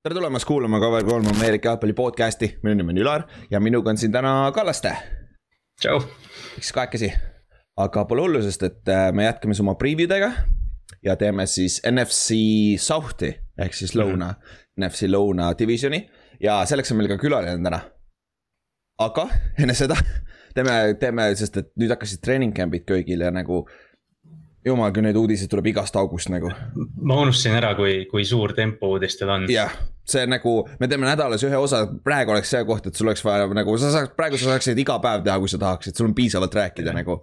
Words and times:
tere 0.00 0.14
tulemast 0.16 0.46
kuulama 0.48 0.78
Cover 0.80 1.04
kolm 1.04 1.26
Ameerika 1.28 1.68
jalgpalli 1.68 1.92
podcast'i, 1.92 2.46
minu 2.64 2.78
nimi 2.78 2.94
on 2.94 3.00
Ülar 3.02 3.24
ja 3.52 3.58
minuga 3.60 3.90
on 3.92 3.98
siin 4.00 4.12
täna 4.12 4.30
Kallaste. 4.56 4.94
tšau. 5.80 6.00
miks 6.56 6.72
kahekesi, 6.72 7.10
aga 7.76 8.04
pole 8.08 8.24
hullu, 8.24 8.40
sest 8.42 8.62
et 8.64 8.88
äh, 8.88 9.10
me 9.12 9.26
jätkame 9.26 9.52
siis 9.52 9.60
oma 9.60 9.74
preview 9.74 10.08
dega. 10.08 10.30
ja 11.04 11.16
teeme 11.20 11.44
siis 11.46 11.82
NFC 11.90 12.38
South'i 12.80 13.34
ehk 13.58 13.76
siis 13.76 13.92
lõuna 13.94 14.30
mm, 14.30 14.40
-hmm. 14.40 14.86
NFC 14.86 15.10
lõuna 15.12 15.52
divisioni 15.58 16.00
ja 16.40 16.64
selleks 16.64 16.92
on 16.92 16.96
meil 16.96 17.12
ka 17.12 17.20
külaline 17.20 17.60
täna. 17.64 17.80
aga 18.98 19.28
enne 19.58 19.74
seda 19.74 20.00
teeme, 20.54 20.94
teeme, 21.00 21.34
sest 21.36 21.56
et 21.56 21.72
nüüd 21.76 21.92
hakkasid 21.92 22.24
treening 22.24 22.56
camp'id 22.56 22.88
köögil 22.88 23.20
ja 23.20 23.30
nagu 23.30 23.66
jumal, 24.66 24.92
kui 24.92 25.04
neid 25.04 25.16
uudiseid 25.16 25.50
tuleb 25.50 25.70
igast 25.72 25.96
august 25.96 26.30
nagu. 26.32 26.50
ma 27.02 27.18
unustasin 27.22 27.56
ära, 27.56 27.72
kui, 27.78 28.04
kui 28.10 28.24
suur 28.28 28.52
tempo 28.56 28.92
uudistel 28.94 29.32
on. 29.32 29.46
jah, 29.52 29.72
see 30.08 30.26
nagu, 30.28 30.54
me 30.80 30.88
teeme 30.90 31.08
nädalas 31.08 31.44
ühe 31.46 31.56
osa, 31.56 31.84
praegu 32.04 32.34
oleks 32.34 32.52
see 32.52 32.62
koht, 32.68 32.90
et 32.90 32.96
sul 32.96 33.08
oleks 33.08 33.24
vaja 33.24 33.48
nagu, 33.56 33.76
sa 33.80 33.92
saaks, 33.94 34.14
praegu 34.18 34.40
sa 34.40 34.52
saaksid 34.52 34.78
iga 34.82 34.98
päev 35.02 35.24
teha, 35.26 35.38
kui 35.40 35.52
sa 35.52 35.60
tahaksid, 35.62 35.96
sul 35.96 36.10
on 36.10 36.16
piisavalt 36.16 36.56
rääkida 36.60 36.94
nagu. 36.96 37.22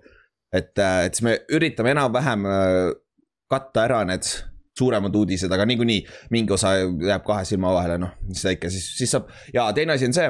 et, 0.54 0.74
äh, 0.80 1.06
et 1.06 1.16
siis 1.16 1.26
me 1.28 1.34
üritame 1.54 1.92
enam-vähem 1.92 2.46
äh, 2.48 2.76
katta 3.52 3.84
ära 3.84 4.04
need 4.08 4.24
suuremad 4.78 5.16
uudised, 5.16 5.52
aga 5.52 5.66
niikuinii 5.68 6.04
mingi 6.32 6.54
osa 6.54 6.76
jääb 6.78 7.26
kahe 7.26 7.46
silma 7.46 7.74
vahele, 7.74 7.98
noh, 8.00 8.14
mis 8.30 8.42
ta 8.46 8.54
ikka 8.56 8.70
siis, 8.72 8.92
siis 8.98 9.12
saab. 9.12 9.30
ja 9.54 9.68
teine 9.76 9.98
asi 9.98 10.08
on 10.08 10.16
see, 10.16 10.30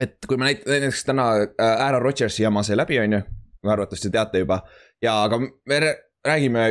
et 0.00 0.16
kui 0.28 0.38
me 0.38 0.52
näiteks 0.52 1.04
täna 1.08 1.30
äh, 1.42 1.84
Aaron 1.84 2.02
Rodgersi 2.02 2.46
jama 2.46 2.62
sai 2.62 2.78
läbi, 2.78 3.00
on 3.02 3.18
ju, 3.18 3.22
arvatavasti 3.64 4.10
teate 4.12 4.44
juba 4.44 4.60
ja 5.04 5.14
aga 5.24 5.38
me 5.40 5.80
räägime 6.24 6.68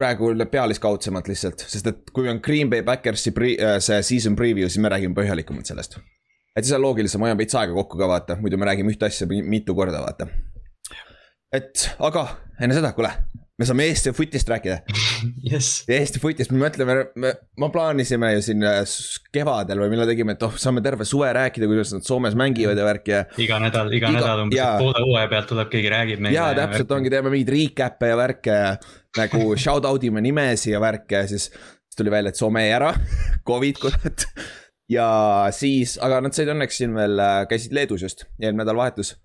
praegu 0.00 0.30
pealiskaudsemalt 0.50 1.28
lihtsalt, 1.28 1.64
sest 1.68 1.90
et 1.90 2.12
kui 2.16 2.28
on 2.30 2.40
Green 2.42 2.70
Bay 2.72 2.82
Backersi 2.82 3.32
äh, 3.36 3.76
see 3.84 4.02
season 4.02 4.36
preview, 4.36 4.68
siis 4.68 4.80
me 4.82 4.92
räägime 4.92 5.16
põhjalikumalt 5.16 5.68
sellest. 5.68 5.98
et 6.56 6.64
siis 6.64 6.74
on 6.76 6.82
loogilisem, 6.82 7.20
hoiame 7.20 7.38
veits 7.38 7.54
aega 7.54 7.76
kokku 7.76 7.98
ka 8.00 8.08
vaata, 8.08 8.36
muidu 8.40 8.58
me 8.58 8.68
räägime 8.68 8.92
ühte 8.94 9.06
asja 9.06 9.28
mitu 9.28 9.74
korda, 9.76 10.00
vaata. 10.06 10.28
et 11.52 11.90
aga 11.98 12.26
enne 12.60 12.78
seda, 12.78 12.94
kuule, 12.96 13.12
me 13.60 13.66
saame 13.68 13.86
Eesti 13.90 14.12
footist 14.16 14.48
rääkida 14.48 14.78
yes.. 15.50 15.68
Eesti 15.90 16.20
footist, 16.22 16.52
me 16.54 16.62
mõtleme, 16.62 16.96
me, 17.20 17.32
me 17.60 17.68
plaanisime 17.72 18.32
ju 18.36 18.44
siin 18.44 18.64
äh, 18.66 18.80
kevadel 19.34 19.82
või 19.82 19.92
millal 19.92 20.08
tegime, 20.08 20.34
et 20.36 20.46
oh, 20.46 20.56
saame 20.60 20.82
terve 20.84 21.04
suve 21.08 21.28
rääkida, 21.36 21.68
kuidas 21.70 21.92
nad 21.92 22.06
Soomes 22.06 22.36
mängivad 22.40 22.80
ja 22.80 22.86
värki 22.86 23.14
ja. 23.14 23.24
iga 23.44 23.60
nädal, 23.62 23.92
iga 23.96 24.12
nädal 24.14 24.46
umbes 24.46 24.62
poole 24.80 25.04
hooaja 25.04 25.32
pealt 25.32 25.50
tuleb 25.52 25.72
keegi 25.74 25.92
räägib 25.92 26.24
meile. 26.24 26.38
jaa, 26.38 26.54
täpselt 26.56 26.96
ongi, 26.96 27.12
teeme 27.12 27.32
mingeid 27.34 27.52
recap'e 27.56 28.12
ja 28.12 28.16
värke 28.20 28.56
ja 28.56 28.72
nagu 29.20 29.52
shout 29.66 29.88
out 29.88 30.08
ime 30.08 30.24
nimesi 30.24 30.72
ja 30.72 30.80
värke 30.82 31.20
ja 31.20 31.28
siis. 31.28 31.50
siis 31.52 32.00
tuli 32.00 32.12
välja, 32.12 32.32
et 32.32 32.40
Soome 32.40 32.64
jäi 32.64 32.74
ära 32.78 32.94
Covid 33.48 33.82
kurat. 33.82 34.28
ja 34.88 35.10
siis, 35.52 35.98
aga 36.00 36.22
nad 36.24 36.36
said 36.36 36.48
õnneks 36.54 36.80
siin 36.80 36.96
veel, 36.96 37.20
äh, 37.20 37.42
käisid 37.50 37.76
Leedus 37.76 38.08
just, 38.08 38.24
eelmine 38.40 38.64
nädalavahetus. 38.64 39.18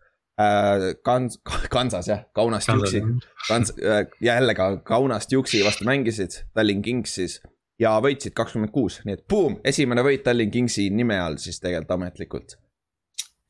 Kans-, 1.04 1.40
Kansas 1.76 2.08
jah, 2.08 2.26
Kaunast 2.36 2.68
Juksi. 2.68 3.02
Kans- 3.48 3.74
äh,, 3.80 4.08
jälle 4.22 4.56
ka 4.56 4.78
Kaunast 4.78 5.32
Juksi 5.32 5.64
vastu 5.66 5.86
mängisid, 5.88 6.42
Tallinn 6.54 6.82
Kings 6.82 7.16
siis. 7.16 7.42
ja 7.80 7.96
võitsid 8.04 8.36
kakskümmend 8.36 8.72
kuus, 8.72 9.02
nii 9.06 9.18
et 9.18 9.26
boom, 9.28 9.58
esimene 9.64 10.04
võit 10.04 10.24
Tallinn 10.24 10.52
Kingsi 10.52 10.90
nime 10.90 11.18
all 11.20 11.40
siis 11.42 11.60
tegelikult 11.60 11.92
ametlikult. 11.98 12.58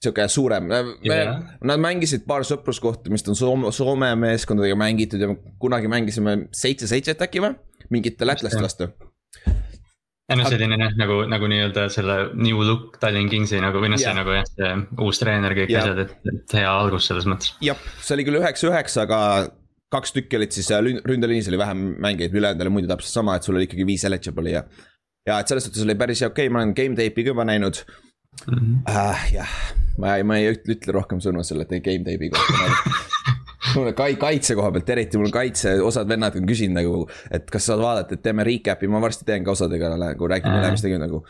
sihuke 0.05 0.27
suurem 0.29 0.69
yeah., 0.69 1.39
nad 1.65 1.81
mängisid 1.81 2.25
paar 2.29 2.45
sõpruskohtumist 2.45 3.29
on 3.29 3.35
Soome, 3.35 3.71
Soome 3.73 4.11
meeskondadega 4.15 4.75
mängitud 4.77 5.21
ja 5.21 5.31
kunagi 5.59 5.89
mängisime 5.89 6.37
seitse-seitset 6.53 7.21
äkki 7.21 7.41
või, 7.41 7.55
mingite 7.89 8.25
lätlaste 8.25 8.61
vastu 8.61 8.89
ei 10.25 10.39
noh, 10.39 10.47
selline 10.49 10.77
jah, 10.79 10.95
nagu, 10.97 11.19
nagu 11.29 11.49
nii-öelda 11.49 11.85
selle 11.93 12.15
new 12.33 12.63
look 12.65 12.97
Tallinn 13.01 13.29
Kingsi 13.29 13.59
nagu 13.61 13.81
või 13.81 13.91
noh, 13.93 14.01
see 14.01 14.13
nagu 14.17 14.33
jah, 14.33 14.47
see 14.49 14.71
uus 15.05 15.21
treener, 15.21 15.53
kõik 15.57 15.73
ja. 15.73 15.83
asjad, 15.83 16.01
et, 16.05 16.15
et 16.31 16.57
hea 16.57 16.71
algus 16.71 17.11
selles 17.11 17.27
mõttes. 17.29 17.53
jah, 17.65 17.79
see 18.01 18.17
oli 18.17 18.25
küll 18.27 18.39
üheksa-üheksa, 18.41 19.05
aga 19.05 19.19
kaks 19.93 20.15
tükki 20.15 20.39
olid 20.39 20.55
siis 20.55 20.71
ründeliinis 21.05 21.51
oli 21.51 21.61
vähem 21.61 21.85
mängijaid, 22.01 22.33
ülejäänud 22.35 22.65
oli 22.65 22.75
muidu 22.79 22.91
täpselt 22.91 23.19
sama, 23.19 23.37
et 23.37 23.45
sul 23.45 23.59
oli 23.59 23.69
ikkagi 23.69 23.85
viis 23.87 24.05
eligible 24.09 24.49
ja. 24.49 24.65
ja 25.29 25.39
et 25.39 25.51
selles 25.51 25.69
suhtes 25.69 25.85
oli 25.85 25.97
päris 25.99 26.25
okei 26.25 26.47
okay,, 26.47 26.53
ma 26.53 26.63
olen 26.63 26.73
game 26.77 26.97
tape'i 26.97 27.27
ka 27.27 27.35
juba 27.35 27.45
näinud 27.45 27.83
mm. 27.85 28.57
-hmm. 28.57 28.81
Uh, 28.89 29.25
jah, 29.35 29.55
ma, 30.01 30.17
ma 30.25 30.41
ei 30.41 30.55
ütle 30.57 30.97
rohkem 30.97 31.21
sõnu 31.21 31.45
selle 31.45 31.69
game 31.69 32.01
tape'i 32.07 32.33
kohta 32.33 32.73
mul 33.73 33.91
kai-, 33.97 34.17
kaitse 34.21 34.55
koha 34.57 34.71
pealt 34.75 34.93
eriti, 34.95 35.19
mul 35.21 35.33
kaitse, 35.33 35.75
osad 35.83 36.09
vennad 36.09 36.37
on 36.39 36.47
küsinud 36.49 36.79
nagu, 36.79 37.03
et 37.33 37.49
kas 37.51 37.67
saad 37.69 37.81
vaadata, 37.83 38.17
et 38.17 38.23
teeme 38.25 38.45
recap'i, 38.47 38.89
ma 38.91 39.01
varsti 39.03 39.27
teen 39.27 39.45
ka 39.45 39.55
osadega 39.55 39.95
nagu 39.99 40.31
räägime 40.31 40.61
üle, 40.61 40.71
mis 40.75 40.85
tegime 40.85 41.03
nagu. 41.03 41.23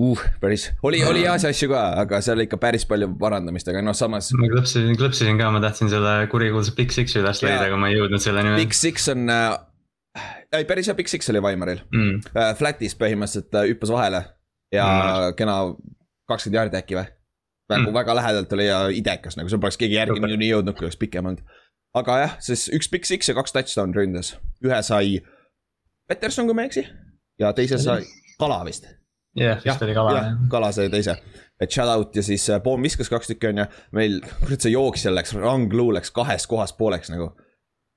Uh, 0.00 0.20
päris, 0.40 0.70
oli, 0.86 1.02
oli 1.04 1.26
heasi 1.26 1.50
asju 1.50 1.68
ka, 1.74 1.80
aga 2.00 2.22
seal 2.24 2.40
ikka 2.46 2.56
päris 2.62 2.86
palju 2.88 3.10
parandamist, 3.20 3.68
aga 3.68 3.82
noh, 3.84 3.96
samas. 3.96 4.30
ma 4.32 4.48
klõpsisin, 4.48 4.94
klõpsisin 4.96 5.36
ka, 5.36 5.50
ma 5.52 5.60
tahtsin 5.60 5.92
selle 5.92 6.14
kurikuulsa 6.32 6.72
Big 6.78 6.94
Six'i 6.94 7.20
üles 7.20 7.42
leida, 7.44 7.66
aga 7.66 7.76
ma 7.76 7.90
ei 7.90 7.98
jõudnud 7.98 8.24
selleni. 8.24 8.54
Big 8.62 8.72
Six 8.76 9.10
on 9.12 9.28
äh,, 9.28 10.24
ei 10.56 10.64
päris 10.70 10.88
hea 10.88 10.96
Big 10.96 11.12
Six 11.12 11.28
oli 11.28 11.44
Weimaril 11.44 11.84
mm.. 11.92 12.32
Uh, 12.32 12.52
Flatis 12.56 12.96
põhimõtteliselt 12.96 13.60
uh, 13.60 13.68
hüppas 13.68 13.92
vahele 13.92 14.24
ja 14.72 14.86
mm. 14.88 15.36
kena 15.36 15.60
kakskümmend 16.30 16.62
jaardi 16.62 16.80
äkki 16.80 16.96
või 16.96 17.08
nagu 17.70 17.88
mm. 17.88 17.96
väga 17.96 18.14
lähedalt 18.18 18.52
oli 18.58 18.66
ja 18.66 18.84
idekas, 18.94 19.38
nagu 19.38 19.52
seal 19.52 19.62
poleks 19.62 19.78
keegi 19.80 19.98
järgi 19.98 20.18
niikuinii 20.18 20.52
jõudnud, 20.54 20.76
kui 20.78 20.88
oleks 20.88 21.00
pikem 21.00 21.30
olnud 21.30 21.44
aga 21.96 22.16
jah, 22.22 22.38
siis 22.42 22.68
üks 22.74 22.88
Big 22.90 23.06
Six 23.08 23.30
ja 23.30 23.36
kaks 23.38 23.54
touchdown 23.54 23.94
ründas, 23.96 24.34
ühe 24.64 24.80
sai 24.86 25.20
Peterson, 26.10 26.48
kui 26.48 26.56
ma 26.56 26.64
ei 26.64 26.70
eksi. 26.70 26.86
ja 27.40 27.52
teise 27.56 27.78
sai 27.82 28.04
Kala 28.40 28.62
vist. 28.66 28.86
jah, 29.38 29.60
vist 29.64 29.84
oli 29.86 29.94
Kala 29.96 30.16
jah. 30.16 30.32
Kala 30.52 30.72
sai 30.76 30.90
teise, 30.92 31.16
et 31.60 31.70
shout 31.70 31.90
out 31.90 32.16
ja 32.16 32.24
siis 32.26 32.46
äh, 32.50 32.62
Poom 32.62 32.82
viskas 32.86 33.10
kaks 33.12 33.32
tükki 33.32 33.50
on 33.50 33.64
ju, 33.64 33.68
meil, 33.96 34.20
kurat 34.44 34.66
see 34.66 34.74
jooksjal 34.74 35.16
läks, 35.18 35.34
Ranglu 35.38 35.90
läks 35.96 36.14
kahest 36.14 36.50
kohast 36.50 36.78
pooleks 36.78 37.12
nagu. 37.12 37.32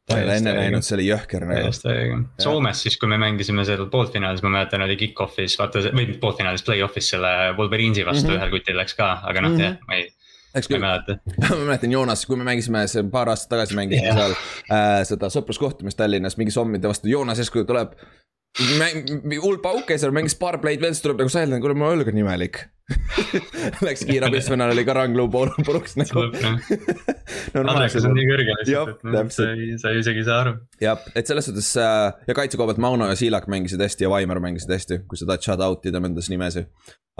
Ma 0.10 0.18
ei 0.20 0.26
ole 0.26 0.38
enne 0.42 0.54
näinud, 0.58 0.84
see 0.86 0.98
oli 0.98 1.06
jõhker 1.08 1.46
nagu. 1.48 1.60
täiesti 1.62 1.92
õige, 1.92 2.18
Soomes 2.44 2.82
siis, 2.86 2.98
kui 3.00 3.12
me 3.12 3.20
mängisime 3.22 3.64
seal 3.68 3.86
poolfinaalis, 3.92 4.44
ma 4.44 4.52
mäletan, 4.58 4.84
oli 4.84 4.98
kick-off'is, 5.00 5.56
vaata 5.60 5.86
või 5.86 6.08
mitte 6.08 6.20
poolfinaalis, 6.24 6.66
play-off'is 6.68 7.14
selle 7.16 7.32
Wolverine'i 7.60 8.04
vastu 8.06 8.28
mm 8.28 8.34
-hmm. 8.34 8.42
ühel 8.42 8.54
kutil 8.58 8.78
läks 8.82 8.98
ka, 9.00 9.14
aga 9.24 9.46
noh 9.46 9.54
mm 9.54 9.58
-hmm., 9.58 9.64
jah, 9.64 9.88
ma 9.88 10.00
ei 10.02 10.12
eks 10.54 10.70
küll, 10.70 10.82
ma 10.84 11.62
mäletan 11.66 11.92
Joonas, 11.92 12.26
kui 12.30 12.38
me 12.38 12.46
mängisime 12.48 12.84
see 12.92 13.06
paar 13.14 13.32
aastat 13.32 13.56
tagasi 13.56 13.78
mängisime 13.78 14.12
yeah. 14.12 14.20
seal 14.20 14.36
äh, 14.70 15.00
seda 15.08 15.30
sõpruskohtumist 15.34 15.98
Tallinnas 15.98 16.38
mingi 16.38 16.54
sommide 16.54 16.92
vastu, 16.92 17.10
Joonas 17.12 17.42
järsku 17.42 17.66
tuleb. 17.70 17.96
Hull 18.54 19.58
pauk 19.64 19.88
käis 19.90 20.04
seal, 20.04 20.14
mängis 20.14 20.36
paar 20.38 20.60
play'd 20.62 20.84
veel, 20.84 20.94
siis 20.94 21.06
tuleb 21.06 21.24
nagu 21.24 21.34
Silent, 21.34 21.64
kuule, 21.64 21.78
mu 21.78 21.90
õlg 21.90 22.12
on 22.12 22.22
imelik 22.22 22.60
Läks 23.86 24.04
kiirabis, 24.06 24.50
vennal 24.52 24.74
oli 24.74 24.84
ka 24.86 24.96
rangluu 24.98 25.30
pool 25.32 25.54
puruks 25.64 25.96
nagu. 25.96 26.26
Andrekas 27.56 28.04
on 28.04 28.16
nii 28.18 28.26
kõrge 28.28 28.58
lihtsalt, 28.60 28.98
et 28.98 29.06
noh, 29.08 29.30
sa 29.32 29.48
ei, 29.54 29.70
sa 29.80 29.94
ei 29.94 30.02
isegi 30.04 30.20
ei 30.20 30.28
saa 30.28 30.42
aru. 30.44 30.58
jah, 30.84 31.06
et 31.16 31.30
selles 31.30 31.48
suhtes 31.48 31.70
äh, 31.80 32.10
ja 32.28 32.36
kaitse 32.38 32.60
koha 32.60 32.74
pealt 32.74 32.84
Mauno 32.84 33.08
ja 33.08 33.16
Siilak 33.18 33.48
mängisid 33.52 33.82
hästi 33.82 34.06
ja 34.06 34.12
Vaimar 34.12 34.44
mängisid 34.44 34.76
hästi, 34.76 35.00
kui 35.08 35.20
sa 35.20 35.30
tahad 35.30 35.48
shout 35.48 35.64
out 35.64 35.88
ida 35.90 36.04
nendes 36.04 36.28
nimesid 36.34 36.68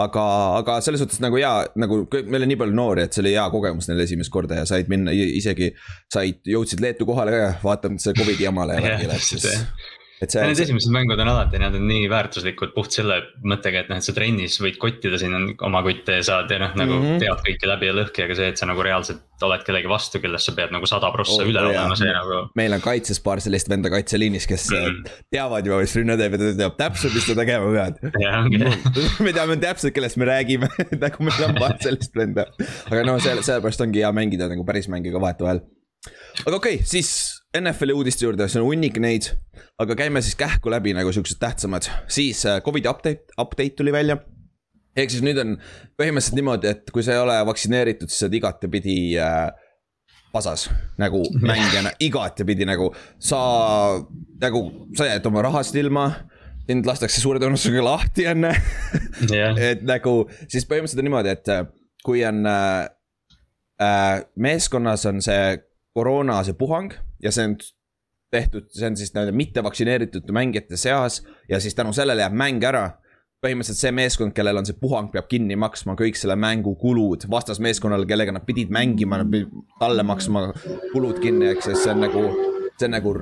aga, 0.02 0.24
aga 0.60 0.78
selles 0.82 1.04
suhtes 1.04 1.22
nagu 1.22 1.38
jaa, 1.38 1.68
nagu 1.78 2.00
meil 2.26 2.46
on 2.46 2.50
nii 2.50 2.60
palju 2.60 2.78
noori, 2.78 3.06
et 3.06 3.14
see 3.14 3.22
oli 3.24 3.34
hea 3.36 3.44
kogemus 3.54 3.88
neil 3.90 4.02
esimest 4.04 4.34
korda 4.34 4.58
ja 4.62 4.68
said 4.70 4.90
minna 4.92 5.14
isegi. 5.14 5.72
said, 6.14 6.42
jõudsid 6.50 6.82
Leetu 6.82 7.06
kohale 7.10 7.34
ka 7.34 7.50
vaatamata 7.64 8.08
see 8.08 8.18
Covidi 8.18 8.48
jamale 8.48 8.78
ja 8.78 8.86
värgile, 8.86 9.18
et 9.18 9.28
siis 9.28 9.46
et 10.26 10.34
see. 10.34 10.46
Need 10.48 10.64
esimesed 10.66 10.94
mängud 10.94 11.20
on 11.20 11.32
alati, 11.34 11.60
nad 11.62 11.76
on 11.78 11.86
nii 11.90 12.08
väärtuslikud 12.12 12.74
puht 12.76 12.96
selle 12.96 13.20
mõttega, 13.44 13.84
et 13.84 13.92
noh, 13.92 14.00
et 14.00 14.08
sa 14.08 14.16
trennis 14.16 14.60
võid 14.64 14.80
kottida 14.82 15.20
siin 15.22 15.54
oma 15.64 15.84
kotte 15.86 16.20
ja 16.20 16.26
saad 16.26 16.52
ja 16.52 16.60
noh, 16.62 16.74
nagu 16.80 16.96
mm 16.96 17.06
-hmm. 17.06 17.22
tead 17.24 17.46
kõike 17.48 17.70
läbi 17.70 17.90
ja 17.90 17.98
lõhki, 17.98 18.26
aga 18.26 18.38
see, 18.40 18.50
et 18.54 18.62
sa 18.62 18.70
nagu 18.70 18.86
reaalselt 18.86 19.22
oled 19.44 19.64
kellegi 19.68 19.90
vastu, 19.92 20.22
kellest 20.24 20.48
sa 20.48 20.54
pead 20.56 20.72
nagu 20.74 20.88
sada 20.88 21.10
prossa 21.12 21.42
oh, 21.42 21.50
üle 21.50 21.60
olema, 21.60 21.98
see 22.00 22.12
nagu. 22.14 22.40
meil 22.56 22.76
on 22.78 22.84
kaitses 22.84 23.20
paar 23.24 23.42
sellist 23.44 23.70
venda 23.70 23.92
kaitseliinis, 23.94 24.48
kes 24.48 24.70
mm 24.72 24.86
-hmm. 24.86 25.20
teavad 25.36 25.68
juba, 25.68 25.82
mis 25.84 25.96
rünne 26.00 26.18
teeb 26.20 26.38
ja 26.38 26.42
ta 26.42 26.54
teab 26.64 26.78
täpselt, 26.80 27.14
mis 27.18 27.28
ta 27.28 27.36
tegema 27.42 27.72
peab. 27.76 28.00
me 29.28 29.34
teame 29.36 29.60
täpselt, 29.60 29.94
kellest 29.94 30.18
me 30.18 30.30
räägime 30.30 30.70
nagu 31.04 31.28
meil 31.28 31.48
on 31.50 31.56
paar 31.60 31.78
sellist 31.84 32.16
venda. 32.16 32.48
aga 32.90 33.04
no 33.04 33.20
selle, 33.20 33.44
sellepärast 33.44 33.82
ongi 33.82 34.04
hea 34.04 34.12
mängida 34.16 34.48
nagu 34.52 34.66
päris 34.66 34.88
mänge 34.88 35.12
ka 35.12 35.22
vahetevahel. 35.22 35.64
aga 36.46 36.56
okei 36.56 36.80
okay,, 36.80 36.86
siis 36.86 37.43
NFL-i 37.54 37.94
uudiste 37.94 38.26
juurde, 38.26 38.48
see 38.50 38.62
on 38.62 38.68
hunnik 38.68 38.98
neid, 39.02 39.30
aga 39.82 39.98
käime 39.98 40.22
siis 40.26 40.38
kähku 40.40 40.72
läbi 40.74 40.96
nagu 40.98 41.12
siuksed 41.14 41.38
tähtsamad, 41.42 41.90
siis 42.12 42.46
äh, 42.50 42.62
Covidi 42.66 42.90
update, 42.90 43.30
update 43.40 43.78
tuli 43.78 43.94
välja. 43.94 44.18
ehk 44.98 45.10
siis 45.10 45.24
nüüd 45.26 45.40
on 45.42 45.56
põhimõtteliselt 45.98 46.38
niimoodi, 46.38 46.70
et 46.70 46.90
kui 46.94 47.06
sa 47.06 47.16
ei 47.16 47.22
ole 47.22 47.38
vaktsineeritud, 47.50 48.10
siis 48.10 48.24
sa 48.24 48.28
oled 48.28 48.38
igatepidi 48.38 48.98
äh, 49.22 49.48
pasas 50.34 50.68
nagu 50.98 51.22
mängijana, 51.42 51.94
igatepidi 52.08 52.66
nagu 52.66 52.90
sa, 53.22 53.40
nagu 54.42 54.64
sa 54.98 55.10
jääd 55.12 55.30
oma 55.30 55.46
rahast 55.46 55.78
ilma 55.78 56.08
sind 56.64 56.88
lastakse 56.88 57.22
suure 57.22 57.42
tõenäosusega 57.44 57.84
lahti 57.86 58.26
enne 58.32 58.54
yeah. 59.30 59.54
et 59.72 59.84
nagu 59.86 60.24
siis 60.48 60.66
põhimõtteliselt 60.66 61.04
on 61.04 61.10
niimoodi, 61.10 61.34
et 61.38 61.54
äh, 61.54 61.66
kui 62.06 62.26
on 62.26 62.46
äh, 62.50 62.86
äh, 63.82 64.22
meeskonnas 64.36 65.06
on 65.10 65.22
see 65.26 65.58
koroona 65.94 66.42
see 66.48 66.58
puhang 66.58 66.94
ja 67.24 67.32
see 67.32 67.48
on 67.50 67.56
tehtud, 68.34 68.68
see 68.74 68.90
on 68.90 68.98
siis 68.98 69.14
nii-öelda 69.14 69.36
mittevaktsineeritud 69.38 70.32
mängijate 70.36 70.78
seas 70.80 71.22
ja 71.50 71.60
siis 71.64 71.76
tänu 71.76 71.94
sellele 71.94 72.26
jääb 72.26 72.38
mäng 72.38 72.64
ära. 72.68 72.92
põhimõtteliselt 73.44 73.82
see 73.82 73.92
meeskond, 73.92 74.32
kellel 74.32 74.56
on 74.56 74.64
see 74.64 74.78
puhang, 74.80 75.10
peab 75.12 75.26
kinni 75.28 75.58
maksma 75.60 75.98
kõik 76.00 76.16
selle 76.16 76.38
mängu 76.40 76.78
kulud 76.80 77.26
vastasmeeskonnale, 77.28 78.08
kellega 78.08 78.32
nad 78.32 78.46
pidid 78.48 78.72
mängima, 78.72 79.20
nad 79.20 79.28
pidid 79.34 79.52
talle 79.82 80.06
maksma 80.08 80.46
kulud 80.94 81.20
kinni, 81.20 81.50
eks, 81.52 81.68
sest 81.68 81.84
see 81.84 81.92
on 81.92 82.06
nagu 82.06 82.22
see 82.80 82.88
on 82.88 82.96
nagu 82.96 83.14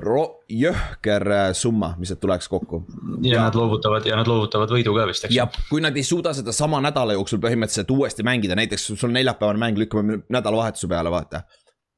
jõhker 0.48 1.26
äh, 1.34 1.48
summa, 1.58 1.92
mis 1.98 2.12
sealt 2.12 2.22
tuleks 2.22 2.48
kokku. 2.48 2.84
ja 3.26 3.42
nad 3.48 3.58
loovutavad 3.58 4.06
ja 4.06 4.16
nad 4.16 4.30
loovutavad 4.30 4.70
võidu 4.72 4.94
ka 4.96 5.08
vist, 5.10 5.26
eks. 5.26 5.34
ja 5.34 5.48
kui 5.68 5.82
nad 5.84 5.96
ei 5.96 6.06
suuda 6.06 6.32
seda 6.36 6.54
sama 6.56 6.80
nädala 6.84 7.18
jooksul 7.18 7.42
põhimõtteliselt 7.42 7.90
uuesti 7.90 8.22
mängida, 8.26 8.56
näiteks 8.58 8.86
sul 8.92 9.10
on 9.10 9.18
neljapäevane 9.18 9.60
mäng, 9.60 9.82
lükkame 9.82 10.22
nädalavahetuse 10.32 10.88
peale, 10.88 11.10
vaata. 11.12 11.42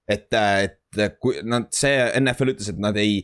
et, 0.09 0.33
äh, 0.33 0.65
et 0.65 0.81
kui 1.21 1.41
nad, 1.47 1.71
see 1.75 1.97
NFL 2.21 2.55
ütles, 2.55 2.71
et 2.73 2.79
nad 2.83 2.99
ei 3.01 3.23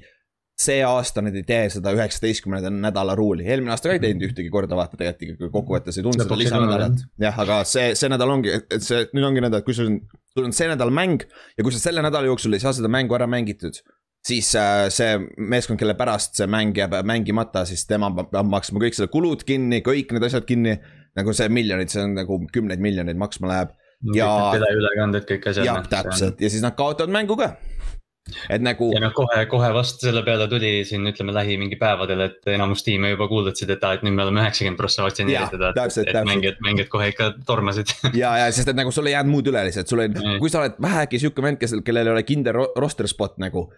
see 0.60 0.82
aasta 0.84 1.22
nad 1.24 1.36
ei 1.36 1.44
tee 1.48 1.70
seda 1.72 1.92
üheksateistkümnenda 1.96 2.68
nädala 2.74 3.14
ruuli, 3.16 3.46
eelmine 3.48 3.72
aasta 3.72 3.88
ka 3.88 3.96
ei 3.96 4.02
teinud 4.02 4.26
ühtegi 4.26 4.50
korda, 4.52 4.76
vaata 4.76 4.98
tegelikult 5.00 5.38
ikkagi 5.38 5.52
kokkuvõttes 5.54 5.96
ei 5.96 6.04
tulnud 6.04 6.20
seda 6.20 6.36
lisanädalat. 6.36 7.06
jah, 7.24 7.38
aga 7.44 7.62
see, 7.68 7.94
see 7.96 8.10
nädal 8.12 8.34
ongi, 8.34 8.52
et 8.60 8.84
see, 8.84 9.06
nüüd 9.16 9.28
ongi 9.30 9.46
et 9.46 9.56
kui 9.64 9.76
sul 9.76 9.88
on, 9.94 9.96
sul 10.36 10.50
on 10.50 10.52
see 10.56 10.68
nädal 10.68 10.92
mäng 10.92 11.24
ja 11.56 11.64
kui 11.64 11.72
sa 11.72 11.80
selle 11.80 12.04
nädala 12.04 12.28
jooksul 12.28 12.58
ei 12.58 12.60
saa 12.60 12.74
seda 12.76 12.92
mängu 12.92 13.16
ära 13.16 13.30
mängitud 13.30 13.80
siis 14.26 14.52
äh, 14.58 14.86
see 14.92 15.16
meeskond, 15.36 15.80
kelle 15.80 15.96
pärast 15.98 16.36
see 16.38 16.48
mäng 16.50 16.76
jääb 16.76 16.94
mängimata, 17.08 17.64
siis 17.68 17.86
tema 17.88 18.10
peab 18.20 18.48
maksma 18.50 18.82
kõik 18.82 18.96
selle 18.96 19.10
kulud 19.12 19.44
kinni, 19.48 19.80
kõik 19.86 20.12
need 20.14 20.26
asjad 20.28 20.48
kinni. 20.48 20.78
nagu 21.18 21.32
see 21.34 21.48
miljonid, 21.50 21.90
see 21.90 22.04
on 22.04 22.12
nagu 22.14 22.36
kümneid 22.54 22.82
miljoneid 22.82 23.18
maksma 23.18 23.48
läheb. 23.50 23.72
Ja. 24.14 24.30
teleülekanded, 24.54 25.26
kõik 25.28 25.50
asjad. 25.52 25.68
jah, 25.68 25.82
täpselt 25.90 26.40
ja 26.40 26.50
siis 26.52 26.64
nad 26.64 26.76
kaotavad 26.78 27.12
mängu 27.12 27.36
ka 27.40 27.54
et 28.52 28.62
nagu. 28.62 28.90
ja 28.94 29.00
noh, 29.02 29.12
kohe, 29.16 29.42
kohe 29.50 29.70
vastu 29.74 30.06
selle 30.06 30.22
peale 30.26 30.46
tuli 30.50 30.70
siin 30.88 31.06
ütleme 31.08 31.34
lähi 31.34 31.56
mingi 31.60 31.78
päevadel, 31.80 32.24
et 32.28 32.50
enamus 32.52 32.84
tiime 32.86 33.12
juba 33.12 33.28
kuulutasid, 33.30 33.72
et 33.74 33.84
aa, 33.86 33.96
et 33.98 34.04
nüüd 34.06 34.16
me 34.16 34.24
oleme 34.26 34.42
üheksakümmend 34.44 34.80
prossa 34.80 35.04
vaktsineeritud. 35.06 35.64
et 36.04 36.20
mängijad, 36.28 36.60
mängijad 36.64 36.90
kohe 36.92 37.10
ikka 37.12 37.32
tormasid 37.48 37.92
ja, 38.22 38.36
ja 38.42 38.48
sest 38.54 38.72
et 38.72 38.78
nagu 38.78 38.92
sul 38.94 39.10
ei 39.10 39.16
jäänud 39.16 39.34
muud 39.34 39.50
üle 39.52 39.64
lihtsalt, 39.68 39.90
sul 39.90 40.04
ei, 40.04 40.12
kui 40.42 40.52
sa 40.52 40.62
oled 40.64 40.80
vähegi 40.82 41.22
sihuke 41.24 41.44
vend, 41.44 41.60
kes, 41.60 41.78
kellel 41.86 42.10
ei 42.10 42.16
ole 42.16 42.24
kindel 42.28 42.60
roster 42.78 43.08
spot 43.10 43.38
nagu 43.42 43.68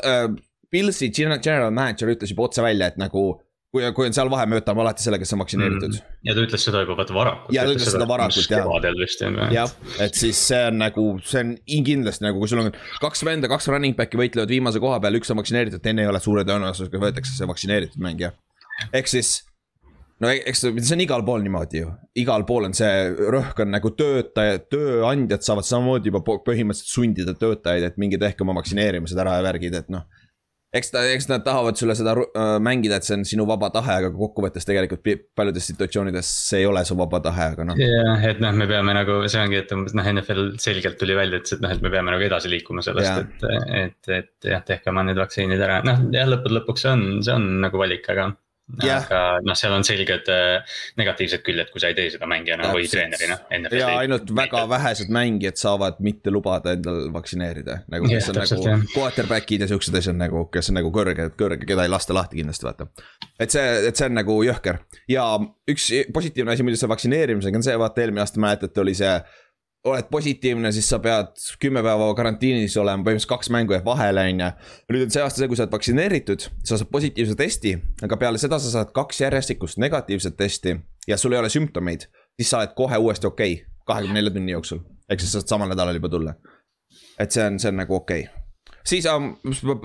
äh, 0.00 0.28
Pilsi 0.74 1.10
general 1.14 1.70
manager 1.70 2.10
ütles 2.10 2.32
juba 2.32 2.48
otse 2.48 2.62
välja, 2.64 2.88
et 2.90 2.96
nagu 2.98 3.28
kui, 3.74 3.84
kui 3.96 4.08
on 4.08 4.14
seal 4.16 4.30
vahe, 4.30 4.46
me 4.50 4.60
võtame 4.60 4.84
alati 4.84 5.02
selle, 5.04 5.18
kes 5.20 5.34
on 5.34 5.42
vaktsineeritud 5.42 5.96
mm.. 5.96 6.18
ja 6.28 6.36
ta 6.36 6.44
ütles 6.46 6.66
seda 6.68 6.84
juba 6.84 6.98
vaata 7.00 7.16
varakult. 7.16 7.54
ja 7.54 7.64
ta 7.66 7.74
ütles 7.74 7.90
seda 7.90 8.08
varakult 8.08 8.44
jah. 8.46 8.62
kevadel 8.62 9.00
vist 9.00 9.24
on 9.26 9.40
ju. 9.40 9.48
jah, 9.56 9.72
et 10.04 10.20
siis 10.20 10.42
see 10.50 10.60
on 10.68 10.78
nagu, 10.84 11.06
see 11.26 11.42
on 11.42 11.56
kindlasti 11.88 12.26
nagu, 12.28 12.42
kui 12.42 12.52
sul 12.52 12.62
on 12.62 12.70
kaks 13.02 13.24
venda, 13.26 13.50
kaks 13.50 13.70
running 13.72 13.98
back'i 13.98 14.20
võitlevad 14.20 14.52
viimase 14.54 14.82
koha 14.82 15.00
peal, 15.02 15.18
üks 15.18 15.34
on 15.34 15.42
vaktsineeritud, 15.42 15.82
teine 15.84 16.06
ei 16.06 16.12
ole, 16.12 16.22
suure 16.22 16.46
tõenäosusega 16.48 17.02
võetakse 17.08 17.34
see 17.34 17.50
vaktsineeritud 17.50 18.04
mängija. 18.04 18.30
ehk 18.92 19.10
siis 19.10 19.40
no 20.22 20.30
e-, 20.30 20.42
eks 20.50 20.64
see 20.64 20.96
on 20.96 21.04
igal 21.04 21.24
pool 21.26 21.42
niimoodi 21.44 21.82
ju, 21.82 21.92
igal 22.20 22.46
pool 22.48 22.68
on 22.68 22.76
see 22.76 22.92
rõhk 23.34 23.64
on 23.64 23.74
nagu 23.74 23.90
töötajad, 23.98 24.68
tööandjad 24.72 25.46
saavad 25.46 25.68
samamoodi 25.68 26.12
juba 26.12 26.22
põhimõtteliselt 26.26 26.92
sundida 26.92 27.34
töötajaid, 27.38 27.88
et 27.90 27.98
minge 28.00 28.20
tehke 28.22 28.46
oma 28.46 28.56
vaktsineerimised 28.60 29.18
ära 29.20 29.38
ja 29.40 29.46
värgid, 29.48 29.82
et 29.82 29.90
noh. 29.92 30.06
Eks 30.74 30.90
ta, 30.94 31.02
eks 31.14 31.28
nad 31.30 31.44
tahavad 31.46 31.78
sulle 31.78 31.96
seda 31.98 32.14
äh, 32.18 32.56
mängida, 32.62 32.98
et 32.98 33.06
see 33.06 33.16
on 33.18 33.24
sinu 33.28 33.46
vaba 33.48 33.70
tahe, 33.74 33.98
aga 34.00 34.10
kokkuvõttes 34.14 34.66
tegelikult 34.68 35.06
paljudes 35.38 35.68
situatsioonides 35.70 36.30
see 36.50 36.62
ei 36.62 36.68
ole 36.70 36.84
su 36.88 36.96
vaba 36.98 37.20
tahe, 37.24 37.50
aga 37.54 37.68
noh. 37.70 37.80
jah, 37.80 38.26
et 38.30 38.42
noh, 38.42 38.54
me 38.58 38.68
peame 38.70 38.96
nagu, 38.96 39.20
see 39.30 39.42
ongi, 39.42 39.60
et 39.62 39.74
noh, 39.74 40.12
NFL 40.14 40.54
selgelt 40.62 40.98
tuli 41.00 41.16
välja, 41.18 41.40
ütles, 41.42 41.56
et 41.56 41.64
noh, 41.64 41.74
et 41.74 41.84
me 41.84 41.92
peame 41.94 42.14
nagu 42.14 42.26
edasi 42.26 42.52
liikuma 42.52 42.84
sellest, 42.86 43.22
et, 43.24 43.48
et, 43.82 44.14
et 44.20 44.50
jah, 44.54 44.64
tehke 44.66 44.92
oma 44.92 45.06
need 45.06 45.20
vaktsiinid 45.20 45.62
ära, 45.62 45.80
noh 45.86 46.08
jah, 46.14 46.28
lõppude 46.30 46.60
lõpuks 46.60 46.86
see 46.86 46.94
on, 46.94 47.06
see 47.24 47.36
on 47.36 47.48
nagu 47.64 47.80
valik, 47.80 48.08
aga 48.14 48.32
Yeah. 48.64 49.02
aga 49.04 49.42
noh, 49.44 49.52
seal 49.58 49.74
on 49.76 49.82
selged 49.84 50.28
äh, 50.32 50.78
negatiivsed 50.96 51.42
küljed, 51.44 51.68
kui 51.68 51.82
sa 51.82 51.90
ei 51.92 51.96
tee 51.98 52.06
seda 52.14 52.24
mängijana 52.30 52.70
või 52.72 52.86
treenerina. 52.88 53.36
ja 53.76 53.90
ainult 54.00 54.32
väga 54.32 54.62
vähesed 54.70 55.12
mängijad 55.12 55.60
saavad 55.60 56.00
mitte 56.04 56.32
lubada 56.32 56.72
endal 56.72 57.10
vaktsineerida, 57.12 57.82
nagu 57.92 58.08
kes 58.08 58.16
yeah, 58.16 58.30
on 58.32 58.38
täpselt, 58.40 58.64
nagu 58.70 58.88
quarterback'id 58.94 59.66
ja 59.66 59.68
siuksed 59.68 60.00
asjad 60.00 60.16
nagu, 60.16 60.46
kes 60.54 60.72
on 60.72 60.80
nagu 60.80 60.88
kõrge, 60.96 61.28
kõrge, 61.36 61.68
keda 61.68 61.84
ei 61.84 61.92
lasta 61.92 62.16
lahti 62.16 62.40
kindlasti 62.40 62.64
vaata. 62.64 62.88
et 63.36 63.52
see, 63.52 63.68
et 63.90 64.00
see 64.00 64.08
on 64.08 64.16
nagu 64.22 64.38
jõhker 64.48 64.80
ja 65.12 65.26
üks 65.68 65.90
positiivne 66.16 66.56
asi 66.56 66.64
muidu 66.64 66.80
selle 66.80 66.94
vaktsineerimisega 66.96 67.60
on 67.60 67.68
see, 67.68 67.76
vaata 67.84 68.00
eelmine 68.00 68.24
aasta 68.24 68.40
mäletate, 68.40 68.80
oli 68.80 68.96
see 68.96 69.12
oled 69.84 70.06
positiivne, 70.10 70.72
siis 70.72 70.86
sa 70.88 70.98
pead 71.02 71.34
kümme 71.60 71.82
päeva 71.84 72.06
karantiinis 72.16 72.76
olema, 72.80 73.04
põhimõtteliselt 73.04 73.32
kaks 73.34 73.50
mängu 73.52 73.74
jääb 73.76 73.84
vahele, 73.84 74.22
on 74.30 74.40
ju. 74.40 74.48
nüüd 74.94 75.04
on 75.06 75.12
see 75.12 75.24
aasta 75.24 75.42
see, 75.42 75.48
kui 75.50 75.58
sa 75.58 75.66
oled 75.66 75.74
vaktsineeritud, 75.74 76.46
sa 76.64 76.78
saad 76.80 76.90
positiivse 76.92 77.36
testi, 77.36 77.74
aga 78.06 78.18
peale 78.20 78.40
seda 78.40 78.58
sa 78.62 78.72
saad 78.72 78.94
kaks 78.96 79.20
järjestikust 79.26 79.80
negatiivset 79.84 80.38
testi 80.40 80.78
ja 81.08 81.18
sul 81.20 81.36
ei 81.36 81.42
ole 81.42 81.52
sümptomeid, 81.52 82.08
siis 82.38 82.54
sa 82.54 82.62
oled 82.62 82.72
kohe 82.78 83.00
uuesti 83.00 83.28
okei 83.28 83.58
okay,, 83.58 83.74
kahekümne 83.84 84.16
nelja 84.20 84.32
tunni 84.32 84.56
jooksul. 84.56 84.80
ehk 85.08 85.20
siis 85.20 85.34
sa 85.34 85.42
saad 85.42 85.52
samal 85.52 85.68
nädalal 85.74 86.00
juba 86.00 86.08
tulla. 86.08 86.34
et 87.20 87.30
see 87.30 87.44
on, 87.44 87.60
see 87.60 87.68
on 87.68 87.80
nagu 87.82 87.94
okei 88.00 88.24
okay. 88.24 88.72
siis 88.88 89.06
um, 89.12 89.34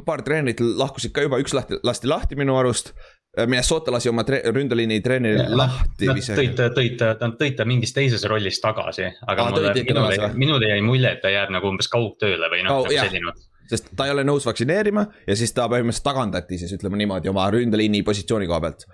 paar 0.06 0.24
treenerit 0.24 0.64
lahkusid 0.64 1.12
ka 1.12 1.28
juba, 1.28 1.42
üks 1.44 1.54
lahti, 1.54 1.82
lasti 1.84 2.08
lahti 2.08 2.40
minu 2.40 2.56
arust. 2.56 2.94
Äh, 3.40 3.48
Minnesota 3.48 3.92
lasi 3.92 4.10
oma 4.10 4.24
tre 4.24 4.42
ründeliini 4.46 5.00
treeneri 5.04 5.44
lahti. 5.56 6.08
Nad 6.10 6.24
tõid 6.40 6.58
tõid 6.76 7.04
nad 7.04 7.36
tõid 7.40 7.58
ta 7.60 7.68
mingis 7.68 7.94
teises 7.96 8.24
rollis 8.30 8.60
tagasi, 8.64 9.08
aga 9.28 9.46
Aa, 9.46 9.54
mulle, 9.54 9.74
minule, 9.78 10.32
minule 10.40 10.72
jäi 10.72 10.82
mulje, 10.86 11.14
et 11.16 11.22
ta 11.24 11.32
jääb 11.34 11.54
nagu 11.54 11.70
umbes 11.72 11.90
kaugtööle 11.92 12.50
või 12.52 12.66
noh 12.66 12.82
oh,, 12.82 12.88
nagu 12.90 12.98
selline. 13.08 13.36
Sest 13.70 13.92
ta 13.96 14.08
ei 14.08 14.16
ole 14.16 14.26
nõus 14.26 14.48
vaktsineerima 14.50 15.06
ja 15.28 15.38
siis 15.38 15.54
ta 15.54 15.68
põhimõtteliselt 15.70 16.08
tagandati 16.08 16.58
siis 16.58 16.74
ütleme 16.74 16.98
niimoodi 16.98 17.30
oma 17.30 17.46
ründeliini 17.54 18.02
positsiooni 18.04 18.50
koha 18.50 18.64
pealt. 18.66 18.88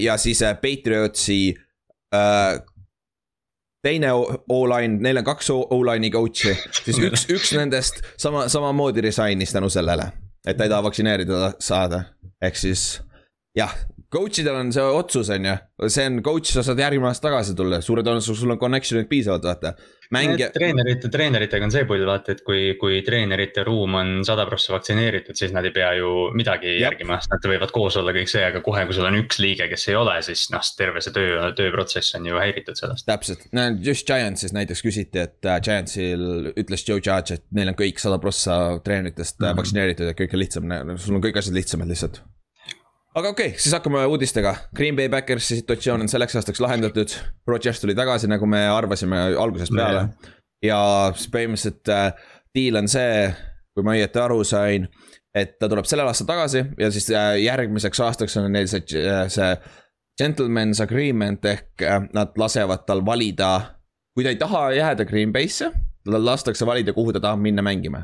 ja 0.00 0.16
siis 0.16 0.40
äh, 0.42 0.56
Patriotsi 0.62 1.52
äh, 2.14 2.62
teine 3.84 4.14
O-line, 4.48 4.96
neil 5.04 5.20
on 5.20 5.26
kaks 5.28 5.50
O-line'i 5.52 6.10
coach'i, 6.10 6.56
siis 6.80 6.98
üks, 6.98 7.28
üks 7.30 7.52
nendest 7.54 8.00
sama, 8.16 8.48
samamoodi 8.48 9.04
resign'is 9.04 9.52
tänu 9.54 9.68
sellele, 9.70 10.08
et 10.46 10.56
ta 10.56 10.64
ei 10.66 10.72
taha 10.72 10.88
vaktsineerida 10.88 11.52
saada, 11.62 12.02
ehk 12.42 12.56
siis 12.58 12.88
jah, 13.56 13.74
coach 14.12 14.40
idel 14.40 14.56
on 14.56 14.72
see 14.72 14.82
otsus, 14.82 15.28
on 15.34 15.44
ju, 15.44 15.54
see 15.92 16.08
on 16.08 16.18
coach, 16.24 16.50
sa 16.54 16.64
saad 16.64 16.80
järgmine 16.80 17.10
aasta 17.10 17.28
tagasi 17.28 17.54
tulla, 17.56 17.82
suure 17.84 18.04
tõenäosusega 18.06 18.40
sul 18.40 18.54
on 18.54 18.60
connection'id 18.60 19.08
piisavalt, 19.10 19.44
vaata. 19.44 19.72
mängija. 20.14 20.48
treenerite, 20.54 21.10
treeneritega 21.12 21.66
on 21.66 21.74
see 21.74 21.84
pull, 21.88 22.04
vaata, 22.08 22.32
et 22.32 22.40
kui, 22.46 22.62
kui 22.80 23.02
treenerite 23.04 23.64
ruum 23.66 23.98
on 24.00 24.14
sada 24.28 24.46
prossa 24.48 24.72
vaktsineeritud, 24.72 25.36
siis 25.36 25.52
nad 25.56 25.68
ei 25.68 25.74
pea 25.76 25.90
ju 25.98 26.12
midagi 26.38 26.72
Jab. 26.78 26.94
järgima, 26.94 27.18
sest 27.20 27.34
nad 27.34 27.50
võivad 27.52 27.74
koos 27.74 27.98
olla 28.00 28.14
kõik 28.16 28.32
see, 28.32 28.46
aga 28.46 28.62
kohe, 28.64 28.86
kui 28.88 28.96
sul 28.96 29.10
on 29.10 29.20
üks 29.20 29.42
liige, 29.44 29.68
kes 29.72 29.88
ei 29.92 29.98
ole, 30.00 30.16
siis 30.24 30.46
noh, 30.54 30.64
terve 30.80 31.04
see 31.04 31.16
töö, 31.16 31.50
tööprotsess 31.58 32.16
on 32.16 32.30
ju 32.30 32.40
häiritud 32.40 32.80
sellest. 32.80 33.08
täpselt, 33.08 33.44
no 33.56 33.68
just 33.84 34.08
Giantsis 34.08 34.56
näiteks 34.56 34.84
küsiti, 34.86 35.20
et 35.26 35.44
uh, 35.44 35.58
Giantsil 35.64 36.54
ütles 36.54 36.88
Joe 36.88 37.02
Judge, 37.04 37.36
et 37.36 37.44
neil 37.52 37.74
on 37.74 37.78
kõik 37.78 38.00
sada 38.00 38.16
prossa 38.22 38.78
treeneritest 38.84 39.36
mm 39.36 39.44
-hmm. 39.50 39.60
vaktsineeritud 39.60 40.08
ja 40.08 40.16
kõik 40.16 40.34
on 40.34 40.44
lihtsam, 40.46 40.76
sul 40.96 41.20
on 41.20 41.24
kõik 41.28 41.42
asjad 41.42 41.60
lihtsamad 41.60 41.92
lihtsalt 41.92 42.22
aga 43.14 43.28
okei 43.32 43.52
okay,, 43.52 43.58
siis 43.58 43.74
hakkame 43.74 44.04
uudistega. 44.06 44.54
Green 44.76 44.96
Bay 44.96 45.08
Backersi 45.08 45.60
situatsioon 45.60 46.04
on 46.04 46.08
selleks 46.08 46.36
aastaks 46.36 46.60
lahendatud. 46.60 47.14
Rodgers 47.46 47.80
tuli 47.80 47.94
tagasi, 47.94 48.28
nagu 48.30 48.46
me 48.46 48.66
arvasime 48.68 49.20
algusest 49.38 49.74
peale 49.74 50.06
no,. 50.06 50.34
ja 50.62 50.80
siis 51.16 51.30
põhimõtteliselt 51.32 51.92
äh, 51.94 52.12
deal 52.54 52.80
on 52.82 52.90
see, 52.90 53.28
kui 53.74 53.86
ma 53.86 53.94
õieti 53.96 54.22
aru 54.22 54.42
sain, 54.46 54.88
et 55.36 55.56
ta 55.60 55.68
tuleb 55.70 55.86
sellel 55.88 56.10
aastal 56.10 56.28
tagasi 56.28 56.64
ja 56.80 56.90
siis 56.94 57.08
äh, 57.14 57.34
järgmiseks 57.44 58.00
aastaks 58.04 58.36
on 58.40 58.50
neil 58.52 58.68
see, 58.70 58.84
äh, 59.02 59.26
see 59.32 59.50
gentleman's 60.18 60.82
agreement 60.82 61.44
ehk 61.46 61.84
äh, 61.86 62.00
nad 62.14 62.36
lasevad 62.40 62.86
tal 62.88 63.04
valida. 63.06 63.74
kui 64.14 64.26
ta 64.26 64.34
ei 64.34 64.40
taha 64.40 64.70
jääda 64.74 65.04
Green 65.06 65.32
Bay'sse, 65.32 65.70
tal 66.04 66.24
lastakse 66.24 66.66
valida, 66.66 66.92
kuhu 66.92 67.12
ta 67.12 67.20
tahab 67.22 67.38
minna 67.44 67.62
mängima 67.62 68.02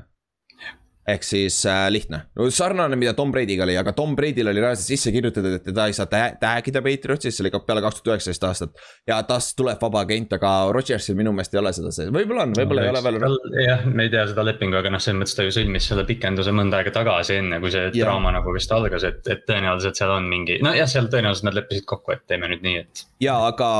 ehk 1.08 1.24
siis 1.26 1.58
äh, 1.68 1.86
lihtne, 1.92 2.20
no 2.38 2.46
sarnane, 2.54 2.96
mida 2.96 3.12
Tom 3.16 3.32
Brady'ga 3.32 3.66
oli, 3.66 3.76
aga 3.76 3.92
Tom 3.96 4.14
Brady'l 4.16 4.48
oli 4.48 4.62
reaalselt 4.62 4.88
sisse 4.88 5.12
kirjutatud, 5.12 5.58
et 5.58 5.66
teda 5.66 5.86
ei 5.90 5.96
saa 5.96 6.06
tag 6.08 6.70
ida 6.70 6.80
Patriotsis, 6.84 7.36
see 7.36 7.44
oli 7.44 7.52
ka 7.52 7.60
peale 7.66 7.82
kaks 7.84 8.00
tuhat 8.00 8.14
üheksateist 8.14 8.46
aastat. 8.48 8.80
ja 9.08 9.18
tast 9.28 9.56
tuleb 9.58 9.82
vaba 9.82 10.04
agent, 10.06 10.32
aga 10.38 10.52
Rodgersil 10.72 11.18
minu 11.18 11.34
meelest 11.36 11.54
ei 11.56 11.60
ole 11.60 11.74
seda 11.76 11.92
sees, 11.92 12.08
võib-olla 12.14 12.46
on, 12.48 12.56
võib-olla 12.56 12.86
no, 12.86 12.88
ei 12.88 12.94
ole 12.94 13.04
veel. 13.04 13.60
jah, 13.66 13.84
me 13.90 14.08
ei 14.08 14.14
tea 14.14 14.24
seda 14.32 14.46
lepingu, 14.48 14.80
aga 14.80 14.94
noh, 14.96 15.04
selles 15.04 15.20
mõttes 15.20 15.36
ta 15.36 15.46
ju 15.46 15.54
sõlmis 15.58 15.90
selle 15.92 16.06
pikenduse 16.08 16.56
mõnda 16.56 16.80
aega 16.80 16.94
tagasi, 16.96 17.38
enne 17.42 17.60
kui 17.60 17.74
see 17.74 17.84
ja. 17.90 17.94
draama 18.00 18.32
nagu 18.38 18.56
vist 18.56 18.72
algas, 18.72 19.04
et, 19.04 19.20
et 19.28 19.44
tõenäoliselt 19.48 20.00
seal 20.00 20.16
on 20.16 20.32
mingi, 20.32 20.58
nojah, 20.64 20.88
seal 20.88 21.12
tõenäoliselt 21.12 21.50
nad 21.50 21.60
leppisid 21.60 21.88
kokku, 21.90 22.16
et 22.16 22.24
teeme 22.30 22.48
nüüd 22.52 22.64
nii, 22.64 22.80
et. 22.80 23.06
ja, 23.24 23.36
aga 23.52 23.70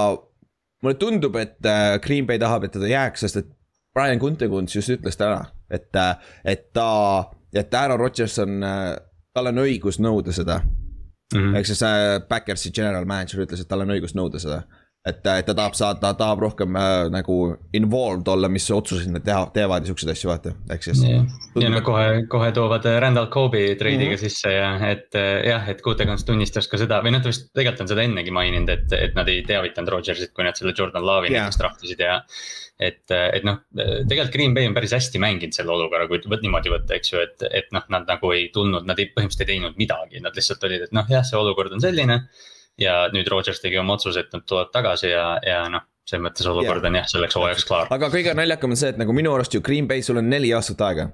mulle 0.85 1.01
tundub, 1.01 1.41
et 1.41 1.57
äh, 1.65 1.97
Green 2.05 2.29
Bay 2.29 2.41
tahab, 2.43 2.69
et 2.69 2.77
ta 2.77 2.85
jääks, 2.85 3.25
sest 3.25 3.41
et 3.41 3.53
Brian 3.95 4.19
Kuntekunst 4.19 4.75
just 4.75 4.91
ütles 4.91 5.17
täna, 5.17 5.47
et, 5.71 5.91
et 6.45 6.71
ta, 6.73 6.89
et 7.55 7.75
Aaron 7.75 8.01
Rodgers 8.01 8.39
on, 8.39 8.65
tal 9.35 9.51
on 9.51 9.63
õigus 9.65 10.01
nõuda 10.03 10.33
seda 10.33 10.61
mm 11.35 11.41
-hmm.. 11.41 11.57
ehk 11.57 11.67
siis 11.67 11.83
äh, 11.83 12.21
Backersi 12.29 12.71
general 12.71 13.05
manager 13.05 13.45
ütles, 13.45 13.61
et 13.61 13.69
tal 13.69 13.85
on 13.85 13.95
õigus 13.97 14.15
nõuda 14.15 14.39
seda. 14.43 14.63
Et, 15.05 15.21
et 15.21 15.45
ta 15.45 15.53
tahab 15.53 15.75
saada, 15.77 15.99
ta 16.01 16.13
tahab 16.17 16.41
rohkem 16.47 16.77
äh, 16.81 16.93
nagu 17.13 17.37
involved 17.77 18.29
olla, 18.33 18.49
mis 18.49 18.65
otsuseid 18.73 19.13
nad 19.13 19.25
teha, 19.27 19.43
teevad 19.53 19.85
ja 19.85 19.93
siukseid 19.93 20.13
asju, 20.15 20.31
vaata, 20.31 20.55
ehk 20.73 20.87
siis. 20.87 21.03
ja 21.61 21.71
no 21.73 21.83
kohe, 21.85 22.25
kohe 22.33 22.51
toovad 22.57 22.89
äh, 22.89 22.97
Randall 23.05 23.29
Cobi 23.33 23.67
treidiga 23.81 24.15
mm 24.15 24.17
-hmm. 24.17 24.23
sisse 24.25 24.53
ja 24.55 24.71
et 24.89 25.19
äh, 25.21 25.45
jah, 25.51 25.69
et 25.69 25.83
Gutekunst 25.85 26.27
tunnistas 26.27 26.69
ka 26.69 26.81
seda 26.81 27.03
või 27.05 27.13
noh, 27.13 27.23
ta 27.23 27.33
vist 27.33 27.51
tegelikult 27.53 27.85
on 27.85 27.93
seda 27.93 28.07
ennegi 28.09 28.33
maininud, 28.33 28.73
et, 28.73 28.97
et 28.97 29.15
nad 29.19 29.29
ei 29.29 29.43
teavitanud 29.45 29.93
Rodgersit, 29.93 30.33
kui 30.33 30.45
nad 30.49 30.57
selle 30.57 30.73
Jordan 30.79 31.05
Love'i 31.05 31.33
yeah. 31.33 31.45
näiteks 31.45 31.61
trahvisid 31.61 32.01
ja. 32.01 32.23
et, 32.81 33.05
et 33.11 33.45
noh, 33.45 33.61
tegelikult 33.77 34.33
Green 34.33 34.55
Bay 34.55 34.67
on 34.67 34.75
päris 34.75 34.97
hästi 34.97 35.21
mänginud 35.21 35.53
selle 35.53 35.73
olukorra, 35.77 36.09
kui 36.09 36.25
võt, 36.25 36.41
niimoodi 36.41 36.73
võtta, 36.73 36.97
eks 36.97 37.13
ju, 37.13 37.21
et, 37.21 37.45
et 37.51 37.69
noh, 37.77 37.85
nad 37.93 38.09
nagu 38.09 38.33
ei 38.33 38.49
tulnud, 38.57 38.89
nad 38.89 38.99
ei, 38.99 39.13
põhimõtteliselt 39.13 39.45
ei 39.47 39.53
teinud 39.53 39.77
midagi, 39.77 40.25
nad 40.25 40.35
lihtsalt 40.35 40.65
olid, 40.65 40.89
et 40.89 40.97
noh, 40.97 41.05
jah, 41.13 41.23
see 41.29 41.39
olukord 41.39 41.77
on 41.77 41.85
selline 41.85 42.23
ja 42.81 43.09
nüüd 43.15 43.29
Rodgers 43.31 43.61
tegi 43.63 43.79
oma 43.79 43.99
otsuse, 43.99 44.25
et 44.25 44.33
nad 44.35 44.47
tulevad 44.49 44.73
tagasi 44.75 45.13
ja, 45.13 45.27
ja 45.47 45.65
noh 45.73 45.87
selles 46.05 46.25
mõttes 46.27 46.49
olukord 46.49 46.83
yeah. 46.83 46.91
on 46.91 46.99
jah, 47.01 47.07
selleks 47.09 47.37
hooajaks 47.39 47.69
klaar. 47.69 47.93
aga 47.95 48.11
kõige 48.13 48.35
naljakam 48.37 48.75
on 48.75 48.81
see, 48.81 48.91
et 48.93 48.99
nagu 49.01 49.15
minu 49.17 49.33
arust 49.35 49.55
ju 49.57 49.63
Green 49.65 49.89
Bay, 49.89 50.05
sul 50.05 50.21
on 50.21 50.29
neli 50.29 50.51
aastat 50.57 50.83
aega 50.85 51.07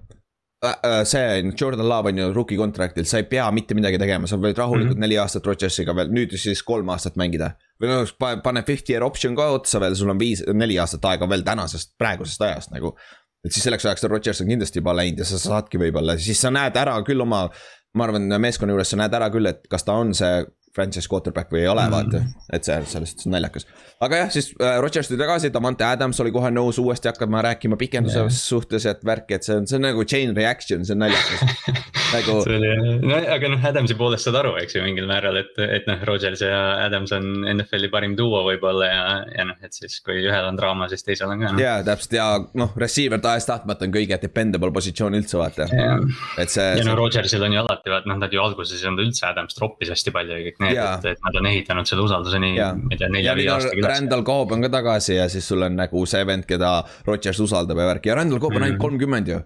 äh,. 0.66 0.74
äh 0.74 0.96
see 1.06 1.52
Jordan 1.54 1.86
Love 1.88 2.10
on 2.10 2.18
ju 2.18 2.26
rookie 2.34 2.58
contract'il, 2.58 3.06
sa 3.06 3.20
ei 3.22 3.28
pea 3.30 3.46
mitte 3.54 3.76
midagi 3.78 4.00
tegema, 4.02 4.26
sa 4.26 4.38
võid 4.40 4.58
rahulikult 4.58 4.96
mm 4.96 4.98
-hmm. 4.98 5.06
neli 5.06 5.18
aastat 5.22 5.46
Rodgersiga 5.46 5.94
veel, 5.96 6.10
nüüd 6.16 6.34
siis 6.36 6.62
kolm 6.66 6.90
aastat 6.90 7.16
mängida. 7.16 7.54
või 7.80 7.94
noh, 7.94 8.42
pane 8.42 8.62
fifty 8.66 8.92
year 8.92 9.06
option 9.06 9.36
ka 9.36 9.50
otsa 9.54 9.80
veel, 9.80 9.94
sul 9.96 10.10
on 10.10 10.18
viis, 10.18 10.42
neli 10.52 10.78
aastat 10.78 11.04
aega 11.04 11.28
veel 11.28 11.46
tänasest, 11.46 11.94
praegusest 11.98 12.42
ajast 12.42 12.74
nagu. 12.74 12.96
et 13.44 13.52
siis 13.52 13.62
selleks 13.64 13.86
ajaks 13.86 14.04
Rodgers 14.04 14.40
on 14.40 14.48
kindlasti 14.48 14.82
juba 14.82 14.96
läinud 14.96 15.18
ja 15.18 15.24
sa 15.24 15.38
saadki 15.38 15.78
võib-olla, 15.78 16.18
siis 16.18 16.40
sa 16.40 16.50
näed 16.50 16.76
ära 16.76 16.98
küll 17.06 17.20
oma 17.20 17.48
ma 17.94 18.06
arvan, 18.06 18.26
meeskonna 18.40 18.74
juures 18.74 18.90
sa 18.90 18.98
näed 19.00 19.14
ära 19.14 19.30
küll, 19.30 19.46
et 19.50 19.64
kas 19.70 19.84
ta 19.86 19.96
on 19.98 20.12
see 20.14 20.44
franchise 20.74 21.08
quarterback 21.10 21.50
või 21.52 21.64
ei 21.64 21.68
ole 21.70 21.82
mm., 21.82 21.94
vaata. 21.94 22.20
et 22.54 22.66
see, 22.66 22.76
selles 22.92 23.12
suhtes 23.12 23.26
on 23.26 23.34
naljakas. 23.34 23.66
aga 24.06 24.22
jah, 24.22 24.28
siis 24.30 24.50
äh, 24.62 24.76
Rodgers 24.82 25.10
tuli 25.10 25.18
tagasi, 25.18 25.50
Davante 25.54 25.84
Adams 25.86 26.20
oli 26.22 26.32
kohe 26.34 26.52
nõus 26.54 26.78
uuesti 26.82 27.10
hakkama 27.10 27.42
rääkima 27.48 27.78
pikenduse 27.80 28.20
yeah. 28.20 28.34
suhtes, 28.34 28.86
et 28.86 29.02
värki, 29.06 29.38
et 29.38 29.46
see 29.46 29.56
on, 29.58 29.66
see 29.66 29.80
on 29.80 29.86
nagu 29.88 30.04
chain 30.06 30.34
reaction, 30.36 30.84
see 30.86 30.94
on 30.94 31.02
naljakas 31.02 31.42
nagu. 32.14 32.36
see 32.46 32.58
oli, 32.60 32.70
no 33.02 33.18
aga 33.34 33.50
noh, 33.50 33.66
Adamsi 33.70 33.96
poolest 33.98 34.28
saad 34.28 34.38
aru, 34.40 34.54
eks 34.62 34.78
ju, 34.78 34.84
mingil 34.86 35.10
määral, 35.10 35.40
et, 35.42 35.58
et 35.64 35.90
noh, 35.90 35.98
Rodgers 36.06 36.44
ja 36.46 36.60
Adams 36.86 37.14
on 37.16 37.28
NFL-i 37.56 37.90
parim 37.90 38.14
duo 38.18 38.44
võib-olla 38.46 38.90
ja, 38.92 39.02
ja 39.34 39.48
noh, 39.50 39.58
et 39.66 39.74
siis 39.74 39.98
kui 40.06 40.22
ühel 40.22 40.48
on 40.52 40.58
draama, 40.58 40.88
siis 40.92 41.02
teisel 41.06 41.34
on 41.34 41.42
ka 41.42 41.52
no.. 41.56 41.62
jaa, 41.62 41.80
täpselt 41.86 42.14
ja 42.20 42.28
noh, 42.62 42.72
receiver 42.78 43.22
tahes-tahtmata 43.22 43.88
on 43.88 43.98
kõige 43.98 44.20
dependable 44.22 44.70
positsioon 44.78 45.18
üldse, 45.18 45.38
vaata 45.40 45.66
yeah.. 45.74 45.98
et 46.38 46.54
see. 46.54 46.70
ja 46.78 46.86
no 46.86 46.94
Rodgersil 46.98 47.42
on 47.46 47.58
ju 47.58 47.64
alati, 47.64 47.90
vaata 47.90 48.14
noh, 48.14 48.22
nad 48.22 48.38
ju 48.38 48.42
alguses 48.42 48.78
ei 48.78 48.84
saanud 48.86 49.02
üldse 49.08 49.26
Adams 49.26 49.58
troppis 49.58 49.90
hästi 49.90 50.14
palju 50.14 50.38
ja 50.38 50.46
kõik 50.46 50.60
need, 50.64 50.69
et, 50.74 51.06
et 51.12 51.22
nad 51.26 51.38
on 51.40 51.50
ehitanud 51.52 51.88
selle 51.88 52.04
usalduse 52.06 52.40
nii, 52.42 52.58
ma 52.58 52.94
ei 52.94 53.00
tea, 53.00 53.10
nelja-viie 53.12 53.52
aastaga 53.54 53.78
üles. 53.78 53.92
Randall 53.92 54.26
Cobb 54.26 54.56
on 54.56 54.66
ka 54.66 54.72
tagasi 54.76 55.16
ja 55.16 55.28
siis 55.32 55.48
sul 55.48 55.66
on 55.66 55.78
nagu 55.78 56.04
see 56.08 56.26
vend, 56.26 56.46
keda 56.48 56.74
Rodgers 57.08 57.40
usaldab 57.46 57.80
ja 57.80 57.88
värk 57.94 58.10
ja 58.10 58.20
Randall 58.20 58.42
Cobb 58.42 58.58
on 58.58 58.66
ainult 58.66 58.78
mm. 58.78 58.84
kolmkümmend 58.84 59.32
ju 59.34 59.40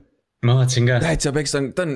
ma 0.47 0.57
vaatasin 0.59 0.89
ka. 0.89 0.99
täitsa 1.03 1.33
peks, 1.35 1.55
ta 1.55 1.61
on, 1.61 1.69
ta 1.77 1.85
on 1.87 1.95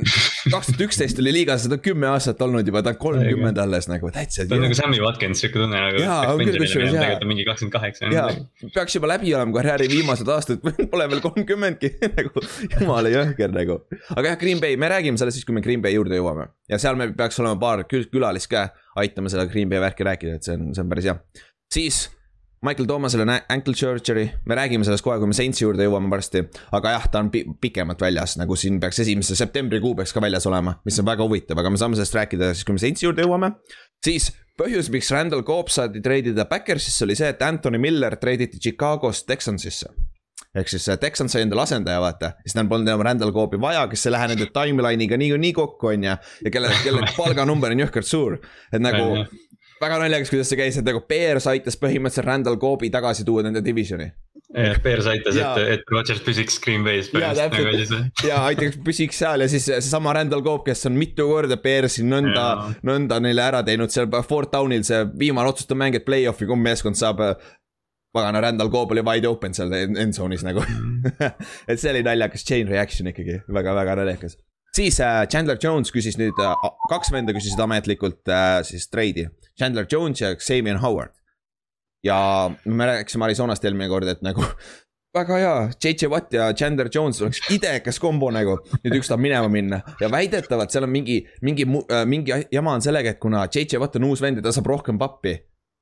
kaks 0.53 0.71
tuhat 0.71 0.83
üksteist 0.87 1.21
oli 1.23 1.35
liigas, 1.37 1.67
ta 1.69 1.77
on 1.77 1.83
kümme 1.85 2.09
aastat 2.11 2.43
olnud 2.45 2.67
juba, 2.69 2.83
ta 2.85 2.95
on 2.95 2.99
kolmkümmend 3.03 3.61
alles 3.63 3.89
nagu 3.91 4.11
täitsa. 4.15 4.47
ta 4.49 4.57
on 4.57 4.65
nagu 4.67 4.79
Sammy 4.79 5.01
Watkins, 5.05 5.43
sihuke 5.43 5.61
tunne 5.63 5.83
nagu. 5.85 6.03
jaa, 6.03 6.19
on 6.33 6.43
küll 6.43 6.61
kusjuures 6.63 6.97
jaa. 6.97 7.21
mingi 7.29 7.47
kakskümmend 7.49 7.77
kaheksa. 7.77 8.11
jaa, 8.15 8.29
peaks 8.75 8.99
juba 8.99 9.13
läbi 9.13 9.35
olema 9.37 9.57
karjääri 9.59 9.91
viimased 9.93 10.33
aastad, 10.35 10.65
pole 10.93 11.09
veel 11.13 11.25
kolmkümmendki 11.25 11.95
nagu 12.19 12.45
jumala 12.75 13.15
jõhker 13.15 13.55
nagu. 13.55 13.81
aga 14.17 14.35
jah, 14.35 14.41
Green 14.41 14.63
Bay, 14.65 14.77
me 14.81 14.91
räägime 14.93 15.21
sellest 15.21 15.41
siis, 15.41 15.49
kui 15.49 15.57
me 15.57 15.65
Green 15.65 15.85
Bay 15.85 15.97
juurde 15.97 16.19
jõuame. 16.19 16.51
ja 16.71 16.81
seal 16.83 16.99
meil 17.01 17.15
peaks 17.19 17.41
olema 17.43 17.61
paar 17.61 17.85
külalist 17.89 18.51
ka 18.53 18.69
aitama 18.99 19.33
seda 19.33 19.49
Green 19.51 19.71
Bay 19.71 19.83
värki 19.83 20.07
rääkida, 20.09 20.39
et 20.39 20.49
see 20.49 20.57
on, 20.59 20.71
see 20.75 20.85
on 20.85 20.95
päris 20.95 21.11
hea. 21.11 21.19
siis 21.73 22.07
Michael 22.63 22.87
Thomasel 22.87 23.23
on 23.23 23.31
ankle 23.49 23.75
surgery, 23.75 24.25
me 24.47 24.57
räägime 24.59 24.87
sellest 24.87 25.05
kohe, 25.07 25.19
kui 25.21 25.31
me 25.31 25.37
Saintsi 25.37 25.63
juurde 25.63 25.87
jõuame 25.87 26.11
varsti. 26.11 26.43
aga 26.75 26.97
jah, 26.97 27.07
ta 27.13 27.23
on 27.23 27.31
pi 27.31 27.45
pikemalt 27.61 28.03
väljas, 28.03 28.35
nagu 28.41 28.57
siin 28.59 28.81
peaks 28.83 28.99
esimese 29.05 29.37
septembrikuu 29.39 29.95
peaks 29.99 30.13
ka 30.13 30.23
väljas 30.25 30.49
olema, 30.51 30.75
mis 30.89 30.99
on 30.99 31.07
väga 31.07 31.23
huvitav, 31.23 31.61
aga 31.63 31.71
me 31.71 31.79
saame 31.79 31.99
sellest 31.99 32.19
rääkida 32.19 32.51
siis, 32.55 32.67
kui 32.67 32.75
me 32.75 32.83
Saintsi 32.83 33.07
juurde 33.07 33.23
jõuame. 33.27 33.53
siis 34.05 34.33
põhjus, 34.59 34.91
miks 34.91 35.13
Randall 35.15 35.47
Coop 35.47 35.71
saadi 35.71 36.03
treidida 36.03 36.49
Backersisse 36.51 37.07
oli 37.07 37.15
see, 37.19 37.31
et 37.31 37.43
Anthony 37.47 37.79
Miller 37.79 38.19
treiditi 38.19 38.59
Chicagost 38.59 39.27
Texansisse 39.31 39.95
ehk 40.59 40.71
siis 40.71 40.87
Texans 41.01 41.35
sai 41.35 41.45
endale 41.45 41.63
asendaja, 41.63 42.01
vaata, 42.03 42.33
siis 42.43 42.57
neil 42.57 42.71
polnud 42.71 42.89
enam 42.89 43.03
Randall 43.05 43.35
Coopi 43.37 43.61
vaja, 43.61 43.85
kes 43.91 44.07
ei 44.09 44.15
lähe 44.15 44.31
nende 44.33 44.49
timeline'iga 44.55 45.19
niikuinii 45.21 45.53
kokku, 45.55 45.93
on 45.93 46.07
ju. 46.09 46.15
ja 46.45 46.53
kelle, 46.55 46.71
kelle 46.83 47.11
palganumber 47.17 47.75
on 47.75 47.85
jõhkralt 47.85 48.09
suur, 48.09 48.39
et 48.73 48.83
nagu 48.83 49.27
väga 49.81 49.99
naljakas, 50.03 50.31
kuidas 50.33 50.51
see 50.51 50.59
käis, 50.59 50.79
et 50.81 50.87
nagu 50.87 51.03
Bears 51.09 51.47
aitas 51.51 51.79
põhimõtteliselt 51.81 52.27
Randall 52.27 52.59
Coobi 52.61 52.91
tagasi 52.95 53.27
tuua 53.27 53.45
nende 53.47 53.63
divisioni. 53.65 54.09
jah, 54.55 54.81
Bears 54.85 55.07
aitas, 55.11 55.37
et, 55.37 55.61
et 55.75 55.93
Rodgers 55.93 56.23
püsiks 56.25 56.59
Green 56.65 56.87
Bay's 56.87 57.11
põhimõtteliselt 57.13 57.57
nagu 57.57 57.75
oli 57.75 57.87
see. 57.91 58.31
ja 58.31 58.41
aitaks 58.49 58.81
püsiks 58.85 59.21
seal 59.23 59.45
ja 59.45 59.51
siis 59.51 59.69
seesama 59.69 60.15
Randall 60.17 60.45
Coop, 60.47 60.65
kes 60.69 60.89
on 60.91 60.99
mitu 60.99 61.29
korda 61.31 61.61
Bearsi 61.63 62.07
nõnda, 62.07 62.49
nõnda 62.87 63.21
neile 63.25 63.45
ära 63.45 63.63
teinud 63.67 63.95
seal 63.95 64.11
Fort 64.27 64.53
Downil 64.55 64.87
see 64.89 65.05
viimane 65.21 65.53
otsustav 65.53 65.79
mäng, 65.81 65.99
et 65.99 66.07
play-off'i 66.09 66.49
kumb 66.49 66.65
meeskond 66.65 66.99
saab 66.99 67.23
pagana, 68.15 68.41
Randall 68.41 68.71
Coop 68.73 68.93
oli 68.95 69.05
wide 69.05 69.29
open 69.29 69.55
seal 69.57 69.73
end 69.79 70.17
zone'is 70.17 70.45
nagu 70.47 70.65
et 71.71 71.79
see 71.79 71.93
oli 71.93 72.05
naljakas 72.07 72.47
chain 72.49 72.71
reaction 72.71 73.11
ikkagi 73.13 73.43
väga,, 73.47 73.53
väga-väga 73.63 73.99
naljakas. 74.03 74.39
Siis 74.79 75.01
äh, 75.03 75.27
Chandler 75.31 75.59
Jones 75.63 75.93
küsis 75.95 76.19
nüüd 76.21 76.39
äh,, 76.43 76.67
kaks 76.91 77.13
venda 77.15 77.35
küsisid 77.37 77.61
ametlikult 77.63 78.31
äh, 78.31 78.61
siis 78.67 78.89
treidi 78.93 79.29
Chandler 79.59 79.89
Jones 79.91 80.23
ja 80.23 80.35
Xavier 80.39 80.79
Howard. 80.83 81.15
ja 82.07 82.19
me 82.65 82.87
rääkisime 82.87 83.27
Arizonast 83.27 83.65
eelmine 83.67 83.89
kord, 83.91 84.07
et 84.11 84.23
nagu 84.23 84.45
väga 85.19 85.39
hea, 85.41 85.55
JJ 85.83 86.11
Watt 86.13 86.37
ja 86.37 86.51
Chandler 86.55 86.91
Jones 86.95 87.21
oleks 87.25 87.41
idekas 87.55 87.99
kombo 88.03 88.31
nagu. 88.35 88.59
nüüd 88.85 89.01
üks 89.01 89.11
tahab 89.11 89.25
minema 89.25 89.51
minna 89.53 89.81
ja 90.01 90.11
väidetavalt 90.13 90.75
seal 90.75 90.87
on 90.87 90.95
mingi, 90.95 91.21
mingi, 91.43 91.67
mingi 92.07 92.45
jama 92.55 92.77
on 92.79 92.85
sellega, 92.85 93.17
et 93.17 93.23
kuna 93.23 93.49
JJ 93.49 93.83
Watt 93.83 93.99
on 93.99 94.11
uus 94.13 94.23
vend 94.23 94.39
ja 94.39 94.47
ta 94.47 94.55
saab 94.55 94.71
rohkem 94.71 95.01
pappi. 95.01 95.35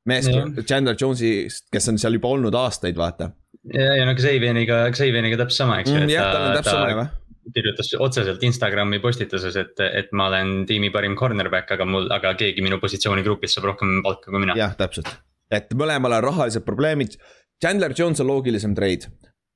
mees 0.07 0.31
yeah. 0.31 0.49
Chandler 0.63 0.97
Jonesi, 0.99 1.51
kes 1.73 1.93
on 1.93 1.99
seal 1.99 2.17
juba 2.17 2.31
olnud 2.33 2.55
aastaid, 2.55 2.97
vaata. 2.97 3.33
ja, 3.75 3.93
ja 4.01 4.09
no 4.09 4.17
Xavieriga, 4.17 4.87
Xavieriga 4.95 5.43
täpselt 5.43 5.67
sama, 5.67 5.81
eks 5.83 5.93
ju 5.93 6.01
mm,. 6.01 6.13
jah, 6.15 6.33
tal 6.33 6.49
on 6.49 6.61
täpselt 6.61 6.77
sama 6.79 6.91
jah 6.95 7.15
kirjutas 7.55 7.93
otseselt 8.03 8.43
Instagrami 8.47 9.01
postituses, 9.03 9.57
et, 9.61 9.81
et 9.87 10.13
ma 10.17 10.29
olen 10.31 10.65
tiimi 10.69 10.91
parim 10.95 11.17
cornerback, 11.19 11.77
aga 11.77 11.87
mul, 11.89 12.11
aga 12.15 12.35
keegi 12.39 12.65
minu 12.65 12.81
positsioonigrupis 12.83 13.57
saab 13.57 13.71
rohkem 13.73 14.01
palka 14.07 14.33
kui 14.33 14.43
mina. 14.43 14.57
jah, 14.59 14.75
täpselt, 14.79 15.11
et 15.53 15.73
mõlemal 15.79 16.19
on 16.19 16.27
rahalised 16.27 16.67
probleemid. 16.67 17.19
Chandler 17.63 17.95
Jones 17.97 18.21
on 18.21 18.29
loogilisem 18.29 18.75
trade, 18.77 19.09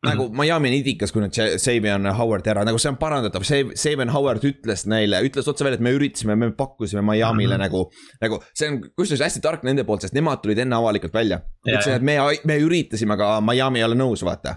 nagu 0.07 0.29
-hmm. 0.29 0.41
Miami 0.41 0.69
on 0.69 0.75
idikas, 0.75 1.13
kui 1.13 1.23
nad 1.23 1.35
Savion 1.61 2.07
Howard 2.17 2.47
ära, 2.47 2.65
nagu 2.65 2.79
see 2.79 2.89
on 2.89 2.97
parandatav, 2.97 3.45
Savion 3.75 4.09
Howard 4.09 4.45
ütles 4.45 4.87
neile, 4.89 5.21
ütles 5.27 5.49
otse 5.49 5.65
välja, 5.65 5.77
et 5.81 5.85
me 5.85 5.93
üritasime, 5.93 6.37
me 6.37 6.51
pakkusime 6.57 7.03
Miami'le 7.03 7.47
mm 7.47 7.53
-hmm. 7.53 7.59
nagu. 7.59 7.91
nagu 8.21 8.43
see 8.55 8.69
on 8.69 8.81
kusjuures 8.97 9.25
hästi 9.27 9.41
tark 9.41 9.63
nende 9.63 9.85
poolt, 9.85 10.01
sest 10.01 10.15
nemad 10.15 10.41
tulid 10.43 10.59
enne 10.59 10.77
avalikult 10.77 11.15
välja. 11.15 11.41
ütlesid, 11.69 11.97
et 11.97 12.03
me, 12.03 12.17
me 12.45 12.59
üritasime, 12.59 13.13
aga 13.13 13.41
Miami 13.41 13.79
ei 13.79 13.85
ole 13.85 13.95
nõus, 13.95 14.25
vaata 14.25 14.57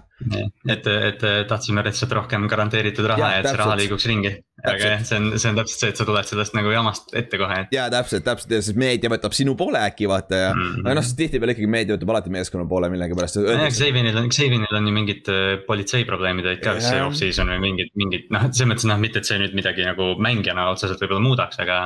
et, 0.70 0.86
et 0.86 1.22
tahtsime 1.48 1.82
lihtsalt 1.84 2.12
rohkem 2.14 2.46
garanteeritud 2.50 3.06
raha 3.10 3.20
ja, 3.20 3.30
ja 3.34 3.42
et 3.42 3.48
see 3.48 3.58
raha 3.58 3.76
liiguks 3.80 4.06
ringi. 4.08 4.32
aga 4.64 4.90
jah, 4.92 5.02
see 5.04 5.18
on, 5.18 5.26
see 5.42 5.50
on 5.50 5.58
täpselt 5.58 5.82
see, 5.82 5.90
et 5.92 6.00
sa 6.00 6.06
tuled 6.08 6.28
sellest 6.28 6.54
nagu 6.56 6.70
jamast 6.72 7.14
ette 7.18 7.40
kohe. 7.40 7.58
ja 7.74 7.86
täpselt, 7.92 8.24
täpselt 8.26 8.54
ja 8.54 8.60
siis 8.64 8.78
meedia 8.78 9.10
võtab 9.12 9.34
sinu 9.36 9.56
poole 9.58 9.82
äkki 9.82 10.08
vaata 10.10 10.40
ja 10.40 10.52
mm, 10.54 10.68
-hmm. 10.70 10.86
aga 10.86 10.96
noh, 11.00 11.10
tihtipeale 11.20 11.56
ikkagi 11.56 11.70
meedia 11.74 11.98
võtab 11.98 12.14
alati 12.14 12.34
meeskonna 12.36 12.68
poole 12.70 12.90
millegipärast. 12.94 13.40
Xavianil 13.74 14.20
on, 14.22 14.30
Xavianil 14.30 14.78
on 14.80 14.88
ju 14.88 14.94
mingid 14.94 15.33
äh, 15.34 15.54
politseiprobleemid 15.66 16.46
olid 16.46 16.62
ka 16.62 16.76
vist 16.76 16.88
see 16.90 17.02
off-season 17.02 17.50
või 17.54 17.60
mingid, 17.64 17.90
mingid 17.98 18.28
noh, 18.34 18.46
selles 18.50 18.70
mõttes 18.70 18.86
noh, 18.90 19.00
mitte 19.02 19.20
et 19.20 19.28
see 19.28 19.40
nüüd 19.42 19.56
midagi 19.58 19.86
nagu 19.86 20.12
mängijana 20.22 20.68
otseselt 20.72 21.02
võib-olla 21.02 21.24
muudaks, 21.24 21.58
aga. 21.64 21.80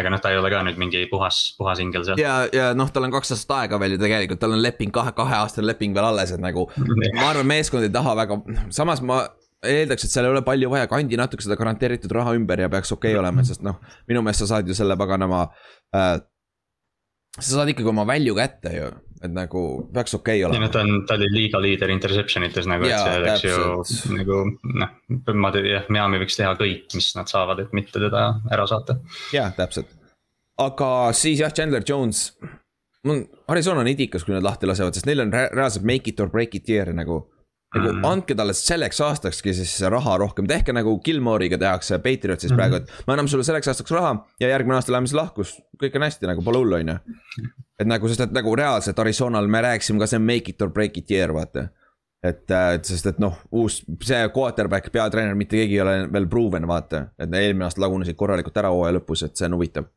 aga 0.00 0.14
noh, 0.14 0.22
ta 0.22 0.32
ei 0.32 0.40
ole 0.40 0.52
ka 0.52 0.62
nüüd 0.66 0.80
mingi 0.80 1.04
puhas, 1.10 1.42
puhas 1.58 1.82
ingel 1.84 2.06
seal. 2.06 2.22
ja, 2.22 2.40
ja 2.54 2.70
noh, 2.76 2.88
tal 2.92 3.06
on 3.08 3.14
kaks 3.14 3.36
aastat 3.36 3.56
aega 3.58 3.80
veel 3.82 3.96
ju 3.96 4.00
tegelikult, 4.02 4.40
tal 4.42 4.56
on 4.56 4.64
leping 4.64 4.94
kahe, 4.94 5.12
kaheaastane 5.16 5.68
leping 5.68 5.96
veel 5.96 6.08
alles, 6.12 6.32
et 6.34 6.42
nagu 6.42 6.66
ma 6.80 7.28
arvan, 7.30 7.48
meeskond 7.50 7.86
ei 7.86 7.92
taha 7.94 8.16
väga, 8.24 8.40
samas 8.74 9.04
ma 9.04 9.22
eeldaks, 9.66 10.06
et 10.06 10.14
seal 10.14 10.26
ei 10.26 10.32
ole 10.32 10.42
palju 10.44 10.70
vaja, 10.72 10.88
kandi 10.90 11.18
natuke 11.20 11.44
seda 11.44 11.58
garanteeritud 11.60 12.12
raha 12.16 12.32
ümber 12.38 12.62
ja 12.64 12.70
peaks 12.72 12.92
okei 12.96 13.12
okay 13.12 13.20
olema, 13.20 13.44
sest 13.46 13.64
noh, 13.66 13.80
minu 14.08 14.24
meelest 14.24 14.46
sa 14.46 14.54
saad 14.54 14.68
ju 14.68 14.76
selle 14.76 14.96
paganama 15.00 15.46
äh,. 15.96 16.16
sa 17.36 17.50
saad 17.50 17.72
ikkagi 17.72 17.92
oma 17.92 18.06
value 18.08 18.36
kätte 18.38 18.72
ju, 18.76 18.88
et 19.20 19.32
nagu 19.34 19.62
peaks 19.92 20.14
okei 20.16 20.40
okay 20.40 20.48
olema. 20.48 20.70
ta 20.72 20.84
on, 20.84 21.02
ta 21.08 21.16
oli 21.18 21.28
liiga 21.34 21.60
liider 21.60 21.92
interception 21.92 22.46
ites 22.46 22.68
nagu, 22.70 22.86
et 22.88 22.96
see 22.96 23.18
oleks 23.20 23.44
ju 23.44 24.14
nagu 24.16 24.38
noh, 24.80 24.94
ma 25.36 25.52
jah, 25.64 25.88
Miami 25.92 26.22
võiks 26.22 26.38
teha 26.40 26.54
kõik, 26.60 26.86
mis 26.96 27.10
nad 27.18 27.28
saavad, 27.30 27.60
et 27.64 27.74
mitte 27.76 28.00
teda 28.00 28.26
ära 28.52 28.68
saata. 28.70 29.00
jah, 29.34 29.52
täpselt, 29.56 29.92
aga 30.60 31.10
siis 31.16 31.42
jah, 31.44 31.52
Chandler 31.52 31.84
Jones 31.86 32.30
mul, 33.08 33.26
Arizona 33.52 33.84
on 33.84 33.90
idikas, 33.92 34.24
kui 34.24 34.36
nad 34.36 34.46
lahti 34.46 34.68
lasevad, 34.68 34.96
sest 34.96 35.08
neil 35.08 35.24
on 35.26 35.34
reaalselt 35.34 35.86
make 35.88 36.10
it 36.10 36.20
or 36.20 36.32
break 36.32 36.56
it 36.56 36.68
year 36.68 36.92
nagu 36.96 37.22
nagu 37.70 37.92
mm. 37.92 38.06
andke 38.08 38.34
talle 38.34 38.54
selleks 38.56 38.98
aastakski 39.06 39.52
siis 39.54 39.76
raha 39.92 40.16
rohkem, 40.18 40.48
tehke 40.50 40.74
nagu 40.74 40.96
Gilmore'iga 41.06 41.58
tehakse 41.60 42.00
Patriotsis 42.02 42.50
mm. 42.50 42.58
praegu, 42.58 42.80
et 42.80 43.06
me 43.06 43.14
anname 43.14 43.30
sulle 43.30 43.46
selleks 43.46 43.70
aastaks 43.70 43.94
raha 43.94 44.16
ja 44.42 44.50
järgmine 44.50 44.80
aasta 44.80 44.94
läheme 44.94 45.10
siis 45.10 45.18
lahku, 45.18 45.46
kõik 45.78 45.98
on 45.98 46.06
hästi, 46.08 46.26
nagu 46.32 46.42
pole 46.46 46.64
hullu, 46.64 46.80
on 46.80 46.90
ju. 46.90 46.96
Et 47.80 47.88
nagu, 47.88 48.08
sest 48.08 48.26
et 48.26 48.32
nagu 48.36 48.54
reaalselt 48.56 48.98
Arizonal 49.00 49.48
me 49.48 49.62
rääkisime 49.64 50.00
ka 50.02 50.08
see 50.10 50.20
make 50.22 50.52
it 50.52 50.62
or 50.62 50.72
break 50.74 50.98
it 51.00 51.10
year, 51.10 51.32
vaata. 51.34 51.68
et, 52.22 52.44
et 52.50 52.84
sest, 52.84 53.06
et 53.08 53.20
noh, 53.22 53.38
uus, 53.56 53.80
see 54.04 54.20
quarterback, 54.34 54.90
peatreener, 54.92 55.34
mitte 55.38 55.56
keegi 55.56 55.78
ei 55.78 55.80
ole 55.80 55.94
veel 56.12 56.28
proven, 56.28 56.66
vaata. 56.68 57.06
et 57.18 57.32
eelmine 57.40 57.64
aasta 57.68 57.80
lagunesid 57.80 58.18
korralikult 58.20 58.60
ära 58.60 58.72
hooaja 58.74 58.98
lõpus, 58.98 59.24
et 59.24 59.36
see 59.36 59.48
on 59.48 59.56
huvitav. 59.56 59.88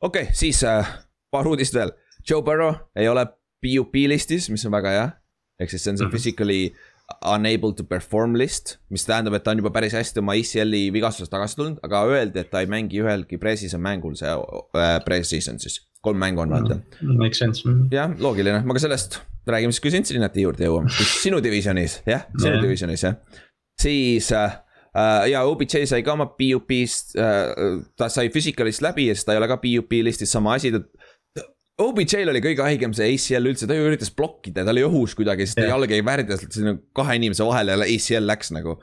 okei 0.00 0.28
okay,, 0.28 0.34
siis 0.36 0.62
äh, 0.68 0.90
paar 1.32 1.48
uudist 1.48 1.74
veel. 1.74 1.94
Joe 2.28 2.42
Burrow 2.42 2.74
ei 2.96 3.08
ole 3.08 3.24
PUP 3.62 3.96
listis, 4.10 4.50
mis 4.50 4.66
on 4.66 4.74
väga 4.76 4.92
hea. 4.92 5.08
ehk 5.60 5.70
siis 5.72 5.84
see 5.84 5.90
on 5.90 5.98
see 5.98 6.04
-hmm. 6.04 6.10
physically 6.10 6.74
unable 7.22 7.72
to 7.72 7.84
perform 7.86 8.34
list, 8.34 8.76
mis 8.90 9.06
tähendab, 9.06 9.36
et 9.38 9.44
ta 9.46 9.52
on 9.54 9.60
juba 9.62 9.70
päris 9.74 9.94
hästi 9.94 10.22
oma 10.22 10.34
ACL-i 10.34 10.88
vigastusest 10.94 11.30
tagasi 11.30 11.58
tulnud, 11.58 11.78
aga 11.86 12.02
öeldi, 12.10 12.42
et 12.42 12.50
ta 12.50 12.62
ei 12.64 12.70
mängi 12.70 12.98
ühelgi 13.02 13.38
pre-season 13.42 13.82
mängul, 13.82 14.16
see 14.18 14.32
äh, 14.32 14.96
pre-season 15.06 15.60
siis 15.62 15.78
kolm 16.02 16.18
mängu 16.22 16.42
on 16.42 16.54
vaata 16.54 16.80
mm,. 16.80 17.16
Makes 17.22 17.42
sense. 17.42 17.76
jah, 17.94 18.10
loogiline, 18.22 18.62
aga 18.66 18.82
sellest 18.82 19.20
räägime 19.46 19.74
siis, 19.74 19.84
kui 19.84 19.94
Cincinnati 19.94 20.42
juurde 20.42 20.66
jõuame, 20.66 20.90
sinu 21.22 21.38
divisionis, 21.42 22.00
jah, 22.08 22.26
sinu 22.34 22.56
yeah. 22.56 22.62
divisionis 22.66 23.06
jah. 23.06 23.18
siis 23.82 24.32
äh, 24.34 24.58
äh 24.98 25.30
ja 25.30 25.44
OBJ 25.46 25.86
sai 25.86 26.02
ka 26.02 26.16
oma 26.18 26.26
PUP-st 26.34 27.14
äh,, 27.22 27.82
ta 27.94 28.10
sai 28.10 28.32
physical'ist 28.34 28.82
läbi 28.82 29.06
ja 29.12 29.14
siis 29.14 29.28
ta 29.28 29.36
ei 29.36 29.42
ole 29.42 29.50
ka 29.50 29.60
PUP 29.62 30.00
listis, 30.02 30.34
sama 30.34 30.58
asi, 30.58 30.74
ta 30.74 30.82
OBJ-l 31.76 32.32
oli 32.32 32.40
kõige 32.40 32.64
haigem 32.64 32.94
see 32.96 33.10
ACL 33.12 33.50
üldse, 33.50 33.66
ta 33.68 33.76
ju 33.76 33.84
üritas 33.84 34.08
blokkida, 34.16 34.64
ta 34.64 34.72
oli 34.72 34.84
õhus 34.86 35.12
kuidagi, 35.16 35.44
siis 35.44 35.58
ta 35.58 35.66
jalg 35.68 35.90
jäi 35.92 36.04
värdjas 36.04 36.46
sinna 36.48 36.78
kahe 36.96 37.18
inimese 37.18 37.44
vahele 37.44 37.74
ja 37.76 37.84
ACL 37.84 38.30
läks 38.30 38.52
nagu. 38.56 38.78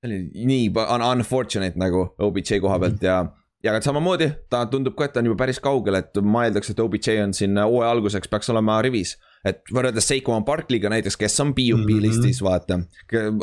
see 0.00 0.08
oli 0.08 0.46
nii 0.48 0.70
un 0.80 1.02
unfortunate 1.04 1.76
nagu 1.76 2.06
OBJ 2.16 2.62
koha 2.64 2.78
pealt 2.80 3.02
ja 3.04 3.18
ja 3.60 3.74
aga 3.74 3.82
samamoodi 3.84 4.30
ta 4.48 4.62
tundub 4.72 4.94
ka, 4.96 5.04
et 5.04 5.12
ta 5.12 5.20
on 5.20 5.26
juba 5.28 5.42
päris 5.42 5.60
kaugel, 5.60 5.98
et 5.98 6.16
ma 6.24 6.46
eeldaks, 6.46 6.72
et 6.72 6.80
OBJ 6.80 7.18
on 7.26 7.34
siin 7.36 7.60
hooaja 7.60 7.90
alguseks 7.92 8.30
peaks 8.32 8.48
olema 8.54 8.78
rivis. 8.80 9.18
et 9.44 9.60
võrreldes 9.72 10.08
Seikon 10.08 10.44
Barkley'ga 10.44 10.88
näiteks, 10.92 11.18
kes 11.20 11.36
on 11.44 11.52
PUP 11.52 11.76
mm 11.76 11.84
-hmm. 11.84 12.00
listis, 12.06 12.40
vaata. 12.44 12.80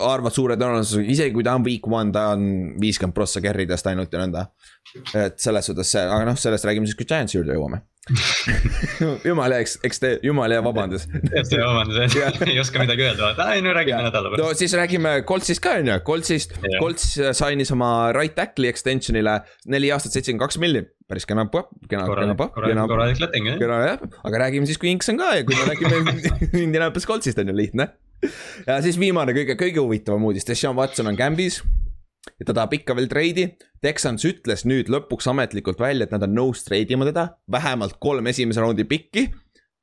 arvad 0.02 0.34
suure 0.34 0.56
tõenäosusega, 0.56 1.06
isegi 1.10 1.34
kui 1.34 1.44
ta 1.44 1.54
on 1.56 1.66
week 1.66 1.88
one, 1.88 2.12
ta 2.12 2.30
on 2.34 2.74
viiskümmend 2.82 3.14
prossa 3.14 3.42
carry'dest 3.42 3.90
ainult 3.90 4.14
ja 4.14 4.26
nõnda. 4.26 4.48
et 5.14 5.40
selles 5.40 5.66
suhtes 5.66 5.92
see, 5.92 6.02
aga 6.02 6.26
noh, 6.26 6.38
sellest 6.38 6.66
räägime 6.66 6.86
siis, 6.86 6.96
kui 6.96 7.06
Giantsi 7.06 7.38
juurde 7.38 7.54
jõuame 7.54 7.82
jumal 9.30 9.54
hea, 9.54 9.64
eks, 9.66 9.78
eks 9.88 10.02
te, 10.04 10.12
jumal 10.26 10.54
hea, 10.54 10.64
vabandust. 10.66 11.12
tõesti 11.12 11.60
vabandust, 11.62 12.18
ei 12.48 12.60
oska 12.62 12.82
midagi 12.84 13.08
öelda, 13.08 13.32
ei 13.54 13.64
no 13.66 13.74
räägime 13.76 14.04
nädala 14.08 14.32
pärast. 14.34 14.44
no 14.44 14.60
siis 14.60 14.76
räägime 14.78 15.14
Coltsist 15.28 15.64
ka 15.64 15.78
on 15.82 15.92
ju, 15.92 15.98
Coltsist, 16.08 16.58
Colts 16.78 17.10
sainis 17.38 17.74
oma 17.76 18.12
right 18.16 18.36
tackle'i 18.38 18.72
extension'ile 18.72 19.40
neli 19.74 19.92
aastat, 19.94 20.16
seitsekümmend 20.16 20.46
kaks 20.46 20.62
miljonit 20.64 20.94
päris 21.08 21.28
kena 21.28 21.48
popp, 21.52 21.72
kena, 21.88 22.04
kena 22.08 22.36
popp. 22.36 22.56
korralik 22.58 23.22
leping 23.24 23.52
jah. 23.54 23.60
kena 23.62 23.80
jah, 23.86 24.06
aga 24.28 24.44
räägime 24.44 24.68
siis, 24.68 24.80
kui 24.82 24.92
Inks 24.92 25.12
on 25.14 25.20
ka 25.22 25.34
ja 25.40 25.48
kui 25.48 25.56
me 25.56 25.68
räägime 25.72 26.32
Indianapolis 26.68 27.08
Coltsist 27.08 27.40
on 27.40 27.52
ju 27.52 27.56
lihtne. 27.56 27.90
ja 28.68 28.80
siis 28.84 29.00
viimane 29.00 29.36
kõige, 29.36 29.56
kõige 29.60 29.84
huvitavam 29.84 30.28
uudis, 30.28 30.48
Deshaun 30.48 30.76
Watson 30.80 31.08
on 31.12 31.20
Gambis 31.20 31.62
ja 32.36 32.48
ta 32.48 32.54
tahab 32.54 32.78
ikka 32.78 32.96
veel 32.98 33.10
treidi. 33.12 33.48
Texans 33.84 34.26
ütles 34.28 34.66
nüüd 34.68 34.90
lõpuks 34.92 35.30
ametlikult 35.32 35.82
välja, 35.82 36.08
et 36.08 36.16
nad 36.16 36.26
on 36.26 36.34
nõus 36.38 36.64
treidima 36.66 37.08
teda, 37.08 37.30
vähemalt 37.52 38.00
kolm 38.04 38.28
esimese 38.32 38.64
raundi 38.64 38.88
pikki. 38.88 39.28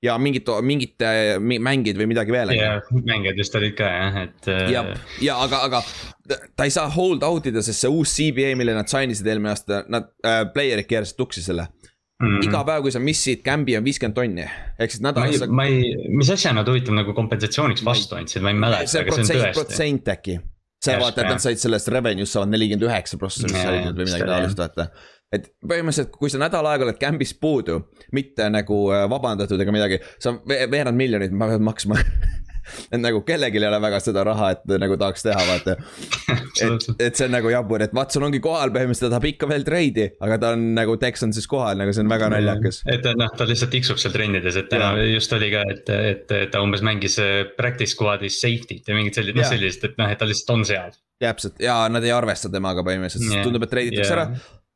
ja 0.04 0.18
mingit, 0.20 0.50
mingit 0.60 1.00
mängid 1.40 1.96
või 1.96 2.10
midagi 2.10 2.32
veel. 2.34 2.50
jah, 2.52 2.90
mängijad 2.92 3.38
vist 3.40 3.54
olid 3.56 3.72
ka 3.78 3.88
jah, 3.88 4.18
et. 4.26 4.48
Äh, 4.52 4.66
ja, 4.74 4.82
ja 5.24 5.38
aga, 5.40 5.62
aga 5.64 5.80
ta 6.56 6.66
ei 6.66 6.74
saa 6.74 6.90
hold 6.92 7.24
out 7.24 7.46
ida, 7.48 7.62
sest 7.64 7.80
see 7.86 7.92
uus 7.92 8.12
CBA, 8.12 8.52
mille 8.58 8.74
nad 8.76 8.90
sign 8.90 9.14
isid 9.14 9.30
eelmine 9.30 9.54
aasta, 9.54 9.84
nad 9.88 10.10
äh,, 10.26 10.44
player'id 10.52 10.90
keerasid 10.90 11.16
tuksi 11.16 11.44
selle 11.44 11.70
Mm 12.22 12.28
-hmm. 12.30 12.44
iga 12.46 12.64
päev, 12.64 12.82
kui 12.82 12.92
sa 12.94 13.00
missid 13.02 13.40
Gambi 13.44 13.76
on 13.76 13.84
viiskümmend 13.84 14.14
tonni, 14.14 14.44
ehk 14.78 14.90
siis 14.90 15.02
nädalas. 15.02 15.48
ma 15.50 15.64
ei, 15.66 15.96
mis 16.08 16.30
asja 16.30 16.52
nad 16.54 16.68
huvitav 16.68 16.94
nagu 16.94 17.12
kompensatsioonitsiooniks 17.12 17.84
vastu 17.84 18.14
andsid, 18.14 18.42
ma 18.42 18.52
ei 18.52 18.54
mäleta. 18.54 18.86
see 18.86 19.04
protsent, 19.04 19.50
protsent 19.52 20.08
äkki 20.08 20.38
see 20.84 21.00
vaata, 21.00 21.24
et 21.24 21.32
nad 21.34 21.42
said 21.42 21.60
sellest 21.60 21.90
revenue'st 21.92 22.36
saavad 22.36 22.52
nelikümmend 22.52 22.86
üheksa 22.88 23.18
prossa 23.20 23.50
või 23.50 23.92
midagi 23.98 24.28
taolist, 24.28 24.60
vaata. 24.60 24.88
et 25.34 25.50
põhimõtteliselt, 25.64 26.14
kui 26.14 26.32
sa 26.32 26.40
nädal 26.42 26.68
aega 26.70 26.88
oled 26.88 27.00
camp'ist 27.00 27.40
puudu, 27.42 27.80
mitte 28.16 28.48
nagu 28.52 28.80
äh, 28.94 29.06
vabandatud 29.10 29.60
ega 29.60 29.74
midagi, 29.74 30.00
sa 30.22 30.36
veerand 30.48 30.98
miljonit 30.98 31.34
pead 31.40 31.64
maksma 31.64 32.00
et 32.90 33.00
nagu 33.00 33.23
kellelgi 33.26 33.61
ei 33.61 33.68
ole 33.68 33.80
väga 33.85 34.00
seda 34.02 34.25
raha, 34.26 34.50
et 34.56 34.75
nagu 34.83 34.99
tahaks 35.00 35.26
teha, 35.26 35.44
vaata. 35.49 35.76
et, 36.65 36.88
et 37.08 37.19
see 37.19 37.28
on 37.28 37.34
nagu 37.36 37.52
jabur, 37.52 37.84
et 37.84 37.95
Watson 37.97 38.26
ongi 38.28 38.41
kohal, 38.45 38.73
põhimõtteliselt 38.75 39.08
ta 39.08 39.15
tahab 39.17 39.28
ikka 39.30 39.50
veel 39.50 39.67
treidi, 39.67 40.08
aga 40.25 40.41
ta 40.43 40.52
on 40.56 40.67
nagu 40.78 40.97
Texansis 41.00 41.49
kohal, 41.50 41.78
nagu 41.80 41.95
see 41.95 42.04
on 42.04 42.12
väga 42.12 42.30
naljakas. 42.34 42.82
et 42.91 43.08
noh, 43.19 43.30
ta 43.36 43.49
lihtsalt 43.49 43.73
tiksub 43.75 44.00
seal 44.00 44.15
trennides, 44.15 44.58
et 44.60 44.71
täna 44.73 44.93
just 45.10 45.32
oli 45.36 45.52
ka, 45.54 45.65
et, 45.75 45.95
et 46.15 46.34
ta 46.52 46.65
umbes 46.65 46.84
mängis 46.86 47.19
äh, 47.23 47.36
practice 47.58 47.95
squad'is 47.97 48.41
safety't 48.43 48.91
ja 48.91 48.99
mingit 48.99 49.21
sellist, 49.21 49.38
noh 49.38 49.49
sellist, 49.54 49.88
et 49.88 49.97
noh, 50.00 50.10
et 50.10 50.21
ta 50.21 50.28
lihtsalt 50.28 50.54
on 50.56 50.69
seal. 50.69 51.00
täpselt 51.23 51.62
ja 51.62 51.84
nad 51.93 52.04
ei 52.04 52.12
arvesta 52.15 52.50
temaga 52.52 52.84
põhimõtteliselt, 52.86 53.30
sest 53.30 53.47
tundub, 53.47 53.65
et 53.67 53.75
treiditakse 53.75 54.15
ära. 54.17 54.28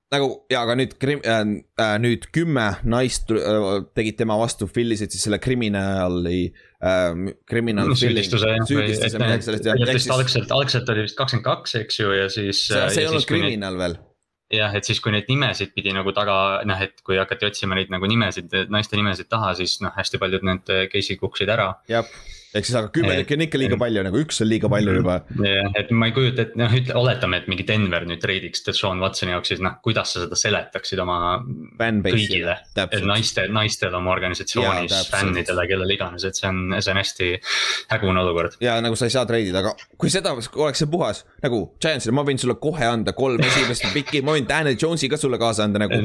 Nagu 0.08 0.30
ja, 0.48 0.62
aga 0.62 0.72
nüüd 0.78 0.94
krim- 0.96 1.20
äh,, 1.20 1.42
äh, 1.76 1.94
nüüd 2.00 2.30
kümme 2.32 2.70
naist 2.88 3.28
äh, 3.34 3.66
tegid 3.96 4.16
tema 4.22 4.38
vastu, 4.40 4.64
fillisid 4.70 5.12
siis 5.12 5.26
selle 5.26 5.36
kriminaali 5.42 6.46
äh,, 6.46 6.67
kriminaal. 6.78 7.94
süüdistuse 7.98 8.52
jah, 8.52 8.66
süüdistuse 8.68 9.18
midagi 9.18 9.48
sellest 9.48 9.64
jah. 9.66 9.80
vist 9.94 10.12
algselt, 10.14 10.52
algselt 10.54 10.92
oli 10.94 11.08
vist 11.08 11.18
kakskümmend 11.18 11.46
kaks, 11.48 11.74
eks 11.80 11.98
ju, 11.98 12.12
ja 12.14 12.28
siis. 12.30 12.66
see, 12.68 12.84
see 12.94 13.02
ei 13.02 13.10
olnud 13.10 13.26
kriminaal 13.26 13.80
veel 13.80 13.98
jah, 14.54 14.72
et 14.78 14.86
siis, 14.88 15.00
kui 15.04 15.12
neid 15.12 15.28
nimesid 15.28 15.74
pidi 15.76 15.92
nagu 15.92 16.12
taga, 16.16 16.38
noh, 16.68 16.80
et 16.86 17.02
kui 17.04 17.18
hakati 17.20 17.48
otsima 17.50 17.76
neid 17.76 17.90
nagu 17.92 18.08
nimesid, 18.08 18.54
naiste 18.72 18.96
nimesid 18.96 19.28
taha, 19.28 19.52
siis 19.58 19.78
noh, 19.84 19.92
hästi 19.96 20.20
paljud 20.22 20.46
need 20.48 20.74
case'id 20.92 21.20
kukkusid 21.20 21.50
ära. 21.52 21.72
Ehk 22.56 22.64
siis, 22.64 22.76
aga 22.78 22.88
kümme 22.92 23.12
tükki 23.20 23.36
on 23.36 23.44
ikka 23.44 23.60
liiga 23.60 23.78
palju, 23.80 24.02
nagu 24.06 24.20
üks 24.22 24.40
on 24.40 24.48
liiga 24.48 24.70
palju 24.72 24.94
juba. 24.98 25.18
et 25.76 25.90
ma 25.92 26.08
ei 26.08 26.14
kujuta, 26.16 26.46
et 26.46 26.56
noh, 26.58 26.72
ütle, 26.78 26.96
oletame, 26.96 27.42
et 27.42 27.50
mingi 27.50 27.66
Denver 27.68 28.06
nüüd 28.08 28.22
treidiks 28.22 28.64
Deshaun 28.66 29.02
Watsoni 29.04 29.34
jaoks, 29.34 29.52
siis 29.52 29.62
noh, 29.64 29.76
kuidas 29.84 30.14
sa 30.14 30.24
seda 30.24 30.38
seletaksid 30.38 31.02
oma 31.04 31.18
kõigile. 31.78 32.56
et 32.84 33.06
naiste, 33.06 33.46
naistel 33.52 33.94
oma 33.98 34.14
organisatsioonis, 34.14 34.96
fännidele, 35.12 35.68
kellele 35.68 35.98
iganes, 35.98 36.24
et 36.28 36.40
see 36.40 36.48
on, 36.48 36.62
see 36.80 36.94
on 36.94 37.02
hästi 37.02 37.30
hägune 37.92 38.24
olukord. 38.24 38.58
ja 38.64 38.78
nagu 38.84 38.96
sa 38.96 39.10
ei 39.10 39.16
saa 39.16 39.28
treidida, 39.28 39.62
aga 39.64 39.74
kui 40.00 40.12
seda 40.12 40.32
oleks 40.34 40.84
see 40.84 40.90
puhas 40.90 41.24
nagu 41.44 41.64
Giantsile, 41.82 42.16
ma 42.16 42.24
võin 42.26 42.40
sulle 42.40 42.56
kohe 42.62 42.88
anda 42.88 43.12
kolm 43.16 43.44
esimest 43.44 43.90
pikki, 43.92 44.24
ma 44.24 44.36
võin 44.38 44.48
Daniel 44.48 44.78
Jones'i 44.80 45.10
ka 45.12 45.20
sulle 45.20 45.40
kaasa 45.40 45.68
anda 45.68 45.84
nagu, 45.84 46.00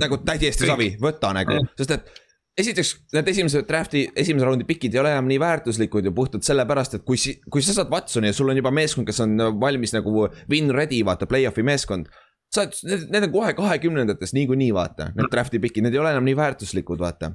nagu 0.00 0.20
täiesti 0.26 0.68
savi, 0.68 0.92
võta 1.00 1.32
nagu, 1.36 1.62
sest 1.78 1.96
et 1.96 2.18
esiteks, 2.60 2.94
need 3.14 3.28
esimese 3.32 3.62
draft'i, 3.68 4.04
esimese 4.22 4.46
raundi 4.48 4.66
pikid 4.68 4.94
ei 4.94 5.02
ole 5.02 5.12
enam 5.14 5.28
nii 5.30 5.38
väärtuslikud 5.42 6.08
ju 6.08 6.12
puhtalt 6.16 6.46
sellepärast, 6.46 6.98
et 6.98 7.04
kui 7.06 7.20
si-, 7.20 7.36
kui 7.50 7.64
sa 7.64 7.74
saad 7.76 7.92
Watsoni 7.92 8.30
ja 8.30 8.36
sul 8.36 8.50
on 8.52 8.58
juba 8.60 8.72
meeskond, 8.74 9.08
kes 9.08 9.22
on 9.24 9.36
valmis 9.60 9.94
nagu 9.96 10.26
win 10.50 10.72
ready, 10.74 11.02
vaata, 11.06 11.28
play-off'i 11.30 11.64
meeskond. 11.66 12.10
sa 12.50 12.64
oled, 12.64 12.74
need, 12.88 13.06
need 13.14 13.28
on 13.28 13.32
kohe 13.34 13.52
kahekümnendates 13.54 14.34
niikuinii, 14.34 14.72
vaata, 14.74 15.12
need 15.14 15.30
draft'i 15.32 15.62
pikid, 15.62 15.86
need 15.86 15.94
ei 15.94 16.02
ole 16.02 16.14
enam 16.16 16.26
nii 16.26 16.36
väärtuslikud, 16.38 16.98
vaata. 17.02 17.34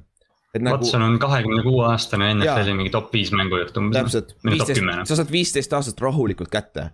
Nagu... 0.56 0.78
Watson 0.78 1.02
on 1.04 1.18
kahekümne 1.20 1.62
kuue 1.64 1.82
aastane 1.90 2.30
NFL-i 2.34 2.76
mingi 2.76 2.92
top 2.92 3.10
viis 3.12 3.32
mängujuht 3.34 3.76
umbes. 3.76 3.98
täpselt, 3.98 4.36
viisteist, 4.44 4.84
sa 5.08 5.18
saad 5.18 5.32
viisteist 5.32 5.74
aastat 5.76 6.00
rahulikult 6.00 6.48
kätte. 6.52 6.90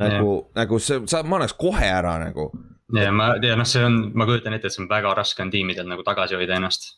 nagu, 0.00 0.30
nagu 0.56 0.78
see, 0.82 1.02
sa, 1.10 1.20
ma 1.22 1.36
annaks 1.38 1.54
kohe 1.60 1.86
ära 1.86 2.16
nagu 2.22 2.48
ja 2.92 3.12
ma, 3.14 3.30
ja 3.40 3.54
noh, 3.56 3.66
see 3.68 3.84
on, 3.86 3.96
ma 4.16 4.26
kujutan 4.28 4.54
ette, 4.56 4.68
et 4.68 4.74
see 4.74 4.82
on 4.84 4.90
väga 4.90 5.14
raske 5.16 5.40
on 5.40 5.50
tiimidel 5.52 5.86
nagu 5.88 6.04
tagasi 6.04 6.36
hoida 6.36 6.58
ennast. 6.58 6.90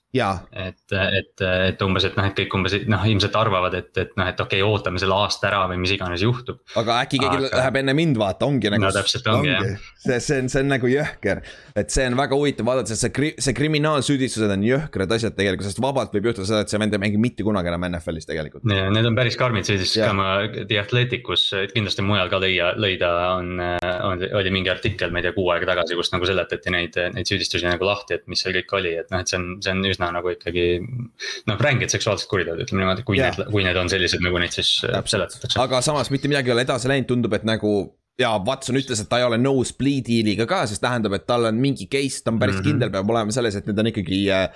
et, 0.50 0.80
et, 0.96 1.42
et 1.44 1.82
umbes, 1.84 2.06
et 2.08 2.16
noh, 2.18 2.26
et 2.26 2.34
kõik 2.40 2.54
umbes 2.58 2.74
noh, 2.90 3.04
ilmselt 3.06 3.36
arvavad, 3.38 3.74
et, 3.78 3.90
et 4.00 4.14
noh, 4.18 4.26
et 4.26 4.40
okei 4.40 4.62
okay,, 4.62 4.66
ootame 4.66 4.98
selle 5.02 5.14
aasta 5.14 5.50
ära 5.50 5.60
või 5.70 5.78
mis 5.82 5.92
iganes 5.94 6.24
juhtub. 6.24 6.58
aga 6.80 6.98
äkki 7.04 7.20
keegi 7.22 7.38
aga... 7.38 7.50
läheb 7.60 7.78
enne 7.82 7.94
mind 7.98 8.18
vaata, 8.18 8.48
ongi 8.48 8.72
nagu. 8.72 8.82
no 8.82 8.92
täpselt 8.96 9.28
ongi, 9.30 9.52
ongi. 9.52 9.74
jah. 9.76 9.84
see, 10.06 10.18
see 10.24 10.40
on, 10.42 10.50
see 10.52 10.64
on 10.64 10.72
nagu 10.74 10.90
jõhker, 10.90 11.42
et 11.78 11.94
see 11.94 12.08
on 12.10 12.18
väga 12.18 12.40
huvitav 12.40 12.70
vaadata, 12.70 12.90
sest 12.90 13.06
see 13.06 13.14
kri-, 13.20 13.34
see 13.46 13.56
kriminaalsüüdistused 13.60 14.56
on 14.56 14.66
jõhkrad 14.66 15.16
asjad 15.18 15.38
tegelikult, 15.38 15.68
sest 15.70 15.82
vabalt 15.84 16.16
võib 16.16 16.30
juhtuda 16.32 16.48
seda, 16.50 16.64
et 16.66 16.72
see 16.74 16.82
vend 16.82 16.96
ei 16.96 17.02
mängi 17.06 17.22
mitte 17.22 17.46
kunagi 17.46 17.70
enam 17.70 17.86
NFL-is 17.92 18.26
tegelikult. 18.26 18.66
need 18.66 19.10
on 19.12 19.18
päris 19.18 19.38
karmid 19.38 19.68
süüdistused 19.68 20.02
ka, 20.02 20.16
ma 20.16 20.32
The 20.56 20.80
Athleticus, 20.82 21.48
kindlasti 21.74 22.06
mujal 22.06 22.32
ka 22.32 22.42
leia, 22.42 22.72
leida 22.80 23.12
on, 23.36 23.54
on, 23.60 24.26
oli 24.40 24.54
mingi 24.54 24.72
artikkel, 24.72 25.12
ma 25.12 25.20
ei 25.20 25.28
tea, 25.28 25.36
kuu 25.36 25.50
aega 25.52 25.75
tagasi, 25.75 25.75
kus 25.98 26.12
nagu 26.14 26.28
seletati 26.28 26.72
neid, 26.72 26.96
neid 27.14 27.28
süüdistusi 27.28 27.66
nagu 27.68 27.86
lahti, 27.88 28.16
et 28.16 28.24
mis 28.30 28.40
seal 28.42 28.56
kõik 28.56 28.74
oli, 28.78 28.94
et 29.02 29.12
noh, 29.12 29.22
et 29.22 29.32
see 29.32 29.38
on, 29.40 29.48
see 29.64 29.74
on 29.74 29.84
üsna 29.90 30.10
nagu 30.14 30.32
ikkagi 30.32 30.66
noh, 30.82 31.60
ränged 31.60 31.92
seksuaalsed 31.92 32.30
kuriteod, 32.30 32.62
ütleme 32.64 32.84
niimoodi, 32.84 33.04
kui 33.06 33.20
yeah. 33.20 33.34
need, 33.36 33.52
kui 33.52 33.66
need 33.66 33.80
on 33.80 33.92
sellised, 33.92 34.24
nagu 34.24 34.40
neid 34.42 34.56
siis 34.56 34.72
äh, 34.84 34.96
Täpselt. 34.96 35.16
seletatakse. 35.16 35.60
aga 35.62 35.82
samas 35.84 36.12
mitte 36.14 36.30
midagi 36.32 36.52
ei 36.52 36.56
ole 36.56 36.66
edasi 36.66 36.90
läinud, 36.92 37.08
tundub, 37.10 37.36
et 37.36 37.46
nagu 37.48 37.76
ja 38.20 38.32
Watson 38.40 38.78
ütles, 38.80 39.02
et 39.02 39.10
ta 39.10 39.20
ei 39.20 39.26
ole 39.26 39.38
nõus 39.40 39.74
plea 39.76 40.04
deal'iga 40.04 40.46
ka, 40.48 40.62
sest 40.70 40.82
tähendab, 40.84 41.16
et 41.18 41.26
tal 41.28 41.48
on 41.50 41.60
mingi 41.60 41.88
case, 41.92 42.22
ta 42.24 42.32
on 42.32 42.40
päris 42.40 42.56
mm 42.56 42.62
-hmm. 42.62 42.72
kindel, 42.72 42.92
peab 42.94 43.12
olema 43.12 43.34
selles, 43.34 43.58
et 43.58 43.68
need 43.68 43.82
on 43.82 43.92
ikkagi 43.92 44.22
äh, 44.32 44.48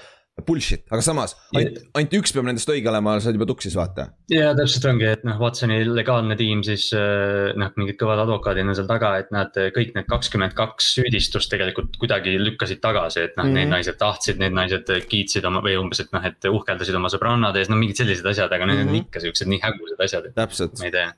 bullshit, 0.47 0.85
aga 0.91 1.03
samas 1.05 1.35
ainult, 1.57 1.81
ainult 1.99 2.17
üks 2.21 2.35
peab 2.35 2.47
nendest 2.49 2.71
õige 2.73 2.91
olema, 2.91 3.17
sa 3.21 3.31
oled 3.31 3.39
juba 3.41 3.49
tuksis, 3.51 3.77
vaata. 3.79 4.09
ja 4.33 4.53
täpselt 4.59 4.87
ongi, 4.91 5.09
et 5.11 5.25
noh, 5.29 5.39
Watsoni 5.41 5.81
legaalne 5.89 6.37
tiim 6.41 6.63
siis 6.67 6.89
äh, 6.97 7.51
noh, 7.61 7.73
mingid 7.81 7.99
kõvad 8.01 8.25
advokaadid 8.25 8.69
on 8.69 8.79
seal 8.79 8.91
taga, 8.91 9.15
et 9.23 9.33
nad 9.35 9.57
kõik 9.77 9.95
need 9.97 10.09
kakskümmend 10.11 10.57
kaks 10.59 10.93
süüdistust 10.99 11.53
tegelikult 11.53 11.99
kuidagi 12.01 12.37
lükkasid 12.41 12.83
tagasi, 12.85 13.27
et 13.29 13.37
noh 13.37 13.45
mm, 13.45 13.51
-hmm. 13.51 13.59
need 13.59 13.69
mhm. 13.69 13.77
naised 13.77 13.99
tahtsid, 14.01 14.41
need 14.43 14.57
naised 14.57 14.95
kiitsid 15.11 15.49
oma 15.49 15.65
või 15.65 15.77
umbes, 15.81 16.05
et 16.05 16.15
noh, 16.17 16.25
et 16.27 16.51
uhkeldasid 16.51 16.97
oma 16.97 17.13
sõbrannade 17.13 17.63
ees, 17.63 17.73
no 17.73 17.79
mingid 17.81 18.01
sellised 18.03 18.27
asjad, 18.27 18.53
aga 18.53 18.65
mm 18.65 18.71
-hmm. 18.71 18.77
need 18.77 18.87
on 18.89 18.95
mhm. 18.95 19.05
ikka 19.07 19.27
siuksed 19.27 19.51
nii 19.51 19.61
hägusad 19.65 20.07
asjad, 20.07 20.31
et 20.31 20.39
täpselt. 20.39 20.79
ma 20.79 20.91
ei 20.91 20.97
tea 20.97 21.11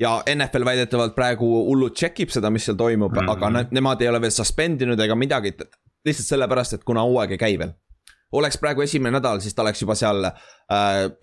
ja 0.00 0.22
NFL 0.34 0.64
väidetavalt 0.64 1.14
praegu 1.14 1.48
hullult 1.68 1.98
check 1.98 2.20
ib 2.24 2.32
seda, 2.32 2.50
mis 2.50 2.64
seal 2.64 2.76
toimub 2.76 3.12
mm, 3.12 3.18
-hmm. 3.18 3.32
aga 3.32 3.50
ne 3.50 3.66
nemad 3.70 4.00
ei 4.00 4.08
ole 4.08 4.20
veel 4.20 4.32
suspendinud 4.32 5.00
ega 5.00 5.14
midagi, 5.14 5.52
lihtsalt 6.04 6.26
sellepärast, 6.26 6.78
et 6.78 6.84
kuna 6.84 7.04
hooaeg 7.04 7.36
ei 7.36 7.40
käi 7.44 7.58
veel 7.60 7.74
oleks 8.32 8.58
praegu 8.58 8.84
esimene 8.84 9.18
nädal, 9.18 9.40
siis 9.42 9.54
ta 9.54 9.64
oleks 9.64 9.82
juba 9.82 9.96
seal 9.98 10.24
äh, 10.24 10.34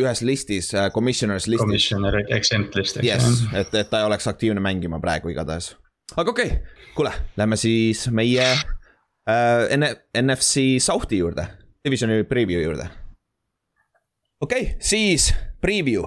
ühes 0.01 0.21
listis 0.27 0.73
äh,, 0.75 0.89
commissioners 0.93 1.47
listis. 1.47 1.63
Commissioner 1.63 2.19
exempt 2.35 2.75
list, 2.75 2.99
eks 2.99 3.07
yes, 3.07 3.27
ju. 3.43 3.51
et, 3.61 3.75
et 3.81 3.89
ta 3.89 4.01
ei 4.01 4.09
oleks 4.09 4.27
aktiivne 4.27 4.63
mängima 4.63 4.99
praegu 5.03 5.31
igatahes. 5.31 5.73
aga 6.15 6.31
okei 6.31 6.51
okay., 6.51 6.85
kuule, 6.95 7.13
lähme 7.39 7.59
siis 7.59 8.07
meie 8.11 8.47
äh, 8.51 9.93
NFC 10.21 10.81
South'i 10.83 11.21
juurde, 11.21 11.47
divisioni 11.85 12.23
preview 12.27 12.63
juurde. 12.63 12.89
okei 14.41 14.61
okay,, 14.61 14.79
siis 14.79 15.31
preview, 15.61 16.03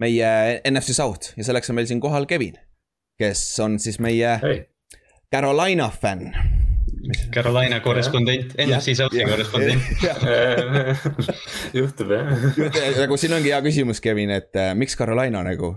meie 0.00 0.60
NFC 0.70 0.96
South 0.96 1.36
ja 1.36 1.44
selleks 1.44 1.70
on 1.70 1.80
meil 1.80 1.90
siin 1.90 2.00
kohal 2.00 2.26
Kevin, 2.26 2.56
kes 3.20 3.44
on 3.64 3.78
siis 3.80 4.00
meie 4.00 4.38
hey. 4.42 4.64
Carolina 5.32 5.90
fänn 5.90 6.32
Carolina 7.34 7.80
korrespondent, 7.84 8.54
NFC 8.62 8.96
South'i 8.98 9.24
korrespondent. 9.28 9.82
juhtub 11.76 12.12
jah. 12.14 12.32
nagu 13.02 13.18
siin 13.20 13.36
ongi 13.38 13.52
hea 13.54 13.62
küsimus, 13.64 14.02
Kevin, 14.04 14.34
et 14.36 14.56
äh, 14.58 14.72
miks 14.78 14.98
Carolina 14.98 15.44
nagu, 15.46 15.74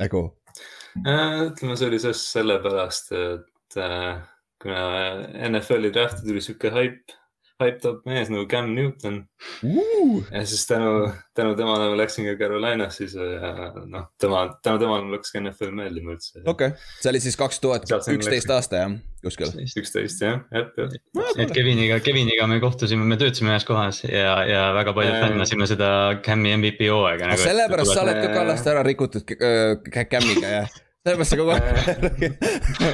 nagu 0.00 0.26
äh,? 1.04 1.46
ütleme, 1.50 1.76
see 1.78 1.88
oli 1.90 2.02
siis 2.02 2.24
sellepärast, 2.34 3.14
et 3.16 3.80
äh, 3.80 4.20
kuna 4.62 4.84
NFL-i 5.50 5.92
draft'i 5.94 6.26
tuli 6.26 6.44
sihuke 6.44 6.72
haip 6.74 7.19
hyped 7.60 7.86
up 7.88 8.06
mees 8.08 8.30
nagu 8.32 8.46
Cam 8.50 8.72
Newton 8.74 9.20
uh.. 9.64 10.24
ja 10.30 10.42
siis 10.48 10.64
tänu, 10.68 11.10
tänu 11.36 11.54
temale 11.58 11.90
ma 11.92 11.98
läksin 12.00 12.26
ka 12.28 12.34
Carolinasse 12.40 13.04
siis 13.04 13.14
ja 13.16 13.70
noh, 13.84 14.08
tema, 14.20 14.42
tänu 14.64 14.80
temale 14.82 15.06
mul 15.06 15.18
hakkas 15.18 15.34
ka 15.34 15.42
NFL 15.42 15.72
meeldima 15.76 16.16
üldse. 16.16 16.42
okei 16.44 16.72
okay., 16.72 16.90
see 17.00 17.12
oli 17.12 17.22
siis 17.24 17.38
kaks 17.40 17.62
tuhat 17.62 17.88
üksteist 18.14 18.52
aasta 18.54 18.82
jah, 18.82 18.98
kuskil? 19.24 19.54
üksteist 19.82 20.24
jah, 20.24 20.42
jah, 20.54 20.68
jah. 20.80 21.32
et 21.36 21.54
Keviniga, 21.56 22.00
Keviniga 22.04 22.48
me 22.50 22.60
kohtusime, 22.64 23.06
me 23.06 23.20
töötasime 23.20 23.54
ühes 23.54 23.68
kohas 23.68 24.04
ja, 24.04 24.36
ja 24.48 24.68
väga 24.76 24.96
palju 24.96 25.16
fännasime 25.16 25.70
seda 25.70 25.90
Cam'i 26.26 26.54
MVP 26.58 26.90
hooaega 26.92 27.32
nagu,. 27.32 27.42
sellepärast 27.44 27.94
sa 27.94 28.04
oled 28.06 28.22
ka 28.24 28.30
Kallast 28.36 28.70
ära 28.72 28.86
rikutud 28.86 29.36
äh, 29.38 30.06
Cam'iga 30.12 30.60
jah 30.60 30.78
sellepärast 31.06 31.32
sa 31.32 31.38
kogu 31.40 31.52
aeg, 31.54 31.64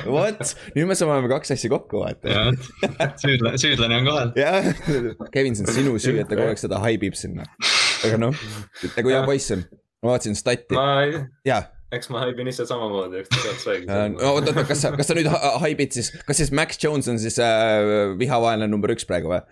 vot, 0.06 0.42
nüüd 0.76 0.90
me 0.90 0.96
saame 0.98 1.30
kaks 1.32 1.54
asja 1.56 1.70
kokku 1.72 2.02
vaata. 2.04 2.28
süüdlane, 3.22 3.58
süüdlane 3.58 3.94
on 4.00 4.10
kohal. 4.10 4.28
jah, 4.38 4.68
Kevin, 5.34 5.54
see 5.58 5.66
on 5.66 5.74
sinu 5.74 5.90
süü, 6.02 6.20
et 6.22 6.28
ta 6.30 6.38
kogu 6.38 6.52
aeg 6.52 6.60
seda 6.62 6.76
haibib 6.84 7.14
sinna. 7.18 7.44
aga 8.06 8.16
noh, 8.20 8.34
nagu 8.98 9.14
hea 9.14 9.22
poiss 9.26 9.54
on, 9.56 9.60
ma 10.04 10.14
vaatasin 10.14 10.38
stati. 10.38 10.78
jaa 11.46 11.62
eks 11.96 12.08
ma 12.10 12.18
haibin 12.24 12.48
ise 12.50 12.64
samamoodi, 12.66 13.16
eks 13.22 13.30
te 13.30 13.38
sealt 13.42 13.60
saigi. 13.62 13.86
oot, 13.90 14.48
oot, 14.50 14.58
kas 14.68 14.80
sa, 14.82 14.88
kas 14.98 15.06
sa 15.10 15.14
nüüd 15.18 15.28
haibid 15.62 15.90
siis, 15.96 16.08
kas 16.26 16.36
siis 16.42 16.50
Max 16.54 16.70
Jones 16.82 17.06
on 17.10 17.18
siis 17.22 17.36
äh, 17.42 17.48
vihavaenlane 18.18 18.70
number 18.70 18.90
üks 18.94 19.06
praegu 19.08 19.28
või 19.34 19.42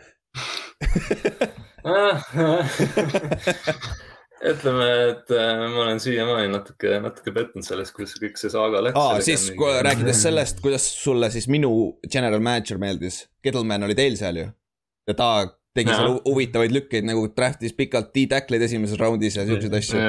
ütleme, 4.50 4.86
et 5.10 5.32
äh, 5.34 5.64
ma 5.72 5.82
olen 5.86 6.00
siiamaani 6.02 6.52
natuke, 6.52 6.98
natuke 7.02 7.32
pettunud 7.34 7.66
selles, 7.66 7.92
kuidas 7.96 8.14
kõik 8.20 8.38
see 8.40 8.52
saaga 8.52 8.82
läks. 8.84 8.98
aa, 9.00 9.20
siis 9.24 9.48
mingi... 9.52 9.74
rääkides 9.88 10.22
sellest, 10.26 10.62
kuidas 10.64 10.86
sulle 11.00 11.30
siis 11.34 11.48
minu 11.52 11.72
general 12.10 12.44
manager 12.44 12.80
meeldis, 12.82 13.24
Kettleman 13.44 13.86
oli 13.88 13.96
teil 13.98 14.18
seal 14.20 14.42
ju. 14.42 14.48
ja 15.08 15.16
ta 15.18 15.30
tegi 15.74 15.90
seal 15.90 16.18
huvitavaid 16.22 16.74
lükkeid 16.74 17.06
nagu 17.08 17.26
draft'is 17.34 17.74
pikalt 17.74 18.12
D-tackleid 18.14 18.62
esimeses 18.62 18.98
raundis 19.00 19.38
ja 19.38 19.46
siukseid 19.48 19.74
asju. 19.80 20.02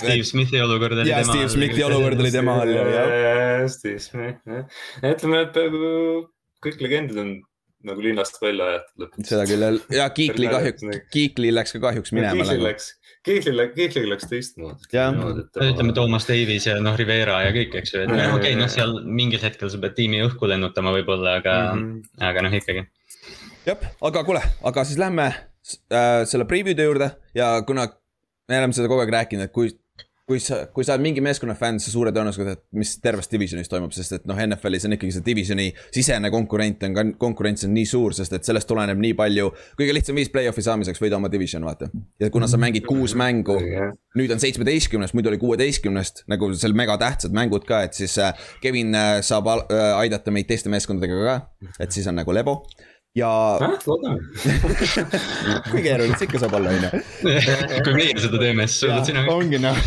Steve 0.00 0.24
Smithi 0.24 0.62
olukord 0.64 0.96
oli 0.96 1.10
tema 1.10 1.20
all. 1.20 1.28
Steve 1.28 1.50
Smithi 1.52 1.84
olukord 1.84 2.22
oli 2.24 2.32
tema 2.32 2.58
all, 2.62 2.72
jah. 2.72 3.66
Steve 3.72 4.00
Smith, 4.02 4.40
jah. 4.48 4.84
ütleme, 5.12 5.42
et 5.44 5.52
peaaegu 5.56 5.90
kõik 6.64 6.84
legendid 6.86 7.20
on 7.20 7.34
nagu 7.86 8.04
linnast 8.04 8.38
välja 8.42 8.68
aetud 8.76 9.04
lõpuks. 9.04 9.28
seda 9.28 9.44
küll, 9.50 9.78
ja 9.92 10.08
Kiikli 10.14 10.48
kahjuks, 10.50 10.86
Kiikli 11.12 11.52
läks 11.52 11.74
ka 11.76 11.82
kahjuks 11.88 12.14
minema. 12.14 12.46
Kiikli 12.46 12.70
nagu. 13.26 13.56
läks, 13.56 13.74
Kiiklil 13.76 14.08
läks 14.10 14.28
teistmoodi. 14.30 14.88
ütleme 15.68 15.94
Toomas 15.96 16.26
Davis 16.28 16.66
ja 16.66 16.78
noh, 16.82 16.96
Rivera 16.98 17.42
ja 17.46 17.52
kõik, 17.54 17.76
eks 17.82 17.94
ju, 17.94 18.02
et 18.04 18.10
noh, 18.12 18.36
okei 18.36 18.52
okay,, 18.52 18.58
noh, 18.58 18.70
seal 18.72 18.98
mingil 19.06 19.42
hetkel 19.42 19.70
sa 19.72 19.80
pead 19.82 19.96
tiimi 19.98 20.22
õhku 20.26 20.50
lennutama 20.50 20.94
võib-olla, 20.98 21.38
aga 21.42 21.56
mm, 21.72 21.86
-hmm. 21.86 22.26
aga 22.30 22.46
noh, 22.46 22.58
ikkagi. 22.60 22.86
jah, 23.66 23.88
aga 24.10 24.24
kuule, 24.28 24.42
aga 24.70 24.84
siis 24.88 25.00
lähme 25.02 25.28
äh, 25.32 26.22
selle 26.28 26.48
preview'de 26.50 26.88
juurde 26.88 27.12
ja 27.34 27.54
kuna 27.66 27.88
me 28.48 28.58
oleme 28.58 28.76
seda 28.76 28.90
kogu 28.90 29.04
aeg 29.04 29.14
rääkinud, 29.14 29.48
et 29.48 29.54
kui 29.54 29.70
kui 30.32 30.40
sa, 30.40 30.62
kui 30.72 30.86
sa 30.86 30.94
oled 30.94 31.04
mingi 31.04 31.22
meeskonna 31.24 31.54
fänn, 31.58 31.80
sa 31.82 31.92
suure 31.92 32.12
tõenäosusega 32.14 32.54
tead, 32.54 32.62
mis 32.80 32.94
terves 33.04 33.28
divisionis 33.32 33.68
toimub, 33.70 33.92
sest 33.94 34.16
et 34.16 34.28
noh, 34.28 34.38
NFL-is 34.40 34.86
on 34.88 34.96
ikkagi 34.96 35.12
see 35.16 35.24
divisioni 35.26 35.66
sisene 35.92 36.30
konkurent 36.32 36.86
on 36.88 36.96
ka, 36.96 37.04
konkurents 37.20 37.66
on 37.68 37.74
nii 37.76 37.88
suur, 37.88 38.16
sest 38.16 38.36
et 38.36 38.48
sellest 38.48 38.68
tuleneb 38.70 39.00
nii 39.02 39.16
palju. 39.18 39.50
kõige 39.78 39.96
lihtsam 39.96 40.18
viis 40.18 40.32
play-off'i 40.32 40.64
saamiseks, 40.64 41.02
võida 41.02 41.18
oma 41.20 41.30
division, 41.32 41.64
vaata. 41.68 41.90
ja 42.22 42.30
kuna 42.32 42.48
sa 42.48 42.60
mängid 42.60 42.86
kuus 42.88 43.16
mängu, 43.18 43.58
nüüd 44.18 44.32
on 44.32 44.40
seitsmeteistkümnest, 44.42 45.16
muidu 45.18 45.32
oli 45.32 45.40
kuueteistkümnest, 45.42 46.24
nagu 46.32 46.52
seal 46.54 46.76
megatähtsad 46.78 47.36
mängud 47.36 47.68
ka, 47.68 47.82
et 47.88 47.98
siis 47.98 48.16
äh, 48.22 48.32
Kevin 48.64 48.96
äh, 48.96 49.18
saab 49.26 49.50
äh, 49.52 49.84
aidata 49.98 50.32
meid 50.34 50.48
teiste 50.48 50.72
meeskondadega 50.72 51.20
ka, 51.28 51.36
et 51.80 51.92
siis 51.92 52.08
on 52.08 52.18
nagu 52.20 52.34
lebo 52.34 52.62
ja 53.16 53.58
kui 55.70 55.82
keeruline 55.84 56.16
see 56.16 56.26
ikka 56.28 56.38
saab 56.40 56.54
olla, 56.56 56.70
on 56.72 56.84
ju. 56.86 56.90
kui 57.84 57.94
meie 57.96 58.14
seda 58.16 58.38
teeme, 58.40 58.66
siis 58.68 58.78
suudad 58.86 59.04
sina 59.08 59.20
ongi 59.32 59.58
noh 59.60 59.78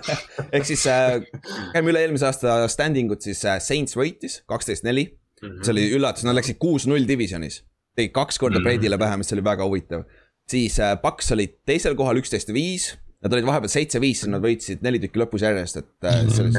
ehk 0.54 0.64
siis 0.68 0.82
äh, 0.92 1.14
käime 1.72 1.90
üle 1.92 2.00
eelmise 2.04 2.26
aasta 2.28 2.48
standing 2.72 3.08
ut, 3.14 3.22
siis 3.24 3.40
äh, 3.48 3.56
Saints 3.64 3.94
võitis 3.96 4.34
kaksteist 4.50 4.84
neli. 4.88 5.04
Mhm. 5.42 5.64
see 5.64 5.72
oli 5.74 5.84
üllatus, 5.92 6.24
nad 6.24 6.36
läksid 6.36 6.56
kuus-null 6.60 7.04
divisionis. 7.08 7.56
tegi 7.96 8.08
kaks 8.12 8.38
korda 8.40 8.58
-hmm. 8.58 8.68
Brady'le 8.68 8.98
vähem, 8.98 9.18
mis 9.20 9.32
oli 9.32 9.44
väga 9.44 9.64
huvitav. 9.64 10.04
siis 10.48 10.80
äh, 10.80 11.00
Paks 11.00 11.32
olid 11.32 11.52
teisel 11.64 11.94
kohal 11.96 12.16
üksteist 12.20 12.52
viis 12.52 12.98
Nad 13.26 13.34
olid 13.34 13.46
vahepeal 13.48 13.70
seitse-viis, 13.72 14.20
nad 14.30 14.44
võitsid 14.44 14.84
neli 14.86 15.00
tükki 15.02 15.18
lõpus 15.18 15.42
järjest, 15.42 15.80
et 15.80 16.06
äh, 16.06 16.20
see 16.30 16.44
oli. 16.44 16.52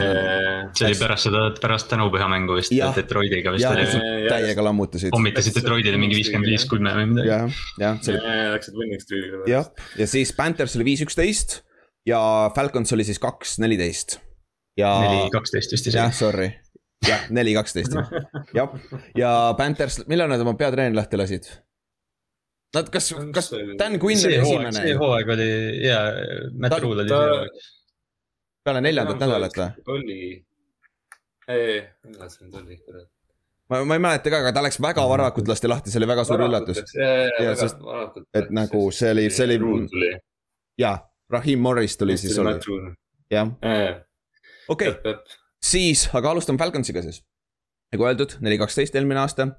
see 0.75 0.89
oli 0.89 0.97
pärast 0.99 1.29
seda, 1.29 1.43
pärast 1.63 1.87
tänupüha 1.87 2.27
mängu 2.27 2.57
vist 2.57 2.73
Detroitiga 2.97 3.53
vist 3.55 3.69
oli. 3.69 3.85
täiega 4.27 4.65
lammutasid. 4.67 5.13
pommitasid 5.15 5.55
Detroitile 5.55 5.99
mingi 6.01 6.19
viiskümmend 6.19 6.51
viis, 6.51 6.67
kümme 6.67 6.91
või 6.97 7.07
midagi. 7.13 7.31
jah, 7.31 7.63
jah, 7.79 8.01
see 8.03 8.17
oli. 8.17 8.35
Läksid 8.57 8.79
winning 8.81 9.05
streak'iga. 9.05 9.41
jah, 9.53 9.71
ja 10.01 10.09
siis 10.11 10.35
Panthers 10.35 10.75
oli 10.75 10.89
viis, 10.91 11.05
üksteist 11.07 11.61
ja 12.07 12.19
Falcons 12.55 12.91
oli 12.97 13.07
siis 13.07 13.23
kaks, 13.23 13.57
neliteist. 13.63 14.19
ja. 14.79 14.91
neli, 15.05 15.29
kaksteist 15.31 15.77
vist 15.77 15.87
isegi. 15.87 16.01
jah, 16.03 16.11
sorry 16.15 16.51
jah, 17.07 17.29
neli, 17.31 17.55
kaksteist 17.55 17.95
jah, 18.57 18.75
ja 19.15 19.31
Panthers, 19.57 20.01
millal 20.11 20.35
nad 20.35 20.43
oma 20.43 20.57
peatreeneri 20.59 20.99
lahti 20.99 21.23
lasid? 21.23 21.47
Nad, 22.75 22.89
kas, 22.91 23.13
kas 23.33 23.51
Dan 23.79 23.95
Quinn 24.01 24.19
oli 24.27 24.39
esimene? 24.41 24.71
see 24.75 24.95
hooaeg 24.99 25.29
oli 25.37 25.51
ja, 25.85 25.99
Matt 26.59 26.81
Rule 26.83 27.05
oli 27.05 27.11
see 27.13 27.19
hooaeg. 27.21 27.61
peale 28.67 28.81
neljandat 28.83 29.21
nädalat 29.23 29.55
või? 29.55 29.69
oli, 29.95 30.17
ei, 31.47 31.77
millal 32.09 32.33
see 32.33 32.43
nüüd 32.43 32.57
oli, 32.59 32.79
kurat 32.81 33.07
ma, 33.69 33.83
ma 33.87 33.97
ei 33.97 34.03
mäleta 34.03 34.31
ka, 34.31 34.41
aga 34.43 34.53
ta 34.55 34.63
läks 34.65 34.79
väga 34.83 35.05
varakult 35.09 35.51
lasti 35.51 35.71
lahti, 35.71 35.93
see 35.93 36.01
oli 36.01 36.09
väga 36.11 36.25
suur 36.27 36.43
üllatus. 36.47 36.83
et 38.41 38.51
nagu 38.55 38.83
see 38.95 39.13
oli, 39.15 39.29
see 39.33 39.47
oli. 39.47 40.11
jaa, 40.83 40.97
Rahim 41.31 41.63
Morris 41.63 41.97
tuli 41.99 42.17
siis 42.19 42.37
oli. 42.43 42.57
jah. 43.31 43.51
okei, 44.67 44.93
siis, 45.63 46.07
aga 46.19 46.35
alustame 46.35 46.59
Falconsiga 46.59 47.03
siis. 47.05 47.23
nagu 47.95 48.07
öeldud, 48.07 48.37
neli 48.43 48.59
kaksteist 48.59 48.95
eelmine 48.95 49.23
aasta 49.23 49.51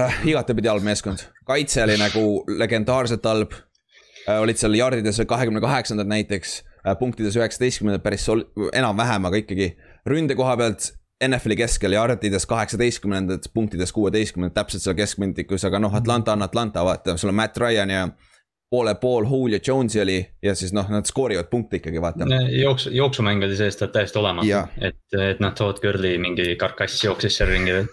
äh,. 0.00 0.22
igatepidi 0.24 0.70
halb 0.70 0.86
meeskond, 0.86 1.26
kaitse 1.46 1.84
oli 1.84 1.98
nagu 2.00 2.24
legendaarselt 2.48 3.24
halb 3.28 3.54
äh,. 3.54 4.40
olid 4.40 4.60
seal 4.60 4.74
jardides 4.78 5.20
kahekümne 5.28 5.60
kaheksandad 5.60 6.10
näiteks 6.10 6.62
äh,, 6.86 6.96
punktides 6.98 7.36
üheksateistkümnendad 7.36 8.04
päris 8.04 8.26
sol-, 8.26 8.46
enam-vähem, 8.72 9.30
aga 9.30 9.42
ikkagi. 9.44 9.76
ründe 10.08 10.34
koha 10.34 10.56
pealt 10.56 10.92
NFL-i 11.22 11.56
keskel 11.56 11.94
jardides 11.94 12.46
kaheksateistkümnendad, 12.50 13.46
punktides 13.54 13.92
kuueteistkümnendad, 13.94 14.56
täpselt 14.56 14.82
seal 14.82 14.96
keskmändikus, 14.98 15.64
aga 15.68 15.78
noh, 15.78 15.94
Atlanta 15.94 16.32
on 16.32 16.42
Atlanta, 16.42 16.82
vaata, 16.84 17.16
sul 17.16 17.30
on 17.30 17.38
Matt 17.38 17.60
Ryan 17.62 17.90
ja 17.90 18.08
poole 18.72 18.94
pool 18.98 19.28
Julio 19.30 19.58
Jones'i 19.66 20.00
oli 20.02 20.16
ja 20.42 20.54
siis 20.58 20.72
noh, 20.72 20.88
nad 20.90 21.06
skoorivad 21.06 21.46
punkte 21.50 21.78
ikkagi, 21.78 22.00
vaata. 22.02 22.26
jooksu, 22.50 22.90
jooksumäng 22.90 23.44
oli 23.44 23.56
seest 23.56 23.84
täiesti 23.92 24.18
olematu, 24.18 24.64
et, 24.80 24.98
et 25.30 25.42
noh, 25.44 25.54
Todd 25.54 25.78
Gurley 25.84 26.18
mingi 26.18 26.56
karkass 26.58 27.04
jooksis 27.04 27.38
seal 27.38 27.52
ringi 27.52 27.76
veel 27.76 27.90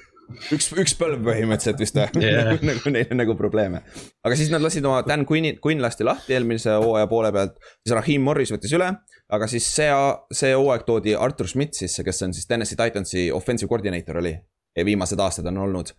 üks, 0.56 0.70
üks 0.74 0.96
põlv 1.00 1.24
põhimõtteliselt 1.26 1.82
vist 1.82 2.00
yeah. 2.00 2.54
nagu, 2.70 2.94
neil 2.94 3.13
on 3.13 3.22
nagu 3.24 3.36
probleeme. 3.39 3.82
aga 4.26 4.39
siis 4.39 4.52
nad 4.54 4.63
lasid 4.63 4.86
oma 4.86 5.02
Dan 5.08 5.26
Quinni, 5.30 5.56
Quinn 5.63 5.84
lasti 5.84 6.08
lahti 6.08 6.38
eelmise 6.38 6.78
hooaja 6.80 7.10
poole 7.12 7.32
pealt, 7.36 7.58
siis 7.84 7.96
Raheem 7.98 8.26
Morris 8.28 8.54
võttis 8.56 8.76
üle. 8.78 8.92
aga 9.30 9.50
siis 9.52 9.68
see, 9.76 9.89
see 10.36 10.54
hooaeg 10.56 10.86
toodi 10.88 11.15
Artur 11.18 11.50
Schmidt 11.50 11.78
sisse, 11.80 12.06
kes 12.06 12.24
on 12.28 12.38
siis 12.38 12.48
Tennessee 12.50 12.80
Titansi 12.80 13.30
offensive 13.32 13.70
coordinator 13.70 14.22
oli. 14.24 14.38
ja 14.78 14.86
viimased 14.86 15.20
aastad 15.20 15.50
on 15.52 15.63
olnud 15.65 15.96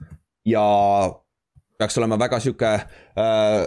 ja 0.46 0.62
peaks 1.78 1.98
olema 1.98 2.18
väga 2.18 2.40
sihuke 2.40 2.72
äh, 2.76 3.66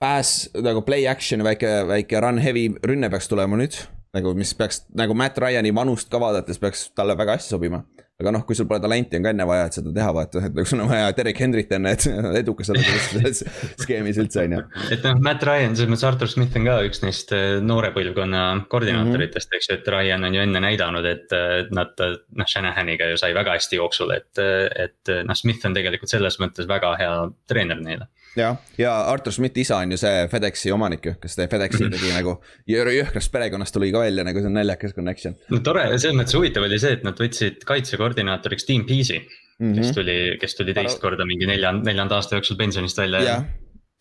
pass 0.00 0.48
nagu 0.56 0.82
play 0.82 1.06
action, 1.08 1.44
väike, 1.44 1.70
väike 1.88 2.20
run 2.24 2.40
heavy 2.40 2.68
rünne 2.86 3.10
peaks 3.12 3.28
tulema 3.28 3.58
nüüd. 3.60 3.76
nagu, 4.16 4.32
mis 4.34 4.54
peaks 4.58 4.84
nagu 4.96 5.14
Matt 5.14 5.38
Ryan'i 5.38 5.74
vanust 5.74 6.08
ka 6.10 6.18
vaadates 6.20 6.58
peaks 6.58 6.88
talle 6.96 7.14
väga 7.18 7.36
hästi 7.36 7.54
sobima. 7.54 7.84
Aga 8.20 8.32
noh, 8.36 8.44
kui 8.46 8.56
sul 8.58 8.68
pole 8.70 8.80
talenti, 8.82 9.18
on 9.18 9.26
ka 9.26 9.32
enne 9.34 9.46
vaja, 9.48 9.68
et 9.70 9.78
seda 9.78 9.92
teha, 9.96 10.10
vaata, 10.16 10.42
et 10.46 10.56
nagu 10.56 10.68
sul 10.68 10.82
on 10.84 10.90
vaja 10.90 11.10
Derek 11.16 11.40
Henryt 11.40 11.72
enne, 11.76 11.94
et 11.96 12.06
edukas 12.42 12.72
olla 12.74 12.84
selles 13.06 13.42
skeemis 13.82 14.20
üldse, 14.22 14.44
on 14.46 14.56
ju. 14.58 14.62
et 14.96 15.06
noh, 15.06 15.18
Matt 15.24 15.46
Ryan, 15.46 15.76
selles 15.78 15.92
mõttes 15.92 16.06
Artur 16.10 16.30
Smith 16.30 16.58
on 16.60 16.68
ka 16.68 16.76
üks 16.88 17.02
neist 17.04 17.34
äh, 17.36 17.58
noore 17.64 17.92
põlvkonna 17.96 18.44
koordinaatoritest 18.72 19.48
mm, 19.48 19.56
-hmm. 19.56 19.62
eks 19.62 19.70
ju, 19.70 19.78
et 19.80 19.92
Ryan 19.96 20.28
on 20.28 20.38
ju 20.38 20.44
enne 20.44 20.64
näidanud, 20.66 21.10
et 21.10 21.36
nad 21.74 22.04
noh, 22.04 22.48
Shanahaniga 22.48 23.10
ju 23.10 23.20
sai 23.20 23.34
väga 23.36 23.56
hästi 23.56 23.80
jooksul, 23.80 24.14
et, 24.16 24.44
et 24.86 25.14
noh, 25.24 25.36
Smith 25.36 25.66
on 25.66 25.76
tegelikult 25.76 26.12
selles 26.12 26.40
mõttes 26.42 26.68
väga 26.68 26.94
hea 27.00 27.14
treener 27.48 27.80
neile 27.80 28.10
jah, 28.36 28.58
ja 28.78 28.94
Artur 29.10 29.34
Schmidti 29.34 29.64
isa 29.64 29.80
on 29.82 29.94
ju 29.94 30.00
see 30.00 30.26
FedExi 30.30 30.72
omanik 30.74 31.06
ju, 31.06 31.14
kes 31.22 31.38
FedExi 31.40 31.88
tegi 31.90 32.12
nagu 32.14 32.36
jõhkrast 32.70 33.32
perekonnast 33.32 33.74
tuli 33.74 33.90
ka 33.94 34.04
välja, 34.04 34.26
nagu 34.26 34.42
see 34.42 34.50
on 34.50 34.58
naljakas 34.58 34.94
connection. 34.96 35.38
no 35.50 35.62
tore, 35.66 35.86
selles 35.96 36.18
mõttes 36.18 36.36
huvitav 36.38 36.66
oli 36.68 36.78
see, 36.82 36.98
et 36.98 37.06
nad 37.06 37.18
võtsid 37.18 37.64
kaitsekoordinaatoriks 37.68 38.68
Team 38.68 38.86
Peace'i 38.88 39.18
mm. 39.20 39.72
-hmm. 39.72 39.80
kes 39.80 39.96
tuli, 39.96 40.20
kes 40.40 40.54
tuli 40.58 40.76
teist 40.76 41.02
korda 41.02 41.26
mingi 41.26 41.48
nelja, 41.50 41.72
neljanda 41.72 42.20
aasta 42.20 42.38
jooksul 42.38 42.60
pensionist 42.60 42.98
välja 42.98 43.24
ja 43.26 43.42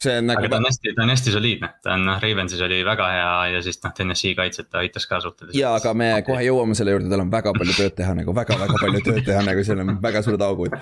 see 0.04 0.18
on 0.18 0.30
nagu. 0.30 0.40
aga 0.40 0.50
ta 0.50 0.58
on 0.58 0.68
hästi, 0.70 0.94
ta 0.96 1.04
on 1.04 1.12
hästi 1.12 1.32
soliidne, 1.32 1.70
ta 1.84 1.94
on 1.94 2.06
noh, 2.08 2.20
Ravensis 2.24 2.62
oli 2.64 2.80
väga 2.88 3.08
hea 3.12 3.32
ja 3.54 3.62
siis 3.64 3.82
noh, 3.84 3.94
TNS-i 3.96 4.36
kaitset 4.36 4.70
ta 4.72 4.84
aitas 4.84 5.08
ka 5.08 5.20
suhteliselt. 5.20 5.60
ja, 5.60 5.74
aga 5.76 5.94
me 5.94 6.12
okay. 6.14 6.28
kohe 6.30 6.46
jõuame 6.48 6.78
selle 6.80 6.96
juurde, 6.96 7.10
tal 7.12 7.26
on 7.26 7.32
väga 7.32 7.54
palju 7.58 7.76
tööd 7.76 7.98
teha 7.98 8.14
nagu 8.16 8.36
väga-väga 8.36 8.78
palju 8.80 9.02
tööd 9.08 9.26
teha 9.28 9.44
nagu 9.44 9.66
seal 9.68 9.84
on 9.84 9.98
väga 10.04 10.24
suured 10.24 10.46
augud 10.46 10.78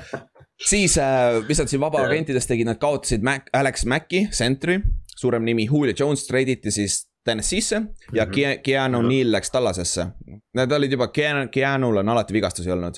siis 0.59 0.97
äh,, 0.97 1.41
mis 1.47 1.59
nad 1.61 1.69
siin 1.71 1.81
vabaagentidest 1.81 2.49
tegid, 2.49 2.69
nad 2.69 2.79
kaotasid 2.81 3.25
Mac, 3.25 3.51
Alex 3.53 3.85
Maci, 3.85 4.27
sentri, 4.31 4.79
suurem 5.17 5.45
nimi, 5.45 5.67
Julio 5.69 5.95
Jones 5.97 6.27
treiditi 6.27 6.71
siis 6.71 7.05
TNS-isse 7.27 7.81
ja 8.13 8.25
mm 8.25 8.31
-hmm. 8.31 8.61
Keanu 8.63 9.01
Neil 9.01 9.31
läks 9.31 9.51
Tallasesse. 9.51 10.07
Need 10.55 10.71
olid 10.71 10.91
juba, 10.91 11.07
Keanul 11.51 11.97
on 11.97 12.09
alati 12.09 12.33
vigastusi 12.33 12.71
olnud, 12.71 12.95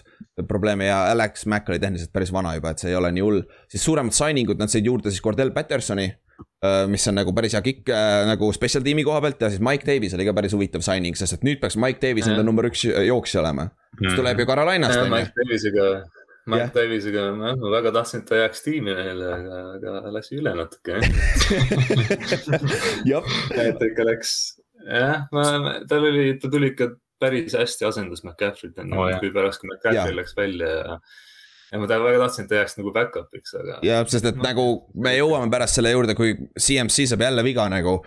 probleeme 0.47 0.85
ja 0.85 1.11
Alex 1.11 1.45
Mack 1.45 1.69
oli 1.69 1.79
tehniliselt 1.79 2.13
päris 2.13 2.33
vana 2.33 2.55
juba, 2.55 2.69
et 2.69 2.79
see 2.79 2.89
ei 2.89 2.95
ole 2.95 3.11
nii 3.11 3.21
hull. 3.21 3.41
siis 3.67 3.85
suuremad 3.85 4.11
signing 4.11 4.49
ud, 4.49 4.59
nad 4.59 4.67
said 4.67 4.85
juurde 4.85 5.09
siis 5.09 5.21
Cordell 5.21 5.51
Pattersoni 5.51 6.05
äh, 6.05 6.87
mis 6.87 7.07
on 7.07 7.15
nagu 7.15 7.33
päris 7.33 7.53
hea 7.53 7.61
kikk 7.61 7.89
äh, 7.89 8.27
nagu 8.27 8.53
special 8.53 8.83
tiimi 8.83 9.03
koha 9.03 9.21
pealt 9.21 9.41
ja 9.41 9.49
siis 9.49 9.61
Mike 9.61 9.93
Davis 9.93 10.13
oli 10.13 10.25
ka 10.25 10.33
päris 10.33 10.53
huvitav 10.53 10.81
signing, 10.81 11.15
sest 11.15 11.33
et 11.33 11.43
nüüd 11.43 11.59
peaks 11.59 11.77
Mike 11.77 12.07
Davis 12.07 12.27
enda 12.27 12.43
number 12.43 12.65
üks 12.65 12.85
jooksja 13.07 13.41
olema. 13.41 13.69
kes 14.03 14.13
tuleb 14.15 14.39
ju 14.39 14.45
Carolinast 14.45 14.99
on 14.99 15.05
ju. 15.05 15.15
Mike 15.15 15.31
Davisega 15.35 15.89
Yeah. 16.49 16.71
Davisega, 16.73 17.27
ma 17.37 17.51
väga 17.69 17.91
tahtsin, 17.93 18.23
et 18.23 18.29
ta 18.29 18.39
jääks 18.39 18.63
tiimi 18.65 18.95
meile, 18.95 19.27
aga, 19.35 19.57
aga 19.75 20.13
lasi 20.15 20.39
üle 20.39 20.53
natuke 20.57 20.95
et 23.67 23.83
ikka 23.89 24.07
läks, 24.07 24.31
jah, 24.87 25.27
ma, 25.35 25.43
tal 25.91 26.07
oli, 26.09 26.31
ta 26.41 26.49
tuli 26.49 26.71
ikka 26.73 26.89
päris 27.21 27.53
hästi 27.59 27.85
asendas 27.89 28.23
McCaffrey't 28.25 28.79
enne 28.81 28.97
oh,, 28.97 29.11
kui 29.21 29.33
pärast, 29.35 29.61
kui 29.61 29.69
McCaffrey 29.69 30.15
läks 30.17 30.33
välja 30.37 30.71
ja 30.71 30.97
ja 31.69 31.77
ma 31.77 31.85
väga 31.91 32.23
tahtsin, 32.23 32.47
et 32.47 32.49
ta 32.49 32.61
jääks 32.63 32.79
nagu 32.79 32.95
back-up'iks, 32.95 33.53
aga. 33.59 33.77
jah, 33.85 34.01
sest 34.09 34.31
et 34.31 34.39
no. 34.39 34.45
nagu 34.47 34.65
me 34.97 35.13
jõuame 35.19 35.51
pärast 35.53 35.77
selle 35.77 35.93
juurde, 35.93 36.17
kui 36.17 36.33
CMC 36.57 37.05
saab 37.11 37.27
jälle 37.27 37.45
viga 37.45 37.67
nagu. 37.69 37.99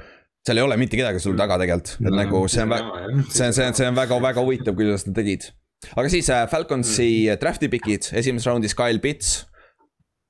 seal 0.43 0.59
ei 0.59 0.65
ole 0.67 0.75
mitte 0.81 0.99
kedagi 0.99 1.21
sul 1.23 1.37
taga 1.39 1.61
tegelikult, 1.63 1.95
et 2.01 2.09
no, 2.09 2.17
nagu 2.19 2.47
see 2.51 2.65
on 2.65 2.73
väga, 2.75 3.03
see 3.31 3.47
on, 3.47 3.55
see 3.55 3.67
on, 3.69 3.77
see 3.79 3.87
on 3.87 3.99
väga-väga 4.01 4.43
huvitav, 4.43 4.75
kuidas 4.75 5.07
nad 5.07 5.15
tegid 5.15 5.53
aga 5.97 6.11
siis 6.13 6.31
äh, 6.33 6.45
Falconsi 6.51 7.09
mm. 7.27 7.41
draft'i 7.43 7.71
pick'id, 7.73 8.13
esimeses 8.19 8.49
raundis 8.51 8.77
Kyle 8.79 9.03
Pitts. 9.03 9.43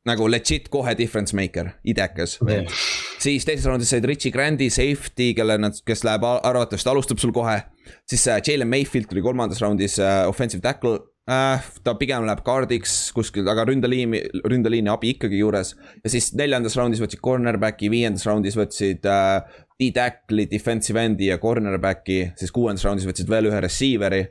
nagu 0.03 0.27
legit 0.27 0.67
kohe 0.67 0.97
difference 0.99 1.31
maker, 1.39 1.69
idekas 1.87 2.35
mm.. 2.43 2.67
siis 3.23 3.45
teises 3.47 3.69
raundis 3.71 3.93
said 3.93 4.07
Richie 4.09 4.35
Grandi 4.35 4.67
safety, 4.75 5.31
kelle 5.39 5.55
nad, 5.63 5.79
kes 5.87 6.03
läheb 6.03 6.27
arvatavasti 6.27 6.91
alustab 6.91 7.23
sul 7.23 7.35
kohe. 7.35 7.61
siis 8.11 8.27
äh, 8.27 8.43
Jalen 8.43 8.71
Mayfield 8.71 9.11
tuli 9.11 9.23
kolmandas 9.23 9.63
raundis 9.63 10.01
äh, 10.03 10.25
offensive 10.29 10.63
tackle 10.65 10.99
äh,. 11.31 11.63
ta 11.85 11.95
pigem 11.95 12.27
läheb 12.27 12.43
kaardiks 12.43 13.13
kuskil, 13.15 13.47
aga 13.47 13.69
ründeliini, 13.69 14.25
ründeliini 14.43 14.91
abi 14.91 15.15
ikkagi 15.15 15.39
juures. 15.39 15.77
ja 16.03 16.11
siis 16.11 16.33
neljandas 16.35 16.77
raundis 16.81 17.03
võtsid 17.05 17.23
cornerback'i, 17.23 17.93
viiendas 17.93 18.27
raundis 18.27 18.59
võtsid 18.59 19.07
äh, 19.07 19.39
D-tackle'i, 19.79 20.51
defensive 20.51 20.99
end'i 20.99 21.31
ja 21.31 21.39
cornerback'i, 21.43 22.33
siis 22.39 22.51
kuuendas 22.55 22.89
raundis 22.89 23.07
võtsid 23.07 23.31
veel 23.31 23.53
ühe 23.53 23.63
receiver'i 23.63 24.25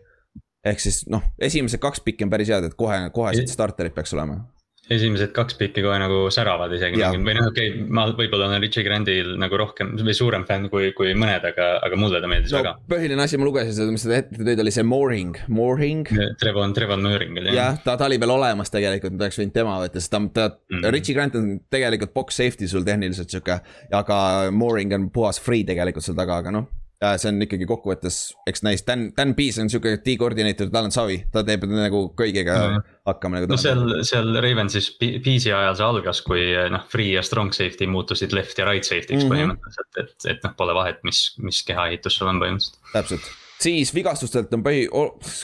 ehk 0.66 0.82
siis 0.82 1.04
noh, 1.12 1.24
esimesed 1.42 1.82
kaks 1.82 2.04
pikki 2.06 2.28
on 2.28 2.34
päris 2.34 2.52
head, 2.54 2.70
et 2.70 2.78
kohe, 2.78 3.04
kohesed 3.14 3.50
starterid 3.52 3.96
peaks 3.96 4.14
olema. 4.18 4.44
esimesed 4.92 5.32
kaks 5.32 5.56
pikki 5.56 5.84
kohe 5.86 5.96
nagu 6.02 6.18
säravad 6.34 6.74
isegi 6.76 7.00
või 7.00 7.36
noh, 7.38 7.48
okei 7.48 7.70
okay,, 7.72 7.84
ma 7.96 8.04
võib-olla 8.10 8.50
olen 8.50 8.60
Richie 8.64 8.84
Grandil 8.84 9.30
nagu 9.40 9.58
rohkem 9.58 9.94
või 9.96 10.16
suurem 10.18 10.44
fänn 10.50 10.68
kui, 10.74 10.90
kui 10.98 11.14
mõned, 11.16 11.46
aga, 11.48 11.68
aga 11.86 12.00
mulle 12.00 12.20
ta 12.20 12.28
meeldis 12.28 12.52
no, 12.52 12.60
väga. 12.60 12.74
põhiline 12.92 13.24
asi, 13.24 13.40
ma 13.40 13.48
lugesin 13.48 13.78
seda, 13.78 13.94
mis 13.94 14.04
sa 14.04 14.18
ette 14.18 14.42
tõid, 14.42 14.64
oli 14.66 14.74
see 14.76 14.86
mooring, 14.86 15.40
mooring. 15.54 16.12
Trevon, 16.42 16.76
Trevon 16.76 17.06
Mooring 17.08 17.40
oli 17.40 17.54
jah. 17.54 17.72
jah, 17.72 17.80
ta, 17.86 17.96
ta 18.02 18.10
oli 18.10 18.20
veel 18.22 18.36
olemas 18.36 18.74
tegelikult, 18.74 19.16
ma 19.16 19.30
oleks 19.30 19.40
võinud 19.42 19.56
tema 19.56 19.80
võtta, 19.86 20.04
sest 20.04 20.14
ta, 20.14 20.22
ta 20.28 20.50
mm, 20.52 20.76
-hmm. 20.76 20.92
Richie 20.98 21.16
Grant 21.16 21.40
on 21.40 21.50
tegelikult 21.72 22.14
box 22.18 22.42
safety 22.42 22.68
sul 22.68 22.86
tehniliselt 22.86 23.32
sihuke. 23.32 23.62
aga 24.02 24.20
mooring 24.52 24.94
on 24.98 25.10
puhas 25.14 25.40
free 25.40 25.64
tegelikult 25.64 26.06
seal 26.06 26.20
taga, 26.20 26.42
aga 26.44 26.58
noh 26.60 26.70
see 27.02 27.32
on 27.32 27.42
ikkagi 27.42 27.66
kokkuvõttes, 27.70 28.18
eks 28.50 28.62
näis, 28.66 28.84
Dan, 28.86 29.08
Dan 29.18 29.34
Pease 29.38 29.64
on 29.64 29.72
sihuke 29.74 29.96
D-koordineeter, 30.06 30.70
tal 30.74 30.88
on 30.90 30.94
savi, 30.94 31.18
ta 31.34 31.42
teeb 31.46 31.66
nagu 31.70 32.04
kõigega 32.18 32.58
mm. 32.60 32.90
hakkama 33.10 33.40
nagu. 33.40 33.50
no 33.50 33.60
seal, 33.62 33.82
seal 34.08 34.30
Ravensis 34.44 34.92
Pease'i 35.02 35.54
ajal 35.56 35.78
see 35.80 35.88
algas, 35.88 36.22
kui 36.26 36.46
noh, 36.74 36.86
free 36.92 37.16
ja 37.16 37.24
strong 37.26 37.54
safety 37.58 37.90
muutusid 37.90 38.36
left 38.38 38.62
ja 38.62 38.68
right 38.70 38.86
safety'ks 38.86 39.24
mm 39.24 39.28
-hmm. 39.28 39.34
põhimõtteliselt, 39.34 40.02
et, 40.04 40.30
et 40.36 40.46
noh, 40.46 40.54
pole 40.58 40.78
vahet, 40.78 41.02
mis, 41.08 41.24
mis 41.42 41.64
kehaehitus 41.66 42.20
sul 42.22 42.30
on 42.30 42.42
põhimõtteliselt. 42.44 42.94
täpselt, 42.94 43.32
siis 43.62 43.94
vigastustelt 43.96 44.54
on 44.54 44.64
põhi, 44.66 44.86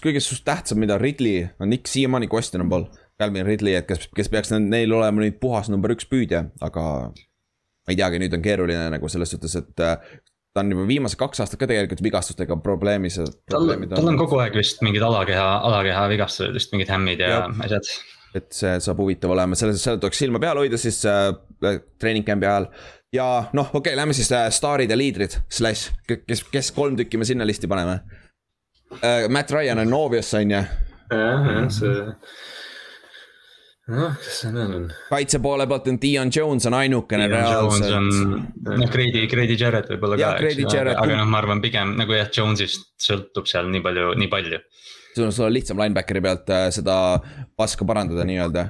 kõige 0.06 0.22
tähtsam, 0.46 0.82
mida 0.84 0.98
Ridley 1.02 1.48
on 1.60 1.74
ikka 1.74 1.92
siiamaani 1.92 2.30
questionable. 2.32 2.86
Calvin 3.18 3.46
Ridley, 3.46 3.74
et 3.74 3.88
kes, 3.90 4.10
kes 4.14 4.30
peaks 4.30 4.52
neil 4.54 4.92
olema 4.94 5.24
nüüd 5.24 5.40
puhas 5.42 5.72
number 5.74 5.90
üks 5.90 6.06
püüdja, 6.06 6.44
aga 6.62 6.84
ma 7.10 7.94
ei 7.94 7.98
teagi, 7.98 8.20
nüüd 8.22 8.36
on 8.38 8.44
keeruline 8.46 8.92
nagu 8.94 9.10
selles 9.10 9.32
suhtes, 9.34 9.56
et 9.58 9.86
ta 10.58 10.64
on 10.66 10.74
juba 10.74 10.88
viimased 10.90 11.20
kaks 11.20 11.44
aastat 11.44 11.62
ka 11.62 11.70
tegelikult 11.70 12.02
vigastustega 12.06 12.58
probleemis. 12.66 13.20
tal, 13.52 13.70
tal 13.94 14.12
on 14.12 14.20
kogu 14.20 14.42
aeg 14.42 14.58
vist 14.58 14.82
mingid 14.86 15.06
alakeha, 15.06 15.48
alakeha 15.70 16.06
vigastused, 16.14 16.56
vist 16.58 16.74
mingid 16.74 16.92
hämmid 16.94 17.22
ja, 17.22 17.34
ja 17.36 17.42
asjad. 17.68 17.92
et 18.38 18.50
see 18.54 18.76
saab 18.84 19.02
huvitav 19.04 19.34
olema, 19.36 19.58
selles, 19.60 19.82
selle 19.84 20.02
tuleks 20.02 20.24
silma 20.26 20.42
peal 20.42 20.62
hoida 20.64 20.80
siis 20.82 21.04
äh, 21.10 21.30
treening 22.02 22.26
camp'i 22.28 22.50
ajal. 22.50 22.70
ja 23.14 23.28
noh, 23.58 23.70
okei 23.70 23.92
okay,, 23.92 24.00
lähme 24.02 24.18
siis 24.18 24.34
äh, 24.34 24.50
staarid 24.54 24.94
ja 24.94 24.98
liidrid, 24.98 25.38
slash, 25.54 25.94
kes, 26.10 26.46
kes 26.52 26.74
kolm 26.76 26.98
tükki 27.00 27.22
me 27.22 27.30
sinna 27.30 27.48
listi 27.48 27.70
paneme 27.70 28.00
äh,. 29.04 29.28
Matt 29.30 29.54
Ryan 29.54 29.86
on 29.86 29.94
Novios 29.94 30.34
on 30.40 30.58
ju. 30.58 30.64
jah, 31.14 31.52
jah, 31.54 31.70
see 31.70 31.98
noh, 33.92 34.16
kes 34.20 34.40
see 34.42 34.52
veel 34.52 34.74
on? 34.78 34.88
kaitse 35.10 35.40
poole 35.44 35.68
pealt 35.70 35.88
on 35.92 36.00
Dion 36.02 36.32
Jones 36.34 36.68
on 36.68 36.76
ainukene 36.78 37.28
reaalselt. 37.32 37.94
noh, 38.68 38.90
Grady, 38.92 39.28
Grady 39.32 39.56
Jarrett 39.60 39.92
võib-olla 39.94 40.20
ka, 40.20 40.32
eks 40.44 40.60
ju, 40.60 40.82
aga, 40.84 41.08
noh, 41.14 41.30
ma 41.30 41.40
arvan, 41.42 41.64
pigem 41.64 41.96
nagu 42.00 42.18
jah, 42.18 42.30
Jones'ist 42.34 42.90
sõltub 43.04 43.48
seal 43.50 43.70
nii 43.72 43.84
palju, 43.86 44.12
nii 44.20 44.32
palju. 44.32 44.60
sul 45.14 45.30
on, 45.30 45.36
sul 45.36 45.48
on 45.48 45.56
lihtsam 45.56 45.80
linebackeri 45.80 46.24
pealt 46.26 46.52
äh, 46.54 46.68
seda 46.76 46.98
paska 47.60 47.88
parandada 47.88 48.28
nii-öelda 48.28 48.68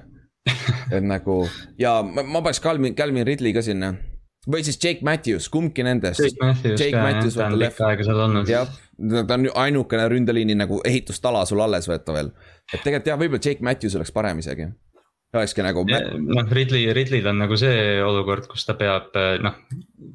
et 0.96 1.04
nagu 1.04 1.42
ja 1.82 1.98
ma, 2.06 2.24
ma 2.24 2.44
paneks 2.44 2.62
Calvin, 2.64 2.96
Calvin 2.96 3.26
Ridley 3.28 3.56
ka 3.58 3.66
sinna. 3.66 3.96
või 4.48 4.62
siis 4.64 4.78
Jake 4.80 5.04
Matthews, 5.04 5.50
kumbki 5.52 5.84
nendest. 5.84 6.22
Jake 6.24 6.40
Matthews 6.40 6.80
Jake 6.80 6.94
ka 6.94 7.02
Matthews, 7.04 7.36
jah, 7.36 7.50
ta 7.50 7.54
on 7.56 7.64
pikka 7.66 7.90
aega 7.90 8.06
seal 8.08 8.26
olnud. 8.30 8.52
jah, 8.54 8.76
ta 9.18 9.40
on 9.40 9.50
ainukene 9.66 10.12
ründeliini 10.14 10.56
nagu 10.56 10.80
ehitustala 10.86 11.42
sul 11.50 11.66
alles 11.66 11.90
võtta 11.90 12.16
veel. 12.16 12.36
et 12.70 12.84
tegelikult 12.84 13.10
jah, 13.12 13.20
võib-olla 13.24 13.50
Jake 13.50 13.66
Matthews 13.66 13.98
oleks 13.98 14.14
parem 14.14 14.46
isegi 14.46 14.70
olekski 15.36 15.64
nagu. 15.66 15.84
noh, 15.84 16.52
Ridley, 16.56 16.88
Ridley'l 16.96 17.28
on 17.28 17.42
nagu 17.42 17.58
see 17.60 17.98
olukord, 18.04 18.48
kus 18.52 18.64
ta 18.68 18.78
peab 18.80 19.16
noh, 19.44 19.58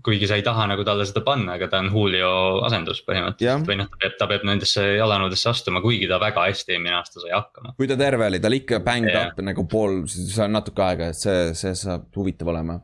kuigi 0.05 0.29
sa 0.29 0.39
ei 0.39 0.45
taha 0.47 0.65
nagu 0.71 0.85
talle 0.87 1.05
seda 1.09 1.23
panna, 1.27 1.57
aga 1.59 1.69
ta 1.71 1.83
on 1.83 1.91
Julio 1.93 2.31
asendus 2.67 3.03
põhimõtteliselt 3.07 3.69
või 3.69 3.79
noh, 3.83 3.91
ta 3.93 4.01
peab, 4.01 4.17
ta 4.21 4.29
peab 4.31 4.47
nendesse 4.49 4.87
jalanõudesse 4.97 5.51
astuma, 5.53 5.83
kuigi 5.85 6.09
ta 6.11 6.21
väga 6.23 6.47
hästi 6.49 6.77
eelmine 6.77 6.97
aasta 6.97 7.23
sai 7.23 7.35
hakkama. 7.35 7.75
kui 7.77 7.91
ta 7.91 7.99
terve 8.01 8.31
oli, 8.31 8.41
ta 8.41 8.51
oli 8.51 8.63
ikka 8.63 8.81
banged 8.87 9.13
yeah. 9.13 9.29
up 9.29 9.45
nagu 9.45 9.67
pool, 9.71 10.03
see 10.11 10.45
on 10.47 10.57
natuke 10.57 10.87
aega, 10.87 11.11
et 11.13 11.21
see, 11.21 11.53
see 11.59 11.75
saab 11.79 12.09
huvitav 12.17 12.53
olema. 12.55 12.81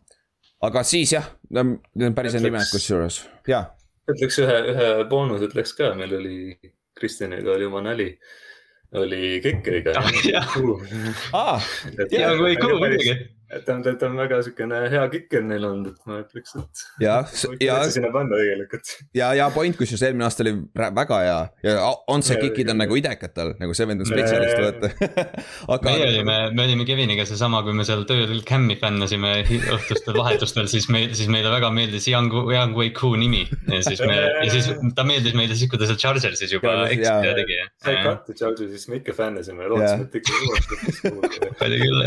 aga 0.69 0.85
siis 0.87 1.17
jah, 1.17 1.33
need 1.49 2.11
on 2.11 2.19
päris 2.19 2.37
head 2.37 2.45
nimed 2.45 2.69
kusjuures, 2.73 3.23
jaa. 3.49 3.65
ütleks 4.13 4.43
ühe, 4.45 4.59
ühe 4.75 4.91
boonuse 5.09 5.49
ütleks 5.49 5.73
ka, 5.79 5.95
meil 5.97 6.13
oli 6.21 6.37
Kristjaniga 6.99 7.55
oli 7.55 7.67
oma 7.69 7.83
nali 7.85 8.11
oli 8.93 9.41
Kekeriga 9.43 9.93
Ah, 9.97 10.11
aa, 11.33 11.61
Young 12.11 12.41
Wei 12.43 12.57
Koo 12.57 12.79
muidugi. 12.79 13.15
Et 13.49 13.65
ta 13.65 13.75
on, 13.75 13.83
ta 13.83 14.07
on 14.09 14.17
väga 14.19 14.39
siukene 14.45 14.79
hea 14.93 15.05
kikker 15.13 15.45
neil 15.47 15.65
olnud, 15.65 15.95
et 15.95 16.09
ma 16.09 16.19
ütleks, 16.21 16.55
et. 16.61 16.83
ja, 17.07 17.15
ja, 17.65 17.79
sinna 17.93 18.11
panna 18.13 18.37
tegelikult. 18.37 18.91
ja, 19.17 19.31
ja 19.39 19.49
point, 19.55 19.77
kusjuures 19.79 20.05
eelmine 20.05 20.27
aasta 20.27 20.45
oli 20.45 20.53
väga 20.77 21.21
hea 21.23 21.39
ja 21.65 21.87
on-set 22.13 22.43
kick'id 22.43 22.69
on 22.73 22.81
nagu 22.83 22.99
idekat 23.01 23.33
tal, 23.37 23.55
nagu 23.61 23.77
see 23.77 23.89
vend 23.89 24.05
on 24.05 24.11
spetsialist, 24.11 24.61
vaata. 24.61 24.91
aga 25.75 25.79
meie 25.87 26.11
olime, 26.11 26.37
me 26.53 26.67
olime 26.67 26.87
Keviniga 26.89 27.25
seesama, 27.29 27.63
kui 27.65 27.77
me 27.77 27.87
seal 27.89 28.05
tööl 28.09 28.43
Cam'i 28.49 28.77
fännasime 28.81 29.33
õhtustel 29.79 30.19
vahetustel, 30.19 30.69
siis 30.69 30.91
meil, 30.93 31.17
siis 31.17 31.33
meile 31.33 31.53
väga 31.55 31.73
meeldis 31.73 32.11
Young, 32.13 32.35
Young 32.53 32.77
Wei 32.77 32.93
Koo 32.97 33.17
nimi. 33.17 33.47
ja 33.73 33.81
siis 33.87 34.05
me, 34.05 34.19
ja 34.45 34.51
siis 34.53 34.69
ta 34.97 35.07
meeldis 35.09 35.37
meile 35.39 35.57
siis, 35.57 35.73
kui 35.73 35.81
ta 35.81 35.89
seal 35.89 36.01
Chargersis 36.05 36.53
juba 36.53 36.77
ekstra 36.93 37.33
tegi. 37.41 37.63
sai 37.85 37.97
katte 38.05 38.37
Charger'i, 38.37 38.71
siis 38.77 38.93
me 38.93 39.01
ikka 39.01 39.17
fännasime 39.17 39.65
ja 39.65 39.73
lootsime, 39.73 40.09
et 40.09 40.21
ikka 40.21 40.37
kuhugi. 40.45 41.53
oli 41.65 41.83
küll, 41.87 42.07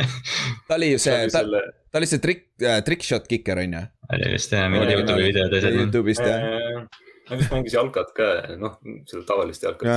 ta 0.69 0.77
oli 0.77 0.93
ju 0.93 1.01
see, 1.01 1.30
ta, 1.33 1.41
selle, 1.43 1.61
ta 1.91 2.01
oli 2.01 2.09
see 2.11 2.19
trick, 2.23 2.47
trickshot 2.85 3.27
kicker 3.31 3.63
on 3.63 3.77
ju. 3.79 3.83
oli 4.13 4.31
vist 4.37 4.51
jah, 4.55 4.69
mingid 4.71 4.95
Youtube'i 4.97 5.27
videod 5.31 5.51
ja 5.55 5.61
asjad. 5.63 5.79
Youtube'ist 5.81 6.25
jah. 6.27 6.87
ta 7.29 7.35
vist 7.39 7.51
mängis 7.53 7.73
jalkat 7.77 8.09
ka, 8.17 8.31
noh, 8.59 8.79
seda 9.09 9.23
tavalist 9.29 9.63
jalkat. 9.63 9.87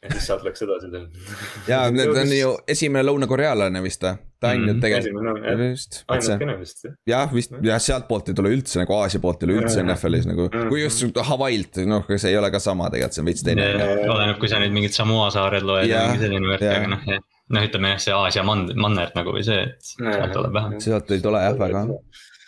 ja 0.00 0.08
siis 0.14 0.24
sealt 0.30 0.44
läks 0.46 0.62
edasi 0.64 0.88
tal. 0.92 1.02
ja 1.68 1.82
need 1.92 2.08
on 2.16 2.30
ju 2.32 2.52
esimene 2.72 3.02
lõunakorealane 3.04 3.82
vist 3.84 4.00
või? 4.06 4.14
ta 4.40 4.54
on 4.54 4.62
ju 4.64 4.72
Mhm. 4.72 4.78
tegelikult, 4.80 5.26
jah, 5.44 6.20
see 6.24 6.32
ainukene 6.32 6.54
vist, 6.62 6.84
jah. 6.86 6.94
jah, 7.12 7.34
vist 7.36 7.52
jah, 7.66 7.76
sealtpoolt 7.84 8.30
ei 8.32 8.36
tule 8.38 8.48
üldse 8.54 8.80
nagu 8.80 8.94
Aasia 8.96 9.20
poolt 9.20 9.42
ei 9.42 9.50
tule 9.50 9.58
üldse 9.60 9.76
ja. 9.82 9.84
NFL-is 9.84 10.24
nagu, 10.30 10.46
Mhm. 10.48 10.68
kui 10.72 10.80
just 10.86 11.04
Hawaii'lt, 11.28 11.82
noh, 11.86 12.06
see 12.16 12.30
ei 12.32 12.38
ole 12.40 12.48
ka 12.50 12.58
sama 12.58 12.88
tegelikult, 12.88 13.12
see 13.18 13.20
on 13.20 13.28
veits 13.28 13.44
teine. 13.44 13.66
oleneb, 14.08 14.38
kui 14.40 14.48
sa 14.48 14.56
nüüd 14.62 14.72
mingid 14.72 14.96
Samoa 14.96 15.28
saared 15.30 15.62
loed 15.68 15.84
ja 15.84 15.98
Jah, 16.00 16.08
mingi 16.14 16.24
selline 16.24 16.48
värk, 16.54 16.64
jah. 16.64 16.80
aga 16.80 16.86
noh, 16.94 17.20
noh, 17.50 17.66
ütleme 17.66 17.94
jah, 17.94 18.02
see 18.06 18.16
Aasia 18.16 18.46
mand-, 18.46 18.74
manner 18.78 19.12
nagu 19.16 19.34
või 19.34 19.44
see, 19.46 19.66
et 19.68 19.92
sealt 19.92 20.34
tuleb 20.36 20.56
vähem. 20.56 20.80
sealt 20.82 21.10
ei 21.14 21.22
tule 21.24 21.42
jah 21.42 21.58
väga. 21.58 21.86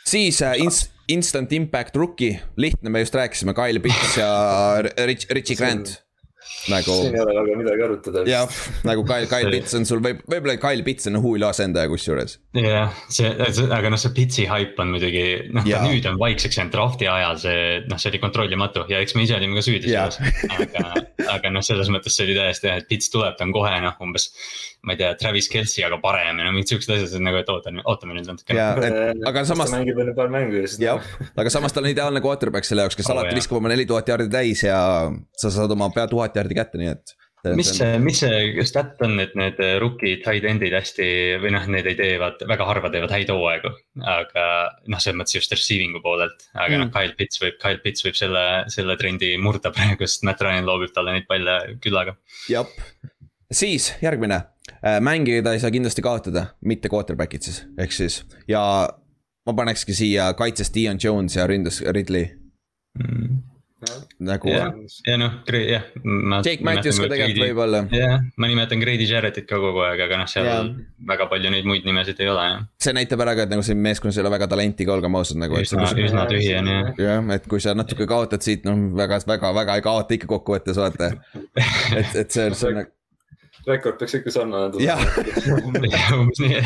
siis 0.08 0.42
äh, 0.46 0.58
ins-, 0.62 0.86
Instant 1.12 1.52
Impact 1.52 1.96
Rookie, 1.96 2.38
lihtne, 2.56 2.90
me 2.90 3.02
just 3.02 3.14
rääkisime, 3.14 3.54
Kyle 3.54 3.80
Pitts 3.82 4.16
ja 4.16 4.30
Rich, 5.06 5.26
Richie 5.30 5.56
Grant. 5.58 5.98
nagu 6.68 6.94
siin 6.94 7.14
ei 7.14 7.20
ole 7.22 7.32
väga 7.34 7.54
midagi 7.58 7.82
arutada. 7.84 8.22
jah, 8.26 8.56
nagu 8.86 9.04
Kyle, 9.06 9.26
Kyle 9.30 9.50
Pitts 9.50 9.74
on 9.78 9.86
sul 9.88 10.02
võib, 10.02 10.20
võib-olla 10.30 10.56
Kyle 10.62 10.84
Pitts 10.86 11.08
on 11.10 11.18
Julio 11.18 11.48
asendaja 11.50 11.90
kusjuures. 11.90 12.36
jah, 12.54 12.94
see, 13.10 13.30
aga 13.66 13.90
noh, 13.90 13.98
see 13.98 14.14
pitsi 14.14 14.46
haip 14.50 14.78
on 14.82 14.92
muidugi, 14.94 15.24
noh, 15.54 15.66
ta 15.66 15.82
nüüd 15.86 16.06
on 16.10 16.18
vaikseks 16.22 16.60
jäänud 16.60 16.74
draft'i 16.74 17.10
ajal, 17.10 17.38
see, 17.42 17.62
noh, 17.90 17.98
see 18.02 18.12
oli 18.12 18.22
kontrollimatu 18.22 18.86
ja 18.90 19.02
eks 19.02 19.16
me 19.18 19.26
ise 19.26 19.38
olime 19.38 19.58
ka 19.58 19.66
süüdi 19.66 19.90
selles. 19.90 20.20
aga, 20.58 21.06
aga 21.36 21.54
noh, 21.54 21.66
selles 21.66 21.90
mõttes 21.94 22.18
see 22.18 22.28
oli 22.28 22.38
täiesti 22.38 22.70
jah, 22.70 22.82
et 22.82 22.90
pits 22.90 23.10
tuleb, 23.14 23.38
ta 23.38 23.48
on 23.48 23.54
kohe 23.54 23.74
noh, 23.82 23.98
umbes. 24.06 24.30
Ma 24.82 24.96
ei 24.96 24.98
tea, 24.98 25.12
Travis 25.20 25.46
Kelci, 25.52 25.84
aga 25.86 25.98
parem 26.02 26.40
ja 26.40 26.46
no 26.48 26.52
mingid 26.56 26.72
siuksed 26.72 26.90
asjad, 26.96 27.22
nagu, 27.22 27.38
et 27.38 27.50
ootame, 27.54 27.84
ootame 27.86 28.16
nüüd 28.18 28.26
natuke. 28.32 28.56
ja, 28.58 28.72
et 28.82 29.24
aga 29.30 29.44
samas 29.46 29.70
mängib 29.74 29.98
veel 30.00 30.12
paar 30.18 30.30
mängu 30.34 30.58
ja 30.58 30.66
siis. 30.66 30.80
jah, 30.82 31.08
aga 31.38 31.52
samas 31.54 31.74
ta 31.74 31.82
on 31.84 31.90
ideaalne 31.92 32.22
quarterback 32.24 32.66
selle 32.66 32.86
jaoks, 32.86 32.98
kes 32.98 33.10
Oh, 33.10 33.14
alati 33.16 33.36
viskab 33.38 33.60
oma 33.60 33.70
neli 33.70 33.86
tuhat 33.86 34.10
jaardi 34.10 34.30
täis 34.32 34.64
ja 34.66 34.78
sa 35.38 35.50
saad 35.54 35.70
oma 35.76 35.90
pea 35.94 36.08
tuhat 36.10 36.34
jaardi 36.38 36.58
kätte, 36.58 36.80
nii 36.82 36.90
et. 36.96 37.14
mis 37.58 37.70
see, 37.74 37.92
mis 37.98 38.20
see 38.22 38.64
stat 38.66 39.00
on, 39.06 39.16
et 39.22 39.32
need 39.38 39.58
rookie 39.82 40.16
tight 40.22 40.44
end'id 40.50 40.74
hästi 40.76 41.06
või 41.42 41.50
noh, 41.54 41.64
need 41.74 41.88
ei 41.90 41.96
tee, 41.98 42.12
vaata 42.22 42.46
väga 42.50 42.66
harva 42.68 42.90
teevad 42.94 43.10
häid 43.14 43.30
hooaegu. 43.34 43.72
aga 44.16 44.44
noh, 44.90 45.02
selles 45.02 45.18
mõttes 45.18 45.38
just 45.38 45.54
receiving'u 45.54 46.02
poolelt, 46.04 46.46
aga 46.54 46.74
Mm. 46.74 46.84
noh, 46.84 46.92
Kyle 46.94 47.14
Pitts 47.18 47.38
võib, 47.42 47.58
Kyle 47.62 47.82
Pitts 47.82 48.06
võib 48.06 48.18
selle, 48.18 48.44
selle 48.70 48.98
trendi 48.98 49.32
murda 49.42 49.70
praegu, 49.74 50.06
sest 50.06 50.22
Matt 50.26 50.42
Ryan 50.42 50.66
loobib 50.70 50.94
talle 50.94 51.14
neid 51.18 51.26
palle 51.30 51.58
küllaga. 51.82 52.14
jah, 52.50 52.66
siis 53.52 53.92
järgmine, 54.02 54.40
mängida 55.00 55.52
ei 55.52 55.62
saa 55.62 55.70
kindlasti 55.70 56.02
kaotada, 56.02 56.46
mitte 56.64 56.90
quarterback'id 56.92 57.48
siis, 57.48 57.62
ehk 57.78 57.94
siis 57.94 58.22
ja 58.48 58.62
ma 59.46 59.54
panekski 59.58 59.94
siia 59.94 60.32
kaitses 60.38 60.74
Dion 60.74 61.00
Jones 61.02 61.36
ja 61.36 61.46
ründas 61.50 61.82
Ridley 61.94 62.30
nagu 64.22 64.50
jah, 64.50 64.70
ja 65.06 65.16
noh, 65.18 65.32
jah. 65.50 65.86
Jake 66.44 66.62
Matthews 66.62 67.00
ka 67.02 67.08
tegelikult 67.10 67.48
võib-olla. 67.48 67.80
jah, 67.90 68.20
ma 68.38 68.50
nimetan 68.50 68.78
Grady 68.82 69.08
Jarrettit 69.08 69.48
ka 69.48 69.58
kogu 69.62 69.82
aeg, 69.82 70.04
aga 70.06 70.20
noh, 70.20 70.30
seal 70.30 70.46
Jaa. 70.46 70.62
väga 71.10 71.26
palju 71.32 71.50
neid 71.50 71.66
muid 71.66 71.86
nimesid 71.88 72.22
ei 72.22 72.30
ole 72.30 72.46
jah. 72.46 72.62
see 72.86 72.94
näitab 72.94 73.24
ära 73.26 73.34
ka, 73.38 73.48
et 73.48 73.54
nagu 73.54 73.66
siin 73.66 73.82
meeskonnas 73.82 74.18
ei 74.18 74.24
ole 74.24 74.34
väga 74.36 74.48
talenti 74.54 74.86
ka, 74.86 74.94
olgem 74.94 75.18
ausad 75.18 75.42
nagu. 75.42 75.58
üsna, 75.58 75.90
üsna 76.06 76.28
tühi 76.30 76.54
on 76.60 76.70
jah. 76.70 76.94
jah, 77.02 77.28
et 77.34 77.50
kui 77.50 77.62
sa 77.64 77.74
natuke 77.78 78.06
kaotad 78.10 78.46
siit, 78.46 78.66
noh 78.68 78.92
väga, 78.98 79.18
väga, 79.26 79.54
väga 79.58 79.78
ei 79.80 79.86
kaota 79.90 80.18
ikka 80.18 80.30
kokkuvõttes 80.30 80.78
vaata. 80.78 81.14
et, 81.98 82.14
et 82.14 82.28
see, 82.30 82.50
see 82.54 82.70
on 82.70 82.84
nagu 82.84 82.94
rekord 83.68 83.98
peaks 84.00 84.14
ikka 84.18 84.34
sarnane 84.34 84.70
nii. 86.40 86.62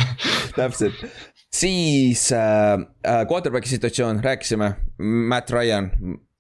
täpselt. 0.57 1.03
siis 1.53 2.29
äh, 2.33 2.77
äh, 3.07 3.25
quarterback'i 3.29 3.69
situatsioon, 3.69 4.23
rääkisime, 4.25 4.73
Matt 4.99 5.51
Ryan 5.51 5.91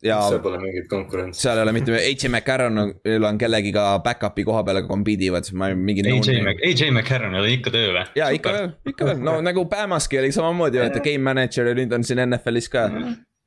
ja 0.04 0.18
seal 0.28 0.40
pole 0.44 0.58
mingit 0.60 0.88
konkurentsi. 0.90 1.40
seal 1.42 1.58
ei 1.58 1.64
ole 1.66 1.72
mitte, 1.76 1.94
AJ 1.96 2.28
McCarron 2.28 2.78
on, 2.78 2.92
on 3.28 3.38
kellegiga 3.40 3.86
back-up'i 4.04 4.44
koha 4.44 4.62
peale 4.66 4.82
ka 4.84 4.90
compete 4.90 5.28
ivad, 5.28 5.48
ma 5.56 5.70
ei 5.72 5.78
mingi. 5.78 6.04
AJ 6.10 6.42
AJ 6.70 6.90
McCarron 6.90 7.34
oli 7.40 7.56
ikka 7.58 7.72
töö 7.74 7.94
või? 7.94 8.04
ja 8.18 8.28
ikka 8.34 8.52
veel, 8.56 8.68
ikka 8.92 9.10
veel, 9.10 9.24
no 9.24 9.38
nagu 9.44 9.64
Bamaski 9.70 10.20
oli 10.20 10.34
samamoodi, 10.36 10.82
vaata 10.84 11.02
game 11.04 11.24
manager 11.24 11.72
ja 11.72 11.78
nüüd 11.78 11.96
on 11.96 12.04
siin 12.06 12.22
NFL-is 12.26 12.70
ka. 12.72 12.88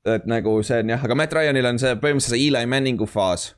et 0.10 0.26
nagu 0.30 0.56
see 0.66 0.82
on 0.82 0.96
jah, 0.96 1.06
aga 1.06 1.18
Matt 1.18 1.36
Ryanil 1.36 1.70
on 1.70 1.82
see 1.82 1.96
põhimõtteliselt 2.02 2.38
see 2.40 2.48
Eli 2.48 2.66
Manningu 2.72 3.06
faas, 3.10 3.52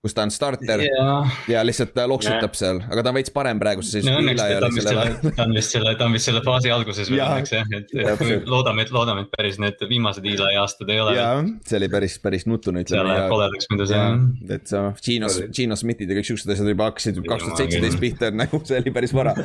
kus 0.00 0.14
ta 0.16 0.24
on 0.24 0.30
starter 0.32 0.80
jaa, 0.80 1.16
ja 1.52 1.60
lihtsalt 1.66 1.90
ta 1.92 2.06
loksutab 2.08 2.54
seal, 2.56 2.78
aga 2.88 3.02
ta 3.04 3.12
on 3.12 3.18
veits 3.18 3.32
parem 3.34 3.58
praeguse 3.60 3.90
no 3.90 3.96
seisuga. 3.98 4.20
õnneks 4.22 4.40
ta 4.40 4.68
on 4.70 4.76
vist 4.76 4.88
selle, 4.88 5.34
ta 5.36 5.44
on 5.44 5.56
vist 5.56 5.74
selle, 5.76 5.92
ta 5.98 6.06
on 6.06 6.16
vist 6.16 6.30
selle 6.30 6.42
faasi 6.46 6.72
alguses 6.72 7.10
veel 7.10 7.20
Jaa. 7.20 7.34
õnneks 7.34 7.52
jah, 7.52 7.74
et 7.76 8.48
loodame, 8.48 8.86
et 8.86 8.94
loodame, 8.96 9.26
et 9.26 9.34
päris 9.34 9.60
need 9.60 9.84
viimased 9.90 10.24
Eli 10.30 10.56
aastad 10.62 10.92
ei 10.94 11.02
ole. 11.04 11.16
jah, 11.18 11.42
see 11.68 11.80
oli 11.82 11.90
päris, 11.92 12.16
päris 12.24 12.48
nutune 12.48 12.80
seal 12.86 13.02
ütleme 13.02 13.12
läheb. 13.12 13.28
koledaks 13.34 13.68
muidu 13.72 13.90
see 13.90 14.56
et 14.56 14.72
sa 14.72 14.86
Gino. 15.04 15.28
Gino 15.52 15.76
Smithid 15.76 16.10
ja 16.10 16.16
kõik 16.16 16.30
siuksed 16.30 16.54
asjad 16.56 16.72
juba 16.72 16.88
hakkasid 16.88 17.20
kaks 17.26 17.44
tuhat 17.44 17.60
seitseteist 17.60 18.00
pihta, 18.00 18.32
nagu 18.32 18.62
see 18.64 18.80
oli 18.80 18.94
päris 18.96 19.12
vara. 19.16 19.36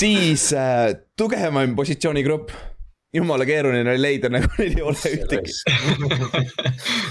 siis 0.00 0.52
äh, 0.54 0.94
tugevaim 1.18 1.74
positsioonigrupp, 1.78 2.54
jumala 3.16 3.46
keeruline 3.48 3.90
oli 3.94 4.02
leida, 4.02 4.30
nagu 4.32 4.50
neil 4.60 4.76
ei 4.78 4.84
ole 4.84 5.12
ühtegi, 5.16 5.54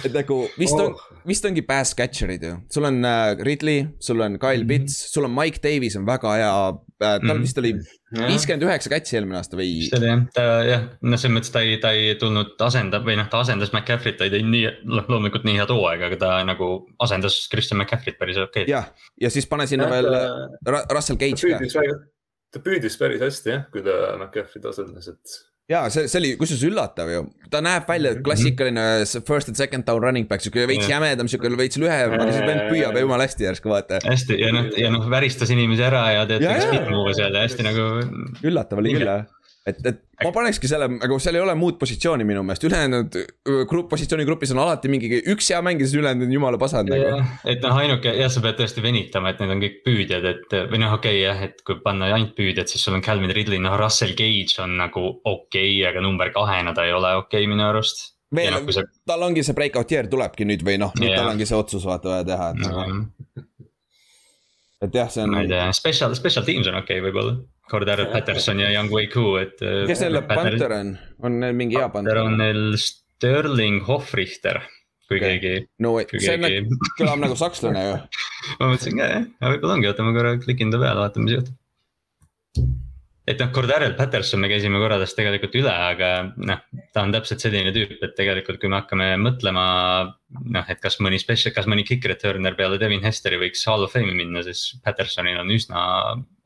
et 0.05 0.13
nagu 0.15 0.39
vist 0.59 0.79
on, 0.79 0.95
vist 1.27 1.45
ongi 1.49 1.63
pass 1.65 1.95
catcher'id 1.97 2.43
ju, 2.45 2.55
sul 2.71 2.87
on 2.89 3.01
äh, 3.05 3.35
Ridley, 3.45 3.85
sul 4.03 4.21
on 4.25 4.39
Kyle 4.41 4.65
Pitts, 4.69 4.97
sul 5.11 5.27
on 5.27 5.33
Mike 5.35 5.61
Davis 5.63 5.97
on 5.99 6.07
väga 6.07 6.35
hea 6.39 6.51
äh,, 6.55 7.19
tal 7.19 7.35
Mhm. 7.35 7.41
vist 7.43 7.57
oli 7.59 7.73
viiskümmend 8.15 8.63
üheksa 8.63 8.91
catch'i 8.93 9.17
eelmine 9.17 9.39
aasta 9.41 9.57
või 9.59 9.67
vist 9.81 9.95
oli 9.97 10.07
jah, 10.07 10.21
ta 10.35 10.43
jah, 10.63 10.83
noh, 11.03 11.19
selles 11.19 11.35
mõttes 11.35 11.51
ta 11.51 11.63
ei, 11.65 11.77
ta 11.83 11.91
ei 11.97 12.13
tulnud 12.21 12.53
asendab 12.63 13.07
või 13.07 13.17
noh, 13.19 13.27
ta 13.31 13.41
asendas 13.43 13.73
McCaffrey't, 13.75 14.19
ta 14.19 14.27
ei 14.29 14.33
teinud 14.37 14.53
nii, 14.53 14.69
noh 14.93 15.09
loomulikult 15.11 15.47
nii 15.47 15.57
head 15.59 15.73
hooaega, 15.73 16.11
aga 16.11 16.19
ta 16.21 16.31
nagu 16.47 16.69
asendas 17.03 17.41
Christian 17.51 17.81
McCaffrey't 17.81 18.19
päris 18.21 18.39
okei. 18.39 18.67
jah, 18.71 18.87
ja 19.21 19.31
siis 19.33 19.47
pane 19.51 19.67
sinna 19.67 19.89
veel 19.91 20.07
Ra 20.07 20.85
Russell 20.93 21.19
ta 21.19 21.27
Cage 21.27 21.73
ka. 21.73 21.97
ta 22.55 22.63
püüdis 22.63 22.95
päris 23.01 23.23
hästi 23.25 23.51
jah, 23.51 23.67
kui 23.73 23.83
ta 23.83 23.97
McCaffrey't 24.15 24.69
asendas, 24.71 25.11
et 25.11 25.37
jaa, 25.71 25.89
see, 25.89 26.05
see 26.11 26.19
oli 26.21 26.29
kusjuures 26.37 26.63
üllatav 26.67 27.09
ju, 27.09 27.21
ta 27.49 27.61
näeb 27.65 27.87
välja 27.89 28.11
klassikaline 28.25 28.83
s- 29.05 29.17
first 29.27 29.49
and 29.49 29.57
second 29.57 29.85
down 29.87 30.01
running 30.03 30.27
back, 30.29 30.43
sihuke 30.45 30.67
veits 30.69 30.89
jämedam, 30.91 31.29
sihuke 31.31 31.49
veits 31.57 31.79
lühem, 31.81 32.13
aga 32.19 32.27
siis 32.31 32.45
vend 32.45 32.67
püüab 32.69 32.99
jumala 33.01 33.25
hästi 33.25 33.47
järsku 33.47 33.71
vaata. 33.73 33.97
hästi 34.05 34.37
ja 34.43 34.51
noh, 34.53 34.69
ja 34.77 34.91
noh 34.93 35.07
väristas 35.09 35.49
inimesi 35.55 35.83
ära 35.87 36.03
ja 36.19 36.25
tead 36.29 36.45
Ja, 36.45 36.53
üks 36.53 36.67
ja. 36.67 36.73
spin 36.73 36.91
move'e 36.93 37.15
seal 37.17 37.33
ja 37.39 37.45
hästi 37.47 37.65
nagu. 37.65 37.87
üllatav 38.45 38.83
oli 38.83 38.93
küll 38.97 39.09
jah, 39.09 39.25
et, 39.65 39.79
et 39.89 40.01
ma 40.21 40.31
panekski 40.35 40.69
selle, 40.69 40.87
aga 41.01 41.17
seal 41.21 41.37
ei 41.39 41.41
ole 41.41 41.55
muud 41.57 41.79
positsiooni 41.81 42.25
minu 42.27 42.43
meelest, 42.45 42.65
ülejäänud 42.67 43.17
öö, 43.17 43.63
grupp, 43.69 43.89
positsioonigrupis 43.91 44.53
on 44.53 44.61
alati 44.61 44.91
mingi 44.91 45.09
üks 45.33 45.49
hea 45.51 45.61
mängija, 45.65 45.89
siis 45.89 45.99
ülejäänud 46.01 46.27
on 46.27 46.35
jumala 46.37 46.59
pasad 46.61 46.91
nagu. 46.91 47.21
et 47.49 47.65
noh, 47.65 47.79
ainuke 47.81 48.13
jah, 48.13 48.29
sa 48.31 48.43
pead 48.45 48.59
tõesti 48.59 48.83
venitama, 48.85 49.33
et 49.33 49.41
need 49.41 49.55
on 49.55 49.63
kõik 49.63 49.79
püüdjad, 49.87 50.27
et 50.31 50.57
või 50.71 50.81
noh, 50.83 50.93
okei 50.99 51.17
okay, 51.17 51.23
jah, 51.23 51.41
et 51.49 51.63
kui 51.65 51.79
panna 51.85 52.11
ainult 52.13 52.35
püüdjad, 52.37 52.69
siis 52.71 52.85
sul 52.85 52.97
on 52.97 53.05
Calvin 53.05 53.33
Ridley, 53.33 53.61
noh 53.63 53.77
Russell 53.81 54.13
Gage 54.17 54.61
on 54.63 54.77
nagu 54.83 55.07
okei 55.17 55.79
okay,, 55.79 55.81
aga 55.89 56.05
number 56.05 56.29
kahena 56.35 56.75
ta 56.77 56.85
ei 56.85 56.93
ole 56.93 57.15
okei 57.23 57.41
okay, 57.41 57.49
minu 57.49 57.65
arust. 57.65 58.11
veel 58.35 58.53
noh, 58.53 58.69
sa, 58.75 58.85
tal 59.09 59.25
ongi 59.25 59.45
see 59.45 59.57
breakout 59.57 59.97
year 59.97 60.11
tulebki 60.11 60.45
nüüd 60.45 60.65
või 60.67 60.77
noh, 60.81 60.93
nüüd 60.99 61.09
Jah. 61.09 61.23
tal 61.23 61.33
ongi 61.33 61.49
see 61.49 61.57
otsus 61.57 61.89
vaata 61.89 62.13
vaja 62.13 62.29
teha, 62.29 62.53
et 62.53 62.63
nagu, 62.67 63.43
et 64.85 65.01
jah, 65.01 65.09
see 65.09 65.25
on 65.25 65.33
ma 65.33 65.41
ei. 65.41 65.49
tea, 65.49 65.67
special, 65.73 66.13
special 66.17 66.45
teams 66.45 66.69
on 66.69 66.77
okei 66.83 67.01
okay, 67.01 67.09
võib-olla. 67.09 67.39
Cordero 67.71 68.05
Patterson 68.13 68.61
ja 68.61 68.69
Young 68.73 68.93
Wei 68.93 69.09
Koo, 69.11 69.37
et. 69.41 69.57
kes 69.59 70.03
selle 70.05 70.23
Panther 70.29 70.77
on, 70.77 70.93
on 71.25 71.41
neil 71.41 71.57
mingi 71.57 71.79
hea 71.79 71.89
Panther 71.93 72.21
on 72.21 72.37
neil 72.41 72.77
Sterling 72.81 73.81
Hofrichter, 73.87 74.61
kui 75.09 75.19
okay. 75.19 75.39
keegi, 75.39 75.67
no 75.83 75.95
kui 76.09 76.21
see 76.21 76.37
on, 76.37 76.47
keegi. 76.47 76.79
kõlab 76.99 77.21
nagu 77.25 77.37
sakslane 77.39 77.85
ju. 77.87 77.99
ma 78.59 78.71
mõtlesin 78.71 78.97
ka 78.99 79.11
jah, 79.11 79.29
aga 79.41 79.53
võib-olla 79.55 79.77
ongi, 79.77 79.91
oota 79.91 80.07
ma 80.07 80.17
korra 80.17 80.33
klikin 80.41 80.73
ta 80.73 80.81
peale, 80.81 80.99
vaatame 81.01 81.29
mis 81.29 81.37
juhtub. 81.37 81.55
et 83.25 83.41
noh, 83.41 83.49
Cordarel 83.55 83.95
Patterson 83.97 84.43
me 84.43 84.51
käisime 84.51 84.77
korra 84.83 84.99
tast 85.01 85.17
tegelikult 85.17 85.57
üle, 85.57 85.73
aga 85.73 86.11
noh, 86.35 86.61
ta 86.93 87.07
on 87.07 87.15
täpselt 87.15 87.41
selline 87.41 87.73
tüüp, 87.73 87.97
et 88.05 88.13
tegelikult 88.19 88.61
kui 88.61 88.69
me 88.69 88.77
hakkame 88.83 89.09
mõtlema 89.23 89.65
noh, 90.43 90.69
et 90.69 90.83
kas 90.83 90.99
mõni 91.01 91.17
special, 91.23 91.55
kas 91.55 91.65
mõni 91.71 91.87
kick 91.87 92.05
returner 92.11 92.53
peale 92.59 92.77
Devin 92.77 93.01
Hesteri 93.07 93.41
võiks 93.41 93.65
hall 93.65 93.87
of 93.87 93.95
fame'i 93.95 94.13
minna, 94.21 94.45
siis 94.45 94.75
Pattersonil 94.85 95.41
on 95.41 95.55
üsna 95.55 95.81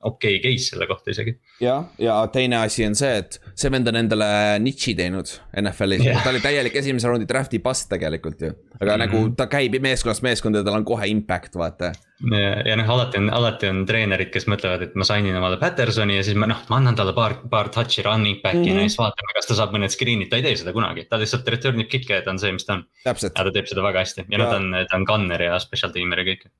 okei 0.02 0.38
okay 0.38 0.52
case 0.52 0.72
selle 0.72 0.88
kohta 0.88 1.12
isegi. 1.12 1.34
jah, 1.62 1.88
ja 2.00 2.16
teine 2.32 2.58
asi 2.64 2.86
on 2.88 2.96
see, 2.96 3.18
et 3.20 3.40
see 3.56 3.72
vend 3.72 3.88
on 3.92 4.00
endale 4.00 4.28
niši 4.64 4.94
teinud 4.96 5.32
NFL-is 5.60 6.06
yeah., 6.06 6.22
ta 6.24 6.32
oli 6.32 6.40
täielik 6.44 6.76
esimese 6.80 7.10
raundi 7.10 7.28
draft'i 7.28 7.60
bust 7.64 7.90
tegelikult 7.92 8.42
ju. 8.42 8.52
aga 8.80 8.96
mm 8.96 9.02
-hmm. 9.02 9.06
nagu 9.06 9.36
ta 9.36 9.48
käib 9.52 9.76
meeskonnast 9.84 10.24
meeskonda 10.24 10.62
ja 10.62 10.64
tal 10.64 10.80
on 10.80 10.86
kohe 10.86 11.08
impact, 11.08 11.56
vaata. 11.56 11.92
ja, 12.32 12.62
ja 12.70 12.76
noh, 12.80 12.90
alati 12.90 13.18
on, 13.18 13.30
alati 13.30 13.68
on 13.68 13.86
treenerid, 13.86 14.32
kes 14.32 14.48
mõtlevad, 14.48 14.88
et 14.88 14.96
ma 14.96 15.04
sain 15.04 15.26
in 15.26 15.36
omale 15.36 15.58
Pattersoni 15.58 16.16
ja 16.18 16.24
siis 16.24 16.38
ma 16.38 16.48
noh, 16.48 16.64
ma 16.70 16.80
annan 16.80 16.96
talle 16.96 17.14
paar, 17.14 17.36
paar 17.50 17.70
touch'i 17.70 18.06
running 18.06 18.42
back'i 18.42 18.58
mm 18.58 18.64
-hmm. 18.64 18.84
ja 18.84 18.88
siis 18.88 18.98
vaatame, 18.98 19.36
kas 19.36 19.52
ta 19.52 19.56
saab 19.56 19.76
mõned 19.76 19.92
screen'id, 19.92 20.30
ta 20.30 20.36
ei 20.36 20.44
tee 20.44 20.56
seda 20.56 20.74
kunagi, 20.74 21.08
ta 21.10 21.20
lihtsalt 21.20 21.48
return 21.48 21.80
ib 21.80 21.92
kick'e 21.92 22.14
ja 22.14 22.22
ta 22.22 22.32
on 22.32 22.40
see, 22.40 22.52
mis 22.52 22.66
ta 22.66 22.74
on. 22.74 22.86
aga 23.06 23.44
ta 23.44 23.52
teeb 23.52 23.68
seda 23.68 23.84
väga 23.84 24.00
hästi 24.00 24.22
ja, 24.22 24.28
ja. 24.30 24.38
noh, 24.38 24.50
ta 24.50 24.56
on, 24.56 24.76
ta 24.90 24.96
on 24.96 25.04
gunner 25.04 25.42
ja 25.42 25.60
special 25.60 25.92
teamer 25.92 26.20
ja 26.20 26.26
kõik. 26.26 26.52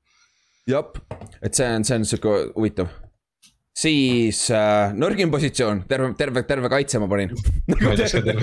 jah, 0.66 0.84
et 1.42 1.54
see 1.54 1.76
on, 1.76 1.84
see 1.84 1.96
on 1.96 2.04
sihuke 2.04 2.52
huvitav 2.56 2.88
siis 3.76 4.42
äh, 4.54 4.92
nõrgim 4.98 5.30
positsioon, 5.32 5.84
terve, 5.88 6.10
terve, 6.18 6.42
terve 6.48 6.70
kaitse 6.72 7.00
ma 7.02 7.08
panin. 7.10 7.32
Nagu 7.70 7.94
terve 8.00 8.34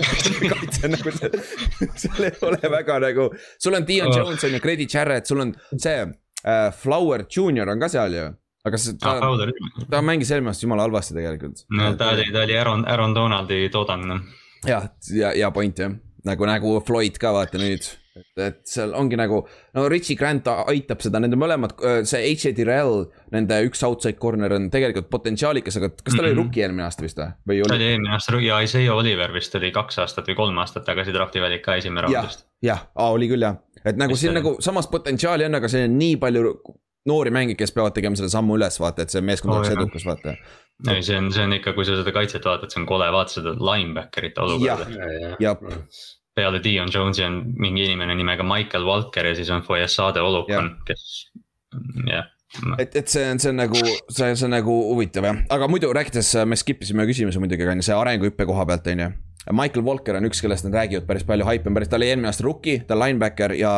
kaitse. 0.54 0.90
nagu 0.94 1.14
see, 1.18 1.44
seal 2.02 2.30
ei 2.30 2.34
ole 2.48 2.72
väga 2.78 3.00
nagu, 3.04 3.30
sul 3.62 3.78
on 3.78 3.88
Dion 3.88 4.12
oh. 4.12 4.18
Jones 4.18 4.48
on 4.48 4.58
ju, 4.58 4.64
Grady 4.64 4.88
Jarrett, 4.94 5.30
sul 5.30 5.44
on 5.44 5.54
see 5.76 6.00
äh, 6.02 6.72
Flower 6.76 7.26
Junior 7.30 7.70
on 7.74 7.84
ka 7.84 7.92
seal 7.92 8.18
ju. 8.18 8.28
Aga 8.68 8.80
see, 8.82 8.98
ta 9.00 9.14
ah,, 9.24 9.46
ta 9.92 10.02
mängis 10.04 10.32
eelmine 10.34 10.52
aasta 10.52 10.66
jumala 10.66 10.88
halvasti 10.88 11.16
tegelikult. 11.16 11.64
no 11.72 11.94
ta 12.00 12.12
oli, 12.16 12.28
ta 12.34 12.44
oli 12.44 12.58
Aaron, 12.58 12.84
Aaron 12.90 13.16
Donaldi 13.16 13.62
toodang 13.72 14.04
noh. 14.10 14.26
jah, 14.68 14.90
ja, 15.16 15.32
ja 15.38 15.52
point 15.56 15.80
jah, 15.80 15.94
nagu, 16.28 16.50
nagu 16.50 16.74
Floyd 16.88 17.20
ka 17.22 17.32
vaata 17.36 17.62
nüüd 17.62 17.88
et, 18.38 18.59
seal 18.68 18.93
ongi 18.97 19.20
nagu, 19.20 19.41
no 19.78 19.86
Richie 19.91 20.18
Grant 20.20 20.47
aitab 20.47 21.03
seda, 21.05 21.22
nende 21.24 21.39
mõlemad, 21.39 21.76
see 22.07 22.24
H.A. 22.34 22.53
Dirrell, 22.57 23.05
nende 23.34 23.59
üks 23.68 23.84
outside 23.88 24.18
corner 24.22 24.57
on 24.57 24.70
tegelikult 24.74 25.09
potentsiaalikas, 25.13 25.80
aga 25.80 25.91
kas 25.91 26.01
ta 26.03 26.09
mm 26.09 26.18
-hmm. 26.18 26.26
oli 26.26 26.34
mhm. 26.34 26.41
rookie 26.41 26.65
eelmine 26.65 26.88
aasta 26.88 27.05
vist 27.05 27.22
või? 27.22 27.61
ta 27.68 27.78
oli 27.78 27.89
eelmine 27.91 28.13
aasta 28.15 28.41
ja 28.41 28.59
Isaiah 28.61 28.95
Oliver 28.95 29.34
vist 29.34 29.55
oli 29.55 29.72
kaks 29.72 29.99
aastat 30.03 30.28
või 30.28 30.36
kolm 30.36 30.57
aastat 30.57 30.86
tagasi 30.86 31.13
drafti 31.13 31.41
valik 31.41 31.63
ka 31.65 31.76
esimene 31.76 32.07
raundist. 32.07 32.45
jah, 32.61 32.88
oli 32.95 33.30
küll 33.30 33.41
jah, 33.41 33.57
et 33.84 33.97
nagu 33.97 34.13
Vist 34.13 34.22
siin 34.22 34.32
oli. 34.36 34.41
nagu 34.41 34.57
samas 34.59 34.88
potentsiaali 34.88 35.45
on, 35.45 35.55
aga 35.55 35.68
siin 35.68 35.91
on 35.91 35.97
nii 35.97 36.18
palju 36.18 36.55
noori 37.07 37.32
mängijaid, 37.32 37.57
kes 37.57 37.72
peavad 37.72 37.95
tegema 37.95 38.20
selle 38.20 38.30
sammu 38.30 38.57
üles, 38.59 38.80
vaata, 38.84 39.05
et 39.05 39.13
see 39.13 39.24
meeskond 39.24 39.55
oleks 39.55 39.72
oh, 39.72 39.80
edukas, 39.80 40.05
vaata. 40.07 40.36
ei, 40.91 41.03
see 41.03 41.18
on, 41.18 41.32
see 41.32 41.43
on 41.47 41.55
ikka, 41.57 41.74
kui 41.78 41.88
sa 41.88 41.95
seda 41.99 42.11
kaitset 42.15 42.45
vaatad, 42.45 42.74
see 42.74 42.82
on 42.82 42.88
kole, 42.89 43.07
vaata 43.15 43.39
seda 43.39 43.55
linebacker'ite 43.55 44.43
olukorda. 44.43 44.89
jah, 45.39 45.39
jah 45.39 46.16
peale 46.38 46.62
Dion 46.64 46.94
Jones'i 46.94 47.26
on 47.26 47.42
mingi 47.58 47.88
inimene 47.88 48.16
nimega 48.16 48.46
Michael 48.46 48.86
Walker 48.88 49.26
ja 49.26 49.36
siis 49.36 49.50
on 49.54 49.66
Foyesade 49.66 50.22
Olukon, 50.24 50.76
kes, 50.88 51.06
jah 52.08 52.30
et, 52.80 52.96
et 52.96 53.08
see 53.12 53.24
on, 53.28 53.40
see 53.42 53.52
on 53.52 53.60
nagu, 53.60 53.80
see, 53.80 54.32
see 54.32 54.48
on 54.48 54.54
nagu 54.56 54.76
huvitav 54.92 55.28
jah, 55.28 55.40
aga 55.54 55.70
muidu 55.72 55.92
rääkides, 55.96 56.34
me 56.48 56.58
skip 56.60 56.84
isime 56.86 57.06
küsimuse 57.10 57.42
muidugi, 57.44 57.68
on 57.68 57.82
ju, 57.82 57.88
see 57.90 57.98
arenguhüppe 57.98 58.48
koha 58.50 58.66
pealt, 58.70 58.90
on 58.94 59.06
ju. 59.06 59.14
Michael 59.56 59.86
Walker 59.86 60.18
on 60.20 60.28
üks, 60.28 60.42
kellest 60.44 60.66
nad 60.68 60.76
räägivad 60.76 61.06
päris 61.08 61.24
palju, 61.28 61.46
haip 61.48 61.68
on 61.70 61.78
päris, 61.78 61.92
ta 61.92 61.96
oli 62.00 62.10
eelmine 62.10 62.28
aasta 62.32 62.44
rookie, 62.44 62.82
ta 62.88 62.98
on 62.98 63.04
linebacker 63.06 63.54
ja 63.56 63.72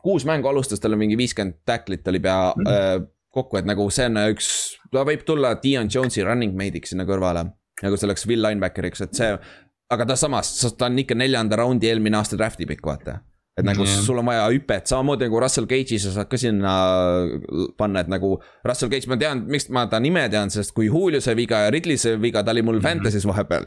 kuus 0.00 0.24
mängu 0.28 0.48
alustas, 0.48 0.80
tal 0.80 0.96
on 0.96 1.02
mingi 1.02 1.18
viiskümmend 1.20 1.58
tacklit 1.68 2.08
oli 2.08 2.22
pea 2.24 2.38
mm 2.54 2.64
-hmm. 2.64 3.02
äh, 3.02 3.08
kokku, 3.36 3.58
et 3.60 3.68
nagu 3.68 3.90
see 3.92 4.06
on 4.08 4.22
üks, 4.30 4.48
ta 4.92 5.04
võib 5.04 5.24
tulla 5.28 5.56
Dion 5.62 5.90
Jones'i 5.92 6.24
running 6.24 6.56
mate'iks 6.56 6.94
sinna 6.94 7.04
kõrvale. 7.04 7.44
nagu 7.82 7.96
selleks 7.96 8.26
will 8.26 8.40
linebackeriks, 8.40 9.00
et 9.04 9.14
see 9.14 9.32
aga 9.90 10.06
ta 10.06 10.16
samas, 10.16 10.52
ta 10.78 10.86
on 10.86 10.98
ikka 10.98 11.14
neljanda 11.14 11.56
raundi 11.56 11.88
eelmine 11.90 12.18
aasta 12.18 12.38
draft'i 12.38 12.66
pikk, 12.66 12.86
vaata 12.86 13.20
et 13.56 13.64
nagu 13.64 13.86
yeah. 13.86 14.00
sul 14.04 14.18
on 14.20 14.26
vaja 14.28 14.42
hüpet, 14.52 14.84
samamoodi 14.90 15.24
nagu 15.24 15.38
Russell 15.40 15.64
Cage'i 15.70 15.96
sa 16.00 16.10
saad 16.12 16.28
ka 16.28 16.36
sinna 16.36 16.72
panna, 17.80 18.02
et 18.04 18.10
nagu 18.12 18.34
Russell 18.68 18.90
Cage, 18.92 19.08
ma 19.08 19.16
tean, 19.16 19.46
miks 19.48 19.70
ma 19.72 19.86
ta 19.88 19.96
nime 20.02 20.26
tean, 20.28 20.52
sest 20.52 20.74
kui 20.76 20.90
Julio 20.90 21.22
sai 21.24 21.32
viga 21.38 21.62
ja 21.64 21.70
Ridley 21.72 21.96
sai 21.96 22.18
viga, 22.20 22.42
ta 22.44 22.52
oli 22.52 22.60
mul 22.66 22.76
mm 22.76 22.84
-hmm. 22.84 23.00
Fantasy's 23.00 23.24
vahepeal 23.24 23.64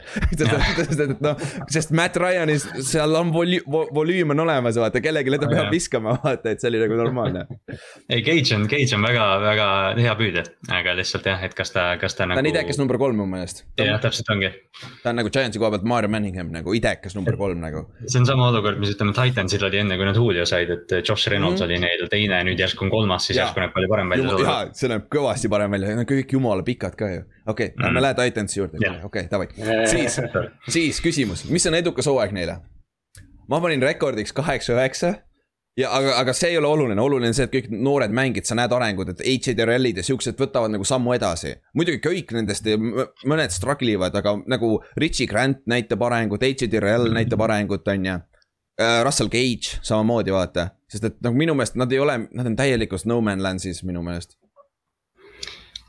noh, 1.26 1.34
sest 1.66 1.90
Matt 1.90 2.16
Ryan'is 2.22 2.68
seal 2.86 3.14
on 3.18 3.32
volüü-, 3.34 3.64
volüüm 3.66 4.30
on 4.30 4.44
olemas, 4.46 4.78
vaata, 4.78 5.02
kellelegi 5.02 5.40
ta 5.42 5.48
peab 5.50 5.72
viskama, 5.74 6.14
vaata, 6.22 6.54
et 6.54 6.60
see 6.60 6.70
oli 6.70 6.84
nagu 6.84 6.94
normaalne. 6.94 7.46
ei, 8.12 8.22
Cage 8.22 8.54
on, 8.54 8.68
Cage 8.70 8.94
on 8.94 9.02
väga, 9.02 9.26
väga 9.42 9.66
hea 9.98 10.14
püüdja, 10.22 10.46
aga 10.70 10.94
lihtsalt 11.00 11.26
jah, 11.26 11.42
et 11.42 11.54
kas 11.54 11.74
ta, 11.74 11.96
kas 11.98 12.14
ta 12.14 12.30
nagu. 12.30 12.38
ta 12.38 12.46
on 12.46 12.52
idekas 12.52 12.78
number 12.78 12.98
kolm 12.98 13.16
mu 13.16 13.26
meelest. 13.26 13.64
jah, 13.74 13.98
täpselt 13.98 14.30
ongi. 14.30 14.54
ta 15.02 15.10
on 15.10 15.18
nagu 15.18 15.34
Giantsi 15.34 15.58
koha 15.58 15.74
pealt 15.74 15.82
Mario 15.82 16.14
Manningham 16.14 16.54
nagu 16.54 16.78
idekas 16.78 17.18
number 17.18 17.34
kolm 17.36 17.58
nagu. 17.58 17.88
see 18.06 18.22
on 18.22 18.26
sama 18.26 18.48
olukord, 18.54 18.78
mis 18.78 18.94
ütleme 18.94 19.16
Titansil 19.18 19.66
oli 19.66 19.79
enne, 19.80 19.96
kui 19.98 20.08
nad 20.08 20.16
Julio 20.16 20.46
said, 20.48 20.70
et 20.74 20.94
Josh 21.00 21.30
Reynolds 21.30 21.60
mm 21.60 21.66
-hmm. 21.66 21.70
oli 21.70 21.78
neil 21.78 22.08
teine, 22.12 22.42
nüüd 22.48 22.60
järsku 22.60 22.84
on 22.84 22.90
kolmas, 22.90 23.26
siis 23.26 23.38
järsku 23.38 23.60
näeb 23.60 23.72
palju 23.74 23.88
parem 23.88 24.10
välja. 24.10 24.36
jaa, 24.44 24.66
see 24.72 24.90
näeb 24.92 25.06
kõvasti 25.14 25.48
parem 25.48 25.70
välja, 25.70 25.94
nad 25.96 26.10
kõik 26.10 26.32
jumala 26.32 26.62
pikad 26.62 26.96
ka 26.96 27.08
ju. 27.08 27.22
okei 27.22 27.42
okay, 27.46 27.66
mm, 27.68 27.72
-hmm. 27.74 27.84
lähme 27.86 28.00
lähe 28.00 28.14
Titansi 28.14 28.60
juurde, 28.60 28.78
okei 29.04 29.28
davai. 29.30 29.48
siis, 29.86 30.20
siis 30.68 31.00
küsimus, 31.00 31.48
mis 31.50 31.66
on 31.66 31.74
edukas 31.74 32.06
hooaeg 32.06 32.32
neile? 32.32 32.60
ma 33.48 33.60
panin 33.60 33.82
rekordiks 33.82 34.32
kaheksa-üheksa 34.32 35.14
ja 35.80 35.90
aga, 35.94 36.14
aga 36.20 36.34
see 36.36 36.52
ei 36.52 36.58
ole 36.58 36.68
oluline, 36.68 37.00
oluline 37.02 37.30
on 37.30 37.36
see, 37.36 37.46
et 37.48 37.52
kõik 37.54 37.68
noored 37.72 38.14
mängijad, 38.14 38.48
sa 38.48 38.56
näed 38.58 38.72
arengut, 38.74 39.12
et 39.12 39.22
HDRL-id 39.24 40.00
ja 40.00 40.06
siuksed 40.06 40.38
võtavad 40.40 40.72
nagu 40.74 40.86
sammu 40.86 41.14
edasi. 41.16 41.54
muidugi 41.74 42.02
kõik 42.04 42.34
nendest, 42.36 42.66
mõned 43.30 43.54
struggle 43.54 43.94
ivad, 43.96 44.16
aga 44.16 44.36
nagu 44.50 44.78
Richie 45.00 45.30
Grant 45.30 45.62
näitab 45.70 46.02
arengut, 46.08 46.44
HDRL 46.46 47.10
näitab 47.14 47.46
arengut, 47.46 47.88
on 47.88 48.10
ju 48.10 48.18
Russell 49.04 49.28
Cage 49.28 49.80
samamoodi 49.84 50.32
vaata, 50.34 50.70
sest 50.90 51.08
et 51.10 51.24
nagu 51.24 51.36
minu 51.36 51.56
meelest 51.56 51.76
nad 51.80 51.90
ei 51.92 52.00
ole, 52.02 52.20
nad 52.32 52.48
on 52.48 52.56
täielikus 52.58 53.06
no 53.08 53.20
man 53.24 53.42
land'is 53.44 53.82
minu 53.86 54.02
meelest. 54.04 54.36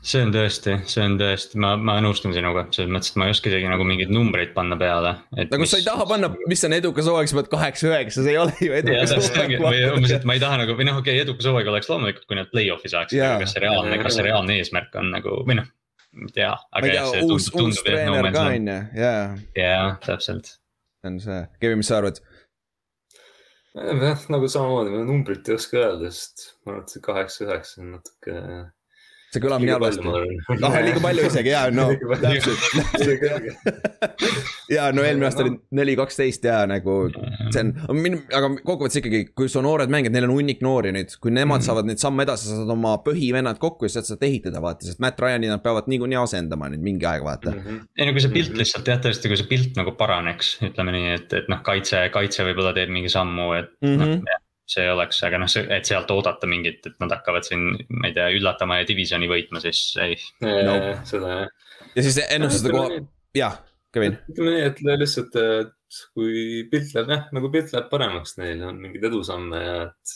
see 0.02 0.18
on 0.24 0.32
tõesti, 0.34 0.74
see 0.90 1.04
on 1.06 1.14
tõesti, 1.20 1.56
ma, 1.62 1.76
ma 1.78 1.94
nõustun 2.02 2.34
sinuga, 2.34 2.64
selles 2.74 2.90
mõttes, 2.90 3.12
et 3.12 3.18
ma 3.22 3.28
ei 3.28 3.34
oska 3.36 3.52
isegi 3.52 3.68
nagu 3.70 3.84
mingeid 3.86 4.10
numbreid 4.10 4.50
panna 4.56 4.76
peale. 4.78 5.12
nagu 5.38 5.60
mis... 5.62 5.70
sa 5.70 5.78
ei 5.78 5.86
taha 5.86 6.06
panna, 6.10 6.32
mis 6.50 6.64
on 6.66 6.74
edukas 6.76 7.06
hooaeg, 7.08 7.30
sa 7.30 7.38
pead 7.38 7.50
kaheksa-üheksa, 7.52 8.24
see 8.26 8.34
ei 8.34 8.40
ole 8.42 8.56
ju 8.58 8.74
edukas 8.80 9.14
hooaeg. 9.14 9.54
või 9.62 9.84
umbes, 9.92 10.16
et 10.18 10.26
ma 10.28 10.36
ei 10.36 10.42
taha 10.42 10.58
nagu 10.64 10.76
või 10.78 10.88
noh, 10.90 10.98
okei 11.00 11.14
okay,, 11.14 11.28
edukas 11.28 11.48
hooaeg 11.48 11.70
oleks 11.72 11.92
loomulikult, 11.92 12.26
kui 12.26 12.40
nad 12.40 12.50
play-off'i 12.50 12.92
saaksid, 12.92 13.22
aga 13.22 13.44
kas 13.44 13.54
see 13.54 13.64
reaalne, 13.64 14.02
kas 14.02 14.18
see 14.18 14.26
reaalne 14.26 14.58
eesmärk 14.58 14.98
on 15.00 15.14
nagu 15.14 15.38
või 15.46 15.60
noh. 15.62 15.70
ei 16.18 16.34
tea, 16.34 16.50
aga 16.50 16.92
jah, 16.98 17.08
see 17.14 17.24
uus, 17.28 17.48
tundub, 17.54 17.70
uus 17.70 17.86
treener 17.86 18.32
ka 18.34 18.44
on 18.50 18.74
ju, 18.74 18.78
jaa. 18.98 19.24
jaa, 19.62 19.86
täpselt. 20.02 20.56
see 20.98 21.14
on 21.14 21.22
see, 21.22 21.40
Kevin, 21.62 21.80
mis 21.80 21.94
sa 21.94 22.02
arvad? 22.02 22.18
Jah, 23.74 24.24
nagu 24.32 24.48
samamoodi, 24.52 24.92
ma 24.92 25.04
numbrit 25.08 25.48
ei 25.48 25.56
oska 25.56 25.78
öelda, 25.80 26.10
sest 26.12 26.46
ma 26.64 26.74
arvan, 26.74 26.84
et 26.84 26.94
see 26.94 27.04
kaheksa-üheksa 27.08 27.82
on 27.82 27.92
natuke. 27.96 28.38
See 29.32 29.42
kõlab 29.42 29.62
nii 29.64 29.72
halvasti. 29.72 30.12
noh, 30.62 30.76
liiga 30.84 31.02
palju 31.02 31.24
isegi 31.28 31.52
ja 31.52 31.62
no 31.72 31.88
täpselt. 32.20 32.60
ja 34.76 34.88
no 34.94 35.04
eelmine 35.06 35.28
aasta 35.28 35.44
oli 35.46 35.54
neli, 35.78 35.96
kaksteist 35.98 36.44
ja 36.48 36.62
nagu 36.68 36.98
see 37.54 37.64
on, 37.64 37.72
aga 38.34 38.50
kokkuvõttes 38.60 39.00
ikkagi, 39.00 39.22
kui 39.36 39.50
su 39.52 39.62
noored 39.64 39.92
mängijad, 39.92 40.14
neil 40.16 40.28
on 40.28 40.34
hunnik 40.36 40.62
noori 40.64 40.92
nüüd, 40.96 41.16
kui 41.22 41.34
nemad 41.34 41.62
mm. 41.62 41.66
saavad 41.68 41.88
neid 41.88 42.02
samme 42.02 42.26
edasi, 42.26 42.50
sa 42.50 42.60
saad 42.60 42.74
oma 42.76 42.94
põhivennad 43.06 43.60
kokku 43.62 43.88
ja 43.88 43.96
sealt 43.96 44.10
saad 44.10 44.26
ehitada, 44.28 44.62
vaata, 44.64 44.86
sest 44.88 45.02
Matt 45.02 45.20
Ryan'i 45.22 45.50
nad 45.50 45.64
peavad 45.64 45.88
niikuinii 45.92 46.20
asendama 46.20 46.70
nüüd 46.72 46.84
mingi 46.84 47.08
aeg, 47.08 47.24
vaata 47.26 47.54
mm. 47.54 47.64
-hmm. 47.64 47.82
ei 47.98 48.08
no 48.08 48.16
kui 48.16 48.24
see 48.24 48.36
pilt 48.36 48.56
lihtsalt 48.60 48.92
jah, 48.92 49.00
tõesti, 49.02 49.32
kui 49.32 49.40
see 49.40 49.50
pilt 49.50 49.80
nagu 49.80 49.96
paraneks, 49.98 50.54
ütleme 50.70 50.96
nii, 50.96 51.12
et, 51.18 51.36
et 51.40 51.52
noh, 51.52 51.64
kaitse, 51.64 52.06
kaitse 52.14 52.46
võib-olla 52.48 52.74
teeb 52.76 52.92
mingi 52.92 53.12
sammu, 53.12 53.52
et 53.58 53.76
mm 53.80 53.98
-hmm. 53.98 54.16
noh 54.22 54.40
see 54.72 54.86
oleks, 54.92 55.20
aga 55.26 55.40
noh, 55.42 55.50
see, 55.50 55.64
et 55.74 55.88
sealt 55.88 56.10
oodata 56.14 56.48
mingit, 56.50 56.80
et 56.88 56.96
nad 57.02 57.12
hakkavad 57.12 57.46
siin, 57.46 57.68
ma 57.92 58.08
ei 58.10 58.16
tea, 58.16 58.30
üllatama 58.38 58.80
ja 58.80 58.88
divisioni 58.88 59.28
võitma, 59.30 59.62
siis 59.64 59.84
ei 60.02 60.16
no.. 60.40 60.78
seda 61.08 61.36
jah. 61.36 61.76
ja 61.96 62.06
siis 62.06 62.18
ennustada 62.28 62.74
kohe, 62.74 63.02
jah, 63.36 63.60
Kevin. 63.92 64.18
ütleme 64.32 64.56
nii, 64.56 64.68
et 64.70 64.84
lihtsalt, 65.04 65.36
et 65.36 66.04
kui 66.16 66.62
pilt 66.72 66.94
läheb 66.96 67.10
jah, 67.12 67.26
nagu 67.36 67.50
pilt 67.52 67.74
läheb 67.74 67.90
paremaks, 67.92 68.38
neil 68.40 68.62
on 68.68 68.78
mingeid 68.80 69.10
edusamme 69.10 69.60
ja 69.60 69.74
et 69.90 70.14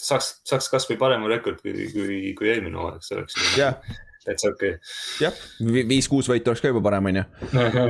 saaks, 0.00 0.32
saaks 0.48 0.70
kasvõi 0.72 0.98
parema 1.00 1.30
rekord 1.30 1.60
kui, 1.62 1.86
kui, 1.92 2.18
kui 2.38 2.50
eelmine 2.50 2.78
hooaeg, 2.78 3.04
see 3.04 3.18
oleks 3.18 3.38
yeah. 3.58 3.78
täitsa 4.26 4.50
okei 4.52 4.74
okay.. 4.76 4.94
jah, 5.22 5.40
viis-kuus 5.90 6.30
võitu 6.30 6.52
oleks 6.52 6.64
ka 6.64 6.72
juba 6.72 6.82
parem, 6.88 7.10
on 7.10 7.20
ju. 7.20 7.26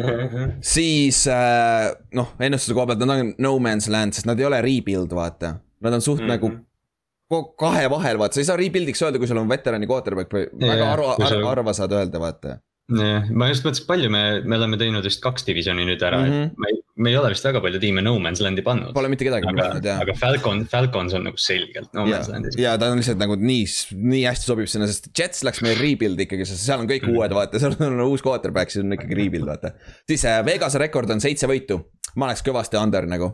siis 0.75 1.25
äh, 1.33 1.91
noh, 2.17 2.35
ennustuse 2.41 2.77
koha 2.77 2.93
pealt 2.93 3.05
nad 3.05 3.17
on 3.17 3.35
no 3.45 3.55
man's 3.65 3.89
land, 3.93 4.17
sest 4.17 4.29
nad 4.29 4.41
ei 4.41 4.49
ole 4.49 4.61
rebuild, 4.65 5.13
vaata 5.17 5.57
Nad 5.85 5.99
on 5.99 6.05
suht 6.05 6.23
mm 6.23 6.27
-hmm. 6.27 6.37
nagu 6.37 6.49
mhm. 6.51 7.51
kahe 7.61 7.89
vahel, 7.91 8.19
vaata, 8.21 8.35
sa 8.35 8.41
ei 8.41 8.51
saa 8.51 8.61
rebuild'iks 8.61 9.03
öelda, 9.03 9.19
kui 9.19 9.29
sul 9.31 9.41
on 9.41 9.49
veterani 9.49 9.87
quarterback 9.91 10.33
või 10.33 10.47
ja, 10.47 10.71
väga 10.75 10.93
harva, 10.93 11.17
harva, 11.19 11.49
harva 11.49 11.73
saad 11.77 11.93
öelda, 11.93 12.21
vaata 12.21 12.59
jah, 12.93 13.29
ma 13.33 13.49
just 13.49 13.65
mõtlesin, 13.65 13.87
palju 13.89 14.11
me, 14.13 14.23
me 14.45 14.59
oleme 14.59 14.77
teinud 14.81 15.07
vist 15.07 15.23
kaks 15.25 15.47
divisjoni 15.47 15.87
nüüd 15.89 16.03
ära 16.05 16.19
mm, 16.21 16.33
-hmm. 16.33 16.51
et 16.51 16.59
me 16.61 16.69
ei, 16.69 16.81
me 16.97 17.13
ei 17.13 17.17
ole 17.17 17.31
vist 17.33 17.47
väga 17.47 17.63
palju 17.65 17.81
tiime 17.81 18.03
No 18.05 18.19
Man's 18.21 18.43
Land'i 18.45 18.65
pannud. 18.67 18.93
Pole 18.97 19.09
mitte 19.09 19.25
kedagi 19.25 19.49
pannud 19.49 19.87
jah. 19.89 20.03
aga 20.05 20.15
Falcon, 20.19 20.65
Falcons 20.69 21.17
on 21.17 21.25
nagu 21.31 21.41
selgelt 21.41 21.95
No 21.97 22.05
Man's 22.05 22.29
Land'is. 22.29 22.59
ja 22.61 22.77
ta 22.81 22.91
on 22.93 23.01
lihtsalt 23.01 23.21
nagu 23.23 23.39
nii, 23.41 23.65
nii 24.13 24.25
hästi 24.29 24.51
sobib 24.51 24.69
sinna, 24.71 24.89
sest 24.91 25.09
Jets 25.17 25.45
läks 25.49 25.63
meil 25.65 25.81
rebuild 25.81 26.21
ikkagi, 26.27 26.45
sest 26.49 26.67
seal 26.67 26.85
on 26.85 26.91
kõik 26.91 27.07
mm 27.07 27.15
-hmm. 27.15 27.23
uued, 27.23 27.37
vaata, 27.39 27.63
seal 27.63 27.79
on 27.89 28.05
uus 28.05 28.25
quarterback, 28.25 28.75
siis 28.75 28.85
on 28.85 28.93
ikkagi 28.99 29.17
rebuild, 29.23 29.49
vaata. 29.49 29.73
siis 30.05 30.27
äh, 30.29 30.43
Vegas'e 30.45 30.83
rekord 30.85 31.11
on 31.11 31.25
seitse 31.25 31.49
võitu, 31.49 31.81
ma 32.17 32.29
oleks 32.29 32.45
kõvasti 32.45 32.81
under 32.81 33.09
nagu 33.09 33.33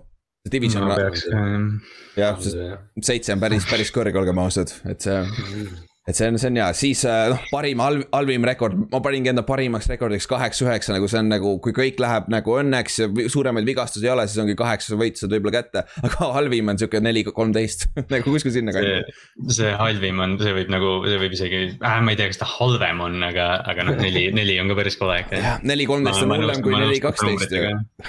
Division 0.48 0.86
jah. 2.16 2.38
seitse 3.04 3.34
on 3.34 3.42
päris, 3.42 3.66
päris 3.68 3.92
kõrge, 3.92 4.16
olgem 4.16 4.40
ausad, 4.40 4.72
et 4.88 5.04
see, 5.04 5.18
et 6.10 6.18
see 6.18 6.28
on, 6.30 6.38
see 6.40 6.50
on 6.50 6.58
hea, 6.58 6.68
siis 6.76 7.02
äh, 7.08 7.28
noh, 7.32 7.42
parim, 7.52 7.80
halv, 7.82 8.04
halvim 8.14 8.46
rekord, 8.48 8.76
ma 8.90 9.00
paningi 9.04 9.32
enda 9.32 9.44
parimaks 9.46 9.88
rekordiks 9.90 10.26
kaheksa-üheksa, 10.30 10.94
nagu 10.96 11.08
see 11.10 11.20
on 11.22 11.30
nagu, 11.30 11.54
kui 11.64 11.74
kõik 11.76 12.00
läheb 12.02 12.30
nagu 12.32 12.56
õnneks 12.60 12.98
ja 13.02 13.08
suuremaid 13.32 13.68
vigastusi 13.68 14.08
ei 14.08 14.12
ole, 14.14 14.26
siis 14.30 14.42
ongi 14.42 14.56
kaheksa 14.58 14.98
võitu 15.00 15.22
saad 15.22 15.34
võib-olla 15.36 15.60
kätte. 15.60 15.84
aga 16.02 16.30
halvim 16.36 16.72
on 16.72 16.80
sihuke 16.80 17.02
neli, 17.04 17.24
kolmteist, 17.26 17.86
nagu 18.14 18.34
kuskil 18.34 18.54
sinna 18.54 18.74
see 19.50 19.72
halvim 19.78 20.22
on, 20.24 20.36
see 20.42 20.54
võib 20.56 20.72
nagu, 20.72 20.94
see 21.06 21.20
võib 21.22 21.36
isegi 21.38 21.62
äh,, 21.76 21.98
ma 22.04 22.14
ei 22.14 22.20
tea, 22.20 22.30
kas 22.32 22.42
ta 22.42 22.48
halvem 22.50 23.04
on, 23.06 23.18
aga, 23.30 23.50
aga 23.70 23.86
noh, 23.88 24.00
neli, 24.00 24.26
neli 24.34 24.58
on 24.62 24.72
ka 24.72 24.78
päris 24.82 24.98
kole 25.00 25.20
ikka. 25.24 25.40
jah, 25.40 25.60
neli, 25.66 25.86
kolmteist 25.90 26.26
on 26.26 26.34
hullem 26.36 26.64
kui 26.64 26.76
neli, 26.76 27.00
kaksteist 27.02 27.54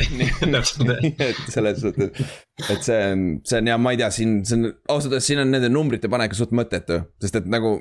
täpselt, 0.55 0.93
et 1.29 1.43
selles 1.51 1.81
suhtes, 1.83 2.33
et 2.69 2.85
see 2.85 2.99
on, 3.13 3.23
see 3.47 3.61
on 3.61 3.71
ja 3.71 3.79
ma 3.81 3.95
ei 3.95 4.01
tea, 4.01 4.11
siin, 4.13 4.41
see 4.47 4.59
on 4.59 4.69
ausalt 4.91 5.15
öeldes 5.15 5.31
siin 5.31 5.41
on 5.43 5.51
nende 5.53 5.71
numbrite 5.71 6.11
panek 6.11 6.35
suht 6.37 6.53
mõttetu, 6.55 7.01
sest 7.23 7.41
et 7.41 7.49
nagu 7.51 7.79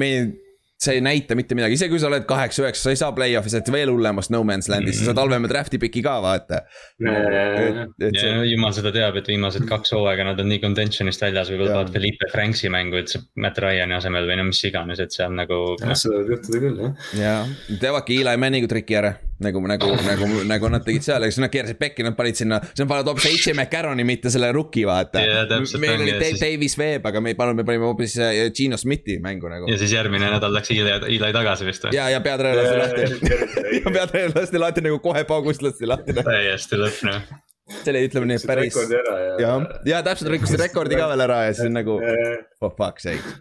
me. 0.00 0.10
see 0.76 0.98
ei 0.98 1.00
näita 1.00 1.32
mitte 1.32 1.56
midagi, 1.56 1.72
isegi 1.72 1.88
kui 1.88 2.00
sa 2.02 2.10
oled 2.10 2.26
kaheksa-üheksa, 2.28 2.82
sa 2.84 2.92
ei 2.92 2.98
saa 3.00 3.14
play-off'i, 3.16 3.48
sa 3.48 3.56
oled 3.56 3.70
veel 3.72 3.88
hullemast 3.94 4.28
no 4.28 4.42
man's 4.44 4.66
land'is, 4.68 4.98
sa 5.00 5.06
saad 5.08 5.22
halvema 5.22 5.48
draft'i 5.48 5.78
piki 5.80 6.02
ka 6.04 6.18
vaata. 6.20 6.58
see, 7.00 8.34
jumal 8.50 8.74
seda 8.76 8.92
teab, 8.92 9.16
et 9.16 9.30
viimased 9.32 9.64
kaks 9.70 9.94
hooaega 9.96 10.26
nad 10.28 10.42
on 10.42 10.50
nii 10.52 10.60
contention'ist 10.60 11.24
väljas, 11.24 11.48
võib-olla 11.48 11.70
Jaa. 11.70 11.78
vaatavad 11.80 11.96
Felipe 11.96 12.28
Franksi 12.28 12.68
mängu 12.74 13.00
üldse 13.00 13.22
Matt 13.40 13.56
Ryan'i 13.64 13.96
asemel 13.96 14.28
või 14.28 14.36
no 14.36 14.50
mis 14.50 14.60
iganes, 14.68 15.00
et 15.00 15.16
seal 15.16 15.32
nagu. 15.38 15.62
jah, 15.80 15.96
seda 15.96 16.20
võib 16.20 16.34
juhtuda 16.36 16.60
küll 16.66 16.84
jah. 16.84 17.08
ja 17.22 17.32
teevadki 17.80 18.20
Eli 18.20 18.36
Manningu 18.44 18.68
triki 18.68 19.00
ära. 19.00 19.14
nagu, 19.42 19.60
nagu, 19.68 19.90
nagu, 20.06 20.26
nagu 20.48 20.68
nad 20.72 20.84
tegid 20.86 21.04
seal, 21.04 21.24
eks 21.26 21.38
nad 21.42 21.52
keerasid 21.52 21.78
pekki, 21.80 22.04
nad 22.06 22.16
panid 22.18 22.38
sinna, 22.38 22.60
siis 22.64 22.82
nad 22.82 22.90
panevad 22.90 23.10
hoopis 23.12 23.26
H. 23.28 23.54
McCarroni, 23.54 24.06
mitte 24.08 24.32
selle 24.32 24.48
rookie 24.56 24.86
vaata 24.88 25.22
täpselt 25.50 25.82
meil 25.82 26.00
oli 26.00 26.14
Dave 26.14 26.32
siis- 26.32 26.44
Davis 26.44 26.76
Webb, 26.80 27.08
aga 27.10 27.20
me 27.20 27.32
ei 27.34 27.38
pannud, 27.38 27.58
me 27.58 27.66
panime 27.68 27.88
hoopis 27.88 28.16
äh, 28.22 28.50
Gino 28.56 28.78
Smithi 28.80 29.18
mängu 29.22 29.50
nagu. 29.52 29.68
ja 29.70 29.78
siis 29.80 29.92
järgmine 29.92 30.30
nädal 30.32 30.54
läks 30.56 30.72
Eli, 30.72 30.94
Eli 31.18 31.32
tagasi 31.36 31.68
vist 31.68 31.84
või? 31.88 31.96
ja, 31.96 32.08
ja 32.12 32.20
peatreener 32.24 32.64
lasti 32.64 33.02
lahti. 33.06 33.80
ja 33.80 33.92
peatreener 33.98 34.38
lasti 34.40 34.62
lahti 34.62 34.86
nagu 34.88 35.00
kohe 35.04 35.24
paugust 35.28 35.64
lasti 35.66 35.88
lahti. 35.88 36.16
täiesti 36.16 36.80
lõpp 36.80 37.02
noh. 37.10 37.32
see 37.82 37.92
oli, 37.92 38.06
ütleme 38.08 38.32
nii, 38.32 38.44
päris. 38.48 38.78
ära 38.86 39.18
ja. 39.42 40.02
täpselt 40.06 40.32
rikkus 40.32 40.56
rekordi 40.60 40.96
ka 40.96 41.10
veel 41.12 41.26
ära 41.28 41.42
ja 41.48 41.56
siis 41.56 41.68
on 41.68 41.76
nagu 41.76 42.00
for 42.60 42.72
fuck's 42.78 43.04
sake. 43.10 43.36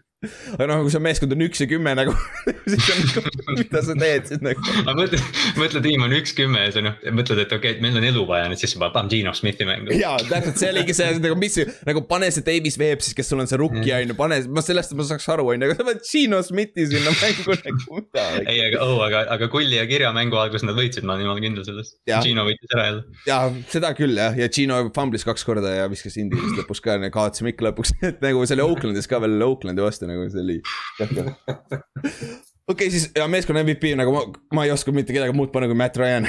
Aga 0.55 0.69
noh, 0.71 0.83
kui 0.85 0.93
see 0.93 1.03
meeskond 1.03 1.35
on 1.35 1.45
üks 1.47 1.63
ja 1.63 1.69
kümme 1.69 1.95
nagu, 1.97 2.15
siis 2.71 2.91
on 2.93 3.03
nagu, 3.09 3.57
mida 3.59 3.83
sa 3.85 3.97
teed 3.99 4.29
siis 4.31 4.43
nagu. 4.45 4.65
aga 4.83 4.97
mõtle, 4.99 5.21
mõtle, 5.59 5.83
tiim 5.85 6.05
on 6.07 6.15
üks 6.19 6.35
kümme 6.37 6.65
ja 6.67 6.73
sa 6.75 6.85
noh, 6.85 6.97
mõtled, 7.15 7.43
et 7.45 7.55
okei 7.55 7.75
okay,, 7.75 7.77
et 7.77 7.83
meil 7.85 7.99
on 7.99 8.07
elu 8.07 8.25
vaja, 8.29 8.49
nüüd 8.51 8.61
siis 8.61 8.75
juba 8.77 8.91
paneme 8.95 9.13
Gino 9.13 9.35
Smithi 9.37 9.67
mängu. 9.67 9.95
jaa, 9.97 10.17
täpselt, 10.29 10.61
see 10.61 10.71
oligi 10.73 10.97
see 10.97 11.11
nagu, 11.19 11.39
mis 11.39 11.59
nagu 11.87 12.05
pane 12.09 12.31
see 12.33 12.45
Davis 12.45 12.79
Webb 12.81 13.05
siis, 13.05 13.17
kes 13.17 13.31
sul 13.31 13.43
on 13.43 13.49
see 13.51 13.59
rookie 13.61 13.93
on 13.95 14.13
ju, 14.13 14.17
pane, 14.17 14.41
ma 14.51 14.63
sellest 14.65 14.95
ma 14.97 15.07
saaks 15.07 15.27
aru, 15.35 15.49
on 15.53 15.61
ju, 15.61 15.69
aga 15.69 15.79
sa 15.79 15.87
paned 15.89 16.05
Gino 16.09 16.41
Smithi 16.45 16.87
sinna 16.91 17.13
mängu 17.21 17.57
nagu 17.59 18.05
mida. 18.15 18.25
ei, 18.45 18.59
aga 18.67 18.81
oh,, 18.85 18.99
aga, 19.05 19.25
aga 19.35 19.49
Kulli 19.51 19.79
ja 19.79 19.85
Kirja 19.89 20.11
mängu 20.15 20.39
alguses 20.39 20.65
nad 20.67 20.77
võitsid, 20.77 21.05
ma 21.07 21.15
olen 21.15 21.25
jumala 21.25 21.43
kindel 21.43 21.65
selles. 21.67 21.93
Gino 22.23 22.45
võitis 22.47 22.75
ära 22.75 22.87
jälle. 22.89 23.03
jaa, 23.27 23.51
seda 23.71 23.91
küll 23.97 24.17
jah, 24.19 24.35
ja 24.39 24.49
Gino 24.51 24.79
fumblis 24.95 25.25
kaks 25.27 25.45
korda 25.47 25.73
ja 25.79 25.89
viskas 25.91 26.17
Indi 26.21 26.39
vist 26.39 26.59
lõpus 26.59 26.81
ka, 26.83 26.97
kaotasime 27.13 27.53
ikka 27.53 27.69
lõpuks, 27.69 27.95
et 28.09 28.23
nagu 28.23 28.43
see 28.45 28.57
oli 28.57 28.65
Oaklandis 28.65 29.09
ka 29.11 29.19
veel 29.23 29.41
Oaklandi 29.45 29.83
vastu 29.85 30.09
nagu 30.09 30.14
see 30.31 30.43
oli. 30.43 30.57
okei, 32.71 32.89
siis 32.91 33.09
ja 33.15 33.27
meeskonna 33.31 33.63
MVP 33.63 33.93
nagu 33.99 34.13
ma, 34.15 34.23
ma 34.57 34.65
ei 34.65 34.73
oska 34.73 34.93
mitte 34.95 35.13
kedagi 35.15 35.35
muud 35.37 35.51
panna 35.53 35.69
kui 35.69 35.77
Matt 35.79 35.97
Ryan. 36.01 36.27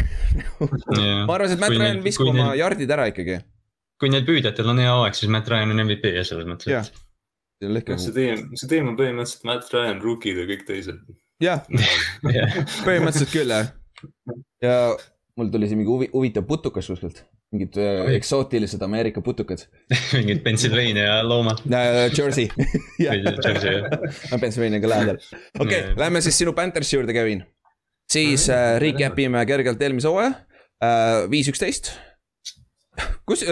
ma 1.26 1.34
arvasin, 1.36 1.56
et 1.56 1.64
Matt 1.64 1.76
Ryan 1.76 2.02
viskab 2.04 2.32
oma 2.32 2.52
jardid 2.58 2.92
ära 2.92 3.08
ikkagi. 3.12 3.40
kui 4.00 4.12
neil 4.12 4.26
püüdjatel 4.28 4.72
on 4.72 4.82
hea 4.82 4.92
hooaeg, 4.92 5.18
siis 5.18 5.32
Matt 5.32 5.48
Ryan 5.52 5.72
on 5.74 5.84
MVP 5.86 6.12
ja 6.18 6.24
selles 6.28 6.48
mõttes, 6.48 6.68
jah, 6.72 6.88
et. 7.64 7.92
see 7.96 8.16
tiim, 8.16 8.48
see 8.58 8.72
tiim 8.72 8.92
on 8.92 8.98
põhimõtteliselt 8.98 9.48
Matt 9.48 9.72
Ryan, 9.72 10.02
rookid 10.04 10.42
ja 10.42 10.48
kõik 10.50 10.66
teised. 10.68 11.00
jah, 11.44 11.64
põhimõtteliselt 12.86 13.32
küll 13.32 13.56
jah. 13.56 13.72
ja 14.64 14.76
mul 15.36 15.52
tuli 15.52 15.70
siin 15.70 15.80
mingi 15.80 15.92
huvi, 15.92 16.10
huvitav 16.12 16.44
putukas 16.48 16.88
kuskilt, 16.92 17.24
mingid 17.54 17.76
äh, 17.78 18.14
eksootilised 18.16 18.82
Ameerika 18.82 19.22
putukad. 19.22 19.62
mingid 20.18 20.42
Pennsylvania 20.44 21.22
loomad. 21.22 21.62
Jersey. 22.18 22.48
Jersey, 22.98 23.82
Pennsylvania 24.42 24.80
ka 24.80 24.90
lähedal. 24.90 25.20
okei 25.60 25.66
okay, 25.66 25.80
Jaa., 25.80 26.00
lähme 26.04 26.20
siis 26.24 26.38
sinu 26.38 26.52
Panthersi 26.56 26.96
juurde, 26.96 27.14
Kevin. 27.14 27.44
siis 28.12 28.48
äh, 28.50 28.76
recap 28.82 29.18
ime 29.18 29.46
kergelt 29.46 29.82
eelmise 29.82 30.10
hooaja 30.10 30.34
äh,, 30.82 31.30
viis, 31.30 31.48
üksteist. 31.50 31.94
kus, 33.28 33.42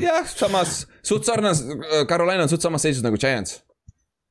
jah, 0.00 0.24
samas 0.26 0.84
suht 1.04 1.26
sarnas, 1.28 1.64
Carolina 2.08 2.46
on 2.46 2.52
suht 2.52 2.64
samas 2.64 2.82
seisus 2.86 3.04
nagu 3.04 3.18
Giants. 3.20 3.60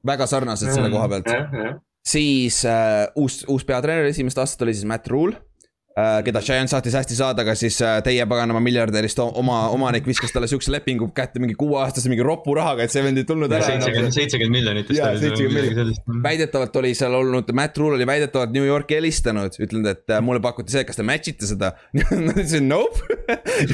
väga 0.06 0.28
sarnased 0.28 0.74
selle 0.74 0.92
koha 0.92 1.08
pealt. 1.12 1.28
jah, 1.32 1.54
jah. 1.54 1.78
siis 2.04 2.64
äh, 2.68 3.06
uus, 3.16 3.44
uus 3.48 3.68
peatreener 3.68 4.10
esimest 4.12 4.42
aastat 4.42 4.68
oli 4.68 4.76
siis 4.76 4.88
Matt 4.90 5.08
Rule 5.08 5.38
äh,. 5.38 5.49
Keda 5.98 6.42
Giants 6.46 6.72
saatis 6.72 6.94
hästi 6.96 7.16
saada, 7.18 7.44
aga 7.44 7.56
siis 7.58 7.80
äh, 7.84 7.98
teie 8.06 8.24
paganama 8.30 8.62
miljardärist 8.64 9.20
oma 9.24 9.62
omanik 9.74 10.06
viskas 10.08 10.32
talle 10.32 10.48
siukse 10.48 10.72
lepingu 10.72 11.10
kätte 11.16 11.42
mingi 11.42 11.56
kuueaastase 11.60 12.12
mingi 12.12 12.24
ropu 12.24 12.54
rahaga, 12.56 12.86
et 12.86 12.94
see 12.94 13.04
vend 13.04 13.20
ei 13.20 13.26
tulnud 13.28 13.52
ära. 13.52 13.66
seitsekümmend, 13.66 14.14
seitsekümmend 14.16 14.56
miljonit 14.56 14.92
vist 14.92 15.02
Jaa, 15.02 15.12
oli 15.16 15.24
70 15.26 15.56
midagi 15.56 15.80
sellist. 15.80 16.04
väidetavalt 16.24 16.80
oli 16.82 16.94
seal 16.98 17.18
olnud, 17.20 17.52
Matt 17.58 17.82
Rule 17.82 17.98
oli 17.98 18.08
väidetavalt 18.08 18.54
New 18.56 18.68
Yorki 18.68 19.00
helistanud, 19.00 19.58
ütlenud, 19.60 19.90
et 19.92 20.16
äh, 20.16 20.22
mulle 20.26 20.44
pakuti 20.44 20.76
see, 20.76 20.86
kas 20.88 21.00
te 21.00 21.06
match 21.08 21.34
ite 21.34 21.50
seda. 21.50 21.74
Nad 22.30 22.36
ütlesid 22.36 22.66
nope. 22.68 23.18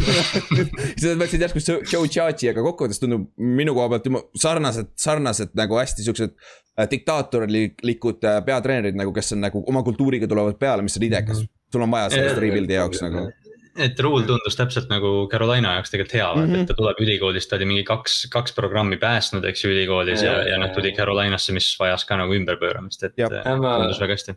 siis 0.95 1.09
nad 1.09 1.19
võtsid 1.21 1.43
järsku 1.45 1.61
Joe- 1.65 2.09
Chachi, 2.11 2.49
aga 2.51 2.63
kokkuvõttes 2.65 3.01
tundub 3.01 3.27
minu 3.37 3.75
koha 3.75 3.91
pealt 3.93 4.07
juba 4.09 4.23
sarnased, 4.39 4.93
sarnased 4.99 5.53
nagu 5.57 5.77
hästi 5.79 6.05
siuksed 6.07 6.33
äh, 6.33 6.87
diktaatorlikud 6.91 8.25
äh, 8.25 8.39
peatreenerid 8.47 8.97
nagu, 8.99 9.13
kes 9.15 9.35
on 9.35 9.43
nagu 9.45 9.61
oma 9.67 9.83
kultuuriga 9.85 10.29
tulevad 10.31 10.57
peale, 10.61 10.85
mis 10.85 10.97
on 10.99 11.07
idekas. 11.07 11.43
Sul 11.75 11.83
on 11.85 11.91
vaja 11.93 12.09
sellest 12.13 12.37
Jaa, 12.39 12.43
rebuild'i 12.45 12.77
jaoks 12.79 13.03
nagu. 13.05 13.25
et 13.85 13.99
Rule 13.99 14.23
tundus 14.23 14.55
täpselt 14.55 14.87
nagu 14.91 15.09
Carolina 15.31 15.73
jaoks 15.75 15.91
tegelikult 15.91 16.13
hea 16.15 16.27
mm, 16.31 16.41
Mhm. 16.41 16.53
-hmm. 16.53 16.61
et 16.63 16.67
ta 16.71 16.73
tuleb 16.79 17.01
ülikoolist, 17.03 17.49
ta 17.51 17.57
oli 17.59 17.65
mingi 17.67 17.83
kaks, 17.87 18.13
kaks 18.31 18.55
programmi 18.55 18.97
päästnud, 19.01 19.43
eks 19.49 19.63
ju, 19.65 19.71
ülikoolis 19.75 20.23
ja, 20.23 20.37
ja, 20.39 20.47
ja 20.53 20.59
noh, 20.61 20.71
tuli 20.75 20.93
Carolinasse, 20.95 21.53
mis 21.53 21.67
vajas 21.79 22.05
ka 22.07 22.15
nagu 22.21 22.33
ümberpööramist, 22.33 23.03
et 23.03 23.17
Jah. 23.19 23.31
äh, 23.41 23.59
tundus 23.59 23.99
väga 23.99 24.15
hästi. 24.15 24.35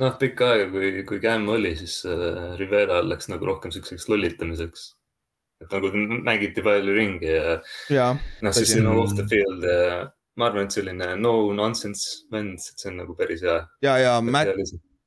noh, 0.00 0.14
pikka 0.18 0.46
aega, 0.54 0.70
kui, 0.72 1.02
kui 1.04 1.18
Cam 1.20 1.48
oli, 1.52 1.74
siis 1.76 1.98
äh, 2.08 2.54
Rivera 2.58 3.02
läks 3.04 3.28
nagu 3.28 3.44
rohkem 3.46 3.70
siukseks 3.74 4.08
lollitamiseks. 4.08 4.94
et 5.60 5.72
nagu 5.76 5.90
mängiti 6.24 6.62
palju 6.64 6.94
ringi 6.96 7.26
ja 7.34 7.58
jaa, 7.92 8.14
noh, 8.40 8.52
siis 8.56 8.70
on 8.80 8.86
off 8.96 9.12
the 9.18 9.26
field 9.28 9.66
ja 9.66 10.06
ma 10.40 10.46
arvan, 10.46 10.64
et 10.64 10.72
selline 10.72 11.16
no 11.20 11.52
nonsense 11.52 12.22
vend, 12.32 12.56
see 12.62 12.88
on 12.88 12.96
nagu 13.02 13.16
päris 13.18 13.42
hea. 13.44 13.58
ja, 13.82 13.98
ja 13.98 14.14
Matt, 14.24 14.54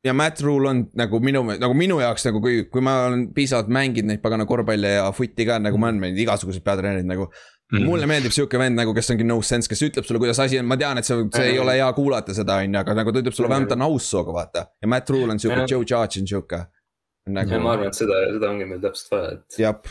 ja 0.04 0.14
Matt 0.14 0.42
Rule 0.44 0.70
on 0.70 0.84
nagu 1.00 1.20
minu, 1.24 1.44
nagu 1.60 1.74
minu 1.78 2.00
jaoks 2.04 2.28
nagu 2.28 2.42
kui, 2.44 2.66
kui 2.72 2.84
ma 2.84 3.06
olen 3.08 3.30
piisavalt 3.36 3.72
mänginud 3.72 4.12
neid 4.12 4.22
pagana 4.24 4.46
korvpalli 4.50 4.96
ja 4.98 5.10
footi 5.16 5.48
ka 5.48 5.60
nagu 5.64 5.80
ma 5.80 5.90
olen 5.92 6.02
mänginud 6.02 6.24
igasugused 6.26 6.66
peatreenerid 6.66 7.10
nagu. 7.10 7.30
Mhm. 7.74 7.88
mulle 7.88 8.06
meeldib 8.06 8.34
sihuke 8.36 8.60
vend 8.60 8.78
nagu, 8.78 8.92
kes 8.94 9.08
ongi 9.10 9.26
no 9.26 9.40
sense, 9.42 9.70
kes 9.72 9.80
ütleb 9.88 10.06
sulle, 10.06 10.20
kuidas 10.22 10.38
asi 10.44 10.60
on, 10.60 10.68
ma 10.70 10.76
tean, 10.78 11.00
et 11.00 11.08
see, 11.08 11.16
see 11.34 11.54
ei 11.56 11.60
ole 11.62 11.74
hea 11.80 11.88
kuulata 11.98 12.36
seda, 12.38 12.60
on 12.62 12.76
ju, 12.76 12.82
aga 12.84 12.94
nagu 13.00 13.14
ta 13.16 13.24
ütleb 13.24 13.34
sulle 13.34 13.50
vähemalt 13.50 13.72
ta 13.72 13.78
on 13.80 13.86
aus 13.88 14.10
sinuga, 14.12 14.36
vaata. 14.36 14.66
ja 14.84 14.90
Matt 14.94 15.10
Rule 15.10 15.34
on 15.34 15.42
sihuke 15.42 15.64
Jah., 15.64 15.72
Joe 15.72 15.88
Judge 15.88 16.22
on 16.22 16.28
sihuke. 16.30 16.60
ja 16.60 17.32
ma 17.32 17.40
nagu, 17.40 17.56
arvan, 17.72 17.88
et 17.90 17.98
seda, 17.98 18.20
seda 18.36 18.52
ongi 18.52 18.68
meil 18.70 18.84
täpselt 18.84 19.16
vaja, 19.16 19.32
et 19.40 19.58
jep, 19.64 19.90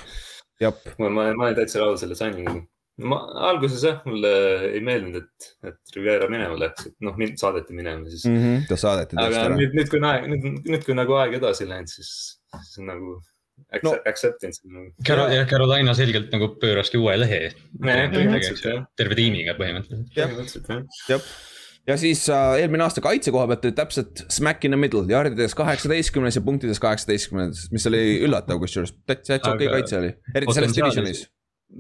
jep, 0.63 0.85
ma, 1.01 1.09
ma, 1.09 1.27
ma 1.33 1.49
olen 1.49 1.59
täitsa 1.59 1.83
rahul 1.83 1.99
selle 1.99 2.15
signing'iga. 2.21 2.63
Ma 3.01 3.19
alguses 3.49 3.83
jah, 3.87 4.01
mulle 4.05 4.31
ei 4.69 4.81
meeldinud, 4.85 5.23
et, 5.23 5.51
et 5.71 5.97
Rivera 5.97 6.29
minema 6.31 6.59
läks, 6.61 6.91
et 6.91 6.97
noh, 7.07 7.17
mind 7.19 7.41
saadeti 7.41 7.77
minema 7.77 8.11
siis 8.13 8.27
mm. 8.29 8.39
Mhm, 8.39 8.65
ta 8.69 8.77
saadeti 8.81 9.17
-hmm. 9.17 9.23
tõesti 9.23 9.41
aga 9.41 9.49
ära. 9.49 9.61
nüüd, 9.61 9.77
nüüd, 9.79 9.91
kui 9.91 10.01
on 10.03 10.09
aeg, 10.11 10.27
nüüd, 10.33 10.49
nüüd, 10.69 10.85
kui 10.87 10.97
nagu 10.99 11.17
aeg 11.21 11.39
edasi 11.41 11.69
läinud, 11.69 11.93
siis, 11.93 12.11
siis 12.59 12.83
on 12.83 12.91
nagu 12.93 13.15
accept, 13.73 13.85
No- 13.85 13.95
no. 13.97 14.03
acceptance 14.11 14.61
on 14.67 14.77
nagu. 14.77 14.93
Caro-, 15.09 15.31
jah, 15.33 15.49
Carolina 15.49 15.95
selgelt 15.97 16.33
nagu 16.35 16.53
pööraski 16.61 17.01
uue 17.01 17.17
lehe. 17.21 17.41
põhimõtteliselt 17.81 18.69
jah, 18.69 18.85
terve 18.99 19.19
tiimiga 19.19 19.57
põhimõtteliselt. 19.59 20.71
Jah. 21.09 21.27
ja 21.89 21.97
siis 21.99 22.29
äh, 22.31 22.63
eelmine 22.63 22.85
aasta 22.87 23.03
kaitse 23.05 23.33
koha 23.35 23.49
pealt 23.51 23.65
oli 23.69 23.77
täpselt 23.79 24.25
smack 24.29 24.65
in 24.69 24.77
the 24.77 24.81
middle, 24.81 25.07
jardides 25.09 25.57
kaheksateistkümnes 25.59 26.37
ja 26.39 26.45
punktides 26.45 26.83
kaheksateistkümnes, 26.83 27.71
mis 27.75 27.89
oli 27.91 28.03
üllatav 28.27 28.61
kusjuures, 28.63 28.95
täitsa 29.09 29.39
okei 29.55 29.67
okay 29.67 29.81
kaitse 29.81 30.03
oli, 30.03 30.13
eriti 30.35 30.61
selles 30.61 30.77
divisionis. 30.77 31.31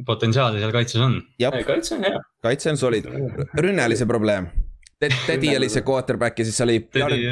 Potentsiaali 0.06 0.60
seal 0.62 0.74
kaitses 0.74 1.00
on. 1.04 1.20
kaitse 1.66 1.96
on 1.96 2.04
hea. 2.06 2.20
kaitse 2.42 2.70
on 2.72 2.80
solid, 2.80 3.08
rünne 3.58 3.86
oli 3.86 3.98
see 3.98 4.08
probleem. 4.08 4.50
Ted, 5.02 5.14
Teddy 5.26 5.50
oli 5.58 5.66
see 5.66 5.82
quarterback 5.82 6.38
ja 6.38 6.44
siis 6.46 6.60
oli 6.62 6.76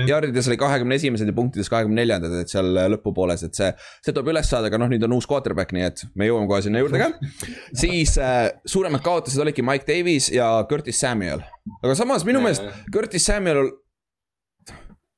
jardides 0.08 0.48
oli 0.50 0.56
kahekümne 0.58 0.96
esimesed 0.98 1.28
ja 1.30 1.34
punktides 1.36 1.68
kahekümne 1.70 2.00
neljandad, 2.02 2.32
et 2.40 2.50
seal 2.50 2.66
lõpupooles, 2.96 3.44
et 3.46 3.54
see. 3.54 3.68
see 4.02 4.14
tuleb 4.14 4.32
üles 4.32 4.50
saada, 4.50 4.66
aga 4.66 4.80
noh, 4.82 4.90
nüüd 4.90 5.06
on 5.06 5.14
uus 5.14 5.28
quarterback, 5.30 5.70
nii 5.76 5.84
et 5.86 6.02
me 6.18 6.26
jõuame 6.26 6.50
kohe 6.50 6.64
sinna 6.66 6.82
juurde 6.82 6.98
ka. 6.98 7.12
siis 7.84 8.16
äh, 8.18 8.48
suuremad 8.66 9.04
kaotused 9.06 9.38
olidki 9.44 9.62
Mike 9.62 9.86
Davis 9.86 10.32
ja 10.34 10.50
Curtis 10.70 10.98
Samuel. 10.98 11.46
aga 11.78 11.94
samas 11.94 12.26
minu 12.26 12.42
meelest 12.42 12.66
Curtis 12.90 13.30
Samuel 13.30 13.70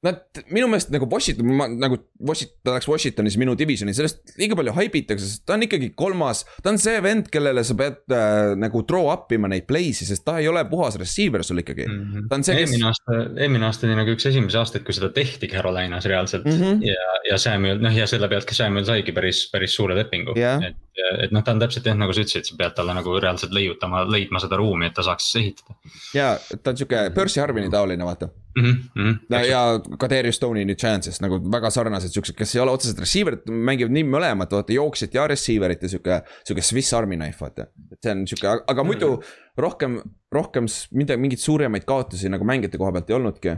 Nad 0.03 0.40
minu 0.50 0.66
meelest 0.66 0.90
nagu 0.90 1.07
Washington, 1.07 1.53
ma 1.55 1.68
nagu 1.70 2.00
Washington, 2.18 2.57
ta 2.66 2.72
läks 2.74 2.88
Washingtonis 2.90 3.36
minu 3.38 3.55
divisioni, 3.59 3.94
sellest 3.94 4.32
liiga 4.40 4.57
palju 4.59 4.74
haibitakse, 4.74 5.28
sest 5.28 5.44
ta 5.46 5.55
on 5.55 5.62
ikkagi 5.68 5.92
kolmas. 5.98 6.40
ta 6.59 6.72
on 6.72 6.80
see 6.82 6.96
vend, 7.05 7.28
kellele 7.30 7.62
sa 7.66 7.76
pead 7.78 8.00
äh, 8.11 8.55
nagu 8.59 8.82
throw 8.88 9.07
up 9.12 9.30
ima 9.34 9.50
neid 9.53 9.68
play'si, 9.68 10.09
sest 10.09 10.24
ta 10.26 10.40
ei 10.42 10.48
ole 10.50 10.64
puhas 10.70 10.98
receiver 10.98 11.46
sul 11.46 11.62
ikkagi 11.62 11.86
mm. 11.86 12.03
-hmm. 12.03 12.26
ta 12.30 12.40
on 12.40 12.46
see, 12.48 12.57
kes. 12.59 12.64
eelmine 12.66 12.88
aasta, 12.90 13.20
eelmine 13.44 13.68
aasta 13.68 13.86
oli 13.86 13.98
nagu 14.00 14.16
üks 14.16 14.26
esimesi 14.32 14.59
aastaid, 14.59 14.82
kui 14.88 14.98
seda 14.98 15.12
tehti 15.14 15.50
Carolinas 15.55 16.11
reaalselt 16.11 16.50
mm 16.50 16.59
-hmm. 16.59 16.82
ja, 16.88 17.14
ja 17.30 17.38
Samuel, 17.38 17.78
noh 17.78 17.94
ja 17.94 18.07
selle 18.11 18.28
pealt 18.32 18.48
ka 18.50 18.59
Samuel 18.59 18.88
saigi 18.90 19.14
päris, 19.14 19.44
päris 19.55 19.78
suure 19.78 19.94
lepingu 19.94 20.34
yeah.. 20.34 20.66
et, 20.66 20.76
et 21.24 21.32
noh, 21.32 21.43
ta 21.45 21.55
on 21.55 21.61
täpselt 21.62 21.86
jah, 21.88 21.97
nagu 21.97 22.12
sa 22.12 22.22
ütlesid, 22.24 22.49
sa 22.49 22.57
pead 22.59 22.74
talle 22.76 22.95
nagu 22.97 23.14
reaalselt 23.20 23.55
leiutama, 23.57 24.03
leidma 24.11 24.40
seda 24.43 24.59
ruumi, 24.61 24.88
et 24.88 24.97
ta 24.97 25.05
saaks 25.07 25.30
ehitada. 25.40 25.76
ja 26.16 26.34
ta 26.53 26.72
on 26.72 26.80
sihuke 26.80 27.03
Percy 27.14 27.40
Harvini 27.40 27.70
taoline, 27.72 28.05
vaata 28.05 28.28
mm. 28.28 28.76
-hmm, 28.99 29.18
no, 29.32 29.43
ja 29.49 29.62
ka 29.99 30.11
Darius 30.12 30.36
Stone'i 30.40 30.66
nüüd 30.68 30.80
Chance'is 30.80 31.22
nagu 31.24 31.40
väga 31.53 31.70
sarnased 31.72 32.12
siuksed, 32.12 32.36
kes 32.36 32.57
ei 32.57 32.62
ole 32.64 32.76
otseselt 32.76 33.01
receiver'id, 33.01 33.49
mängivad 33.49 33.97
nii 33.97 34.07
mõlemat, 34.09 34.53
vaata 34.53 34.76
jooksjat 34.76 35.16
ja 35.16 35.26
receiver'it 35.32 35.82
ja 35.82 35.93
sihuke. 35.95 36.22
sihuke 36.45 36.62
Swiss 36.62 36.93
Army 36.95 37.16
knife, 37.16 37.40
vaata, 37.40 37.68
et 37.93 38.01
see 38.03 38.12
on 38.12 38.26
sihuke, 38.28 38.57
aga 38.68 38.84
muidu 38.84 39.14
rohkem, 39.57 40.01
rohkem 40.32 40.68
midagi, 40.93 41.20
mingeid 41.20 41.40
suuremaid 41.40 41.88
kaotusi 41.88 42.28
nagu 42.32 42.45
mängijate 42.45 42.80
koha 42.80 42.93
pealt 42.93 43.11
ei 43.11 43.16
olnudki 43.16 43.57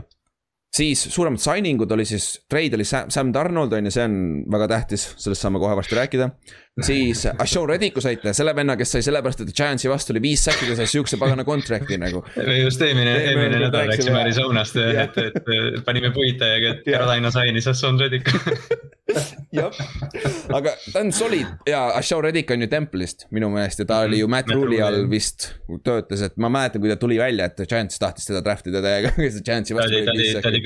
siis 0.75 1.05
suuremad 1.13 1.39
signing 1.39 1.81
ud 1.81 1.91
oli 1.95 2.05
siis, 2.07 2.27
trade 2.49 2.75
oli 2.75 2.85
Sam, 2.87 3.09
Sam 3.13 3.33
Donald 3.33 3.73
on 3.73 3.87
ju, 3.87 3.93
see 3.95 4.05
on 4.05 4.17
väga 4.51 4.67
tähtis, 4.73 5.07
sellest 5.21 5.45
saame 5.45 5.61
kohe 5.61 5.75
varsti 5.77 5.95
rääkida. 5.95 6.29
siis 6.83 7.23
Ashon 7.43 7.69
Reddiku 7.69 8.01
saite, 8.03 8.33
selle 8.35 8.55
venna, 8.55 8.75
kes 8.75 8.97
sai 8.97 9.05
sellepärast, 9.05 9.45
et 9.45 9.53
Giantsi 9.55 9.89
vastu 9.89 10.11
oli 10.13 10.21
viis 10.25 10.43
säkki, 10.43 10.67
ta 10.67 10.75
sai 10.79 10.89
sihukese 10.91 11.19
pagana 11.21 11.45
contract'i 11.47 11.99
nagu. 12.01 12.25
me 12.35 12.57
just 12.59 12.81
eelmine, 12.81 13.15
eelmine 13.29 13.61
nädal 13.67 13.87
läksime 13.93 14.19
Arizonast, 14.25 14.81
et, 14.83 15.21
et, 15.29 15.39
et 15.39 15.79
panime 15.87 16.11
puid 16.15 16.39
täiega, 16.41 16.75
et 16.75 16.83
Carolina 16.89 17.31
sainis 17.31 17.71
Ashon 17.71 17.99
Reddiku 18.01 18.35
jah, 19.55 19.71
aga 20.57 20.73
ta 20.91 21.03
on 21.03 21.11
solid 21.13 21.69
ja 21.69 21.85
Ashon 21.95 22.23
Reddick 22.25 22.51
on 22.51 22.65
ju 22.65 22.67
Temple'ist 22.71 23.27
minu 23.35 23.51
meelest 23.53 23.83
ja 23.83 23.87
ta 23.89 24.01
oli 24.07 24.19
ju 24.19 24.27
Matt 24.31 24.49
Rule'i 24.51 24.81
all 24.83 25.05
vist 25.09 25.51
töötas, 25.85 26.23
et 26.25 26.35
ma 26.41 26.49
mäletan, 26.51 26.81
kui 26.83 26.91
ta 26.91 26.97
tuli 26.99 27.19
välja, 27.21 27.47
et 27.47 27.63
Giants 27.69 28.01
tahtis 28.01 28.27
teda 28.27 28.41
draft 28.45 28.67
ida 28.71 28.81
täiega, 28.83 29.13
Giantsi 29.47 29.77
vastu. 29.77 30.01
ta 30.05 30.15
oli 30.15 30.27
ta 30.33 30.51
oli 30.51 30.64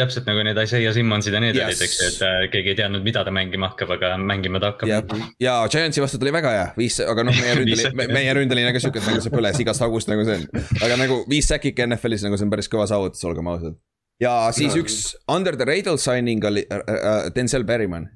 täpselt 0.00 0.28
nagu 0.28 0.42
need 0.46 0.58
Isaiah 0.62 0.94
Simmonsid 0.96 1.36
ja 1.36 1.42
need 1.42 1.58
yes. 1.58 1.66
olid, 1.66 1.82
eks 1.86 1.98
ju, 2.00 2.08
et 2.10 2.24
äh, 2.26 2.38
keegi 2.52 2.72
ei 2.72 2.78
teadnud, 2.78 3.04
mida 3.06 3.24
ta 3.26 3.34
mängima 3.34 3.70
hakkab, 3.72 3.94
aga 3.96 4.14
mängima 4.20 4.62
ta 4.62 4.72
hakkab 4.72 5.14
ja 5.42 5.56
Giantsi 5.70 6.02
vastu 6.04 6.20
tuli 6.22 6.32
väga 6.34 6.54
hea, 6.54 6.66
viis, 6.78 6.98
aga 7.04 7.26
noh, 7.26 7.36
meie 7.36 7.54
ründeli 7.60 8.10
meie 8.12 8.34
ründeline 8.40 8.74
ka 8.74 8.82
siuke, 8.82 9.02
et 9.02 9.10
nagu 9.10 9.24
see 9.24 9.34
põles 9.34 9.60
igast 9.64 9.84
august 9.86 10.10
nagu 10.12 10.26
see 10.26 10.40
on. 10.40 10.66
aga 10.80 10.98
nagu 11.00 11.22
viis 11.30 11.48
säkike 11.52 11.88
NFL-is 11.90 12.26
nagu 12.26 12.40
see 12.40 12.48
on 12.48 12.54
päris 12.54 12.70
kõva 12.72 12.88
saavutus, 12.90 13.24
olgem 13.28 13.52
ausad. 13.52 13.78
ja 14.22 14.34
siis 14.56 14.74
no. 14.74 14.84
üks 14.84 15.00
under 15.30 15.56
the 15.58 15.68
radar 15.68 16.00
signing 16.00 16.44
oli 16.44 16.66
äh, 16.70 16.84
äh, 16.84 17.32
Denzel 17.36 17.68
Berryman 17.68 18.08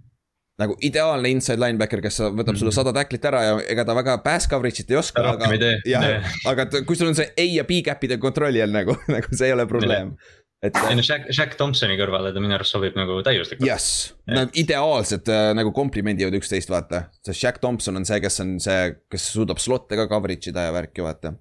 nagu 0.58 0.74
ideaalne 0.82 1.30
inside 1.30 1.60
linebacker, 1.62 2.00
kes 2.02 2.18
võtab 2.34 2.58
sulle 2.58 2.72
sada 2.74 2.90
tacklit 2.94 3.24
ära 3.30 3.42
ja 3.44 3.52
ega 3.70 3.84
ta 3.86 3.94
väga 3.94 4.16
pass 4.24 4.50
coverage'it 4.50 4.90
ei 4.90 4.98
oska, 4.98 5.22
aga. 5.34 5.50
jah, 5.86 6.32
aga 6.50 6.66
kui 6.82 6.98
sul 6.98 7.12
on 7.12 7.18
see 7.18 7.30
A 7.30 7.46
ja 7.60 7.64
B 7.68 7.78
cap'ide 7.86 8.18
kontrolli 8.22 8.62
all 8.64 8.74
nagu, 8.74 8.96
nagu 9.14 9.38
see 9.38 9.50
ei 9.50 9.54
ole 9.54 9.68
probleem 9.70 10.16
et. 10.62 10.78
ei 10.88 10.96
no 10.98 11.04
Jack, 11.04 11.28
Jack 11.34 11.56
Thompsoni 11.58 11.96
kõrvale 11.98 12.32
ta 12.34 12.42
minu 12.42 12.56
arust 12.56 12.74
sobib 12.74 12.96
nagu 12.98 13.18
täiuslikult. 13.26 13.66
jess, 13.66 14.12
nad 14.30 14.54
ideaalselt 14.58 15.30
äh, 15.32 15.50
nagu 15.56 15.72
komplimendivad 15.76 16.36
üksteist, 16.38 16.70
vaata. 16.72 17.06
sest 17.22 17.42
Jack 17.42 17.62
Thompson 17.62 18.00
on 18.00 18.06
see, 18.08 18.20
kes 18.24 18.40
on 18.44 18.56
see, 18.62 18.92
kes 19.12 19.30
suudab 19.34 19.62
slot'e 19.62 19.98
ka 19.98 20.08
coverage 20.10 20.52
ida 20.52 20.68
ja 20.68 20.74
värki, 20.74 21.04
vaata. 21.06 21.34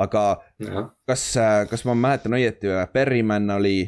aga 0.00 0.24
ja. 0.62 0.86
kas, 1.08 1.26
äh, 1.40 1.62
kas 1.70 1.86
ma 1.88 1.96
mäletan 1.98 2.38
õieti 2.38 2.70
või, 2.70 2.82
Berryman 2.94 3.56
oli. 3.58 3.78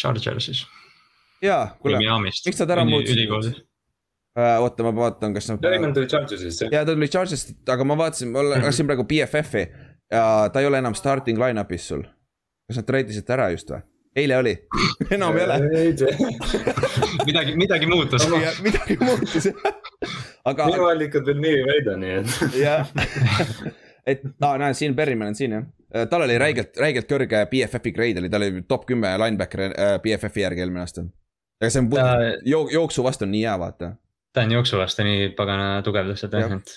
Chargersis. 0.00 0.64
jaa, 1.44 1.68
kuule, 1.80 2.02
miks 2.24 2.60
nad 2.60 2.76
ära 2.76 2.84
muutsid? 2.88 3.62
Uh, 4.34 4.56
oota, 4.64 4.82
ma 4.82 4.90
vaatan, 4.96 5.30
kas 5.36 5.46
nad. 5.46 5.60
Berryman 5.62 5.94
tuli 5.94 6.10
Chargersist, 6.10 6.64
jah? 6.64 6.72
jaa, 6.74 6.84
ta 6.84 6.96
tuli 6.96 7.08
Chargersist, 7.08 7.56
aga 7.70 7.86
ma 7.86 7.96
vaatasin, 8.00 8.32
ma 8.34 8.42
lasin 8.50 8.88
praegu 8.90 9.06
BFF-i 9.06 9.68
ja 10.12 10.24
ta 10.52 10.60
ei 10.60 10.66
ole 10.68 10.80
enam 10.82 10.96
starting 10.98 11.38
line-up'is 11.40 11.86
sul 11.92 12.02
kas 12.68 12.80
nad 12.80 12.88
treidisite 12.88 13.36
ära 13.36 13.50
just 13.54 13.70
või? 13.70 13.82
eile 14.16 14.36
oli 14.38 14.54
enam 15.16 15.36
ei 15.36 15.44
ole 15.44 15.58
midagi, 17.26 17.56
midagi 17.58 17.88
muutus 17.90 18.28
midagi 18.62 18.98
muutus 19.00 19.50
aga. 20.44 20.66
minu 20.68 20.86
allikad 20.88 21.26
veel 21.26 21.40
nii 21.40 21.56
ei 21.58 21.64
väida, 21.68 21.96
nii 22.00 22.14
et. 22.20 22.36
jah, 22.60 22.92
et 24.06 24.24
aa, 24.40 24.54
näe, 24.60 24.76
siin 24.76 24.94
Berryman 24.96 25.32
on 25.32 25.38
siin 25.38 25.56
jah. 25.56 25.66
Äh, 25.94 26.06
tal 26.10 26.26
oli 26.26 26.36
räigelt, 26.40 26.76
räigelt 26.80 27.10
kõrge 27.10 27.44
BFF-i 27.50 27.92
grade 27.96 28.22
oli, 28.22 28.30
ta 28.32 28.40
oli 28.40 28.64
top 28.68 28.86
kümme 28.88 29.14
linebacker 29.24 29.66
äh, 29.66 29.94
BFF-i 30.04 30.44
järgi 30.44 30.64
eelmine 30.64 30.84
aasta. 30.84 31.06
aga 31.62 31.70
see 31.70 31.84
on 31.84 31.92
ta... 31.92 32.08
jook, 32.44 32.72
jooksu 32.74 33.04
vastu 33.06 33.28
on 33.28 33.34
nii 33.34 33.44
hea, 33.46 33.58
vaata. 33.60 33.94
ta 34.34 34.46
on 34.46 34.56
jooksu 34.58 34.80
vastu 34.80 35.06
nii 35.06 35.30
pagana 35.38 35.68
tugev 35.86 36.10
lihtsalt 36.12 36.36
jah, 36.38 36.56
et. 36.58 36.76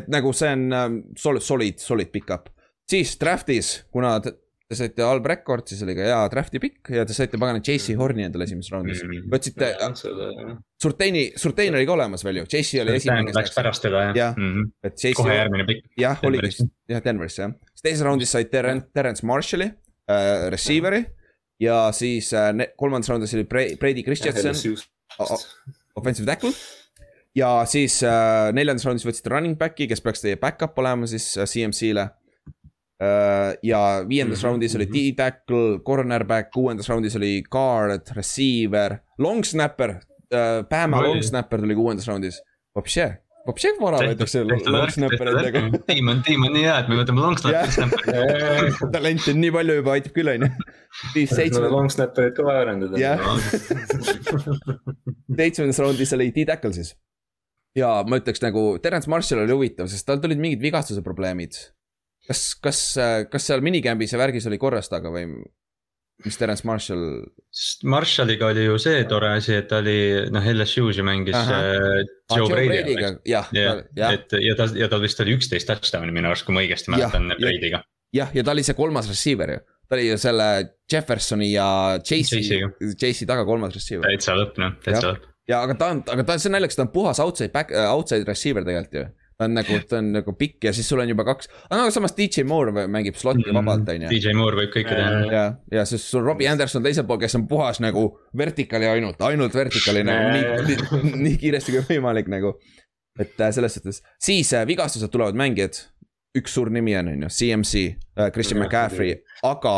et 0.00 0.10
nagu 0.12 0.34
see 0.36 0.52
on 0.52 0.66
ähm, 0.78 1.00
solid, 1.18 1.46
solid, 1.46 1.82
solid 1.82 2.14
pick-up. 2.14 2.52
siis 2.90 3.16
draft'is, 3.20 3.74
kuna 3.90 4.18
Te 4.72 4.76
saite 4.78 5.04
halb 5.04 5.26
rekord, 5.28 5.66
siis 5.68 5.82
oli 5.84 5.92
ka 5.98 6.04
hea 6.06 6.20
draft'i 6.32 6.60
pikk 6.62 6.94
ja 6.96 7.02
te 7.04 7.12
saite 7.12 7.36
pagana 7.36 7.60
JC 7.60 7.92
Horni 7.98 8.24
endale 8.24 8.46
esimeses 8.48 8.72
raundis 8.72 9.02
mm. 9.04 9.10
-hmm. 9.18 9.32
võtsite, 9.34 9.66
Surteini, 10.80 11.24
Surtein 11.36 11.76
oli 11.76 11.84
ka 11.84 11.92
olemas 11.92 12.24
veel 12.24 12.40
ju, 12.40 12.46
JC 12.48 12.80
oli 12.80 12.94
esimene. 12.96 13.34
Läks 13.36 13.52
pärast 13.52 13.84
teda 13.84 14.06
jah 14.06 14.16
ja, 14.16 14.28
mm. 14.32 14.54
-hmm. 14.54 14.70
et 14.88 14.96
JC. 14.96 15.12
kohe 15.18 15.34
järgmine 15.36 15.66
pikk. 15.68 15.90
jah, 16.00 16.24
oligi, 16.24 16.64
jah 16.88 17.04
Denveris 17.04 17.36
jah. 17.36 17.52
siis 17.74 17.84
teises 17.84 18.04
raundis 18.06 18.32
said 18.32 18.48
Terence, 18.48 18.88
Terence 18.94 19.26
Marshall'i 19.26 19.68
äh,, 19.68 20.48
receiver'i. 20.56 21.04
ja 21.60 21.92
siis 21.92 22.32
äh, 22.32 22.54
kolmandas 22.76 23.12
raundis 23.12 23.34
oli 23.34 23.44
Brady 23.44 24.02
Christensen, 24.02 24.56
offensive 25.94 26.26
tackle 26.26 26.54
ja 27.36 27.52
siis 27.68 28.00
äh, 28.02 28.48
neljandas 28.56 28.88
raundis 28.88 29.04
võtsite 29.04 29.36
running 29.36 29.60
back'i, 29.60 29.84
kes 29.90 30.00
peaks 30.00 30.24
teie 30.24 30.40
back-up 30.40 30.78
olema 30.80 31.06
siis 31.06 31.34
äh, 31.36 31.44
CMC-le 31.44 32.08
ja 33.62 34.04
viiendas 34.08 34.38
mm 34.38 34.40
-hmm. 34.40 34.48
raundis 34.48 34.76
oli 34.76 34.86
D-tackle, 34.86 35.80
cornerback, 35.86 36.50
kuuendas 36.54 36.88
raundis 36.88 37.16
oli 37.16 37.42
guard, 37.50 38.14
receiver, 38.16 38.96
long 39.18 39.44
snapper 39.44 39.90
äh,. 39.90 40.64
Bama 40.68 41.00
no, 41.00 41.08
long 41.08 41.22
snapper 41.22 41.60
tuli 41.60 41.74
kuuendas 41.74 42.08
raundis. 42.08 42.42
Vapše, 42.76 43.06
vapše 43.46 43.68
vara 43.80 43.98
võetakse 43.98 44.44
long 44.44 44.90
snapperitega. 44.90 45.82
tiim 45.86 46.08
on, 46.08 46.22
tiim 46.22 46.46
on 46.46 46.52
nii 46.52 46.64
hea, 46.64 46.78
et 46.78 46.88
me 46.88 46.96
võtame 47.00 47.20
long 47.20 47.38
snapperit. 47.38 48.80
talenti 48.96 49.34
on 49.34 49.40
nii 49.40 49.52
palju 49.52 49.78
juba, 49.80 49.92
aitab 49.98 50.16
küll, 50.16 50.32
on 50.32 50.46
ju. 50.46 50.50
siis 51.12 51.34
seitsme. 51.36 51.68
long 51.68 51.90
snapperit 51.92 52.36
ka 52.36 52.46
vaja 52.46 52.64
arendada. 52.66 52.98
jah. 52.98 53.20
seitsmendas 55.42 55.78
raundis 55.84 56.12
oli 56.12 56.30
D-tackle 56.32 56.72
siis. 56.72 56.94
ja 57.76 58.02
ma 58.08 58.20
ütleks 58.20 58.42
nagu, 58.44 58.78
Terence 58.82 59.10
Marshall 59.10 59.44
oli 59.44 59.52
huvitav, 59.52 59.88
sest 59.92 60.06
tal 60.06 60.20
tulid 60.22 60.40
mingid 60.40 60.64
vigastuse 60.64 61.04
probleemid 61.04 61.58
kas, 62.28 62.44
kas, 62.62 62.84
kas 63.32 63.48
seal 63.48 63.64
minicamb'is 63.64 64.14
ja 64.14 64.20
värgis 64.20 64.46
oli 64.50 64.60
korras 64.62 64.90
taga 64.92 65.10
või 65.12 65.26
mis 66.24 66.38
Terence 66.38 66.66
Marshall? 66.66 67.24
Marshalliga 67.84 68.46
oli 68.52 68.66
ju 68.66 68.78
see 68.80 69.02
tore 69.10 69.32
asi, 69.36 69.54
et 69.58 69.68
ta 69.70 69.80
oli 69.82 69.96
noh, 70.32 70.46
LSU-s 70.54 71.00
ju 71.00 71.06
mängis 71.06 71.36
Aha. 71.36 71.58
Äh, 71.58 72.04
ah, 72.30 72.38
Joe, 72.38 72.46
Joe 72.46 72.66
Brady'ga. 72.68 73.12
jah, 73.28 73.50
jah. 73.52 74.12
et 74.12 74.36
ja 74.38 74.54
ta, 74.58 74.68
ja 74.78 74.88
tal 74.92 75.02
vist 75.04 75.20
oli 75.24 75.36
üksteist 75.36 75.68
touchdown'i 75.70 76.14
minu 76.14 76.30
arust, 76.30 76.46
kui 76.46 76.56
ma 76.56 76.64
õigesti 76.64 76.94
mäletan 76.94 77.32
Brady'ga. 77.40 77.82
jah, 78.14 78.30
ja 78.34 78.44
ta 78.44 78.54
oli 78.54 78.64
see 78.66 78.78
kolmas 78.78 79.10
receiver 79.10 79.56
ju, 79.56 79.64
ta 79.88 79.98
oli 79.98 80.08
ju 80.10 80.20
selle 80.20 80.48
Jeffersoni 80.92 81.52
ja 81.52 81.66
Chase'i, 82.04 82.62
Chase'i 82.94 83.28
taga 83.28 83.46
kolmas 83.48 83.74
receiver. 83.78 84.06
täitsa 84.06 84.36
lõpp 84.38 84.60
noh, 84.62 84.78
täitsa 84.84 85.10
lõpp. 85.10 85.26
ja 85.50 85.64
aga 85.66 85.78
ta 85.80 85.90
on, 85.96 86.04
aga 86.14 86.28
ta, 86.28 86.38
see 86.38 86.52
on 86.52 86.58
naljakas, 86.58 86.78
ta 86.78 86.86
on 86.86 86.94
puhas 86.94 87.22
outside 87.24 87.52
back, 87.54 87.74
outside 87.88 88.28
receiver 88.28 88.66
tegelikult 88.68 89.00
ju 89.00 89.08
ta 89.42 89.48
on 89.48 89.56
nagu, 89.58 89.78
ta 89.88 89.98
on 89.98 90.10
nagu 90.14 90.34
pikk 90.38 90.68
ja 90.68 90.72
siis 90.76 90.88
sul 90.88 91.02
on 91.02 91.10
juba 91.10 91.24
kaks, 91.26 91.48
aga 91.70 91.88
samas 91.94 92.14
DJ 92.16 92.44
Moore 92.48 92.86
mängib 92.90 93.18
slot'i 93.18 93.48
mm, 93.48 93.58
vabalt, 93.58 93.90
on 93.90 94.06
ju. 94.06 94.12
DJ 94.12 94.36
Moore 94.38 94.60
võib 94.62 94.74
kõike 94.74 94.94
teha. 94.94 95.24
ja, 95.32 95.42
ja 95.72 95.84
siis 95.88 96.04
sul 96.08 96.24
Robbie 96.26 96.50
Anderson 96.50 96.84
teisel 96.84 97.06
pool, 97.08 97.20
kes 97.22 97.36
on 97.38 97.48
puhas 97.50 97.82
nagu 97.82 98.06
vertikaali 98.38 98.90
ainult, 98.92 99.20
ainult 99.26 99.56
vertikaali 99.56 100.04
nagu 100.06 100.30
nii, 100.36 100.70
nii, 100.70 101.12
nii 101.26 101.34
kiiresti 101.42 101.76
kui 101.76 101.84
võimalik 101.90 102.30
nagu. 102.32 102.54
et 103.20 103.40
äh, 103.40 103.52
selles 103.52 103.76
suhtes, 103.76 104.00
siis 104.22 104.54
äh, 104.56 104.66
vigastused 104.68 105.12
tulevad 105.12 105.36
mängijad, 105.38 105.82
üks 106.38 106.54
suur 106.56 106.70
nimi 106.72 106.94
on, 106.96 107.12
on 107.12 107.26
ju, 107.26 107.34
CMC 107.40 107.84
äh,, 107.84 108.30
Christian 108.32 108.62
McCaffrey, 108.62 109.18
aga 109.44 109.76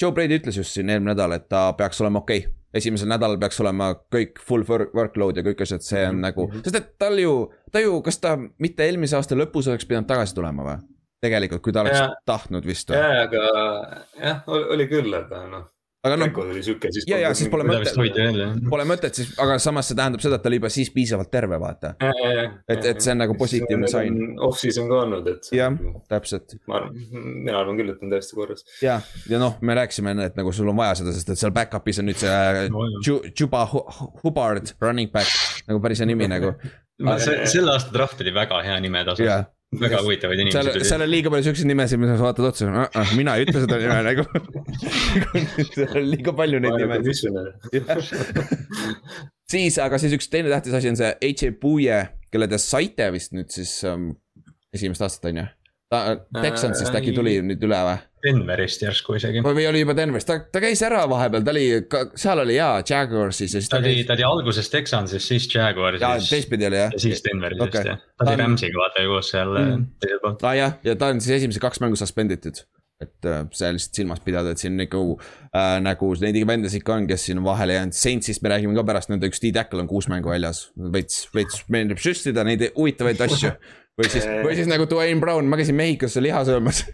Joe 0.00 0.12
Brady 0.12 0.36
ütles 0.42 0.58
just 0.60 0.74
siin 0.76 0.90
eelmine 0.90 1.14
nädal, 1.14 1.32
et 1.38 1.48
ta 1.48 1.70
peaks 1.78 2.02
olema 2.04 2.20
okei. 2.20 2.44
okay 2.44 2.57
esimesel 2.74 3.08
nädalal 3.08 3.38
peaks 3.40 3.60
olema 3.60 3.92
kõik 4.12 4.42
full 4.44 4.66
workload 4.68 5.40
ja 5.40 5.46
kõik 5.46 5.62
asjad, 5.64 5.84
see 5.84 6.04
on 6.04 6.18
mm 6.18 6.18
-hmm. 6.18 6.26
nagu, 6.26 6.62
sest 6.64 6.76
et 6.76 6.92
tal 6.98 7.18
ju, 7.18 7.34
ta 7.72 7.80
ju, 7.80 8.02
kas 8.02 8.18
ta 8.18 8.36
mitte 8.36 8.84
eelmise 8.84 9.16
aasta 9.16 9.38
lõpus 9.38 9.70
oleks 9.70 9.86
pidanud 9.86 10.08
tagasi 10.08 10.34
tulema 10.34 10.64
või? 10.64 10.78
tegelikult, 11.20 11.62
kui 11.62 11.72
ta 11.72 11.80
oleks 11.80 11.98
ja, 11.98 12.10
tahtnud 12.26 12.66
vist. 12.66 12.90
ja, 12.94 13.22
aga 13.24 13.42
jah, 14.22 14.42
oli 14.46 14.86
küll, 14.90 15.14
aga 15.14 15.46
noh. 15.50 15.66
Aga 16.08 16.18
noh, 16.18 16.28
rekord 16.30 16.52
oli 16.52 16.62
sihuke, 16.64 16.90
siis. 16.94 17.06
ja, 17.08 17.18
ja 17.22 17.32
siis 17.36 17.50
pole 17.52 17.66
mõtet, 17.68 17.96
pole 18.70 18.86
mõtet 18.88 19.18
siis, 19.20 19.30
aga 19.42 19.58
samas 19.62 19.90
see 19.90 19.98
tähendab 19.98 20.22
seda, 20.24 20.38
et 20.38 20.44
ta 20.44 20.50
oli 20.50 20.60
juba 20.60 20.70
siis 20.72 20.90
piisavalt 20.94 21.30
terve, 21.32 21.58
vaata. 21.62 21.94
et, 22.00 22.88
et 22.92 23.02
see 23.04 23.12
on 23.14 23.22
nagu 23.22 23.36
positiivne 23.38 23.90
sain. 23.92 24.16
Off-season 24.48 24.88
ka 24.90 25.02
olnud, 25.04 25.28
et. 25.32 25.50
jah, 25.56 25.76
täpselt. 26.10 26.56
ma 26.70 26.80
arvan, 26.80 26.96
mina 27.18 27.58
arvan 27.60 27.80
küll, 27.80 27.92
et 27.94 28.04
on 28.04 28.14
täiesti 28.14 28.38
korras. 28.38 28.64
ja, 28.84 28.98
ja 29.30 29.42
noh, 29.42 29.60
me 29.60 29.78
rääkisime 29.78 30.16
enne, 30.16 30.30
et 30.32 30.38
nagu 30.38 30.54
sul 30.56 30.72
on 30.72 30.78
vaja 30.78 30.98
seda, 31.02 31.14
sest 31.16 31.34
et 31.34 31.42
seal 31.42 31.54
back-up'is 31.56 32.02
on 32.02 32.10
nüüd 32.10 32.22
see 32.22 32.66
no, 32.74 32.88
Juba 33.38 33.66
Hubbard, 33.68 34.74
running 34.82 35.12
back, 35.12 35.62
nagu 35.68 35.82
päris 35.84 36.02
hea 36.02 36.10
nimi 36.10 36.30
nagu. 36.30 36.54
selle 36.98 37.76
aasta 37.76 37.94
draft 37.94 38.24
oli 38.24 38.34
väga 38.34 38.64
hea 38.66 38.80
nimetase 38.82 39.24
yeah 39.26 39.46
väga 39.76 40.00
huvitavaid 40.04 40.40
inimesi 40.40 40.56
seal, 40.56 40.84
seal 40.88 41.04
on 41.04 41.10
liiga 41.12 41.32
palju 41.32 41.44
siukseid 41.48 41.68
nimesid, 41.68 42.00
mida 42.00 42.14
sa 42.16 42.24
vaatad 42.24 42.46
otsa 42.48 42.68
uh, 42.70 42.86
uh, 42.88 43.10
mina 43.18 43.34
ei 43.36 43.44
ütle 43.44 43.64
seda 43.64 43.80
nime 43.82 43.98
nagu 44.08 44.24
seal 45.74 45.98
on 46.00 46.08
liiga 46.08 46.32
palju 46.38 46.62
neid 46.64 46.78
nimesid. 46.80 47.28
siis, 49.52 49.76
aga 49.84 50.00
siis 50.00 50.16
üks 50.16 50.32
teine 50.32 50.52
tähtis 50.52 50.78
asi 50.78 50.92
on 50.92 50.98
see 51.00 51.12
H.A. 51.12 51.52
Puie, 51.60 52.00
kelle 52.32 52.48
te 52.48 52.60
saite 52.62 53.10
vist 53.12 53.36
nüüd 53.36 53.52
siis 53.52 53.76
um, 53.88 54.10
esimest 54.72 55.04
aastat 55.04 55.30
on 55.32 55.42
ju 55.42 55.46
ta, 55.92 56.04
Texansist 56.42 56.94
äkki 56.96 57.14
tuli 57.16 57.38
nüüd 57.44 57.64
üle 57.66 57.80
või? 57.86 57.96
Denverist 58.18 58.82
järsku 58.82 59.14
isegi. 59.14 59.42
või 59.46 59.66
oli 59.68 59.84
juba 59.84 59.94
Denverist, 59.96 60.26
ta, 60.28 60.38
ta 60.52 60.62
käis 60.62 60.80
ära 60.82 61.04
vahepeal, 61.10 61.44
ta 61.46 61.52
oli, 61.54 61.66
seal 62.18 62.42
oli 62.42 62.56
jaa, 62.56 62.80
Jaguarsis 62.82 63.54
ja 63.54 63.62
siis 63.62 63.70
ta, 63.70 63.78
oli, 63.78 64.02
ta 64.08 64.16
oli 64.16 64.26
alguses 64.26 64.70
Texansis, 64.72 65.28
siis 65.30 65.46
Jaguarsis. 65.54 66.02
jaa, 66.02 66.24
teistpidi 66.24 66.66
oli 66.68 66.82
jah. 66.82 66.96
ja 66.96 67.04
siis 67.04 67.22
Denveris 67.24 67.62
okay. 67.62 67.78
vist 67.78 67.92
jah, 67.92 68.02
ta 68.18 68.26
oli 68.26 68.42
Rams'iga 68.42 68.82
vaata 68.82 69.06
ju 69.06 69.14
koos 69.14 69.30
seal 69.34 69.54
mm. 69.54 69.86
teisel 70.02 70.24
pool. 70.24 70.36
aa 70.42 70.50
ah, 70.50 70.58
jah, 70.58 70.76
ja 70.90 70.98
ta 70.98 71.12
on 71.14 71.22
siis 71.24 71.38
esimesed 71.38 71.62
kaks 71.62 71.82
mängu 71.84 72.00
suspenditud 72.00 72.64
et 72.98 73.26
äh, 73.30 73.44
see 73.54 73.68
lihtsalt 73.76 73.98
silmas 74.00 74.20
pidada, 74.24 74.50
et 74.50 74.58
siin 74.58 74.74
nagu 74.74 75.02
äh,, 75.54 75.76
nagu 75.84 76.08
neid 76.18 76.40
vendasid 76.50 76.82
ikka 76.82 76.96
on, 76.96 77.06
kes 77.06 77.28
siin 77.28 77.38
on 77.38 77.46
vahele 77.46 77.76
jäänud, 77.76 77.94
Saintsist 77.94 78.42
me 78.42 78.50
räägime 78.50 78.74
ka 78.74 78.82
pärast, 78.88 79.12
nende 79.12 79.30
üks 79.30 79.38
D-tackle 79.44 79.84
on 79.84 79.90
kuus 79.90 80.08
mängu 80.10 80.32
väljas. 80.32 80.64
veits, 80.74 81.28
veits 81.30 81.62
meeldib 81.70 82.02
süstida 82.02 82.42
neid 82.46 82.66
huvitavaid 82.74 83.22
asju 83.28 83.54
või 83.98 84.12
siis, 84.12 84.28
või 84.46 84.56
siis 84.58 84.70
nagu 84.70 84.86
Dwayne 84.90 85.20
Brown, 85.22 85.50
ma 85.50 85.58
käisin 85.60 85.78
Mehhikosse 85.78 86.22
liha 86.24 86.44
söömas 86.48 86.84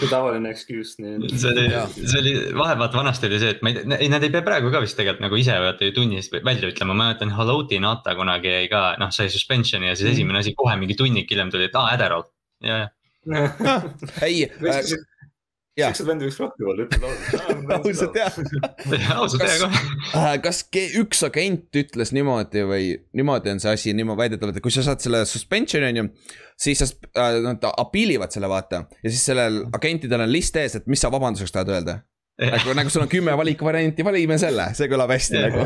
see 0.00 0.08
tavaline 0.10 0.50
excuse, 0.50 0.96
nii. 1.02 1.30
see 1.34 1.50
oli, 1.50 1.64
see 1.98 2.20
oli, 2.20 2.32
vahepeal 2.56 2.92
vanasti 2.94 3.28
oli 3.28 3.40
see, 3.42 3.54
et 3.56 3.64
ma 3.64 3.72
ei 3.72 3.78
tea, 3.78 3.98
ei 3.98 4.10
nad 4.12 4.24
ei 4.24 4.32
pea 4.32 4.44
praegu 4.46 4.72
ka 4.72 4.82
vist 4.84 4.96
tegelikult 4.98 5.24
nagu 5.26 5.40
ise 5.40 5.56
vaata 5.62 5.88
ju 5.88 5.94
tunnis 5.96 6.30
välja 6.32 6.70
ütlema, 6.70 6.94
ma 6.94 7.08
mäletan, 7.10 7.32
Haloti 7.36 7.80
Nata 7.82 8.14
kunagi 8.18 8.52
jäi 8.54 8.70
ka, 8.72 8.84
noh, 9.00 9.12
sai 9.14 9.30
suspension'i 9.32 9.90
ja 9.90 9.96
siis 9.96 10.08
mm. 10.08 10.16
esimene 10.16 10.42
asi 10.44 10.54
kohe 10.58 10.76
mingi 10.80 10.96
tunnik 10.98 11.30
hiljem 11.30 11.52
tuli, 11.52 11.68
et 11.68 11.78
aa, 11.78 11.94
Adderall, 11.96 12.26
ja, 12.64 12.84
ja. 12.84 12.88
ei 14.26 14.46
äh, 14.48 14.80
siuksed 15.80 16.08
vend 16.08 16.24
võiks 16.26 16.38
rohkem 16.42 16.68
olla, 16.72 16.86
ütled 16.86 17.06
ausalt. 17.06 17.72
ausalt 17.78 18.20
jah. 18.20 18.38
ausalt 19.16 19.46
jah. 19.46 19.80
Äh, 20.18 20.36
kas 20.44 20.62
üks 21.00 21.24
agent 21.26 21.80
ütles 21.80 22.14
niimoodi 22.16 22.66
või 22.68 22.92
niimoodi 23.16 23.54
on 23.54 23.62
see 23.62 23.74
asi 23.74 23.96
niimoodi 23.96 24.24
väidetavalt, 24.24 24.60
et 24.60 24.64
kui 24.64 24.74
sa 24.74 24.84
saad 24.86 25.02
selle 25.04 25.24
suspension'i 25.28 25.90
on 25.90 26.02
ju. 26.02 26.06
siis 26.60 26.82
sa, 26.82 26.90
äh, 27.16 27.40
nad 27.44 27.64
appeal 27.72 28.16
ivad 28.16 28.34
selle 28.34 28.50
vaata 28.50 28.84
ja 29.00 29.08
siis 29.10 29.24
sellel 29.32 29.64
agentidel 29.76 30.26
on 30.26 30.32
list 30.32 30.56
ees, 30.60 30.78
et 30.80 30.88
mis 30.90 31.02
sa 31.02 31.12
vabanduseks 31.12 31.56
tahad 31.56 31.74
öelda 31.76 32.00
nagu, 32.40 32.72
nagu 32.76 32.90
sul 32.92 33.04
on 33.04 33.10
kümme 33.10 33.34
valikvarianti, 33.36 34.04
valime 34.04 34.38
selle, 34.40 34.70
see 34.76 34.88
kõlab 34.90 35.12
hästi 35.12 35.42
nagu. 35.44 35.64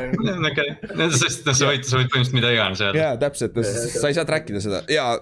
okei, 0.51 0.73
sest 1.15 1.47
noh, 1.47 1.55
sa 1.57 1.71
võid, 1.71 1.87
sa 1.87 2.01
võid 2.01 2.11
põhimõtteliselt 2.11 2.39
mida 2.39 2.51
iganes 2.55 2.83
öelda. 2.83 3.05
jaa, 3.05 3.21
täpselt, 3.23 3.61
sa 3.95 4.11
ei 4.11 4.17
saa 4.17 4.27
track 4.29 4.51
ida 4.51 4.63
seda 4.65 4.83
ja 4.91 5.13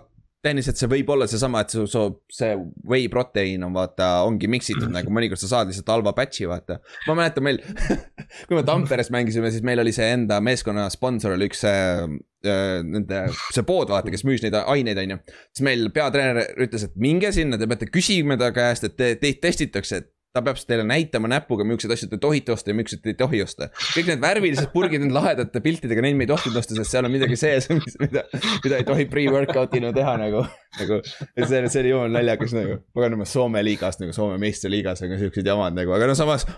tehniliselt 0.42 0.80
see 0.80 0.90
võib 0.90 1.10
olla 1.14 1.28
seesama, 1.30 1.62
et 1.62 1.74
su, 1.74 1.84
su 1.90 2.02
see 2.32 2.56
whey 2.88 3.06
proteiin 3.12 3.62
on 3.66 3.74
vaata, 3.76 4.10
ongi 4.26 4.50
mix 4.50 4.72
itud 4.74 4.90
nagu 4.92 5.12
mõnikord 5.16 5.40
sa 5.40 5.50
saad 5.50 5.70
lihtsalt 5.70 5.92
halva 5.94 6.14
batch'i 6.16 6.48
vaata. 6.50 6.80
ma 7.08 7.16
mäletan 7.18 7.46
meil 7.46 7.60
kui 8.48 8.58
me 8.58 8.64
Tamperes 8.66 9.12
mängisime, 9.14 9.52
siis 9.54 9.64
meil 9.66 9.82
oli 9.82 9.94
see 9.94 10.08
enda 10.16 10.40
meeskonna 10.44 10.88
sponsor 10.92 11.36
oli 11.36 11.50
üks 11.50 11.62
äh, 11.68 12.06
nende, 12.42 13.26
see 13.54 13.66
pood 13.66 13.92
vaata, 13.92 14.10
kes 14.10 14.26
müüs 14.26 14.42
neid 14.42 14.56
aineid, 14.62 14.98
on 14.98 15.14
ju. 15.14 15.20
siis 15.54 15.66
meil 15.66 15.86
peatreener 15.94 16.42
ütles, 16.66 16.88
et 16.88 16.98
minge 16.98 17.30
sinna, 17.34 17.58
te 17.60 17.70
peate 17.70 17.90
küsima 17.92 18.38
ta 18.40 18.50
käest, 18.54 18.88
et 18.88 18.98
te, 18.98 19.14
teid 19.22 19.38
testitakse, 19.44 20.02
et 20.02 20.10
ta 20.32 20.40
peab 20.40 20.56
teile 20.64 20.84
näitama 20.88 21.28
näpuga, 21.28 21.64
millised 21.68 21.92
asjad 21.92 22.12
te 22.14 22.18
tohite 22.20 22.54
osta 22.54 22.72
ja 22.72 22.76
millised 22.76 23.02
te 23.04 23.12
ei 23.12 23.16
tohi 23.18 23.42
osta. 23.44 23.68
kõik 23.92 24.06
need 24.08 24.22
värvilised 24.22 24.70
purgid 24.72 25.02
nende 25.02 25.12
lahedate 25.16 25.60
piltidega, 25.64 26.04
neid 26.04 26.16
me 26.16 26.24
ei 26.24 26.30
tohtinud 26.30 26.56
osta, 26.56 26.76
sest 26.78 26.94
seal 26.94 27.08
on 27.08 27.12
midagi 27.12 27.36
sees, 27.36 27.68
mida, 28.00 28.22
mida 28.64 28.78
ei 28.80 28.86
tohi 28.88 29.04
pre-workout'ina 29.12 29.90
teha 29.96 30.14
nagu. 30.22 30.44
nagu, 30.78 31.00
et 31.36 31.44
see, 31.50 31.60
see 31.66 31.82
oli 31.82 31.92
jumala 31.92 32.14
naljakas 32.16 32.54
nagu, 32.56 32.78
paganama 32.96 33.26
Soome 33.28 33.60
liigast 33.66 34.00
nagu 34.00 34.16
Soome 34.16 34.38
meistriliigas 34.40 35.04
on 35.04 35.12
ka 35.12 35.20
siuksed 35.20 35.52
jamad 35.52 35.76
nagu, 35.76 35.92
aga 35.98 36.08
no 36.08 36.16
samas. 36.16 36.48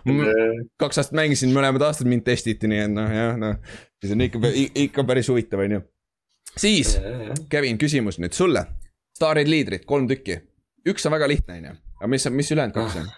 kaks 0.84 1.02
aastat 1.02 1.18
mängisin, 1.18 1.50
mõlemad 1.56 1.82
aastad 1.88 2.10
mind 2.10 2.22
testiti, 2.28 2.70
nii 2.70 2.84
et 2.84 2.94
noh, 2.94 3.10
jah, 3.18 3.34
noh. 3.40 3.58
siis 3.98 4.14
on 4.14 4.22
ikka, 4.28 4.54
ikka 4.86 5.06
päris 5.10 5.32
huvitav, 5.34 5.66
on 5.66 5.80
ju. 5.80 5.82
siis, 6.54 6.94
Kevin, 7.50 7.82
küsimus 7.82 8.22
nüüd 8.22 8.38
sulle. 8.38 8.68
staarid, 9.18 9.50
liidrid, 9.50 9.82
kolm 9.90 10.06
tükki. 10.06 10.38
üks 10.86 11.10
on 11.10 11.18
väga 11.18 11.32
lihtne, 11.34 11.58
on 11.58 11.70
ju, 11.72 11.76
aga 11.98 12.14
mis, 12.14 12.30
mis 12.38 12.54
ülejäänud 12.54 12.78
kaks 12.78 13.02
on? 13.02 13.12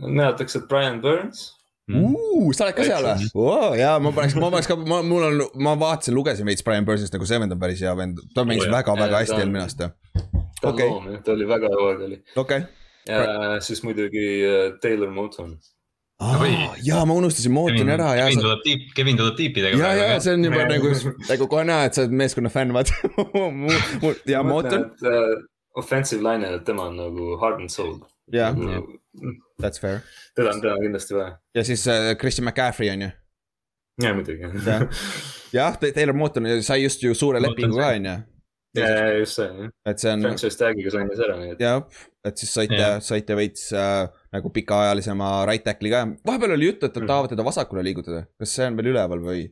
Mäletatakse, 0.00 0.62
et 0.62 0.68
Brian 0.68 1.00
Burns 1.00 1.48
Uh, 1.90 2.50
sa 2.54 2.68
oled 2.68 2.76
ka 2.76 2.84
seal 2.86 3.02
või 3.02 3.46
oh,? 3.50 3.72
jaa, 3.78 3.96
ma 4.02 4.12
paneks, 4.14 4.36
ma 4.38 4.50
paneks 4.52 4.68
ka, 4.70 4.76
ma, 4.78 5.00
mul 5.06 5.24
on, 5.26 5.40
ma 5.64 5.72
vaatasin, 5.80 6.14
lugesin 6.14 6.46
veits 6.46 6.62
Brian 6.66 6.86
Burnsist 6.86 7.14
nagu 7.16 7.26
see 7.26 7.40
vend 7.42 7.54
on 7.56 7.58
päris 7.62 7.82
hea 7.82 7.94
vend, 7.98 8.20
ta 8.36 8.44
mängis 8.46 8.68
oh, 8.68 8.74
väga-väga 8.74 9.08
väga 9.08 9.22
hästi 9.24 9.38
eelmine 9.40 9.64
aasta. 9.64 9.90
ta 10.60 10.68
on 10.68 10.74
okay. 10.74 10.86
loom 10.86 11.08
jah, 11.10 11.22
ta 11.26 11.34
oli 11.34 11.48
väga 11.50 11.72
hea 11.72 11.88
aeg 11.88 12.04
oli. 12.06 12.18
okei 12.44 12.62
okay.. 12.62 13.16
ja 13.16 13.58
siis 13.64 13.82
muidugi 13.86 14.24
äh, 14.46 14.62
Taylor 14.82 15.10
Moton. 15.10 15.56
Ah, 16.20 16.44
jaa, 16.84 17.00
ma 17.08 17.16
unustasin 17.16 17.52
Motoni 17.56 17.94
ära. 17.94 18.10
Kevin 18.18 18.42
tuleb 18.44 18.64
tiip, 18.66 18.80
Kevin 18.94 19.16
tuleb 19.16 19.38
tiipidega. 19.38 19.78
ja, 19.80 19.92
ja 20.12 20.18
see 20.20 20.36
on 20.36 20.44
juba 20.44 20.66
nagu, 20.68 20.90
nagu 21.30 21.46
kohe 21.48 21.64
näha, 21.64 21.88
et 21.88 21.96
sa 21.96 22.04
oled 22.04 22.12
meeskonna 22.20 22.52
fänn, 22.52 22.76
vaata. 22.76 22.92
ja 24.34 24.44
Moton. 24.44 24.90
Äh, 25.00 25.32
offensive 25.80 26.20
line, 26.20 26.44
et 26.58 26.66
tema 26.68 26.90
on 26.90 27.00
nagu 27.00 27.30
heart 27.40 27.64
and 27.64 27.72
soul. 27.72 27.96
Jah, 28.32 28.56
nagu 28.56 28.98
That's 29.60 29.80
fair. 29.80 30.00
teda 30.36 30.54
on, 30.54 30.60
teda 30.62 30.74
on 30.74 30.84
kindlasti 30.84 31.14
vaja. 31.14 31.36
ja 31.54 31.64
siis 31.64 31.86
äh, 31.88 32.14
Christian 32.16 32.46
McCaffrey 32.48 32.90
on 32.90 33.02
ju. 33.02 33.10
ja 34.02 34.14
muidugi. 34.14 34.50
jah, 35.58 35.78
Taylor 35.80 36.14
Morton 36.14 36.46
sai 36.62 36.82
just 36.82 37.02
ju 37.02 37.14
suure 37.14 37.40
lepingu 37.42 37.76
ka 37.76 37.92
on 37.96 38.06
ju. 38.06 38.16
ja, 38.78 38.88
just 39.18 39.40
see 39.40 39.48
jah. 39.48 39.70
et 39.86 39.98
see 39.98 40.12
on. 40.12 40.26
Franchise 40.28 40.58
tag'iga 40.60 40.94
sõimis 40.94 41.22
ära, 41.26 41.38
nii 41.42 41.54
et. 41.56 41.64
jah, 41.66 42.02
et 42.24 42.42
siis 42.42 42.52
saite, 42.54 42.90
saite 43.04 43.38
veits 43.38 43.70
äh, 43.74 44.04
nagu 44.32 44.52
pikaajalisema 44.54 45.32
right 45.50 45.66
tackle'i 45.66 45.92
ka. 45.94 46.04
vahepeal 46.26 46.56
oli 46.58 46.70
juttu, 46.70 46.86
et 46.86 46.94
nad 46.94 47.04
mm. 47.04 47.12
tahavad 47.14 47.34
teda 47.34 47.46
vasakule 47.46 47.84
liigutada, 47.86 48.24
kas 48.38 48.54
see 48.58 48.70
on 48.70 48.78
veel 48.78 48.92
üleval 48.94 49.26
või? 49.26 49.48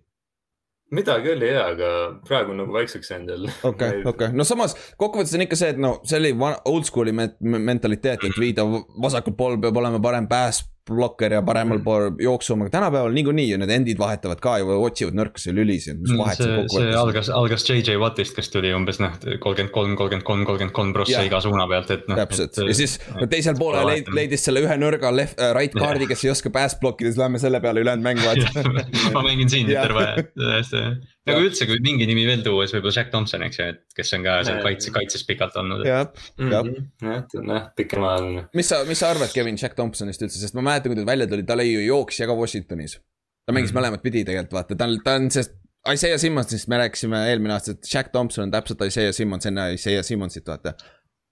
Midagi 0.90 1.32
oli 1.32 1.50
ja, 1.50 1.66
aga 1.72 1.90
praegu 2.28 2.56
nagu 2.56 2.72
vaikseks 2.72 3.10
jäänud 3.10 3.30
jälle. 3.34 3.52
okei, 3.62 4.02
okei, 4.12 4.32
no 4.32 4.44
samas 4.48 4.76
kokkuvõttes 4.96 5.34
on 5.36 5.44
ikka 5.44 5.58
see, 5.60 5.74
et 5.74 5.80
no 5.80 5.98
see 6.08 6.20
oli 6.20 6.34
old 6.64 6.88
school'i 6.88 7.14
mentaliteet, 7.40 8.24
et 8.24 8.40
viida 8.40 8.64
vasakult 9.02 9.36
pool 9.36 9.58
peab 9.62 9.76
olema 9.82 10.00
parem 10.02 10.28
pääs 10.28 10.62
blokker 10.88 11.34
ja 11.36 11.42
paremal 11.46 11.80
pool 11.84 12.08
jooksuma, 12.22 12.66
aga 12.66 12.74
tänapäeval 12.78 13.14
niikuinii 13.16 13.46
ju 13.50 13.58
need 13.62 13.72
endid 13.74 14.00
vahetavad 14.00 14.40
ka 14.42 14.56
ju, 14.62 14.70
otsivad 14.86 15.18
nõrkusi 15.18 15.54
lülisid, 15.56 16.00
mis 16.00 16.12
mm, 16.12 16.22
vahet 16.22 16.40
see 16.40 16.48
kokku 16.50 16.78
võttes. 16.78 16.92
see 16.92 17.00
algas, 17.02 17.30
algas 17.40 17.66
JJ 17.68 17.98
Wattist, 18.02 18.36
kes 18.36 18.52
tuli 18.54 18.72
umbes 18.76 19.00
noh, 19.02 19.14
kolmkümmend 19.44 19.74
kolm, 19.74 19.94
kolmkümmend 20.00 20.26
kolm, 20.26 20.46
kolmkümmend 20.48 20.76
kolm 20.78 20.94
prossa 20.96 21.24
iga 21.26 21.42
suuna 21.44 21.68
pealt, 21.70 21.92
et 21.94 22.08
noh. 22.10 22.20
täpselt. 22.22 22.56
et, 22.56 22.72
ja 22.72 22.78
siis 22.80 22.98
no, 23.14 23.28
teisel 23.30 23.58
poolel 23.60 23.88
leid, 23.92 24.10
leidis 24.14 24.48
selle 24.48 24.64
ühe 24.64 24.80
nõrga 24.80 25.12
left 25.14 25.40
äh,, 25.40 25.52
right 25.56 25.76
card'i, 25.76 26.08
kes 26.10 26.26
ei 26.26 26.32
oska 26.34 26.52
pass 26.54 26.78
blokkida, 26.80 27.12
siis 27.12 27.20
lähme 27.20 27.42
selle 27.42 27.62
peale 27.64 27.84
ülejäänud 27.84 28.08
mängu 28.08 28.26
vaata 28.26 28.64
ma 29.16 29.24
mängin 29.26 29.52
siin 29.52 29.70
terve 29.70 30.04
aja, 30.04 30.26
täiesti 30.34 30.84
nagu 31.30 31.44
üldse, 31.46 31.66
kui 31.68 31.78
mingi 31.84 32.06
nimi 32.08 32.24
veel 32.28 32.42
tuua, 32.46 32.66
siis 32.66 32.76
võib-olla 32.76 32.96
Jack 32.96 33.12
Thompson, 33.12 33.44
eks 33.46 33.60
ju, 33.60 33.68
et 33.74 33.96
kes 33.96 34.12
on 34.16 34.26
ka 34.26 34.38
seal 34.48 34.60
kaitse, 34.64 34.92
kaitses 34.94 35.24
pikalt 35.28 35.56
olnud. 35.60 35.84
jah, 35.86 36.08
jah. 36.38 36.64
Mhm. 36.64 36.88
jah, 37.04 37.46
noh, 37.52 37.68
pikemaajaline. 37.78 38.48
mis 38.58 38.72
sa, 38.72 38.82
mis 38.88 39.02
sa 39.02 39.12
arvad, 39.14 39.32
Kevin, 39.34 39.60
Jack 39.60 39.78
Thompsonist 39.78 40.24
üldse, 40.26 40.40
sest 40.42 40.58
ma 40.58 40.64
mäletan, 40.72 40.94
kui 40.94 41.00
ta 41.00 41.06
välja 41.08 41.28
tuli, 41.30 41.46
ta 41.46 41.56
oli 41.58 41.70
ju 41.70 41.86
jooksja 41.86 42.28
ka 42.28 42.36
Washingtonis. 42.38 42.98
ta 43.46 43.54
mängis 43.56 43.72
mm. 43.72 43.80
mõlemat 43.80 44.04
pidi 44.04 44.24
tegelikult, 44.28 44.58
vaata, 44.58 44.76
ta 44.76 44.88
on, 44.88 44.98
ta 45.04 45.16
on 45.16 45.30
see 45.32 45.46
Isaiah 45.88 46.18
Simmonsist 46.20 46.68
me 46.68 46.78
rääkisime 46.82 47.22
eelmine 47.30 47.54
aasta, 47.54 47.72
et 47.72 47.90
Jack 47.94 48.12
Thompson 48.12 48.44
on 48.44 48.52
täpselt 48.52 48.82
Isaiah 48.84 49.14
Simmons 49.14 49.46
enne 49.48 49.72
Isaiah 49.72 50.04
Simmonsit, 50.04 50.46
vaata. 50.46 50.74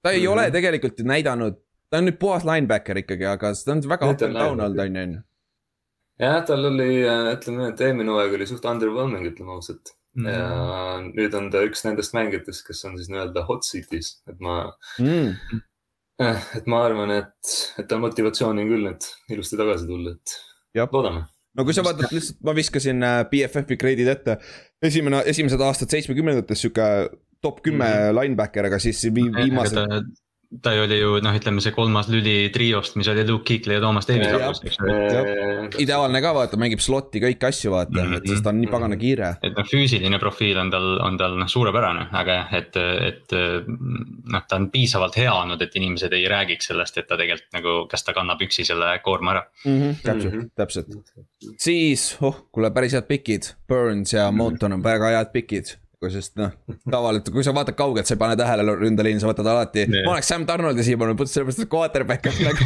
ta 0.03 0.11
ei 0.11 0.21
mm 0.21 0.25
-hmm. 0.25 0.33
ole 0.33 0.51
tegelikult 0.51 0.99
ju 0.99 1.05
näidanud, 1.05 1.59
ta 1.91 1.99
on 1.99 2.09
nüüd 2.09 2.19
puhas 2.19 2.45
linebacker 2.45 2.99
ikkagi, 3.03 3.27
aga 3.27 3.53
ta 3.65 3.73
on 3.73 3.83
väga 3.89 4.11
up 4.11 4.23
and 4.23 4.35
down 4.35 4.61
olnud, 4.61 4.79
on 4.79 4.97
ju, 4.97 5.03
on 5.03 5.13
ju. 5.13 5.21
Jah, 6.23 6.41
tal 6.49 6.71
oli, 6.73 6.91
ütleme, 7.35 7.71
et 7.73 7.85
eelmine 7.87 8.12
hooaeg 8.12 8.35
oli 8.39 8.49
suht 8.49 8.64
underwhelming, 8.69 9.29
ütleme 9.31 9.57
ausalt 9.57 9.95
mm.. 10.17 10.27
ja 10.33 10.99
nüüd 11.07 11.39
on 11.39 11.51
ta 11.53 11.64
üks 11.69 11.85
nendest 11.87 12.17
mängijatest, 12.17 12.67
kes 12.67 12.85
on 12.89 12.99
siis 13.01 13.12
nii-öelda 13.12 13.47
hot 13.49 13.69
seat'is, 13.69 14.19
et 14.31 14.41
ma 14.41 14.61
mm 14.99 15.64
Eh, 16.17 16.45
et 16.57 16.69
ma 16.71 16.81
arvan, 16.87 17.11
et, 17.12 17.55
et 17.77 17.89
tal 17.89 18.01
motivatsiooni 18.01 18.62
on 18.64 18.71
küll 18.71 18.85
nüüd 18.87 19.07
ilusti 19.35 19.59
tagasi 19.61 19.85
tulla, 19.89 20.14
et 20.17 20.87
loodame. 20.95 21.27
no 21.57 21.64
kui 21.69 21.77
sa 21.77 21.85
vaatad 21.85 22.09
lihtsalt, 22.09 22.39
ma 22.47 22.55
viskasin 22.57 23.05
äh, 23.05 23.19
BFF-i 23.29 23.77
grade'id 23.83 24.09
ette. 24.09 24.39
esimene, 24.89 25.21
esimesed 25.29 25.61
aastad 25.61 25.93
seitsmekümnendates 25.93 26.64
sihuke 26.64 26.87
top 27.45 27.61
kümme 27.61 27.85
mm 27.85 27.99
-hmm. 27.99 28.17
linebacker, 28.17 28.71
aga 28.71 28.79
siis 28.81 29.05
vi, 29.05 29.27
viimased. 29.35 29.77
Ta 30.63 30.73
oli 30.79 30.99
ju 30.99 31.17
noh, 31.25 31.35
ütleme 31.37 31.63
see 31.63 31.75
kolmas 31.75 32.09
lüli 32.11 32.51
triost, 32.55 32.95
mis 32.99 33.09
oli 33.11 33.25
Luke 33.27 33.45
Kuechly 33.49 33.77
ja 33.77 33.83
Toomas 33.83 34.07
Davis 34.09 34.31
lõpus, 34.31 34.61
eks 34.63 34.79
ju. 34.79 35.83
ideaalne 35.83 36.21
ka 36.23 36.33
vaata, 36.37 36.59
mängib 36.61 36.83
slot'i 36.85 37.21
kõiki 37.23 37.49
asju 37.49 37.73
vaata 37.75 37.93
mm, 37.93 38.03
-hmm. 38.03 38.21
et 38.21 38.31
sest 38.31 38.45
ta 38.47 38.53
on 38.53 38.61
nii 38.63 38.71
pagana 38.71 38.99
kiire. 39.01 39.33
et 39.43 39.57
noh, 39.59 39.67
füüsiline 39.67 40.21
profiil 40.23 40.61
on 40.63 40.71
tal, 40.71 40.89
on 41.03 41.19
tal 41.21 41.39
noh, 41.41 41.51
suurepärane, 41.51 42.07
aga 42.21 42.39
et, 42.59 42.79
et 42.79 43.37
noh, 43.37 44.45
ta 44.49 44.61
on 44.61 44.69
piisavalt 44.71 45.19
hea 45.19 45.33
olnud, 45.33 45.63
et 45.63 45.79
inimesed 45.81 46.15
ei 46.17 46.29
räägiks 46.31 46.71
sellest, 46.73 46.99
et 47.03 47.09
ta 47.11 47.19
tegelikult 47.19 47.59
nagu, 47.59 47.79
kas 47.91 48.07
ta 48.07 48.15
kannab 48.17 48.43
üksi 48.47 48.67
selle 48.69 48.93
koorma 49.05 49.35
ära 49.35 49.43
mm. 49.65 49.81
-hmm, 49.81 49.97
täpselt 50.03 50.33
mm, 50.33 50.41
-hmm. 50.41 50.53
täpselt. 50.55 50.87
siis, 51.59 52.17
oh, 52.21 52.47
kuule, 52.53 52.71
päris 52.71 52.95
head 52.95 53.11
pikid, 53.11 53.55
Burns 53.69 54.15
ja 54.15 54.31
Moton 54.31 54.79
on 54.79 54.85
väga 54.85 55.11
head 55.19 55.35
pikid 55.35 55.75
sest 56.13 56.37
noh, 56.37 56.53
tavaliselt, 56.85 57.33
kui 57.33 57.45
sa 57.45 57.55
vaatad 57.57 57.77
kaugelt, 57.79 58.09
sa 58.09 58.15
ei 58.17 58.21
pane 58.21 58.37
tähele 58.39 58.77
ründeliini, 58.77 59.21
sa 59.23 59.31
võtad 59.31 59.49
alati 59.49 59.87
nee., 59.89 60.05
ma 60.05 60.17
oleks 60.17 60.29
Sam 60.33 60.45
Donaldi 60.49 60.85
siia 60.85 61.01
pannud, 61.01 61.23
sellepärast 61.25 61.65
et 61.65 61.71
quarterback 61.73 62.29
on 62.31 62.37
nagu 62.45 62.63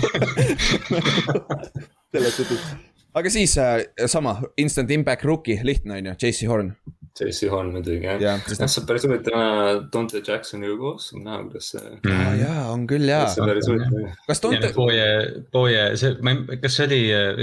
selles 2.13 2.41
suhtes, 2.41 2.65
aga 3.15 3.33
siis 3.33 3.55
äh, 3.63 3.85
sama, 4.11 4.41
instant 4.61 4.91
impact 4.95 5.27
rookie, 5.29 5.61
lihtne 5.67 6.01
on 6.01 6.11
ju, 6.11 6.17
JC 6.27 6.51
Horn 6.51 6.75
JC 7.19 7.51
Horn 7.53 7.73
muidugi 7.75 8.07
jah 8.07 8.21
ja,, 8.23 8.35
noh 8.39 8.71
see 8.71 8.83
on 8.83 8.87
päris 8.89 9.07
huvitav 9.07 9.81
Dante 9.93 10.23
Jacksoniga 10.27 10.77
koos, 10.81 11.11
näha 11.17 11.41
kuidas 11.47 11.71
see 11.75 11.83
mm.. 11.83 12.11
aa 12.15 12.35
jaa, 12.39 12.65
on 12.73 12.87
küll 12.91 13.09
jaa. 13.11 13.25
see 13.33 13.45
on 13.45 13.51
päris 13.51 13.71
huvitav. 13.71 14.19
kas 14.29 14.45
Dante. 14.45 14.73
Boye, 14.77 15.07
Boye, 15.53 15.83
see, 16.01 16.15
ma 16.27 16.35
ei, 16.37 16.61
kas 16.63 16.79
see 16.79 16.87
oli, 16.89 17.01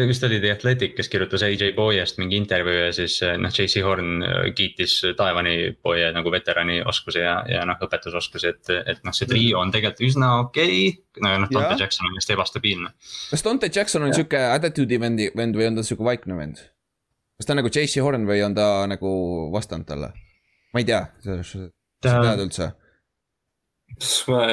vist 0.09 0.27
oli 0.27 0.39
The 0.43 0.53
Athletic, 0.55 0.95
kes 0.97 1.11
kirjutas 1.13 1.45
AJ 1.47 1.73
Boyest 1.77 2.21
mingi 2.21 2.39
intervjuu 2.39 2.77
ja 2.85 2.93
siis 2.95 3.19
noh, 3.41 3.53
JC 3.53 3.83
Horn 3.85 4.23
äh, 4.25 4.37
kiitis 4.57 4.99
taevani 5.19 5.57
Boye 5.83 6.11
nagu 6.15 6.31
veterani 6.33 6.79
oskusi 6.87 7.25
ja, 7.25 7.39
ja 7.51 7.65
noh, 7.67 7.79
õpetusoskusi, 7.83 8.53
et, 8.55 8.73
et 8.95 9.03
noh, 9.07 9.15
see 9.15 9.29
trio 9.29 9.61
on 9.61 9.73
tegelikult 9.73 10.07
üsna 10.07 10.31
okei 10.45 10.87
okay 10.87 11.23
no 11.23 11.33
noh, 11.43 11.51
Dante 11.51 11.75
ja. 11.75 11.83
Jackson 11.83 12.09
on 12.09 12.17
vist 12.17 12.31
ebastabiilne. 12.33 12.93
kas 13.31 13.45
Dante 13.45 13.69
Jackson 13.73 14.07
on 14.07 14.15
sihuke 14.15 14.41
attitude'i 14.53 14.99
vendi, 15.01 15.29
vend 15.37 15.57
või 15.57 15.69
on 15.71 15.79
ta 15.79 15.85
sihuke 15.85 16.05
vaikne 16.07 16.37
vend? 16.39 16.63
Kas 17.37 17.47
ta 17.47 17.53
on 17.53 17.61
nagu 17.61 17.71
JC 17.71 18.01
Horn 18.03 18.27
või 18.29 18.41
on 18.45 18.57
ta 18.57 18.67
nagu 18.89 19.13
vastand 19.53 19.87
talle? 19.89 20.11
ma 20.73 20.81
ei 20.83 20.87
tea, 20.87 21.01
suhtes, 21.23 21.71
sa 22.03 22.19
tead 22.21 22.43
üldse? 22.43 22.71
ma 24.31 24.43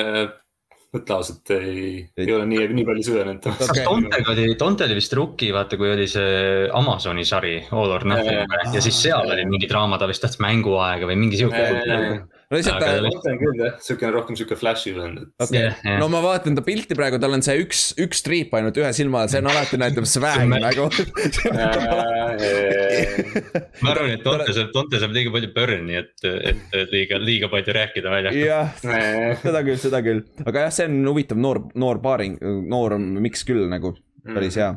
mõtle 0.94 1.16
ausalt 1.16 1.50
ei, 1.56 2.04
ei 2.20 2.30
ole 2.30 2.46
nii, 2.46 2.68
nii 2.76 2.84
palju 2.86 3.06
süvenenud. 3.08 3.48
kas 3.58 3.80
Tontega 3.82 4.30
oli, 4.30 4.46
Tonte 4.60 4.86
oli 4.86 4.98
vist 5.00 5.16
rookie, 5.16 5.50
vaata, 5.54 5.78
kui 5.80 5.90
oli 5.90 6.06
see 6.10 6.68
Amazoni 6.70 7.26
sari 7.26 7.56
All 7.74 7.96
or 7.96 8.06
Nothing 8.06 8.54
ja 8.76 8.84
siis 8.84 9.00
seal 9.06 9.34
oli 9.34 9.46
mingi 9.50 9.70
draama, 9.70 9.98
ta 9.98 10.08
vist 10.10 10.22
tahtis 10.24 10.42
mänguaega 10.44 11.08
või 11.10 11.18
mingi 11.24 11.40
sihuke 11.40 11.64
no 12.54 12.60
lihtsalt 12.60 12.80
ta. 12.82 12.90
ma 13.02 13.10
mõtlen 13.10 13.38
küll 13.40 13.60
jah, 13.60 13.74
siukene 13.82 14.12
rohkem 14.14 14.38
siuke 14.38 14.56
flash'i 14.58 14.92
vend 14.94 15.22
okay.. 15.42 15.58
Yeah, 15.58 15.78
yeah. 15.82 15.98
no 16.00 16.08
ma 16.12 16.20
vaatan 16.24 16.56
ta 16.58 16.62
pilti 16.66 16.96
praegu, 16.98 17.18
tal 17.22 17.34
on 17.36 17.42
see 17.44 17.56
üks, 17.64 17.82
üks 18.00 18.22
triip 18.26 18.54
ainult 18.56 18.78
ühe 18.80 18.90
silma 18.96 19.24
all, 19.24 19.32
see 19.32 19.42
on 19.42 19.50
alati 19.50 19.80
näitab 19.80 20.06
swag'i 20.08 20.46
nagu 20.52 20.88
ma 23.82 23.94
arvan, 23.94 24.14
et 24.14 24.24
Tonte 24.24 24.52
saab, 24.54 24.70
Tonte 24.74 25.02
saab 25.02 25.14
liiga 25.16 25.34
palju 25.34 25.50
burn'i, 25.56 25.98
et, 26.00 26.14
et 26.24 26.94
liiga, 26.94 27.20
liiga 27.22 27.50
palju 27.52 27.76
rääkida 27.78 28.14
väljakul. 28.14 28.44
jah, 28.46 28.66
seda 29.42 29.64
küll, 29.66 29.80
seda 29.82 30.02
küll, 30.06 30.24
aga 30.46 30.66
jah, 30.66 30.74
see 30.78 30.88
on 30.90 31.02
huvitav 31.10 31.40
noor, 31.40 31.64
noor 31.78 32.02
paaring, 32.04 32.38
noor 32.70 32.98
miks 33.00 33.44
küll 33.48 33.66
nagu 33.70 33.96
päris 34.24 34.56
hea. 34.60 34.70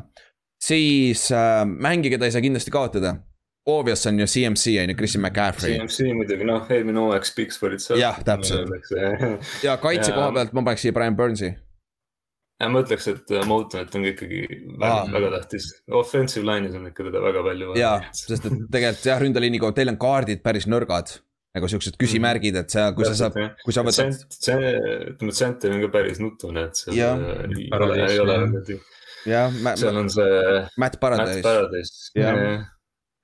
siis 0.60 1.28
äh, 1.34 1.62
mängi, 1.68 2.12
keda 2.12 2.28
ei 2.28 2.34
saa 2.34 2.44
kindlasti 2.44 2.74
kaotada 2.74 3.18
obvious 3.68 4.06
on 4.06 4.18
ju 4.18 4.26
CMC 4.26 4.66
on 4.82 4.88
ju, 4.88 4.96
Christian 4.96 5.22
McCaffrey. 5.22 5.76
CMC 5.76 6.14
muidugi, 6.16 6.46
noh, 6.48 6.66
eelmine 6.72 7.00
hooaeg 7.02 7.26
Spiks 7.28 7.62
olid 7.62 7.82
seal. 7.84 8.00
jah, 8.00 8.18
täpselt. 8.24 8.92
ja 9.66 9.76
kaitse 9.82 10.12
koha 10.16 10.32
pealt 10.36 10.54
ma 10.56 10.64
paneks 10.64 10.86
siia 10.86 10.96
Brian 10.96 11.16
Burnsi. 11.18 11.52
ja 12.58 12.68
ma 12.72 12.82
ütleks, 12.82 13.06
et 13.12 13.32
äh, 13.36 13.46
Moultonit 13.46 13.94
on 13.94 14.08
ikkagi 14.08 14.42
väga, 14.80 14.98
väga 15.14 15.30
tähtis, 15.36 15.70
offensive 16.00 16.48
line'is 16.48 16.74
on 16.78 16.88
ikka 16.90 17.06
teda 17.10 17.22
väga 17.22 17.44
palju 17.46 17.72
vaja. 17.72 17.80
jaa, 17.84 18.12
sest 18.16 18.48
et 18.48 18.60
tegelikult 18.72 19.08
jah, 19.12 19.22
ründeliini 19.22 19.60
kohal, 19.62 19.76
teil 19.76 19.92
on 19.92 20.00
kaardid 20.00 20.42
päris 20.44 20.68
nõrgad 20.70 21.18
nagu 21.58 21.68
siuksed 21.70 21.96
küsimärgid, 21.98 22.56
et 22.60 22.72
sa, 22.72 22.88
kui 22.94 23.06
sa 23.08 23.14
saad, 23.18 23.36
kui 23.64 23.74
sa 23.74 23.82
võtad. 23.86 24.16
see, 24.32 24.72
ütleme, 25.12 25.34
center 25.34 25.74
on 25.74 25.84
ka 25.86 25.92
päris 25.94 26.20
nutune, 26.22 26.68
et 26.68 26.80
seal 26.80 26.98
ja, 26.98 27.12
ei 27.48 27.70
ole, 27.74 28.00
ei 28.04 28.18
ole. 28.22 28.40
jah, 29.26 29.54
seal 29.80 30.02
on 30.04 30.10
see. 30.12 30.42
Matt 30.78 31.00
Paradise. 31.02 31.40
Matt 31.40 31.48
Paradise, 31.48 32.10
jah 32.16 32.66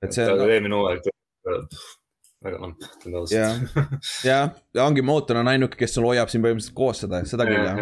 et 0.03 0.15
see 0.15 0.25
on. 0.31 0.47
eelmine 0.49 0.81
hooaeg 0.81 1.11
väga 2.45 2.59
lamp, 2.61 2.83
ütlen 2.85 3.15
ausalt. 3.19 3.75
jah, 4.25 4.49
ja 4.75 4.85
ongi 4.85 5.03
mootor 5.05 5.39
on 5.39 5.49
ainuke, 5.49 5.77
kes 5.79 5.95
sul 5.97 6.05
hoiab 6.07 6.29
siin 6.31 6.43
põhimõtteliselt 6.43 6.75
koos 6.77 7.01
seda, 7.03 7.21
seda 7.29 7.47
küll 7.47 7.63
jah. 7.63 7.79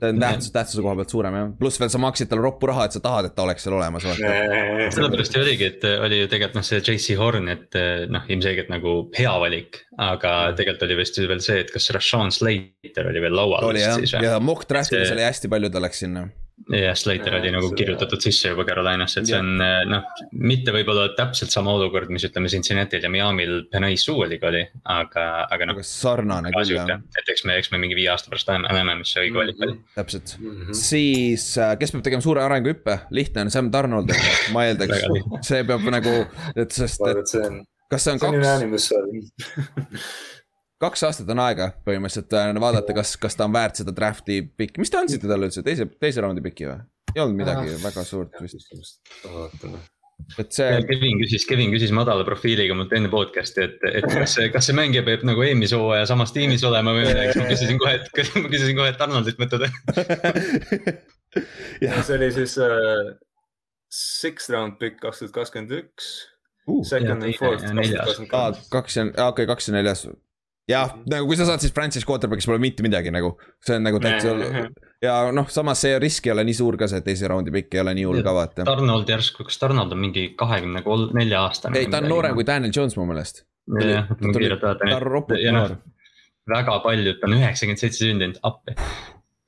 ta 0.00 0.10
on 0.12 0.20
tähtsuse, 0.22 0.52
tähtsuse 0.54 0.84
koha 0.84 0.94
pealt 1.00 1.14
suurem 1.14 1.38
jah, 1.38 1.48
pluss 1.60 1.80
veel 1.82 1.90
sa 1.92 2.00
maksid 2.02 2.30
talle 2.30 2.44
roppu 2.44 2.70
raha, 2.70 2.86
et 2.88 2.96
sa 2.96 3.02
tahad, 3.04 3.30
et 3.30 3.36
ta 3.36 3.46
oleks 3.46 3.66
seal 3.66 3.76
olemas. 3.78 4.06
sellepärast 4.06 5.38
ju 5.38 5.42
oligi, 5.42 5.70
et 5.72 5.88
oli 5.94 6.22
ju 6.22 6.30
tegelikult 6.30 6.60
noh, 6.60 6.68
see 6.68 6.82
JC 6.82 7.18
Horn, 7.20 7.50
et 7.54 7.80
noh, 8.12 8.30
ilmselgelt 8.30 8.70
nagu 8.72 8.96
hea 9.18 9.34
valik. 9.46 9.82
aga 10.04 10.36
tegelikult 10.58 10.86
oli 10.88 11.00
vist 11.00 11.20
veel 11.24 11.42
see, 11.44 11.60
et 11.64 11.74
kas 11.74 11.90
Rashawn 11.96 12.32
Slater 12.34 13.10
oli 13.10 13.24
veel 13.24 13.36
laual. 13.40 13.70
oli 13.72 13.82
jah, 13.82 14.00
ja 14.22 14.38
mock 14.42 14.68
draft'is 14.70 15.14
oli 15.14 15.26
hästi 15.26 15.50
palju, 15.50 15.72
ta 15.74 15.82
läks 15.82 16.04
sinna 16.06 16.28
jah, 16.70 16.94
Slater 16.96 17.34
oli 17.38 17.50
nagu 17.52 17.68
kirjutatud 17.76 18.22
sisse 18.22 18.52
juba 18.52 18.64
Carolinasse, 18.68 19.20
et 19.20 19.28
see 19.30 19.38
on 19.38 19.60
eh, 19.62 19.82
noh, 19.90 20.06
mitte 20.38 20.72
võib-olla 20.74 21.08
täpselt 21.18 21.52
sama 21.54 21.74
olukord, 21.76 22.10
mis 22.14 22.24
ütleme 22.28 22.50
Cincinnati'l 22.52 23.04
ja 23.04 23.10
Miami'l 23.12 23.64
Penai 23.72 23.98
Suuliga 24.00 24.48
oli, 24.52 24.62
aga, 24.94 25.26
aga 25.54 25.68
noh. 25.70 25.80
sarnane 25.88 26.52
küll 26.54 26.74
jah. 26.76 27.02
et 27.20 27.32
eks 27.34 27.46
me, 27.48 27.58
eks 27.60 27.72
me 27.74 27.80
mingi 27.82 27.98
viie 27.98 28.10
aasta 28.12 28.32
pärast 28.32 28.52
näeme, 28.64 28.98
mis 29.00 29.14
see 29.14 29.26
õige 29.26 29.40
valik 29.40 29.62
oli. 29.66 29.78
täpselt 29.96 30.36
mm, 30.38 30.60
-hmm. 30.60 30.80
siis 30.84 31.48
äh, 31.58 31.74
kes 31.80 31.94
peab 31.94 32.06
tegema 32.06 32.24
suure 32.24 32.44
arenguhüppe, 32.44 32.98
lihtne 33.14 33.46
on 33.46 33.54
Sam 33.54 33.72
Donald, 33.74 34.14
ma 34.54 34.68
eeldaks, 34.68 35.08
see 35.46 35.64
peab 35.68 35.88
nagu, 35.94 36.20
et 36.54 36.70
sest, 36.74 37.02
et. 37.10 37.64
kas 37.90 38.08
see 38.08 38.14
on 38.14 38.22
kaks 38.22 38.92
kaks 40.84 41.06
aastat 41.08 41.30
on 41.32 41.40
aega 41.44 41.70
põhimõtteliselt 41.86 42.36
äh, 42.38 42.52
vaadata, 42.60 42.96
kas, 42.96 43.16
kas 43.20 43.38
ta 43.38 43.48
on 43.48 43.54
väärt 43.56 43.80
seda 43.80 43.94
draft'i 43.96 44.42
pikki, 44.44 44.82
mis 44.82 44.92
te 44.92 45.00
andsite 45.00 45.30
talle 45.30 45.48
üldse, 45.50 45.64
teise, 45.66 45.88
teise 46.00 46.24
raundi 46.24 46.44
piki 46.44 46.68
või? 46.68 46.80
ei 47.14 47.22
olnud 47.22 47.38
midagi 47.38 47.74
ah, 47.74 47.82
väga 47.84 48.02
suurt 48.06 48.40
vist. 48.42 48.72
et 50.40 50.56
see. 50.56 50.70
Kevin 50.88 51.20
küsis, 51.20 51.46
Kevin 51.46 51.70
küsis 51.74 51.92
madala 51.94 52.26
profiiliga 52.26 52.74
mult 52.76 52.92
enne 52.96 53.10
podcast'i, 53.12 53.68
et, 53.68 53.78
et 54.00 54.08
kas 54.10 54.34
see, 54.38 54.48
kas 54.54 54.68
see 54.68 54.76
mängija 54.76 55.04
peab 55.06 55.22
nagu 55.26 55.44
eelmise 55.46 55.78
hooaja 55.78 56.08
samas 56.10 56.34
tiimis 56.34 56.66
olema 56.66 56.94
või 56.96 57.06
midagi, 57.06 57.34
siis 57.34 57.42
ma 57.42 57.50
küsisin 57.52 57.82
kohe, 57.82 57.94
et 58.00 58.22
ma 58.42 58.52
küsisin 58.56 58.80
kohe, 58.80 58.90
et 58.94 59.06
Arnoldit 59.06 59.42
mõtled 59.42 59.68
see 62.08 62.18
oli 62.18 62.30
siis 62.34 62.58
uh, 62.62 63.14
six 63.94 64.50
round 64.50 64.78
pick 64.82 65.00
kaks 65.02 65.22
tuhat 65.22 65.34
kakskümmend 65.38 65.74
üks. 65.82 66.12
Second 66.88 67.20
and 67.22 67.36
fourth. 67.36 67.66
kaks 68.72 68.96
ja, 68.96 69.08
okei, 69.28 69.46
kaks 69.46 69.68
ja 69.68 69.74
neljas 69.76 70.06
jah, 70.70 70.94
nagu 71.10 71.28
kui 71.28 71.36
sa 71.38 71.46
saad 71.48 71.62
siis 71.62 71.74
franchise 71.76 72.06
quarterback'is 72.08 72.48
pole 72.48 72.60
mitte 72.62 72.84
midagi 72.86 73.12
nagu, 73.14 73.34
see 73.64 73.78
on 73.78 73.86
nagu 73.86 74.00
täitsa 74.02 74.34
ja 75.04 75.16
noh, 75.36 75.48
samas 75.52 75.82
see 75.84 75.96
risk 76.02 76.28
ei 76.28 76.34
ole 76.34 76.46
nii 76.48 76.56
suur 76.56 76.78
ka, 76.80 76.88
see 76.90 77.04
teise 77.04 77.28
raundi 77.30 77.52
pikk 77.54 77.76
ei 77.76 77.82
ole 77.84 77.96
nii 77.98 78.06
hull 78.08 78.22
ka 78.24 78.34
vaata. 78.36 78.68
Arnold 78.72 79.10
järsku, 79.10 79.46
kas 79.48 79.60
Arnold 79.66 79.92
on 79.96 80.00
mingi 80.06 80.30
kahekümne 80.40 80.84
kolm, 80.86 81.10
nelja 81.16 81.44
aastane? 81.48 81.80
ei, 81.80 81.90
ta 81.92 82.00
on 82.02 82.08
noorem 82.12 82.38
kui 82.38 82.46
Daniel 82.48 82.72
Jones 82.74 82.96
mu 83.00 83.08
meelest. 83.10 83.44
ta 84.62 84.76
on 84.88 85.02
ropult 85.04 85.44
noor. 85.58 85.76
väga 86.54 86.78
paljud, 86.84 87.20
ta 87.20 87.28
on 87.28 87.38
üheksakümmend 87.40 87.84
seitse 87.84 88.04
sündinud, 88.04 88.40
appi 88.44 88.76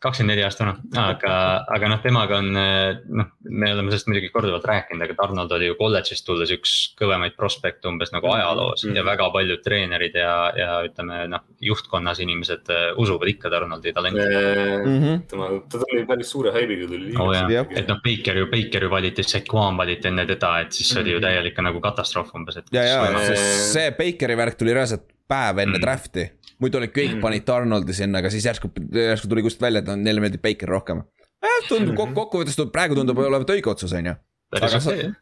kakskümmend 0.02 0.34
neli 0.34 0.44
aastat 0.44 0.66
vana, 0.66 0.74
aga, 1.08 1.34
aga 1.72 1.88
noh, 1.88 2.00
temaga 2.04 2.36
on 2.42 2.50
noh, 2.52 3.28
me 3.48 3.70
oleme 3.72 3.88
sellest 3.88 4.10
muidugi 4.10 4.28
korduvalt 4.34 4.66
rääkinud, 4.68 5.00
aga 5.06 5.16
Arnold 5.24 5.54
oli 5.56 5.70
ju 5.70 5.76
kolledžist 5.78 6.26
tulles 6.26 6.52
üks 6.52 6.74
kõvemaid 7.00 7.36
prospekte 7.38 7.88
umbes 7.88 8.12
nagu 8.12 8.28
ajaloos 8.34 8.84
mm 8.84 8.90
-hmm. 8.90 8.98
ja 9.00 9.06
väga 9.06 9.30
paljud 9.32 9.62
treenerid 9.64 10.18
ja, 10.20 10.34
ja 10.56 10.68
ütleme 10.84 11.22
noh, 11.32 11.46
juhtkonnas 11.70 12.20
inimesed 12.20 12.68
äh, 12.68 12.84
usuvad 13.00 13.32
ikka 13.32 13.48
Arnoldi 13.56 13.92
talenti 13.96 14.20
mm. 14.20 15.00
-hmm. 15.00 15.26
tema, 15.30 15.48
ta 15.72 15.80
tuli 15.80 16.04
päris 16.06 16.30
suure 16.30 16.52
haibiga 16.52 16.88
tuli 16.92 17.16
oh,. 17.16 17.32
et 17.76 17.88
noh, 17.88 18.00
Baker 18.04 18.36
ju, 18.36 18.50
Baker 18.52 18.84
ju 18.84 18.90
valiti, 18.90 19.22
Sequan 19.22 19.76
valiti 19.76 20.08
enne 20.08 20.26
teda, 20.26 20.60
et 20.60 20.72
siis 20.72 20.92
mm 20.92 20.96
-hmm. 20.96 21.02
oli 21.02 21.10
ju 21.10 21.18
mhm. 21.18 21.26
täielik 21.26 21.58
nagu 21.58 21.80
katastroof 21.80 22.34
umbes, 22.34 22.56
et. 22.56 22.66
ja, 22.72 22.82
ja, 22.82 23.28
see 23.72 23.90
Bakeri 23.90 24.36
värk 24.36 24.58
tuli 24.58 24.74
reaalselt 24.74 25.08
päev 25.28 25.58
enne 25.58 25.72
mm 25.72 25.74
-hmm. 25.74 25.82
draft'i 25.82 26.30
muidu 26.62 26.80
olid 26.80 26.92
kõik 26.94 27.16
mm. 27.16 27.22
panid 27.24 27.46
Donaldi 27.48 27.96
sinna, 27.96 28.22
aga 28.22 28.32
siis 28.32 28.46
järsku, 28.48 28.70
järsku 28.94 29.30
tuli 29.30 29.44
kuskilt 29.46 29.66
välja, 29.68 29.84
et 29.84 29.90
neile 30.00 30.24
meeldib 30.24 30.44
Baker 30.44 30.72
rohkem 30.72 31.02
eh,. 31.02 31.68
tundub 31.68 31.94
mm 31.94 31.98
-hmm. 31.98 32.14
kokkuvõttes 32.16 32.56
tundub, 32.56 32.72
praegu 32.72 32.98
tundub 32.98 33.18
olevat 33.18 33.50
õige 33.56 33.70
otsus, 33.72 33.92
on 33.92 34.12
ju. 34.12 34.14
aga, 34.60 34.80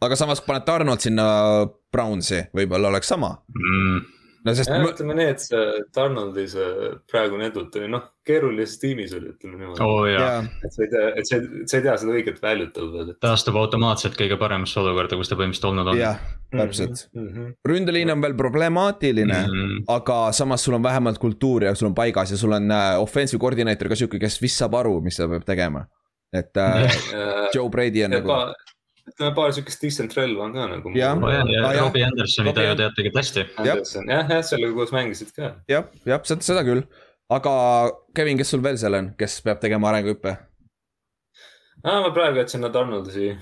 aga 0.08 0.16
samas 0.16 0.40
paned 0.44 0.66
Donald 0.66 1.00
sinna 1.00 1.26
Brownsi, 1.92 2.44
võib-olla 2.54 2.92
oleks 2.92 3.08
sama 3.08 3.36
mm 3.48 4.13
no 4.44 4.54
sest. 4.56 4.72
ütleme 4.72 5.16
nii, 5.18 5.30
et 5.32 5.42
see 5.42 5.62
Donaldi 5.96 6.44
see 6.52 6.90
praegune 7.10 7.48
edut 7.48 7.76
oli 7.80 7.88
noh, 7.92 8.04
keerulises 8.26 8.80
tiimis 8.82 9.14
oli, 9.16 9.32
ütleme 9.34 9.60
niimoodi 9.60 9.84
oh,. 9.84 10.48
et 10.64 10.74
sa 10.74 10.84
ei 10.84 10.90
tea, 10.92 11.06
et 11.20 11.30
sa, 11.30 11.40
sa 11.70 11.78
ei 11.78 11.86
tea 11.86 11.96
seda 12.02 12.16
õiget 12.18 12.40
value't 12.42 12.80
veel. 12.94 13.14
ta 13.24 13.32
astub 13.36 13.58
automaatselt 13.60 14.18
kõige 14.20 14.38
paremasse 14.40 14.80
olukorda, 14.82 15.18
kus 15.20 15.32
ta 15.32 15.38
põhimõtteliselt 15.40 15.70
olnud 15.70 15.92
on. 15.94 16.00
jah, 16.00 16.20
täpselt 16.52 17.06
mm. 17.12 17.28
-hmm. 17.30 17.56
ründeliin 17.72 18.14
on 18.14 18.24
veel 18.24 18.36
problemaatiline 18.38 19.40
mm, 19.40 19.58
-hmm. 19.58 19.82
aga 19.96 20.20
samas 20.36 20.64
sul 20.64 20.78
on 20.78 20.84
vähemalt 20.84 21.18
kultuur 21.22 21.64
ja 21.70 21.74
sul 21.74 21.90
on 21.92 21.96
paigas 21.96 22.30
ja 22.30 22.40
sul 22.40 22.52
on 22.52 22.70
uh, 22.70 23.02
offensive 23.02 23.40
koordinaator 23.40 23.88
ka 23.88 24.00
sihuke, 24.00 24.20
kes 24.20 24.40
vist 24.42 24.60
saab 24.60 24.76
aru, 24.80 25.00
mis 25.00 25.16
ta 25.16 25.28
peab 25.28 25.44
tegema. 25.48 25.86
et 26.34 26.56
uh, 26.60 27.48
Joe 27.54 27.70
Brady 27.70 28.04
on 28.04 28.12
ja, 28.12 28.20
nagu 28.20 28.54
ütleme 29.10 29.34
paar 29.36 29.52
siukest 29.56 29.82
decent 29.84 30.16
relva 30.16 30.46
on 30.46 30.56
ka 30.56 30.66
nagu. 30.70 30.92
Robbie 31.78 32.04
Andersoni 32.06 32.54
te 32.56 32.66
ju 32.66 32.78
teate 32.80 33.06
ka 33.06 33.12
hästi. 33.18 33.46
Anderson 33.60 34.10
jah, 34.10 34.32
jah, 34.36 34.42
sellega 34.46 34.76
koos 34.78 34.94
mängisid 34.96 35.34
ka. 35.36 35.54
jah, 35.70 35.86
jah, 36.08 36.24
seda, 36.24 36.46
seda 36.46 36.64
küll. 36.66 36.84
aga 37.32 37.54
Kevin, 38.16 38.40
kes 38.40 38.54
sul 38.54 38.64
veel 38.64 38.80
seal 38.80 38.98
on, 38.98 39.12
kes 39.18 39.38
peab 39.44 39.62
tegema 39.62 39.92
arenguhüppe? 39.92 40.34
aa, 41.84 42.00
ma 42.00 42.10
praegu 42.16 42.42
jätsin 42.42 42.64
nad 42.64 42.76
Arnoldi 42.76 43.14
siia. 43.14 43.38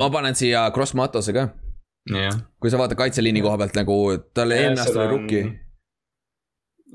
ma 0.00 0.10
panen 0.12 0.36
siia 0.38 0.68
Cross 0.74 0.96
Matose 0.98 1.36
ka. 1.36 1.48
kui 2.60 2.72
sa 2.72 2.80
vaatad 2.80 2.98
kaitseliini 3.00 3.44
koha 3.44 3.60
pealt 3.60 3.80
nagu, 3.80 3.96
tal 4.34 4.56
eelmine 4.56 4.84
aasta 4.84 5.00
oli 5.02 5.10
rookie 5.16 5.46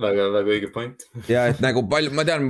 väga, 0.02 0.30
väga 0.34 0.56
õige 0.56 0.70
point. 0.74 1.06
ja 1.30 1.48
et 1.52 1.62
nagu 1.64 1.86
palju, 1.90 2.14
ma 2.16 2.26
tean, 2.28 2.48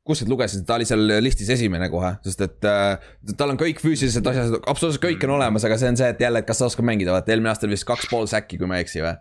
ma 0.00 0.10
kuskilt 0.10 0.30
lugesin, 0.32 0.64
ta 0.66 0.76
oli 0.78 0.86
seal 0.88 1.02
listis 1.22 1.50
esimene 1.52 1.88
kohe, 1.92 2.14
sest 2.24 2.40
et 2.46 2.66
äh, 2.68 3.10
tal 3.36 3.52
on 3.52 3.58
kõik 3.60 3.82
füüsilised 3.82 4.26
asjad, 4.26 4.56
absoluutselt 4.64 5.02
kõik 5.04 5.26
on 5.28 5.36
olemas, 5.36 5.66
aga 5.68 5.76
see 5.80 5.92
on 5.92 5.98
see, 6.00 6.08
et 6.14 6.22
jälle, 6.24 6.40
et 6.40 6.48
kas 6.48 6.62
ta 6.62 6.70
oskab 6.70 6.88
mängida, 6.88 7.12
vaata 7.14 7.34
eelmine 7.34 7.52
aasta 7.52 7.68
oli 7.68 7.76
vist 7.76 7.88
kaks 7.88 8.08
pool 8.10 8.26
säkki, 8.30 8.58
kui 8.60 8.70
ma 8.70 8.80
ei 8.80 8.86
eksi 8.86 9.04
või. 9.04 9.14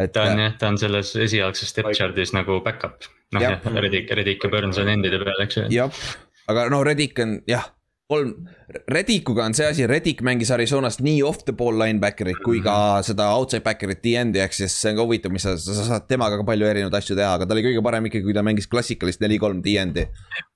et. 0.00 0.14
ta 0.16 0.24
on 0.24 0.40
äh, 0.40 0.46
jah, 0.46 0.56
ta 0.58 0.72
on 0.72 0.80
selles 0.80 1.14
esialgses 1.26 1.70
step 1.70 1.92
chart'is 1.92 2.34
nagu 2.36 2.58
back-up, 2.64 3.06
noh 3.36 3.44
jah, 3.44 3.60
Reddick, 3.76 4.10
Reddick 4.16 4.48
ja 4.48 4.52
Burns 4.52 4.80
on 4.80 4.90
endide 4.96 5.20
peal, 5.22 5.44
eks 5.44 5.60
ju. 5.60 5.66
jah, 5.74 6.04
aga 6.50 6.68
no 6.72 6.82
Reddick 6.88 7.20
on 7.22 7.38
jah 7.50 7.68
kolm, 8.10 8.32
Redikuga 8.90 9.46
on 9.46 9.54
see 9.56 9.66
asi, 9.66 9.86
Redik 9.88 10.20
mängis 10.26 10.50
Arizonas 10.52 10.98
nii 11.04 11.22
off 11.24 11.44
the 11.46 11.54
ball 11.56 11.78
linebacker'it 11.80 12.40
kui 12.44 12.60
ka 12.64 12.74
mhm. 12.74 13.06
seda 13.08 13.30
outside 13.36 13.64
backer'it 13.64 14.02
the-end'i, 14.04 14.42
ehk 14.44 14.56
siis 14.56 14.76
see 14.76 14.92
on 14.92 15.00
ka 15.00 15.06
huvitav, 15.08 15.32
mis 15.34 15.46
sa, 15.46 15.56
sa 15.60 15.86
saad 15.88 16.08
temaga 16.10 16.38
ka 16.40 16.46
palju 16.48 16.68
erinevaid 16.68 16.98
asju 17.00 17.16
teha, 17.18 17.32
aga 17.38 17.48
ta 17.48 17.56
oli 17.56 17.64
kõige 17.68 17.84
parem 17.86 18.10
ikkagi, 18.10 18.26
kui 18.26 18.36
ta 18.36 18.44
mängis 18.46 18.68
klassikalist 18.70 19.24
neli-kolm 19.24 19.64
the-end'i. 19.64 20.06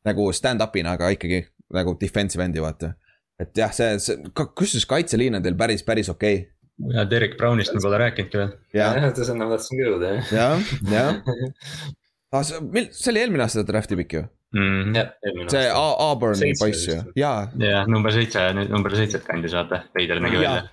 nagu 0.08 0.28
stand-up'ina, 0.36 0.96
aga 0.98 1.12
ikkagi 1.16 1.42
nagu 1.74 1.96
defensive 2.00 2.44
end'i 2.44 2.64
vaata. 2.64 2.94
et 3.40 3.54
jah, 3.56 3.72
see, 3.72 3.98
see, 4.02 4.30
kusjuures 4.34 4.86
kaitseliin 4.90 5.38
on 5.38 5.44
teil 5.44 5.56
päris, 5.56 5.84
päris 5.86 6.08
okei 6.10 6.40
okay 6.42 6.94
ja 6.94 7.04
Derek 7.10 7.36
Brownist 7.38 7.74
me 7.74 7.80
pole 7.82 7.98
rääkinudki 7.98 8.38
veel. 8.38 8.50
jah, 8.74 8.98
et 9.08 9.18
sinna 9.18 9.46
ma 9.46 9.56
tahtsin 9.56 9.80
jõuda 9.82 10.12
jah. 10.16 10.34
jah, 10.34 10.74
jah. 10.92 11.16
Ah, 12.28 12.42
see, 12.44 12.58
mil, 12.60 12.90
see 12.92 13.08
oli 13.08 13.22
eelmine 13.22 13.40
aasta 13.40 13.62
draft'i 13.64 13.96
pikk 13.96 14.18
ju 14.18 14.20
mm.. 14.56 15.48
see 15.52 15.64
Auburni 15.72 16.52
poiss 16.60 16.86
ju, 16.88 17.00
jaa. 17.18 17.48
jah, 17.60 17.88
number 17.90 18.14
seitse, 18.14 18.48
number 18.68 18.96
seitset 18.96 19.26
kandis, 19.28 19.56
vaata, 19.58 19.84
veider 19.96 20.22
nägi 20.24 20.42
välja. 20.42 20.68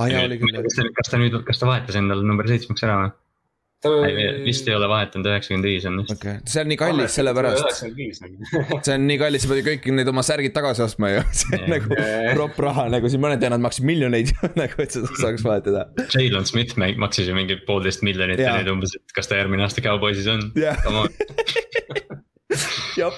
ah 0.00 0.12
küll. 0.12 0.92
kas 0.96 1.12
ta 1.12 1.20
nüüd, 1.20 1.40
kas 1.48 1.60
ta 1.60 1.70
vahetas 1.70 1.98
endale 2.00 2.26
number 2.26 2.48
seitsmeks 2.50 2.88
ära 2.88 3.02
või? 3.02 3.18
ei, 3.84 4.44
vist 4.44 4.68
ei 4.68 4.74
ole 4.76 4.88
vahetanud, 4.90 5.26
üheksakümmend 5.30 5.64
viis 5.64 5.86
on 5.88 5.96
vist. 6.02 6.12
okay., 6.12 6.40
see 6.48 6.60
on 6.62 6.68
nii 6.68 6.78
kallis 6.80 7.14
sellepärast. 7.16 7.80
see 8.84 8.94
on 8.94 9.06
nii 9.08 9.18
kallis, 9.22 9.44
sa 9.44 9.50
pead 9.50 9.62
ju 9.62 9.66
kõik 9.70 9.88
need 9.96 10.10
oma 10.12 10.24
särgid 10.26 10.54
tagasi 10.56 10.84
ostma 10.84 11.12
ju, 11.14 11.22
see 11.40 11.60
on 11.60 11.72
nagu 11.72 12.00
ropp 12.36 12.60
raha, 12.66 12.88
nagu 12.92 13.12
siin 13.12 13.24
mõned 13.24 13.40
teavad 13.42 13.64
maksid 13.64 13.88
miljoneid 13.88 14.34
nagu, 14.60 14.80
et 14.84 14.96
seda 14.96 15.12
saaks 15.20 15.46
vahetada. 15.46 15.86
Jalen 16.12 16.48
Smith 16.48 16.76
maksis 16.76 17.30
ju 17.30 17.36
mingi 17.36 17.56
poolteist 17.68 18.04
miljonit 18.06 18.42
ja 18.42 18.58
nüüd 18.58 18.74
umbes, 18.76 18.96
et 19.00 19.16
kas 19.16 19.30
ta 19.30 19.40
järgmine 19.40 19.64
aasta 19.64 19.84
Cowboysis 19.84 20.28
on. 20.30 20.50
Jah, 23.00 23.16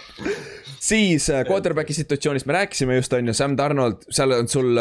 siis 0.83 1.29
äh, 1.33 1.45
quarterback'i 1.49 1.97
situatsioonist 1.97 2.49
me 2.49 2.59
rääkisime 2.59 2.97
just, 3.01 3.13
on 3.17 3.29
ju, 3.31 3.35
Sam 3.37 3.57
Donald, 3.59 4.07
seal 4.11 4.35
on 4.37 4.49
sul. 4.49 4.79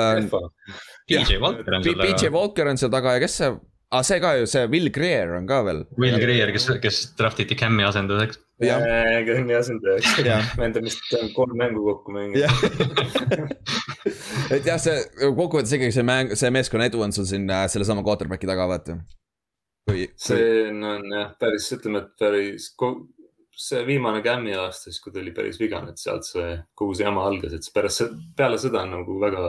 PJ 1.07 1.41
Walker 1.41 1.75
on 1.75 1.83
seal 1.83 1.99
taga. 1.99 2.07
PJ 2.07 2.31
Walker 2.33 2.71
on 2.71 2.81
seal 2.81 2.93
taga 2.93 3.15
ja 3.17 3.23
kes 3.23 3.37
see, 3.41 3.51
aa 3.51 3.99
ah, 3.99 4.05
see 4.07 4.19
ka 4.23 4.33
ju, 4.39 4.47
see 4.49 4.67
Will 4.71 4.91
Greer 4.93 5.35
on 5.37 5.47
ka 5.49 5.61
veel. 5.67 5.83
Will 5.99 6.19
Greer, 6.21 6.53
kes, 6.55 6.67
kes 6.83 7.03
draftiti 7.19 7.57
Cam'i 7.59 7.85
asenduseks. 7.87 8.41
Cam'i 8.61 9.57
asendajaks, 9.57 10.19
vend 10.59 10.77
on 10.77 10.85
vist 10.85 11.15
kolm 11.35 11.55
mängu 11.57 11.81
kokku 11.87 12.13
mänginud 12.13 12.45
et 14.55 14.67
jah, 14.67 14.77
see 14.81 14.99
kokkuvõttes 15.21 15.73
ikkagi 15.77 15.95
see 15.95 16.05
mäng, 16.05 16.35
see 16.37 16.51
meeskonna 16.53 16.87
edu 16.89 17.01
on 17.05 17.15
sul 17.15 17.27
siin 17.29 17.49
äh, 17.49 17.65
sellesama 17.71 18.05
quarterback'i 18.05 18.49
taga, 18.49 18.67
vaata. 18.69 18.99
see 19.89 20.45
on 20.69 21.09
jah, 21.09 21.33
päris, 21.41 21.71
ütleme, 21.77 22.05
et 22.05 22.13
päris 22.21 22.69
see 23.61 23.85
viimane 23.87 24.21
Cam'i 24.25 24.53
aasta, 24.57 24.89
siis 24.89 25.01
kui 25.03 25.13
ta 25.13 25.21
oli 25.21 25.33
päris 25.35 25.59
vigane, 25.61 25.93
et 25.93 26.01
sealt 26.01 26.27
see 26.27 26.53
kogu 26.77 26.95
see 26.97 27.07
jama 27.07 27.25
algas, 27.29 27.55
et 27.57 27.67
pärast, 27.75 28.15
peale 28.37 28.59
seda 28.61 28.83
on 28.85 28.95
nagu 28.97 29.17
väga 29.21 29.47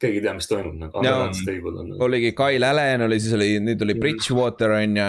keegi 0.00 0.20
ei 0.20 0.24
tea, 0.24 0.34
mis 0.36 0.50
toimub 0.50 0.76
nagu. 0.78 1.02
Nagu. 1.04 2.00
oligi 2.06 2.34
Kyle 2.36 2.68
Allan 2.68 3.06
oli, 3.06 3.20
siis 3.22 3.36
oli, 3.36 3.50
nüüd 3.62 3.82
oli 3.86 3.96
Bridgewater 4.00 4.76
on 4.78 5.00
ju. 5.00 5.08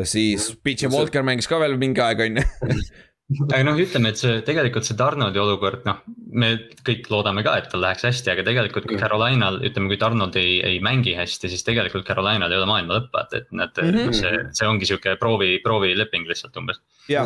ja 0.00 0.04
siis 0.08 0.48
PJ 0.64 0.88
Walker 0.92 1.24
mängis 1.26 1.48
ka 1.50 1.58
veel 1.60 1.76
mingi 1.80 2.00
aeg 2.00 2.22
on 2.24 2.40
ju 2.40 2.44
aga 3.46 3.62
noh, 3.66 3.78
ütleme, 3.80 4.12
et 4.12 4.20
see 4.20 4.40
tegelikult 4.46 4.86
see 4.86 4.96
Donaldi 4.98 5.40
olukord, 5.42 5.82
noh, 5.86 6.00
me 6.32 6.50
kõik 6.86 7.08
loodame 7.12 7.44
ka, 7.46 7.54
et 7.60 7.68
tal 7.72 7.82
läheks 7.84 8.06
hästi, 8.08 8.32
aga 8.32 8.44
tegelikult 8.46 8.88
kui 8.90 8.98
Carolinal, 9.00 9.60
ütleme, 9.68 9.90
kui 9.92 9.98
Donald 10.00 10.36
ei, 10.40 10.56
ei 10.66 10.80
mängi 10.84 11.14
hästi, 11.18 11.50
siis 11.52 11.66
tegelikult 11.66 12.06
Carolinal 12.08 12.52
ei 12.52 12.60
ole 12.60 12.68
maailma 12.70 12.98
lõpp, 12.98 13.12
vaata, 13.14 13.42
et 13.42 13.54
nad 13.56 13.76
mm, 13.78 13.92
-hmm. 13.98 14.16
see, 14.16 14.42
see 14.58 14.68
ongi 14.68 14.88
sihuke 14.88 15.16
proovi, 15.20 15.54
proovileping 15.64 16.26
lihtsalt 16.30 16.58
umbes. 16.60 16.82
ja, 17.12 17.24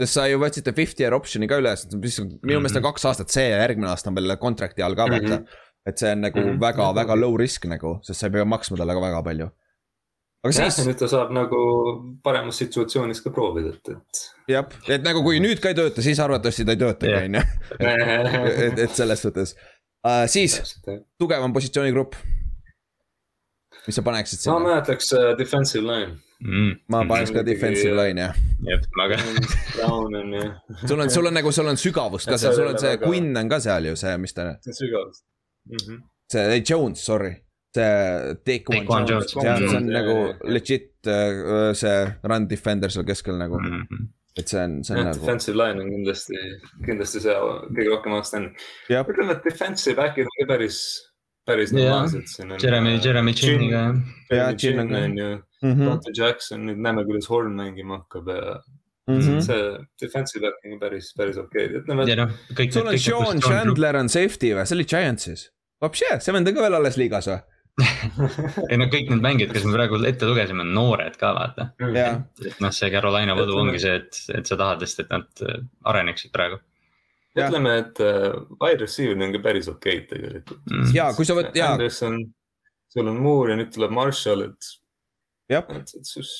sest 0.00 0.12
sa 0.14 0.26
ju 0.30 0.40
võtsite 0.42 0.74
fifty 0.76 1.06
year 1.06 1.16
option'i 1.16 1.48
ka 1.50 1.60
üles, 1.62 1.86
mis 1.94 2.20
minu 2.20 2.60
meelest 2.60 2.76
on 2.76 2.82
mhm. 2.82 2.90
kaks 2.90 3.08
aastat 3.12 3.34
see 3.34 3.48
ja 3.50 3.62
järgmine 3.64 3.90
aasta 3.92 4.12
on 4.12 4.18
veel 4.18 4.36
contract'i 4.40 4.84
all 4.84 4.98
ka 4.98 5.08
vaata 5.10 5.24
mm. 5.24 5.38
-hmm. 5.38 5.64
et 5.86 5.98
see 5.98 6.12
on 6.12 6.20
nagu 6.26 6.38
mm 6.38 6.52
-hmm. 6.52 6.60
väga, 6.60 6.92
väga 6.94 7.20
low 7.20 7.36
risk 7.36 7.64
nagu, 7.66 7.98
sest 8.02 8.20
sa 8.20 8.26
ei 8.26 8.36
pea 8.36 8.44
maksma 8.44 8.76
talle 8.76 8.94
ka 8.94 9.00
väga 9.00 9.22
palju 9.22 9.50
aga 10.44 10.54
siis. 10.54 10.78
nüüd 10.86 10.98
ta 11.00 11.08
saab 11.10 11.32
nagu 11.34 11.60
paremas 12.24 12.60
situatsioonis 12.62 13.22
ka 13.24 13.32
proovida, 13.34 13.74
et, 13.74 13.92
et. 13.94 14.22
jah, 14.52 14.68
et 14.88 15.04
nagu 15.06 15.22
kui 15.26 15.40
nüüd 15.42 15.62
ka 15.62 15.72
ei 15.72 15.78
tööta, 15.78 16.04
siis 16.04 16.20
arvatavasti 16.22 16.66
ta 16.68 16.76
ei 16.76 16.82
töötagi, 16.82 17.16
on 17.24 17.40
ju. 17.40 17.44
et, 18.68 18.82
et 18.86 18.94
selles 18.98 19.24
suhtes 19.26 19.54
uh,, 19.56 20.24
siis 20.30 20.60
tugevam 21.18 21.54
positsioonigrupp. 21.56 22.14
mis 23.86 23.98
sa 23.98 24.04
paneksid 24.06 24.44
sinna? 24.44 24.58
ma 24.62 24.80
ütleks 24.82 25.10
uh, 25.16 25.32
defensive 25.38 25.84
line 25.86 26.14
mm.. 26.44 26.70
ma 26.92 27.02
paneks 27.08 27.32
ka 27.34 27.42
defensive 27.46 27.96
line 27.96 28.22
jah. 28.28 28.38
jah, 28.68 28.86
ma 29.00 29.08
ka. 29.10 29.18
Brown 29.74 30.14
on 30.20 30.38
jah. 30.38 30.54
sul 30.84 31.00
on, 31.00 31.10
sul 31.10 31.30
on 31.30 31.38
nagu, 31.40 31.52
sul 31.52 31.70
on 31.70 31.80
sügavust 31.80 32.30
ka 32.30 32.38
seal, 32.38 32.54
sul 32.54 32.70
on 32.70 32.78
see 32.78 32.94
väga... 32.94 33.10
Quinn 33.10 33.34
on 33.36 33.50
ka 33.50 33.60
seal 33.64 33.90
ju 33.90 33.98
see, 33.98 34.14
mis 34.22 34.36
ta. 34.36 34.52
sügavust 34.62 35.24
mm. 35.66 35.82
-hmm. 35.82 36.00
see, 36.30 36.46
ei 36.54 36.62
Jones, 36.62 37.04
sorry 37.04 37.34
see 37.74 38.34
Take-One 38.44 39.06
Jones, 39.06 39.34
jah, 39.34 39.58
see 39.58 39.76
on 39.76 39.90
nagu 39.92 40.14
legit 40.44 41.06
äh, 41.06 41.74
see 41.76 41.96
run 42.24 42.46
defender 42.48 42.92
seal 42.92 43.04
keskel 43.08 43.36
nagu 43.40 43.60
mm. 43.60 43.82
-hmm. 43.82 44.06
et 44.38 44.48
see 44.48 44.62
on, 44.62 44.78
see 44.84 44.94
on 44.94 45.02
ja, 45.02 45.10
nagu. 45.10 45.20
Defensive 45.20 45.56
line 45.56 45.82
on 45.82 45.90
kindlasti, 45.92 46.40
kindlasti 46.86 47.20
see 47.26 47.36
kõige 47.74 47.90
rohkem 47.90 48.16
outstanding. 48.16 48.64
ütleme, 48.88 49.36
et 49.36 49.44
defensive 49.44 49.96
back'id 50.00 50.30
on 50.30 50.40
ka 50.40 50.48
päris, 50.54 50.80
päris 51.46 51.74
normaalsed. 51.76 52.34
Jeremy, 52.62 52.96
Jeremy 53.04 53.36
Chinniga 53.36 53.84
jah. 53.84 54.02
jah, 54.40 54.56
Chin 54.56 54.80
on 54.80 54.88
ka. 54.94 55.04
on 55.04 55.18
ju, 55.18 55.30
mhm. 55.62 55.86
Dante 55.86 56.16
Jackson, 56.16 56.66
nüüd 56.70 56.82
näeme, 56.88 57.04
kuidas 57.04 57.30
Horn 57.30 57.56
mängima 57.58 58.02
hakkab 58.02 58.34
ja 58.34 58.60
Mm 59.08 59.20
-hmm. 59.20 59.40
see 59.40 59.78
defensive 60.02 60.40
back 60.44 60.56
on 60.64 60.78
päris, 60.78 61.14
päris 61.16 61.36
okei 61.36 61.64
okay., 61.64 61.76
ütleme. 61.80 62.04
No, 62.16 62.26
sul 62.70 62.86
on 62.86 62.98
Sean 62.98 63.40
Chandler 63.40 63.96
on 63.96 64.08
safety 64.08 64.52
või, 64.52 64.66
see 64.66 64.76
oli 64.76 64.84
Giantsis. 64.84 65.46
Vapše, 65.80 66.18
see 66.20 66.34
vend 66.34 66.48
on 66.48 66.54
ka 66.54 66.60
veel 66.60 66.74
alles 66.76 66.98
liigas 67.00 67.28
või? 67.30 67.38
Ei 68.70 68.78
no 68.78 68.88
kõik 68.90 69.12
need 69.12 69.22
mängijad, 69.22 69.52
kes 69.54 69.66
me 69.66 69.74
praegu 69.76 70.00
ette 70.08 70.26
lugesime, 70.26 70.64
on 70.64 70.72
noored 70.74 71.18
ka 71.20 71.30
vaata 71.36 71.68
yeah.. 71.84 72.18
noh, 72.62 72.72
see 72.74 72.90
Carolina 72.94 73.36
võdu 73.38 73.58
ongi 73.60 73.82
see, 73.82 74.00
et, 74.00 74.18
et 74.34 74.50
sa 74.50 74.58
tahad 74.58 74.82
lihtsalt, 74.82 75.06
et 75.06 75.14
nad 75.14 75.44
äh, 75.46 75.60
areneksid 75.92 76.34
praegu. 76.34 76.58
ütleme, 77.38 77.76
et 77.84 78.02
uh, 78.02 78.40
wide 78.58 78.82
receiver'id 78.82 79.22
on 79.28 79.36
ka 79.36 79.44
päris 79.44 79.70
okeid 79.70 80.08
tegelikult 80.10 80.66
mm.. 80.66 80.90
ja 80.96 81.12
kui 81.14 81.28
sa 81.28 81.38
võt-, 81.38 81.54
jaa. 81.58 81.76
Anderson, 81.76 82.20
sul 82.90 83.14
on 83.14 83.22
Moore 83.22 83.54
ja 83.54 83.62
nüüd 83.62 83.72
tuleb 83.74 83.94
Marshall, 83.94 84.48
et. 84.48 84.72
jah, 85.52 85.70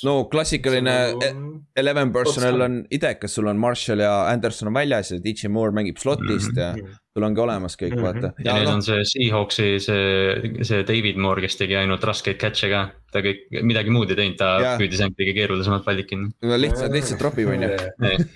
no 0.08 0.16
klassikaline 0.32 0.96
nagu... 1.12 1.52
eleven 1.78 2.14
personnel 2.14 2.66
on 2.66 2.80
idekas, 2.94 3.38
sul 3.38 3.50
on 3.52 3.62
Marshall 3.62 4.02
ja 4.02 4.14
Anderson 4.32 4.72
on 4.72 4.80
väljas 4.80 5.14
ja 5.14 5.22
DJ 5.22 5.52
Moore 5.54 5.76
mängib 5.76 6.02
slot'ist 6.02 6.50
mm 6.50 6.58
-hmm. 6.58 6.88
ja 6.88 6.98
sul 7.18 7.26
ongi 7.26 7.42
olemas 7.42 7.76
kõik 7.78 7.96
mm, 7.96 7.98
-hmm. 7.98 8.06
vaata. 8.06 8.44
ja 8.44 8.54
neil 8.54 8.68
no. 8.68 8.78
on 8.78 8.84
see 8.86 9.04
Seahawksi 9.12 9.68
see, 9.82 10.64
see 10.66 10.86
David 10.86 11.18
Moore, 11.20 11.42
kes 11.44 11.58
tegi 11.58 11.76
ainult 11.78 12.04
raskeid 12.06 12.38
catch'e 12.40 12.70
ka. 12.70 12.82
ta 13.12 13.22
kõik, 13.24 13.46
midagi 13.64 13.92
muud 13.92 14.10
ei 14.12 14.18
teinud, 14.18 14.36
ta 14.36 14.48
ja. 14.60 14.72
püüdis 14.80 15.00
ainult 15.00 15.16
kõige 15.16 15.32
keerulisemad 15.38 15.84
pallid 15.86 16.08
kinni. 16.10 16.28
lihtsalt, 16.44 16.92
lihtsalt 16.92 17.20
tropib, 17.22 17.48
on 17.48 17.64
ju. 17.64 17.70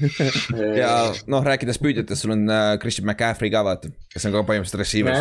ja 0.80 0.95
noh, 1.28 1.45
rääkides 1.45 1.80
püüdjatest, 1.83 2.24
sul 2.24 2.33
on 2.37 2.47
uh, 2.49 2.72
Christian 2.80 3.07
McCaffrey 3.11 3.53
ka 3.53 3.61
vaata, 3.66 3.93
kes 4.14 4.26
on 4.28 4.35
ka 4.35 4.47
põhimõtteliselt 4.49 4.80
receiver 4.80 5.12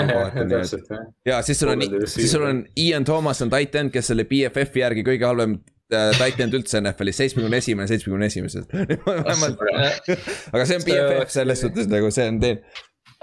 ja 1.28 1.42
siis 1.44 1.60
sul 1.60 1.76
on, 1.76 1.84
siis 2.08 2.32
sul 2.32 2.48
on 2.48 2.64
Ian 2.80 3.08
Thomas 3.08 3.44
on 3.44 3.52
tight 3.52 3.76
end, 3.76 3.92
kes 3.92 4.14
oli 4.16 4.28
BFF-i 4.32 4.86
järgi 4.86 5.06
kõige 5.12 5.28
halvem 5.28 5.60
Äh, 5.92 6.14
tight 6.16 6.40
end 6.40 6.56
üldse 6.56 6.80
NFL-is, 6.80 7.18
seitsmekümne 7.20 7.58
esimene, 7.60 7.88
seitsmekümne 7.90 8.28
esimesed. 8.32 8.70
aga 10.54 10.64
see 10.64 10.78
on 10.78 10.86
BFF 10.88 11.34
selles 11.34 11.64
suhtes 11.66 11.90
nagu 11.92 12.08
see 12.16 12.30
on 12.32 12.38
teil, 12.40 12.62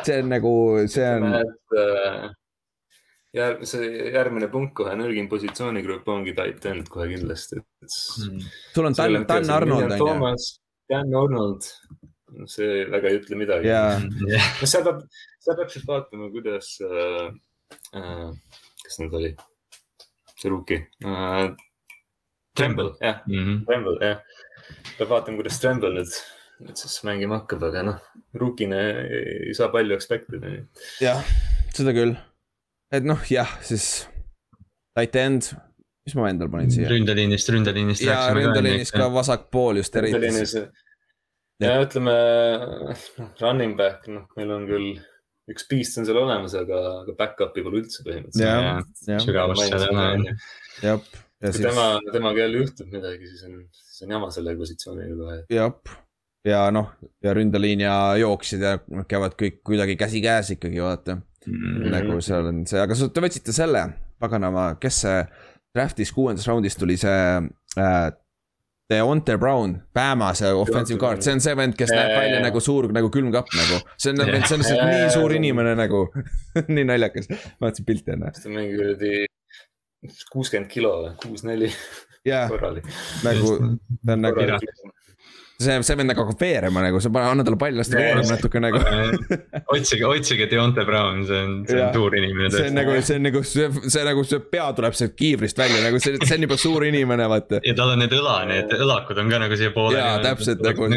see 0.04 0.20
on 0.22 0.28
nagu, 0.32 0.52
see 0.88 1.08
on. 1.08 1.38
Äh, 1.38 2.28
järg-, 3.36 3.64
see 3.68 3.88
järgmine 4.14 4.48
punkt 4.52 4.74
kohe, 4.78 4.94
nõrgim 4.98 5.28
positsioonigrupp 5.30 6.08
ongi 6.12 6.34
tight 6.36 6.66
end 6.70 6.88
kohe 6.92 7.08
kindlasti. 7.12 7.60
Mm. 7.84 8.44
sul 8.74 8.90
on 8.90 8.98
Dan, 8.98 9.24
Dan 9.28 9.50
Arnold 9.56 10.00
on 10.00 10.22
ju. 10.22 10.46
Dan 10.88 11.14
Arnold, 11.14 11.68
see 12.50 12.84
väga 12.92 13.10
ei 13.10 13.20
ütle 13.20 13.38
midagi 13.40 13.68
yeah.. 13.68 14.02
no 14.60 14.68
seal 14.68 14.84
peab, 14.86 15.04
seal 15.44 15.56
peab 15.58 15.72
siis 15.72 15.86
vaatama, 15.88 16.30
kuidas 16.32 16.74
äh,, 16.84 17.30
äh, 17.96 18.26
kes 18.84 19.00
nüüd 19.02 19.16
oli, 19.20 19.32
see 20.34 20.52
rookie 20.52 20.82
äh, 21.04 21.48
Tremble, 22.58 22.92
jah 23.00 23.22
mm 23.26 23.44
-hmm., 23.44 23.64
Tremble, 23.68 23.96
jah. 24.02 24.20
peab 24.98 25.14
vaatama, 25.14 25.40
kuidas 25.40 25.60
Tremble 25.62 25.94
nüüd, 25.96 26.18
nüüd 26.62 26.80
siis 26.80 26.96
mängima 27.06 27.40
hakkab, 27.40 27.64
aga 27.68 27.84
noh, 27.86 27.98
rookina 28.38 28.78
ei 28.80 29.54
saa 29.56 29.70
palju 29.74 29.96
expect 29.96 30.32
ida. 30.38 30.54
jah, 31.02 31.32
seda 31.76 31.94
küll. 31.96 32.16
et 32.94 33.06
noh, 33.06 33.20
jah, 33.30 33.50
siis 33.66 34.06
tight 34.96 35.18
end, 35.20 35.52
mis 36.06 36.16
ma 36.18 36.30
endal 36.32 36.50
panin 36.52 36.72
siia? 36.74 36.88
ründeliinist, 36.90 37.52
ründeliinist. 37.54 38.06
ja 38.06 38.24
ründeliinist 38.36 38.96
ka 38.96 39.10
vasakpool 39.14 39.82
just 39.82 39.96
eriti. 40.00 40.64
ja 41.62 41.76
ütleme, 41.84 42.16
noh, 42.88 43.06
running 43.42 43.78
back, 43.78 44.10
noh, 44.10 44.26
meil 44.38 44.56
on 44.56 44.66
küll 44.70 44.90
üks 45.48 45.64
beast 45.70 45.96
on 45.96 46.04
seal 46.04 46.18
olemas, 46.20 46.52
aga, 46.58 46.82
aga 47.04 47.14
back-up'i 47.16 47.64
pole 47.64 47.80
üldse 47.84 48.04
põhimõtteliselt. 48.04 49.24
sügavust 49.24 49.70
seal 49.70 49.88
ei 49.88 49.94
ole. 49.94 50.36
jah 50.84 51.24
kui 51.38 51.52
siis... 51.52 51.62
tema, 51.62 51.86
temaga 52.12 52.42
jälle 52.42 52.64
juhtub 52.64 52.92
midagi, 52.92 53.30
siis 53.30 53.44
on, 53.46 53.58
siis 53.70 54.04
on 54.06 54.14
jama 54.16 54.30
selle 54.34 54.54
positsiooniga 54.58 55.16
kohe. 55.20 55.38
jah, 55.54 55.98
ja 56.46 56.68
noh, 56.74 56.92
ja 57.24 57.34
ründeliin 57.34 57.82
ja 57.82 57.94
jooksjad 58.20 58.62
ja 58.62 58.76
noh, 58.94 59.06
käivad 59.08 59.34
kõik 59.38 59.60
kuidagi 59.66 59.96
käsikäes 59.98 60.54
ikkagi 60.56 60.82
vaata 60.82 61.18
mm. 61.18 61.52
-hmm. 61.52 61.90
nagu 61.94 62.20
seal 62.24 62.46
on 62.52 62.64
see, 62.66 62.80
aga 62.80 62.94
te 62.94 63.24
võtsite 63.24 63.54
selle, 63.56 63.84
paganama, 64.22 64.70
kes 64.80 65.02
see 65.06 65.20
draft'is 65.74 66.12
kuuendas 66.14 66.46
raundis 66.48 66.76
tuli 66.78 66.96
see 66.96 67.20
äh, 67.78 68.08
Deonte 68.88 69.36
Brown, 69.36 69.74
Bama 69.92 70.30
see 70.34 70.48
offensive 70.56 70.98
guard, 70.98 71.20
see 71.22 71.34
on 71.36 71.42
see 71.44 71.56
vend, 71.56 71.74
kes 71.76 71.90
näeb 71.92 72.14
välja 72.14 72.38
nagu 72.40 72.60
suur 72.64 72.88
nagu 72.92 73.10
külmkapp 73.12 73.50
nagu. 73.52 73.80
see 74.00 74.14
on, 74.14 74.22
see 74.24 74.54
on 74.56 74.62
lihtsalt 74.62 74.84
nii 74.88 75.10
suur 75.12 75.34
inimene 75.36 75.74
nagu 75.76 76.06
nii 76.74 76.86
naljakas, 76.88 77.28
vaatasin 77.60 77.88
pilti 77.88 78.14
enne. 78.16 78.32
see 78.38 78.48
on 78.48 78.56
mingi 78.56 78.78
kuradi 78.78 79.26
kuuskümmend 80.32 80.70
kilo 80.72 80.94
või, 81.02 81.12
kuus-neli 81.20 81.68
yeah.. 82.24 82.48
korralik. 82.48 82.88
nagu, 83.26 83.52
ta 84.06 84.16
on 84.16 84.24
nagu, 84.24 84.48
see, 85.58 85.82
see 85.82 86.04
nagu 86.06 86.22
hakkab 86.22 86.38
veerema 86.42 86.82
nagu, 86.84 87.00
sa 87.02 87.10
pane, 87.10 87.30
anna 87.32 87.44
talle 87.46 87.58
pall, 87.58 87.74
las 87.80 87.88
ta 87.90 87.98
veereb 87.98 88.28
natuke 88.30 88.60
nagu 88.62 88.78
otsige, 89.74 90.04
otsige 90.06 90.46
Deonte 90.50 90.84
Brown, 90.86 91.24
see 91.26 91.40
on, 91.42 91.56
see 91.66 91.80
on 91.82 91.94
suur 91.96 92.14
inimene. 92.18 92.50
see 92.54 92.68
on 92.68 92.78
nagu, 92.78 92.94
see 93.02 93.18
on 93.18 93.26
nagu, 93.26 93.42
see, 93.42 93.66
see 93.90 94.04
nagu, 94.06 94.24
see 94.30 94.44
pea 94.54 94.68
tuleb 94.78 94.98
sealt 94.98 95.16
kiivrist 95.18 95.58
välja 95.58 95.82
nagu 95.82 95.98
see, 96.02 96.14
see 96.22 96.38
on 96.38 96.46
juba 96.46 96.58
suur 96.62 96.86
inimene, 96.86 97.26
vaata. 97.32 97.58
ja 97.66 97.74
tal 97.78 97.94
on 97.96 98.02
need 98.04 98.14
õla, 98.14 98.36
need 98.52 98.74
õlakud 98.78 99.18
on 99.24 99.34
ka 99.34 99.42
nagu 99.44 99.58
siia 99.58 99.74
poole. 99.74 99.98
jaa, 99.98 100.20
täpselt 100.22 100.62
nagu. 100.62 100.86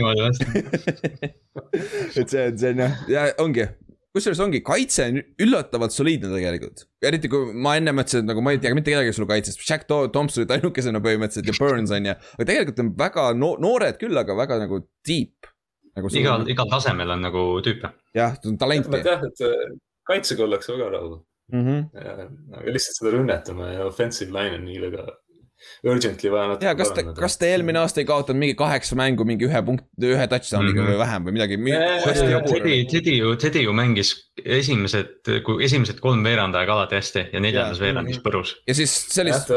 et 2.22 2.28
see 2.30 2.46
on, 2.46 2.58
see 2.62 2.76
on 2.76 2.86
jah, 2.86 3.02
ja 3.10 3.26
ongi, 3.42 3.66
kusjuures 4.16 4.42
ongi, 4.44 4.60
kaitse 4.66 5.08
on 5.08 5.20
üllatavalt 5.46 5.96
soliidne 5.96 6.32
tegelikult. 6.34 6.86
eriti 7.08 7.32
kui 7.32 7.54
ma 7.54 7.78
enne 7.80 7.94
mõtlesin, 7.96 8.26
et 8.26 8.30
nagu 8.32 8.44
ma 8.44 8.54
ei 8.56 8.60
tea 8.64 8.74
mitte 8.76 8.92
kedagi 8.92 9.14
sul 9.16 9.28
kaitsest, 9.30 9.64
Jack 9.68 9.88
Thompson 9.88 10.44
olid 10.44 10.56
ainukesena 10.58 11.02
põhimõtteliselt 11.04 11.48
ja 11.48 11.58
Burns 11.60 11.96
on 11.96 12.12
ju. 12.12 12.18
aga 12.36 12.50
tegelikult 12.50 12.84
on 12.84 12.92
väga 13.00 13.26
no 13.38 13.54
noored 13.64 14.00
küll, 14.02 14.18
aga 14.20 14.36
väga 14.38 14.60
nagu 14.66 14.84
deep 15.08 15.52
nagu. 15.96 16.12
igal, 16.20 16.46
igal 16.52 16.70
tasemel 16.72 17.16
on 17.16 17.26
nagu 17.28 17.46
tüüpe. 17.66 17.94
jah, 18.18 18.38
talenti. 18.60 19.04
jah, 19.06 19.26
et 19.28 19.46
äh, 19.48 19.76
kaitsega 20.08 20.48
ollakse 20.48 20.76
väga 20.76 20.92
rahul 20.98 21.18
mm. 21.54 21.66
-hmm. 21.66 21.82
aga 22.60 22.76
lihtsalt 22.76 23.00
seda 23.00 23.16
rünnet 23.16 23.50
oma 23.54 23.72
ja 23.72 23.86
offensive 23.88 24.36
line 24.36 24.60
on 24.60 24.66
nii 24.68 24.82
väga 24.88 25.08
urgently 25.88 26.32
vaja 26.32 26.52
natuke. 26.52 26.68
ja 26.68 26.76
kas 26.78 26.94
te, 26.96 27.04
kas 27.18 27.38
te 27.42 27.50
eelmine 27.54 27.82
aasta 27.82 28.02
ei 28.02 28.08
kaotanud 28.10 28.42
mingi 28.44 28.56
kaheksa 28.60 28.98
mängu 29.00 29.26
mingi 29.28 29.48
ühe 29.48 29.64
punkt, 29.66 29.86
ühe 29.98 30.28
touchdown'iga 30.32 30.78
mm 30.78 30.86
-hmm. 30.86 30.94
või 30.94 31.02
vähem 31.02 31.28
või 31.28 31.36
midagi? 31.38 31.60
Teddy, 32.52 32.78
Teddy 32.94 33.18
ju, 33.18 33.36
Teddy 33.42 33.66
ju 33.66 33.76
mängis 33.78 34.14
esimesed, 34.46 35.30
kui 35.46 35.66
esimesed 35.66 36.02
kolm 36.04 36.24
veerandajaga 36.26 36.80
alati 36.80 37.00
hästi 37.00 37.28
ja 37.34 37.44
neljandas 37.44 37.80
ja, 37.80 37.86
veerandis 37.86 38.24
põrus. 38.24 38.56
ja 38.68 38.76
siis 38.78 38.96
sellist. 39.14 39.54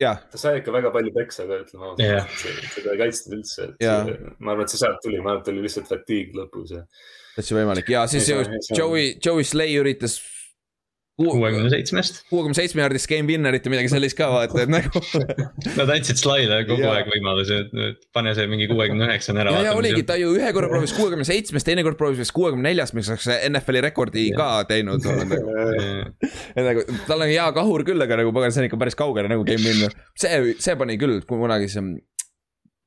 jah, 0.00 0.22
ta 0.30 0.38
sai 0.38 0.58
ikka 0.60 0.72
väga 0.72 0.90
palju 0.94 1.12
peksa 1.14 1.46
ka, 1.46 1.60
ütleme 1.64 1.90
ausalt 1.90 2.04
yeah., 2.04 2.26
seda 2.74 2.94
ei 2.94 3.04
kaitstud 3.04 3.38
üldse, 3.38 3.70
et 3.72 3.86
ja. 3.86 4.00
ma 4.38 4.54
arvan, 4.54 4.64
et 4.64 4.74
see 4.74 4.80
sealt 4.84 5.00
tuli, 5.02 5.20
ma 5.20 5.34
arvan, 5.34 5.42
et 5.42 5.52
oli 5.54 5.64
lihtsalt 5.66 5.88
fatigue 5.90 6.38
lõpus 6.38 6.74
ja. 6.76 6.84
täitsa 7.36 7.58
võimalik 7.58 7.90
ja 7.90 8.06
siis 8.06 8.28
ju 8.30 8.42
Joey, 8.76 9.16
Joey 9.24 9.44
Slay 9.44 9.74
üritas 9.80 10.20
kuuekümne 11.18 11.70
seitsmest. 11.72 12.20
kuuekümne 12.30 12.54
seitsme 12.54 12.82
jaardist 12.84 13.08
game 13.10 13.26
winner'it 13.30 13.66
või 13.66 13.74
midagi 13.74 13.90
sellist 13.92 14.16
ka 14.18 14.28
vaata, 14.32 14.62
et 14.62 14.72
nagu 14.72 15.02
Nad 15.78 15.92
andsid 15.94 16.20
Slaile 16.20 16.60
kogu 16.68 16.84
ja. 16.84 16.94
aeg 16.98 17.10
võimaluse, 17.10 17.60
et 17.66 18.02
pane 18.14 18.34
see 18.38 18.46
mingi 18.50 18.68
kuuekümne 18.70 19.08
üheksani 19.08 19.42
ära. 19.42 19.54
ja, 19.58 19.68
ja 19.70 19.76
oligi, 19.78 20.04
ta 20.08 20.18
ju 20.20 20.34
ühe 20.36 20.52
korra 20.56 20.70
proovis 20.70 20.94
kuuekümne 20.96 21.26
seitsmest, 21.28 21.66
teine 21.68 21.84
kord 21.86 21.98
proovis 22.00 22.22
vist 22.22 22.34
kuuekümne 22.36 22.70
neljast, 22.70 22.94
mis 22.98 23.10
oleks 23.10 23.26
NFL-i 23.50 23.82
rekordi 23.88 24.28
ja. 24.30 24.38
ka 24.38 24.50
teinud 24.70 25.04
nagu. 25.04 25.40
nagu 26.68 26.86
tal 27.08 27.26
on 27.26 27.32
hea 27.32 27.48
kahur 27.56 27.86
küll, 27.88 28.06
aga 28.06 28.22
nagu 28.22 28.34
pagan, 28.36 28.54
see 28.54 28.64
on 28.64 28.70
ikka 28.70 28.80
päris 28.80 28.98
kaugele 28.98 29.30
nagu 29.32 29.46
game 29.48 29.64
winner. 29.64 29.98
see, 30.18 30.54
see 30.62 30.78
pani 30.78 30.98
küll 31.00 31.20
kunagi 31.28 31.70
see 31.72 31.84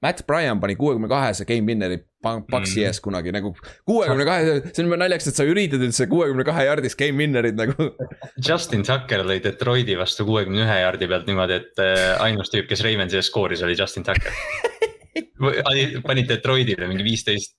Matt 0.01 0.25
Bryan 0.27 0.59
pani 0.61 0.75
kuuekümne 0.79 1.09
kahese 1.11 1.45
game 1.45 1.69
winner'i 1.69 2.01
Paxi 2.21 2.79
mm. 2.79 2.85
ees 2.85 2.99
kunagi 3.01 3.31
nagu 3.33 3.51
kuuekümne 3.89 4.25
kahe, 4.27 4.57
see 4.69 4.83
on 4.83 4.89
juba 4.89 4.97
naljakas, 5.01 5.31
et 5.31 5.39
sa 5.39 5.45
üritad 5.49 5.81
üldse 5.81 6.05
kuuekümne 6.09 6.45
kahe 6.45 6.67
jaardist 6.67 6.97
game 6.99 7.17
winner'it 7.17 7.57
nagu. 7.57 7.87
Justin 8.47 8.85
Tucker 8.85 9.25
lõi 9.25 9.39
Detroiti 9.41 9.97
vastu 9.97 10.25
kuuekümne 10.29 10.61
ühe 10.65 10.79
jaardi 10.83 11.09
pealt 11.09 11.29
niimoodi, 11.29 11.61
et 11.61 11.81
äh, 11.81 12.03
ainus 12.21 12.53
tüüp, 12.53 12.69
kes 12.69 12.85
Ravensi 12.85 13.17
ees 13.17 13.29
skooris, 13.31 13.65
oli 13.65 13.77
Justin 13.77 14.05
Tucker 14.05 14.37
panid 16.05 16.29
Detroitile 16.29 16.87
mingi 16.89 17.05
viisteist, 17.05 17.55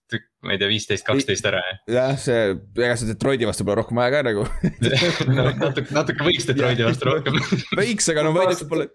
ma 0.47 0.55
ei 0.55 0.61
tea, 0.61 0.71
viisteist, 0.71 1.07
kaksteist 1.07 1.47
ära. 1.51 1.63
jah, 1.91 2.15
see, 2.21 2.55
ega 2.79 2.95
see 2.99 3.11
Detroiti 3.11 3.49
vastu 3.49 3.67
pole 3.67 3.81
rohkem 3.83 3.99
ka 3.99 4.23
nagu 4.27 4.47
no, 5.37 5.49
natuke, 5.59 5.89
natuke 5.91 6.27
võiks 6.27 6.47
Detroiti 6.49 6.87
vastu 6.87 7.11
rohkem 7.11 7.39
võiks, 7.79 8.11
aga 8.15 8.27
no 8.27 8.35
võidust 8.37 8.67
pole 8.71 8.89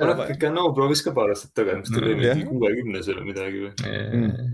ikka 0.00 0.50
no 0.54 0.68
proovis 0.76 1.04
ka 1.04 1.14
paar 1.16 1.32
aastat 1.34 1.54
tagasi, 1.58 1.84
mis 1.84 1.92
ta 1.92 2.02
oli 2.02 2.18
mingi 2.18 2.48
kuuekümnes 2.48 3.08
või 3.12 3.30
midagi 3.30 3.64
või 3.66 3.72
mm.? 3.72 4.52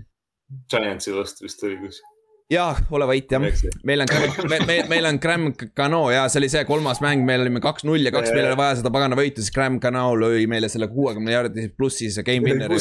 Giantsi 0.71 1.13
vastu 1.13 1.45
vist 1.45 1.63
oli 1.67 1.77
kus 1.83 2.01
jaa, 2.49 2.73
ole 2.97 3.05
vait 3.05 3.29
jah, 3.31 3.43
meil 3.85 4.01
on, 4.01 4.09
me, 4.49 4.57
me, 4.65 4.77
meil 4.89 5.05
on 5.05 5.19
Graham 5.21 5.51
Cano 5.77 6.01
ja 6.09 6.23
see 6.31 6.39
oli 6.41 6.49
see 6.49 6.63
kolmas 6.65 6.97
mäng, 7.03 7.21
meil 7.25 7.43
olime 7.43 7.61
kaks-null 7.61 8.09
ja 8.09 8.13
kaks, 8.13 8.31
meil 8.33 8.47
oli 8.49 8.57
vaja 8.57 8.79
seda 8.79 8.91
pagana 8.93 9.17
võitu, 9.19 9.43
siis 9.43 9.53
Graham 9.53 9.77
Cano 9.83 10.07
lõi 10.17 10.47
meile 10.49 10.69
selle 10.71 10.89
kuuekümne 10.89 11.35
jaardi 11.35 11.67
plussi 11.77 12.09
see 12.13 12.25
game 12.25 12.49
winner. 12.49 12.73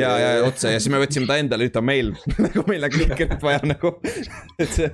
ja, 0.00 0.12
ja 0.22 0.32
otse 0.46 0.74
ja 0.74 0.82
siis 0.82 0.90
me 0.90 1.00
võtsime 1.02 1.30
ta 1.30 1.38
endale, 1.38 1.68
nüüd 1.68 1.76
ta 1.76 1.84
on 1.84 1.90
meil 1.92 2.12
nagu 2.48 2.66
meil 2.66 2.88
on 2.88 2.96
kõike 2.96 3.28
vaja 3.44 3.62
nagu. 3.70 3.94
see 4.74 4.90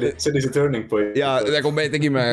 oli, 0.00 0.14
see 0.18 0.32
oli 0.32 0.42
see 0.42 0.54
turning 0.54 0.90
point. 0.90 1.14
ja 1.18 1.36
nagu 1.46 1.70
me 1.74 1.86
tegime 1.94 2.26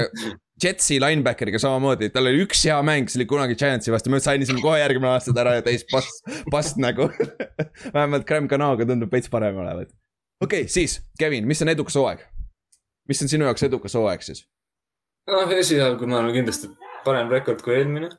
Jetsi 0.62 0.99
linebackeriga 1.01 1.57
samamoodi, 1.62 2.12
tal 2.14 2.30
oli 2.30 2.43
üks 2.43 2.59
hea 2.68 2.76
mäng, 2.86 3.09
see 3.09 3.22
oli 3.22 3.26
kunagi 3.30 3.55
Giantsi 3.57 3.93
vastu, 3.93 4.12
me 4.14 4.20
sainisime 4.22 4.62
kohe 4.62 4.78
järgmine 4.78 5.09
aasta 5.09 5.34
ära 5.41 5.55
ja 5.57 5.64
täis 5.66 5.86
pass, 5.89 6.22
pass 6.53 6.76
nagu 6.78 7.07
vähemalt 7.95 8.28
Graham 8.30 8.49
Canoga 8.51 8.86
tundub 8.86 9.14
veits 9.14 9.32
parem 9.34 9.57
olevat. 9.64 9.89
okei 10.41 10.68
okay,, 10.68 10.70
siis 10.70 10.99
Kevin, 11.20 11.47
mis 11.49 11.62
on 11.66 11.74
edukas 11.74 11.97
hooaeg? 11.97 12.22
mis 13.09 13.22
on 13.26 13.32
sinu 13.32 13.47
jaoks 13.49 13.66
edukas 13.66 13.97
hooaeg 13.97 14.28
siis? 14.28 14.45
noh, 15.32 15.49
esialgu 15.57 16.09
ma 16.09 16.22
arvan 16.22 16.38
kindlasti 16.38 16.70
parem 17.05 17.34
rekord 17.34 17.66
kui 17.66 17.80
eelmine 17.80 18.12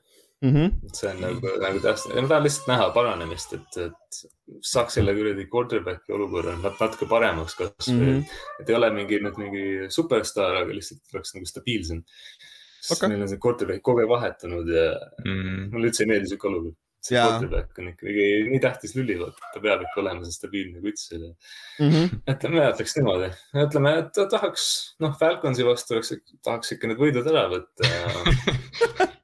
mm. 0.42 0.54
-hmm. 0.54 0.92
see 0.92 1.10
on 1.10 1.20
nagu, 1.22 1.54
nagu 1.62 1.80
ja 1.82 2.22
ma 2.22 2.28
tahan 2.28 2.46
lihtsalt 2.46 2.68
näha 2.70 2.90
paranemist, 2.96 3.54
et, 3.58 3.78
et 3.86 4.22
saaks 4.72 4.98
selle 4.98 5.14
kuradi 5.16 5.46
quarterback'i 5.54 6.14
olukorra 6.16 6.56
natuke 6.62 7.08
paremaks 7.10 7.58
kasvõi 7.58 7.96
mm. 7.96 8.20
-hmm. 8.20 8.60
et 8.60 8.70
ei 8.70 8.78
ole 8.78 8.90
mingi 8.98 9.22
nüüd 9.24 9.40
mingi 9.44 9.64
superstaar, 9.98 10.62
aga 10.62 10.78
lihtsalt 10.78 11.14
oleks 11.14 11.34
nagu 11.36 11.50
stabiilsem. 11.50 12.04
sest 12.82 12.98
okay. 12.98 13.08
meil 13.08 13.22
on 13.22 13.30
see 13.30 13.42
quarterback 13.42 13.82
kogu 13.82 14.02
aeg 14.02 14.10
vahetunud 14.10 14.68
ja 14.68 14.86
mm 15.24 15.42
-hmm. 15.42 15.68
mulle 15.72 15.90
üldse 15.90 16.02
ei 16.02 16.12
meeldi 16.14 16.32
sihuke 16.32 16.48
olukord 16.48 16.78
see 17.02 17.18
quarterback 17.18 17.78
on 17.78 17.88
ikkagi 17.90 18.26
nii 18.50 18.60
tähtis 18.62 18.94
lüli, 18.94 19.16
vaata, 19.18 19.48
ta 19.54 19.62
peab 19.62 19.80
ikka 19.86 20.00
olema 20.02 20.26
see 20.26 20.36
stabiilne 20.36 20.82
kutt 20.84 21.00
seal 21.02 21.24
mm. 21.24 21.88
-hmm. 21.88 22.20
ütleme, 22.34 22.54
mina 22.54 22.68
ütleks 22.74 22.94
niimoodi, 22.98 23.30
ütleme, 23.64 23.94
et 24.02 24.12
ta 24.18 24.26
tahaks, 24.36 24.66
noh, 25.02 25.16
Falconsi 25.18 25.66
vastu 25.66 25.96
oleks, 25.96 26.14
tahaks 26.46 26.76
ikka 26.76 26.90
need 26.90 27.02
võidud 27.02 27.32
ära 27.32 27.48
võtta 27.50 27.90
ja 27.90 29.08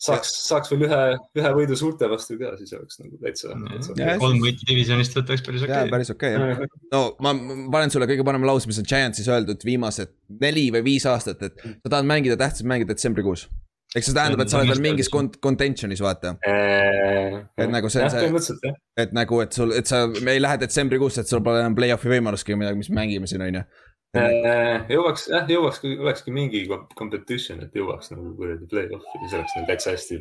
saaks, 0.00 0.32
saaks 0.48 0.72
veel 0.72 0.86
ühe, 0.88 1.00
ühe 1.38 1.52
võidu 1.56 1.76
suurte 1.78 2.08
vastu 2.10 2.38
ka, 2.40 2.54
siis 2.60 2.72
oleks 2.76 3.00
nagu 3.02 3.18
täitsa, 3.20 3.54
täitsa. 3.68 4.18
kolm 4.22 4.40
võitu 4.42 4.68
divisionist 4.68 5.16
võtaks 5.18 5.44
päris 5.46 5.64
okei 5.66 5.76
okay.. 5.76 5.92
päris 5.92 6.12
okei 6.14 6.36
okay, 6.36 6.54
jah. 6.54 6.76
no 6.94 7.02
ma, 7.24 7.34
ma 7.36 7.58
panen 7.76 7.92
sulle 7.92 8.08
kõige 8.10 8.26
parema 8.26 8.48
lause, 8.48 8.70
mis 8.70 8.80
on 8.80 8.88
Giantsis 8.88 9.28
öeldud 9.30 9.66
viimased 9.66 10.14
neli 10.40 10.68
või 10.74 10.86
viis 10.92 11.08
aastat, 11.10 11.42
et 11.50 11.66
sa 11.66 11.92
tahad 11.92 12.08
mängida 12.08 12.38
tähtsat 12.40 12.68
mänge 12.70 12.88
detsembrikuus 12.88 13.48
eks 13.90 14.06
see 14.06 14.14
tähendab, 14.14 14.44
et 14.44 14.52
sa 14.52 14.60
oled 14.60 14.70
veel 14.70 14.82
mingis 14.84 15.08
contention'is, 15.10 16.00
vaata. 16.04 16.36
et 16.46 17.72
nagu 17.72 17.90
see 17.90 18.06
see, 18.14 18.74
et 19.02 19.14
nagu, 19.16 19.40
et 19.42 19.56
sul, 19.56 19.74
et 19.74 19.90
sa, 19.90 20.04
me 20.22 20.36
ei 20.36 20.42
lähe 20.42 20.60
detsembrikuusse, 20.62 21.24
et 21.24 21.30
sul 21.32 21.42
pole 21.42 21.58
enam 21.64 21.74
play-off'i 21.74 22.12
võimalustki 22.12 22.58
midagi, 22.58 22.78
mis 22.84 22.92
me 22.92 23.00
mängime 23.02 23.30
siin, 23.30 23.42
on 23.42 23.58
ju 23.58 23.64
jõuaks, 24.10 25.28
jah, 25.30 25.44
jõuaks, 25.46 25.84
olekski 25.86 26.32
mingi 26.34 26.64
competition, 26.98 27.60
et 27.62 27.76
jõuaks 27.78 28.10
nagu 28.10 28.32
kuradi 28.34 28.66
play-off'i, 28.70 29.20
siis 29.22 29.36
oleks 29.38 29.54
nagu 29.54 29.68
täitsa 29.68 29.94
hästi. 29.94 30.18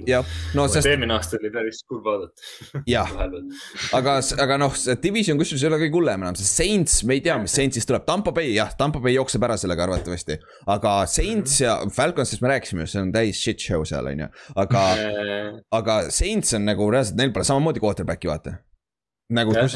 no 0.57 0.67
sest. 0.69 0.89
eelmine 0.91 1.15
aasta 1.15 1.39
oli 1.39 1.49
päris 1.55 1.81
kurb 1.89 2.05
vaadata. 2.05 2.83
jah, 2.89 3.09
aga, 3.97 4.19
aga 4.45 4.59
noh, 4.61 4.77
see 4.77 4.97
division 5.01 5.41
kusjuures 5.41 5.65
ei 5.65 5.71
ole 5.71 5.81
kõige 5.81 5.97
hullem 5.97 6.27
enam, 6.27 6.37
sest 6.37 6.61
Saints, 6.61 7.01
me 7.09 7.17
ei 7.17 7.25
tea, 7.25 7.39
mis 7.41 7.57
Saintsist 7.57 7.89
tuleb, 7.89 8.05
Tampo 8.05 8.35
Bay, 8.35 8.53
jah, 8.53 8.69
Tampo 8.77 9.01
Bay 9.01 9.17
jookseb 9.17 9.49
ära 9.49 9.57
sellega 9.57 9.87
arvatavasti. 9.87 10.37
aga 10.69 10.95
Saints 11.09 11.57
ja 11.65 11.79
Falconsist 11.95 12.45
me 12.45 12.53
rääkisime, 12.53 12.85
see 12.85 13.01
on 13.01 13.13
täis 13.15 13.41
shit 13.41 13.65
show 13.65 13.81
seal, 13.89 14.13
on 14.13 14.25
ju, 14.27 14.31
aga 14.65 14.87
aga 15.81 16.01
Saints 16.13 16.53
on 16.53 16.69
nagu 16.69 16.93
reaalselt, 16.93 17.17
neil 17.17 17.33
pole 17.33 17.49
samamoodi 17.49 17.81
quarterback'i, 17.81 18.29
vaata 18.29 18.59
nagu 19.33 19.53
kus, 19.53 19.75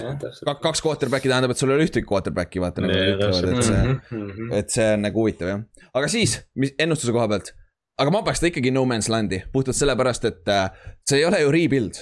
kaks 0.64 0.82
quarterback'i 0.82 1.30
tähendab, 1.30 1.54
et 1.54 1.62
sul 1.62 1.72
ei 1.72 1.78
ole 1.78 1.88
ühtegi 1.88 2.08
quarterback'i 2.10 2.62
vaata 2.64 2.84
nagu 2.84 2.94
nad 2.94 3.12
ütlevad, 3.14 3.50
et 3.52 3.68
see 3.68 3.82
mm, 3.84 4.00
-hmm. 4.10 4.54
et 4.60 4.74
see 4.74 4.88
on 4.96 5.06
nagu 5.06 5.22
huvitav 5.22 5.52
jah. 5.52 5.62
aga 5.94 6.10
siis, 6.10 6.40
mis 6.58 6.74
ennustuse 6.82 7.14
koha 7.14 7.28
pealt, 7.30 7.54
aga 8.02 8.14
ma 8.14 8.24
paneks 8.26 8.42
ta 8.42 8.50
ikkagi 8.50 8.74
no 8.74 8.86
man's 8.90 9.10
land'i 9.14 9.44
puhtalt 9.54 9.78
sellepärast, 9.78 10.26
et 10.30 10.50
äh, 10.50 10.66
see 11.10 11.22
ei 11.22 11.28
ole 11.30 11.44
ju 11.44 11.54
rebuild 11.54 12.02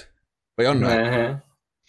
või 0.60 0.70
on 0.72 0.86
või? 0.86 1.26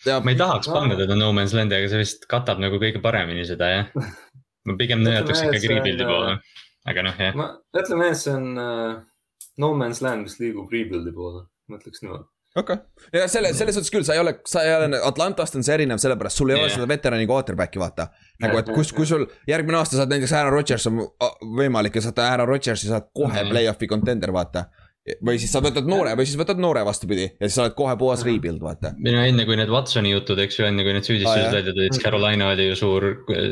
Ja, 0.04 0.20
ma 0.20 0.34
ei 0.34 0.40
tahaks 0.40 0.68
panna 0.68 1.00
teda 1.00 1.16
no 1.16 1.32
man's 1.36 1.56
land'i, 1.56 1.80
aga 1.80 1.94
see 1.94 2.04
vist 2.04 2.28
katab 2.32 2.60
nagu 2.60 2.82
kõige 2.82 3.00
paremini 3.04 3.48
seda 3.48 3.72
jah. 3.72 4.12
ma 4.68 4.76
pigem 4.80 5.04
nõjataks 5.06 5.46
ikkagi 5.48 5.72
rebuild'i 5.78 6.10
poole, 6.12 6.36
aga 6.92 7.08
noh 7.08 7.26
jah. 7.28 7.42
ütleme, 7.80 8.12
et 8.12 8.20
see 8.20 8.36
on 8.36 8.52
uh, 8.60 9.00
no 9.64 9.74
man's 9.80 10.04
land, 10.04 10.28
mis 10.28 10.40
liigub 10.44 10.72
rebuild'i 10.76 11.16
poole, 11.16 11.48
ma 11.72 11.80
ütleks 11.80 12.04
niimoodi 12.04 12.28
okei 12.56 12.76
okay., 12.76 13.22
ja 13.22 13.28
selle, 13.32 13.54
selles 13.58 13.78
suhtes 13.78 13.92
küll, 13.94 14.06
sa 14.08 14.18
ei 14.18 14.22
ole, 14.22 14.36
sa 14.50 14.64
ei 14.66 14.76
ole, 14.76 15.00
Atlantast 15.08 15.58
on 15.58 15.66
see 15.66 15.76
erinev, 15.78 16.02
sellepärast 16.02 16.42
sul 16.42 16.54
ei 16.54 16.58
yeah. 16.58 16.68
ole 16.68 16.76
seda 16.76 16.88
veterani 16.90 17.28
quarterback'i 17.30 17.82
vaata. 17.82 18.08
nagu, 18.44 18.60
et 18.62 18.72
kus, 18.76 18.94
kui 18.94 19.10
sul 19.10 19.26
järgmine 19.50 19.80
aasta 19.80 20.00
saad 20.00 20.14
näiteks 20.14 20.36
Aaron 20.38 20.54
Rodgers 20.54 20.88
on 20.92 21.02
võimalik 21.60 22.00
ja 22.00 22.08
saad 22.08 22.24
Aaron 22.26 22.50
Rodgersi, 22.50 22.88
saad 22.92 23.10
kohe 23.14 23.34
mm 23.34 23.40
-hmm. 23.40 23.54
play-off'i 23.54 23.90
contender, 23.90 24.34
vaata 24.34 24.68
või 25.04 25.36
siis 25.42 25.52
sa 25.52 25.60
võtad 25.64 25.88
noore 25.90 26.14
või 26.16 26.26
siis 26.28 26.38
võtad 26.40 26.60
noore 26.64 26.84
vastupidi 26.88 27.26
ja 27.28 27.48
siis 27.48 27.58
sa 27.58 27.66
oled 27.66 27.74
kohe 27.76 27.96
puhas 28.00 28.22
rebuild, 28.24 28.62
vaata. 28.64 28.94
no 28.96 29.24
enne 29.28 29.44
kui 29.48 29.58
need 29.60 29.72
Watsoni 29.72 30.14
jutud, 30.14 30.40
eks 30.40 30.60
ju, 30.60 30.68
enne 30.70 30.86
kui 30.86 30.94
need 30.96 31.08
süüdistused 31.08 31.50
ah, 31.50 31.56
välja 31.58 31.74
tulid, 31.76 31.96
siis 31.96 32.06
Carolina 32.06 32.48
oli 32.54 32.70
ju 32.70 32.78
suur 32.80 33.08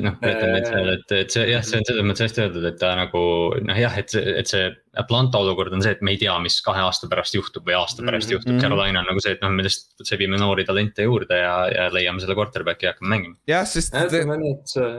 noh, 0.06 0.16
pretendent 0.22 0.70
seal, 0.70 0.92
et, 0.94 1.16
et 1.18 1.36
see 1.36 1.50
jah, 1.50 1.66
see 1.68 1.82
on 1.82 1.88
selles 1.90 2.08
mõttes 2.08 2.26
hästi 2.28 2.46
öeldud, 2.46 2.68
et 2.70 2.78
ta 2.80 2.94
nagu 3.00 3.24
noh, 3.68 3.82
jah, 3.84 3.98
et 4.00 4.16
see, 4.16 4.36
et 4.40 4.52
see 4.52 4.70
Atlanta 5.02 5.42
olukord 5.44 5.76
on 5.76 5.84
see, 5.84 5.92
et 5.98 6.06
me 6.08 6.16
ei 6.16 6.22
tea, 6.22 6.38
mis 6.44 6.56
kahe 6.64 6.86
aasta 6.86 7.12
pärast 7.12 7.36
juhtub 7.36 7.68
või 7.68 7.76
aasta 7.80 8.04
pärast 8.04 8.32
mm 8.32 8.38
-hmm. 8.38 8.38
juhtub. 8.38 8.64
Carolina 8.64 9.04
on 9.04 9.12
nagu 9.12 9.24
see, 9.24 9.36
et 9.36 9.44
noh, 9.44 9.52
me 9.52 9.68
lihtsalt 9.68 10.08
sebime 10.08 10.40
noori 10.40 10.66
talente 10.68 11.04
juurde 11.08 11.36
ja, 11.36 11.56
ja 11.72 11.90
leiame 11.92 12.24
selle 12.24 12.36
quarterback'i 12.40 12.88
ja 12.88 12.96
hakkame 12.96 13.12
mängima. 13.16 13.36
jah, 13.48 13.68
sest. 13.68 13.96
ütleme 13.96 14.40
nii, 14.40 14.56
et 14.56 14.76
see 14.78 14.90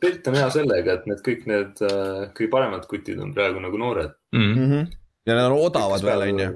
pilt 0.00 0.28
on 0.28 0.36
hea 0.36 0.52
sellega, 0.52 1.00
et 1.00 1.08
need 1.08 1.24
kõik 1.24 1.48
need 1.48 1.82
äh, 1.88 2.28
kõige 2.36 2.52
paremad 2.52 2.84
kutid 2.88 3.20
on 3.20 3.32
praegu 3.36 3.64
nagu 3.64 3.80
noored 3.80 4.12
mm. 4.36 4.54
-hmm 4.54 4.94
ja 5.26 5.34
nad 5.34 5.50
on 5.50 5.58
odavad 5.58 6.02
veel, 6.06 6.26
on 6.28 6.42
ju 6.44 6.54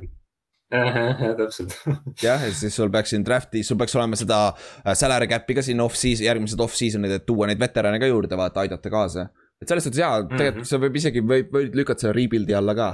täpselt. 1.40 1.74
jah, 2.22 2.42
ja 2.46 2.52
siis 2.54 2.76
sul 2.76 2.90
peaks 2.94 3.10
siin 3.14 3.24
draft'i, 3.26 3.62
sul 3.66 3.78
peaks 3.80 3.96
olema 3.98 4.18
seda 4.18 4.38
äh, 4.52 4.94
salary 4.98 5.26
cap'i 5.30 5.56
ka 5.58 5.64
siin 5.66 5.82
off-season, 5.82 6.28
järgmised 6.28 6.62
off-season'id, 6.62 7.16
et 7.18 7.26
tuua 7.26 7.48
neid 7.50 7.60
veterane 7.60 7.98
ka 7.98 8.10
juurde, 8.10 8.38
vaata, 8.38 8.62
aidata 8.62 8.92
kaasa. 8.92 9.26
et 9.60 9.68
selles 9.68 9.84
suhtes 9.88 10.00
jaa, 10.00 10.22
tegelikult 10.22 10.54
mm 10.54 10.62
-hmm. 10.62 10.70
see 10.70 10.84
võib 10.84 11.00
isegi, 11.02 11.24
võib, 11.32 11.50
võib 11.56 11.74
lükata 11.82 12.06
selle 12.06 12.14
rebuild'i 12.20 12.54
alla 12.54 12.74
ka. 12.78 12.92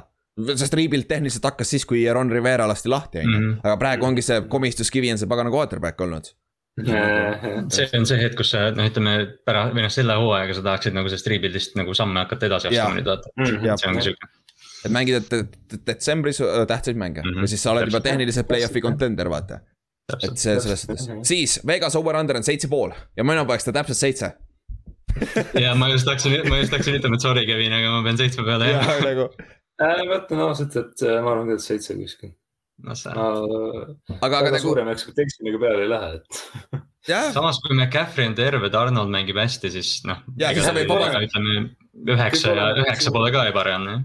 sest 0.56 0.74
rebuild 0.74 1.06
tehniliselt 1.08 1.44
hakkas 1.44 1.70
siis, 1.70 1.84
kui 1.84 2.06
Ron 2.12 2.32
Rivera 2.32 2.66
lasti 2.68 2.88
lahti, 2.88 3.18
on 3.18 3.32
ju. 3.32 3.40
Mhm. 3.40 3.60
aga 3.62 3.76
praegu 3.76 4.06
ongi 4.06 4.22
see 4.22 4.40
komistuskivi 4.48 5.12
on 5.12 5.18
see 5.18 5.28
pagana 5.28 5.50
quarterback 5.50 6.00
olnud 6.00 6.32
see 7.72 7.88
on 7.96 8.04
see 8.06 8.18
hetk, 8.20 8.36
kus 8.36 8.50
sa 8.52 8.70
noh, 8.70 8.84
ütleme 8.84 9.12
pärast 9.44 9.72
või 9.76 9.84
noh, 9.84 9.92
selle 9.92 10.16
hooajaga 10.20 10.54
sa 10.54 10.62
tahaksid 10.62 10.96
nagu 10.96 11.08
sellest 11.08 11.30
rebuild'ist 11.32 11.76
nagu 11.76 11.94
samme 11.94 12.20
hakata 12.20 12.46
edasi 12.46 12.68
astuma 12.68 12.98
nüüd 12.98 13.08
vaata. 13.08 13.32
-hmm. 13.36 13.80
see 13.80 13.88
ongi 13.92 14.08
siuke 14.10 14.32
et 14.84 14.92
mängida 14.92 15.22
detsembris 15.86 16.42
tähtsaid 16.68 16.96
mänge 16.96 17.22
mm 17.22 17.30
-hmm. 17.30 17.44
või 17.44 17.52
siis 17.52 17.62
sa 17.62 17.72
oled 17.72 17.88
juba 17.90 18.00
tehniliselt 18.00 18.48
play-off'i 18.48 18.82
contender, 18.82 19.30
vaata. 19.30 19.60
et 20.22 20.38
see 20.38 20.60
selles 20.60 20.82
suhtes, 20.82 21.08
siis 21.22 21.60
Vegas 21.66 21.96
over-under 21.96 22.36
on 22.36 22.44
seitse 22.44 22.68
pool 22.68 22.92
ja 23.16 23.24
mina 23.24 23.44
paneks 23.44 23.64
ta 23.64 23.72
täpselt 23.72 23.98
seitse 23.98 24.32
ja 25.64 25.74
ma 25.74 25.88
just 25.88 26.08
hakkasin, 26.08 26.48
ma 26.50 26.58
just 26.60 26.72
hakkasin 26.74 26.98
ütlema, 26.98 27.18
et 27.18 27.24
sorry, 27.24 27.44
Kevin, 27.48 27.72
aga 27.72 27.92
ma 27.94 28.02
pean 28.06 28.18
seitsme 28.20 28.44
peale 28.44 28.72
jääma. 28.72 28.96
Nagu... 29.08 29.28
Äh, 29.76 30.02
ma 30.08 30.18
ütlen 30.20 30.42
ausalt, 30.44 30.76
et 30.80 31.04
äh, 31.04 31.22
ma 31.24 31.32
arvan 31.32 31.50
ka, 31.50 31.56
et 31.56 31.64
seitse 31.64 31.96
kuskil. 31.96 32.34
no 32.84 32.94
see. 32.98 33.08
aga, 33.08 34.26
aga 34.26 34.50
nagu. 34.50 34.60
suurema 34.60 34.92
ekspektatsiooniga 34.92 35.60
peale 35.62 35.86
ei 35.86 35.88
lähe, 35.88 36.08
et 36.18 37.32
samas, 37.32 37.60
kui 37.64 37.72
McCaffrey 37.72 38.28
on 38.28 38.36
terve, 38.36 38.68
Donald 38.72 39.12
mängib 39.12 39.38
hästi, 39.40 39.70
siis 39.72 39.92
noh. 40.08 40.20
ütleme 40.36 41.54
üheksa 42.16 42.56
ja 42.56 42.66
üheksa 42.82 43.12
pole 43.14 43.30
ka 43.34 43.46
ebareaalne 43.50 44.00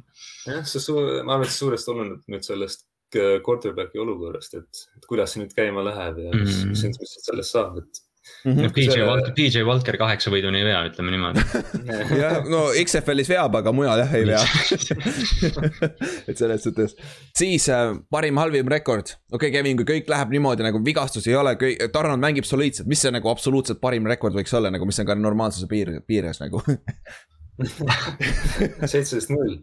jah, 0.47 0.63
see 0.67 0.83
suur, 0.83 1.09
ma 1.25 1.37
arvan, 1.37 1.49
et 1.49 1.55
suuresti 1.55 1.93
oleneb 1.93 2.31
nüüd 2.31 2.45
sellest 2.45 2.85
äh, 3.17 3.39
quarterback'i 3.45 4.01
olukorrast, 4.01 4.55
et, 4.61 4.85
et 4.97 5.09
kuidas 5.09 5.35
see 5.35 5.43
nüüd 5.43 5.57
käima 5.57 5.83
läheb 5.85 6.23
ja 6.25 6.31
mis 6.35 6.61
mm, 6.63 6.71
-hmm. 6.71 6.95
mis, 6.95 7.03
mis 7.03 7.19
sellest 7.27 7.57
saab, 7.57 7.83
et 7.83 8.07
Mm 8.45 8.57
-hmm. 8.57 8.71
PJ 8.73 8.91
see... 8.91 9.05
Walker, 9.05 9.33
PJ 9.33 9.63
Walker 9.65 9.97
kaheksa 9.97 10.31
võiduni 10.31 10.59
ei 10.61 10.65
vea, 10.65 10.81
ütleme 10.89 11.11
niimoodi. 11.13 11.41
Jah, 12.21 12.45
no 12.49 12.59
XFL-is 12.83 13.29
veab, 13.29 13.55
aga 13.57 13.73
mujal 13.73 14.01
jah 14.01 14.13
ei 14.13 14.25
vea. 14.29 14.41
Et 16.29 16.37
selles 16.37 16.63
suhtes, 16.63 16.95
siis 17.37 17.65
äh, 17.69 17.95
parim, 18.13 18.37
halvim 18.37 18.69
rekord, 18.69 19.13
okei 19.31 19.49
okay,, 19.49 19.51
Kevin, 19.57 19.77
kui 19.77 19.89
kõik 19.89 20.09
läheb 20.09 20.33
niimoodi 20.37 20.65
nagu 20.65 20.81
vigastus 20.85 21.27
ei 21.27 21.35
ole, 21.35 21.55
Tarnod 21.93 22.21
mängib 22.21 22.45
soliidselt, 22.45 22.87
mis 22.87 23.01
see 23.01 23.13
nagu 23.13 23.29
absoluutselt 23.29 23.81
parim 23.81 24.05
rekord 24.09 24.37
võiks 24.37 24.53
olla 24.57 24.69
nagu, 24.73 24.85
mis 24.85 25.01
on 25.01 25.09
ka 25.09 25.17
normaalsuse 25.17 25.69
piir, 25.69 25.97
piires 26.07 26.41
nagu 26.41 26.61
seitseteist 28.91 29.31
null. 29.33 29.57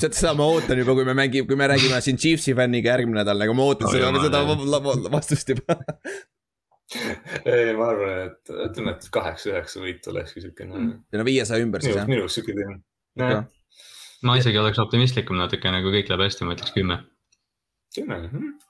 tead, 0.00 0.12
seda 0.18 0.34
ma 0.38 0.48
ootan 0.50 0.80
juba, 0.82 0.96
kui 0.98 1.06
me 1.08 1.14
mängime, 1.18 1.48
kui 1.48 1.58
me 1.58 1.68
räägime 1.70 2.00
siin 2.04 2.20
Chiefsi 2.20 2.54
fänniga 2.58 2.92
järgmine 2.94 3.22
nädal, 3.22 3.40
nagu 3.40 3.56
ma 3.58 3.70
ootan 3.70 3.90
seda, 3.92 4.12
seda 4.22 4.44
vastust 5.10 5.54
juba 5.54 5.78
ei, 7.46 7.70
ma 7.78 7.86
arvan, 7.92 8.16
et 8.26 8.50
ütleme, 8.50 8.96
et 8.96 9.08
kaheksa-üheksa 9.14 9.82
võitu 9.82 10.10
olekski 10.10 10.42
siukene 10.42 10.74
mm.. 10.74 10.92
no 11.14 11.26
viiesaja 11.26 11.62
ümber 11.62 11.84
siis 11.84 11.94
jah? 11.96 12.08
minu 12.10 12.24
jaoks 12.24 12.38
siuke 12.40 12.54
teema. 12.56 13.40
ma 14.26 14.36
isegi 14.40 14.58
oleks 14.58 14.82
optimistlikum 14.82 15.38
natuke, 15.38 15.70
nagu 15.70 15.92
kõik 15.94 16.10
läheb 16.10 16.26
hästi, 16.26 16.46
ma 16.48 16.56
ütleks 16.58 16.74
kümme. 16.74 17.00
kümme, 17.94 18.22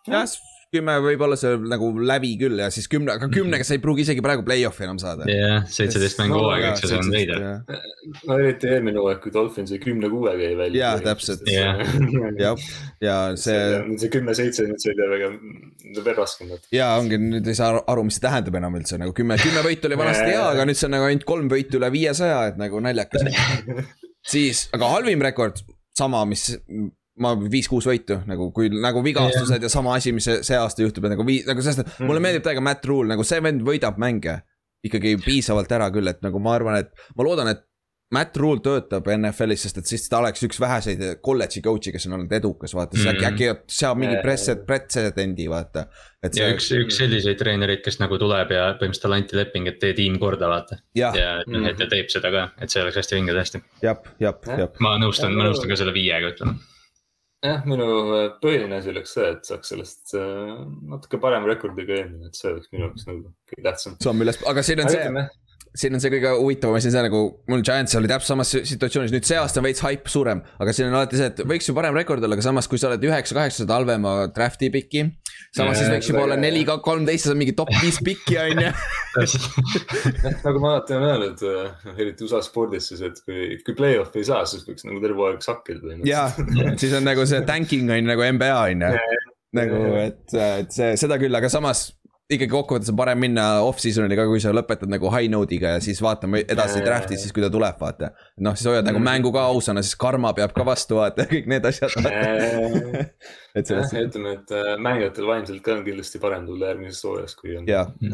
jah 0.08 0.26
kümme 0.70 0.94
võib 1.02 1.22
olla 1.26 1.36
see 1.38 1.56
nagu 1.70 1.88
läbi 2.06 2.30
küll 2.38 2.60
ja 2.62 2.68
siis 2.70 2.86
kümne, 2.90 3.16
aga 3.16 3.26
kümnega 3.32 3.66
sa 3.66 3.74
ei 3.74 3.80
pruugi 3.82 4.04
isegi 4.04 4.22
praegu 4.22 4.44
play-off'i 4.46 4.86
enam 4.86 5.00
saada. 5.02 5.26
jah, 5.30 5.64
seitseteist 5.70 6.20
mängu 6.20 6.38
hooaega, 6.38 6.70
eks 6.70 6.84
ju, 6.84 6.90
see 6.92 7.00
on 7.00 7.10
veider. 7.14 7.42
no 8.28 8.36
eriti 8.38 8.70
eelmine 8.70 9.02
hooaeg, 9.02 9.18
kui 9.24 9.34
Dolphins 9.34 9.72
jäi 9.74 9.80
kümne 9.82 10.10
kuuega 10.12 10.38
jäi 10.38 10.58
välja. 10.58 10.84
jaa, 10.84 11.00
täpselt. 11.08 11.42
jah, 11.50 11.82
ja 13.08 13.16
see. 13.40 13.58
see 13.96 14.12
kümme-seitse, 14.14 14.68
nüüd 14.70 14.84
see 14.84 14.94
oli 14.94 15.10
väga, 15.16 15.32
veel 15.98 16.18
raskem. 16.20 16.54
jaa, 16.76 16.92
ongi, 17.00 17.18
nüüd 17.24 17.50
ei 17.50 17.58
saa 17.58 17.82
aru, 17.82 18.06
mis 18.06 18.20
see 18.20 18.26
tähendab 18.28 18.60
enam 18.62 18.78
üldse 18.78 19.00
nagu 19.02 19.16
kümme, 19.16 19.40
kümme 19.42 19.66
võitu 19.66 19.90
oli 19.90 19.98
vanasti 19.98 20.30
hea, 20.30 20.46
aga 20.52 20.68
nüüd 20.70 20.78
see 20.78 20.86
on 20.86 20.96
nagu 20.98 21.10
ainult 21.10 21.26
kolm 21.28 21.50
võitu 21.50 21.82
üle 21.82 21.90
viiesaja, 21.96 22.44
et 22.52 22.62
nagu 22.62 22.78
naljakas 22.86 23.26
siis, 24.34 24.68
aga 24.76 24.94
halvim 24.94 25.26
rekord, 25.26 25.64
sama, 25.98 26.22
mis 26.30 26.46
ma 27.20 27.34
viis-kuus 27.52 27.88
võitu 27.88 28.20
nagu, 28.28 28.50
kui 28.56 28.70
nagu 28.72 29.02
vigastused 29.04 29.56
yeah. 29.56 29.66
ja 29.66 29.72
sama 29.72 29.96
asi, 29.98 30.14
mis 30.16 30.26
see, 30.28 30.40
see 30.46 30.58
aasta 30.58 30.84
juhtub, 30.84 31.06
et 31.06 31.14
nagu 31.14 31.26
vii-, 31.26 31.42
nagu 31.48 31.64
sellest, 31.64 31.84
et 31.84 31.92
mm 31.92 32.10
mulle 32.10 32.22
meeldib 32.24 32.42
täiega 32.42 32.62
Matt 32.64 32.86
Rule, 32.88 33.06
nagu 33.12 33.24
see 33.26 33.42
vend 33.44 33.62
võidab 33.66 34.00
mänge. 34.00 34.40
ikkagi 34.80 35.18
piisavalt 35.20 35.72
ära 35.76 35.90
küll, 35.92 36.08
et 36.08 36.22
nagu 36.24 36.40
ma 36.40 36.54
arvan, 36.56 36.78
et 36.80 36.88
ma 37.14 37.24
loodan, 37.26 37.50
et 37.52 37.60
Matt 38.10 38.36
Rule 38.40 38.58
töötab 38.64 39.06
NFL-is, 39.12 39.66
sest 39.66 39.76
et 39.78 39.90
siis 39.90 40.08
ta 40.10 40.18
oleks 40.18 40.42
üks 40.42 40.58
väheseid 40.58 41.02
kolledži 41.22 41.60
coach'i, 41.62 41.92
kes 41.94 42.08
on 42.08 42.16
olnud 42.16 42.32
edukas, 42.34 42.72
vaata 42.74 42.98
siis 42.98 43.10
äkki, 43.12 43.26
äkki 43.28 43.50
seab 43.70 44.00
mingi 44.02 44.16
pretsedent, 44.24 44.64
pretsedendi, 44.66 45.46
vaata. 45.52 45.84
et 46.18 46.34
see. 46.34 46.42
ja 46.42 46.56
üks, 46.56 46.72
üks 46.74 46.98
selliseid 46.98 47.38
treenereid, 47.38 47.84
kes 47.84 48.00
nagu 48.00 48.18
tuleb 48.18 48.50
ja 48.56 48.64
põhimõtteliselt 48.80 49.06
talle 49.06 49.20
anti 49.22 49.38
leping, 49.38 49.70
et 49.70 49.78
tee 49.84 49.94
tiim 50.00 50.18
korda, 50.22 50.50
vaata. 50.50 50.80
ja, 50.98 51.12
ja, 51.14 51.30
mm 51.44 51.54
-hmm. 51.54 51.70
et 51.70 51.78
ta 51.78 51.90
teeb 51.92 52.10
seda 52.10 52.34
ka, 52.34 52.48
et 52.58 52.74
see 52.74 52.82
oleks 52.82 52.98
hästi 52.98 53.20
vinge 53.20 53.36
tõesti. 53.36 53.62
jah, 53.84 54.02
jah, 54.18 54.42
jah. 54.58 54.74
ma 54.82 54.96
nõustun, 54.98 55.36
ma 55.38 55.46
nõustun 55.46 55.70
ka 55.70 55.78
selle 55.78 55.94
viiega, 55.94 56.34
ütleme 56.34 56.58
jah, 57.44 57.62
minu 57.68 57.86
põhiline 58.42 58.80
asi 58.80 58.92
oleks 58.92 59.14
see, 59.16 59.28
et 59.34 59.52
saaks 59.52 59.72
sellest 59.74 60.16
natuke 60.16 61.20
parema 61.22 61.50
rekordiga 61.50 61.98
eelmine, 61.98 62.30
et 62.30 62.40
see 62.40 62.52
oleks 62.52 62.72
minu 62.72 62.88
jaoks 62.88 63.06
nagu 63.08 63.22
kõige 63.52 63.66
tähtsam. 63.68 63.96
samm 64.04 64.26
üles, 64.26 64.40
aga 64.50 64.66
siin 64.66 64.84
on 64.84 64.92
see 64.92 65.06
siin 65.76 65.94
on 65.94 66.02
see 66.02 66.10
kõige 66.10 66.32
huvitavam 66.34 66.76
asi, 66.78 66.90
see 66.90 67.02
nagu 67.04 67.20
mul 67.50 67.62
Giants 67.66 67.94
oli 67.98 68.08
täpselt 68.10 68.32
samas 68.32 68.50
situatsioonis, 68.54 69.12
nüüd 69.14 69.26
see 69.26 69.38
aasta 69.38 69.60
on 69.60 69.66
veits 69.68 69.82
haip 69.84 70.08
suurem. 70.10 70.40
aga 70.62 70.74
siin 70.74 70.88
on 70.88 70.96
alati 70.98 71.20
see, 71.20 71.28
et 71.30 71.42
võiks 71.46 71.68
ju 71.68 71.74
parem 71.76 71.94
rekord 71.94 72.24
olla, 72.26 72.38
aga 72.38 72.44
samas, 72.44 72.66
kui 72.70 72.80
sa 72.80 72.88
oled 72.90 73.06
üheksa, 73.06 73.36
kaheksa, 73.36 73.62
saad 73.62 73.74
halvema 73.74 74.14
draft'i 74.34 74.70
piki. 74.74 75.04
samas 75.54 75.78
ja, 75.78 75.84
siis 75.84 75.92
võiks 75.94 76.10
juba 76.10 76.24
olla 76.26 76.38
neli, 76.40 76.64
kolmteist, 76.66 77.26
sa 77.26 77.32
oled 77.32 77.42
mingi 77.44 77.54
top 77.58 77.70
viis 77.78 78.00
piki 78.06 78.38
on 78.42 78.64
ju. 78.64 78.72
nagu 80.46 80.64
ma 80.64 80.74
alati 80.74 80.98
olen 80.98 81.08
öelnud, 81.12 81.46
noh 81.86 82.02
eriti 82.02 82.26
USA 82.26 82.42
spordis 82.46 82.90
siis, 82.90 83.04
et 83.06 83.22
kui, 83.22 83.60
kui 83.66 83.78
play-off'i 83.78 84.24
ei 84.24 84.30
saa, 84.32 84.42
siis 84.50 84.66
võiks 84.66 84.88
nagu 84.88 85.02
terve 85.04 85.28
aeg 85.28 85.46
sakkida. 85.46 86.00
jaa, 86.08 86.26
siis 86.80 86.98
on 86.98 87.06
nagu 87.06 87.28
see 87.30 87.44
tanking 87.46 87.86
on 87.90 88.02
ju 88.02 88.10
nagu 88.10 88.26
NBA 88.26 88.52
on 88.58 88.86
ju. 88.88 89.08
nagu, 89.60 89.80
et, 90.02 90.26
et 90.34 90.74
see, 90.74 90.92
seda 90.98 91.18
küll, 91.22 91.34
aga 91.38 91.50
samas 91.52 91.92
ikkagi 92.30 92.50
kokkuvõttes 92.52 92.92
on 92.92 92.98
parem 92.98 93.18
minna 93.24 93.46
off-season'i 93.66 94.18
ka, 94.18 94.26
kui 94.30 94.42
sa 94.42 94.52
lõpetad 94.54 94.90
nagu 94.92 95.10
high 95.10 95.30
note'iga 95.32 95.74
ja 95.76 95.84
siis 95.84 96.00
vaatame 96.04 96.44
edasi 96.46 96.82
draft'is 96.84 97.24
siis, 97.24 97.34
kui 97.34 97.42
ta 97.42 97.50
tuleb, 97.52 97.76
vaata. 97.80 98.12
noh, 98.46 98.56
siis 98.58 98.70
hoiad 98.70 98.86
nagu 98.86 99.02
mängu 99.02 99.32
ka 99.34 99.48
ausana, 99.50 99.82
siis 99.82 99.98
karma 99.98 100.32
peab 100.36 100.54
ka 100.56 100.66
vastu 100.66 101.00
vaata 101.00 101.26
ja 101.26 101.32
kõik 101.32 101.50
need 101.50 101.66
asjad 101.70 101.96
et 103.54 103.66
sellest. 103.66 103.94
ütleme, 103.98 104.32
et 104.38 104.50
äh, 104.54 104.78
mängijatel 104.82 105.26
vaimselt 105.26 105.62
ka 105.64 105.70
on 105.78 105.84
kindlasti 105.86 106.18
parem 106.22 106.46
tulla 106.46 106.66
järgmises 106.70 107.04
hooajas, 107.06 107.34
kui 107.38 107.50
on, 107.58 107.64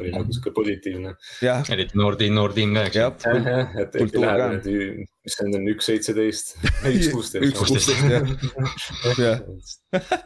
oli 0.00 0.10
nagu 0.14 0.32
sihuke 0.32 0.50
positiivne. 0.56 1.10
eriti 1.74 1.94
noor 2.00 2.14
tiim, 2.20 2.34
noor 2.36 2.52
tiim 2.56 2.70
ka, 2.76 2.80
eks 2.88 2.96
ju. 3.00 3.06
et 3.82 3.92
äkki 4.00 4.18
läheb 4.22 4.40
nüüd, 4.66 4.94
mis 5.26 5.34
see 5.36 5.44
on, 5.48 5.52
üks 5.74 5.84
seitseteist, 5.90 6.46
üks 6.92 7.06
kuusteist. 7.12 7.44
üks 7.50 7.58
kuusteist, 7.60 8.02
jah. 8.10 8.24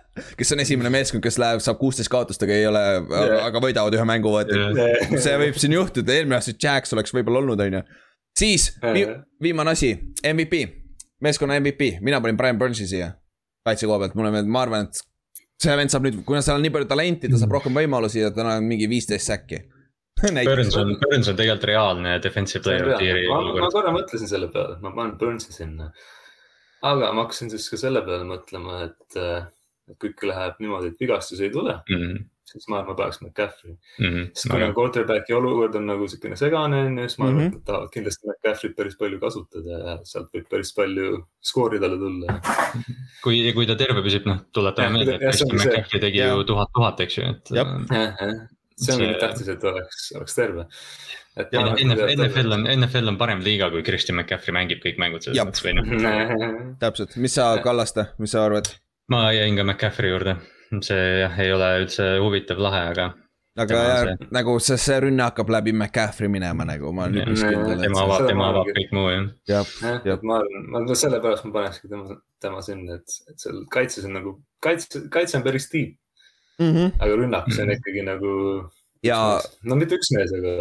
kes 0.39 0.53
on 0.55 0.63
esimene 0.65 0.91
meeskond, 0.93 1.23
kes 1.25 1.39
läheb, 1.41 1.63
saab 1.65 1.79
kuusteist 1.81 2.11
kaotust, 2.13 2.43
aga 2.47 2.57
ei 2.57 2.67
ole 2.71 2.83
yeah., 2.99 3.47
aga 3.47 3.63
võidavad 3.63 3.97
ühe 3.97 4.07
mängu, 4.09 4.29
vaata 4.35 4.53
yeah.. 4.57 5.17
see 5.23 5.37
võib 5.41 5.57
siin 5.61 5.75
juhtuda, 5.79 6.11
eelmine 6.17 6.37
aasta 6.39 6.55
Jacks 6.55 6.95
oleks 6.97 7.15
võib-olla 7.17 7.39
olnud, 7.45 7.61
on 7.67 7.81
ju. 7.81 7.83
siis 8.39 8.71
vi, 8.95 9.07
viimane 9.43 9.75
asi, 9.75 9.91
MVP, 10.23 10.55
meeskonna 11.25 11.59
MVP, 11.61 11.83
mina 12.05 12.23
panin 12.23 12.39
Brian 12.39 12.61
Burnsi 12.61 12.89
siia 12.91 13.09
kaitse 13.71 13.89
koha 13.89 14.03
pealt, 14.03 14.17
mulle 14.19 14.33
meeldib, 14.35 14.53
ma 14.55 14.65
arvan, 14.67 14.89
et 14.89 15.03
see 15.61 15.77
vend 15.81 15.93
saab 15.93 16.07
nüüd, 16.07 16.23
kuna 16.29 16.41
seal 16.45 16.59
on 16.59 16.65
nii 16.67 16.73
palju 16.77 16.89
talenti, 16.91 17.31
ta 17.33 17.41
saab 17.41 17.55
rohkem 17.57 17.77
võimalusi 17.81 18.23
ja 18.23 18.33
tal 18.37 18.51
on 18.55 18.67
mingi 18.69 18.89
viisteist 18.91 19.33
säkki. 19.33 19.61
Burns 20.21 20.77
on, 20.77 20.97
Burns 21.01 21.31
on 21.33 21.37
tegelikult 21.39 21.69
reaalne 21.71 22.19
defensive 22.21 22.61
player 22.65 22.91
year'i. 23.01 23.29
ma, 23.31 23.39
ma 23.57 23.71
korra 23.73 23.93
mõtlesin 23.95 24.29
selle 24.29 24.51
peale, 24.53 24.77
et 24.77 24.83
ma 24.85 24.93
panen 24.97 25.15
Burnsi 25.21 25.55
sinna. 25.55 25.89
aga 26.85 27.13
ma 27.17 27.25
hakkasin 27.25 27.53
siis 27.53 27.69
ka 27.73 27.79
selle 27.81 28.03
peale 28.05 28.27
mõtlema, 28.29 28.83
et, 28.89 29.17
et 29.93 30.09
ikka 30.11 30.29
läheb 30.29 30.61
niimoodi, 30.61 30.93
et 30.93 31.01
vigastusi 31.01 31.49
ei 31.49 31.55
tule. 31.55 31.79
Mm, 31.89 32.05
-hmm 32.05 32.29
siis 32.51 32.67
ma 32.71 32.81
arvan, 32.81 32.93
ma 32.93 32.99
paneks 32.99 33.21
McCaffrey 33.23 33.73
mm. 33.73 34.07
-hmm. 34.07 34.29
sest 34.35 34.51
kuna 34.53 34.71
quarterback'i 34.77 35.35
olukord 35.37 35.77
on 35.79 35.87
nagu 35.91 36.07
niisugune 36.07 36.37
segane, 36.37 36.83
on 36.87 36.99
ju, 36.99 37.09
siis 37.09 37.19
ma 37.19 37.29
arvan 37.29 37.39
mm, 37.39 37.47
-hmm. 37.47 37.57
et 37.57 37.59
nad 37.59 37.67
tahavad 37.71 37.93
kindlasti 37.97 38.31
McCaffrey't 38.31 38.77
päris 38.77 38.97
palju 39.03 39.21
kasutada 39.25 39.81
ja 39.85 39.97
sealt 40.13 40.31
võib 40.37 40.49
päris 40.51 40.75
palju 40.77 41.11
skoori 41.53 41.81
talle 41.83 41.99
tulla. 42.05 42.39
kui, 43.25 43.41
kui 43.57 43.67
ta 43.71 43.77
terve 43.81 44.05
püsib, 44.07 44.27
noh, 44.31 44.43
tuletame 44.53 44.99
meelde, 44.99 45.17
et 45.19 45.27
Christian 45.27 45.57
McCaffrey 45.57 46.05
tegi 46.07 46.23
ja. 46.23 46.33
ju 46.35 46.45
tuhat, 46.53 46.73
tuhat, 46.75 47.01
eks 47.07 47.19
ju, 47.19 47.31
et. 47.35 47.55
jah, 47.61 47.73
see 48.81 48.95
on 48.95 49.05
see... 49.05 49.17
tähtis, 49.25 49.49
et 49.55 49.65
oleks, 49.73 50.05
oleks 50.19 50.39
terve. 50.39 50.69
et 51.41 51.59
NFL, 51.61 52.15
NFL 52.17 52.55
on, 52.59 52.71
NFL 52.77 53.15
on 53.15 53.19
parem 53.21 53.43
liiga, 53.45 53.71
kui 53.71 53.83
Christian 53.87 54.19
McCaffrey 54.19 54.57
mängib 54.57 54.83
kõik 54.85 55.03
mängud 55.03 55.27
selles 55.27 55.45
mõttes 55.45 55.67
või 55.67 55.77
noh. 55.79 55.91
täpselt, 56.85 57.17
mis 57.17 57.37
sa, 57.39 57.53
Kallaste, 57.65 58.11
mis 58.19 58.35
sa 58.37 58.47
arvad? 58.49 58.73
ma 59.11 59.29
jäin 59.35 59.57
ka 59.59 59.67
McCaffrey 59.67 60.13
juurde 60.13 60.37
see 60.79 61.21
jah, 61.25 61.35
ei 61.43 61.53
ole 61.55 61.69
üldse 61.83 62.07
huvitav 62.23 62.61
lahe, 62.63 62.83
aga. 62.93 63.07
aga 63.65 63.81
jah, 63.85 64.03
see... 64.09 64.29
nagu 64.37 64.57
see, 64.63 64.79
see 64.81 64.99
rünne 65.05 65.25
hakkab 65.27 65.51
läbi 65.53 65.75
McCaffrey 65.75 66.31
minema 66.33 66.67
nagu, 66.69 66.93
ma 66.97 67.09
olen 67.09 67.23
üpris 67.25 67.43
kindel. 67.45 67.81
tema 67.83 68.05
avab, 68.07 68.27
tema 68.31 68.51
avab 68.53 68.71
kõik 68.77 68.93
muu 68.97 69.09
jah. 69.11 69.25
jah, 69.51 69.73
jah. 70.07 70.21
ma 70.27 70.43
arvan, 70.43 70.69
ma 70.77 70.99
sellepärast 71.03 71.49
ma 71.49 71.57
panekski 71.59 71.91
tema, 71.91 72.21
tema 72.43 72.63
sinna, 72.67 73.01
et, 73.01 73.17
et 73.33 73.47
seal 73.47 73.65
kaitses 73.75 74.07
on 74.09 74.15
nagu, 74.19 74.37
kaitse, 74.65 75.07
kaitse 75.13 75.41
on 75.41 75.47
päris 75.47 75.67
tiib 75.73 75.97
mm. 76.61 76.71
-hmm. 76.77 76.95
aga 76.99 77.19
rünnak, 77.25 77.51
see 77.55 77.67
on 77.67 77.75
ikkagi 77.75 78.07
nagu. 78.07 78.37
ja. 79.03 79.19
no 79.63 79.81
mitte 79.81 79.99
üks 79.99 80.15
mees, 80.17 80.33
aga. 80.39 80.55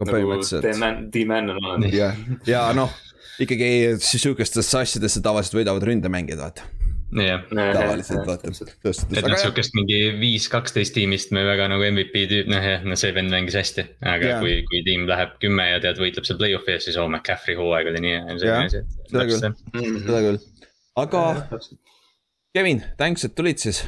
no 0.00 0.10
põhimõtteliselt. 0.10 0.66
Nagu 0.82 1.08
D-man 1.14 1.54
on 1.54 1.64
olemas. 1.64 1.94
ja, 1.94 2.12
ja 2.48 2.66
noh, 2.76 2.92
ikkagi 3.40 3.70
sihukestesse 4.02 4.84
asjadesse 4.84 5.22
tavaliselt 5.24 5.60
võidavad 5.60 5.86
ründemängijad, 5.86 6.42
vaata 6.42 6.79
jah. 7.18 7.42
tavaliselt 7.50 8.26
vaata. 8.28 8.50
et 8.50 9.26
noh, 9.26 9.36
sihukest 9.40 9.74
mingi 9.74 9.98
viis, 10.20 10.46
kaksteist 10.52 10.94
tiimist 10.94 11.34
me 11.34 11.42
väga 11.46 11.66
nagu 11.72 11.84
MVP 11.88 12.24
tüüp, 12.30 12.50
noh 12.52 12.64
jah, 12.64 12.86
no 12.86 12.98
see 13.00 13.12
vend 13.16 13.34
mängis 13.34 13.58
hästi. 13.58 13.86
aga 14.00 14.28
yeah. 14.28 14.42
kui, 14.42 14.60
kui 14.70 14.82
tiim 14.86 15.06
läheb 15.10 15.36
kümme 15.42 15.66
ja 15.72 15.82
tead, 15.82 16.00
võitleb 16.02 16.28
seal 16.28 16.40
play-off'i 16.40 16.76
ees, 16.76 16.86
siis 16.88 16.98
oh, 17.00 17.10
McCaffrey 17.10 17.58
hooaeg 17.58 17.90
oli 17.92 18.04
nii. 18.06 18.22
seda 18.40 19.26
küll, 19.26 19.44
seda 19.44 20.24
küll, 20.26 20.42
aga 21.02 21.24
Kevin, 22.54 22.82
thanks, 22.98 23.26
et 23.26 23.34
tulid 23.38 23.62
siis. 23.62 23.84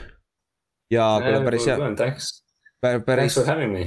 ja 0.92 1.08
kuule 1.22 1.42
päris 1.46 1.66
hea. 1.66 1.78
Thanks. 1.98 2.30
päris. 2.82 3.04
Thanks 3.06 3.34
for 3.38 3.46
having 3.46 3.72
me 3.72 3.86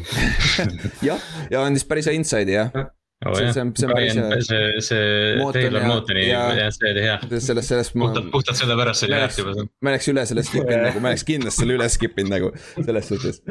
jah, 1.09 1.31
ja 1.51 1.63
andis 1.67 1.83
päris 1.87 2.07
hea 2.07 2.15
inside'i 2.15 2.55
jah 2.55 2.85
oh,. 3.25 3.35
see, 3.37 3.53
see 3.53 3.61
on, 3.61 3.71
see 3.75 3.87
on 3.87 3.93
päris 3.95 4.15
hea. 4.19 4.39
see, 4.47 4.81
see 4.87 5.49
Taylor 5.57 5.85
Mootoni, 5.87 6.27
jah, 6.29 6.61
see 6.75 6.91
oli 6.91 7.05
hea. 7.05 7.17
sellest, 7.33 7.67
sellest 7.71 7.97
ma. 7.97 8.07
puhtalt, 8.07 8.31
puhtalt 8.33 8.61
sellepärast 8.61 9.07
oli 9.07 9.19
hea 9.19 9.29
juba. 9.39 9.67
ma 9.81 9.95
läheks 9.95 10.09
üle 10.13 10.25
selle 10.29 10.45
skip 10.47 10.65
inud 10.65 10.87
nagu, 10.89 11.03
ma 11.03 11.13
läheks 11.13 11.27
kindlasti 11.27 11.63
selle 11.63 11.77
üle 11.79 11.89
skip 11.91 12.23
inud 12.23 12.35
nagu, 12.35 12.53
selles 12.77 13.11
suhtes. 13.11 13.41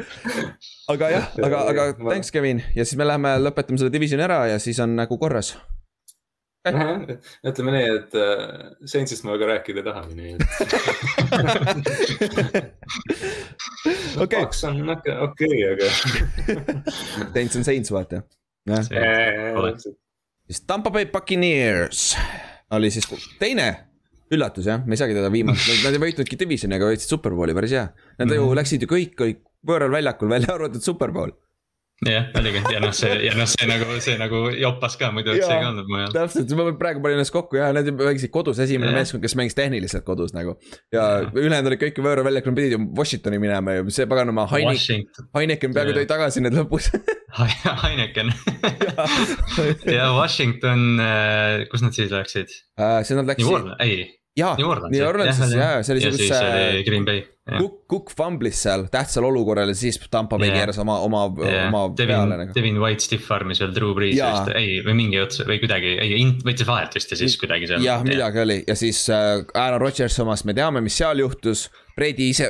aga 0.95 1.13
jah, 1.17 1.31
aga, 1.49 1.63
aga 1.73 1.87
thanks, 2.11 2.33
Kevin 2.35 2.63
ja 2.75 2.87
siis 2.87 2.99
me 2.99 3.07
läheme 3.07 3.37
lõpetame 3.43 3.81
selle 3.81 3.93
divisioni 3.93 4.25
ära 4.27 4.45
ja 4.53 4.61
siis 4.63 4.81
on 4.83 4.95
nagu 4.99 5.19
korras 5.21 5.55
ütleme 7.45 7.73
nii, 7.75 7.89
et 7.99 8.15
uh, 8.17 8.23
Saintsist 8.89 9.25
ma 9.25 9.35
väga 9.35 9.45
rääkida 9.51 9.83
ei 9.83 9.85
tahagi, 9.85 10.13
nii 10.17 10.31
et 10.33 10.41
okay.. 14.17 14.39
Paks 14.41 14.63
on 14.69 14.81
okei 14.95 15.13
okay, 15.27 15.53
aga 15.75 15.85
Saints 17.35 17.59
on 17.59 17.67
Saints, 17.67 17.93
vaata 17.93 18.23
siis 20.47 20.61
Tampa 20.67 20.91
Bay 20.93 21.09
Buccaneers 21.11 22.15
oli 22.75 22.91
siis 22.93 23.07
teine 23.39 23.69
üllatus 24.33 24.65
jah, 24.65 24.81
me 24.85 24.97
ei 24.97 25.01
saagi 25.01 25.15
teda 25.17 25.29
viimast, 25.33 25.69
nad 25.85 25.95
ei 25.95 26.01
võitnudki 26.01 26.37
divisioni, 26.39 26.77
aga 26.77 26.89
võitsid 26.89 27.13
superbowli, 27.13 27.53
päris 27.57 27.75
hea. 27.77 27.87
Nad 28.17 28.25
mm 28.25 28.31
-hmm. 28.31 28.51
ju 28.51 28.59
läksid 28.59 28.85
ju 28.85 28.89
kõik, 28.89 29.13
kõik 29.19 29.41
võõral 29.65 29.93
väljakul, 29.93 30.29
välja 30.29 30.53
arvatud 30.55 30.81
superbowl 30.81 31.33
jah, 32.03 32.25
oligi 32.35 32.59
ja 32.73 32.79
noh, 32.83 32.91
see 32.95 33.11
ja 33.23 33.33
noh, 33.37 33.47
see 33.47 33.67
nagu, 33.69 33.87
see 34.03 34.17
nagu 34.19 34.41
joppas 34.59 34.97
ka, 34.99 35.11
muidu 35.15 35.31
üldse 35.31 35.47
ei 35.47 35.63
olnud 35.63 35.87
mujal. 35.87 36.11
täpselt, 36.15 36.51
ma 36.59 36.65
praegu 36.79 37.03
panin 37.03 37.21
ennast 37.21 37.31
kokku 37.31 37.59
ja 37.59 37.69
nad 37.75 37.87
mängisid 37.87 38.33
kodus, 38.33 38.59
esimene 38.63 38.91
ja. 38.91 38.97
meeskond, 38.99 39.23
kes 39.23 39.37
mängis 39.39 39.55
tehniliselt 39.55 40.03
kodus 40.07 40.35
nagu. 40.35 40.57
ja, 40.91 41.05
ja. 41.23 41.29
ülejäänud 41.31 41.71
olid 41.71 41.83
kõik 41.85 42.01
võõra 42.03 42.25
väljakul, 42.27 42.51
nad 42.51 42.59
pidid 42.59 42.75
ju 42.75 42.81
Washingtoni 42.99 43.39
minema 43.39 43.77
ja 43.77 43.85
see 43.95 44.09
paganama 44.11 44.47
Heineken, 44.51 45.07
Heineken 45.37 45.77
peaaegu 45.77 45.95
tõi 46.01 46.09
tagasi 46.09 46.43
need 46.43 46.57
lõpus 46.59 46.91
Heineken 47.85 48.33
ja 49.95 50.11
Washington, 50.17 50.85
äh, 50.99 51.63
kus 51.71 51.85
nad 51.85 51.95
siis 51.95 52.11
läksid 52.11 52.51
uh,? 52.51 52.99
siis 53.07 53.15
nad 53.15 53.31
läksid. 53.31 53.71
ei 53.79 54.03
New 54.91 55.07
Orleansis 55.07 55.55
jaa, 55.55 55.79
see 55.79 55.95
oli 55.95 56.03
see, 56.03 56.11
kus 56.11 56.27
see. 56.27 56.83
Green 56.83 57.07
Bay. 57.07 57.23
Cook, 57.45 57.73
Cook 57.85 58.07
fumblis 58.17 58.57
seal 58.65 58.87
tähtsal 58.89 59.27
olukorral 59.27 59.69
ja 59.69 59.75
siis 59.77 59.99
Tampa 60.09 60.39
Bay 60.41 60.49
keeras 60.49 60.79
oma, 60.81 60.95
oma, 61.05 61.27
oma 61.29 61.81
Devin, 61.93 62.15
peale 62.15 62.39
nagu. 62.39 62.55
Devin 62.55 62.79
White 62.81 63.05
stiff 63.05 63.29
arm'is 63.35 63.61
veel 63.61 63.75
Drew 63.75 63.93
Brees 63.93 64.17
vist, 64.17 64.49
ei 64.57 64.79
või 64.85 64.95
mingi 65.03 65.19
ots 65.21 65.43
või 65.45 65.59
kuidagi, 65.61 65.91
ei 66.01 66.23
võttis 66.41 66.65
vahelt 66.65 66.97
vist 66.97 67.13
ja 67.13 67.19
siis 67.19 67.37
kuidagi 67.37 67.69
seal. 67.69 67.85
jah, 67.85 68.01
midagi 68.07 68.41
oli 68.41 68.57
ja 68.65 68.77
siis 68.79 69.03
äh, 69.13 69.43
Aaron 69.53 69.83
Rodgers 69.83 70.17
omast 70.25 70.49
me 70.49 70.57
teame, 70.57 70.81
mis 70.81 70.97
seal 70.97 71.21
juhtus. 71.21 71.67
Brady 71.95 72.31
ise 72.33 72.49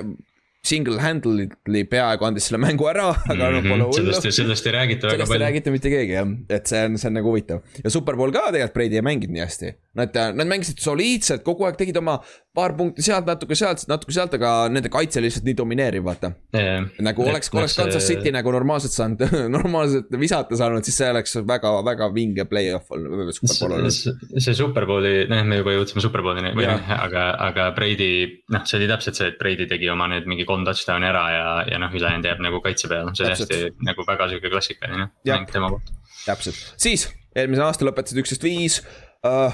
single-handedly 0.66 1.84
peaaegu 1.90 2.26
andis 2.26 2.48
selle 2.50 2.60
mängu 2.64 2.88
ära, 2.90 3.10
aga 3.12 3.36
mm 3.36 3.58
-hmm. 3.60 3.70
pole 3.70 3.84
hullu. 3.84 3.98
sellest, 4.00 4.32
sellest 4.40 4.68
ei 4.68 4.74
räägita 4.74 5.08
väga 5.08 5.12
palju. 5.12 5.26
sellest 5.26 5.42
ei 5.42 5.44
räägita 5.44 5.72
mitte 5.76 5.92
keegi 5.94 6.16
jah, 6.16 6.32
et 6.50 6.72
see 6.72 6.86
on, 6.86 6.98
see 6.98 7.10
on 7.10 7.18
nagu 7.20 7.30
huvitav. 7.30 7.62
ja 7.84 7.90
Superbowl 7.90 8.34
ka 8.34 8.48
tegelikult 8.48 8.74
Brady 8.80 9.02
ei 9.02 9.06
mänginud 9.06 9.36
nii 9.36 9.44
hästi. 9.46 9.74
Nad, 9.96 10.18
nad 10.40 10.48
mängisid 10.48 10.82
soliidselt, 10.82 11.44
kogu 11.44 11.68
aeg 11.68 11.78
tegid 11.78 11.98
oma 11.98 12.18
paar 12.56 12.74
punkti 12.78 13.04
sealt, 13.06 13.28
natuke 13.28 13.56
sealt, 13.58 13.84
natuke 13.90 14.14
sealt, 14.16 14.36
aga 14.38 14.52
nende 14.72 14.90
kaitse 14.94 15.22
lihtsalt 15.24 15.46
nii 15.48 15.56
domineeriv, 15.58 16.06
vaata. 16.06 16.32
Yeah.. 16.56 16.88
nagu 17.04 17.26
oleks, 17.26 17.52
oleks 17.54 17.76
Kansas 17.78 18.08
City 18.08 18.32
nagu 18.34 18.52
normaalselt 18.54 18.96
saanud 18.96 19.24
normaalselt 19.58 20.14
visata 20.20 20.58
saanud, 20.60 20.86
siis 20.88 21.00
see 21.02 21.10
oleks 21.12 21.36
väga, 21.48 21.72
väga 21.86 22.10
vinge 22.16 22.48
play-off 22.50 22.94
olnud, 22.96 23.34
superbowl 23.36 23.78
olnud. 23.80 24.40
see 24.46 24.56
superbowli, 24.58 25.14
noh, 25.32 25.44
me 25.50 25.60
juba 25.60 25.76
jõudsime 25.76 26.04
superbowlini, 26.06 26.54
aga, 26.96 27.28
aga 27.50 27.68
Brady, 27.78 28.12
noh, 28.56 28.64
see 28.70 28.80
oli 28.80 28.90
täpselt 28.92 29.20
see, 29.20 29.34
et 29.34 29.40
Brady 29.42 29.68
tegi 29.72 29.92
oma 29.92 30.10
need 30.12 30.30
mingi 30.30 30.48
kolm 30.48 30.66
touchdown'i 30.68 31.12
ära 31.12 31.26
ja, 31.34 31.46
ja 31.74 31.82
noh, 31.82 31.94
ülejäänud 31.94 32.32
jääb 32.32 32.44
nagu 32.46 32.64
kaitse 32.64 32.92
peale, 32.92 33.14
see 33.18 33.28
oli 33.28 33.36
hästi 33.36 33.62
nagu 33.92 34.08
väga 34.08 34.32
sihuke 34.32 34.54
klassikaline 34.54 35.12
mäng 35.28 35.52
tema 35.52 35.72
poolt. 35.74 35.94
täpselt, 36.26 36.60
siis 36.80 37.10
eelmisel 37.36 37.68
aastal 37.68 37.92
lõpetasid 37.92 38.24
üksteist 38.24 38.48
viis. 38.48 38.82
Uh,. 39.26 39.54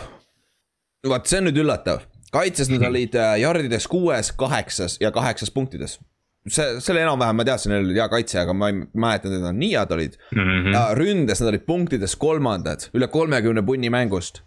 vaat 1.08 1.26
see 1.30 1.40
on 1.42 1.48
nüüd 1.50 1.58
üllatav 1.64 2.04
kaitses 2.32 2.72
nad 2.72 2.88
olid 2.88 3.18
jardides 3.42 3.88
kuues, 3.92 4.32
kaheksas 4.38 4.98
ja 5.02 5.12
kaheksas 5.12 5.52
punktides 5.52 6.00
see, 6.50 6.94
oli 6.94 7.04
enam-vähem, 7.04 7.38
ma 7.38 7.46
teadsin, 7.46 7.74
neil 7.74 7.86
oli 7.86 7.98
hea 8.00 8.08
kaitse, 8.12 8.40
aga 8.42 8.54
ma 8.58 8.72
ei 8.72 8.80
mäletanud, 8.82 9.38
et 9.38 9.46
nad 9.46 9.58
nii 9.58 9.74
head 9.76 9.92
olid 9.98 10.18
mm. 10.32 10.40
-hmm. 10.40 10.74
ja 10.74 10.86
ründes 10.98 11.42
nad 11.42 11.52
olid 11.54 11.66
punktides 11.68 12.16
kolmandad, 12.16 12.88
üle 12.98 13.08
kolmekümne 13.08 13.66
punni 13.66 13.92
mängust 13.94 14.42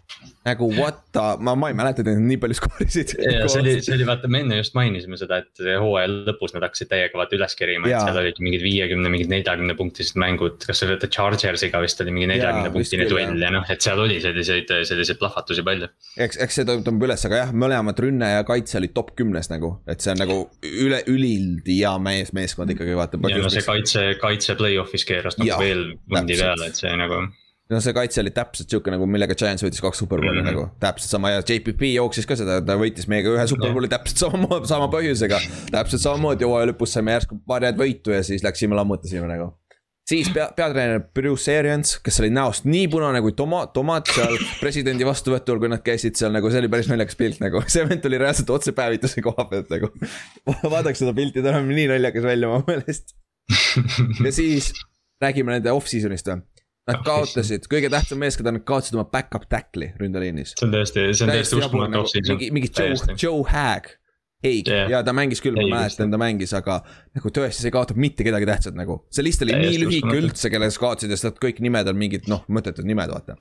nagu 0.45 0.67
what 0.77 0.99
the, 1.15 1.23
ma, 1.41 1.55
ma 1.57 1.69
ei 1.71 1.75
mäleta, 1.77 2.03
et 2.03 2.09
nad 2.11 2.21
nii 2.21 2.37
palju 2.41 2.57
skoorisid. 2.59 3.15
ja 3.17 3.47
see 3.49 3.61
oli, 3.63 3.75
see 3.81 3.95
oli 3.95 4.05
vaata, 4.07 4.29
me 4.31 4.43
enne 4.43 4.59
just 4.59 4.75
mainisime 4.77 5.17
seda, 5.17 5.39
et 5.41 5.61
hooaja 5.81 6.09
lõpus 6.11 6.53
nad 6.53 6.65
hakkasid 6.67 6.91
täiega 6.91 7.17
vaata 7.17 7.37
üles 7.37 7.57
kerima, 7.57 7.89
et 7.89 7.97
seal 7.97 8.19
olid 8.21 8.41
mingid 8.45 8.65
viiekümne, 8.65 9.11
mingid 9.13 9.31
neljakümne 9.31 9.75
punktised 9.79 10.19
mängud. 10.21 10.59
kas 10.65 10.81
see 10.81 10.89
oli 10.89 10.99
The 11.01 11.09
Chargersiga 11.15 11.81
vist 11.81 12.03
oli 12.03 12.13
mingi 12.13 12.29
neljakümne 12.29 12.73
punktine 12.75 13.07
duell 13.09 13.41
ja 13.41 13.51
noh, 13.55 13.65
et 13.73 13.85
seal 13.85 14.01
oli 14.01 14.19
selliseid, 14.23 14.73
selliseid 14.91 15.21
plahvatusi 15.21 15.65
palju. 15.65 15.89
eks, 16.27 16.37
eks 16.45 16.59
see 16.61 16.67
tõmbab 16.69 17.07
üles, 17.09 17.25
aga 17.29 17.41
jah, 17.41 17.55
mõlemad 17.65 18.03
rünne 18.05 18.29
ja 18.35 18.43
kaitse 18.47 18.77
olid 18.81 18.93
top 18.97 19.15
kümnes 19.17 19.49
nagu, 19.49 19.79
et 19.89 20.05
see 20.05 20.13
on 20.13 20.21
nagu 20.21 20.37
üle, 20.61 21.01
ülilt 21.09 21.65
hea 21.71 21.95
mees, 22.01 22.35
meeskond 22.37 22.75
ikkagi 22.75 22.93
vaata. 22.97 23.21
ja 23.33 23.41
no 23.41 23.49
see 23.53 23.65
kaitse, 23.65 24.05
kaitse 24.21 24.57
play-off'is 24.59 25.07
keeras 25.09 25.39
nagu 25.41 25.57
veel 25.61 25.87
vundi 26.11 26.37
peale, 26.37 26.69
et 26.69 26.77
see 26.77 26.93
nagu 27.01 27.23
no 27.71 27.81
see 27.81 27.95
kaitse 27.97 28.21
oli 28.21 28.31
täpselt 28.35 28.69
sihuke 28.69 28.93
nagu, 28.93 29.07
millega 29.09 29.35
Giants 29.37 29.65
võitis 29.65 29.81
kaks 29.81 30.03
superbowli 30.03 30.41
mm 30.41 30.47
-hmm. 30.47 30.53
nagu, 30.53 30.79
täpselt 30.81 31.15
sama 31.15 31.33
ja 31.33 31.41
JPP 31.41 31.89
jooksis 31.95 32.27
ka 32.29 32.37
seda, 32.37 32.59
ta 32.61 32.77
võitis 32.77 33.09
meiega 33.09 33.33
ühe 33.33 33.45
superbowli 33.49 33.89
täpselt 33.91 34.21
samamoodi, 34.21 34.69
sama 34.69 34.89
põhjusega. 34.93 35.41
täpselt 35.73 36.03
samamoodi 36.03 36.45
hooaja 36.45 36.71
lõpus 36.71 36.93
saime 36.93 37.15
järsku 37.17 37.39
paar 37.47 37.65
head 37.65 37.79
võitu 37.79 38.13
ja 38.13 38.23
siis 38.23 38.45
läksime 38.45 38.77
lammutasime 38.77 39.27
nagu. 39.31 39.55
siis 40.05 40.29
pea, 40.29 40.51
peatreener 40.55 41.01
Bruce 41.17 41.57
Arians, 41.57 41.97
kes 42.05 42.19
oli 42.21 42.29
näost 42.29 42.69
nii 42.69 42.87
punane 42.87 43.21
kui 43.25 43.33
tomaat, 43.33 43.73
tomaat 43.73 44.13
seal 44.13 44.37
presidendi 44.59 45.05
vastuvõtul, 45.05 45.59
kui 45.59 45.69
nad 45.69 45.81
käisid 45.81 46.15
seal 46.15 46.35
nagu, 46.37 46.51
see 46.53 46.61
oli 46.61 46.69
päris 46.69 46.89
naljakas 46.91 47.17
pilt 47.17 47.41
nagu, 47.41 47.63
see 47.73 47.89
vend 47.89 48.05
tuli 48.05 48.21
reaalselt 48.21 48.49
otse 48.53 48.77
päevituse 48.77 49.25
koha 49.25 49.49
pealt 49.49 49.73
nagu. 49.73 49.89
vaadake 50.73 51.01
seda 51.01 51.17
pilti, 51.17 51.41
ta 51.41 51.57
näeb 51.57 51.73
nii 51.73 51.87
naljakas 51.95 52.29
välja 52.29 52.49
oma 52.51 52.61
meelest. 52.67 53.17
ja 54.25 54.31
siis 54.31 54.73
räägime 55.21 55.57
nende 55.57 55.73
off-season'ist 55.73 56.29
või 56.29 56.43
Nad 56.85 57.01
kaotasid, 57.01 57.65
kõige 57.69 57.89
tähtsam 57.89 58.19
meeskond, 58.21 58.51
nad 58.51 58.65
kaotasid 58.67 58.97
oma 58.97 59.07
back-up 59.09 59.47
tackli 59.49 59.89
ründeliinis. 59.97 60.53
see 60.53 60.67
on 60.67 60.73
tõesti, 60.75 61.05
see 61.17 61.25
on 61.25 61.31
täiesti 61.33 61.57
uskumatu 61.57 62.01
off-season. 62.03 62.35
mingi, 62.35 62.49
mingi 62.53 62.69
Joe, 62.69 63.15
Joe 63.17 63.45
Hag, 63.49 63.89
Haig 64.45 64.69
yeah. 64.69 64.91
ja 64.93 64.99
ta 65.05 65.15
mängis 65.15 65.41
küll, 65.41 65.57
ma 65.57 65.65
mäletan, 65.71 66.11
ta 66.13 66.19
mängis, 66.21 66.53
aga 66.57 66.77
nagu 67.17 67.31
tõesti, 67.33 67.63
see 67.65 67.73
kaotab 67.73 67.97
mitte 68.01 68.25
kedagi 68.27 68.45
tähtsat 68.49 68.77
nagu. 68.77 68.99
see 69.09 69.25
list 69.25 69.41
oli 69.41 69.57
nii 69.57 69.81
lühike 69.81 70.13
üldse, 70.13 70.51
kelle 70.53 70.69
sa 70.69 70.83
kaotasid 70.83 71.15
ja 71.15 71.19
seda 71.19 71.33
kõik 71.41 71.63
nimed 71.65 71.89
on 71.89 71.97
mingid 71.97 72.29
noh, 72.29 72.45
mõttetud 72.53 72.85
nimed, 72.85 73.09
vaata. 73.15 73.39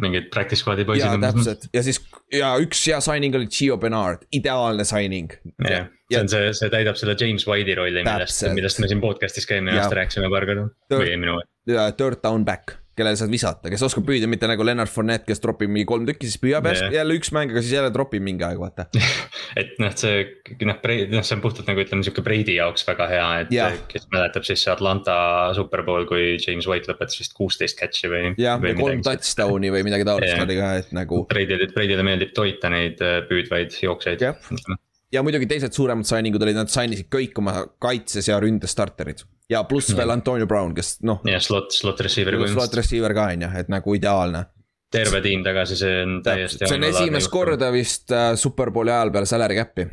mingid 0.00 0.32
practice 0.32 0.64
squad'i 0.64 0.88
poisid. 0.88 1.04
jaa, 1.04 1.20
täpselt 1.20 1.68
ja 1.76 1.84
siis 1.84 2.00
ja 2.32 2.54
üks 2.62 2.80
hea 2.88 3.04
signing 3.04 3.36
oli 3.36 3.52
Gio 3.52 3.76
Bernard, 3.82 4.24
ideaalne 4.32 4.88
signing. 4.88 5.36
jah, 5.68 5.92
see 6.08 6.24
on 6.24 6.32
see, 6.32 6.52
see 6.56 6.72
täidab 6.72 6.96
selle 7.00 7.20
James 7.20 7.44
White'i 7.48 7.76
rolli, 7.76 8.00
millest, 8.00 8.48
millest 8.56 8.80
me 8.80 8.88
siin 8.88 9.04
podcast'is 9.04 9.44
ka 9.48 9.60
eelmine 9.60 9.76
aasta 9.76 10.00
rääkisime 10.00 10.32
paar 10.32 10.48
korda. 10.48 10.70
või 10.96 11.10
eelmine 11.12 11.36
hooaeg. 11.36 11.51
Third 11.66 12.22
down 12.22 12.46
back 12.46 12.82
kellele 12.92 13.16
saad 13.16 13.30
visata, 13.32 13.70
kes 13.72 13.82
oskab 13.86 14.04
püüda, 14.04 14.28
mitte 14.28 14.48
nagu 14.48 14.64
Leonard 14.66 14.90
Fournette, 14.92 15.24
kes 15.30 15.40
tropib 15.40 15.70
mingi 15.72 15.86
kolm 15.88 16.04
tükki, 16.08 16.28
siis 16.28 16.40
püüab 16.42 16.66
yeah. 16.68 16.90
jälle 16.92 17.16
üks 17.16 17.30
mäng, 17.32 17.52
aga 17.54 17.62
siis 17.64 17.72
jälle 17.78 17.88
tropib 17.94 18.24
mingi 18.24 18.44
aeg, 18.44 18.60
vaata 18.60 18.84
et 19.60 19.72
noh, 19.80 19.94
see 19.96 20.26
noh, 20.68 20.76
noh, 20.76 21.24
see 21.24 21.36
on 21.38 21.44
puhtalt 21.44 21.70
nagu 21.70 21.80
ütleme 21.80 22.04
sihuke 22.04 22.24
Brady 22.26 22.58
jaoks 22.58 22.84
väga 22.88 23.08
hea, 23.08 23.24
et 23.46 23.54
yeah. 23.56 23.80
kes 23.88 24.04
mäletab 24.12 24.44
siis 24.48 24.66
see 24.66 24.74
Atlanta 24.74 25.16
superbowl, 25.56 26.04
kui 26.10 26.36
James 26.36 26.68
White 26.68 26.92
lõpetas 26.92 27.16
vist 27.22 27.36
kuusteist 27.38 27.80
catch'i 27.80 28.12
või. 28.12 28.34
jah, 28.40 28.60
või 28.60 28.76
kolm 28.76 29.04
touchdown'i 29.08 29.72
või 29.72 29.88
midagi 29.88 30.08
taolist 30.08 30.34
yeah. 30.34 30.44
oli 30.44 30.60
ka, 30.60 30.72
et 30.84 30.96
nagu. 30.96 31.24
Brady'le, 31.32 31.72
Brady'le 31.72 32.04
meeldib 32.06 32.36
toita 32.36 32.72
neid 32.72 33.00
äh, 33.00 33.22
püüdvaid 33.28 33.80
jooksjaid 33.86 34.28
yeah 34.28 34.80
ja 35.12 35.20
muidugi 35.20 35.44
teised 35.44 35.74
suuremad 35.76 36.08
signing 36.08 36.32
ud 36.38 36.44
olid, 36.46 36.56
nad 36.56 36.70
sign 36.72 36.94
isid 36.96 37.10
kõik 37.12 37.36
oma 37.42 37.66
kaitses 37.82 38.30
ja 38.30 38.38
ründes 38.40 38.72
starterid. 38.72 39.20
Ja 39.50 39.64
pluss 39.68 39.96
veel 39.96 40.10
Antonio 40.10 40.46
Brown, 40.46 40.74
kes 40.74 40.98
noh. 41.06 41.20
ja 41.28 41.40
slot, 41.40 41.72
slot 41.74 42.00
receiver. 42.00 42.36
slot 42.48 42.74
receiver 42.78 43.14
ka 43.14 43.30
on 43.34 43.46
ju, 43.46 43.50
et 43.58 43.72
nagu 43.72 43.94
ideaalne. 43.98 44.44
terve 44.92 45.22
tiim 45.24 45.44
tagasi, 45.44 45.76
see 45.76 46.00
on 46.04 46.22
täiesti. 46.24 46.66
see 46.66 46.78
on 46.78 46.88
esimest 46.90 47.32
korda 47.32 47.72
vist 47.72 48.12
äh, 48.12 48.32
superbowli 48.36 48.92
ajal 48.92 49.12
peale 49.12 49.26
salary 49.26 49.58
cap'i 49.60 49.88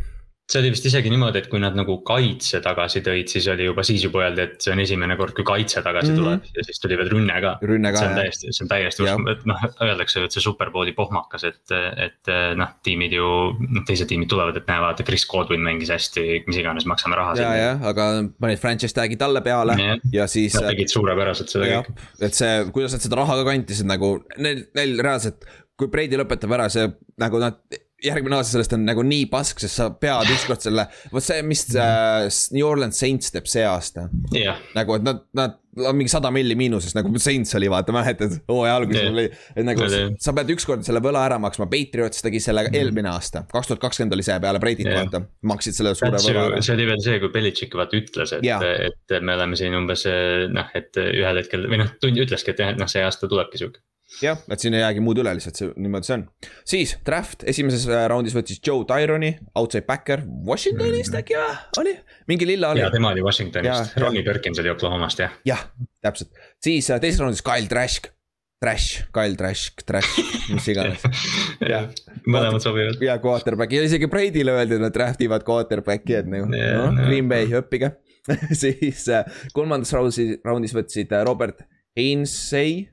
see 0.50 0.62
oli 0.64 0.72
vist 0.74 0.86
isegi 0.90 1.12
niimoodi, 1.14 1.44
et 1.44 1.48
kui 1.52 1.60
nad 1.62 1.76
nagu 1.78 2.00
kaitse 2.06 2.58
tagasi 2.66 3.04
tõid, 3.06 3.30
siis 3.30 3.46
oli 3.54 3.68
juba, 3.68 3.84
siis 3.86 4.02
juba 4.06 4.24
öeldi, 4.24 4.46
et 4.48 4.56
see 4.66 4.74
on 4.74 4.82
esimene 4.82 5.18
kord, 5.20 5.36
kui 5.38 5.46
kaitse 5.46 5.84
tagasi 5.86 6.10
mm 6.10 6.16
-hmm. 6.16 6.24
tuleb 6.24 6.58
ja 6.58 6.64
siis 6.66 6.80
tuli 6.82 6.98
veel 6.98 7.12
rünne 7.14 7.42
ka. 7.44 7.52
see 7.62 8.08
on 8.08 8.16
täiesti, 8.18 8.54
see 8.58 8.66
on 8.66 8.72
täiesti 8.72 9.04
uskumatu, 9.06 9.36
et 9.38 9.46
noh, 9.52 9.66
öeldakse, 9.86 10.24
et 10.26 10.38
see 10.38 10.46
superbowli 10.46 10.94
pohmakas, 10.98 11.46
et, 11.52 11.76
et 12.08 12.34
noh, 12.58 12.74
tiimid 12.84 13.14
ju, 13.14 13.28
noh 13.60 13.86
teised 13.86 14.10
tiimid 14.10 14.30
tulevad, 14.32 14.58
et 14.58 14.68
näe, 14.68 14.82
vaata, 14.82 15.06
Chris 15.06 15.28
Godwin 15.30 15.62
mängis 15.62 15.94
hästi, 15.94 16.26
mis 16.48 16.58
iganes, 16.58 16.86
maksame 16.90 17.16
raha. 17.20 17.38
ja, 17.38 17.54
jah, 17.56 17.86
aga 17.94 18.10
panid 18.40 18.60
franchise 18.60 18.96
tag'i 18.98 19.18
talle 19.18 19.42
peale 19.46 19.78
ja, 19.78 19.98
ja 20.12 20.28
siis. 20.28 20.58
Nad 20.58 20.72
tegid 20.74 20.90
suurepäraselt 20.90 21.54
seda 21.54 21.70
kõik. 21.70 21.94
et 22.22 22.34
see, 22.34 22.66
kuidas 22.74 22.98
nad 22.98 23.06
seda 23.06 23.22
raha 23.22 23.38
ka 23.44 23.52
kantisid 23.52 23.86
nagu, 23.86 24.16
neil, 24.38 24.66
neil 24.74 24.98
reaalselt 24.98 25.46
kui 25.80 25.88
Brady 25.88 26.18
lõpetab 26.20 26.58
ära, 26.58 26.68
see 26.74 26.90
nagu 27.22 27.40
nad 27.40 27.62
järgmine 28.04 28.38
aasta 28.38 28.56
sellest 28.56 28.76
on 28.78 28.86
nagu 28.88 29.04
nii 29.06 29.26
pask, 29.32 29.62
sest 29.62 29.80
sa 29.80 29.90
pead 29.92 30.30
ükskord 30.34 30.64
selle, 30.64 30.86
vot 31.14 31.26
see, 31.26 31.42
mis 31.48 31.66
äh, 31.76 32.28
New 32.56 32.68
Orleans 32.68 33.00
Saints 33.00 33.34
teeb 33.34 33.50
see 33.50 33.66
aasta 33.68 34.08
yeah.. 34.36 34.60
nagu, 34.76 34.96
et 34.96 35.06
nad, 35.06 35.24
nad 35.38 35.58
on 35.80 35.96
mingi 35.98 36.12
sada 36.12 36.32
milli 36.34 36.56
miinuses, 36.60 36.96
nagu 36.98 37.12
Saints 37.22 37.54
oli, 37.60 37.70
vaata, 37.72 37.94
mäletad, 37.96 38.40
hooaja 38.50 38.78
alguses 38.80 39.02
yeah. 39.04 39.14
oli. 39.14 39.26
et 39.56 39.68
nagu 39.68 39.86
yeah. 39.86 40.14
sa 40.22 40.34
pead 40.38 40.54
ükskord 40.56 40.86
selle 40.88 41.04
võla 41.04 41.26
ära 41.28 41.40
maksma, 41.42 41.70
Patriots 41.72 42.24
tegi 42.26 42.42
selle 42.44 42.66
mm. 42.68 42.80
eelmine 42.80 43.12
aasta, 43.12 43.44
kaks 43.52 43.72
tuhat 43.72 43.84
kakskümmend 43.84 44.18
oli 44.18 44.26
see 44.28 44.40
peale 44.44 44.64
Brady't 44.64 44.88
yeah., 44.88 45.04
vaata. 45.04 45.24
maksid 45.52 45.78
selle 45.78 45.94
suure 46.00 46.16
võla 46.16 46.48
ära. 46.48 46.64
see 46.66 46.76
oli 46.78 46.88
veel 46.90 47.04
see, 47.06 47.20
kui 47.24 47.34
Belichik 47.36 47.78
vaata 47.80 48.00
ütles, 48.00 48.36
et 48.38 48.48
yeah., 48.48 48.66
et 48.90 49.20
me 49.20 49.36
oleme 49.36 49.60
siin 49.60 49.76
umbes 49.78 50.08
noh, 50.56 50.74
et 50.78 51.00
ühel 51.04 51.44
hetkel 51.44 51.68
või 51.70 51.84
noh, 51.84 51.94
tund 52.02 52.26
ütleski, 52.26 52.56
et 52.56 52.64
jah, 52.64 52.74
et 52.74 52.82
noh, 52.82 52.90
see 52.92 53.04
aasta 53.06 53.30
tulebki 53.30 53.62
sihuke 53.62 53.84
jah, 54.24 54.40
et 54.50 54.62
siin 54.62 54.76
ei 54.76 54.84
jäägi 54.84 55.04
muud 55.04 55.22
üle, 55.22 55.34
lihtsalt 55.38 55.60
see 55.60 55.72
niimoodi 55.78 56.10
see 56.10 56.16
on. 56.18 56.26
siis 56.68 56.96
draft 57.06 57.46
esimeses 57.50 57.86
äh, 57.90 58.06
raundis 58.12 58.36
võttis 58.38 58.62
Joe 58.66 58.86
Tyroni, 58.90 59.32
outside 59.60 59.86
backer 59.88 60.24
Washingtonist 60.48 61.16
äkki 61.20 61.38
või, 61.38 61.58
oli? 61.84 61.96
mingi 62.32 62.48
lilla 62.50 62.74
oli. 62.74 62.84
ja 62.84 62.92
tema 62.94 63.14
oli 63.14 63.26
Washingtonist, 63.26 63.98
Ronnie 64.02 64.26
Perkins 64.26 64.62
oli 64.62 64.74
Oklahomast 64.74 65.26
jah. 65.26 65.36
jah, 65.48 65.68
täpselt, 66.06 66.34
siis 66.64 66.90
äh, 66.90 67.02
teises 67.02 67.22
raundis 67.24 67.46
Kyle 67.46 67.70
Trask. 67.72 68.14
Trash, 68.60 69.06
Kyle 69.16 69.38
Trash, 69.40 69.72
Trash, 69.88 70.18
mis 70.52 70.66
iganes. 70.68 71.00
jah, 71.72 71.86
mõlemad 72.28 72.60
sobivad. 72.60 73.00
ja 73.00 73.16
quarterback'i 73.24 73.80
ja 73.80 73.86
isegi 73.88 74.10
Brady'le 74.12 74.52
öeldi, 74.52 74.76
et 74.76 74.84
nad 74.84 74.92
draft 74.92 75.24
ivad 75.24 75.46
quarterback'i, 75.48 76.18
et 76.20 76.28
nagu 76.28 76.50
yeah, 76.52 76.90
no, 76.92 77.06
Green 77.08 77.32
Bay, 77.32 77.48
õppige 77.56 77.94
siis 78.62 79.06
äh, 79.16 79.24
kolmandas 79.56 79.96
raundis, 79.96 80.42
raundis 80.44 80.76
võtsid 80.76 81.16
Robert 81.24 81.64
Hainsey 81.96 82.90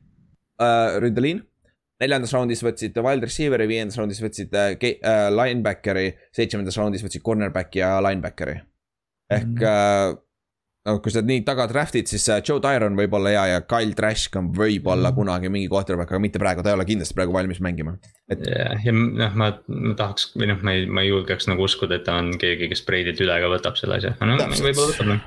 äh, 0.60 0.98
ründeliin. 1.02 1.42
neljandas 2.00 2.34
raundis 2.36 2.60
võtsid 2.60 2.98
wild 3.00 3.24
receiver'i, 3.24 3.66
viiendas 3.70 3.96
raundis 3.96 4.20
võtsid 4.20 4.52
äh, 4.52 4.74
äh, 4.76 5.28
linebackeri, 5.32 6.10
seitsmendas 6.36 6.76
raundis 6.76 7.04
võtsid 7.06 7.24
cornerback'i 7.24 7.80
ja 7.80 7.96
linebackeri. 8.04 8.60
ehk 9.30 9.46
mm 9.46 9.56
-hmm. 9.56 10.22
No 10.86 10.96
kui 11.02 11.12
sa 11.12 11.22
nii 11.26 11.42
taga 11.46 11.66
draft'id, 11.70 12.08
siis 12.10 12.24
äh, 12.32 12.40
Joe 12.46 12.62
Tyron 12.62 12.96
võib 12.98 13.14
olla 13.18 13.32
hea 13.32 13.44
ja 13.54 13.62
Kyle 13.66 13.94
Trask 13.98 14.38
on 14.38 14.52
võib-olla 14.54 15.10
mm. 15.10 15.16
kunagi 15.18 15.50
mingi 15.52 15.70
quarterback, 15.72 16.12
aga 16.12 16.22
mitte 16.22 16.40
praegu, 16.42 16.62
ta 16.62 16.72
ei 16.72 16.78
ole 16.78 16.86
kindlasti 16.88 17.16
praegu 17.18 17.34
valmis 17.34 17.60
mängima. 17.64 17.96
et. 18.30 18.44
ja, 18.46 18.70
ja 18.84 18.94
noh, 18.94 19.36
ma, 19.38 19.50
ma 19.68 19.94
tahaks 19.98 20.30
või 20.36 20.50
noh, 20.52 20.62
ma 20.66 20.76
ei, 20.76 20.86
ma 20.86 21.04
ei 21.04 21.10
julgeks 21.10 21.50
nagu 21.50 21.66
uskuda, 21.66 21.98
et 21.98 22.06
ta 22.06 22.18
on 22.22 22.32
keegi, 22.40 22.70
kes 22.72 22.84
Brady't 22.88 23.22
üle 23.24 23.38
ka 23.42 23.52
võtab 23.52 23.80
selle 23.80 23.98
asja, 24.00 24.14
no 24.22 24.38
võib-olla 24.38 24.92
võtab 24.92 25.10
noh. 25.10 25.24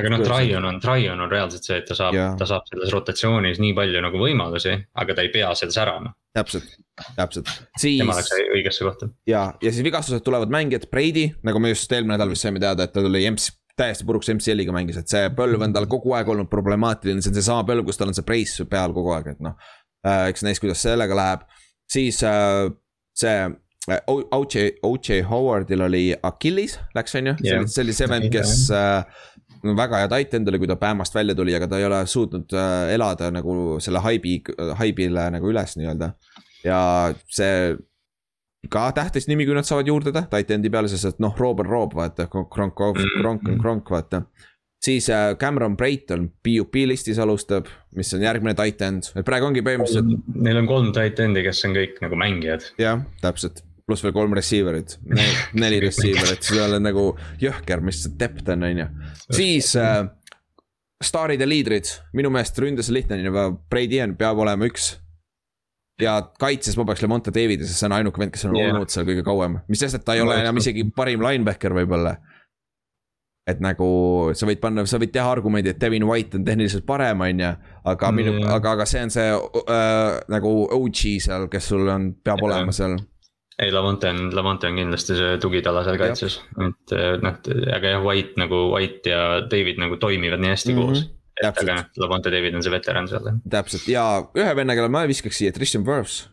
aga 0.00 0.14
noh, 0.14 0.26
Tryon 0.26 0.68
on, 0.70 0.82
Tryon 0.84 1.24
on 1.26 1.32
reaalselt 1.32 1.66
see, 1.66 1.80
et 1.82 1.88
ta 1.90 1.98
saab, 1.98 2.18
ta 2.38 2.48
saab 2.48 2.68
selles 2.70 2.94
rotatsioonis 2.94 3.62
nii 3.62 3.74
palju 3.76 4.04
nagu 4.04 4.22
võimalusi, 4.22 4.76
aga 5.02 5.18
ta 5.18 5.26
ei 5.26 5.34
pea 5.34 5.50
seal 5.58 5.74
särama 5.74 6.14
täpselt, 6.34 6.66
täpselt, 7.14 7.50
siis. 7.78 8.00
tema 8.00 8.16
läks 8.18 8.32
õigesse 8.34 8.82
kohta. 8.86 9.06
ja, 9.30 9.46
ja 9.62 9.70
siis 9.70 9.86
vigastused 9.86 10.24
tulevad 10.26 10.50
mängijad, 10.50 10.88
Brady, 10.90 11.28
nagu 11.46 11.62
me 11.62 11.70
just 11.70 11.92
eelmine 11.94 12.16
nädal 12.16 12.32
vist 12.32 12.42
saime 12.42 12.62
teada, 12.62 12.88
et 12.88 12.94
ta 12.94 13.04
tuli 13.04 13.22
EMS 13.22 13.52
täiesti 13.78 14.06
puruks 14.06 14.30
MCL-iga 14.34 14.74
mängis, 14.74 14.98
et 15.00 15.10
see 15.10 15.28
põlv 15.34 15.66
on 15.66 15.74
tal 15.74 15.88
kogu 15.90 16.14
aeg 16.16 16.30
olnud 16.30 16.50
problemaatiline, 16.50 17.22
see 17.22 17.32
on 17.32 17.38
seesama 17.40 17.66
põlv, 17.68 17.86
kus 17.88 17.98
tal 18.00 18.12
on 18.12 18.16
see 18.16 18.26
brace 18.26 18.66
peal 18.70 18.94
kogu 18.96 19.14
aeg, 19.16 19.34
et 19.34 19.44
noh 19.44 19.58
äh,. 20.06 20.28
eks 20.30 20.46
näis, 20.46 20.62
kuidas 20.62 20.82
sellega 20.84 21.16
läheb, 21.18 21.44
siis 21.90 22.20
äh, 22.28 22.68
see 23.18 23.36
äh, 23.90 24.02
OJ, 24.06 24.68
OJ 24.86 25.22
Howardil 25.30 25.86
oli 25.88 26.04
Achilles 26.22 26.78
läks, 26.96 27.16
on 27.18 27.32
ju 27.32 27.38
yeah., 27.44 27.66
see 27.66 27.82
oli 27.86 27.96
see 27.96 28.10
vend, 28.10 28.30
kes 28.32 28.68
väga 29.64 30.02
hea 30.02 30.12
titan 30.12 30.46
oli, 30.52 30.60
kui 30.60 30.68
ta 30.68 30.76
Bamast 30.76 31.14
välja 31.16 31.34
tuli, 31.34 31.54
aga 31.56 31.68
ta 31.70 31.80
ei 31.80 31.88
ole 31.88 32.02
suutnud 32.06 32.52
elada 32.92 33.30
nagu 33.32 33.80
selle 33.82 34.02
haibi, 34.04 34.38
haibile 34.80 35.30
nagu 35.34 35.50
üles 35.50 35.76
nii-öelda. 35.80 36.12
ja 36.64 36.78
see 37.32 37.74
ka 38.70 38.88
tähtis 38.96 39.28
nimi, 39.30 39.46
kui 39.46 39.56
nad 39.56 39.66
saavad 39.68 39.88
juurde 39.88 40.12
titan'i 40.14 40.70
peale, 40.72 40.90
sest 40.90 41.12
et 41.12 41.22
noh, 41.22 41.34
Rob 41.38 41.62
on 41.64 41.70
Rob, 41.70 41.94
vaata, 41.96 42.28
Kronk, 42.30 42.52
Kronk 42.74 42.80
on 43.48 43.60
Kronk, 43.60 43.90
vaata. 43.90 44.24
siis 44.84 45.08
äh, 45.10 45.36
Cameron 45.40 45.76
Brayton 45.76 46.28
PUP 46.42 46.74
listis 46.86 47.18
alustab, 47.18 47.68
mis 47.96 48.14
on 48.14 48.24
järgmine 48.24 48.54
titan, 48.58 49.00
et 49.16 49.24
praegu 49.24 49.48
ongi 49.48 49.62
põhimõtteliselt. 49.64 50.26
Neil 50.34 50.62
on 50.62 50.66
kolm 50.70 50.90
titan'i, 50.96 51.44
kes 51.46 51.64
on 51.68 51.78
kõik 51.78 52.02
nagu 52.04 52.18
mängijad. 52.20 52.72
jah, 52.78 53.04
täpselt 53.22 53.64
pluss 53.84 54.04
veel 54.04 54.14
kolm 54.16 54.32
receiver'it, 54.36 54.96
neli 55.60 55.80
receiver'it, 55.84 56.44
sa 56.46 56.64
oled 56.64 56.84
nagu 56.84 57.10
jõhker, 57.42 57.82
mis 57.84 58.04
depth 58.16 58.48
on, 58.54 58.64
on 58.64 58.80
ju. 58.80 58.86
siis 59.36 59.74
äh, 59.76 60.06
staarid 61.04 61.42
ja 61.42 61.48
liidrid, 61.48 61.90
minu 62.16 62.32
meelest 62.32 62.58
ründes 62.62 62.88
on 62.88 62.96
lihtne, 62.96 63.20
ju, 63.20 63.46
Brady 63.70 64.00
on, 64.04 64.16
peab 64.20 64.40
olema 64.40 64.68
üks. 64.70 64.94
Ja 66.02 66.18
kaitses 66.40 66.76
ma 66.78 66.86
peaks 66.88 67.02
Lemonte 67.04 67.34
Davidi, 67.34 67.66
sest 67.66 67.82
see 67.82 67.90
on 67.90 67.98
ainuke 67.98 68.20
vend, 68.20 68.32
kes 68.34 68.46
on 68.48 68.56
yeah. 68.58 68.72
olnud 68.72 68.90
seal 68.90 69.06
kõige 69.06 69.22
kauem, 69.26 69.60
mis 69.68 69.82
sest, 69.84 70.00
et 70.00 70.06
ta 70.06 70.16
ei 70.16 70.24
ole 70.24 70.40
enam 70.42 70.58
isegi 70.58 70.86
parim 70.96 71.22
linebacker 71.22 71.76
võib-olla 71.76 72.16
et 73.44 73.60
nagu 73.60 73.86
sa 74.36 74.48
võid 74.48 74.60
panna, 74.60 74.84
sa 74.88 74.98
võid 75.00 75.12
teha 75.12 75.26
argumendi, 75.28 75.74
et 75.74 75.80
Devin 75.80 76.06
White 76.08 76.38
on 76.38 76.46
tehniliselt 76.46 76.86
parem, 76.88 77.20
on 77.26 77.42
ju. 77.44 77.50
aga 77.92 78.12
minu 78.16 78.38
mm., 78.38 78.52
aga, 78.56 78.76
aga 78.78 78.86
see 78.88 79.02
on 79.04 79.12
see 79.12 79.26
äh, 79.30 80.20
nagu 80.32 80.52
OG 80.72 81.02
seal, 81.26 81.48
kes 81.52 81.68
sul 81.74 81.90
on, 81.92 82.14
peab 82.24 82.40
ja. 82.40 82.48
olema 82.48 82.72
seal. 82.74 82.96
ei, 83.60 83.68
Lavonte 83.72 84.08
on, 84.10 84.30
Lavonte 84.34 84.70
on 84.70 84.80
kindlasti 84.80 85.18
see 85.18 85.34
tugitala 85.42 85.84
seal 85.84 86.00
kaitses, 86.00 86.38
et 86.56 86.96
äh, 86.96 87.10
noh, 87.20 87.36
aga 87.76 87.92
jah, 87.96 88.06
White 88.06 88.40
nagu, 88.40 88.64
White 88.72 89.12
ja 89.12 89.26
David 89.44 89.82
nagu 89.82 90.00
toimivad 90.00 90.40
nii 90.40 90.54
hästi 90.54 90.72
mm 90.72 90.80
-hmm. 90.80 91.04
koos. 91.04 91.04
Et 91.42 91.48
aga 91.50 91.78
noh, 91.80 91.86
Lavonte 92.04 92.32
David 92.34 92.58
on 92.58 92.64
see 92.64 92.74
veteran 92.74 93.08
seal. 93.10 93.32
täpselt 93.50 93.88
ja 93.90 94.04
ühe 94.36 94.52
venna, 94.56 94.76
kelle 94.76 94.92
ma 94.92 95.06
viskaks 95.10 95.42
siia, 95.42 95.54
Tristan 95.54 95.86
Wirfs 95.88 96.24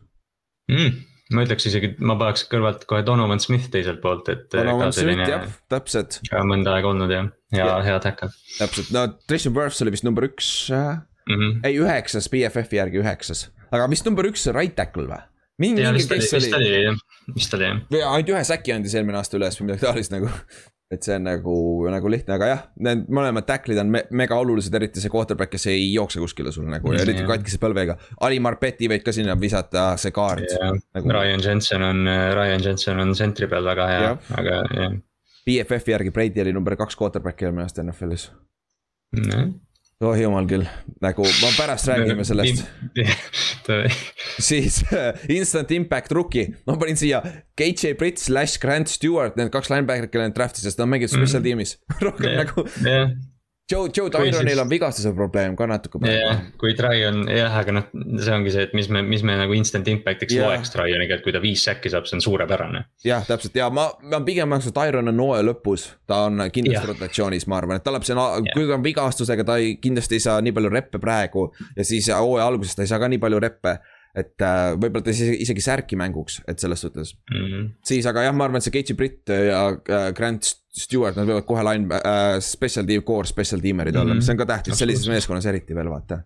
mm 0.71 1.07
ma 1.31 1.45
ütleks 1.45 1.67
isegi, 1.69 1.93
ma 2.03 2.15
paneks 2.19 2.43
kõrvalt 2.51 2.83
kohe 2.89 3.05
Donovan 3.07 3.39
Smith 3.39 3.69
teiselt 3.71 4.01
poolt, 4.03 4.29
et. 4.33 4.47
Donovan 4.51 4.91
Smith 4.95 5.29
jah, 5.29 5.45
täpselt. 5.71 6.19
mõnda 6.47 6.75
aega 6.75 6.91
olnud 6.91 7.13
jah, 7.13 7.29
ja, 7.55 7.67
ja 7.69 7.77
hea 7.85 8.01
tackle. 8.03 8.31
täpselt, 8.57 8.91
no 8.95 9.05
Tristan 9.29 9.55
Wirfs 9.55 9.81
oli 9.85 9.95
vist 9.95 10.07
number 10.07 10.27
üks 10.27 10.49
mm, 10.71 11.01
-hmm. 11.31 11.61
ei 11.67 11.79
üheksas, 11.79 12.27
BFF-i 12.31 12.81
järgi 12.81 13.01
üheksas, 13.03 13.47
aga 13.71 13.87
vist 13.91 14.07
number 14.09 14.27
üks 14.27 14.47
right 14.51 14.75
tackle 14.75 15.07
või? 15.07 15.21
mingi, 15.61 15.85
mingi 15.85 16.07
kes 16.09 16.33
oli. 16.33 16.43
vist 16.43 16.57
oli 16.59 16.73
jah, 16.73 16.99
vist 17.35 17.57
oli 17.57 17.69
jah. 17.69 18.11
ainult 18.11 18.35
ühe 18.35 18.43
säki 18.51 18.75
andis 18.75 18.95
eelmine 18.97 19.21
aasta 19.21 19.39
üles 19.39 19.59
või 19.59 19.69
midagi 19.69 19.87
taolist 19.87 20.15
nagu 20.15 20.31
et 20.91 21.07
see 21.07 21.15
on 21.15 21.23
nagu, 21.27 21.55
nagu 21.91 22.11
lihtne, 22.11 22.35
aga 22.35 22.49
jah, 22.49 22.63
need 22.83 23.05
mõlemad 23.13 23.47
tacklid 23.47 23.79
on 23.79 23.91
me 23.93 24.03
mega 24.21 24.37
olulised, 24.41 24.75
eriti 24.75 25.03
see 25.03 25.11
quarterback, 25.13 25.53
kes 25.53 25.69
ei 25.71 25.85
jookse 25.93 26.19
kuskile 26.23 26.51
sul 26.51 26.67
nagu 26.71 26.91
ja 26.91 27.05
eriti 27.05 27.23
katkise 27.27 27.61
põlvega. 27.61 27.95
Ali 28.27 28.41
Marpeti 28.43 28.89
võid 28.91 29.05
ka 29.05 29.15
sinna 29.15 29.37
visata, 29.39 29.91
see 30.01 30.11
kaart. 30.15 30.57
Nagu... 30.97 31.15
Ryan 31.15 31.45
Jensen 31.45 31.87
on, 31.87 32.03
Ryan 32.37 32.67
Jensen 32.67 32.99
on 33.03 33.15
sentri 33.17 33.49
peal 33.51 33.67
väga 33.67 33.89
hea, 33.91 34.13
aga 34.37 34.61
jah. 34.67 35.01
BFF-i 35.47 35.95
järgi 35.95 36.13
Brady 36.13 36.43
oli 36.43 36.53
number 36.53 36.75
kaks 36.77 36.99
quarterback'i 36.99 37.47
eelmine 37.47 37.65
aasta 37.65 37.81
NFL-is 37.81 38.29
mm 39.15 39.70
oh 40.01 40.17
jumal 40.17 40.47
küll, 40.49 40.65
nagu 41.03 41.25
ma 41.41 41.51
pärast 41.57 41.89
räägime 41.91 42.25
sellest. 42.27 42.63
Siis 44.49 44.81
instant 45.37 45.71
impact 45.75 46.13
rookie, 46.17 46.47
ma 46.67 46.77
panin 46.81 46.99
siia 46.99 47.21
KJ 47.57 47.95
Britt 47.99 48.21
slash 48.21 48.61
Grant 48.61 48.89
Stewart, 48.91 49.37
need 49.39 49.51
kaks 49.53 49.71
linebacker'it, 49.73 50.13
kelle 50.13 50.29
nad 50.29 50.37
draft'is, 50.37 50.65
sest 50.67 50.81
nad 50.81 50.89
mängivad 50.91 51.13
special 51.13 51.41
-hmm. 51.41 51.49
tiim'is 51.49 51.77
rohkem 52.05 52.31
yeah, 52.31 52.41
nagu 52.43 52.67
yeah 52.81 53.30
Joe, 53.71 53.89
Joe 53.97 54.09
Tyronil 54.11 54.59
on 54.59 54.69
vigastuse 54.69 55.13
probleem 55.15 55.55
ka 55.55 55.67
natuke. 55.69 56.01
jah, 56.07 56.41
kui 56.59 56.73
Tryon, 56.77 57.23
jah, 57.31 57.55
aga 57.61 57.75
noh, 57.77 57.87
see 58.19 58.33
ongi 58.35 58.53
see, 58.53 58.65
et 58.67 58.75
mis 58.77 58.89
me, 58.91 59.03
mis 59.07 59.23
me 59.27 59.37
nagu 59.39 59.55
instant 59.55 59.87
impact'iks 59.87 60.35
yeah. 60.35 60.49
loeks 60.49 60.73
Tryoniga, 60.73 61.17
et 61.17 61.25
kui 61.25 61.33
ta 61.35 61.41
viis 61.43 61.63
säkki 61.67 61.91
saab, 61.93 62.09
see 62.09 62.17
on 62.19 62.25
suurepärane. 62.25 62.83
jah, 63.05 63.23
täpselt 63.27 63.55
ja 63.57 63.69
ma, 63.73 63.87
ma 64.11 64.21
pigem 64.27 64.51
arvan, 64.51 64.67
et 64.67 64.77
Tyron 64.77 65.13
on 65.13 65.23
hooaja 65.25 65.47
lõpus, 65.47 65.87
ta 66.09 66.25
on 66.27 66.45
kindlasti 66.51 66.81
yeah. 66.81 66.91
rotatsioonis, 66.91 67.47
ma 67.51 67.61
arvan, 67.61 67.79
et 67.79 67.87
ta 67.87 67.95
läheb 67.95 68.07
yeah., 68.07 68.51
kui 68.51 68.67
ta 68.67 68.77
on 68.77 68.85
vigastusega, 68.85 69.47
ta 69.47 69.57
ei, 69.61 69.77
kindlasti 69.81 70.19
ei 70.19 70.27
saa 70.27 70.41
nii 70.43 70.55
palju 70.57 70.73
reppe 70.73 71.01
praegu. 71.01 71.49
ja 71.77 71.87
siis 71.87 72.11
hooaja 72.11 72.47
alguses 72.51 72.75
ta 72.75 72.85
ei 72.85 72.91
saa 72.91 72.99
ka 73.01 73.11
nii 73.11 73.21
palju 73.21 73.39
reppe 73.43 73.79
et 74.17 74.43
äh, 74.43 74.73
võib-olla 74.75 75.05
ta 75.05 75.13
isegi, 75.13 75.37
isegi 75.45 75.63
särki 75.63 75.99
mänguks, 75.99 76.41
et 76.51 76.59
selles 76.59 76.83
suhtes 76.83 77.13
mm. 77.31 77.45
-hmm. 77.45 77.69
siis, 77.87 78.07
aga 78.09 78.25
jah, 78.27 78.35
ma 78.35 78.49
arvan, 78.49 78.59
et 78.59 78.67
see 78.67 78.75
Casey 78.75 78.97
Britt 78.97 79.31
ja 79.31 79.63
äh, 79.71 80.09
Grant 80.17 80.51
Stewart, 80.71 81.17
nad 81.19 81.27
võivad 81.27 81.47
kohe 81.47 81.63
line 81.67 81.99
äh,, 81.99 82.37
special 82.43 82.87
team, 82.87 83.03
core 83.07 83.27
special 83.27 83.63
teamer'id 83.63 83.95
olla 83.95 84.13
mm, 84.13 84.19
-hmm. 84.19 84.23
mis 84.23 84.29
on 84.29 84.39
ka 84.39 84.47
tähtis 84.53 84.79
sellises 84.79 85.07
meeskonnas 85.11 85.47
eriti 85.51 85.75
veel 85.75 85.91
vaata 85.91 86.21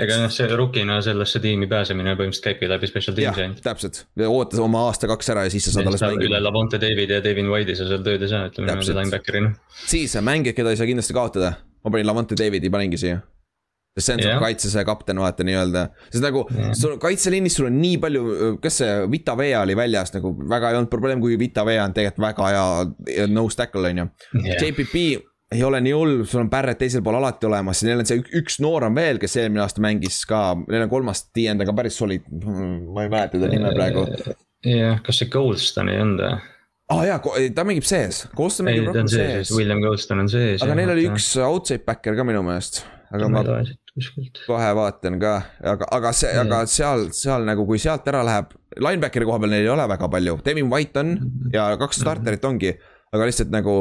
ega 0.00 0.16
noh, 0.22 0.30
see 0.32 0.46
rookina 0.48 0.98
sellesse 1.04 1.40
tiimi 1.44 1.68
pääsemine 1.68 2.14
põhimõtteliselt 2.16 2.46
käibki 2.46 2.68
läbi 2.70 2.88
special 2.88 3.16
teams'i 3.16 3.44
ainult. 3.44 3.60
täpselt, 3.64 3.98
oota 4.24 4.62
oma 4.64 4.86
aasta-kaks 4.88 5.28
ära 5.34 5.44
ja 5.44 5.52
siis 5.52 5.68
sa 5.68 5.74
saad 5.74 5.90
alles 5.90 6.04
mängida. 6.06 6.30
üle 6.30 6.40
Lavonte 6.40 6.80
Davidi 6.80 7.18
ja 7.18 7.24
Devin 7.24 7.50
White'i 7.52 7.76
sa 7.76 7.88
seal 7.90 8.06
tööd 8.06 8.24
ei 8.24 8.30
saa, 8.32 8.48
ütleme 8.48 8.70
niimoodi 8.70 8.96
linebacker'ina. 8.96 9.52
siis 9.84 10.16
mängijad, 10.24 10.56
keda 10.56 10.72
ei 10.72 10.80
saa 10.80 10.88
kindlasti 10.88 11.16
kaotada, 11.16 11.52
ma 11.84 11.92
panin 11.92 12.08
Lavonte 12.08 12.38
Davidi, 12.40 12.72
paningi 12.72 13.00
siia 13.04 13.20
sest 13.92 14.06
see 14.06 14.14
on 14.14 14.22
yeah. 14.22 14.36
su 14.38 14.44
kaitsesaja 14.44 14.84
kapten, 14.88 15.20
vaata 15.20 15.44
nii-öelda. 15.44 15.86
sest 16.08 16.24
nagu 16.24 16.46
yeah. 16.54 16.72
sul 16.76 16.96
kaitseliinis 17.00 17.58
sul 17.58 17.68
on 17.68 17.76
nii 17.80 17.98
palju, 18.00 18.22
kas 18.62 18.80
see 18.80 18.94
Vita 19.12 19.36
Vea 19.38 19.60
oli 19.60 19.76
väljas 19.76 20.14
nagu 20.16 20.32
väga 20.48 20.70
ei 20.72 20.78
olnud 20.80 20.92
probleem, 20.92 21.20
kuigi 21.20 21.38
Vita 21.40 21.66
Vea 21.68 21.84
on 21.84 21.96
tegelikult 21.96 22.24
väga 22.24 22.48
hea 22.52 23.26
nose 23.28 23.58
tackle 23.58 23.92
on 23.92 24.02
ju 24.02 24.08
yeah.. 24.40 24.62
JPP 24.62 24.96
ei 25.52 25.64
ole 25.68 25.82
nii 25.84 25.92
hull, 25.92 26.22
sul 26.24 26.40
on 26.40 26.48
Barrett 26.50 26.80
teisel 26.80 27.02
pool 27.04 27.18
alati 27.18 27.44
olemas 27.44 27.82
ja 27.82 27.90
neil 27.90 28.00
on 28.00 28.08
see 28.08 28.22
üks 28.40 28.56
noor 28.64 28.86
on 28.88 28.96
veel, 28.96 29.20
kes 29.20 29.36
eelmine 29.42 29.60
aasta 29.66 29.84
mängis 29.84 30.22
ka, 30.28 30.40
neil 30.64 30.86
on 30.86 30.92
kolmas 30.92 31.26
tiiend, 31.36 31.60
aga 31.60 31.74
päris 31.76 32.00
solid, 32.00 32.24
ma 32.32 33.04
ei 33.04 33.12
mäleta 33.12 33.42
ta 33.42 33.52
nime 33.52 33.74
praegu. 33.76 34.06
jah, 34.64 35.04
kas 35.04 35.20
see 35.20 35.28
Goldston 35.32 35.92
ei 35.92 36.00
olnud 36.00 36.24
või? 36.24 36.40
aa 36.92 36.96
ah, 36.96 37.04
jaa, 37.10 37.36
ta 37.52 37.68
mängib 37.68 37.84
sees, 37.88 38.24
Goldston 38.36 38.70
mängib 38.70 38.88
rohkem 38.88 39.12
sees. 39.12 39.52
William 39.52 39.84
Goldston 39.84 40.24
on 40.24 40.32
sees. 40.32 40.64
aga 40.64 40.80
neil 40.80 40.96
oli 40.96 41.06
üks 41.12 41.28
outside 41.44 41.84
backer 41.84 42.16
ka 42.16 42.24
minu 42.24 42.40
meelest 42.48 42.82
aga 43.12 43.28
ma 43.28 43.42
kohe 44.46 44.68
vaatan 44.76 45.18
ka, 45.20 45.32
aga, 45.60 45.88
aga 45.92 46.12
see, 46.16 46.30
aga 46.40 46.62
seal, 46.70 47.10
seal 47.16 47.44
nagu, 47.44 47.66
kui 47.68 47.80
sealt 47.82 48.06
ära 48.08 48.22
läheb, 48.24 48.54
linebackeri 48.80 49.28
koha 49.28 49.40
peal 49.42 49.52
neil 49.52 49.66
ei 49.66 49.72
ole 49.72 49.84
väga 49.90 50.08
palju, 50.12 50.38
Devin 50.46 50.70
White 50.72 51.02
on 51.02 51.10
ja 51.52 51.72
kaks 51.76 51.98
mhm. 51.98 52.06
starterit 52.06 52.48
ongi, 52.48 52.72
aga 53.12 53.28
lihtsalt 53.28 53.52
nagu 53.52 53.76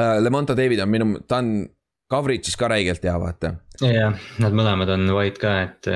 äh,. 0.00 0.16
Lemonta 0.24 0.56
David 0.56 0.80
on 0.80 0.88
minu, 0.88 1.10
ta 1.28 1.42
on 1.42 1.68
coverage'is 2.10 2.56
ka 2.58 2.70
räigelt 2.72 3.04
hea, 3.04 3.16
vaata. 3.20 3.52
jah, 3.84 4.16
nad 4.42 4.56
mõlemad 4.56 4.90
on 4.96 5.04
White 5.12 5.42
ka, 5.42 5.52
et, 5.66 5.90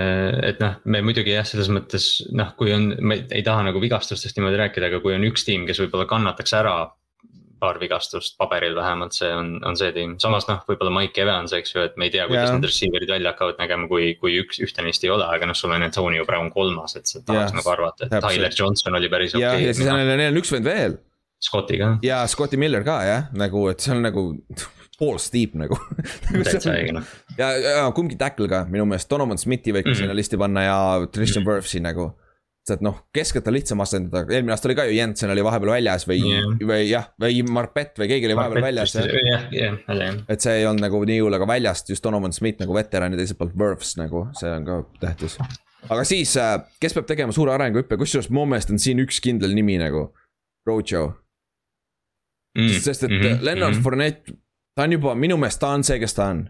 et 0.51 0.61
noh, 0.63 0.77
me 0.85 1.01
muidugi 1.07 1.33
jah, 1.33 1.47
selles 1.49 1.71
mõttes 1.73 2.11
noh, 2.37 2.53
kui 2.59 2.75
on, 2.75 2.93
me 3.01 3.23
ei 3.25 3.43
taha 3.47 3.65
nagu 3.71 3.81
vigastustest 3.83 4.37
niimoodi 4.37 4.61
rääkida, 4.61 4.93
aga 4.93 5.01
kui 5.03 5.17
on 5.17 5.25
üks 5.27 5.49
tiim, 5.49 5.65
kes 5.67 5.81
võib-olla 5.83 6.07
kannataks 6.11 6.55
ära 6.61 6.77
paar 7.65 7.81
vigastust 7.81 8.37
paberil 8.41 8.77
vähemalt, 8.77 9.17
see 9.17 9.31
on, 9.33 9.57
on 9.67 9.79
see 9.81 9.91
tiim, 9.97 10.17
samas 10.23 10.47
noh, 10.51 10.61
võib-olla 10.69 10.93
Mike 10.93 11.25
Evans, 11.25 11.55
eks 11.57 11.75
ju, 11.75 11.87
et 11.89 11.97
me 12.01 12.09
ei 12.09 12.15
tea, 12.15 12.27
kuidas 12.29 12.51
yeah. 12.51 12.59
need 12.59 12.69
receiver'id 12.69 13.15
välja 13.15 13.33
hakkavad 13.33 13.63
nägema, 13.63 13.89
kui, 13.91 14.13
kui 14.21 14.37
üks, 14.43 14.61
ühte 14.65 14.85
neist 14.85 15.07
ei 15.07 15.13
ole, 15.15 15.27
aga 15.27 15.49
noh, 15.49 15.57
sul 15.59 15.73
on 15.75 15.87
Antonio 15.87 16.27
Brown 16.29 16.53
kolmas, 16.55 16.97
et 17.01 17.11
sa 17.11 17.23
tahaks 17.23 17.51
yeah. 17.51 17.59
nagu 17.61 17.75
arvata, 17.75 18.09
et. 18.09 18.17
Tyler 18.25 18.55
Johnson 18.55 19.01
oli 19.01 19.11
päris 19.13 19.37
okei 19.37 19.49
okay,. 19.49 19.67
ja 19.69 19.75
siis 19.77 19.89
neil, 19.89 20.15
neil 20.15 20.33
on 20.33 20.41
üks 20.43 20.53
vend 20.55 20.69
veel. 20.69 21.01
Scotti 21.45 21.77
ka. 21.81 21.91
ja 22.05 22.23
Scotti 22.31 22.61
Miller 22.61 22.85
ka 22.87 23.01
jah, 23.05 23.29
nagu, 23.37 23.67
et 23.73 23.85
see 23.85 23.93
on 23.97 24.05
nagu 24.05 24.29
pool 25.01 25.19
steep 25.19 25.57
nagu 25.59 25.77
täitsa 26.31 26.73
õige 26.77 26.95
noh. 26.97 27.15
ja, 27.39 27.51
ja 27.59 27.89
kumbki 27.97 28.19
tackle 28.21 28.49
ka 28.51 28.63
minu 28.71 28.87
meelest, 28.89 29.11
Donovan 29.11 29.41
Smithi 29.41 29.75
võiks 29.75 29.91
mm 29.91 29.97
-hmm. 29.97 30.05
sinna 30.05 30.17
listi 30.17 30.41
panna 30.41 30.69
ja 30.69 30.79
Tristan 31.11 31.43
-hmm. 31.43 31.51
Wirfsi 31.51 31.83
nagu 31.85 32.13
sest 32.65 32.81
noh, 32.85 33.03
keskelt 33.13 33.49
on 33.51 33.55
lihtsam 33.59 33.83
asendada, 33.85 34.25
eelmine 34.33 34.55
aasta 34.55 34.71
oli 34.71 34.77
ka 34.79 34.87
ju 34.89 34.95
Jensen 34.97 35.33
oli 35.35 35.43
vahepeal 35.45 35.75
väljas 35.75 36.07
või 36.09 36.21
yeah., 36.25 36.47
või 36.71 36.87
jah, 36.89 37.11
või 37.21 37.43
Marpet 37.53 37.99
või 38.01 38.09
keegi 38.15 38.31
oli 38.31 38.37
vahepeal 38.39 38.65
väljas. 38.65 38.95
jah, 38.97 39.45
jah, 39.53 39.77
jah. 39.85 40.17
et 40.33 40.45
see 40.45 40.63
ei 40.63 40.69
olnud 40.69 40.87
nagu 40.87 41.03
nii 41.11 41.19
hull, 41.21 41.37
aga 41.37 41.49
väljast 41.49 41.93
just 41.93 42.05
Donovan 42.05 42.33
Smith 42.33 42.63
nagu 42.63 42.77
veteran 42.77 43.13
ja 43.13 43.21
teiselt 43.21 43.41
poolt 43.41 43.59
Wirfs 43.61 43.99
nagu, 44.01 44.25
see 44.39 44.49
on 44.49 44.65
ka 44.69 44.79
tähtis. 45.03 45.37
aga 45.91 46.07
siis, 46.09 46.33
äh, 46.41 46.57
kes 46.81 46.97
peab 46.97 47.11
tegema 47.11 47.37
suure 47.37 47.53
arenguhüppe, 47.53 48.01
kusjuures 48.01 48.31
mu 48.33 48.47
meelest 48.49 48.73
on 48.73 48.81
siin 48.81 49.05
üks 49.05 49.21
kindel 49.25 49.53
nimi 49.57 49.77
nagu, 49.83 50.07
Rojo 50.65 51.05
mm.. 52.57 52.81
sest 52.81 53.05
et 53.05 53.13
mm 53.13 53.21
-hmm. 53.21 53.45
Leonard 53.45 53.75
mm 53.75 53.79
-hmm. 53.79 53.85
Fournette, 53.85 54.39
ta 54.75 54.89
on 54.89 54.97
juba, 54.97 55.15
minu 55.15 55.37
meelest 55.37 55.61
ta 55.61 55.77
on 55.77 55.85
see, 55.85 56.01
kes 56.01 56.17
ta 56.17 56.33
on. 56.33 56.49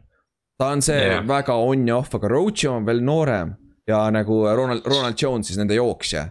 ta 0.58 0.70
on 0.70 0.82
see 0.82 1.02
yeah. 1.06 1.26
väga 1.26 1.58
on 1.58 1.88
ja 1.88 1.96
off, 1.96 2.14
aga 2.14 2.28
Rojo 2.28 2.76
on 2.76 2.86
veel 2.86 3.02
noorem 3.02 3.56
ja 3.88 4.04
nagu 4.14 4.44
Ronald, 4.48 4.86
Ronald 4.88 5.18
Jones 5.20 5.50
siis 5.50 5.60
nende 5.60 5.76
jooksja. 5.78 6.28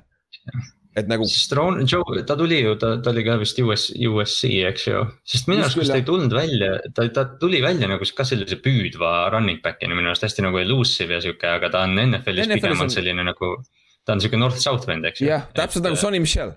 et 0.97 1.07
nagu. 1.09 1.25
sest 1.29 1.53
Ron, 1.57 1.79
Joe, 1.89 2.21
ta 2.27 2.35
tuli 2.37 2.59
ju, 2.61 2.75
ta, 2.81 2.95
ta 3.01 3.09
oli 3.13 3.23
ka 3.25 3.37
vist 3.41 3.59
US, 3.63 3.87
USC, 4.09 4.49
eks 4.69 4.87
ju. 4.87 5.05
sest 5.25 5.49
minu 5.49 5.65
arust, 5.65 5.79
kas 5.79 5.89
ta 5.89 5.99
ei 6.01 6.05
tulnud 6.07 6.33
välja, 6.35 6.75
ta, 6.93 7.07
ta 7.13 7.25
tuli 7.41 7.63
välja 7.65 7.89
nagu 7.89 8.05
ka 8.17 8.25
sellise 8.27 8.59
püüdva 8.61 9.31
running 9.33 9.63
back'ina 9.63 9.97
minu 9.97 10.11
arust 10.11 10.27
hästi 10.27 10.45
nagu 10.45 10.61
elusive 10.61 11.17
ja 11.17 11.23
sihuke, 11.23 11.49
aga 11.49 11.71
ta 11.73 11.85
on 11.87 11.97
NFL-is 11.97 12.49
NFL 12.49 12.67
pigem 12.67 12.85
on 12.85 12.93
selline 12.93 13.25
nagu. 13.31 13.55
ta 14.05 14.17
on 14.17 14.21
sihuke 14.21 14.37
north-south 14.37 14.85
vend, 14.89 15.09
eks 15.09 15.23
ju. 15.23 15.31
jah, 15.31 15.47
täpselt 15.57 15.87
nagu 15.87 15.97
Sonny 15.97 16.21
Michel 16.21 16.53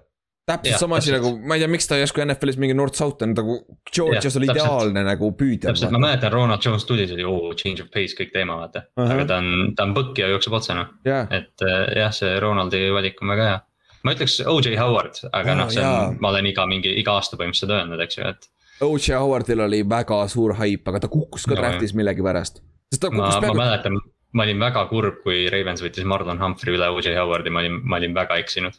täpselt 0.46 0.78
sama 0.78 1.00
asi 1.00 1.12
nagu, 1.14 1.32
ma 1.42 1.56
ei 1.56 1.62
tea, 1.62 1.70
miks 1.70 1.88
ta 1.90 1.98
järsku 1.98 2.22
NFL-is 2.22 2.58
mingi 2.62 2.74
North 2.78 2.98
South 2.98 3.24
on 3.26 3.34
nagu, 3.34 3.56
Georgias 3.90 4.38
oli 4.38 4.48
ideaalne 4.52 5.02
nagu 5.06 5.30
püüdja. 5.38 5.72
täpselt, 5.72 5.94
ma 5.94 6.00
mäletan, 6.04 6.32
Ronald 6.34 6.62
Jones 6.64 6.86
tuli, 6.86 7.06
see 7.10 7.18
oli 7.18 7.26
oo, 7.26 7.54
change 7.58 7.82
of 7.82 7.90
pace, 7.94 8.14
kõik 8.18 8.32
teema, 8.34 8.58
vaata 8.62 8.84
uh. 8.86 9.02
-huh. 9.02 9.14
aga 9.16 9.26
ta 9.30 9.40
on, 9.42 9.72
ta 9.76 9.86
on 9.88 9.94
põkk 9.96 10.22
ja 10.22 10.30
jookseb 10.30 10.58
otse 10.60 10.76
noh 10.78 10.92
yeah., 11.06 11.26
et 11.34 11.66
äh, 11.66 11.86
jah, 11.98 12.14
see 12.14 12.38
Ronaldi 12.42 12.84
valik 12.94 13.22
on 13.22 13.34
väga 13.34 13.48
hea. 13.50 13.60
ma 14.06 14.14
ütleks 14.14 14.38
OJ 14.46 14.76
Howard, 14.78 15.22
aga 15.32 15.52
oh, 15.52 15.60
noh, 15.62 15.72
see 15.72 15.82
on, 15.82 16.18
ma 16.22 16.30
olen 16.30 16.52
iga 16.52 16.66
mingi, 16.70 16.94
iga 17.02 17.18
aasta 17.18 17.38
põhimõtteliselt 17.40 17.66
seda 17.66 17.80
öelnud, 17.82 18.06
eks 18.06 18.20
ju, 18.20 18.30
et. 18.30 18.50
OJ 18.86 19.16
Howardil 19.18 19.66
oli 19.66 19.82
väga 19.88 20.22
suur 20.30 20.54
haip, 20.60 20.86
aga 20.86 21.02
ta 21.02 21.10
kukkus 21.10 21.48
ka 21.48 21.56
no, 21.56 21.62
draft'is 21.62 21.96
millegipärast. 21.98 22.62
ma, 23.10 23.32
ma 23.42 23.54
mäletan, 23.64 23.98
ma 24.30 24.46
olin 24.46 24.62
väga 24.62 24.86
kurb, 24.92 25.24
kui 25.24 25.48
Ravens 25.50 25.82
võttis 25.82 26.06
Marlon 26.06 26.38
Humphrey 26.38 26.78
üle 26.78 26.92
OJ 26.94 27.16
Howardi, 27.18 27.50
ma 27.50 27.64
olin, 27.64 27.80
ma 27.82 27.98
olin 27.98 28.14
väga 28.14 28.38
eksinud 28.38 28.78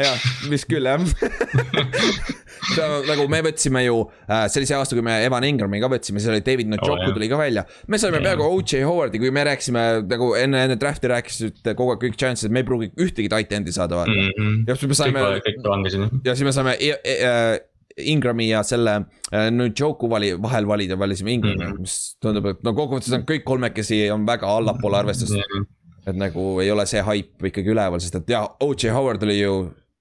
jah, 0.00 0.24
vist 0.50 0.66
küll 0.70 0.88
jah 0.88 1.00
nagu 3.08 3.26
me 3.30 3.40
võtsime 3.44 3.84
ju 3.84 4.00
äh,, 4.26 4.46
see 4.50 4.60
oli 4.60 4.68
see 4.68 4.78
aasta, 4.78 4.96
kui 4.96 5.04
me 5.06 5.16
Evan 5.26 5.46
Ingrami 5.46 5.80
ka 5.82 5.90
võtsime, 5.92 6.22
siis 6.22 6.32
oli 6.32 6.42
David 6.46 6.70
Njoku 6.72 6.94
oh, 6.94 7.12
tuli 7.14 7.28
ka 7.30 7.38
välja. 7.38 7.64
me 7.90 8.00
saime 8.00 8.18
yeah. 8.18 8.26
peaaegu 8.28 8.48
OJ 8.48 8.82
Howardi, 8.88 9.20
kui 9.22 9.30
me 9.34 9.44
rääkisime 9.48 9.84
nagu 10.10 10.32
enne, 10.38 10.64
enne 10.68 10.78
draft'i 10.80 11.10
rääkisite 11.12 11.76
kogu 11.78 11.94
aeg 11.94 12.02
kõik 12.06 12.18
chance'id, 12.20 12.54
me 12.54 12.64
ei 12.64 12.68
pruugi 12.68 12.90
ühtegi 13.04 13.30
tight 13.32 13.54
end'i 13.54 13.74
saada 13.74 14.00
vaata 14.00 14.14
mm. 14.14 14.32
-hmm. 14.38 14.58
ja 14.70 14.78
siis 14.78 14.90
me 14.90 14.98
saime. 14.98 15.22
ja 16.24 16.34
siis 16.34 16.48
me 16.48 16.56
saime 16.56 16.76
e 16.80 16.90
e 17.04 17.14
e 17.28 17.36
Ingrami 18.10 18.48
ja 18.48 18.64
selle 18.66 18.96
äh, 19.30 19.50
Njoku 19.54 20.10
vali, 20.10 20.32
vahel 20.42 20.66
valida, 20.66 20.98
valisime 20.98 21.32
Ingrami 21.32 21.60
mm, 21.60 21.72
-hmm. 21.72 21.80
mis 21.80 22.16
tundub, 22.20 22.46
et 22.50 22.64
no 22.66 22.74
kokkuvõttes 22.74 23.14
on 23.14 23.22
kõik 23.28 23.44
kolmekesi 23.46 24.10
on 24.10 24.26
väga 24.26 24.50
allapoole 24.50 24.98
arvestust 24.98 25.36
mm. 25.36 25.40
-hmm. 25.52 25.66
et 26.06 26.16
nagu 26.16 26.60
ei 26.60 26.70
ole 26.70 26.86
see 26.86 27.02
haip 27.02 27.44
ikkagi 27.44 27.70
üleval, 27.70 28.00
sest 28.00 28.14
et 28.14 28.34
jaa, 28.34 28.48
OJ 28.60 28.90
Howard 28.90 29.22
oli 29.22 29.38
ju 29.40 29.54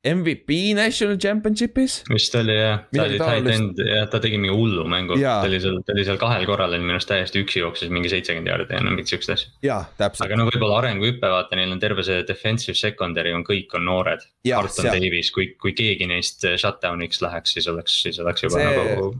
MVP 0.03 0.75
National 0.75 1.15
Championship'is. 1.17 2.01
vist 2.11 2.35
oli 2.35 2.57
jah, 2.57 2.81
ta 2.91 3.05
oli 3.05 3.19
tight 3.21 3.47
end, 3.53 3.79
jah, 3.87 4.03
ta 4.11 4.19
tegi 4.23 4.35
mingi 4.35 4.51
hullu 4.51 4.83
mängu, 4.91 5.15
ta 5.15 5.47
oli 5.47 5.61
seal, 5.63 5.79
ta 5.87 5.95
oli 5.95 6.03
seal 6.03 6.19
kahel 6.19 6.43
korral 6.49 6.75
oli 6.75 6.83
minu 6.83 6.97
arust 6.97 7.07
täiesti 7.07 7.39
üksi 7.39 7.61
jooksis 7.61 7.93
mingi 7.93 8.11
seitsekümmend 8.11 8.51
jaardi 8.51 8.75
ja 8.75 8.83
no 8.83 8.91
mingit 8.91 9.13
siukest 9.13 9.31
asja. 9.37 9.53
jaa, 9.63 9.79
täpselt. 10.01 10.27
aga 10.27 10.41
no 10.41 10.49
võib-olla 10.51 10.81
arenguhüpe, 10.81 11.23
vaata, 11.23 11.55
neil 11.59 11.71
on 11.71 11.79
terve 11.79 12.03
see 12.03 12.19
defensive 12.27 12.75
secondary 12.75 13.31
on, 13.31 13.47
kõik 13.47 13.71
on 13.79 13.87
noored. 13.87 14.27
Carlton 14.43 14.91
Davis, 14.91 15.31
kui, 15.31 15.53
kui 15.55 15.71
keegi 15.77 16.09
neist 16.11 16.43
shutdown'iks 16.51 17.23
läheks, 17.23 17.55
siis 17.55 17.71
oleks, 17.71 18.01
siis 18.03 18.19
oleks 18.19 18.43
juba 18.43 18.59
see... 18.59 18.73
nagu 18.75 19.13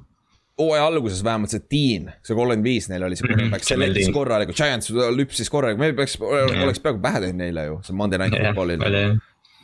hooaja 0.60 0.85
alguses 0.85 1.23
vähemalt 1.26 1.49
see 1.49 1.64
Dean, 1.72 2.11
see 2.22 2.35
kolmkümmend 2.38 2.68
viis 2.68 2.85
neil 2.91 3.07
oli 3.07 3.15
see 3.18 3.26
quarterback, 3.26 3.65
see 3.65 3.80
leidis 3.80 4.11
korralikult, 4.14 4.60
Giants 4.60 4.91
lüpsis 5.15 5.49
korralikult, 5.49 5.81
me 5.81 5.95
peaks, 5.97 6.19
oleks 6.22 6.84
peaaegu 6.84 7.01
pähe 7.01 7.23
teinud 7.23 7.39
neile 7.39 7.69
ju, 7.72 7.80
see 7.88 7.95
Monday 7.97 8.22
Night 8.22 8.38
Football'il 8.38 8.84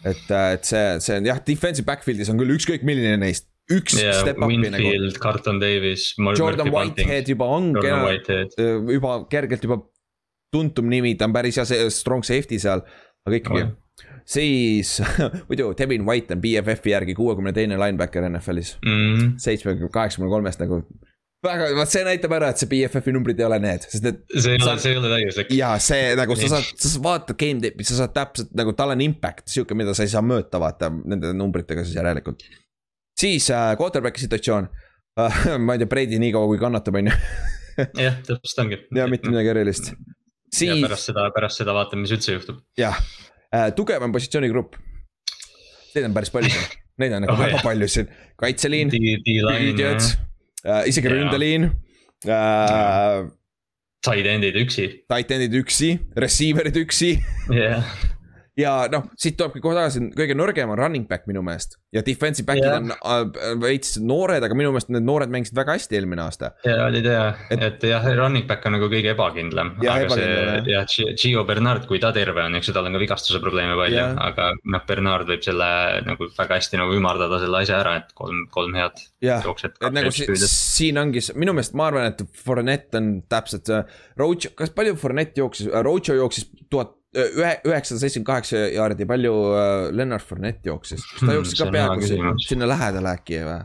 et, 0.04 0.26
äh, 0.32 0.54
et 0.56 0.68
see, 0.68 0.84
see 1.04 1.20
on 1.20 1.30
jah, 1.30 1.40
defensive 1.46 1.88
backfield'is 1.88 2.32
on 2.32 2.40
küll 2.40 2.56
ükskõik 2.56 2.86
milline 2.88 3.18
neist 3.22 3.50
üks 3.70 4.00
yeah, 4.00 4.16
step 4.18 4.40
up'i 4.42 4.58
nagu. 4.58 4.82
Winfield, 4.82 5.20
Carlton 5.22 5.60
Davis. 5.62 6.12
Jordan 6.38 6.72
Whitehead 6.74 7.30
juba 7.30 7.50
on, 7.58 7.72
äh, 7.78 8.40
juba 8.96 9.20
kergelt 9.30 9.66
juba 9.66 9.82
tuntum 10.54 10.90
nimi, 10.90 11.14
ta 11.18 11.28
on 11.30 11.36
päris 11.36 11.60
hea 11.62 11.90
strong 11.94 12.26
safety 12.26 12.58
seal, 12.62 12.82
aga 13.28 13.38
ikkagi 13.38 13.66
oh.. 13.68 13.76
siis 14.26 14.96
muidu 15.50 15.70
Devin 15.78 16.08
White 16.08 16.34
on 16.34 16.42
BFF-i 16.42 16.96
järgi 16.96 17.14
kuuekümne 17.18 17.54
teine 17.54 17.78
linebacker 17.78 18.26
NFL-is 18.32 18.78
mm.. 18.82 19.36
seitsmekümne, 19.42 19.92
kaheksakümne 19.94 20.32
kolmest 20.34 20.64
nagu 20.64 20.82
väga, 21.46 21.70
vot 21.78 21.92
see 21.92 22.04
näitab 22.08 22.34
ära, 22.36 22.50
et 22.52 22.62
see 22.62 22.70
BFF-i 22.72 23.14
numbrid 23.16 23.40
ei 23.40 23.48
ole 23.48 23.60
need, 23.64 23.86
sest 23.88 24.08
et. 24.10 24.20
see 24.34 24.56
ei 24.58 24.64
ole, 24.64 24.76
see 24.82 24.92
ei 24.92 25.00
ole 25.00 25.12
täiuslik. 25.14 25.54
ja 25.56 25.72
see 25.84 26.12
nagu 26.20 26.36
sa 26.40 26.52
saad, 26.56 26.84
sa 26.84 27.04
vaatad 27.06 27.40
game 27.40 27.64
tape'i, 27.64 27.88
sa 27.88 28.02
saad 28.02 28.16
täpselt 28.16 28.52
nagu 28.60 28.74
tal 28.78 28.96
on 28.96 29.04
impact, 29.06 29.48
sihuke, 29.52 29.78
mida 29.78 29.96
sa 29.98 30.08
ei 30.08 30.12
saa 30.12 30.24
mõõta, 30.26 30.62
vaata 30.62 30.92
nende 30.92 31.32
numbritega 31.38 31.86
siis 31.88 31.96
järelikult. 32.00 32.44
siis 33.20 33.50
äh, 33.56 33.72
quarterback'i 33.80 34.26
situatsioon 34.26 34.68
äh,, 34.68 35.42
ma 35.66 35.78
ei 35.78 35.84
tea, 35.84 35.92
Brady 35.96 36.22
nii 36.22 36.36
kaua 36.36 36.52
kui 36.52 36.62
kannatab, 36.62 37.00
on 37.00 37.12
ju. 37.12 37.18
jah, 38.06 38.22
täpselt 38.28 38.64
ongi. 38.66 38.84
ja 39.00 39.08
mitte 39.12 39.32
midagi 39.32 39.56
erilist. 39.56 39.94
siis. 40.52 40.76
pärast 40.84 41.12
seda, 41.14 41.30
pärast 41.36 41.64
seda 41.64 41.76
vaatame, 41.78 42.04
mis 42.04 42.16
üldse 42.18 42.36
juhtub. 42.36 42.64
jah 42.80 43.00
äh,, 43.56 43.72
tugevam 43.78 44.16
positsioonigrupp. 44.16 44.76
Neid 45.90 46.06
on 46.06 46.14
päris 46.14 46.30
palju 46.30 46.52
siin, 46.54 46.82
neid 47.02 47.16
on 47.16 47.22
nagu 47.26 47.38
oh, 47.38 47.46
väga 47.48 47.62
jah. 47.62 47.70
palju 47.72 47.94
siin, 47.96 48.18
kaitseliin. 48.44 48.92
D-line 48.92 50.28
äh,, 50.66 50.88
isegi 50.88 51.08
yeah. 51.08 51.18
ründeliin 51.18 51.72
äh,. 52.28 53.28
Tight 54.00 54.28
end'id 54.32 54.56
üksi. 54.56 54.86
Tight 55.12 55.32
end'id 55.36 55.58
üksi, 55.60 55.98
receiver'id 56.16 56.78
üksi 56.80 57.18
yeah 57.52 57.84
ja 58.60 58.74
noh, 58.92 59.08
siit 59.20 59.38
tulebki 59.40 59.62
kohe 59.64 59.78
tagasi, 59.78 60.02
kõige 60.18 60.36
nõrgem 60.38 60.72
on 60.74 60.80
running 60.80 61.08
back 61.10 61.28
minu 61.30 61.42
meelest 61.46 61.78
ja 61.96 62.04
defensive 62.06 62.46
back'id 62.48 62.68
yeah. 62.68 62.78
on 62.78 62.92
äh, 62.94 63.54
veits 63.62 63.96
noored, 64.02 64.44
aga 64.46 64.58
minu 64.58 64.74
meelest 64.74 64.92
need 64.94 65.06
noored 65.08 65.32
mängisid 65.34 65.58
väga 65.58 65.78
hästi 65.78 66.00
eelmine 66.00 66.24
aasta. 66.26 66.52
ja 66.68 66.86
olid 66.88 67.08
ja, 67.08 67.24
et, 67.54 67.64
et 67.66 67.86
jah, 67.92 68.06
running 68.20 68.48
back 68.50 68.68
on 68.68 68.76
nagu 68.78 68.90
kõige 68.92 69.14
ebakindlam. 69.16 69.74
aga 69.82 70.10
see 70.14 70.74
jah, 70.74 71.16
Gio 71.20 71.46
Bernard, 71.48 71.88
kui 71.90 72.02
ta 72.04 72.12
terve 72.16 72.44
on, 72.46 72.60
eks 72.60 72.70
ju, 72.70 72.76
tal 72.76 72.90
on 72.90 72.98
ka 72.98 73.02
vigastuse 73.02 73.42
probleeme 73.44 73.78
palju 73.80 73.98
yeah., 73.98 74.14
aga 74.28 74.52
noh, 74.60 74.86
Bernard 74.90 75.30
võib 75.30 75.46
selle 75.46 75.72
nagu 76.06 76.30
väga 76.36 76.60
hästi 76.60 76.82
nagu 76.82 76.98
ümardada 76.98 77.42
selle 77.42 77.64
asja 77.64 77.80
ära, 77.80 77.98
et 78.04 78.14
kolm, 78.18 78.46
kolm 78.54 78.78
head 78.78 79.02
yeah. 79.26 79.42
et 79.42 79.90
nagu 79.96 80.14
si 80.14 80.30
siin 80.50 81.02
ongi, 81.02 81.24
minu 81.40 81.56
meelest 81.58 81.78
ma 81.80 81.90
arvan, 81.90 82.14
et 82.14 82.24
Fournette 82.44 83.00
on 83.00 83.12
täpselt 83.30 83.70
see, 83.70 83.82
Roach, 84.20 84.52
kas 84.58 84.74
palju 84.76 84.98
Fournette 85.00 85.42
jooksis, 85.42 85.72
Roach 85.86 86.14
jooksis 86.14 86.50
tuhat 86.70 86.99
ühe, 87.18 87.52
üheksasada 87.66 88.04
seitsekümmend 88.04 88.30
kaheksa 88.30 88.62
jaardi, 88.74 89.08
palju 89.10 89.34
uh, 89.34 89.90
Lennart 89.96 90.26
Fournette 90.26 90.70
jooksis, 90.70 91.04
ta 91.16 91.26
hmm, 91.26 91.36
jooksis 91.40 91.60
ka 91.62 91.70
peaaegu 91.74 92.38
sinna 92.46 92.70
lähedale 92.70 93.14
äkki 93.18 93.44
või? 93.48 93.60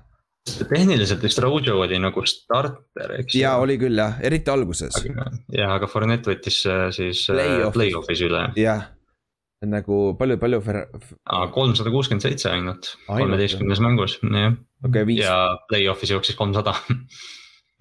tehniliselt 0.68 1.22
vist 1.24 1.40
Rojo 1.40 1.78
oli 1.80 1.98
nagu 2.00 2.24
starter, 2.28 3.14
eks. 3.20 3.36
jaa, 3.40 3.54
oli 3.62 3.78
küll 3.80 3.96
jah, 3.96 4.18
eriti 4.24 4.52
alguses. 4.52 4.98
jah, 5.04 5.76
aga 5.76 5.88
Fournette 5.88 6.34
võttis 6.34 6.60
äh, 6.68 6.88
siis 6.92 7.24
äh, 7.32 7.40
play-off'is 7.72 8.20
play 8.20 8.28
üle. 8.28 8.42
jah, 8.60 8.88
nagu 9.64 10.00
palju, 10.20 10.36
palju. 10.40 10.60
kolmsada 11.56 11.92
kuuskümmend 11.94 12.24
seitse 12.24 12.52
ainult, 12.52 12.94
kolmeteistkümnes 13.08 13.80
mängus, 13.84 14.18
jah 14.24 14.52
okay,. 14.84 15.16
ja 15.20 15.38
play-off'is 15.72 16.12
jooksis 16.12 16.36
kolmsada 16.40 16.76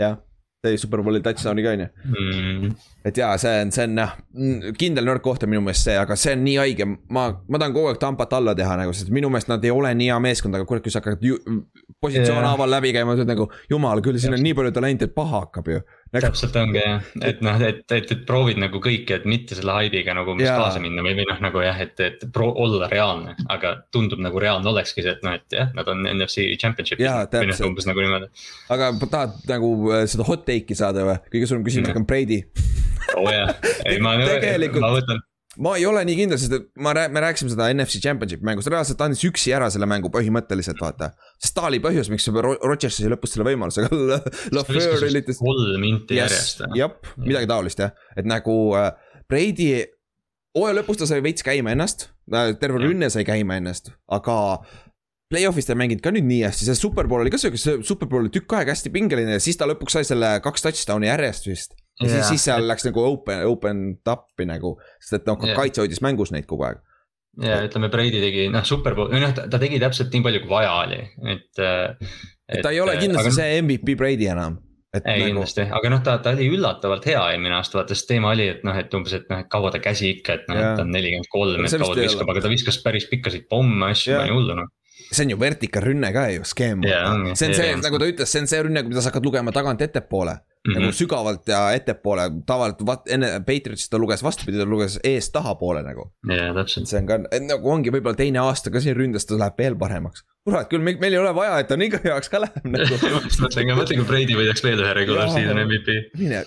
jah 0.03 0.19
tõi 0.63 0.77
Superbowli 0.79 1.19
touchdown'i 1.23 1.63
ka 1.65 1.73
on 1.75 1.81
ju 1.83 1.87
mm.. 1.87 2.75
et 3.09 3.17
jaa, 3.19 3.33
see 3.41 3.63
on, 3.65 3.71
see 3.75 3.87
on 3.89 3.99
jah, 3.99 4.13
kindel 4.79 5.09
nõrk 5.09 5.23
koht 5.25 5.43
on 5.43 5.51
minu 5.51 5.63
meelest 5.65 5.89
see, 5.89 5.95
aga 5.99 6.15
see 6.19 6.35
on 6.37 6.45
nii 6.45 6.55
haige, 6.61 6.87
ma, 6.87 7.25
ma 7.35 7.59
tahan 7.59 7.75
kogu 7.75 7.91
aeg 7.91 7.99
Tampat 8.03 8.37
alla 8.39 8.55
teha 8.55 8.77
nagu, 8.79 8.95
sest 8.95 9.11
minu 9.13 9.31
meelest 9.33 9.51
nad 9.51 9.65
ei 9.65 9.73
ole 9.75 9.91
nii 9.99 10.07
hea 10.11 10.19
meeskond, 10.23 10.55
aga 10.55 10.67
kurat, 10.69 10.85
kui 10.85 10.93
sa 10.93 11.01
hakkad 11.03 11.25
ju, 11.27 11.39
positsioon 12.03 12.47
haaval 12.47 12.69
yeah. 12.69 12.77
läbi 12.77 12.93
käima, 12.95 13.17
sa 13.17 13.25
oled 13.25 13.33
nagu. 13.33 13.49
jumal 13.71 14.03
küll, 14.05 14.19
siin 14.23 14.37
on 14.37 14.43
nii 14.45 14.55
palju 14.59 14.75
talenti, 14.75 15.09
et 15.09 15.15
paha 15.15 15.43
hakkab 15.43 15.71
ju 15.73 15.83
nagu.... 16.13 16.23
täpselt 16.27 16.57
ongi 16.61 16.79
jah, 16.79 17.09
et 17.25 17.41
noh, 17.45 17.57
et, 17.65 17.83
et, 17.91 18.11
et 18.15 18.21
proovid 18.27 18.59
nagu 18.61 18.81
kõike, 18.83 19.17
et 19.17 19.25
mitte 19.29 19.57
selle 19.57 19.75
haibiga 19.77 20.15
nagu 20.17 20.33
umbes 20.35 20.49
kaasa 20.49 20.81
minna 20.83 21.03
või, 21.05 21.15
või 21.19 21.27
noh, 21.29 21.41
nagu 21.43 21.63
jah, 21.65 21.81
et, 21.83 21.97
et 22.05 22.25
pro, 22.35 22.51
olla 22.65 22.89
reaalne. 22.91 23.35
aga 23.53 23.75
tundub 23.93 24.21
nagu 24.23 24.41
reaalne 24.41 24.69
olekski 24.71 25.05
see, 25.05 25.15
et 25.17 25.25
noh, 25.25 25.35
et 25.39 25.57
jah, 25.57 25.73
nad 25.77 25.89
on 25.91 26.05
NFC 26.13 26.47
championship'is. 26.61 27.09
või 27.33 27.51
noh, 27.51 27.65
umbes 27.69 27.89
nagu 27.89 28.05
niimoodi. 28.05 28.31
aga 28.73 28.93
tahad 29.03 29.37
nagu 29.49 29.73
äh, 29.91 30.07
seda 30.09 30.27
hot 30.29 30.47
take'i 30.47 30.77
saada 30.77 31.07
või? 31.09 31.19
kõige 31.33 31.51
suurem 31.51 31.67
küsimus 31.67 31.97
on 31.97 32.09
Brady. 32.09 32.43
oo 33.17 33.25
oh, 33.25 33.31
jah, 33.33 33.53
ei 33.89 34.01
ma, 34.03 34.17
ma 34.85 34.95
võtan 34.95 35.23
ma 35.61 35.75
ei 35.77 35.85
ole 35.85 36.01
nii 36.07 36.15
kindel, 36.17 36.39
sest 36.41 36.55
et 36.57 36.65
ma, 36.81 36.93
me 37.13 37.23
rääkisime 37.23 37.51
seda 37.53 37.67
NFC 37.73 38.01
Championship'i 38.03 38.45
mängust, 38.47 38.69
reaalselt 38.73 39.01
andis 39.05 39.23
üksi 39.27 39.53
ära 39.53 39.69
selle 39.73 39.87
mängu 39.89 40.09
põhimõtteliselt, 40.13 40.79
vaata. 40.81 41.11
sest 41.41 41.55
ta 41.57 41.67
oli 41.69 41.81
põhjus, 41.83 42.09
miks 42.13 42.29
Rodgers 42.33 42.97
sai 42.99 43.11
lõpus 43.13 43.35
selle 43.35 43.47
võimaluse, 43.51 43.85
aga 43.85 44.21
LaFleur 44.55 45.05
üritas. 45.09 45.41
kolm 45.43 45.85
inti 45.89 46.17
järjest. 46.17 46.65
jah, 46.77 46.95
midagi 47.21 47.49
taolist 47.51 47.83
jah, 47.83 47.93
et 48.17 48.29
nagu 48.29 48.55
äh, 48.79 48.89
Brady, 49.29 49.69
hooaja 50.57 50.79
lõpus 50.79 51.03
ta 51.03 51.09
sai 51.09 51.21
veits 51.25 51.45
käima 51.45 51.75
ennast, 51.75 52.09
äh, 52.33 52.55
terve 52.61 52.81
rünne 52.81 53.11
sai 53.13 53.27
käima 53.27 53.59
ennast, 53.61 53.93
aga 54.09 54.39
Play-off'is 55.33 55.65
ta 55.65 55.73
ei 55.73 55.79
mänginud 55.79 56.01
ka 56.03 56.11
nüüd 56.13 56.27
nii 56.29 56.43
hästi, 56.45 56.67
see 56.67 56.77
superpool 56.77 57.23
oli 57.23 57.31
ka 57.33 57.39
sihuke, 57.41 57.57
see 57.57 57.79
superpool 57.85 58.25
oli 58.25 58.33
tükk 58.33 58.53
aega 58.57 58.73
hästi 58.73 58.91
pingeline 58.93 59.37
ja 59.37 59.41
siis 59.41 59.57
ta 59.57 59.65
lõpuks 59.65 59.97
sai 59.97 60.05
selle 60.05 60.35
kaks 60.45 60.65
touchdown'i 60.65 61.09
järjest 61.09 61.49
vist 61.49 61.73
ja 62.01 62.07
yeah. 62.07 62.15
siis, 62.15 62.33
siis 62.33 62.49
seal 62.49 62.65
läks 62.67 62.87
nagu 62.87 63.05
open, 63.05 63.45
open 63.49 63.85
up'i 64.09 64.47
nagu, 64.49 64.75
sest 65.01 65.21
et 65.21 65.29
noh 65.29 65.39
yeah., 65.45 65.57
kaitse 65.57 65.83
hoidis 65.83 66.01
mängus 66.05 66.33
neid 66.33 66.47
kogu 66.49 66.65
aeg. 66.69 66.81
ja 67.43 67.61
ütleme, 67.67 67.89
Brady 67.93 68.21
tegi 68.21 68.49
noh, 68.53 68.65
superbowl, 68.67 69.11
või 69.13 69.23
noh, 69.23 69.33
ta 69.37 69.61
tegi 69.61 69.81
täpselt 69.81 70.13
nii 70.13 70.25
palju, 70.25 70.43
kui 70.43 70.53
vaja 70.53 70.75
oli, 70.83 70.99
et. 71.35 71.63
et 71.63 72.61
ta 72.65 72.73
ei 72.73 72.81
ole 72.83 72.97
kindlasti 73.01 73.31
aga... 73.31 73.39
see 73.39 73.63
MVP 73.63 73.97
Brady 73.99 74.29
enam. 74.33 74.59
ei 74.99 75.01
nagu... 75.05 75.31
kindlasti, 75.31 75.65
aga 75.79 75.93
noh, 75.93 76.03
ta, 76.05 76.19
ta 76.25 76.35
oli 76.37 76.49
üllatavalt 76.53 77.09
hea 77.09 77.23
eelmine 77.33 77.57
aasta, 77.57 77.79
vaata, 77.81 77.97
sest 77.97 78.09
teema 78.09 78.33
oli, 78.33 78.49
et 78.55 78.61
noh, 78.65 78.77
et 78.77 78.93
umbes, 78.97 79.17
et 79.17 79.29
noh, 79.29 79.41
et 79.45 79.49
kaua 79.53 79.73
ta 79.73 79.81
käsi 79.81 80.15
ikka, 80.17 80.39
et 80.39 80.47
noh, 80.49 80.61
et 80.61 80.79
ta 80.79 80.85
on 80.85 80.93
nelikümmend 80.93 81.29
kolm, 81.33 81.65
et 81.65 81.77
kaua 81.77 81.97
ta 81.97 82.05
viskab, 82.05 82.33
aga 82.33 82.45
ta 82.45 82.53
viskas 82.53 82.81
päris 82.85 83.09
pikkasid 83.09 83.49
pomme, 83.49 83.91
asju, 83.93 84.17
pani 84.17 84.33
hullu 84.33 84.61
noh 84.61 84.71
see 85.13 85.25
on 85.25 85.33
ju 85.33 85.37
vertikaalrünne 85.41 86.09
ka 86.13 86.23
ju, 86.33 86.45
skeem 86.47 86.83
yeah,. 86.85 87.11
see 87.37 87.49
on 87.49 87.55
see, 87.57 87.69
nagu 87.81 87.99
ta 88.01 88.07
ütles, 88.09 88.29
see 88.29 88.41
on 88.41 88.49
see 88.49 88.61
rünne, 88.65 88.81
mida 88.87 89.01
sa 89.01 89.11
hakkad 89.11 89.25
lugema 89.25 89.53
tagant 89.53 89.81
ettepoole 89.85 90.35
mm 90.67 90.73
-hmm. 90.73 90.79
nagu 90.81 90.91
sügavalt 90.91 91.47
ja 91.47 91.71
ettepoole, 91.71 92.29
tavaliselt 92.45 93.09
enne 93.09 93.31
Patriotsis 93.47 93.89
ta 93.89 93.97
luges 93.97 94.23
vastupidi, 94.23 94.57
ta 94.57 94.65
luges 94.65 94.99
eest 95.03 95.33
tahapoole 95.33 95.83
nagu. 95.83 96.11
täpselt. 96.53 96.87
see 96.87 96.99
on 96.99 97.07
ka, 97.07 97.17
nagu 97.47 97.69
ongi 97.69 97.91
võib-olla 97.91 98.15
teine 98.15 98.39
aasta 98.39 98.71
ka 98.71 98.79
siin 98.79 98.95
ründes, 98.95 99.25
ta 99.25 99.39
läheb 99.39 99.57
veel 99.57 99.75
paremaks. 99.75 100.23
Kurat 100.43 100.67
küll, 100.67 100.83
meil 100.83 101.13
ei 101.13 101.19
ole 101.21 101.31
vaja, 101.35 101.55
et 101.63 101.69
ta 101.71 101.77
nii 101.79 101.91
heaks 102.03 102.31
ka 102.31 102.41
läheb 102.43 102.65
nagu. 102.67 102.97
mõtlen 103.43 103.69
ka, 103.69 103.75
mõtlen 103.77 103.99
kui 104.01 104.07
Brady 104.09 104.35
võidaks 104.35 104.63
veel 104.65 104.81
ühe 104.83 104.91
regular 104.97 105.29
season 105.31 105.59
MVP. 105.61 105.93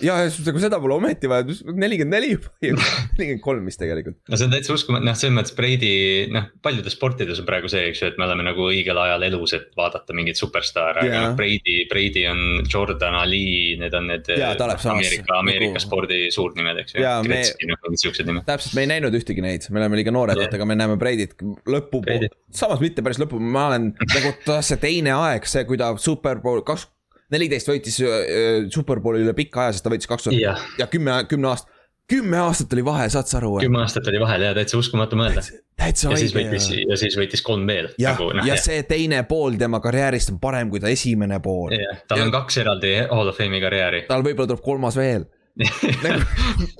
ja, 0.05 0.19
nagu 0.29 0.61
seda 0.61 0.77
pole 0.83 0.93
ometi 0.99 1.29
vaja, 1.31 1.47
nelikümmend 1.73 2.13
neli 2.13 2.29
juba, 2.35 2.51
nelikümmend 3.17 3.41
kolm 3.41 3.65
vist 3.65 3.81
tegelikult. 3.81 4.19
no 4.29 4.37
see 4.37 4.45
on 4.45 4.53
täitsa 4.53 4.75
uskumatu, 4.75 5.07
noh, 5.07 5.17
selles 5.17 5.33
mõttes 5.39 5.55
Brady, 5.57 5.93
noh, 6.33 6.45
paljudes 6.61 6.93
sportides 6.93 7.41
on 7.41 7.47
praegu 7.49 7.71
see, 7.73 7.87
eks 7.89 8.03
ju, 8.03 8.11
et 8.11 8.19
me 8.21 8.27
oleme 8.27 8.45
nagu 8.45 8.67
õigel 8.69 9.01
ajal 9.01 9.25
elus, 9.31 9.55
et 9.57 9.73
vaadata 9.79 10.13
mingeid 10.17 10.37
superstaare, 10.37 11.07
aga 11.07 11.23
noh, 11.25 11.37
Brady, 11.39 11.79
Brady 11.89 12.27
on 12.29 12.43
Jordan 12.69 13.17
Ali, 13.23 13.79
need 13.81 13.97
on 13.97 14.11
need. 14.13 14.29
Ameerika, 14.37 15.39
Ameerika 15.39 15.73
nagu... 15.73 15.81
spordi 15.81 16.21
suurnimed, 16.33 16.83
eks 16.83 16.93
ju. 16.93 17.07
Gretzky, 17.25 17.71
noh, 17.71 17.81
mingid 17.87 18.05
siuksed 18.05 18.29
nimed. 18.29 18.45
täpselt, 18.45 18.77
me 18.77 18.85
ei 18.85 18.93
näinud 18.93 19.17
ühtegi 19.17 19.41
neid, 19.41 19.65
me 19.73 19.81
oleme 19.81 19.97
liiga 19.97 20.13
noored, 20.13 20.45
aga 20.45 20.69
me 20.69 20.77
näeme 20.77 21.01
Brady't 21.01 21.41
lõpupoole, 21.65 22.29
samas 22.53 22.83
mitte 22.83 23.01
päris 23.05 23.17
lõpu, 23.21 23.41
ma 23.41 23.67
olen 23.71 23.86
nagu 23.95 24.61
see 24.65 24.79
teine 24.81 25.15
aeg, 25.15 25.47
see, 25.49 25.65
kui 25.69 25.79
ta 25.79 25.93
superpool 26.01 26.63
kaks, 26.67 26.87
neliteist 27.33 27.71
võitis 27.71 27.99
äh, 28.03 28.67
superpooli 28.73 29.25
üle 29.25 29.35
pika 29.37 29.65
aja, 29.65 29.77
sest 29.77 29.87
ta 29.87 29.93
võitis 29.93 30.09
kaks 30.09 30.29
tuhat 30.29 30.39
ja. 30.39 30.55
ja 30.79 30.89
kümme, 30.91 31.21
kümne 31.31 31.51
aasta 31.53 31.75
kümme 32.07 32.39
aastat 32.39 32.73
oli 32.73 32.83
vahe, 32.87 33.07
saad 33.11 33.27
sa 33.27 33.39
aru? 33.41 33.57
kümme 33.61 33.81
aastat 33.83 34.07
oli 34.07 34.19
vahel 34.21 34.45
ja 34.47 34.53
täitsa 34.55 34.79
uskumatu 34.79 35.19
mõelda. 35.19 35.43
täitsa 35.77 36.09
õige. 36.09 36.13
ja 36.13 36.21
siis 36.21 36.35
võitis, 36.35 36.67
ja 36.79 36.99
siis 36.99 37.17
võitis 37.19 37.43
kolm 37.43 37.67
veel. 37.67 37.89
jah 37.99 38.15
nagu,, 38.15 38.29
no, 38.37 38.45
ja 38.47 38.55
jah. 38.55 38.63
see 38.63 38.83
teine 38.87 39.23
pool 39.29 39.57
tema 39.59 39.81
karjäärist 39.83 40.31
on 40.31 40.39
parem 40.43 40.71
kui 40.71 40.81
ta 40.83 40.91
esimene 40.91 41.41
pool. 41.43 41.75
tal 42.07 42.21
ja. 42.21 42.27
on 42.27 42.31
kaks 42.35 42.61
eraldi 42.63 42.93
Hall 43.09 43.33
of 43.33 43.39
Fame'i 43.39 43.59
karjääri. 43.63 44.05
tal 44.07 44.23
võib-olla 44.23 44.53
tuleb 44.53 44.63
kolmas 44.63 44.99
veel 44.99 45.27
nagu, 46.05 46.21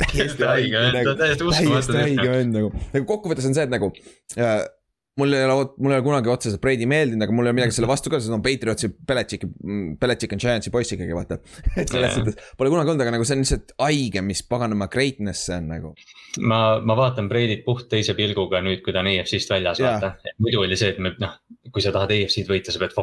täiesti 0.03 0.45
haige 0.45 0.79
vend 0.79 0.99
nagu,, 1.01 1.15
täiesti 1.19 1.97
haige 1.97 2.29
vend 2.29 2.59
nagu, 2.59 2.71
nagu 2.93 3.09
kokkuvõttes 3.09 3.47
on 3.49 3.57
see, 3.57 3.67
et 3.67 3.73
nagu 3.73 3.91
äh, 4.37 4.61
mul 5.17 5.33
ei 5.33 5.45
ole, 5.45 5.67
mul 5.77 5.93
ei 5.93 5.99
ole 5.99 6.05
kunagi 6.05 6.31
otseselt 6.31 6.61
Brady 6.63 6.87
meeldinud, 6.89 7.25
aga 7.25 7.35
mul 7.35 7.47
ei 7.47 7.51
ole 7.51 7.57
midagi 7.59 7.75
selle 7.77 7.89
vastu 7.89 8.11
ka, 8.13 8.19
sest 8.21 8.33
on 8.35 8.43
Patriotsi, 8.45 8.89
Belichicki, 9.09 9.49
Belichick 10.01 10.35
on 10.35 10.43
Giantsi 10.43 10.73
poiss 10.73 10.93
ikkagi 10.93 11.17
vaata. 11.17 11.39
et 11.79 11.89
selles 11.89 12.17
suhtes 12.17 12.53
pole 12.59 12.71
kunagi 12.73 12.93
olnud, 12.93 13.05
aga 13.05 13.15
nagu 13.17 13.27
see 13.27 13.37
on 13.37 13.43
lihtsalt 13.45 13.73
haige, 13.81 14.23
mis 14.25 14.43
paganama 14.47 14.89
greatness 14.93 15.47
see 15.49 15.57
on 15.57 15.71
nagu. 15.73 15.93
Ma, 16.39 16.59
ma 16.83 16.95
vaatan 16.97 17.29
Brady't 17.29 17.63
puht 17.65 17.87
teise 17.91 18.15
pilguga 18.17 18.61
nüüd, 18.63 18.81
kui 18.85 18.93
ta 18.95 19.01
on 19.03 19.09
EFC-st 19.11 19.53
väljas, 19.55 19.81
vaata. 19.83 20.13
muidu 20.43 20.61
oli 20.63 20.77
see, 20.79 20.91
et 20.93 20.99
me 21.03 21.13
noh, 21.21 21.37
kui 21.73 21.83
sa 21.83 21.93
tahad 21.95 22.13
EFC-d 22.15 22.51
võita, 22.51 22.73
sa 22.73 22.81
pead 22.81 22.93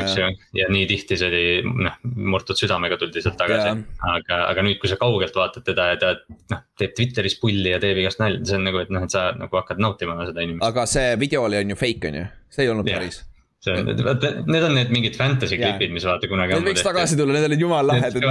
eks 0.00 0.18
ju. 0.18 0.28
ja 0.60 0.68
nii 0.72 0.88
tihti 0.90 1.18
see 1.20 1.30
oli, 1.30 1.44
noh, 1.86 1.96
murtud 2.34 2.58
südamega 2.58 2.98
tuldi 3.00 3.24
sealt 3.24 3.38
tagasi. 3.40 3.74
aga, 4.12 4.42
aga 4.50 4.66
nüüd, 4.66 4.80
kui 4.82 4.92
sa 4.92 4.98
kaugelt 5.00 5.36
vaatad 5.36 5.66
teda 5.66 5.90
ja 5.92 6.00
ta 6.00 6.12
noh, 6.54 6.66
teeb 6.80 6.94
Twitteris 6.98 7.38
pulli 7.40 7.74
ja 7.74 7.80
teeb 7.82 8.02
igast 8.02 8.22
nalja, 8.22 8.42
see 8.50 8.60
on 8.60 8.68
nagu, 8.68 8.82
et 8.84 8.92
noh, 8.94 9.06
et 9.06 9.16
sa 9.16 9.30
nagu 9.38 9.62
hakkad 9.62 9.82
nautima 9.82 10.18
seda 10.28 10.46
inimest. 10.46 10.66
aga 10.68 10.86
see 10.90 11.16
video 11.20 11.46
oli 11.48 11.62
on 11.62 11.74
ju 11.74 11.80
fake 11.80 12.12
on 12.12 12.22
ju, 12.22 12.30
see 12.50 12.66
ei 12.66 12.72
olnud 12.74 12.88
yeah. 12.88 13.00
päris 13.00 13.24
see 13.60 13.74
on, 13.76 13.88
vaata, 14.06 14.30
need 14.48 14.64
on 14.64 14.72
need 14.72 14.92
mingid 14.94 15.16
fantasy 15.20 15.58
klipid, 15.60 15.92
mis 15.92 16.04
vaata 16.08 16.28
kunagi. 16.30 16.54
Need 16.56 16.70
võiks 16.70 16.84
tagasi 16.84 17.18
tulla, 17.18 17.34
need 17.36 17.44
olid 17.50 17.60
jumala 17.60 17.92
lahedad, 17.92 18.24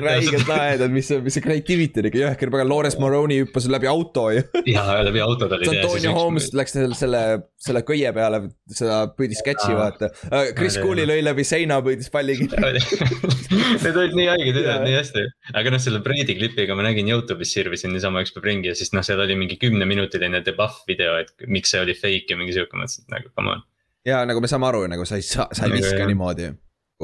räigelt 0.00 0.48
lahedad, 0.48 0.94
mis, 0.94 1.10
mis 1.20 1.36
see 1.36 1.44
creativity 1.44 2.00
oli, 2.00 2.12
jõhker, 2.22 2.52
pagan, 2.54 2.70
Lawrence 2.70 3.00
Moroni 3.02 3.42
hüppas 3.42 3.68
läbi 3.68 3.90
auto 3.90 4.30
ju. 4.32 4.44
jaa, 4.72 5.00
läbi 5.04 5.20
auto 5.20 5.50
ta 5.50 5.58
oli. 5.58 5.68
Antonio 5.74 6.14
Holmes 6.16 6.48
läks 6.56 6.78
selle, 6.96 7.22
selle 7.60 7.82
köie 7.84 8.08
peale, 8.16 8.40
seda 8.72 9.02
püüdis 9.18 9.42
sketši 9.44 9.76
vaata. 9.76 10.08
Äh, 10.30 10.52
Chris 10.56 10.80
Cooley 10.80 11.04
lõi 11.10 11.20
läbi 11.28 11.44
seina, 11.44 11.82
püüdis 11.84 12.08
palli 12.14 12.38
kinni. 12.40 12.80
Need 13.84 13.96
olid 13.98 14.16
nii 14.16 14.28
haiged 14.30 14.54
videod, 14.54 14.86
nii 14.86 14.96
hästi. 14.96 15.26
aga 15.60 15.74
noh, 15.74 15.82
selle 15.82 16.00
Brady 16.04 16.38
klipiga 16.38 16.76
ma 16.78 16.86
nägin 16.86 17.10
Youtube'is 17.10 17.52
sirvisin 17.52 17.92
niisama 17.92 18.22
üks 18.24 18.32
päev 18.32 18.48
ringi 18.48 18.70
ja 18.70 18.76
siis 18.78 18.94
noh, 18.96 19.04
seal 19.04 19.20
oli 19.20 19.36
mingi 19.36 19.58
kümneminutiline 19.60 20.40
debuff 20.46 20.86
video, 20.88 21.18
et 21.20 21.34
miks 21.50 21.74
see 21.74 21.82
oli 21.82 21.98
fake 21.98 22.32
ja 22.32 22.40
mingi 22.40 22.56
sihuke, 22.56 22.78
mõtlesin, 22.78 23.04
et 23.04 23.18
nagu 23.18 23.34
come 23.34 23.58
on 23.58 23.66
ja 24.06 24.24
nagu 24.28 24.40
me 24.40 24.50
saame 24.50 24.68
aru, 24.70 24.86
nagu 24.90 25.06
sa 25.08 25.20
ei 25.20 25.26
saa, 25.26 25.48
sa 25.52 25.68
ei 25.68 25.78
viska 25.78 26.06
niimoodi 26.08 26.50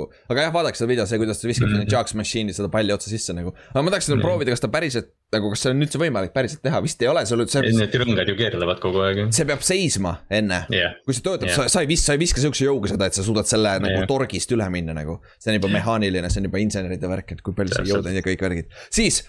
aga 0.04 0.46
jah, 0.46 0.52
vaadake 0.52 0.78
seda 0.78 0.88
videot, 0.90 1.08
see, 1.08 1.18
kuidas 1.20 1.40
ta 1.40 1.48
viskab 1.48 1.68
mm 1.68 1.78
-hmm. 1.80 1.92
Jux 1.92 2.14
Machine'i 2.18 2.54
seda 2.56 2.68
palli 2.72 2.92
otsa 2.92 3.10
sisse 3.10 3.32
nagu. 3.36 3.52
aga 3.72 3.82
ma 3.82 3.90
tahaks 3.90 4.08
mm 4.08 4.14
-hmm. 4.14 4.24
proovida, 4.26 4.50
kas 4.52 4.60
ta 4.60 4.68
päriselt 4.68 5.08
nagu, 5.32 5.50
kas 5.50 5.62
see 5.62 5.70
on 5.72 5.82
üldse 5.82 6.00
võimalik 6.02 6.32
päriselt 6.36 6.62
teha, 6.62 6.82
vist 6.82 7.02
ei 7.02 7.08
ole, 7.08 7.24
sul. 7.26 7.44
Need 7.44 7.96
rõngad 8.02 8.28
ju 8.28 8.36
keerlevad 8.36 8.80
kogu 8.80 9.00
aeg. 9.06 9.22
see 9.32 9.48
peab 9.48 9.64
seisma 9.64 10.18
enne 10.30 10.66
yeah., 10.72 10.94
kui 11.04 11.16
see 11.16 11.24
töötab 11.24 11.48
yeah., 11.48 11.62
sa, 11.62 11.68
sa 11.68 11.80
ei 11.80 11.88
vis-, 11.88 12.04
sa 12.04 12.12
ei 12.12 12.20
viska 12.20 12.40
sihukese 12.40 12.68
jõuga 12.68 12.92
seda, 12.92 13.06
et 13.06 13.14
sa 13.14 13.24
suudad 13.24 13.48
selle 13.48 13.72
yeah. 13.72 13.82
nagu 13.82 14.06
torgist 14.06 14.52
üle 14.52 14.68
minna 14.70 14.92
nagu. 14.92 15.20
see 15.38 15.50
on 15.54 15.60
juba 15.60 15.72
mehaaniline, 15.72 16.30
see 16.30 16.44
on 16.44 16.50
juba 16.50 16.62
inseneride 16.62 17.08
värk, 17.08 17.32
et 17.32 17.42
kui 17.42 17.54
palju 17.56 17.80
sa 17.80 17.82
jõud 17.82 18.06
on 18.06 18.20
ja 18.20 18.24
kõik 18.28 18.46
värgid, 18.48 18.72
siis 18.90 19.24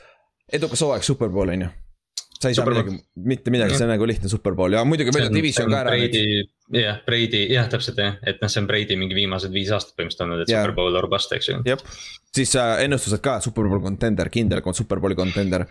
edukas 0.52 0.82
hooaeg 0.84 1.04
superpool 1.04 1.56
on 1.56 1.68
ju 1.68 1.74
sa 2.42 2.52
ei 2.52 2.56
saa 2.56 2.68
midagi, 2.70 3.00
mitte 3.16 3.52
midagi, 3.52 3.78
see 3.78 3.88
on 3.88 3.96
nagu 3.96 4.06
lihtne 4.06 4.30
superpool 4.30 4.76
ja 4.76 4.84
muidugi 4.86 5.16
meil 5.16 5.32
on 5.32 5.34
division 5.40 5.72
ka 5.72 5.80
ära. 5.86 5.96
Jah, 6.74 7.00
Brady, 7.06 7.46
jah, 7.54 7.68
täpselt 7.72 8.00
jah, 8.02 8.18
et 8.28 8.42
noh, 8.42 8.52
see 8.52 8.62
on 8.64 8.68
Brady 8.70 8.98
mingi 9.00 9.16
viimased 9.18 9.54
viis 9.54 9.72
aastat 9.74 9.96
põhimõtteliselt 9.96 10.26
olnud, 10.26 10.44
et 10.44 10.52
yeah. 10.52 10.66
superpool 10.66 10.98
or 11.00 11.08
bust, 11.12 11.32
eks 11.36 11.52
ju. 11.52 11.60
jah, 11.68 11.86
siis 12.36 12.56
äh, 12.60 12.74
ennustused 12.88 13.24
ka, 13.24 13.38
superpool 13.44 13.84
contender, 13.86 14.32
kindel 14.34 14.64
superbowli 14.76 15.18
contender. 15.20 15.68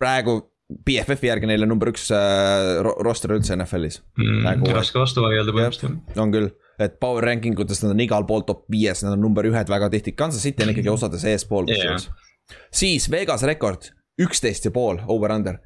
praegu 0.00 0.40
BFF-i 0.66 1.28
järgi 1.28 1.46
neil 1.46 1.62
on 1.62 1.70
number 1.70 1.92
üks 1.92 2.08
äh, 2.14 2.82
roster 3.06 3.36
üldse 3.36 3.54
NFL-is 3.54 4.00
mm,. 4.18 4.64
Raske 4.74 4.98
vastu 4.98 5.22
vaielda 5.22 5.54
põhimõtteliselt. 5.54 6.18
on 6.18 6.32
küll, 6.34 6.48
et 6.82 6.96
power 7.02 7.24
ranking 7.24 7.58
utes 7.62 7.84
nad 7.84 7.94
on 7.94 8.02
igal 8.02 8.26
pool 8.26 8.42
top 8.48 8.64
viies, 8.72 9.04
nad 9.06 9.14
on 9.14 9.22
number 9.28 9.46
ühed 9.46 9.70
väga 9.70 9.88
tihti, 9.94 10.16
Kansas 10.18 10.42
City 10.42 10.66
on 10.66 10.74
ikkagi 10.74 10.90
osades 10.90 11.24
eespool 11.30 11.70
kusjuures 11.70 12.08
yeah.. 12.08 12.66
siis 12.82 13.06
Vegas 13.14 13.46
rekord, 13.46 13.92
üksteist 14.26 14.66
ja 14.66 14.74
pool 14.74 14.98
over-under 15.06 15.62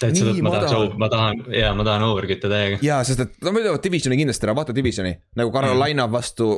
täitsa 0.00 0.28
tõtt, 0.28 0.40
ma 0.44 0.54
tahaks, 0.54 0.94
ma 1.00 1.08
tahan, 1.12 1.42
jaa, 1.54 1.74
ma 1.78 1.86
tahan 1.86 2.06
over 2.06 2.28
kütta 2.30 2.50
täiega. 2.50 2.80
jaa, 2.84 3.02
sest 3.06 3.24
et 3.24 3.36
nad 3.44 3.54
võidavad 3.56 3.84
divisioni 3.84 4.18
kindlasti 4.20 4.48
ära, 4.48 4.56
vaata 4.58 4.74
divisioni, 4.76 5.14
nagu 5.38 5.52
Carolina 5.54 6.06
mm. 6.06 6.14
vastu 6.14 6.48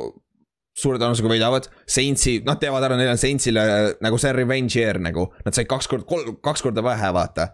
suure 0.77 1.01
tõenäosusega 1.01 1.31
võidavad, 1.31 1.69
Saintsi, 1.89 2.37
nad 2.45 2.61
teavad 2.61 2.85
ära, 2.85 2.97
neil 2.99 3.09
on 3.15 3.21
Saintsile 3.21 3.63
nagu 4.03 4.19
see 4.21 4.33
revenge 4.37 4.77
year 4.77 5.01
nagu, 5.01 5.29
nad 5.45 5.57
said 5.57 5.69
kaks 5.69 5.89
korda, 5.89 6.05
kolm, 6.09 6.37
kaks 6.45 6.65
korda 6.65 6.85
vähe, 6.85 7.11
vaata. 7.17 7.49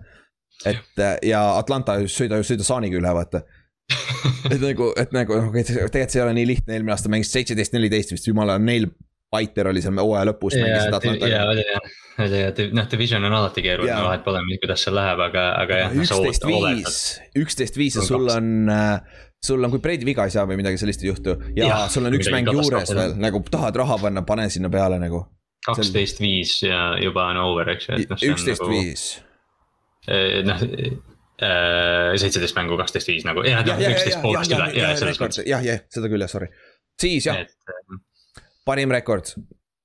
et 0.67 1.03
ja 1.27 1.43
Atlanta 1.57 1.97
sõida, 2.11 2.41
sõida 2.43 2.67
saaniga 2.67 2.99
üle, 2.99 3.13
vaata 3.15 3.43
et 4.51 4.61
nagu, 4.61 4.91
et 4.99 5.15
nagu 5.15 5.39
noh, 5.39 5.49
tegelikult 5.55 6.13
see 6.13 6.19
ei 6.19 6.25
ole 6.25 6.35
nii 6.37 6.49
lihtne, 6.53 6.75
eelmine 6.75 6.93
aasta 6.95 7.11
mängisid 7.11 7.39
seitseteist, 7.39 7.75
neliteist 7.75 8.13
vist, 8.15 8.27
jumala, 8.29 8.57
neil 8.61 8.89
Piter 9.33 9.69
oli 9.73 9.81
seal 9.81 9.97
hooaja 9.97 10.29
lõpus, 10.29 10.55
mängisid 10.61 10.97
Atlantaga. 10.99 11.33
jaa, 11.33 11.51
oli 11.51 11.65
jah 11.67 11.91
oli 12.21 12.39
jah, 12.39 12.71
noh 12.77 12.87
division 12.91 13.25
on 13.25 13.33
alati 13.33 13.63
keeruline, 13.65 13.99
vahet 14.05 14.23
pole, 14.25 14.41
kuidas 14.61 14.85
seal 14.85 14.97
läheb, 14.97 15.21
aga, 15.27 15.45
aga 15.63 15.79
jah. 15.83 15.95
üksteist 16.03 16.47
viis, 16.47 16.97
üksteist 17.43 17.79
viis 17.79 17.97
ja 17.97 18.05
sul 18.05 18.27
on, 18.29 18.51
äh, 18.69 19.21
sul 19.43 19.63
on, 19.63 19.73
kui 19.73 19.81
Brady 19.83 20.07
viga 20.07 20.27
ei 20.29 20.35
saa 20.35 20.45
või 20.49 20.59
midagi 20.61 20.81
sellist 20.81 21.05
ei 21.05 21.09
juhtu 21.09 21.37
ja, 21.57 21.69
ja 21.69 21.79
sul 21.93 22.09
on 22.09 22.17
üks 22.17 22.29
mäng 22.33 22.51
juures 22.53 22.93
veel, 22.93 23.17
nagu 23.21 23.41
tahad 23.49 23.81
raha 23.81 23.97
panna, 24.05 24.25
pane 24.27 24.49
sinna 24.53 24.71
peale 24.73 25.01
nagu. 25.01 25.25
kaksteist 25.65 26.21
viis 26.21 26.59
ja 26.67 26.93
juba 27.01 27.31
on 27.33 27.41
over, 27.47 27.73
eks 27.75 27.89
ju, 27.89 27.97
et 27.97 28.13
noh. 28.13 28.27
üksteist 28.33 28.61
nagu 28.61 28.75
viis. 28.75 29.07
Eh, 30.03 30.41
noh 30.45 30.61
eh, 30.63 32.13
seitseteist 32.19 32.57
mängu, 32.59 32.77
kaksteist 32.79 33.09
viis 33.09 33.25
nagu, 33.25 33.45
jah, 33.47 33.65
üksteist 33.65 34.21
poolest 34.21 34.53
üle, 34.53 34.69
jah, 34.77 34.95
jah, 35.49 35.61
jah, 35.65 35.85
seda 35.89 36.11
küll 36.11 36.27
jah, 36.27 36.31
sorry. 36.31 36.51
siis 37.01 37.25
jah, 37.25 37.41
parim 38.67 38.91
rekord 38.91 39.33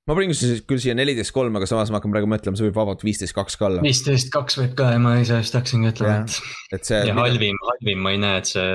ma 0.08 0.16
panin 0.16 0.32
küll 0.68 0.80
siia 0.80 0.94
neliteist 0.96 1.34
kolm, 1.36 1.56
aga 1.58 1.68
samas 1.68 1.90
ma 1.92 1.98
hakkan 1.98 2.12
praegu 2.14 2.28
mõtlema, 2.30 2.56
see 2.56 2.68
võib 2.68 2.78
vabalt 2.78 3.02
viisteist 3.04 3.36
kaks 3.36 3.58
ka 3.60 3.66
olla. 3.68 3.82
viisteist 3.84 4.30
kaks 4.32 4.56
võib 4.60 4.72
ka 4.78 4.92
ja 4.94 5.02
ma 5.02 5.18
ise 5.20 5.40
just 5.42 5.56
hakkasingi 5.58 5.90
ütlema, 5.90 6.22
et. 6.24 6.38
et 6.78 6.88
see. 6.88 7.02
ja 7.10 7.12
mida... 7.12 7.26
halvim, 7.26 7.58
halvim 7.68 8.00
ma 8.06 8.14
ei 8.14 8.22
näe, 8.22 8.40
et 8.40 8.52
see 8.54 8.70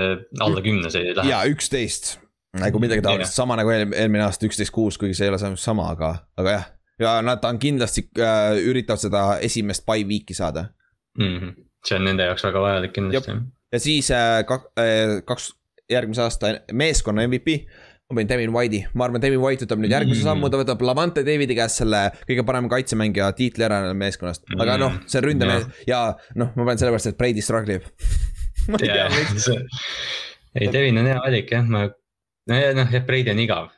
alla 0.46 0.64
kümne 0.66 0.94
see 0.94 1.08
ei 1.10 1.16
lähe. 1.18 1.32
ja 1.32 1.42
üksteist, 1.50 2.14
nagu 2.62 2.82
midagi 2.84 3.06
taolist, 3.06 3.34
sama 3.34 3.58
nagu 3.58 3.74
eelmine 3.74 4.22
aasta 4.28 4.48
üksteist 4.50 4.74
kuus, 4.76 5.00
kuigi 5.02 5.18
see 5.18 5.30
ei 5.30 5.34
ole 5.34 5.58
sama, 5.58 5.90
aga, 5.96 6.14
aga 6.38 6.56
jah. 6.58 6.70
ja 7.02 7.16
nad 7.26 7.50
on 7.50 7.62
kindlasti 7.62 8.06
äh, 8.22 8.60
üritavad 8.70 9.02
seda 9.02 9.26
esimest 9.42 9.88
by 9.90 10.06
week'i 10.06 10.38
saada 10.38 10.68
mm. 11.18 11.34
-hmm. 11.34 11.58
see 11.88 11.98
on 11.98 12.08
nende 12.12 12.30
jaoks 12.30 12.46
väga 12.46 12.62
vajalik 12.68 12.94
kindlasti. 13.00 13.40
ja 13.74 13.82
siis 13.82 14.12
äh, 14.14 14.44
kaks, 14.46 14.70
äh, 14.78 15.18
kaks 15.26 15.50
järgmise 15.90 16.22
aasta 16.22 16.54
meeskonna 16.72 17.26
MVP 17.26 17.64
ma 18.14 18.20
panin 18.22 18.30
Devin 18.30 18.54
White'i, 18.54 18.82
ma 18.94 19.08
arvan, 19.08 19.22
Devin 19.24 19.42
White 19.42 19.66
võtab 19.66 19.82
nüüd 19.82 19.94
järgmise 19.94 20.22
mm. 20.22 20.28
sammu, 20.30 20.50
ta 20.54 20.60
võtab 20.62 20.84
Lavante 20.86 21.24
Davidi 21.26 21.58
käest 21.58 21.82
selle 21.82 22.04
kõige 22.28 22.46
parema 22.48 22.70
kaitsemängija 22.72 23.32
tiitli 23.38 23.66
ära 23.66 23.82
meeskonnast, 23.98 24.46
aga 24.54 24.78
noh, 24.82 25.00
see 25.10 25.20
on 25.20 25.28
ründamees 25.28 25.66
mm. 25.66 25.86
ja 25.90 26.02
noh, 26.40 26.52
ma 26.54 26.68
panen 26.68 26.82
sellepärast, 26.82 27.12
et 27.12 27.20
Brady 27.20 27.46
struggle 27.46 27.80
ib 27.80 27.88
ma 28.72 28.82
ei 28.82 28.92
tea 28.92 29.08
miks. 29.14 29.50
ei, 30.60 30.70
Devin 30.70 31.02
on 31.02 31.10
hea 31.10 31.22
valik 31.26 31.56
jah, 31.56 31.66
ma, 31.76 31.88
noh 32.54 32.94
jah, 32.98 33.08
Brady 33.10 33.34
on 33.34 33.42
igav, 33.44 33.72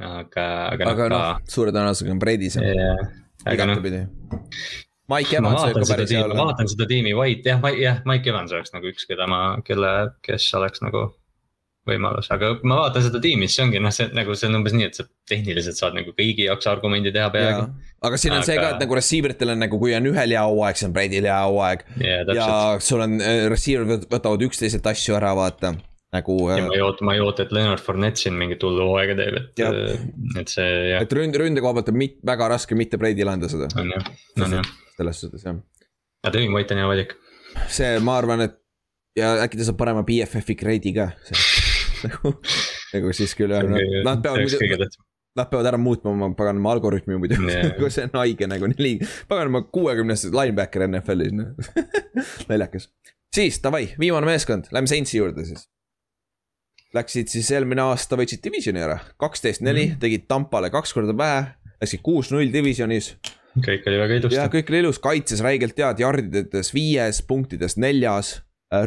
aga, 0.00 0.46
aga. 0.72 0.92
aga 0.94 1.10
noh, 1.12 1.26
noh, 1.36 1.52
suure 1.52 1.74
tõenäosusega 1.74 2.16
on 2.16 2.22
Brady 2.22 2.52
see 2.54 2.72
yeah,. 2.72 3.12
igatepidi 3.52 4.06
no.. 4.06 4.42
Mike 5.10 5.34
Evans 5.36 5.58
võib 5.66 5.82
ka 5.82 5.88
päris 5.90 6.12
hea 6.14 6.22
olla. 6.24 6.36
ma 6.38 6.52
vaatan 6.52 6.70
seda 6.70 6.86
tiimi, 6.88 7.12
White 7.16 7.50
jah, 7.50 7.64
jah, 7.76 7.98
Mike 8.08 8.30
Evans 8.32 8.54
oleks 8.54 8.72
nagu 8.72 8.88
üks, 8.88 9.04
keda 9.10 9.26
ma, 9.28 9.42
kelle, 9.66 9.90
kes 10.24 10.46
oleks 10.56 10.80
nagu 10.84 11.10
võimalus, 11.88 12.28
aga 12.30 12.52
ma 12.68 12.78
vaatan 12.84 13.02
seda 13.08 13.20
tiimi, 13.22 13.48
siis 13.50 13.64
ongi 13.64 13.80
noh, 13.82 13.92
see 13.94 14.06
nagu 14.14 14.34
see 14.38 14.48
on 14.48 14.60
umbes 14.60 14.74
nii, 14.76 14.88
et 14.88 14.98
sa 14.98 15.06
tehniliselt 15.28 15.78
saad 15.78 15.96
nagu 15.98 16.12
kõigi 16.14 16.46
jaoks 16.46 16.68
argumendi 16.70 17.10
teha 17.14 17.30
peaaegu. 17.34 17.64
aga 18.06 18.20
siin 18.20 18.34
on 18.36 18.38
aga... 18.38 18.48
see 18.48 18.58
ka, 18.60 18.68
et 18.76 18.84
nagu 18.84 18.98
receiver 18.98 19.34
itel 19.34 19.54
on 19.54 19.64
nagu, 19.64 19.80
kui 19.82 19.94
on 19.98 20.06
ühel 20.12 20.36
hea 20.36 20.44
hooaeg, 20.46 20.78
siis 20.78 20.88
on 20.88 20.94
Brady'l 20.94 21.26
hea 21.26 21.40
hooaeg 21.40 21.82
yeah,. 21.98 22.22
ja 22.38 22.46
sul 22.82 23.02
on, 23.02 23.18
äh, 23.24 23.46
receiver 23.50 24.04
võtavad 24.04 24.46
üksteiselt 24.46 24.86
asju 24.92 25.18
ära, 25.18 25.32
vaata. 25.38 25.74
nagu. 26.14 26.38
ja 26.52 26.60
ma 26.68 26.78
ei 26.78 26.86
oota, 26.86 27.08
ma 27.08 27.16
ei 27.18 27.24
oota, 27.24 27.48
et 27.48 27.56
Leonard 27.56 27.82
Fournette 27.82 28.22
siin 28.22 28.38
mingit 28.38 28.62
hullu 28.62 28.86
hooaega 28.92 29.18
teeb, 29.18 29.42
et, 29.42 29.66
et 30.44 30.54
see 30.54 30.70
jah. 30.92 31.02
et 31.02 31.18
ründe, 31.18 31.42
ründe 31.42 31.66
koha 31.66 31.80
pealt 31.80 31.90
on 31.90 31.98
mit, 31.98 32.18
väga 32.30 32.52
raske 32.54 32.78
mitte 32.78 33.00
Brady 33.02 33.26
lahendada 33.26 33.50
seda. 33.50 33.72
on 33.82 33.90
jah, 33.96 34.10
on 34.38 34.58
jah. 34.60 34.72
selles 34.94 35.26
suhtes 35.26 35.50
jah. 35.50 35.58
aga 36.22 36.36
Devin 36.38 36.54
White 36.54 36.78
on 36.78 36.84
hea 36.84 36.94
valik. 36.94 37.18
see, 37.66 37.96
ma 38.06 38.20
arvan, 38.22 38.46
et 38.46 38.60
ja 39.18 39.34
äkki 39.42 39.58
ta 39.60 39.68
saab 39.68 39.82
parema 39.82 40.06
BFF-i 40.06 40.56
grade'i 40.62 40.94
ka 40.96 41.10
nagu, 42.08 42.34
nagu 42.92 43.16
siis 43.16 43.34
küll 43.38 43.54
jah, 43.54 43.66
nad 44.06 44.22
peavad 44.24 44.44
muidu 44.44 44.90
Nad 45.32 45.48
peavad 45.48 45.70
ära 45.70 45.78
muutma 45.80 46.10
oma 46.10 46.26
paganama 46.36 46.74
algoritmi 46.74 47.16
muidu 47.16 47.38
yeah., 47.46 47.70
kui 47.78 47.88
see 47.92 48.04
on 48.04 48.18
haige 48.20 48.48
nagu 48.50 48.68
neli, 48.68 48.98
paganama 49.30 49.62
kuuekümnes 49.72 50.26
linebacker 50.28 50.84
NFL-is 50.90 51.32
naljakas. 52.50 52.90
siis 53.32 53.56
davai, 53.64 53.86
viimane 54.00 54.28
meeskond, 54.28 54.68
lähme 54.74 54.90
Saintsi 54.90 55.16
juurde 55.22 55.46
siis. 55.48 55.64
Läksid 56.92 57.32
siis 57.32 57.48
eelmine 57.56 57.80
aasta, 57.80 58.18
võitsid 58.20 58.42
divisioni 58.44 58.82
ära, 58.84 58.98
kaksteist 59.16 59.64
neli, 59.64 59.86
mhm. 59.94 60.02
tegid 60.02 60.28
Tampale 60.28 60.68
kaks 60.74 60.92
korda 60.92 61.16
pähe, 61.16 61.46
läksid 61.80 62.04
kuus-null 62.04 62.52
divisionis. 62.52 63.14
kõik 63.56 63.88
oli 63.88 64.02
väga 64.04 64.20
ilusti. 64.20 64.36
jah, 64.36 64.52
kõik 64.52 64.68
oli 64.68 64.84
ilus, 64.84 65.00
kaitses 65.00 65.40
räigelt 65.40 65.80
head, 65.80 66.04
jardides 66.04 66.74
viies, 66.76 67.24
punktides 67.24 67.80
neljas 67.80 68.36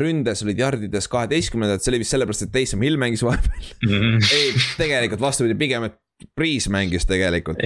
ründes 0.01 0.41
olid 0.45 0.59
jardides 0.59 1.07
kaheteistkümnendad, 1.11 1.83
see 1.83 1.93
oli 1.93 2.01
vist 2.01 2.15
sellepärast, 2.15 2.47
et 2.47 2.53
Taysom 2.53 2.81
Hill 2.85 2.97
mängis 3.01 3.23
vahepeal 3.25 3.67
mm. 3.85 3.93
-hmm. 3.93 4.33
ei, 4.33 4.67
tegelikult 4.79 5.21
vastupidi, 5.21 5.57
pigem, 5.59 5.89
et 5.89 6.01
Priis 6.35 6.69
mängis 6.71 7.03
tegelikult. 7.05 7.59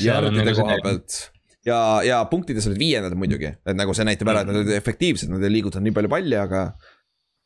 jardide 0.00 0.44
nagu 0.44 0.62
koha 0.62 0.78
pealt 0.82 1.18
ja, 1.66 1.78
ja 2.04 2.24
punktides 2.30 2.66
olid 2.66 2.80
viiendad 2.80 3.14
muidugi, 3.18 3.50
et 3.52 3.76
nagu 3.76 3.94
see 3.94 4.06
näitab 4.08 4.30
ära, 4.32 4.42
et 4.42 4.50
nad 4.50 4.60
olid 4.62 4.72
efektiivsed, 4.76 5.30
nad 5.32 5.44
ei 5.44 5.52
liigutanud 5.52 5.88
nii 5.88 5.96
palju 5.96 6.12
palli, 6.12 6.38
aga. 6.40 6.64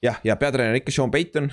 jah, 0.02 0.20
ja 0.24 0.36
peatreener 0.39 0.78
ikka 0.81 0.94
Sean 0.94 1.10
Payton. 1.10 1.51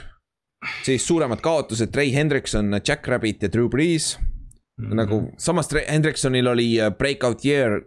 siis 0.83 1.05
suuremad 1.07 1.41
kaotused, 1.41 1.91
Trey 1.91 2.11
Hendrikson, 2.13 2.73
Jack 2.87 3.07
Rabbit 3.07 3.43
ja 3.43 3.49
Drew 3.51 3.69
Brees 3.69 4.17
mm. 4.19 4.85
-hmm. 4.85 4.95
nagu 4.95 5.31
samas 5.37 5.69
Hendriksonil 5.87 6.47
oli 6.47 6.81
äh, 6.81 6.91
breakout 6.91 7.45
year, 7.45 7.81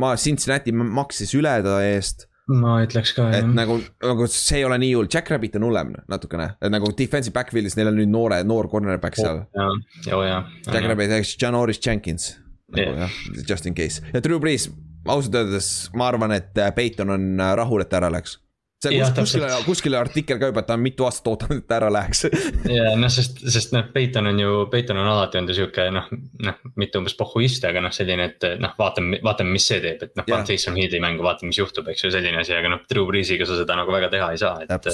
ma 0.00 0.16
Cincinnati 0.16 0.72
maksis 0.72 1.34
üle 1.34 1.62
ta 1.62 1.82
eest 1.84 2.27
ma 2.48 2.78
ütleks 2.84 3.12
ka, 3.16 3.28
jah. 3.28 3.42
et 3.42 3.54
nagu, 3.56 3.78
nagu 4.04 4.28
see 4.32 4.62
ei 4.62 4.66
ole 4.68 4.78
nii 4.80 4.94
hull, 4.96 5.08
Jack 5.12 5.30
Rabbit 5.32 5.58
on 5.60 5.68
hullem 5.68 5.94
natukene, 6.08 6.50
et 6.62 6.72
nagu 6.72 6.90
defensive 6.96 7.36
backfield'is 7.36 7.76
neil 7.78 7.92
on 7.92 7.98
nüüd 8.00 8.12
noore, 8.12 8.40
noor 8.48 8.70
cornerback 8.72 9.18
seal 9.20 9.44
oh,. 9.44 9.78
ja, 10.06 10.20
ja. 10.24 10.42
Jack 10.66 10.88
Rabbit 10.88 11.16
ehk 11.18 11.28
siis 11.28 11.40
Janoris 11.42 11.80
Jenkins 11.84 12.34
nagu 12.72 12.96
yeah. 12.96 13.06
jah, 13.06 13.44
just 13.48 13.68
in 13.68 13.76
case 13.76 14.04
ja 14.14 14.24
Drew 14.24 14.40
Brees, 14.42 14.68
ausalt 15.08 15.36
öeldes 15.40 15.70
ma 15.96 16.08
arvan, 16.12 16.36
et 16.36 16.56
Peiton 16.76 17.16
on 17.16 17.30
rahul, 17.60 17.84
et 17.84 17.92
ta 17.92 18.00
ära 18.00 18.12
läks 18.16 18.38
see 18.82 18.98
kus, 19.00 19.10
kuskil, 19.16 19.44
kuskil 19.66 19.96
artikkel 19.98 20.38
ka 20.38 20.50
juba, 20.52 20.62
et 20.62 20.68
ta 20.68 20.76
on 20.78 20.82
mitu 20.84 21.06
aastat 21.06 21.26
ootanud, 21.32 21.62
et 21.64 21.74
ära 21.74 21.88
läheks. 21.92 22.24
ja 22.76 22.92
noh, 22.98 23.10
sest, 23.10 23.40
sest 23.50 23.74
noh, 23.74 23.88
Peiton 23.94 24.30
on 24.30 24.38
ju, 24.38 24.54
Peiton 24.70 25.00
on 25.02 25.10
alati 25.10 25.40
olnud 25.40 25.52
ju 25.52 25.58
sihuke 25.58 25.88
noh, 25.94 26.06
noh, 26.46 26.60
mitte 26.78 27.00
umbes 27.00 27.16
pohhuist, 27.18 27.66
aga 27.66 27.82
noh, 27.82 27.94
selline, 27.94 28.30
et 28.30 28.48
noh, 28.62 28.76
vaatame, 28.78 29.18
vaatame, 29.24 29.54
mis 29.56 29.66
see 29.70 29.82
teeb, 29.82 30.06
et 30.06 30.14
noh, 30.18 30.26
paned 30.28 30.54
Jason 30.54 30.78
Heed'i 30.78 31.02
mängu, 31.02 31.26
vaatame, 31.26 31.50
mis 31.50 31.58
juhtub, 31.58 31.90
eks 31.90 32.06
ju, 32.06 32.12
selline 32.14 32.38
asi, 32.44 32.54
aga 32.54 32.70
noh, 32.76 32.86
Drew 32.90 33.08
Breesiga 33.10 33.48
sa 33.48 33.58
seda 33.58 33.78
nagu 33.78 33.94
väga 33.94 34.12
teha 34.14 34.30
ei 34.34 34.42
saa, 34.46 34.62
et. 34.62 34.90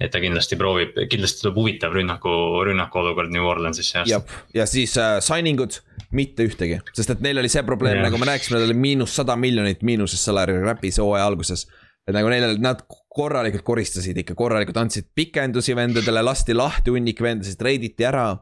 et 0.00 0.08
ta 0.08 0.16
kindlasti 0.16 0.56
proovib, 0.56 0.94
kindlasti 1.12 1.42
tuleb 1.42 1.58
huvitav 1.60 1.92
rünnaku, 1.92 2.30
rünnaku 2.64 3.02
olukord 3.02 3.34
New 3.34 3.44
Orleansis 3.44 3.90
see 3.90 4.00
aasta. 4.00 4.38
ja 4.56 4.64
siis 4.64 4.94
äh, 4.96 5.18
signing 5.20 5.60
ud, 5.60 5.76
mitte 6.16 6.46
ühtegi, 6.48 6.78
sest 6.96 7.12
et 7.12 7.20
neil 7.20 7.36
oli 7.42 7.50
see 7.52 7.60
probleem 7.68 8.00
nagu 8.00 8.16
me 8.16 8.30
rääkisime, 8.30 8.56
neil 8.56 8.70
oli 8.70 8.78
miinus 8.80 9.18
sada 9.20 9.36
miljonit 9.36 9.84
miinuses 9.84 10.24
salary 10.24 10.56
rap'is 10.64 10.96
hooaja 11.04 11.28
alguses 11.28 11.66
et 12.10 12.16
nagu 12.16 12.30
neil, 12.32 12.56
nad 12.62 12.82
korralikult 13.10 13.64
koristasid 13.66 14.18
ikka, 14.22 14.36
korralikult 14.38 14.78
andsid 14.80 15.10
pikendusi 15.14 15.74
vendadele, 15.76 16.22
lasti 16.22 16.54
lahti 16.56 16.94
hunnik 16.94 17.22
vendasid, 17.22 17.58
treiditi 17.60 18.06
ära. 18.06 18.32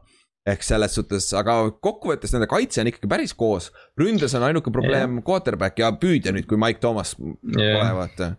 ehk 0.49 0.63
selles 0.63 0.93
suhtes, 0.95 1.25
aga 1.35 1.53
kokkuvõttes 1.83 2.31
nende 2.33 2.47
kaitse 2.49 2.79
on 2.81 2.87
ikkagi 2.89 3.09
päris 3.11 3.33
koos. 3.37 3.71
ründes 3.99 4.33
on 4.37 4.45
ainuke 4.47 4.71
probleem 4.71 5.17
yeah. 5.17 5.23
quarterback 5.25 5.79
ja 5.79 5.91
püüdja 5.91 6.31
nüüd, 6.33 6.47
kui 6.49 6.57
Mike 6.57 6.79
Thomas 6.79 7.15
yeah. 7.19 7.75
pole, 7.75 7.89
vaata 7.97 8.29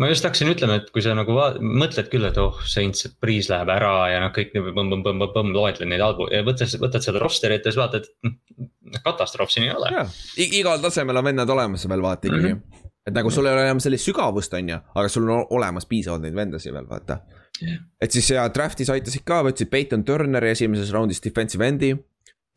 ma 0.00 0.08
just 0.08 0.24
hakkasin 0.24 0.48
ütlema, 0.48 0.78
et 0.80 0.88
kui 0.90 1.02
sa 1.04 1.12
nagu 1.14 1.34
mõtled 1.36 2.08
küll, 2.10 2.24
et 2.26 2.38
oh, 2.40 2.56
Saints, 2.66 3.04
et 3.06 3.14
Priis 3.20 3.50
läheb 3.52 3.68
ära 3.70 3.92
ja 4.10 4.22
noh, 4.24 4.32
kõik 4.34 4.54
põmm-põmm-põmm-põmm 4.56 5.52
loetled 5.54 5.90
neid 5.92 6.02
albu- 6.02 6.30
ja 6.32 6.40
võtad, 6.46 6.72
võtad 6.80 7.04
seda 7.04 7.20
roster'it 7.22 7.66
ja 7.66 7.74
siis 7.74 7.78
vaatad, 7.78 8.08
et 8.08 8.30
noh, 8.30 9.02
katastroof 9.04 9.52
siin 9.52 9.68
ei 9.68 9.74
ole. 9.76 10.06
igal 10.48 10.80
tasemel 10.82 11.20
on 11.20 11.28
vennad 11.28 11.52
olemas 11.52 11.84
veel 11.88 12.06
vaata 12.08 12.30
ikkagi 12.30 12.54
mm. 12.54 12.62
-hmm 12.62 12.81
et 13.06 13.14
nagu 13.14 13.30
sul 13.34 13.46
ei 13.46 13.54
ole 13.56 13.66
enam 13.66 13.80
sellist 13.82 14.06
sügavust, 14.06 14.54
on 14.54 14.70
ju, 14.70 14.78
aga 14.94 15.10
sul 15.10 15.26
on 15.26 15.46
olemas 15.56 15.88
piisavalt 15.90 16.22
neid 16.24 16.36
vendasid 16.38 16.74
veel, 16.74 16.86
vaata 16.90 17.18
yeah.. 17.62 17.82
et 18.02 18.14
siis 18.14 18.30
ja 18.34 18.46
draft'is 18.54 18.92
aitasid 18.94 19.24
ka, 19.26 19.42
võtsid 19.48 19.70
Peyton 19.72 20.04
Turneri 20.06 20.52
esimeses 20.52 20.92
raundis 20.94 21.22
defensive 21.24 21.66
end'i. 21.66 21.92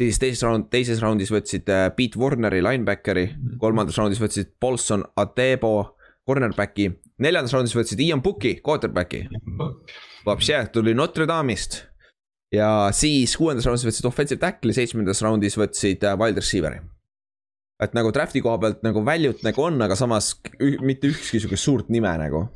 siis 0.01 0.21
teises 0.21 0.43
raund, 0.45 0.69
teises 0.73 1.01
raundis 1.01 1.33
võtsid 1.33 1.71
äh, 1.71 1.87
Pete 1.97 2.21
Warneri 2.21 2.61
linebackeri, 2.63 3.25
mhm. 3.31 3.57
kolmandas 3.61 3.97
raundis 4.01 4.21
võtsid 4.21 4.53
Paulson 4.59 5.05
Atebo 5.17 5.73
cornerback'i. 6.27 6.91
neljandas 7.21 7.53
raundis 7.55 7.75
võtsid 7.77 8.01
Ian 8.05 8.21
Booki 8.21 8.59
quarterback'i. 8.65 9.25
Vapše, 10.25 10.65
tuli 10.73 10.93
Notre 10.93 11.25
Dame'ist. 11.29 11.83
ja 12.53 12.91
siis 12.93 13.33
kuuendas 13.37 13.65
raundis 13.65 13.87
võtsid 13.87 14.05
offensive 14.05 14.41
tackle'i, 14.41 14.77
seitsmendas 14.77 15.25
raundis 15.25 15.57
võtsid 15.57 16.05
äh, 16.05 16.19
wide 16.21 16.43
receiver'i 16.43 16.83
et 17.83 17.95
nagu 17.95 18.11
draft'i 18.15 18.43
koha 18.43 18.59
pealt 18.61 18.85
nagu 18.85 19.03
value't 19.05 19.41
nagu 19.45 19.65
on, 19.65 19.81
aga 19.83 19.97
samas 19.99 20.35
mitte 20.59 21.11
ükski 21.11 21.41
sihukest 21.41 21.67
suurt 21.67 21.91
nime 21.91 22.13
nagu. 22.21 22.47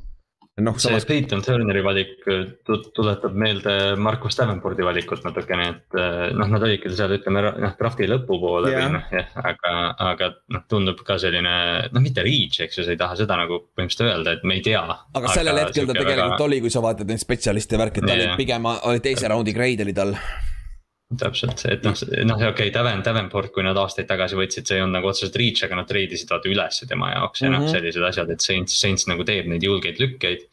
noh, 0.60 0.76
samas. 0.76 1.06
see 1.06 1.08
Peyton 1.08 1.40
Turneri 1.40 1.80
valik 1.84 2.26
äh, 2.28 2.42
tuletab 2.68 3.36
meelde 3.40 3.96
Markus 3.96 4.36
Davenporti 4.36 4.84
valikut 4.84 5.24
natukene, 5.24 5.68
et 5.72 5.96
äh, 5.96 6.26
noh, 6.36 6.50
nad 6.52 6.66
olidki 6.68 6.92
seal, 6.92 7.14
ütleme 7.16 7.46
noh, 7.48 7.76
draft'i 7.80 8.10
lõpupoole 8.12 8.74
yeah. 8.74 8.84
või 8.84 8.98
noh, 8.98 9.06
jah, 9.16 9.30
aga, 9.40 9.76
aga 10.10 10.30
noh, 10.56 10.66
tundub 10.72 11.00
ka 11.08 11.16
selline 11.22 11.56
noh, 11.94 12.04
mitte 12.04 12.28
reach, 12.28 12.60
eks 12.66 12.82
ju, 12.82 12.88
sa 12.88 12.96
ei 12.96 13.00
taha 13.00 13.16
seda 13.22 13.40
nagu 13.40 13.62
põhimõtteliselt 13.72 14.12
öelda, 14.12 14.36
et 14.36 14.44
me 14.44 14.60
ei 14.60 14.66
tea. 14.68 14.84
aga 14.84 15.32
sellel 15.32 15.64
hetkel 15.64 15.88
ta 15.88 15.96
tegelikult 15.96 16.36
väga... 16.36 16.46
oli, 16.50 16.62
kui 16.68 16.76
sa 16.76 16.84
vaatad 16.84 17.12
neid 17.12 17.24
spetsialiste 17.24 17.80
värki, 17.80 18.04
et 18.04 18.12
ta 18.12 18.16
yeah. 18.16 18.28
oli 18.28 18.44
pigem, 18.44 18.72
oli 18.92 19.04
teise 19.08 19.32
raundi 19.32 19.56
grade 19.56 19.88
oli 19.88 19.96
tal 19.96 20.16
täpselt, 21.18 21.64
et 21.66 21.86
noh, 21.86 21.96
noh 22.28 22.38
okei 22.38 22.52
okay,, 22.52 22.74
Daven, 22.74 23.02
Davenport, 23.06 23.50
kui 23.54 23.64
nad 23.66 23.78
aastaid 23.82 24.06
tagasi 24.10 24.38
võtsid, 24.38 24.68
see 24.70 24.78
ei 24.78 24.84
olnud 24.84 25.00
nagu 25.00 25.10
otseselt 25.10 25.38
reach, 25.42 25.64
aga 25.66 25.80
nad 25.80 25.90
treidisid 25.90 26.30
vaata 26.30 26.52
ülesse 26.52 26.86
tema 26.90 27.10
jaoks 27.16 27.42
ja 27.42 27.48
mm 27.48 27.56
-hmm. 27.56 27.58
noh, 27.58 27.66
mhm. 27.66 27.74
sellised 27.74 28.06
asjad, 28.12 28.30
et 28.30 28.46
Saints, 28.46 28.76
Saints 28.82 29.08
nagu 29.10 29.26
teeb 29.26 29.50
neid 29.50 29.66
julgeid 29.66 29.98
lükkeid. 30.00 30.46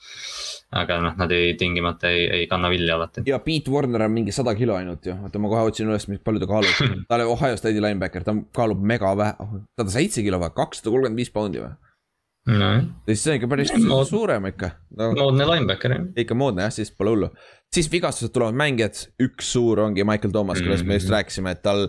aga 0.77 0.97
noh, 1.01 1.13
nad 1.17 1.31
ei 1.31 1.55
tingimata 1.55 2.09
ei, 2.11 2.25
ei 2.27 2.47
kanna 2.51 2.69
vilja 2.69 2.97
alati. 2.97 3.23
ja 3.27 3.39
Pete 3.39 3.71
Warner 3.71 4.03
on 4.03 4.11
mingi 4.11 4.33
sada 4.33 4.55
kilo 4.55 4.75
ainult 4.75 5.07
ju, 5.07 5.15
oota 5.23 5.39
ma 5.39 5.49
kohe 5.49 5.63
otsin 5.63 5.89
üles, 5.89 6.07
palju 6.25 6.41
ta 6.41 6.47
kaalub 6.47 6.75
ta 7.09 7.15
oli 7.15 7.23
Ohio 7.23 7.57
State'i 7.57 7.81
linebacker, 7.81 8.25
ta 8.25 8.35
kaalub 8.53 8.83
mega 8.83 9.17
vähe, 9.17 9.35
sada 9.77 9.91
seitse 9.91 10.23
kilo 10.23 10.41
või, 10.43 10.51
kakssada 10.57 10.91
kolmkümmend 10.91 11.17
viis 11.23 11.31
poundi 11.31 11.63
või? 11.63 11.71
No.. 12.47 12.73
siis 13.09 13.23
see 13.23 13.35
on 13.35 13.41
ikka 13.41 13.51
päris 13.51 13.73
Mood, 13.83 14.09
suurem 14.11 14.51
ikka 14.53 14.73
no,. 14.99 15.13
moodne 15.19 15.47
linebacker 15.53 15.97
jah. 15.97 16.11
ikka 16.25 16.39
moodne 16.39 16.67
jah, 16.67 16.75
siis 16.75 16.93
pole 16.95 17.15
hullu. 17.15 17.31
siis 17.75 17.89
vigastused 17.93 18.35
tulevad 18.35 18.59
mängijad, 18.59 19.07
üks 19.23 19.55
suur 19.57 19.87
ongi 19.87 20.07
Michael 20.07 20.35
Thomas, 20.35 20.61
kellest 20.63 20.85
mm 20.85 20.87
-hmm. 20.87 20.95
me 20.95 21.01
just 21.01 21.09
mhm. 21.09 21.17
rääkisime, 21.19 21.57
et 21.57 21.63
tal 21.63 21.89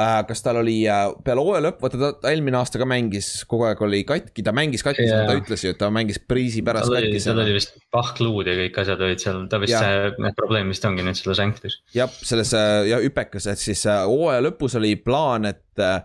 äh,. 0.00 0.26
kas 0.28 0.42
tal 0.44 0.60
oli 0.60 0.74
äh, 0.88 1.06
peale 1.24 1.40
hooaja 1.40 1.62
lõppu, 1.64 1.86
vaata 1.86 2.10
ta 2.20 2.30
eelmine 2.30 2.58
aasta 2.58 2.78
ka 2.78 2.88
mängis, 2.88 3.30
kogu 3.48 3.64
aeg 3.70 3.80
oli 3.82 4.02
katki, 4.04 4.44
ta 4.44 4.52
mängis 4.52 4.84
katki 4.84 5.06
yeah., 5.06 5.24
ta 5.30 5.38
ütles 5.40 5.64
ju, 5.64 5.72
et 5.72 5.80
ta 5.80 5.88
mängis 5.90 6.20
priisi 6.20 6.62
pärast 6.66 6.90
tal 6.90 6.98
katki. 7.00 7.22
tal 7.24 7.40
oli 7.46 7.56
vist 7.56 7.72
pahkluud 7.96 8.52
ja 8.52 8.58
kõik 8.60 8.76
asjad 8.82 9.06
olid 9.08 9.24
seal, 9.24 9.40
ta 9.48 9.60
vist 9.62 9.72
ja. 9.72 9.80
see, 9.80 10.34
probleem 10.36 10.68
vist 10.74 10.84
ongi 10.84 11.06
nüüd 11.06 11.16
selles 11.16 11.40
anklis. 11.40 11.80
jah, 11.96 12.12
selles 12.20 12.52
ja 12.90 13.00
hüpekas, 13.00 13.48
et 13.48 13.64
siis 13.64 13.86
äh, 13.88 14.04
hooaja 14.04 14.44
lõpus 14.44 14.76
oli 14.76 14.92
plaan, 15.00 15.48
et 15.48 15.80
äh, 15.80 16.04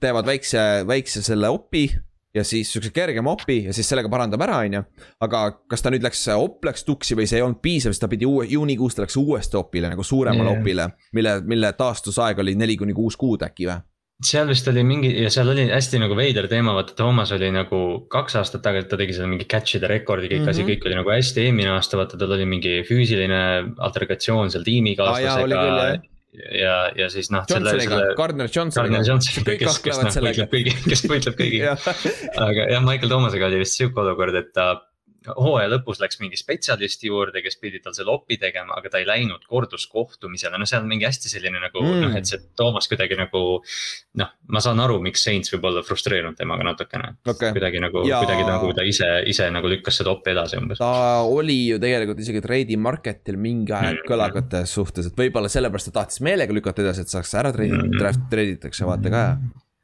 teevad 0.00 0.28
väikse, 0.28 0.84
väikse 0.86 1.24
selle 1.24 1.48
opi 1.48 1.88
ja 2.34 2.44
siis 2.46 2.72
siukse 2.72 2.92
kergema 2.94 3.34
opi 3.34 3.64
ja 3.66 3.74
siis 3.74 3.88
sellega 3.90 4.10
parandab 4.12 4.42
ära, 4.46 4.60
on 4.64 4.78
ju. 4.78 4.82
aga 5.26 5.42
kas 5.70 5.82
ta 5.82 5.92
nüüd 5.92 6.04
läks, 6.06 6.22
op 6.36 6.64
läks 6.64 6.86
tuksi 6.86 7.18
või 7.18 7.28
see 7.30 7.40
ei 7.40 7.46
olnud 7.46 7.62
piisav, 7.62 7.94
siis 7.94 8.02
ta 8.02 8.10
pidi 8.10 8.28
uue, 8.28 8.46
juunikuus 8.50 8.96
ta 8.96 9.04
läks 9.04 9.18
uuesti 9.20 9.58
opile 9.60 9.90
nagu 9.92 10.06
suuremale 10.06 10.52
yeah. 10.52 10.60
opile. 10.60 10.90
mille, 11.16 11.40
mille 11.44 11.72
taastusaeg 11.78 12.38
oli 12.38 12.54
neli 12.54 12.76
kuni 12.80 12.94
kuus 12.96 13.18
kuud 13.20 13.42
äkki 13.46 13.70
või? 13.70 13.80
seal 14.24 14.50
vist 14.50 14.68
oli 14.68 14.82
mingi 14.84 15.10
ja 15.22 15.30
seal 15.32 15.48
oli 15.48 15.64
hästi 15.70 16.00
nagu 16.02 16.16
veider 16.16 16.44
teema, 16.48 16.74
vaata 16.76 16.92
Toomas 16.96 17.32
oli 17.32 17.48
nagu 17.54 17.78
kaks 18.12 18.36
aastat 18.36 18.62
tagasi, 18.66 18.88
ta 18.90 18.98
tegi 19.00 19.16
seal 19.16 19.30
mingi 19.30 19.46
catch'ide 19.48 19.88
rekordi, 19.88 20.28
kõik 20.28 20.42
mm 20.42 20.46
-hmm. 20.46 20.52
asi, 20.52 20.66
kõik 20.68 20.86
oli 20.86 20.98
nagu 20.98 21.14
hästi, 21.14 21.46
eelmine 21.46 21.72
aasta 21.72 22.00
vaata 22.00 22.20
tal 22.20 22.36
oli 22.36 22.46
mingi 22.48 22.74
füüsiline 22.88 23.40
altergatsioon 23.88 24.52
seal 24.52 24.66
tiimikaaslasega 24.66 25.64
ah, 25.64 25.96
ja, 26.32 26.74
ja 26.96 27.08
siis 27.12 27.30
noh. 27.34 27.46
Gardner 27.48 27.80
Johnsoniga. 28.52 29.00
Gardner 29.00 29.06
Johnson, 29.06 29.48
kes, 29.48 29.80
kes 29.84 30.02
noh 30.04 30.20
võitleb 30.26 30.52
kõigi, 30.52 30.76
kes 30.86 31.04
võitleb 31.10 31.38
kõigiga 31.38 31.74
aga 32.46 32.68
jah, 32.70 32.84
Michael 32.84 33.12
Thomasega 33.12 33.50
oli 33.50 33.62
vist 33.64 33.78
sihuke 33.78 34.02
olukord, 34.04 34.36
et 34.38 34.52
ta 34.56 34.72
hooaja 35.28 35.68
lõpus 35.68 36.00
läks 36.00 36.20
mingi 36.20 36.38
spetsialisti 36.40 37.10
juurde, 37.10 37.42
kes 37.44 37.58
pidi 37.60 37.80
tal 37.84 37.94
selle 37.96 38.12
opi 38.14 38.38
tegema, 38.40 38.76
aga 38.78 38.92
ta 38.92 39.00
ei 39.02 39.06
läinud 39.08 39.44
korduskohtumisele, 39.48 40.58
no 40.58 40.68
seal 40.68 40.84
on 40.84 40.90
mingi 40.90 41.04
hästi 41.04 41.32
selline 41.32 41.60
nagu 41.60 41.82
mm. 41.82 42.00
noh, 42.06 42.16
et 42.16 42.28
see 42.28 42.40
Toomas 42.56 42.88
kuidagi 42.90 43.18
nagu. 43.18 43.42
noh, 44.20 44.32
ma 44.50 44.62
saan 44.64 44.80
aru, 44.82 44.98
miks 45.04 45.22
Saints 45.26 45.52
võib 45.54 45.68
olla 45.70 45.84
frustreerunud 45.86 46.38
temaga 46.38 46.64
natukene 46.70 47.12
okay.. 47.28 47.52
kuidagi 47.56 47.82
nagu 47.82 48.04
ja..., 48.08 48.22
kuidagi 48.24 48.46
nagu 48.48 48.72
ta 48.76 48.86
ise, 48.88 49.08
ise 49.30 49.50
nagu 49.52 49.70
lükkas 49.70 50.00
seda 50.00 50.14
opi 50.14 50.32
edasi 50.32 50.60
umbes. 50.60 50.80
ta 50.80 51.20
oli 51.28 51.58
ju 51.74 51.80
tegelikult 51.82 52.24
isegi 52.24 52.44
trade 52.44 52.80
market'il 52.80 53.40
mingi 53.40 53.76
aeg 53.76 54.00
mm. 54.00 54.06
kõlakate 54.08 54.64
suhtes, 54.70 55.10
et 55.10 55.20
võib-olla 55.20 55.52
sellepärast 55.52 55.92
ta 55.92 56.00
tahtis 56.00 56.24
meelega 56.24 56.56
lükata 56.56 56.84
edasi, 56.86 57.04
et 57.04 57.12
saaks 57.12 57.36
ära 57.38 57.52
treidida 57.54 57.84
mm., 57.84 57.98
draft 58.00 58.30
treiditakse 58.32 58.88
vaata 58.88 59.12
ka 59.12 59.24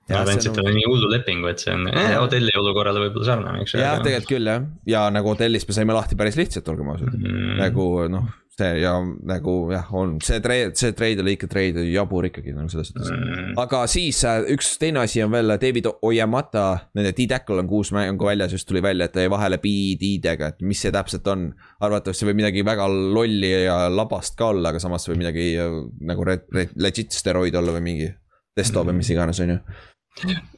Nad 0.06 0.28
andsid 0.30 0.54
talle 0.54 0.70
nii 0.70 0.86
hullu 0.86 1.08
lepingu, 1.10 1.48
et 1.50 1.62
see 1.62 1.72
on 1.74 1.88
eh, 1.90 2.14
Odelli 2.20 2.52
olukorrale 2.54 3.00
võib-olla 3.02 3.26
sarnane, 3.26 3.62
eks 3.64 3.74
jah, 3.74 3.98
tegelikult 4.04 4.30
küll 4.36 4.50
jah, 4.52 4.66
ja 4.86 5.06
nagu 5.10 5.32
Odellist 5.32 5.66
me 5.66 5.74
saime 5.74 5.96
lahti 5.96 6.18
päris 6.18 6.38
lihtsalt, 6.38 6.68
olgem 6.70 6.92
ausad. 6.92 7.16
Mm., 7.18 7.56
nagu 7.58 7.86
noh, 8.12 8.28
see 8.56 8.68
ja 8.80 8.92
nagu 9.26 9.54
jah, 9.74 9.88
on 9.98 10.14
see 10.24 10.38
treid, 10.44 10.76
see 10.78 10.94
treid 10.96 11.20
oli 11.24 11.34
ikka 11.36 11.48
treid, 11.50 11.80
jabur 11.90 12.28
ikkagi 12.28 12.54
nagu 12.54 12.70
selles 12.72 12.92
suhtes. 12.92 13.10
Mm.. 13.10 13.56
aga 13.60 13.80
siis 13.90 14.20
äh, 14.28 14.46
üks 14.54 14.76
teine 14.80 15.02
asi 15.02 15.24
on 15.24 15.32
veel, 15.34 15.56
David 15.62 15.90
Oyamata, 16.06 16.68
nende 16.96 17.10
D-Tackle 17.16 17.64
on 17.64 17.70
kuus 17.70 17.90
mängu 17.96 18.30
väljas, 18.30 18.54
just 18.54 18.68
tuli 18.70 18.84
välja, 18.84 19.10
et 19.10 19.18
jäi 19.18 19.32
vahele 19.32 19.58
BD-dega, 19.62 20.52
et 20.54 20.62
mis 20.62 20.86
see 20.86 20.94
täpselt 20.94 21.26
on. 21.32 21.48
arvatavasti 21.82 22.30
võib 22.30 22.44
midagi 22.44 22.62
väga 22.66 22.86
lolli 22.92 23.50
ja 23.66 23.80
labast 23.90 24.38
ka 24.38 24.52
olla, 24.54 24.70
aga 24.70 24.80
samas 24.82 25.10
võib 25.10 25.24
midagi 25.24 25.50
äh, 25.60 25.82
nagu 26.06 26.30
legit 26.78 27.18
steroid 27.18 27.58
olla 27.58 27.74
või 27.74 27.88
mingi 27.90 28.08
testo 28.56 28.86
või 28.86 28.96
mis 29.02 29.12
iganes, 29.12 29.42
on 29.44 29.52
ju 29.52 29.60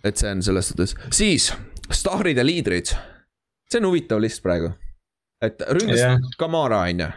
et 0.04 0.20
see 0.20 0.30
on 0.30 0.42
selles 0.44 0.70
suhtes, 0.72 0.94
siis 1.14 1.52
staarid 1.90 2.38
ja 2.38 2.46
liidrid. 2.46 2.92
see 3.68 3.80
on 3.80 3.88
huvitav 3.90 4.20
list 4.22 4.42
praegu. 4.42 4.72
et 5.42 5.62
ründas 5.68 5.98
yeah. 5.98 6.30
Kamara 6.38 6.84
on 6.86 7.00
ju. 7.00 7.10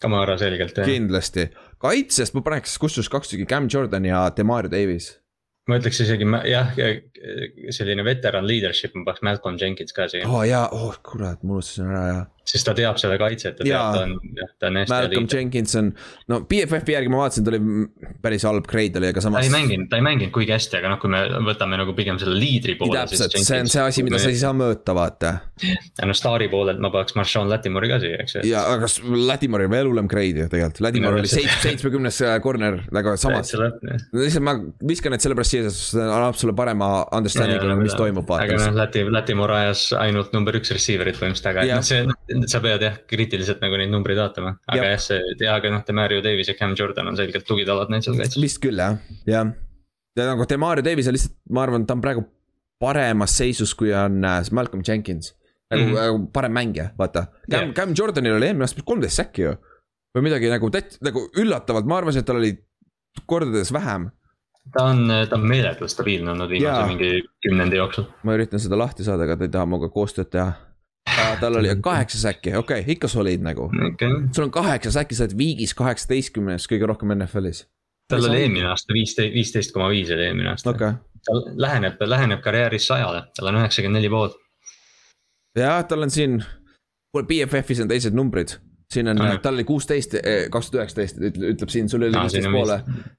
Kamara 0.00 0.38
selgelt 0.38 0.76
jah. 0.76 0.86
kindlasti, 0.88 1.50
kaitsest 1.82 2.34
ma 2.34 2.42
paneks 2.42 2.78
kusjuures 2.78 3.12
kaks 3.12 3.32
tükki, 3.32 3.46
Cam 3.46 3.68
Jordan 3.72 4.04
ja 4.04 4.26
Demario 4.36 4.70
Davis 4.72 5.14
ma 5.66 5.80
ütleks 5.80 6.00
isegi 6.04 6.26
jah, 6.46 6.74
selline 7.74 8.04
veteran 8.06 8.46
leadership, 8.48 8.94
ma 8.94 9.04
paneks 9.10 9.26
Malcolm 9.26 9.60
Jenkins 9.60 9.96
ka 9.96 10.08
siia. 10.12 10.28
oo 10.28 10.40
oh, 10.40 10.46
jaa, 10.46 10.66
oh 10.72 10.96
kurat, 11.06 11.42
ma 11.42 11.58
unustasin 11.58 11.92
ära 11.92 12.06
jah 12.12 12.24
sest 12.46 12.66
ta 12.68 12.74
teab 12.78 12.98
seda 13.00 13.16
kaitset, 13.18 13.56
ta 13.58 13.66
teab, 13.66 13.94
ta 13.94 14.02
on, 14.04 14.12
jah, 14.38 14.50
ta 14.60 14.68
on 14.70 14.78
hästi. 14.78 14.92
Malcolm 14.92 15.26
Jenkins 15.32 15.74
on, 15.78 15.88
no 16.30 16.38
BFF-i 16.46 16.94
järgi 16.94 17.10
ma 17.10 17.24
vaatasin, 17.24 17.46
ta 17.46 17.52
oli 17.52 17.86
päris 18.22 18.46
halb 18.46 18.68
grade 18.70 19.00
oli, 19.00 19.10
aga 19.10 19.22
samas. 19.24 19.42
ta 19.42 19.48
ei 19.48 19.54
mänginud, 19.54 19.88
ta 19.90 19.98
ei 19.98 20.04
mänginud 20.06 20.32
kuigi 20.34 20.54
hästi, 20.54 20.78
aga 20.78 20.92
noh, 20.92 21.00
kui 21.02 21.10
me 21.10 21.22
võtame 21.48 21.78
nagu 21.80 21.94
pigem 21.98 22.20
selle 22.22 22.38
liidri 22.38 22.76
poole. 22.78 23.00
täpselt, 23.02 23.34
see 23.34 23.60
on 23.64 23.70
see 23.72 23.82
asi, 23.82 24.04
mida 24.06 24.20
sa 24.22 24.30
ei 24.30 24.38
saa 24.38 24.54
mõõta, 24.56 24.94
vaata. 24.96 25.32
ja 25.64 26.06
noh, 26.06 26.18
staari 26.18 26.46
poolelt 26.52 26.82
ma 26.82 26.92
paneks 26.94 27.18
Marshawn 27.18 27.50
Latimori 27.50 27.90
ka 27.90 27.98
siia, 28.04 28.20
eks 28.22 28.38
ju. 28.38 28.44
ja, 28.52 28.62
aga 28.76 28.90
Latimoril 29.32 29.72
veel 29.72 29.90
hullem 29.90 30.10
grade 30.10 30.44
ju 30.44 30.50
tegelikult, 30.52 30.84
Latimor 30.86 31.18
oli 31.18 31.32
seitsme, 31.32 31.58
seitsmekümnes 31.64 32.22
äh, 32.28 32.38
corner, 32.44 32.78
aga 32.94 33.16
samas. 33.20 33.50
lihtsalt 33.56 34.46
ma 34.46 34.54
viskan 34.86 35.16
need 35.16 35.26
sellepärast 35.26 35.56
siia, 35.56 35.66
sest 35.66 35.96
see 35.96 36.06
annab 36.06 36.38
sulle 36.38 36.54
parema 36.56 36.92
understanding'u, 37.14 37.76
mis 37.80 37.94
toimub. 37.96 38.30
aga 38.36 38.56
noh, 38.60 38.74
Lati, 38.76 39.02
Latimor 39.12 39.52
ajas 39.56 39.88
ainult 39.98 40.32
number 40.34 40.56
üks 40.58 40.72
receiver'it 40.74 41.18
põhimõtteliselt, 41.20 41.50
aga 41.52 41.66
noh, 41.70 41.84
see 41.86 42.48
sa 42.50 42.60
pead 42.64 42.84
jah 42.86 42.98
kriitiliselt 43.10 43.62
nagu 43.64 43.78
neid 43.80 43.92
numbreid 43.92 44.20
vaatama, 44.20 44.56
aga 44.72 44.90
jah, 44.92 45.02
see, 45.02 45.36
aga 45.52 45.72
noh, 45.74 45.84
Demario 45.86 46.24
Davis 46.24 46.50
ja 46.50 46.56
Cam 46.58 46.74
Jordan 46.78 47.12
on 47.12 47.18
selgelt 47.18 47.46
tugitalad 47.48 47.92
neil 47.92 48.04
seal 48.06 48.18
kaitses. 48.18 48.40
vist 48.42 48.60
küll 48.64 48.82
jah, 48.82 48.98
jah. 49.28 49.52
ja 50.18 50.28
nagu 50.32 50.48
Demario 50.50 50.84
Davis 50.86 51.10
on 51.10 51.16
lihtsalt, 51.18 51.36
ma 51.50 51.64
arvan, 51.66 51.86
ta 51.86 51.96
on 51.96 52.04
praegu 52.04 52.26
paremas 52.82 53.38
seisus, 53.38 53.72
kui 53.76 53.94
on 53.96 54.20
äh, 54.24 54.42
Malcolm 54.52 54.84
Jenkins. 54.86 55.34
nagu 55.70 55.82
mm 55.82 55.94
-hmm. 55.94 56.26
parem 56.32 56.52
mängija, 56.52 56.90
vaata. 56.98 57.26
Cam 57.50 57.62
yeah., 57.62 57.74
Cam 57.74 57.94
Jordanil 57.98 58.36
oli 58.36 58.46
eelmine 58.46 58.64
aasta 58.64 58.82
kolmteist 58.86 59.16
säkki 59.16 59.42
ju. 59.42 59.56
või 60.16 60.22
midagi 60.22 60.48
nagu, 60.48 60.70
nagu 61.00 61.28
üllatavalt, 61.36 61.86
ma 61.86 61.98
arvasin, 61.98 62.20
et 62.20 62.26
tal 62.26 62.36
oli 62.36 62.52
kordades 63.26 63.72
vähem 63.72 64.10
ta 64.72 64.84
on, 64.84 65.08
ta 65.28 65.36
on 65.36 65.46
meeletult 65.48 65.90
stabiilne 65.90 66.30
olnud 66.30 66.50
viimase 66.50 66.86
mingi 66.86 67.10
kümnendi 67.42 67.76
jooksul. 67.76 68.08
ma 68.22 68.36
üritan 68.36 68.62
seda 68.62 68.78
lahti 68.78 69.06
saada, 69.06 69.26
aga 69.26 69.36
ta 69.36 69.46
ei 69.46 69.52
taha 69.54 69.68
minuga 69.68 69.90
koostööd 69.92 70.30
teha. 70.32 70.52
Tal 71.40 71.58
oli 71.60 71.70
kaheksa 71.88 72.18
säkki, 72.18 72.56
okei 72.56 72.82
okay,, 72.82 72.92
ikka 72.96 73.08
soliid 73.08 73.44
nagu. 73.44 73.70
Okay.. 73.92 74.28
sul 74.32 74.48
on 74.48 74.54
kaheksa 74.54 74.92
säkki, 74.98 75.18
sa 75.18 75.26
oled 75.26 75.36
viigis 75.38 75.74
kaheksateistkümnes 75.78 76.68
kõige 76.70 76.90
rohkem 76.90 77.14
NFL-is. 77.16 77.66
tal 78.10 78.28
oli 78.30 78.42
eelmine 78.44 78.68
aasta 78.72 78.94
viisteist, 78.94 79.34
viisteist 79.34 79.74
koma 79.74 79.88
viis 79.94 80.10
oli 80.14 80.28
eelmine 80.28 80.52
aasta. 80.54 80.74
Okay.. 80.74 80.98
ta 81.26 81.40
läheneb, 81.66 82.02
läheneb 82.02 82.42
karjääris 82.44 82.90
sajale, 82.90 83.26
tal 83.36 83.52
on 83.52 83.62
üheksakümmend 83.62 84.00
neli 84.00 84.12
pool. 84.12 84.34
jah, 85.58 85.82
tal 85.88 86.06
on 86.06 86.10
siin, 86.10 86.40
BFF-is 87.16 87.80
on 87.80 87.88
teised 87.88 88.16
numbrid 88.16 88.58
siin 88.92 89.08
on, 89.10 89.20
tal 89.42 89.56
oli 89.56 89.64
kuusteist, 89.66 90.14
eh, 90.20 90.46
kaks 90.52 90.70
tuhat 90.70 90.84
üheksateist, 90.84 91.18
ütleb 91.50 91.72
siin, 91.72 91.88
sul 91.90 92.06
oli 92.06 92.14
kuusteist 92.14 92.48
poole. 92.52 92.76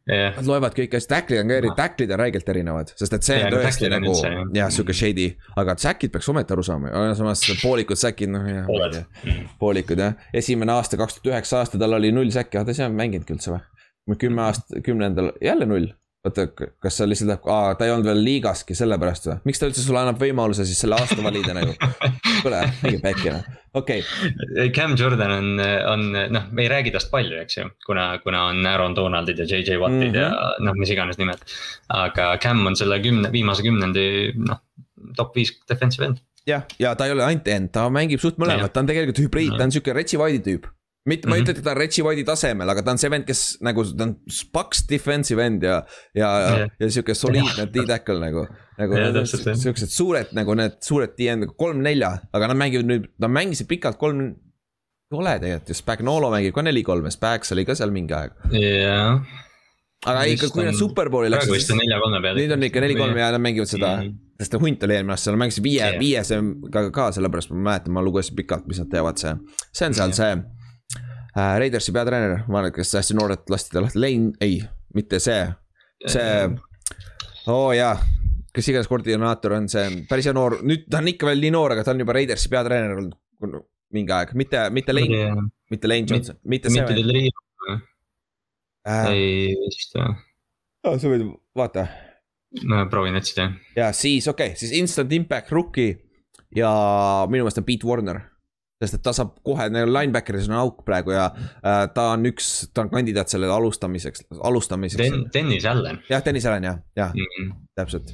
Nad 0.07 0.47
loevad 0.47 0.75
kõik 0.77 0.95
asjad, 0.95 1.09
tacklid 1.11 1.41
on 1.41 1.51
ka 1.51 1.59
eri, 1.61 1.71
tacklid 1.75 2.13
on 2.15 2.21
räigelt 2.21 2.51
erinevad, 2.53 2.93
sest 2.99 3.17
et 3.17 3.27
see 3.27 3.39
on 3.43 3.57
tõesti 3.57 3.91
nagu 3.91 4.15
jah, 4.55 4.71
sihuke 4.73 4.95
shady. 4.95 5.27
aga 5.59 5.75
säkid 5.83 6.13
peaks 6.13 6.31
ometi 6.31 6.55
aru 6.55 6.63
saama, 6.63 6.93
samas 7.19 7.43
poolikud 7.61 7.99
säkid, 7.99 8.31
noh 8.31 8.47
jah. 8.47 9.03
poolikud 9.59 10.03
jah, 10.05 10.15
esimene 10.33 10.77
aasta, 10.77 10.99
kaks 10.99 11.19
tuhat 11.19 11.33
üheksa 11.33 11.61
aasta, 11.61 11.81
tal 11.81 11.99
oli 11.99 12.13
null 12.15 12.31
säkki, 12.33 12.61
ah 12.61 12.67
ta 12.67 12.75
ei 12.75 12.81
saa 12.81 12.91
mänginudki 12.93 13.35
üldse 13.35 13.55
või? 13.55 13.63
kümme 14.15 14.45
aasta, 14.47 14.79
kümnendal 14.85 15.33
jälle 15.43 15.67
null 15.67 15.91
oota, 16.27 16.45
kas 16.83 16.99
sa 16.99 17.07
lihtsalt, 17.07 17.47
aa, 17.51 17.75
ta 17.77 17.87
ei 17.87 17.93
olnud 17.93 18.07
veel 18.09 18.21
liigaski, 18.25 18.75
sellepärast 18.77 19.29
või? 19.29 19.37
miks 19.49 19.61
ta 19.61 19.69
üldse 19.69 19.83
sulle 19.83 20.01
annab 20.03 20.21
võimaluse 20.21 20.65
siis 20.67 20.79
selle 20.83 20.99
aasta 20.99 21.17
valida 21.23 21.55
nagu? 21.57 21.73
kuule, 22.43 22.61
mingi 22.83 23.01
päkki 23.03 23.33
noh, 23.33 23.49
okei 23.79 24.03
okay.. 24.03 24.69
Cam 24.75 24.95
Jordan 24.99 25.33
on, 25.37 25.49
on 25.93 26.05
noh, 26.35 26.47
me 26.51 26.65
ei 26.65 26.71
räägi 26.71 26.93
tast 26.95 27.11
palju, 27.13 27.39
eks 27.43 27.59
ju, 27.59 27.67
kuna, 27.87 28.09
kuna 28.23 28.47
on 28.51 28.63
Aaron 28.69 28.95
Donaldid 28.97 29.43
ja 29.43 29.49
JJ 29.49 29.81
Wattid 29.81 30.11
mm 30.11 30.13
-hmm. 30.13 30.21
ja 30.21 30.29
mhm. 30.29 30.69
noh, 30.69 30.79
mis 30.79 30.93
iganes 30.93 31.19
nimed. 31.21 31.43
aga 31.89 32.37
Cam 32.43 32.65
on 32.67 32.75
selle 32.75 32.99
kümne, 33.03 33.31
viimase 33.31 33.63
kümnendi 33.63 34.07
noh, 34.37 34.63
top 35.17 35.35
viis 35.35 35.53
defensive 35.69 36.05
end 36.05 36.23
jah, 36.47 36.63
ja 36.79 36.95
ta 36.95 37.05
ei 37.05 37.11
ole 37.11 37.25
ainult 37.25 37.47
end, 37.47 37.71
ta 37.75 37.89
mängib 37.89 38.23
suht 38.23 38.39
mõlemat, 38.41 38.71
ta 38.73 38.83
on 38.83 38.89
tegelikult 38.89 39.19
hübriid, 39.25 39.57
ta 39.57 39.67
on 39.67 39.71
sihuke 39.71 39.93
Retsi 39.93 40.19
White'i 40.19 40.43
tüüp 40.43 40.67
mitte 41.07 41.27
mm, 41.27 41.31
-hmm. 41.31 41.31
ma 41.31 41.35
ei 41.35 41.41
mhm. 41.41 41.49
ütle, 41.49 41.57
et 41.57 41.65
ta 41.65 41.73
on 41.73 41.79
Reggie 41.79 42.05
White'i 42.05 42.25
tasemel, 42.27 42.71
aga 42.73 42.83
ta 42.83 42.95
on 42.95 43.01
see 43.01 43.11
vend, 43.13 43.27
kes 43.27 43.43
nagu, 43.65 43.85
ta 43.93 44.07
on 44.07 44.15
paks 44.53 44.83
defensive 44.89 45.45
end 45.45 45.63
ja, 45.63 45.81
ja 46.17 46.31
yeah., 46.39 46.73
ja 46.79 46.89
sihuke 46.91 47.15
soliidne 47.17 47.67
D-tackle 47.73 48.19
nagu. 48.23 48.47
nagu 48.77 48.99
yeah, 48.99 49.55
siuksed 49.63 49.93
suured 49.93 50.35
nagu 50.37 50.57
need 50.59 50.77
suured 50.85 51.15
D-end, 51.17 51.47
kolm-nelja, 51.57 52.11
aga 52.33 52.51
nad 52.51 52.59
mängivad 52.59 52.91
nüüd, 52.91 53.09
nad 53.23 53.33
mängisid 53.33 53.69
pikalt 53.71 53.97
kolm. 54.01 54.27
ei 55.07 55.17
ole 55.17 55.39
tegelikult 55.39 55.71
ju, 55.71 55.81
Spagnolo 55.81 56.29
mängib 56.33 56.55
ka 56.55 56.65
neli-kolme, 56.67 57.11
Spags 57.11 57.55
oli 57.55 57.63
ka 57.65 57.75
seal 57.79 57.95
mingi 57.95 58.15
aeg. 58.17 58.39
jah 58.53 59.43
aga 60.05 60.25
ikka, 60.29 60.49
kui 60.53 60.65
nad 60.67 60.77
superbowli 60.77 61.29
läksid. 61.31 61.47
praegu 61.47 61.57
vist 61.57 61.73
on 61.73 61.79
nelja-kolme 61.81 62.21
peal. 62.21 62.39
nüüd 62.41 62.53
on 62.53 62.65
ikka 62.67 62.83
neli-kolme 62.83 63.21
ja 63.21 63.31
nad 63.33 63.41
mängivad 63.41 63.71
seda 63.71 63.89
mm, 63.95 64.09
-hmm. 64.09 64.43
sest 64.43 64.59
hunt 64.61 64.83
oli 64.83 64.97
eelmine 64.97 65.15
aasta, 65.15 65.33
nad 65.33 65.41
mängisid 65.41 65.63
viie, 65.65 65.87
viies 65.99 66.31
ka, 66.73 66.83
ka 66.93 67.07
sellepärast 67.17 67.53
ma 67.53 67.63
mäletan, 67.69 67.93
ma 67.95 68.03
lugesin 68.05 68.37
pikalt, 68.37 68.67
mis 68.67 68.79
nad 68.83 68.91
teevad, 68.91 69.17
see. 69.17 69.33
see 69.73 69.87
on 69.87 69.97
seal 69.97 70.13
see 70.13 70.31
äh,. 70.35 70.43
Raidersi 71.37 71.93
peatreener, 71.93 72.43
ma 72.47 72.61
arvan, 72.61 72.71
et 72.71 72.77
kes 72.79 72.95
hästi 72.97 73.17
noorelt 73.17 73.49
lasti 73.53 73.73
ta 73.73 73.83
lahti, 73.83 74.01
Lane, 74.01 74.31
ei, 74.41 74.61
mitte 74.97 75.19
see, 75.21 75.43
see, 76.09 76.31
oo 77.47 77.67
oh, 77.67 77.73
jaa 77.77 77.95
kes 78.57 78.71
iganes 78.71 78.89
koordinaator 78.89 79.53
on 79.57 79.67
see, 79.71 79.85
päris 80.09 80.27
hea 80.27 80.35
noor, 80.35 80.59
nüüd 80.65 80.87
ta 80.89 81.01
on 81.01 81.11
ikka 81.11 81.29
veel 81.29 81.43
nii 81.43 81.53
noor, 81.53 81.75
aga 81.75 81.85
ta 81.85 81.93
on 81.93 82.01
juba 82.01 82.15
Raidersi 82.17 82.49
peatreener 82.51 82.95
olnud 82.97 83.59
mingi 83.95 84.13
aeg, 84.13 84.33
mitte, 84.39 84.63
mitte 84.73 84.95
Lane 84.95 85.19
yeah., 85.19 85.43
mitte 85.71 85.89
Lane 85.89 86.09
Johnson, 86.09 86.39
mitte 86.43 86.71
see. 86.71 86.81
mitte 86.81 86.95
Del 86.97 87.13
Rio 87.13 87.35
äh,. 88.87 89.05
ei 89.11 89.53
vist 89.61 89.95
või 89.95 90.09
oh,? 90.09 90.97
sa 90.97 91.11
võid, 91.11 91.27
vaata. 91.57 91.85
no 92.71 92.81
proovin 92.91 93.19
otsida. 93.19 93.51
ja 93.77 93.91
siis 93.95 94.27
okei 94.31 94.53
okay,, 94.53 94.59
siis 94.59 94.73
instant 94.79 95.13
impact 95.15 95.53
rookie 95.53 95.99
ja 96.55 96.71
minu 97.29 97.45
meelest 97.45 97.61
on 97.61 97.67
Pete 97.67 97.87
Warner 97.87 98.23
sest 98.77 98.99
et 98.99 99.05
ta 99.05 99.13
saab 99.15 99.35
kohe, 99.45 99.67
neil 99.73 99.89
linebacker'is 99.89 100.49
on 100.51 100.57
auk 100.61 100.83
praegu 100.85 101.15
ja 101.15 101.27
äh, 101.33 101.85
ta 101.93 102.11
on 102.13 102.29
üks, 102.29 102.67
ta 102.73 102.85
on 102.85 102.91
kandidaat 102.93 103.33
sellele 103.33 103.55
alustamiseks, 103.55 104.27
alustamiseks 104.37 105.01
Den,. 105.01 105.23
Dennis 105.33 105.65
Allan. 105.65 106.01
jah, 106.11 106.21
Dennis 106.25 106.45
Allan 106.45 106.67
jah, 106.69 106.83
jah 106.97 107.15
mm, 107.15 107.31
-hmm. 107.33 107.55
täpselt. 107.79 108.13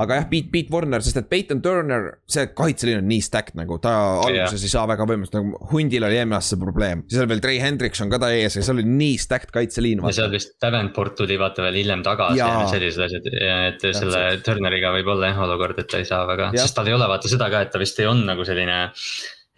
aga 0.00 0.20
jah, 0.20 0.28
Pete, 0.30 0.48
Pete 0.54 0.72
Warner, 0.72 1.04
sest 1.04 1.20
et 1.20 1.28
Peyton 1.28 1.60
Turner, 1.60 2.08
see 2.24 2.46
kaitseliin 2.56 3.02
on 3.02 3.08
nii 3.10 3.20
stacked 3.20 3.58
nagu, 3.60 3.76
ta 3.84 3.92
alguses 4.24 4.64
ei 4.64 4.72
saa 4.72 4.86
väga 4.88 5.04
võimalust, 5.10 5.36
nagu 5.36 5.60
hundil 5.74 6.08
oli 6.08 6.16
eelmine 6.16 6.38
aasta 6.38 6.56
see 6.56 6.62
probleem. 6.64 7.04
siis 7.10 7.20
oli 7.20 7.32
veel 7.34 7.44
Trey 7.44 7.60
Hendricks 7.60 8.00
on 8.00 8.08
ka 8.14 8.22
ta 8.22 8.32
ees 8.32 8.56
ja 8.56 8.64
see 8.64 8.76
oli 8.78 8.88
nii 8.88 9.20
stacked 9.20 9.52
kaitseliin. 9.52 10.00
ja 10.08 10.18
seal 10.22 10.32
vist 10.32 10.56
Davenport 10.62 11.18
tuli 11.20 11.36
vaata 11.36 11.68
veel 11.68 11.82
hiljem 11.82 12.06
tagasi 12.06 12.40
ja, 12.40 12.48
ja 12.62 12.68
sellised 12.72 13.04
asjad, 13.10 13.28
et 13.28 13.84
ja, 13.90 13.96
selle 14.00 14.24
Turneriga 14.40 14.96
võib 14.96 15.12
olla 15.18 15.34
jah 15.34 15.44
olukord, 15.44 15.84
et 15.84 15.92
ta 15.92 16.00
ei 16.00 16.08
saa 16.08 16.24
väga, 16.30 16.54
sest 16.56 16.80
tal 16.80 16.88
ei 16.88 16.96
ole 16.96 17.12
vaata 17.12 17.28
seda 17.28 17.52
ka, 17.52 17.66
et 17.66 17.76
ta 17.76 17.82
vist 17.82 18.00
ei 18.00 18.08
olnud 18.08 18.32
nagu 18.32 18.48
selline 18.48 18.86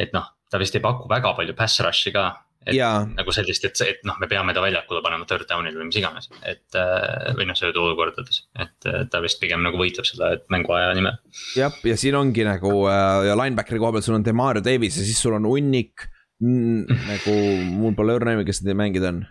et 0.00 0.14
noh, 0.16 0.26
ta 0.50 0.60
vist 0.60 0.76
ei 0.76 0.84
paku 0.84 1.08
väga 1.10 1.34
palju 1.38 1.56
pass 1.58 1.82
rush'i 1.86 2.12
ka. 2.14 2.28
et 2.66 2.74
yeah. 2.76 3.06
nagu 3.16 3.32
sellist, 3.32 3.64
et, 3.64 3.80
et 3.86 4.02
noh, 4.04 4.18
me 4.20 4.28
peame 4.28 4.52
ta 4.52 4.60
väljakule 4.60 5.00
panema 5.00 5.24
third 5.24 5.48
down'il 5.48 5.78
või 5.80 5.86
mis 5.88 5.96
iganes, 5.96 6.28
et 6.44 6.76
äh, 6.76 7.30
või 7.38 7.46
noh, 7.48 7.56
sööduolukordades, 7.56 8.42
et 8.60 8.88
ta 9.10 9.22
vist 9.24 9.40
pigem 9.40 9.64
nagu 9.64 9.80
võitleb 9.80 10.04
selle 10.04 10.34
mänguaja 10.52 10.92
nimel. 10.98 11.16
jah, 11.56 11.72
ja 11.88 11.96
siin 11.96 12.18
ongi 12.20 12.44
nagu 12.44 12.84
ja 12.90 13.38
linebackeri 13.40 13.80
koha 13.80 13.96
peal 13.96 14.04
sul 14.04 14.18
on 14.18 14.26
Demario 14.26 14.64
Davis 14.64 15.00
ja 15.00 15.06
siis 15.08 15.22
sul 15.24 15.38
on 15.38 15.48
hunnik 15.48 16.04
mm, 16.44 17.00
nagu 17.08 17.36
mul 17.80 17.96
pole 17.96 18.16
õrna 18.18 18.34
aimu, 18.34 18.46
kes 18.48 18.62
need 18.64 18.78
mängijad 18.80 19.08
on. 19.12 19.22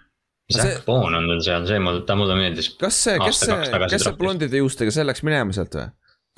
Zack 0.49 0.85
Bone 0.87 1.13
on 1.13 1.27
veel 1.29 1.41
seal, 1.45 1.65
see 1.69 1.81
mul, 1.83 2.01
ta 2.09 2.15
mulle 2.17 2.33
meeldis. 2.37 2.71
kas 2.79 2.97
see, 3.05 3.17
kes 3.21 3.43
see, 3.45 3.57
kes 3.85 4.05
see 4.07 4.15
blondide 4.17 4.61
juustega, 4.61 4.93
see 4.93 5.05
läks 5.05 5.21
minema 5.25 5.53
sealt 5.55 5.77
või? 5.77 5.91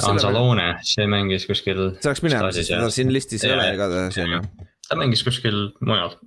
Anzalone, 0.10 0.68
see 0.88 1.06
mängis 1.10 1.45
kuskil. 1.48 1.94
see 2.02 2.12
läks 2.12 2.24
minema, 2.26 2.52
sest 2.56 2.74
teda 2.74 2.90
siin 2.91 3.14
listis 3.14 3.45
ei 3.48 3.56
ole 3.56 3.70
igatahes 3.76 4.20
on 4.24 4.36
ju. 4.36 4.41
Ta 4.91 4.99
mängis 4.99 5.23
kuskil 5.23 5.69
mujal 5.88 6.18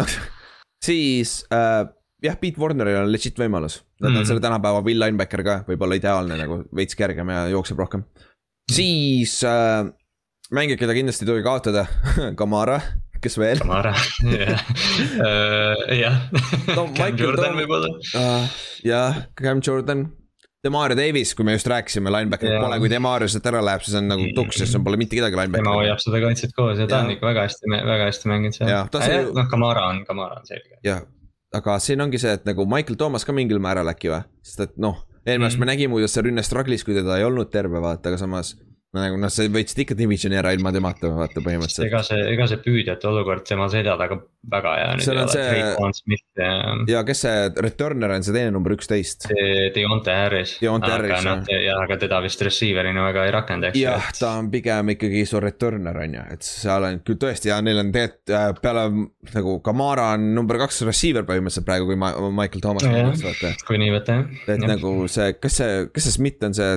siis 0.86 1.42
äh, 1.52 1.84
jah, 2.24 2.38
Pete 2.40 2.60
Warneril 2.60 3.02
on 3.02 3.12
legit 3.12 3.38
võimalus, 3.40 3.82
ta 4.00 4.08
on 4.08 4.16
mm. 4.18 4.28
selle 4.28 4.42
tänapäeva 4.44 4.82
Will 4.86 5.02
linebacker 5.02 5.44
ka, 5.46 5.58
võib-olla 5.68 5.98
ideaalne 6.00 6.38
nagu 6.40 6.62
veits 6.76 6.96
kergem 6.98 7.32
ja 7.34 7.44
jookseb 7.52 7.80
rohkem. 7.84 8.06
siis 8.70 9.36
äh, 9.48 9.84
mängija, 10.54 10.80
keda 10.80 10.96
kindlasti 10.96 11.26
ei 11.26 11.32
tohi 11.32 11.46
kaotada 11.46 11.86
Kamara, 12.40 12.80
kes 13.24 13.38
veel? 13.40 13.62
Kamara, 13.62 13.94
jah, 14.32 14.66
äh, 15.28 15.96
jah. 16.00 16.20
Cam 16.96 17.18
Jordan 17.20 17.58
võib-olla. 17.60 17.92
Äh, 18.20 18.60
jah, 18.88 19.24
Cam 19.40 19.64
Jordan 19.64 20.08
Demario 20.64 20.96
Davis, 20.96 21.34
kui 21.36 21.44
me 21.44 21.54
just 21.56 21.68
rääkisime, 21.68 22.12
linebacker 22.12 22.54
pole, 22.62 22.78
kui 22.80 22.90
Demario 22.92 23.28
sealt 23.28 23.48
ära 23.50 23.60
läheb, 23.64 23.82
siis 23.84 23.98
on 24.00 24.08
nagu 24.08 24.28
tuks, 24.36 24.62
sest 24.62 24.78
pole 24.84 25.00
mitte 25.00 25.18
kedagi 25.18 25.36
linebacker. 25.36 25.66
tema 25.66 25.76
hoiab 25.76 26.00
seda 26.02 26.20
kaitset 26.24 26.54
koos 26.56 26.80
ja 26.80 26.86
ta 26.90 27.02
on 27.04 27.12
ikka 27.12 27.28
väga 27.28 27.44
hästi, 27.44 27.72
väga 27.74 28.08
hästi 28.08 28.30
mänginud 28.32 28.56
seal. 28.56 28.72
Äh, 28.72 29.16
noh, 29.28 29.48
Kamara 29.50 29.88
on, 29.92 30.04
Kamara 30.08 30.40
on 30.40 30.48
selge. 30.48 30.78
jah, 30.86 31.02
aga 31.54 31.76
siin 31.84 32.00
ongi 32.04 32.20
see, 32.22 32.32
et 32.38 32.48
nagu 32.48 32.64
Michael 32.70 32.96
Thomas 33.00 33.28
ka 33.28 33.36
mingil 33.36 33.60
määral 33.62 33.92
äkki 33.92 34.12
või, 34.12 34.22
sest 34.46 34.64
et 34.64 34.78
noh, 34.80 35.04
eelmine 35.26 35.50
aasta 35.50 35.60
mm. 35.60 35.66
me 35.66 35.70
nägime, 35.72 35.98
kuidas 35.98 36.16
see 36.16 36.24
rünne 36.24 36.44
struggle'is, 36.46 36.86
kui 36.86 36.96
teda 36.96 37.18
ei 37.20 37.28
olnud 37.28 37.52
terve, 37.52 37.82
vaata, 37.84 38.12
aga 38.12 38.20
samas 38.24 38.54
nagu 38.94 39.18
noh, 39.20 39.32
sa 39.32 39.46
võtsid 39.50 39.82
ikka 39.84 39.96
divisioni 39.98 40.38
ära 40.38 40.52
ilma 40.54 40.72
temata, 40.74 41.10
vaata 41.14 41.42
põhimõtteliselt. 41.42 41.88
ega 41.88 42.02
see, 42.06 42.20
ega 42.34 42.46
see 42.50 42.62
püüdjate 42.64 43.10
olukord 43.10 43.46
tema 43.48 43.66
selja 43.72 43.96
taga 44.00 44.20
väga 44.50 44.72
hea 44.76 44.88
nüüd 44.98 45.34
ei 45.40 45.62
ole. 45.64 46.18
Ja... 46.38 46.50
ja 46.90 47.02
kes 47.06 47.22
see 47.24 47.38
returner 47.64 48.14
on, 48.14 48.24
see 48.26 48.34
teine 48.36 48.52
number 48.54 48.74
üksteist? 48.76 49.26
see 49.30 49.70
Deonte 49.74 50.14
Harris. 50.14 50.56
Deonte 50.62 50.90
Harris 50.92 51.14
jah. 51.24 51.42
ja, 51.48 51.78
aga 51.80 51.98
teda 52.04 52.20
vist 52.24 52.42
receiver'ina 52.44 53.06
väga 53.08 53.26
ei 53.28 53.34
rakenda, 53.34 53.70
eks. 53.72 53.80
jah, 53.80 54.10
ta 54.18 54.34
on 54.40 54.50
pigem 54.52 54.94
ikkagi 54.94 55.24
su 55.28 55.40
returner 55.42 55.98
on 56.04 56.18
ju, 56.18 56.26
et 56.36 56.46
seal 56.46 56.88
on 56.90 57.00
küll 57.06 57.20
tõesti 57.24 57.50
ja 57.50 57.60
neil 57.64 57.82
on 57.82 57.92
tegelikult 57.94 58.34
äh, 58.34 58.46
peale 58.60 58.84
nagu 59.34 59.56
Kamara 59.64 60.10
on 60.14 60.30
number 60.36 60.60
kaks 60.60 60.82
receiver 60.86 61.26
põhimõtteliselt 61.26 61.66
praegu, 61.66 61.88
kui 61.90 61.98
ma, 61.98 62.12
Michael 62.34 62.62
Thomas 62.64 62.86
no,. 62.86 63.32
kui 63.66 63.80
nii 63.80 63.94
võtta 63.96 64.20
jah. 64.20 64.30
et 64.44 64.54
ja. 64.54 64.70
nagu 64.74 64.94
see, 65.10 65.32
kas 65.40 65.60
see, 65.62 65.84
kas 65.94 66.08
see 66.08 66.18
Smith 66.18 66.46
on 66.46 66.56
see 66.56 66.70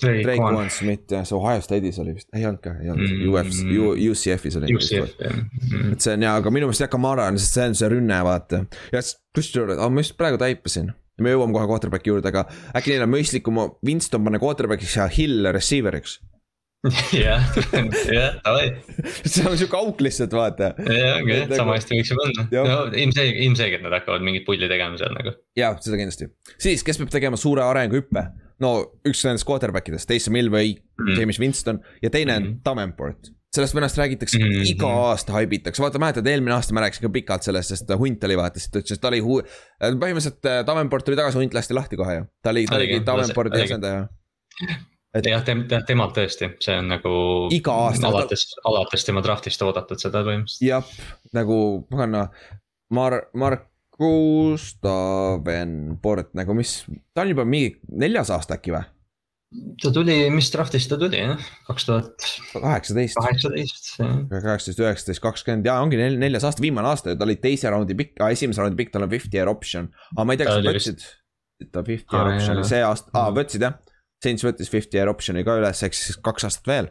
Drake 0.00 0.40
One 0.40 0.70
Smith 0.70 0.85
jah, 0.92 1.24
see 1.28 1.36
Ohio 1.36 1.62
State'is 1.64 1.98
oli 2.02 2.14
vist, 2.16 2.28
ei 2.36 2.46
olnud 2.48 2.62
ka, 2.64 2.74
ei 2.82 2.92
olnud 2.92 3.08
mm, 3.08 3.24
UFC 3.32 3.64
mm,, 3.64 4.04
UCF-is 4.12 4.60
oli. 4.60 4.76
UCF 4.76 5.16
mm.. 5.22 5.96
et 5.96 6.06
see 6.06 6.14
on 6.16 6.28
jaa, 6.28 6.36
aga 6.42 6.52
minu 6.54 6.68
meelest 6.70 6.86
jah, 6.86 6.92
Kamara 6.92 7.26
on, 7.30 7.40
sest 7.40 7.58
see 7.58 7.66
on 7.70 7.76
see 7.78 7.90
rünne, 7.92 8.20
vaata. 8.26 8.62
ja 8.94 9.02
kusjuures, 9.36 9.82
ma 9.82 10.04
just 10.04 10.16
praegu 10.20 10.40
taipasin. 10.42 10.94
me 11.22 11.32
jõuame 11.32 11.56
kohe 11.56 11.68
quarterback'i 11.70 12.12
juurde, 12.12 12.32
aga 12.32 12.46
äkki 12.76 12.94
neil 12.94 13.06
on 13.06 13.12
mõistlikum 13.16 13.60
Winston 13.86 14.24
panna 14.26 14.42
quarterback'iks 14.42 14.98
ja 15.00 15.10
Hill 15.12 15.52
receiver'iks 15.56 16.20
jah, 17.16 17.42
jah, 18.12 18.36
davai. 18.44 18.66
see 19.30 19.44
on 19.48 19.56
sihuke 19.58 19.78
auk 19.78 20.00
lihtsalt, 20.04 20.34
vaata. 20.36 20.72
jah, 20.86 21.20
jah, 21.26 21.54
sama 21.56 21.76
hästi 21.76 21.98
võiks 21.98 22.12
ju 22.12 22.18
panna. 22.20 22.46
no 22.52 22.76
ilmselgelt, 22.92 23.40
ilmselgelt 23.46 23.86
nad 23.86 23.96
hakkavad 23.96 24.26
mingit 24.26 24.46
pulli 24.46 24.68
tegema 24.70 24.98
seal 25.00 25.14
nagu. 25.16 25.34
jaa, 25.58 25.72
seda 25.82 25.98
kindlasti. 26.00 26.28
siis, 26.62 26.84
kes 26.86 27.00
peab 27.00 27.10
tegema 27.14 27.40
suure 27.40 27.64
arenguhüppe? 27.66 28.26
No 28.64 28.72
üks 29.06 29.24
nendest 29.26 29.46
quarterback 29.48 29.88
idest, 29.90 30.08
Taysom 30.10 30.36
Hill 30.38 30.52
või 30.52 30.74
mm. 30.76 31.16
James 31.18 31.40
Winston 31.42 31.80
ja 32.02 32.12
teine 32.12 32.38
on 32.38 32.46
mm. 32.46 32.60
Davenport 32.64 33.32
sellest 33.56 33.76
vennast 33.76 33.98
räägitakse 33.98 34.38
mm 34.38 34.50
-hmm. 34.50 34.70
iga 34.70 34.88
aasta 35.10 35.32
haibitakse, 35.32 35.82
vaata 35.82 35.98
mäletad, 35.98 36.26
eelmine 36.26 36.54
aasta 36.54 36.74
ma 36.74 36.82
rääkisin 36.84 37.06
ka 37.06 37.12
pikalt 37.12 37.42
sellest, 37.42 37.72
sest 37.72 37.94
hunt 37.98 38.24
oli 38.24 38.36
vaata, 38.36 38.60
siis 38.60 38.70
ta 38.70 38.82
ütles, 38.82 38.98
et 38.98 39.00
ta 39.00 39.08
oli 39.08 39.20
hu-. 39.20 39.44
põhimõtteliselt 39.80 40.50
äh, 40.50 40.58
Davenport 40.66 41.04
tuli 41.04 41.16
tagasi, 41.16 41.38
hunt 41.38 41.54
lasti 41.54 41.74
lahti 41.74 41.96
kohe 41.96 42.18
ju, 42.18 42.26
ta 42.42 42.52
oli, 42.52 42.66
ta 42.66 42.76
oligi 42.76 43.00
Davenporti 43.06 43.62
asendaja. 43.62 44.08
et 45.14 45.30
jah, 45.30 45.44
tem-, 45.44 45.64
temalt 45.86 46.16
tõesti, 46.18 46.50
see 46.60 46.76
on 46.78 46.92
nagu. 46.92 47.14
iga 47.50 47.78
aasta. 47.86 48.08
alates, 48.08 48.44
alates 48.64 49.08
tema 49.08 49.22
draft'ist 49.24 49.62
oodatud 49.62 50.02
seda 50.02 50.24
põhimõtteliselt. 50.26 50.68
jah, 50.68 50.92
nagu 51.32 51.58
pagana, 51.90 52.28
Mar-, 52.90 53.24
Mark 53.34 53.70
Markus 53.96 54.76
Davenport 54.82 56.34
nagu 56.36 56.54
mis, 56.54 56.82
ta 57.16 57.24
on 57.24 57.32
juba 57.32 57.46
mingi 57.48 57.78
neljas 57.88 58.30
aasta 58.34 58.58
äkki 58.58 58.74
või? 58.74 58.84
ta 59.80 59.92
tuli, 59.94 60.16
mis 60.34 60.50
draft'ist 60.52 60.90
ta 60.90 60.98
tuli 61.00 61.20
jah, 61.22 61.40
kaks 61.68 61.86
tuhat. 61.88 62.26
kaheksateist. 62.52 63.16
kaheksateist, 63.16 63.88
jah. 64.02 64.18
kaheksateist, 64.28 64.82
üheksateist, 64.82 65.22
kakskümmend 65.24 65.68
ja 65.68 65.78
ongi 65.80 65.96
nel, 66.00 66.18
neljas 66.20 66.44
aasta, 66.44 66.60
viimane 66.64 66.90
aasta 66.90 67.14
ju, 67.14 67.16
ta 67.16 67.24
oli 67.24 67.38
teise 67.40 67.72
raundi 67.72 67.96
pikk 67.96 68.20
ah,, 68.20 68.34
esimese 68.34 68.60
raundi 68.60 68.76
pikk, 68.76 68.92
tal 68.92 69.06
on 69.06 69.12
fifty 69.12 69.38
year 69.38 69.48
option. 69.48 69.88
aga 70.12 70.26
ma 70.26 70.36
ei 70.36 70.42
tea, 70.42 70.50
kas 70.50 70.60
sa 70.60 70.74
võtsid, 70.76 71.06
ta 71.72 71.84
fifty 71.86 72.18
year 72.18 72.32
option'i 72.34 72.66
see 72.68 72.82
aasta, 72.84 73.14
aa 73.16 73.32
võtsid 73.38 73.64
jah. 73.64 73.78
Saints 74.24 74.44
võttis 74.44 74.72
fifty 74.72 74.98
year 74.98 75.08
option'i 75.12 75.44
ka 75.46 75.56
üles, 75.60 75.80
ehk 75.86 75.96
siis 75.96 76.20
kaks 76.24 76.50
aastat 76.50 76.68
veel. 76.68 76.90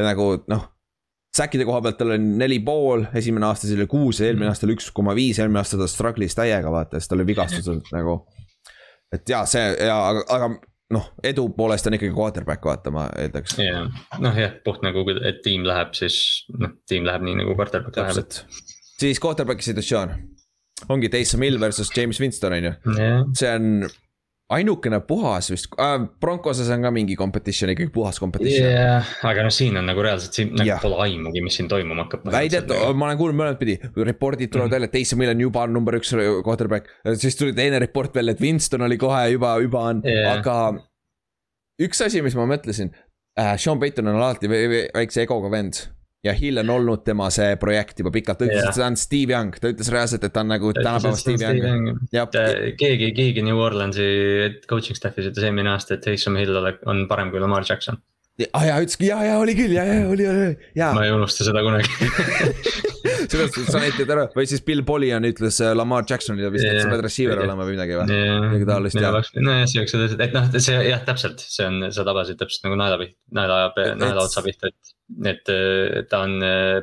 nagu 0.00 0.32
noh 0.48 0.71
Säkkide 1.36 1.64
koha 1.64 1.80
pealt 1.80 1.96
tal 1.96 2.12
oli 2.12 2.20
neli 2.20 2.58
pool, 2.60 3.06
esimene 3.16 3.46
aasta 3.48 3.64
siis 3.64 3.78
oli 3.78 3.86
kuus 3.88 4.20
ja 4.20 4.26
eelmine 4.28 4.50
aasta 4.50 4.66
oli 4.68 4.76
üks 4.76 4.90
koma 4.92 5.14
viis, 5.16 5.38
eelmine 5.40 5.62
aasta 5.62 5.78
ta 5.80 5.86
struggle'is 5.88 6.36
täiega 6.36 6.72
vaata, 6.72 7.00
sest 7.00 7.12
tal 7.12 7.22
oli 7.22 7.30
vigastused 7.30 7.88
nagu. 7.96 8.18
et 9.12 9.24
jaa, 9.28 9.46
see 9.48 9.62
ja, 9.86 9.96
aga, 10.10 10.26
aga 10.28 10.50
noh, 10.92 11.08
edu 11.24 11.46
poolest 11.56 11.88
on 11.88 11.96
ikkagi 11.96 12.12
quarterback, 12.12 12.68
vaata, 12.68 12.92
ma 12.92 13.06
eeldaks. 13.16 13.56
jah, 13.64 13.88
noh 14.20 14.36
jah, 14.36 14.58
puht 14.66 14.84
nagu, 14.84 15.06
et 15.24 15.40
tiim 15.46 15.64
läheb, 15.68 15.96
siis 15.96 16.18
noh, 16.52 16.76
tiim 16.88 17.08
läheb 17.08 17.24
nii 17.24 17.40
nagu 17.40 17.56
quarterback 17.56 17.96
läheb, 18.02 18.20
et. 18.26 18.42
siis 19.00 19.22
quarterback'i 19.22 19.70
situatsioon 19.70 20.12
ongi 20.92 21.08
Taysom 21.08 21.42
Hill 21.46 21.60
versus 21.62 21.92
James 21.96 22.20
Winston 22.20 22.58
on 22.58 22.64
ju 22.68 22.72
yeah., 22.98 23.24
see 23.38 23.48
on 23.48 23.88
ainukene 24.56 25.00
puhas 25.06 25.50
vist 25.52 25.68
äh,, 25.80 25.94
Broncoses 26.20 26.70
on 26.74 26.84
ka 26.86 26.92
mingi 26.94 27.16
competition, 27.18 27.72
ikkagi 27.72 27.92
puhas 27.94 28.20
competition. 28.20 28.68
yeah,, 28.68 29.12
aga 29.28 29.46
noh, 29.46 29.54
siin 29.54 29.76
on 29.80 29.88
nagu 29.88 30.04
reaalselt, 30.04 30.36
siin 30.36 30.52
nagu 30.58 30.78
pole 30.82 30.98
aimugi, 31.06 31.44
mis 31.44 31.56
siin 31.58 31.70
toimuma 31.70 32.06
hakkab. 32.06 32.26
väidet, 32.34 32.72
ma 32.72 33.08
olen 33.08 33.20
kuulnud 33.20 33.38
mõlemat 33.40 33.60
pidi, 33.60 33.78
report'id 33.82 34.52
tulevad 34.52 34.68
mm 34.68 34.68
-hmm. 34.68 34.74
välja, 34.76 34.90
et 34.90 34.96
Taysom 34.98 35.24
Hill 35.24 35.34
on 35.34 35.46
juba 35.46 35.66
number 35.66 35.98
üks 36.00 36.12
quarterback. 36.46 36.90
siis 37.14 37.36
tuli 37.36 37.56
teine 37.56 37.78
report 37.82 38.14
veel, 38.14 38.34
et 38.34 38.40
Winston 38.40 38.82
oli 38.88 38.98
kohe 38.98 39.24
juba, 39.34 39.56
juba 39.62 39.86
on 39.92 40.04
yeah., 40.04 40.36
aga. 40.38 40.58
üks 41.82 42.04
asi, 42.04 42.22
mis 42.22 42.36
ma 42.36 42.46
mõtlesin 42.46 42.92
äh,, 43.38 43.56
Sean 43.56 43.80
Payton 43.80 44.08
on 44.08 44.20
alati 44.20 44.48
väikse 44.48 45.26
egoga 45.26 45.50
vend 45.50 45.86
ja 46.24 46.32
Hill 46.38 46.60
on 46.62 46.70
olnud 46.70 47.02
tema 47.06 47.28
see 47.34 47.56
projekt 47.60 47.98
juba 47.98 48.12
pikalt, 48.14 48.38
ta 48.38 48.46
ütles 48.46 48.60
yeah., 48.60 48.70
et 48.70 48.78
ta 48.78 48.86
on 48.86 48.98
Steve 49.00 49.34
Young, 49.34 49.56
ta 49.58 49.72
ütles 49.72 49.90
reaalselt, 49.90 50.24
et 50.26 50.34
ta 50.34 50.44
on 50.44 50.52
nagu 50.54 50.70
tänapäeva 50.76 51.18
Steve 51.18 51.50
Young. 51.50 51.98
keegi, 52.78 53.10
keegi 53.16 53.44
New 53.46 53.58
Orleansi 53.58 54.06
coaching 54.70 54.98
staff'is 54.98 55.32
ütles 55.32 55.48
eelmine 55.48 55.74
aasta, 55.74 55.98
et 55.98 56.06
Taysom 56.06 56.38
Hill 56.38 56.58
on 56.62 57.04
parem 57.10 57.34
kui 57.34 57.42
Lamar 57.42 57.66
Jackson. 57.68 57.98
Ah 58.54 58.64
jaa, 58.64 58.80
ütleski 58.82 59.10
ja, 59.10 59.18
ja 59.26 59.36
oli 59.42 59.54
küll 59.58 59.74
ja, 59.76 59.84
ja 59.84 60.06
oli, 60.08 60.24
oli, 60.26 60.54
ja. 60.78 60.88
ma 60.96 61.04
ei 61.04 61.12
unusta 61.12 61.44
seda 61.44 61.60
kunagi 61.62 62.91
sellest 63.30 63.58
sa 63.70 63.82
näitad 63.82 64.10
ära 64.14 64.26
või 64.34 64.46
siis 64.50 64.64
Bill 64.66 64.84
Polian 64.86 65.26
ütles 65.28 65.60
äh, 65.64 65.74
Lamar 65.76 66.06
Jacksonile 66.08 66.50
vist, 66.54 66.66
et 66.68 66.82
sa 66.82 66.90
pead 66.90 67.04
receiver 67.06 67.42
olema 67.44 67.66
või 67.66 67.76
midagi 67.76 67.98
või? 67.98 68.18
midagi 68.46 68.68
taolist 68.68 68.98
jah. 68.98 69.18
nojah, 69.38 69.68
siuksed 69.70 70.06
asjad, 70.08 70.24
et 70.26 70.36
noh, 70.36 70.48
see 70.56 70.80
jah, 70.88 71.04
täpselt, 71.06 71.44
see 71.44 71.68
on, 71.68 71.88
sa 71.94 72.06
tabasid 72.08 72.40
täpselt 72.40 72.68
nagu 72.68 72.78
naela 72.80 72.98
pihta, 73.00 73.18
naela, 73.38 73.62
naela 74.00 74.26
otsa 74.26 74.44
pihta, 74.46 74.72
et. 74.72 74.94
et 75.32 76.08
ta 76.08 76.24
on, 76.26 76.38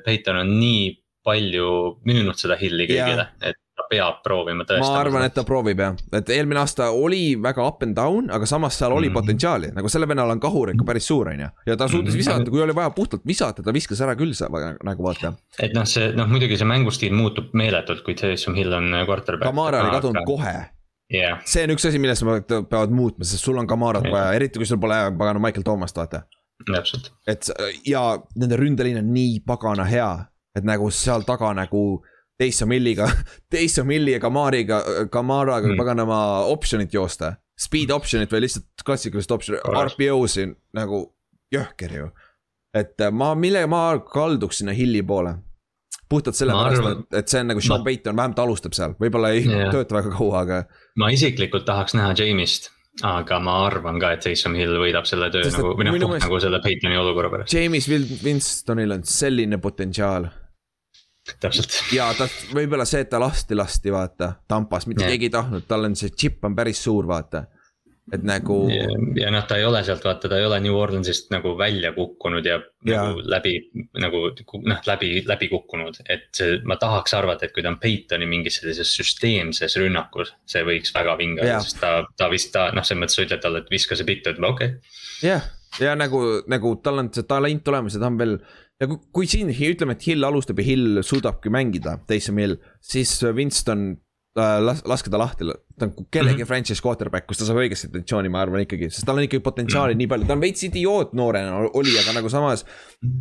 Peyton 0.05 0.43
on 0.43 0.51
nii 0.59 0.89
palju 1.25 1.71
müünud 2.07 2.39
seda 2.39 2.57
Hilli 2.59 2.87
kõigile, 2.89 3.29
et 3.45 3.59
peab 3.89 4.21
proovima 4.23 4.63
tõestama. 4.63 4.93
ma 4.93 5.01
arvan, 5.01 5.25
et 5.25 5.33
ta 5.33 5.43
proovib 5.47 5.81
jah, 5.81 5.97
et 6.19 6.31
eelmine 6.35 6.61
aasta 6.61 6.91
oli 6.95 7.35
väga 7.41 7.65
up 7.65 7.83
and 7.85 7.97
down, 7.97 8.29
aga 8.31 8.45
samas 8.49 8.77
seal 8.77 8.91
oli 8.91 9.07
mm 9.07 9.11
-hmm. 9.11 9.21
potentsiaali, 9.21 9.71
nagu 9.75 9.89
selle 9.89 10.07
vennal 10.07 10.29
on 10.29 10.39
kahur 10.39 10.73
ikka 10.73 10.85
päris 10.85 11.07
suur, 11.07 11.29
on 11.33 11.39
ju. 11.39 11.49
ja 11.65 11.77
ta 11.77 11.87
suutis 11.87 12.13
mm 12.13 12.15
-hmm. 12.15 12.17
visata, 12.17 12.51
kui 12.51 12.61
oli 12.61 12.75
vaja 12.75 12.89
puhtalt 12.89 13.25
visata, 13.27 13.63
ta 13.63 13.73
viskas 13.73 14.01
ära 14.01 14.15
küll 14.15 14.33
nagu 14.83 15.03
vaata. 15.03 15.33
et 15.59 15.73
noh, 15.73 15.85
see 15.85 16.11
noh, 16.15 16.27
muidugi 16.27 16.57
see 16.57 16.67
mängustiil 16.67 17.13
muutub 17.13 17.53
meeletult, 17.53 18.01
kui 18.01 18.15
Taysom 18.15 18.55
Hill 18.55 18.73
on 18.73 18.91
quarterback. 19.05 19.49
Kamara 19.49 19.81
oli 19.81 19.91
kadunud 19.91 20.25
kohe 20.25 20.69
yeah.. 21.13 21.39
see 21.45 21.63
on 21.63 21.73
üks 21.75 21.87
asi, 21.89 21.99
millest 22.01 22.25
nad 22.27 22.45
peavad 22.69 22.93
muutma, 22.93 23.25
sest 23.25 23.45
sul 23.45 23.57
on 23.57 23.67
Kamarat 23.67 24.05
yeah. 24.05 24.13
vaja, 24.15 24.33
eriti 24.37 24.61
kui 24.61 24.69
sul 24.69 24.79
pole 24.81 24.99
pagana 25.17 25.41
Michael 25.41 25.65
Thomas't, 25.67 25.97
vaata. 25.97 26.23
täpselt. 26.67 27.11
et 27.27 27.49
ja 27.87 28.03
nende 28.35 28.59
ründeliin 28.59 29.01
on 29.01 29.11
nii 29.13 29.39
pagana 29.47 29.87
hea, 29.89 30.11
et 30.55 30.67
nagu 30.67 30.89
seal 30.91 31.25
taga 31.27 31.53
nagu 31.57 32.03
Taysom 32.39 32.71
Hilliga, 32.71 33.09
Taysom 33.51 33.89
Hilli 33.89 34.15
ja 34.15 34.19
Kamariga, 34.23 34.81
Kamaraga 35.11 35.67
mm. 35.67 35.77
paganama 35.77 36.19
option'it 36.47 36.93
joosta. 36.93 37.33
Speed 37.59 37.91
option'it 37.91 38.31
või 38.31 38.45
lihtsalt 38.45 38.85
klassikalist 38.85 39.31
option'it, 39.35 39.65
RPO-si 39.67 40.47
nagu 40.77 41.03
jõhker 41.51 41.95
ju. 41.97 42.09
et 42.73 43.01
äh, 43.01 43.11
ma, 43.11 43.33
millega 43.35 43.67
ma 43.67 43.83
kalduks 44.05 44.61
sinna 44.61 44.75
Hilli 44.77 45.03
poole. 45.03 45.35
puhtalt 46.09 46.35
sellepärast, 46.35 46.87
et, 46.89 47.19
et 47.19 47.27
see 47.29 47.43
on 47.43 47.51
nagu 47.51 47.61
Sean 47.61 47.81
ma... 47.81 47.85
Payton 47.85 48.15
vähemalt 48.15 48.39
alustab 48.39 48.73
seal, 48.73 48.95
võib-olla 49.01 49.33
ei 49.35 49.43
yeah. 49.45 49.69
tööta 49.73 49.99
väga 49.99 50.15
kaua, 50.15 50.43
aga. 50.45 50.63
ma 50.97 51.09
isiklikult 51.13 51.67
tahaks 51.67 51.97
näha 51.97 52.15
James'it 52.17 52.71
aga 53.05 53.39
ma 53.43 53.55
arvan 53.67 53.99
ka, 54.01 54.13
et 54.15 54.23
Taysom 54.25 54.55
Hill 54.59 54.79
võidab 54.81 55.07
selle 55.07 55.29
töö 55.33 55.45
Sest 55.45 55.59
nagu, 55.59 55.75
või 55.77 55.87
noh, 55.87 56.15
nagu 56.15 56.39
selle 56.41 56.59
Paytoni 56.63 56.97
olukorra 56.99 57.31
pärast. 57.31 57.53
James 57.53 57.87
Winstonil 58.23 58.95
on 58.95 59.05
selline 59.07 59.59
potentsiaal. 59.61 60.27
Täpselt. 61.39 61.79
ja 61.95 62.09
ta, 62.17 62.27
võib-olla 62.55 62.87
see, 62.89 63.03
et 63.05 63.11
ta 63.11 63.21
lasti 63.21 63.57
lasti, 63.57 63.93
vaata, 63.93 64.33
Tampas, 64.47 64.87
mitte 64.89 65.05
yeah. 65.05 65.15
keegi 65.15 65.29
ei 65.29 65.37
tahtnud, 65.37 65.67
tal 65.69 65.89
on 65.89 65.97
see 65.99 66.13
chip 66.15 66.43
on 66.45 66.57
päris 66.57 66.83
suur, 66.83 67.07
vaata 67.09 67.45
et 68.13 68.23
nagu. 68.25 68.57
ja 69.17 69.29
noh, 69.33 69.43
ta 69.47 69.57
ei 69.59 69.65
ole 69.67 69.81
sealt 69.85 70.03
vaata, 70.05 70.29
ta 70.31 70.39
ei 70.39 70.45
ole 70.47 70.59
New 70.63 70.75
Orleansist 70.77 71.29
nagu 71.33 71.53
välja 71.57 71.91
kukkunud 71.95 72.45
ja, 72.45 72.57
ja. 72.87 73.03
nagu 73.05 73.23
läbi, 73.29 73.53
nagu 74.01 74.23
noh, 74.65 74.81
läbi, 74.87 75.11
läbi 75.27 75.49
kukkunud. 75.51 76.01
et 76.09 76.41
ma 76.67 76.79
tahaks 76.81 77.13
arvata, 77.17 77.45
et 77.47 77.55
kui 77.55 77.65
ta 77.65 77.71
on 77.73 77.79
Peytoni 77.81 78.29
mingis 78.29 78.59
sellises 78.61 78.91
süsteemses 78.97 79.77
rünnakus, 79.81 80.33
see 80.49 80.65
võiks 80.67 80.93
väga 80.95 81.15
vinge 81.19 81.45
olla, 81.45 81.61
sest 81.65 81.81
ta, 81.83 81.93
ta 82.17 82.29
vist 82.31 82.53
ta 82.55 82.69
noh, 82.75 82.85
selles 82.85 83.03
mõttes 83.03 83.19
sa 83.19 83.27
ütled 83.27 83.45
talle, 83.45 83.63
et 83.63 83.73
viska 83.73 83.97
see 83.99 84.07
bitt, 84.09 84.25
ütleb 84.25 84.49
okei 84.49 84.73
okay.. 84.73 84.97
jah, 85.25 85.45
ja 85.83 85.93
nagu, 85.99 86.23
nagu 86.49 86.75
tal 86.83 87.03
on 87.03 87.13
see 87.13 87.29
talent 87.29 87.73
olemas 87.73 87.97
ja 87.97 88.03
ta 88.03 88.11
on 88.11 88.19
veel 88.21 88.39
ja 88.79 88.87
kui, 88.87 88.99
kui 89.11 89.29
siin 89.29 89.51
ütleme, 89.51 89.95
et 89.97 90.05
Hill 90.07 90.27
alustab 90.27 90.59
ja 90.61 90.67
Hill 90.69 91.01
suudabki 91.05 91.51
mängida, 91.53 91.97
Taysom 92.07 92.39
Hill, 92.41 92.59
siis 92.79 93.17
Winston 93.35 93.91
las-, 94.37 94.81
laske 94.85 95.09
ta 95.09 95.17
lahti, 95.19 95.45
ta 95.79 95.87
on 95.87 95.93
kellegi 96.11 96.35
mm 96.35 96.41
-hmm. 96.43 96.47
franchise 96.47 96.81
quarterback, 96.81 97.25
kus 97.27 97.37
ta 97.37 97.45
saab 97.47 97.57
õigest 97.63 97.87
situatsiooni, 97.87 98.29
ma 98.29 98.41
arvan 98.41 98.61
ikkagi, 98.61 98.89
sest 98.89 99.05
tal 99.05 99.17
on 99.17 99.23
ikkagi 99.23 99.41
potentsiaali 99.43 99.93
mm 99.93 99.95
-hmm. 99.95 99.97
nii 99.97 100.07
palju, 100.07 100.27
ta 100.27 100.33
on 100.33 100.41
veits 100.41 100.63
idioot 100.63 101.13
noorena 101.13 101.55
oli, 101.73 101.95
aga 101.99 102.13
nagu 102.13 102.29
samas. 102.29 102.65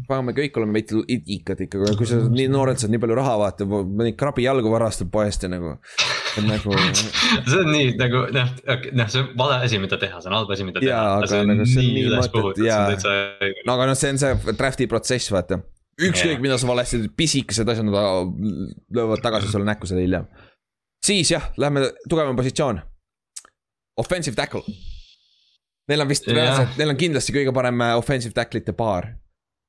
me 0.09 0.33
kõik 0.33 0.57
oleme 0.57 0.73
veits 0.73 0.95
idikad 1.09 1.61
ikkagi, 1.61 1.97
kui 1.97 2.07
sa 2.07 2.17
nii 2.17 2.49
noorelt 2.49 2.79
saad 2.79 2.91
nii 2.91 2.99
palju 2.99 3.15
raha 3.15 3.39
vaata, 3.39 3.65
mõni 3.65 4.15
krabi 4.17 4.43
jalgu 4.43 4.71
varastab 4.71 5.11
poest 5.11 5.43
ja 5.43 5.49
nagu. 5.49 5.79
Nagu... 6.39 6.73
see 7.51 7.61
on 7.61 7.73
nii 7.73 7.97
nagu 7.97 8.27
noh, 8.33 8.49
noh, 8.93 9.09
see 9.09 9.23
on 9.23 9.33
vale 9.39 9.65
asi, 9.65 9.79
mida 9.79 9.97
teha, 9.97 10.21
see 10.21 10.31
on 10.31 10.37
halb 10.37 10.51
asi, 10.51 10.65
mida 10.65 10.81
teha. 10.81 11.17
aga 11.23 11.43
nagu 11.45 11.67
see 11.67 11.81
on 11.81 11.95
nii 11.95 12.05
mõttetu 12.19 12.65
jaa. 12.65 12.93
no 13.67 13.73
aga 13.73 13.87
noh, 13.87 13.97
see 13.97 14.13
on 14.13 14.19
see 14.19 14.37
draft'i 14.53 14.87
protsess, 14.87 15.33
vaata 15.33 15.63
ükskõik, 15.99 16.39
mida 16.39 16.59
sa 16.59 16.67
valesti 16.67 17.09
pisikesed 17.17 17.69
asjad, 17.69 17.89
löövad 18.95 19.23
tagasi 19.23 19.51
sulle 19.51 19.67
näkku 19.67 19.87
selle 19.87 20.05
hiljem 20.07 20.29
siis 21.09 21.33
jah, 21.33 21.51
lähme 21.57 21.89
tugevam 22.09 22.37
positsioon. 22.37 22.81
Offensive 23.99 24.37
tackle. 24.39 24.63
Neil 25.89 26.05
on 26.05 26.11
vist 26.11 26.29
reaalselt, 26.29 26.77
neil 26.77 26.93
on 26.93 26.99
kindlasti 27.01 27.33
kõige 27.33 27.55
parem 27.57 27.81
äh, 27.81 27.95
offensive 27.97 28.37
tackle'ite 28.37 28.75
paar. 28.77 29.09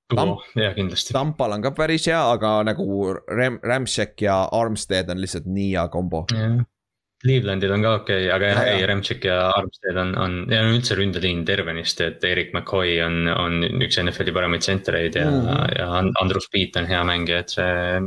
Tamp, 0.10 0.42
jah, 0.58 0.74
kindlasti. 0.76 1.14
Tampal 1.14 1.54
on 1.56 1.64
ka 1.64 1.72
päris 1.78 2.08
hea, 2.10 2.20
aga 2.34 2.60
nagu 2.66 3.14
Ram-, 3.30 3.60
Ramsek 3.64 4.26
ja 4.26 4.42
Armstead 4.58 5.10
on 5.14 5.22
lihtsalt 5.22 5.48
nii 5.48 5.72
hea 5.76 5.86
kombo. 5.94 6.26
Clevelandil 7.20 7.74
on 7.76 7.82
ka 7.84 7.90
okei 7.98 8.22
okay,, 8.22 8.28
aga 8.32 8.50
jah, 8.54 8.60
ei, 8.72 8.84
Remtšik 8.88 9.26
ja 9.28 9.50
Armstead 9.52 9.98
on, 10.00 10.14
on 10.24 10.36
ja 10.48 10.62
on 10.64 10.78
üldse 10.78 10.96
ründeliin 10.96 11.42
tervenisti, 11.48 12.06
et 12.14 12.24
Erik 12.30 12.54
McCoy 12.54 12.94
on, 13.04 13.28
on 13.34 13.66
üks 13.84 14.00
NFL-i 14.00 14.32
paremaid 14.38 14.64
tsentereid 14.64 15.18
ja 15.20 15.26
mm., 15.28 15.74
ja 15.76 15.90
Andrus 16.22 16.48
Piit 16.54 16.80
on 16.80 16.88
hea 16.88 17.02
mängija, 17.10 17.42
et 17.44 17.52
see 17.58 18.00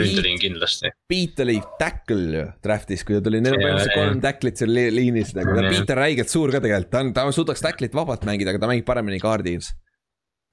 ründeliin 0.00 0.42
kindlasti. 0.42 0.90
Piit 1.06 1.38
oli 1.46 1.60
tackle 1.78 2.26
ju 2.40 2.48
draft'is, 2.66 3.06
kui 3.06 3.20
ta 3.20 3.22
tuli, 3.28 3.44
neil 3.44 3.54
on 3.54 3.62
põhimõtteliselt 3.62 4.00
kolm 4.00 4.24
tackle'it 4.26 4.64
seal 4.64 4.76
liinis 4.98 5.32
nagu, 5.38 5.56
Piit 5.62 5.94
on 5.94 6.02
räigelt 6.02 6.34
suur 6.34 6.56
ka 6.56 6.64
tegelikult, 6.66 6.90
ta 6.90 7.06
on, 7.06 7.14
ta 7.14 7.28
suudaks 7.38 7.62
tackle'it 7.68 7.94
vabalt 7.94 8.26
mängida, 8.26 8.50
aga 8.50 8.66
ta 8.66 8.74
mängib 8.74 8.90
paremini 8.90 9.22
kaardis. 9.22 9.70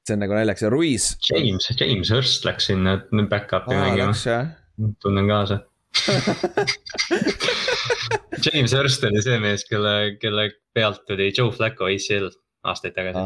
see 0.06 0.14
on 0.20 0.26
nagu 0.28 0.38
naljakas 0.38 0.68
ja 0.68 0.70
Ruiz. 0.70 1.12
James, 1.32 1.74
James 1.80 2.14
Hurst 2.14 2.46
läks 2.46 2.70
sinna 2.70 3.00
back-up'i 3.10 3.74
mängima. 3.74 4.42
tunnen 5.02 5.30
kaasa 5.30 5.64
James 8.46 8.74
Hurst 8.74 9.04
oli 9.08 9.22
see 9.24 9.40
mees, 9.44 9.62
kelle, 9.70 9.94
kelle 10.22 10.44
pealt 10.74 11.02
tuli 11.08 11.32
Joe 11.36 11.52
Flacco 11.54 11.84
ACL 11.90 12.28
aastaid 12.64 12.94
tagasi. 12.96 13.20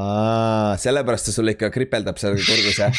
sellepärast 0.84 1.26
ta 1.30 1.34
sul 1.36 1.48
ikka 1.54 1.68
kripeldab 1.74 2.18
seal 2.22 2.36
kurgus 2.42 2.78
jah. 2.82 2.94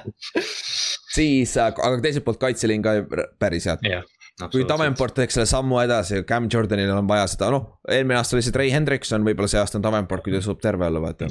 Siis, 1.16 1.50
aga 1.58 2.00
teiselt 2.02 2.24
poolt 2.26 2.42
kaitseliin 2.42 2.82
ka 2.84 2.90
päris 3.38 3.66
head. 3.70 3.80
Yeah 3.86 4.04
kui 4.48 4.62
Davenport 4.64 5.12
teeks 5.18 5.34
selle 5.36 5.48
sammu 5.50 5.82
edasi, 5.82 6.22
Cam 6.24 6.46
Jordanil 6.52 6.88
on 6.94 7.08
vaja 7.08 7.26
seda, 7.28 7.50
noh, 7.52 7.64
eelmine 7.90 8.16
aasta 8.16 8.38
oli 8.38 8.44
see 8.46 8.54
Trey 8.54 8.70
Hendrikson, 8.72 9.20
võib-olla 9.26 9.50
see 9.52 9.60
aasta 9.60 9.76
on 9.76 9.84
Davenport, 9.84 10.24
kui 10.24 10.32
ta 10.32 10.40
suudab 10.40 10.62
terve 10.64 10.88
olla, 10.88 11.02
vaata 11.04 11.28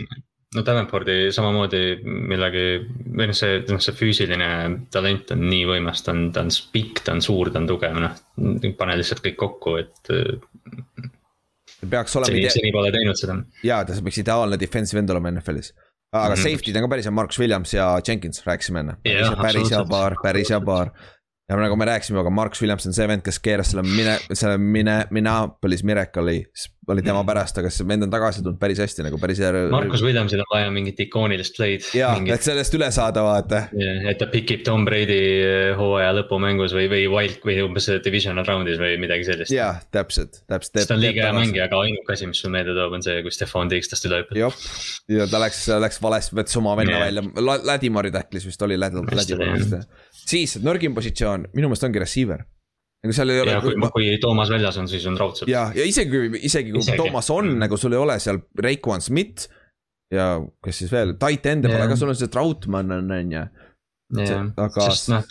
no 0.56 0.64
Davenpordi 0.66 1.18
samamoodi 1.36 1.82
millegi, 2.04 2.64
või 3.06 3.30
noh, 3.30 3.38
see, 3.38 3.60
noh, 3.70 3.82
see 3.84 3.98
füüsiline 3.98 4.50
talent 4.94 5.34
on 5.36 5.44
nii 5.50 5.68
võimas, 5.70 6.02
ta 6.06 6.16
on, 6.16 6.30
ta 6.36 6.44
on 6.46 6.50
pikk, 6.74 7.04
ta 7.06 7.14
on 7.16 7.22
suur, 7.26 7.52
ta 7.54 7.62
on 7.62 7.68
tugev, 7.70 8.00
noh, 8.02 8.16
pane 8.80 8.98
lihtsalt 9.00 9.22
kõik 9.26 9.38
kokku, 9.44 9.76
et. 9.84 10.14
peaks 11.86 12.18
olema. 12.18 12.34
seni, 12.34 12.50
seni 12.56 12.74
pole 12.74 12.90
teinud 12.96 13.20
seda. 13.20 13.38
jaa, 13.66 13.84
ta 13.86 14.00
peaks 14.08 14.24
ideaalne 14.24 14.60
defensive 14.62 15.04
end 15.04 15.14
olema 15.14 15.36
NFL-is. 15.36 15.72
aga 16.10 16.34
mm 16.34 16.34
-hmm. 16.34 16.44
safety'd 16.50 16.76
on 16.76 16.88
ka 16.88 16.92
päris 16.96 17.06
hea, 17.06 17.12
Marcus 17.14 17.40
Williams 17.40 17.74
ja 17.74 17.88
Jenkins 18.08 18.46
rääkisime 18.46 18.80
enne. 18.80 18.98
päris 19.42 19.72
hea 19.72 19.86
paar, 19.86 20.16
päris 20.24 20.50
hea 20.50 20.62
paar 20.62 20.92
ja 21.50 21.58
nagu 21.58 21.76
me 21.76 21.86
rääkisime, 21.90 22.20
aga 22.22 22.30
Marks 22.30 22.62
Williams 22.62 22.86
on 22.86 22.94
see 22.94 23.08
vend, 23.10 23.24
kes 23.26 23.40
keeras 23.42 23.72
selle 23.74 23.84
mine, 23.86 24.18
selle 24.38 24.58
mine, 24.62 25.02
Minneapolis 25.16 25.84
Miracle'i. 25.88 26.44
oli 26.90 27.04
tema 27.06 27.20
pärast, 27.22 27.58
aga 27.62 27.70
see 27.70 27.86
vend 27.86 28.02
on 28.02 28.10
tagasi 28.10 28.42
tulnud 28.42 28.58
päris 28.58 28.80
hästi 28.82 29.04
nagu 29.06 29.20
päris 29.22 29.38
hea. 29.44 29.52
Markus 29.70 30.02
Williamsil 30.02 30.42
on 30.42 30.48
vaja 30.50 30.72
mingit 30.74 30.98
ikoonilist 31.04 31.54
play'd. 31.58 31.86
jaa, 31.94 32.16
et 32.34 32.46
sellest 32.46 32.74
üle 32.74 32.88
saada, 32.94 33.22
vaata. 33.26 33.60
et 34.10 34.18
ta 34.18 34.26
pikib 34.32 34.64
Tom 34.66 34.88
Brady 34.88 35.20
eh, 35.20 35.70
hooaja 35.78 36.16
lõpumängus 36.18 36.74
või, 36.74 36.88
või 36.90 37.04
wild 37.14 37.46
või 37.46 37.60
umbes 37.66 37.92
divisional 38.06 38.48
round'is 38.48 38.82
või 38.82 38.98
midagi 39.02 39.28
sellist. 39.30 39.54
jaa, 39.54 39.76
täpselt, 39.94 40.42
täpselt. 40.50 40.82
sest 40.82 40.90
ta 40.90 40.98
on 40.98 41.04
liiga 41.04 41.28
hea 41.28 41.38
mängija, 41.38 41.70
aga 41.70 41.84
ainuke 41.86 42.18
asi, 42.18 42.30
mis 42.32 42.42
sul 42.42 42.54
meelde 42.58 42.74
toob, 42.78 42.98
on 42.98 43.06
see, 43.06 43.22
kui 43.26 43.38
Stefan 43.38 43.70
Diggs 43.70 43.94
tast 43.94 44.10
üle 44.10 44.24
hüppab. 44.24 44.42
jah, 44.42 44.62
ja 45.20 45.30
ta 45.30 45.46
läks, 45.46 45.68
läks 45.86 46.02
valesti, 46.02 46.38
võttis 46.42 46.58
oma 46.62 46.74
venna 46.80 46.98
yeah. 46.98 47.06
välja, 47.06 47.60
Ladimori 47.70 48.14
tacklis 48.18 48.50
vist 48.50 48.66
oli 48.66 48.82
Ladimori 48.82 49.22
vist 49.22 49.78
siis 50.30 50.58
nõrgim 50.64 50.96
positsioon 50.98 51.50
minu 51.54 51.70
meelest 51.70 51.88
ongi 51.88 52.02
receiver. 52.04 52.44
nagu 53.04 53.16
seal 53.16 53.32
ei 53.32 53.42
ole. 53.44 53.56
ja 53.56 53.62
kui, 53.64 53.78
kui 53.96 54.10
Toomas 54.22 54.52
väljas 54.52 54.78
on, 54.82 54.90
siis 54.92 55.06
on 55.10 55.18
raudselt. 55.20 55.50
ja, 55.52 55.70
ja 55.76 55.86
isegi, 55.88 56.26
isegi 56.42 56.76
kui 56.76 56.84
isegi. 56.84 57.00
Toomas 57.00 57.30
on 57.34 57.54
mm., 57.54 57.64
nagu 57.66 57.80
sul 57.80 57.96
ei 57.96 58.04
ole 58.04 58.20
seal 58.20 58.42
Raekwon 58.66 59.02
Smith. 59.02 59.50
ja 60.14 60.40
kes 60.66 60.84
siis 60.84 60.92
veel, 60.92 61.14
tight 61.22 61.46
end'e 61.46 61.70
pole 61.70 61.90
ka, 61.92 61.98
sul 62.00 62.10
on 62.10 62.18
see 62.18 62.32
Troutman 62.34 62.96
on, 62.96 63.12
on 63.14 63.36
ju 63.36 63.44
aga. 64.18 64.86
sest 64.90 65.12
noh, 65.12 65.26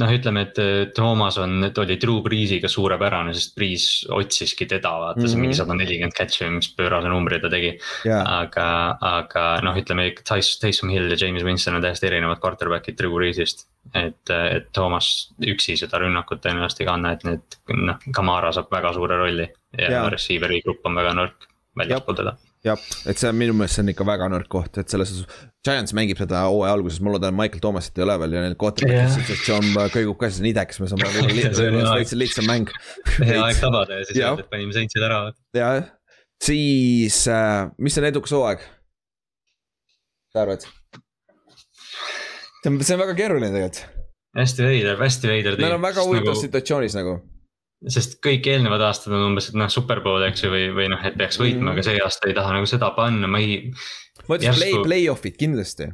noh, 0.00 0.12
ütleme, 0.16 0.46
et 0.46 0.92
Toomas 0.96 1.36
on, 1.42 1.58
et 1.66 1.78
oli 1.80 1.96
Drew 2.00 2.22
Breesiga 2.24 2.70
suurepärane, 2.72 3.34
sest 3.36 3.52
Brees 3.58 3.86
otsiski 4.14 4.66
teda, 4.70 4.94
vaata 5.02 5.20
mm 5.20 5.24
-hmm. 5.24 5.32
see 5.32 5.40
mingi 5.40 5.52
mhm. 5.52 5.58
sada 5.60 5.76
nelikümmend 5.76 6.16
catch'i 6.16 6.46
või 6.46 6.54
mis 6.56 6.70
pöörase 6.78 7.12
numbri 7.12 7.40
ta 7.42 7.50
tegi 7.52 7.74
yeah.. 8.06 8.22
aga, 8.40 8.66
aga 9.00 9.44
noh, 9.66 9.76
ütleme 9.76 10.08
Tyson 10.24 10.90
Hill 10.90 11.10
ja 11.12 11.20
James 11.20 11.44
Winston 11.44 11.76
on 11.76 11.84
täiesti 11.84 12.08
erinevad 12.08 12.40
quarterback'id 12.40 12.98
Drew 12.98 13.12
Breesist. 13.14 13.68
et, 13.94 14.30
et 14.30 14.72
Toomas 14.72 15.34
üksi 15.44 15.76
seda 15.76 16.00
rünnakut 16.00 16.40
tõenäoliselt 16.40 16.80
ei 16.80 16.86
kanna, 16.88 17.12
et 17.12 17.24
need, 17.28 17.58
noh, 17.76 18.00
Kamara 18.14 18.52
saab 18.52 18.72
väga 18.72 18.94
suure 18.96 19.18
rolli 19.20 19.44
ja 19.78 19.90
yeah. 19.90 20.08
receiver'i 20.08 20.62
grupp 20.64 20.86
on 20.86 20.96
väga 20.96 21.12
nõrk 21.12 21.48
väljaspool 21.76 22.16
teda 22.16 22.36
jah, 22.64 22.84
et 23.08 23.20
see 23.20 23.28
on 23.28 23.36
minu 23.38 23.54
meelest 23.56 23.78
see 23.78 23.84
on 23.84 23.92
ikka 23.92 24.06
väga 24.08 24.28
nõrk 24.32 24.48
koht, 24.52 24.78
et 24.80 24.92
selles 24.92 25.12
suhtes. 25.12 25.42
Giants 25.64 25.94
mängib 25.96 26.20
seda 26.20 26.42
hooaja 26.44 26.74
alguses, 26.76 27.00
ma 27.04 27.14
loodan, 27.14 27.36
Michael 27.36 27.62
Thomasit 27.64 27.98
ei 27.98 28.04
ole 28.04 28.18
veel 28.20 28.36
ja 28.36 28.44
neil 28.44 28.56
quarterback'i 28.60 29.00
yeah. 29.00 29.14
situatsioon 29.14 29.70
kõigub 29.94 30.18
ka, 30.20 30.28
siis 30.28 30.44
on 30.44 30.48
idekas, 30.50 30.80
me 30.82 30.88
saame 30.90 31.08
võib-olla 31.14 31.96
veits 31.96 32.16
lihtsam 32.20 32.48
mäng. 32.50 32.72
hea 33.30 33.40
aeg 33.40 33.60
tabada 33.62 34.00
ja 34.00 34.08
siis 34.08 34.20
öelda, 34.20 34.44
et 34.44 34.52
panime 34.52 34.76
Saintsid 34.76 35.08
ära. 35.08 35.20
jah, 35.56 35.90
siis 36.44 37.20
äh, 37.32 37.72
mis 37.80 38.00
on 38.00 38.08
edukas 38.10 38.36
hooaeg? 38.36 38.64
sa 40.34 40.42
arvad? 40.42 40.66
see 40.66 42.72
on, 42.72 42.80
see 42.80 42.96
on 42.96 43.04
väga 43.04 43.16
keeruline 43.20 43.52
tegelikult. 43.52 43.84
hästi 44.40 44.68
veider, 44.68 44.98
hästi 45.00 45.30
veider. 45.30 45.60
Nad 45.64 45.78
on 45.78 45.84
väga 45.84 46.04
huvitavas 46.04 46.36
nagu... 46.36 46.48
situatsioonis 46.48 47.00
nagu 47.00 47.20
sest 47.92 48.16
kõik 48.24 48.46
eelnevad 48.48 48.82
aastad 48.86 49.14
on 49.14 49.26
umbes, 49.30 49.50
et 49.50 49.58
noh, 49.58 49.68
superpool, 49.72 50.22
eks 50.28 50.44
ju, 50.46 50.52
või, 50.52 50.68
või 50.76 50.88
noh, 50.92 51.02
et 51.04 51.16
peaks 51.18 51.38
võitma 51.40 51.70
mm., 51.70 51.72
aga 51.74 51.84
see 51.86 52.00
aasta 52.04 52.30
ei 52.30 52.36
taha 52.36 52.56
nagu 52.56 52.68
seda 52.70 52.90
panna, 52.96 53.28
ma 53.30 53.40
ei. 53.42 53.58
ma 54.28 54.38
ütleks 54.38 54.60
play, 54.60 54.78
play-off'id 54.86 55.38
kindlasti. 55.40 55.90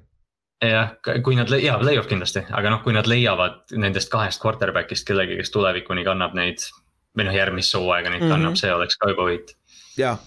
jah, 0.64 0.92
kui 1.24 1.38
nad, 1.38 1.50
jaa, 1.56 1.78
play-off 1.82 2.10
kindlasti, 2.10 2.44
aga 2.56 2.74
noh, 2.74 2.82
kui 2.84 2.94
nad 2.96 3.08
leiavad 3.10 3.74
nendest 3.80 4.12
kahest 4.12 4.42
quarterback'ist 4.42 5.08
kellegi, 5.08 5.40
kes 5.40 5.54
tulevikuni 5.54 6.06
kannab 6.06 6.36
neid. 6.38 6.68
või 7.18 7.26
noh, 7.26 7.34
järgmist 7.34 7.74
hooaega 7.74 8.12
neid 8.12 8.20
mm 8.20 8.28
-hmm. 8.28 8.36
kannab, 8.36 8.60
see 8.60 8.70
oleks 8.74 9.00
ka 9.00 9.10
juba 9.10 9.26
võit. 9.32 9.56
jah, 9.98 10.20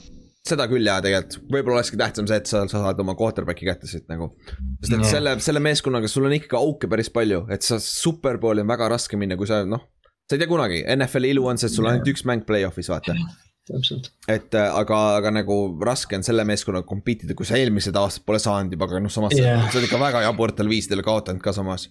seda 0.43 0.67
küll 0.67 0.83
jaa, 0.83 0.99
tegelikult, 1.01 1.47
võib-olla 1.47 1.79
olekski 1.79 1.97
tähtsam 1.97 2.27
see, 2.27 2.41
et 2.43 2.49
sa, 2.49 2.65
sa 2.67 2.83
saad 2.83 2.99
oma 2.99 3.15
quarterback'i 3.15 3.69
kätte 3.69 3.87
siit 3.87 4.09
nagu. 4.11 4.33
sest 4.81 4.91
et 4.91 4.99
yeah. 4.99 5.09
selle, 5.15 5.39
selle 5.39 5.63
meeskonnaga 5.63 6.11
sul 6.11 6.27
on 6.27 6.35
ikkagi 6.35 6.59
auke 6.59 6.91
päris 6.91 7.09
palju, 7.09 7.45
et 7.53 7.63
sa 7.63 7.79
superbowli 7.79 8.65
on 8.65 8.67
väga 8.67 8.91
raske 8.97 9.17
minna, 9.17 9.39
kui 9.39 9.47
sa 9.47 9.63
noh 9.63 9.92
sa 10.27 10.35
ei 10.35 10.41
tea 10.41 10.49
kunagi, 10.49 10.83
NFL-i 10.95 11.33
ilu 11.33 11.47
on 11.49 11.59
see, 11.59 11.69
et 11.69 11.75
sul 11.75 11.87
on 11.87 11.93
ainult 11.93 12.11
üks 12.13 12.25
mäng 12.27 12.45
play-off'is, 12.47 12.89
vaata. 12.91 13.15
täpselt. 13.67 14.09
et 14.27 14.55
äh, 14.59 14.75
aga, 14.75 14.99
aga 15.19 15.31
nagu 15.31 15.57
raske 15.87 16.17
on 16.17 16.25
selle 16.25 16.43
meeskonnaga 16.47 16.87
compete 16.87 17.27
ida, 17.27 17.35
kui 17.37 17.47
sa 17.47 17.55
eelmised 17.59 17.95
aastad 17.95 18.25
pole 18.27 18.41
saanud 18.43 18.75
juba, 18.75 18.89
aga 18.89 18.99
noh, 19.03 19.13
samas 19.13 19.35
yeah. 19.37 19.63
sa 19.69 19.79
oled 19.79 19.87
ikka 19.87 20.01
väga 20.01 20.23
jaburatel 20.25 20.71
viisidel 20.71 21.03
kaotanud 21.05 21.43
ka 21.43 21.55
samas. 21.55 21.87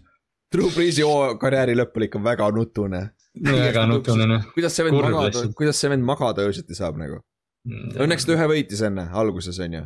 Drew 0.53 0.69
Breesi 0.75 1.05
karjääri 1.41 1.77
lõpp 1.79 1.97
oli 1.97 2.11
ikka 2.11 2.21
väga 2.21 2.51
nutune. 2.53 3.03
väga 3.47 3.87
nutune 3.89 4.29
noh. 4.29 4.45
kuidas 4.53 4.77
see 4.77 4.85
vend 4.85 5.01
magada, 5.01 5.47
kuidas 5.57 5.81
see 5.81 5.93
vend 5.93 6.05
magada 6.05 6.45
öösiti 6.45 6.77
saab 6.77 7.01
nagu? 7.01 7.23
Mm, 7.65 7.97
õnneks 8.05 8.27
ta 8.27 8.35
ühe 8.35 8.49
võitis 8.51 8.83
enne, 8.85 9.07
alguses 9.17 9.61
on 9.63 9.79
ju 9.79 9.83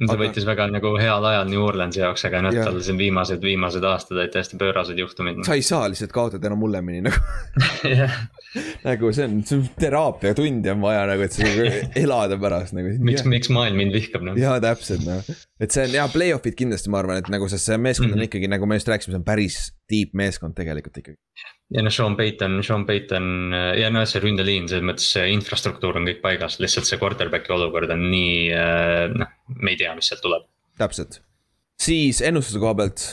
ta 0.00 0.14
aga... 0.14 0.18
võttis 0.24 0.46
väga 0.48 0.66
nagu 0.72 0.94
heal 0.96 1.26
ajal 1.28 1.50
New 1.50 1.64
Orleansi 1.64 2.00
jaoks, 2.00 2.24
aga 2.28 2.40
noh, 2.46 2.56
tal 2.56 2.80
siin 2.84 3.00
viimased, 3.00 3.42
viimased 3.44 3.84
aastad 3.84 4.16
olid 4.18 4.32
täiesti 4.32 4.60
pöörased 4.60 4.98
juhtumid. 4.98 5.42
sa 5.46 5.58
ei 5.58 5.66
saa 5.66 5.88
lihtsalt 5.92 6.14
kaotada 6.16 6.48
enam 6.48 6.64
hullemini 6.64 7.04
nagu 7.08 7.20
nagu 8.88 9.12
see 9.14 9.28
on, 9.28 9.38
see 9.48 9.58
on 9.60 9.64
teraapiatund 9.80 10.68
on 10.72 10.84
vaja 10.84 11.06
nagu, 11.10 11.26
et 11.26 11.36
sa 11.36 11.46
nagu 11.46 11.68
elada 12.02 12.38
pärast 12.42 12.76
nagu. 12.76 12.92
miks, 13.08 13.24
miks 13.28 13.52
maailm 13.54 13.80
mind 13.80 13.96
vihkab 13.96 14.26
noh. 14.26 14.38
jaa, 14.40 14.58
täpselt 14.62 15.06
noh, 15.08 15.24
et 15.62 15.74
see 15.74 15.86
on 15.88 15.96
ja 15.96 16.06
play-off'id 16.12 16.58
kindlasti 16.58 16.92
ma 16.92 17.02
arvan, 17.02 17.22
et 17.22 17.32
nagu 17.32 17.48
sest 17.52 17.70
see 17.70 17.80
meeskond 17.80 18.10
mm 18.10 18.14
-hmm. 18.14 18.26
on 18.26 18.30
ikkagi 18.30 18.52
nagu 18.52 18.68
me 18.68 18.80
just 18.80 18.92
rääkisime, 18.92 19.16
see 19.16 19.22
on 19.22 19.28
päris 19.28 19.58
deep 19.90 20.14
meeskond 20.18 20.56
tegelikult 20.58 21.02
ikkagi 21.02 21.20
ja 21.72 21.82
noh, 21.84 21.92
Sean 21.92 22.16
Payton, 22.16 22.60
Sean 22.66 22.84
Payton 22.88 23.26
ja 23.78 23.90
noh, 23.92 24.04
see 24.08 24.22
ründeliin, 24.22 24.68
selles 24.70 24.86
mõttes 24.86 25.08
see 25.14 25.30
infrastruktuur 25.32 25.98
on 26.00 26.08
kõik 26.08 26.22
paigas, 26.24 26.58
lihtsalt 26.62 26.88
see 26.88 27.00
quarterback'i 27.00 27.54
olukord 27.54 27.92
on 27.94 28.06
nii, 28.12 28.36
äh, 28.56 29.06
noh, 29.14 29.32
me 29.58 29.74
ei 29.74 29.80
tea, 29.80 29.94
mis 29.96 30.12
sealt 30.12 30.24
tuleb. 30.24 30.46
täpselt, 30.80 31.20
siis 31.80 32.22
ennustuse 32.24 32.60
koha 32.62 32.76
pealt. 32.82 33.06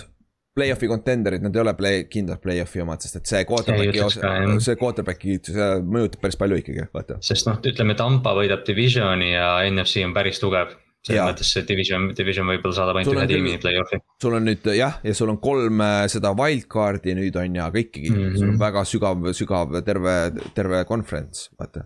Play-off'i 0.60 0.90
contender'id, 0.92 1.46
nad 1.46 1.56
ei 1.56 1.64
ole 1.64 1.74
play, 1.80 2.04
kindlad 2.12 2.44
play-off'i 2.44 2.84
omad, 2.84 3.06
sest 3.06 3.22
et 3.22 3.32
see 3.32 3.46
quarterback'i 3.50 4.04
osa, 4.06 4.34
see 4.66 4.78
quarterback'i, 4.80 5.40
mõjutab 5.88 6.26
päris 6.26 6.40
palju 6.40 6.60
ikkagi, 6.64 6.90
vaata. 6.94 7.18
sest 7.24 7.50
noh, 7.50 7.58
ütleme 7.72 7.96
Tampa 8.00 8.36
võidab 8.38 8.68
divisioni 8.68 9.34
ja 9.34 9.58
NFC 9.70 10.06
on 10.06 10.16
päris 10.18 10.44
tugev 10.44 10.76
selles 11.06 11.24
mõttes 11.24 11.50
see 11.54 11.66
division, 11.68 12.08
division 12.16 12.48
võib-olla 12.50 12.76
saadab 12.76 12.98
ainult 13.00 13.16
ühe 13.16 13.28
tiimi 13.30 13.54
play-off'i. 13.62 14.02
sul 14.22 14.36
on 14.36 14.46
nüüd 14.50 14.66
jah, 14.76 14.98
ja 15.06 15.14
sul 15.16 15.32
on 15.32 15.40
kolm 15.42 15.84
äh, 15.84 16.02
seda 16.12 16.34
wildcard'i 16.36 17.16
nüüd 17.18 17.38
on 17.40 17.56
ju, 17.56 17.64
aga 17.64 17.84
ikkagi 17.84 18.12
mm 18.12 18.18
-hmm. 18.18 18.34
sul 18.36 18.48
on 18.50 18.56
mhm. 18.56 18.64
väga 18.66 18.84
sügav, 18.92 19.30
sügav 19.38 19.78
terve, 19.88 20.16
terve 20.56 20.84
conference, 20.90 21.48
vaata. 21.60 21.86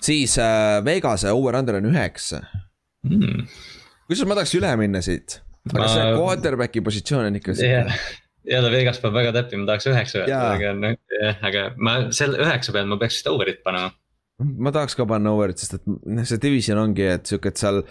siis 0.00 0.38
äh, 0.38 0.84
Vegase 0.84 1.32
over-under 1.32 1.76
on 1.82 1.90
üheksa 1.92 2.40
mm.. 3.04 3.44
kusjuures 4.08 4.28
ma 4.28 4.40
tahaks 4.40 4.56
üle 4.56 4.72
minna 4.80 5.04
siit, 5.04 5.42
aga 5.74 5.84
ma... 5.84 5.92
see 5.92 6.08
quarterback'i 6.16 6.84
positsioon 6.84 7.30
on 7.30 7.38
ikka 7.42 7.58
yeah 7.60 7.92
jälle 8.48 8.70
Vegas 8.72 9.00
peab 9.02 9.16
väga 9.16 9.32
täppima, 9.36 9.66
tahaks 9.68 9.88
üheksa 9.90 10.22
öelda, 10.22 10.42
aga 10.54 10.74
noh, 10.76 10.94
aga 11.44 11.64
ma 11.76 11.96
selle 12.16 12.40
üheksa 12.42 12.74
peal 12.74 12.88
ma 12.90 12.98
peaks 13.00 13.18
vist 13.18 13.30
over'it 13.30 13.62
panema. 13.66 13.90
ma 14.38 14.72
tahaks 14.74 14.96
ka 14.98 15.06
panna 15.10 15.34
over'it, 15.36 15.60
sest 15.60 15.78
et 15.78 15.88
noh, 15.88 16.24
see 16.28 16.40
division 16.42 16.80
ongi, 16.80 17.08
et 17.16 17.28
sihuke, 17.28 17.52
et 17.52 17.60
seal 17.60 17.82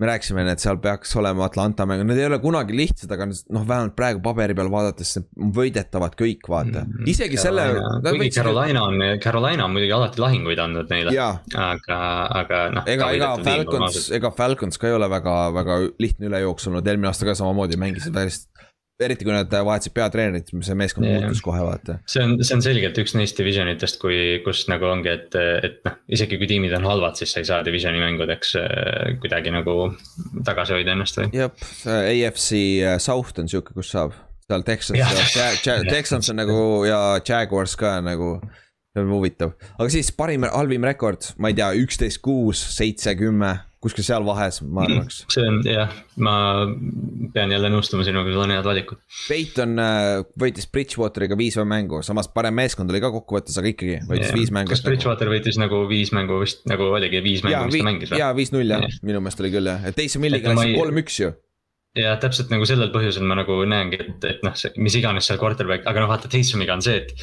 me 0.00 0.08
rääkisime, 0.08 0.44
et 0.48 0.62
seal 0.62 0.78
peaks 0.80 1.12
olema 1.20 1.44
Atlanta 1.46 1.84
mäng, 1.88 2.02
need 2.08 2.20
ei 2.20 2.26
ole 2.30 2.38
kunagi 2.40 2.76
lihtsad, 2.76 3.10
aga 3.12 3.26
noh, 3.28 3.66
vähemalt 3.68 3.94
praegu 3.98 4.22
paberi 4.24 4.56
peal 4.56 4.70
vaadates 4.72 5.18
võidetavad 5.56 6.16
kõik, 6.18 6.48
vaata, 6.48 6.86
mm-hmm. 6.86 7.10
isegi 7.12 7.36
Carolina, 7.40 7.82
selle. 8.00 8.14
kuigi 8.16 8.34
Carolina 8.38 8.84
on, 8.88 9.04
Carolina 9.22 9.66
on 9.66 9.74
muidugi 9.76 9.94
alati 9.96 10.24
lahinguid 10.24 10.64
andnud 10.64 10.94
neile, 10.94 11.14
aga, 11.20 12.00
aga 12.42 12.62
noh. 12.78 12.88
ega, 12.88 13.10
ega 13.18 13.30
Falcons, 13.44 14.08
ega 14.16 14.32
Falcons 14.40 14.80
ka 14.80 14.88
ei 14.88 14.96
ole 14.96 15.10
väga, 15.12 15.36
väga 15.58 15.78
lihtne 16.00 16.30
ülejooks 16.32 16.70
olnud, 16.70 16.88
eelmine 16.88 17.12
aasta 17.12 17.28
ka 17.28 17.36
samamoodi 17.42 17.80
mängisid 17.80 18.16
päris 18.16 18.46
eriti 19.04 19.26
kui 19.26 19.34
nad 19.34 19.50
vahetasid 19.50 19.94
peatreenerit, 19.96 20.52
see 20.66 20.76
meeskond 20.78 21.08
yeah. 21.08 21.20
muutus 21.24 21.42
kohe, 21.44 21.60
vaata. 21.64 21.98
see 22.10 22.24
on, 22.24 22.36
see 22.44 22.56
on 22.56 22.64
selgelt 22.64 22.98
üks 23.02 23.14
neist 23.18 23.38
division 23.40 23.70
itest, 23.72 24.00
kui, 24.02 24.40
kus 24.44 24.64
nagu 24.70 24.88
ongi, 24.90 25.12
et, 25.12 25.36
et 25.66 25.78
noh, 25.86 25.98
isegi 26.12 26.38
kui 26.40 26.48
tiimid 26.50 26.74
on 26.78 26.88
halvad, 26.88 27.18
siis 27.20 27.34
sa 27.34 27.42
ei 27.42 27.48
saa 27.48 27.60
divisioni 27.66 28.02
mängudeks 28.02 28.56
äh, 28.60 29.12
kuidagi 29.22 29.54
nagu 29.54 29.76
tagasi 30.46 30.76
hoida 30.78 30.96
ennast 30.96 31.20
või. 31.20 31.46
AFC 31.90 32.50
äh, 32.86 32.98
South 33.02 33.40
on 33.40 33.50
sihuke, 33.50 33.76
kus 33.76 33.92
saab, 33.94 34.16
seal 34.50 34.66
Texans 34.66 34.98
ja, 34.98 35.50
ja 35.66 35.78
Texans 35.94 36.32
on 36.32 36.40
nagu 36.42 36.58
ja 36.88 37.00
Jaguars 37.26 37.76
ka 37.80 37.98
nagu 38.04 38.36
see 38.90 39.02
on 39.04 39.10
huvitav, 39.14 39.56
aga 39.78 39.88
siis 39.92 40.12
parim, 40.16 40.46
halvim 40.50 40.86
rekord, 40.88 41.32
ma 41.38 41.52
ei 41.52 41.58
tea, 41.58 41.72
üksteist, 41.84 42.22
kuus, 42.24 42.62
seitse, 42.76 43.14
kümme 43.18 43.56
kuskil 43.80 44.04
seal 44.04 44.24
vahes, 44.26 44.58
ma 44.60 44.84
arvaks. 44.84 45.22
see 45.32 45.44
on 45.48 45.60
jah, 45.64 45.92
ma 46.20 46.34
pean 47.32 47.52
jälle 47.54 47.70
nõustuma 47.72 48.04
sinuga, 48.04 48.28
sul 48.32 48.44
on 48.44 48.52
head 48.52 48.66
valikud. 48.66 49.00
Peiton 49.24 49.80
äh, 49.80 50.20
võitis 50.40 50.68
Bridgewateriga 50.72 51.38
viis 51.40 51.56
mängu, 51.64 52.02
samas 52.04 52.28
parem 52.34 52.58
meeskond 52.60 52.92
oli 52.92 53.00
ka 53.00 53.12
kokkuvõttes, 53.14 53.56
aga 53.60 53.72
ikkagi 53.72 54.00
võitis 54.04 54.28
yeah. 54.28 54.36
viis 54.36 54.52
mängu. 54.52 54.72
kas 54.74 54.84
Bridgewater 54.84 55.30
nagu... 55.30 55.38
võitis 55.38 55.60
nagu 55.60 55.84
viis 55.88 56.12
mängu 56.16 56.42
vist 56.42 56.66
nagu 56.68 56.90
oligi 56.92 57.22
viis 57.24 57.44
mängu, 57.46 57.70
mis 57.70 57.80
ta 57.80 57.88
mängis 57.88 58.12
või? 58.12 58.20
jaa, 58.20 58.34
viis-null 58.36 58.76
jah, 58.76 58.84
minu 59.00 59.22
meelest 59.24 59.40
oli 59.44 59.54
küll 59.54 59.72
jah, 59.72 59.86
et 59.88 59.96
Taysom 59.96 60.28
Hilliga 60.28 60.52
läks 60.52 60.76
kolm-üks 60.76 61.22
ju 61.22 61.32
ja 61.98 62.12
täpselt 62.22 62.52
nagu 62.52 62.66
sellel 62.68 62.92
põhjusel 62.94 63.24
ma 63.26 63.40
nagu 63.40 63.56
näengi, 63.66 63.98
et, 64.04 64.26
et 64.28 64.44
noh, 64.46 64.54
mis 64.78 64.96
iganes 64.98 65.26
seal 65.26 65.40
quarterback, 65.40 65.88
aga 65.90 66.04
noh, 66.04 66.10
vaata 66.12 66.30
Taysomiga 66.30 66.76
on 66.76 66.84
see, 66.84 67.00
et. 67.00 67.16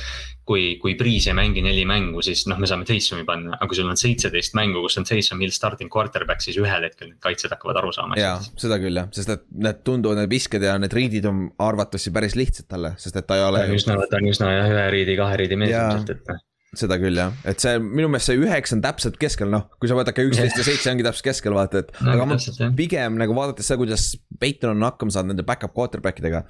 Kui, 0.48 0.64
kui 0.82 0.96
Priis 1.00 1.28
ei 1.28 1.36
mängi 1.38 1.62
neli 1.66 1.84
mängu, 1.90 2.24
siis 2.26 2.46
noh, 2.48 2.60
me 2.62 2.70
saame 2.70 2.88
Taysomi 2.88 3.26
panna, 3.28 3.58
aga 3.58 3.68
kui 3.70 3.80
sul 3.80 3.90
on 3.92 4.00
seitseteist 4.00 4.56
mängu, 4.58 4.82
kus 4.86 4.98
on 5.02 5.08
Taysom 5.08 5.44
Hill 5.44 5.54
starting 5.56 5.92
quarterback, 5.94 6.44
siis 6.44 6.60
ühel 6.62 6.88
hetkel 6.88 7.12
need 7.12 7.22
kaitsjad 7.24 7.56
hakkavad 7.56 7.82
aru 7.84 7.94
saama. 7.96 8.20
jaa, 8.20 8.38
seda 8.60 8.80
küll 8.82 9.02
jah, 9.02 9.12
sest 9.16 9.34
et 9.36 9.48
need 9.68 9.84
tunduvad, 9.88 10.22
need 10.22 10.32
visked 10.32 10.64
ja 10.64 10.78
need 10.82 10.96
riidid 10.96 11.28
on 11.30 11.48
arvatavasti 11.68 12.16
päris 12.16 12.38
lihtsad 12.40 12.70
talle, 12.72 12.96
sest 13.02 13.20
et 13.20 13.28
ta 13.28 13.40
ei 13.40 13.48
ole. 13.48 13.64
ta 13.64 13.72
on 13.72 13.80
üsna, 13.80 13.98
ta 14.08 14.22
on 14.22 14.30
üsna 14.34 14.52
jah, 14.54 14.76
ühe 14.76 14.92
riidi, 14.96 15.18
kahe 15.20 15.42
riidi 15.44 15.60
mees 15.60 15.76
ilmselt, 15.76 16.16
et 16.16 16.32
noh 16.34 16.44
seda 16.78 16.98
küll 17.00 17.18
jah, 17.18 17.34
et 17.48 17.62
see 17.64 17.78
minu 17.80 18.10
meelest 18.12 18.30
see 18.30 18.40
üheksa 18.42 18.76
on 18.76 18.84
täpselt 18.84 19.18
keskel, 19.22 19.50
noh, 19.52 19.68
kui 19.80 19.90
sa 19.90 19.96
vaadake 19.98 20.26
üksteist 20.28 20.60
ja 20.60 20.66
seitse 20.68 20.92
ongi 20.92 21.06
täpselt 21.06 21.30
keskel, 21.30 21.56
vaata, 21.56 21.84
et 21.84 21.94
no,. 22.02 22.12
aga 22.14 22.28
ma 22.28 22.38
pigem 22.78 23.16
nagu 23.22 23.36
vaadates 23.38 23.70
seda, 23.70 23.80
kuidas 23.82 24.10
Peiton 24.40 24.76
on 24.76 24.88
hakkama 24.90 25.16
saanud 25.16 25.34
nende 25.34 25.48
back-up 25.48 25.74
quarterback 25.78 26.20
idega. 26.22 26.44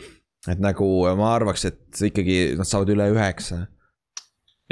et 0.49 0.61
nagu 0.63 0.87
ma 1.19 1.31
arvaks, 1.35 1.67
et 1.69 2.01
ikkagi 2.09 2.57
nad 2.57 2.69
saavad 2.69 2.93
üle 2.95 3.09
üheksa. 3.13 3.65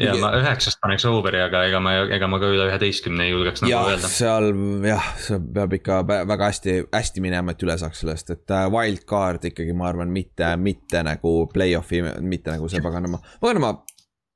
Ja 0.01 0.15
ma 0.19 0.31
üheksast 0.39 0.79
paneks 0.83 1.05
over'i, 1.07 1.39
aga 1.45 1.63
ega 1.69 1.79
ma, 1.83 1.93
ega 2.17 2.27
ma 2.31 2.39
ka 2.41 2.49
üle 2.51 2.67
üheteistkümne 2.67 3.27
ei 3.27 3.31
julgeks 3.31 3.63
nagu 3.63 3.71
ja, 3.71 3.81
öelda. 3.93 4.11
seal 4.11 4.49
jah, 4.83 5.09
see 5.23 5.39
peab 5.55 5.75
ikka 5.77 6.01
väga 6.11 6.49
hästi, 6.51 6.77
hästi 6.93 7.23
minema, 7.23 7.55
et 7.55 7.63
üle 7.63 7.77
saaks 7.79 8.03
sellest, 8.03 8.33
et 8.35 8.55
äh, 8.55 8.67
wild 8.73 9.05
card 9.09 9.47
ikkagi, 9.51 9.75
ma 9.77 9.89
arvan, 9.91 10.11
mitte, 10.15 10.51
mitte 10.59 11.03
nagu 11.07 11.35
play-off'i, 11.53 12.03
mitte 12.25 12.55
nagu 12.55 12.71
see 12.71 12.83
paganama, 12.83 13.21
paganama 13.43 13.77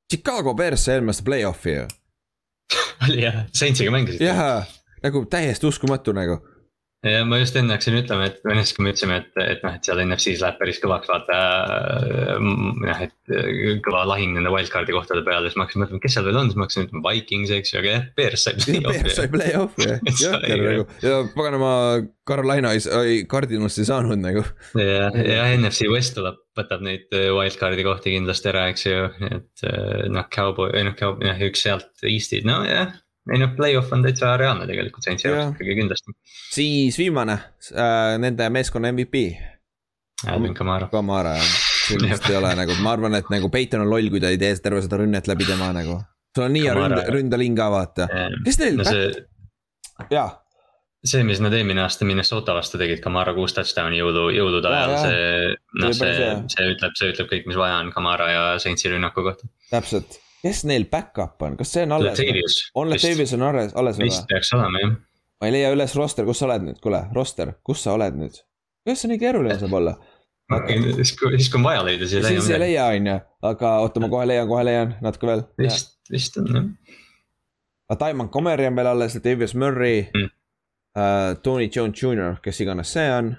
Chicago 0.10 0.56
Bears 0.58 0.88
sai 0.88 0.98
eelmine 0.98 1.14
aasta 1.14 1.28
play-off'i 1.28 1.76
ju. 1.76 1.88
oli 3.08 3.26
jah, 3.26 3.44
Saintsiga 3.56 3.92
mängisid. 3.94 4.24
jaa, 4.24 4.64
nagu 5.04 5.26
täiesti 5.30 5.68
uskumatu 5.68 6.16
nagu 6.16 6.40
ja 7.06 7.22
ma 7.28 7.38
just 7.40 7.56
enne 7.56 7.76
hakkasin 7.76 7.96
ütlema, 8.02 8.28
et 8.28 8.42
või 8.44 8.58
ennast, 8.58 8.74
kui 8.76 8.84
me 8.84 8.92
ütlesime, 8.92 9.20
et, 9.22 9.32
et 9.40 9.62
noh, 9.64 9.76
et 9.78 9.88
seal 9.88 10.02
NFC-s 10.04 10.44
läheb 10.44 10.58
päris 10.60 10.82
kõvaks 10.84 11.08
vaata. 11.12 11.38
noh, 12.44 13.04
et 13.06 13.34
kõva 13.86 14.04
lahing 14.10 14.36
nende 14.36 14.52
wildcard'i 14.52 14.96
kohtade 14.96 15.24
peale, 15.28 15.48
siis 15.48 15.60
ma 15.60 15.66
hakkasin 15.66 15.86
mõtlema, 15.86 16.04
kes 16.04 16.18
seal 16.18 16.28
veel 16.28 16.42
on, 16.42 16.52
siis 16.52 16.60
ma 16.60 16.68
hakkasin 16.68 16.88
ütlema 16.90 17.16
Vikings, 17.16 17.56
eks 17.56 17.74
ju, 17.74 17.80
aga 17.82 17.94
jah, 17.94 18.06
Bears 18.20 18.46
sai 18.46 18.56
play-off'i. 18.60 19.00
Bears 19.00 19.20
sai 19.22 19.32
play-off'i 19.32 19.88
jah, 19.88 20.06
jah, 20.26 20.38
nagu 20.44 20.86
ja 21.06 21.18
paganama 21.38 21.74
Carolina 22.28 22.76
ei, 22.76 23.24
Cardinalist 23.32 23.80
ei 23.80 23.90
saanud 23.90 24.20
nagu. 24.20 24.44
ja, 24.76 25.10
ja 25.16 25.50
NFC 25.56 25.88
West 25.92 26.18
tuleb, 26.20 26.42
võtab 26.60 26.84
neid 26.84 27.08
wildcard'i 27.16 27.88
kohti 27.88 28.18
kindlasti 28.18 28.52
ära, 28.52 28.68
eks 28.74 28.90
ju, 28.90 29.06
et 29.32 29.70
noh, 30.12 30.28
Cowboy, 30.36 30.76
noh, 30.84 31.00
jah, 31.00 31.46
üks 31.48 31.64
sealt 31.64 32.04
Eest'id, 32.04 32.48
no 32.50 32.66
jah 32.68 32.92
ei 33.34 33.40
noh, 33.42 33.54
play-off 33.56 33.94
on 33.96 34.04
täitsa 34.06 34.34
reaalne 34.40 34.68
tegelikult 34.70 35.06
Saintsi 35.06 35.28
jaoks 35.30 35.56
ikkagi 35.56 35.78
kindlasti. 35.82 36.16
siis 36.56 36.98
viimane 37.00 37.38
äh,, 37.38 38.18
nende 38.22 38.50
meeskonna 38.54 38.92
MVP. 38.94 39.24
Alvin 40.28 40.54
Kamara. 40.54 40.90
Kamara 40.92 41.38
jah, 41.38 41.54
siin 41.88 42.04
vist 42.10 42.30
ei 42.30 42.36
ole 42.36 42.52
nagu, 42.60 42.76
ma 42.84 42.94
arvan, 42.98 43.16
et 43.20 43.32
nagu 43.32 43.50
Peiton 43.54 43.86
on 43.86 43.92
loll, 43.92 44.12
kui 44.12 44.22
ta 44.24 44.32
ei 44.34 44.42
tee 44.42 44.52
terve 44.64 44.82
seda 44.84 45.00
rünnet 45.00 45.30
läbi 45.32 45.48
tema 45.48 45.72
nagu. 45.76 46.02
sul 46.36 46.46
on 46.46 46.54
nii 46.54 46.68
hea 46.68 46.76
ründa, 46.78 47.02
ründaling 47.16 47.58
ka 47.58 47.72
vaata, 47.74 48.08
kes 48.46 48.60
teil 48.60 48.78
no, 48.78 48.86
see... 48.86 49.10
jaa 50.12 50.28
see, 51.06 51.24
mis 51.24 51.40
nad 51.40 51.54
eelmine 51.56 51.82
aasta 51.86 52.06
Minnesota 52.06 52.54
vastu 52.58 52.78
tegid, 52.82 53.00
Kamara 53.04 53.34
kuus 53.38 53.56
touchdown'i 53.56 54.02
jõudu, 54.02 54.28
jõudude 54.36 54.68
ajal, 54.68 54.96
see. 55.06 55.54
noh, 55.80 55.94
see, 55.96 56.32
see 56.52 56.72
ütleb, 56.76 56.98
see 57.00 57.14
ütleb 57.14 57.30
kõik, 57.32 57.48
mis 57.50 57.60
vaja 57.60 57.80
on 57.80 57.94
Kamara 57.96 58.32
ja 58.34 58.48
Saintsi 58.60 58.92
rünnaku 58.92 59.24
kohta. 59.26 59.48
täpselt 59.72 60.20
kes 60.44 60.64
neil 60.70 60.86
back-up 60.92 61.42
on, 61.42 61.58
kas 61.60 61.74
see 61.74 61.84
on 61.88 61.98
alles? 61.98 62.22
on 62.76 62.90
Latavius 62.92 63.34
on 63.36 63.44
alles, 63.50 63.74
alles 63.76 64.00
või? 64.00 64.10
vist 64.10 64.28
peaks 64.30 64.54
olema 64.56 64.84
jah. 64.84 64.94
ma 65.42 65.50
ei 65.50 65.56
leia 65.56 65.74
üles 65.76 65.96
roster, 66.00 66.28
kus 66.28 66.42
sa 66.42 66.48
oled 66.48 66.70
nüüd, 66.70 66.80
kuule, 66.84 67.02
roster, 67.16 67.54
kus 67.66 67.84
sa 67.84 67.96
oled 67.98 68.18
nüüd? 68.20 68.40
kuidas 68.86 69.04
see 69.04 69.12
nii 69.12 69.22
keeruline 69.22 69.60
saab 69.60 69.76
olla? 69.82 69.98
Siis 70.50 71.12
kui, 71.14 71.36
siis 71.38 71.52
kui 71.52 71.60
on 71.60 71.68
vaja 71.68 71.84
leida, 71.86 72.08
siis 72.10 72.24
ei 72.24 72.26
leia. 72.26 72.42
siis 72.42 72.56
ei 72.56 72.64
leia, 72.64 72.88
on 72.96 73.12
ju, 73.12 73.18
aga 73.52 73.76
oota, 73.84 74.02
ma 74.02 74.10
kohe 74.10 74.26
leian, 74.26 74.48
kohe 74.50 74.64
leian, 74.66 74.96
natuke 75.06 75.30
veel. 75.30 75.46
vist, 75.62 76.00
vist 76.10 76.40
on 76.42 76.50
jah. 76.56 76.72
aga 77.90 78.00
Taiman 78.06 78.32
Comeri 78.34 78.70
on 78.70 78.80
veel 78.80 78.94
alles, 78.96 79.20
Latavius 79.20 79.54
Murray 79.60 80.08
mm., 80.08 80.32
uh, 80.98 81.36
Tony 81.44 81.70
Jones 81.76 82.00
Jr, 82.00 82.40
kes 82.44 82.64
iganes 82.66 82.96
see 82.96 83.12
on 83.14 83.36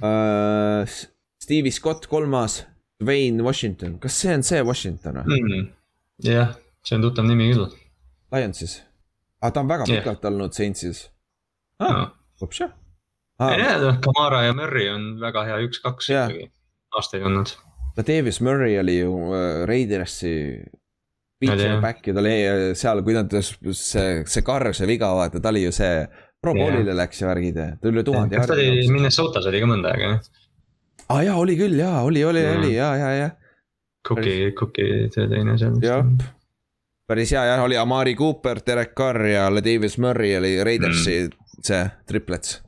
uh, 0.00 0.96
Stevie 1.46 1.74
Scott 1.74 2.08
kolmas, 2.10 2.62
Wayne 3.04 3.44
Washington, 3.44 3.98
kas 4.00 4.16
see 4.22 4.32
on 4.32 4.46
see 4.46 4.62
Washington 4.64 5.20
või 5.26 5.42
mm.? 5.42 5.66
Jah, 6.24 6.54
see 6.86 6.96
on 6.96 7.04
tuttav 7.04 7.26
nimi 7.28 7.50
küll. 7.52 7.68
Lionsis 8.32 8.80
ah,, 9.40 9.52
ta 9.52 9.60
on 9.60 9.68
väga 9.70 9.86
yeah. 9.88 10.02
pikalt 10.02 10.24
olnud 10.30 10.56
Saintsis 10.56 11.06
ah.. 11.82 12.08
Vopša 12.40 12.70
ah.. 13.38 13.52
ei 13.52 13.62
tea, 13.62 13.76
noh, 13.82 14.00
Kamara 14.04 14.42
ja 14.46 14.56
Murry 14.56 14.88
on 14.92 15.14
väga 15.22 15.44
hea 15.50 15.60
üks-kaks 15.68 16.10
yeah. 16.12 16.30
ikkagi, 16.30 16.50
aastaid 16.96 17.26
olnud. 17.28 17.54
Davis 17.96 18.42
Murray 18.44 18.76
oli 18.80 18.98
ju 18.98 19.12
äh, 19.32 19.62
Raidersi 19.68 20.34
feature 21.40 21.80
back 21.80 22.06
ja 22.06 22.14
ta 22.16 22.24
oli 22.24 22.34
äh, 22.36 22.62
seal, 22.76 23.02
kui 23.04 23.16
nad, 23.16 23.32
see, 23.40 24.22
see 24.28 24.44
karvse 24.44 24.88
viga, 24.88 25.12
vaata, 25.16 25.40
ta 25.40 25.52
oli 25.54 25.66
ju 25.66 25.74
see. 25.74 26.06
Pro 26.36 26.52
Bowlile 26.52 26.92
läks 26.94 27.22
ja 27.22 27.30
värgid 27.30 27.56
ja 27.56 27.64
ta 27.80 27.88
üle 27.88 28.02
tuhande. 28.04 28.36
kas 28.36 28.50
ta 28.50 28.54
oli 28.54 28.84
Minnesotas 28.92 29.46
oli 29.48 29.62
ka 29.62 29.66
mõnda 29.70 29.94
aega, 29.94 30.10
jah? 30.12 30.42
aa 31.06 31.14
ah, 31.16 31.22
jaa, 31.24 31.36
oli 31.40 31.54
küll 31.58 31.80
jaa, 31.80 32.02
oli, 32.06 32.20
oli 32.28 32.42
oli 32.50 32.74
ja, 32.74 32.90
ja, 33.00 33.08
ja. 33.16 33.30
Cookie, 34.08 34.52
Cookie 34.58 35.08
see 35.14 35.28
teine 35.30 35.56
seal. 35.60 35.78
jah, 35.84 36.04
päris 37.08 37.34
hea 37.34 37.44
jah, 37.52 37.64
oli 37.64 37.78
Amari 37.80 38.14
Cooper, 38.18 38.62
Derek 38.66 38.94
Carr 38.98 39.26
ja 39.30 39.48
Davis 39.62 39.98
Murray 39.98 40.36
oli 40.38 40.56
Raidersi 40.64 41.18
mm. 41.26 41.60
see 41.66 41.82
triplets 42.06 42.60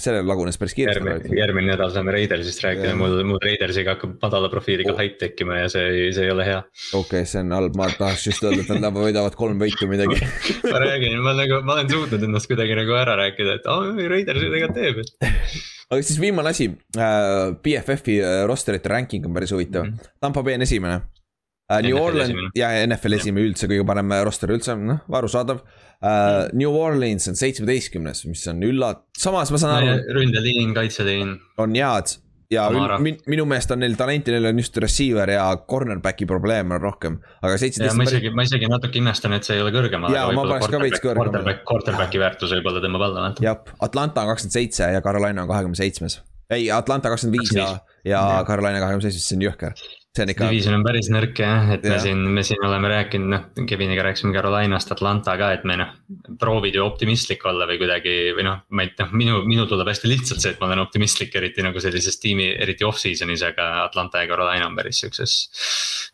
sellel 0.00 0.24
lagunes 0.24 0.56
päris 0.56 0.72
kiiresti. 0.74 1.34
järgmine 1.36 1.68
nädal 1.68 1.90
saame 1.92 2.14
Raidersist 2.14 2.62
rääkida, 2.64 2.94
mul, 2.96 3.18
mul 3.28 3.40
Raidersiga 3.44 3.92
hakkab 3.92 4.14
madala 4.22 4.48
profiiliga 4.48 4.94
oh. 4.94 5.00
hype 5.02 5.18
tekkima 5.20 5.58
ja 5.58 5.66
see, 5.68 6.06
see 6.16 6.24
ei 6.24 6.32
ole 6.32 6.46
hea. 6.46 6.62
okei 6.94 7.00
okay,, 7.00 7.28
see 7.28 7.42
on 7.44 7.52
halb, 7.52 7.76
ma 7.76 7.90
tahaks 7.92 8.24
just 8.30 8.46
öelda, 8.46 8.64
et 8.64 8.80
nad 8.80 8.96
võidavad 8.96 9.36
kolm 9.36 9.60
võitu 9.60 9.88
midagi 9.90 10.16
ma 10.72 10.80
räägin, 10.80 11.18
ma 11.26 11.36
nagu, 11.36 11.60
ma 11.66 11.76
olen 11.76 11.92
suutnud 11.92 12.24
ennast 12.30 12.48
kuidagi 12.48 12.78
nagu 12.80 12.96
ära 13.02 13.18
rääkida, 13.20 13.58
et 13.60 13.68
aa 13.68 13.82
oh,, 13.84 14.00
Raiders 14.14 14.46
ju 14.46 14.54
tegelikult 14.54 14.80
teeb, 14.80 15.04
et. 15.04 15.69
Aga 15.90 16.06
siis 16.06 16.20
viimane 16.22 16.52
asi 16.54 16.68
äh,, 16.96 17.54
BFF-i 17.62 18.20
äh, 18.22 18.42
rosterite 18.48 18.92
ranking 18.92 19.26
on 19.26 19.34
päris 19.34 19.52
huvitav 19.54 19.86
mm, 19.86 19.96
-hmm. 19.96 20.18
Tampa 20.20 20.42
Bay 20.42 20.54
on 20.54 20.62
esimene 20.62 20.96
uh,. 20.96 21.82
New 21.82 21.98
Orleans 21.98 22.50
ja 22.58 22.70
NFL 22.86 23.18
esimene 23.18 23.46
üldse 23.50 23.68
kõige 23.70 23.86
parem 23.86 24.16
roster 24.24 24.50
üldse, 24.50 24.76
noh, 24.76 25.02
arusaadav 25.20 25.60
uh, 25.60 25.76
uh,. 26.02 26.48
New 26.52 26.70
Orleans 26.70 27.28
on 27.28 27.38
seitsmeteistkümnes, 27.38 28.24
mis 28.26 28.46
on 28.50 28.62
üllat-, 28.66 29.06
samas 29.18 29.50
ma 29.50 29.62
saan 29.62 29.76
aru. 29.78 30.00
ründeliin, 30.18 30.74
kaitseliin. 30.74 31.38
on 31.58 31.78
head 31.78 32.16
ja 32.50 32.66
min, 32.98 33.18
minu 33.30 33.44
meelest 33.48 33.70
on 33.74 33.82
neil 33.82 33.94
talenti, 33.98 34.34
neil 34.34 34.50
on 34.50 34.58
just 34.62 34.76
receiver 34.82 35.30
ja 35.30 35.44
cornerback'i 35.70 36.26
probleem 36.26 36.74
on 36.74 36.82
rohkem, 36.82 37.20
aga 37.42 37.58
seitseteist. 37.62 37.98
ma 37.98 38.08
isegi, 38.08 38.32
ma 38.34 38.46
isegi 38.46 38.70
natuke 38.70 39.00
imestan, 39.00 39.36
et 39.36 39.46
see 39.46 39.58
ei 39.58 39.64
ole 39.64 39.72
kõrgemal. 39.74 40.14
jaa, 40.14 40.26
ma 40.36 40.46
paneks 40.48 40.72
ka 40.72 40.82
veits 40.82 41.04
kõrgemale. 41.04 41.56
Quarterback'i 41.70 42.22
väärtus 42.22 42.56
võib-olla 42.56 42.82
tõmbab 42.84 43.06
alla 43.08 43.28
natuke. 43.28 43.46
jah, 43.46 43.62
Atlanta 43.86 44.26
on 44.26 44.34
kakskümmend 44.34 44.58
seitse 44.58 44.90
ja 44.96 45.04
Carolina 45.04 45.46
on 45.46 45.52
kahekümne 45.52 45.78
seitsmes. 45.78 46.20
ei, 46.50 46.70
Atlanta 46.74 47.12
kakskümmend 47.14 47.38
viis 47.38 47.54
ja, 47.54 47.72
ja 48.04 48.26
Carolina 48.48 48.82
kahekümne 48.82 49.06
seitsmes, 49.08 49.30
see 49.30 49.38
on 49.40 49.48
jõhker 49.50 49.76
see 50.16 50.24
on 50.24 50.32
ikka. 50.32 50.48
Division 50.50 50.74
on 50.74 50.84
päris 50.84 51.08
nõrk 51.12 51.38
jah, 51.38 51.68
et 51.76 51.84
ja. 51.86 51.94
me 51.94 51.98
siin, 52.02 52.22
me 52.34 52.42
siin 52.46 52.64
oleme 52.66 52.90
rääkinud, 52.90 53.30
noh, 53.30 53.66
Keviniga 53.68 54.02
rääkisime 54.06 54.34
Carolinast, 54.34 54.90
Atlanta 54.94 55.36
ka, 55.38 55.52
et 55.54 55.66
me 55.68 55.76
noh. 55.78 55.92
proovid 56.40 56.74
ju 56.74 56.82
optimistlik 56.84 57.44
olla 57.46 57.68
või 57.70 57.78
kuidagi 57.80 58.16
või 58.36 58.46
noh, 58.48 58.64
ma 58.74 58.86
ei, 58.86 58.92
noh, 58.98 59.14
minu, 59.14 59.38
minul 59.46 59.70
tuleb 59.70 59.92
hästi 59.92 60.10
lihtsalt 60.10 60.42
see, 60.42 60.54
et 60.56 60.62
ma 60.62 60.66
olen 60.70 60.82
optimistlik, 60.82 61.34
eriti 61.38 61.64
nagu 61.66 61.82
sellises 61.82 62.18
tiimi, 62.22 62.50
eriti 62.58 62.86
off-season'is, 62.88 63.46
aga 63.52 63.70
Atlanta 63.84 64.24
ja 64.24 64.30
Carolina 64.30 64.66
on 64.66 64.78
päris 64.78 65.04
siukses 65.04 65.38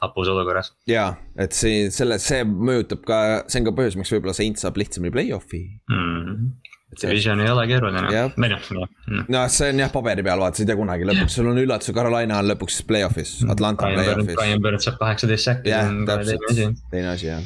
hapus 0.04 0.28
olukorras. 0.28 0.74
ja, 0.90 1.08
et 1.40 1.56
see, 1.56 1.88
selle, 1.94 2.20
see 2.22 2.44
mõjutab 2.44 3.04
ka, 3.08 3.20
see 3.48 3.62
on 3.62 3.70
ka 3.70 3.76
põhjus, 3.80 3.96
miks 3.96 4.12
võib-olla 4.12 4.36
Saint 4.36 4.60
saab 4.60 4.76
lihtsamini 4.80 5.14
play-off'i 5.14 5.64
mm. 5.88 6.08
-hmm 6.20 6.74
Division 6.96 7.40
ei 7.42 7.50
ole 7.50 7.66
keeruline, 7.66 8.06
või 8.38 8.48
noh, 8.52 8.66
jah. 8.70 9.24
no 9.34 9.40
see 9.52 9.72
on 9.72 9.82
jah 9.82 9.90
paberi 9.92 10.22
peal, 10.24 10.40
vaata, 10.40 10.60
sa 10.60 10.62
ei 10.62 10.70
tea 10.70 10.78
kunagi, 10.78 11.08
lõpuks 11.10 11.34
sul 11.40 11.50
on 11.50 11.58
üllatus, 11.60 11.92
Carolina 11.96 12.38
on 12.40 12.50
lõpuks 12.52 12.78
play-off'is, 12.88 13.40
mm. 13.42 13.54
Atlanta 13.56 13.88
on 13.88 13.98
play-off'is. 13.98 14.38
Brian 14.38 14.62
Bird 14.64 14.84
saab 14.84 15.00
kaheksateist 15.02 15.50
säkki. 15.50 15.72
jah, 15.74 15.90
täpselt, 16.08 16.84
teine 16.94 17.10
asi 17.12 17.32
jah 17.32 17.42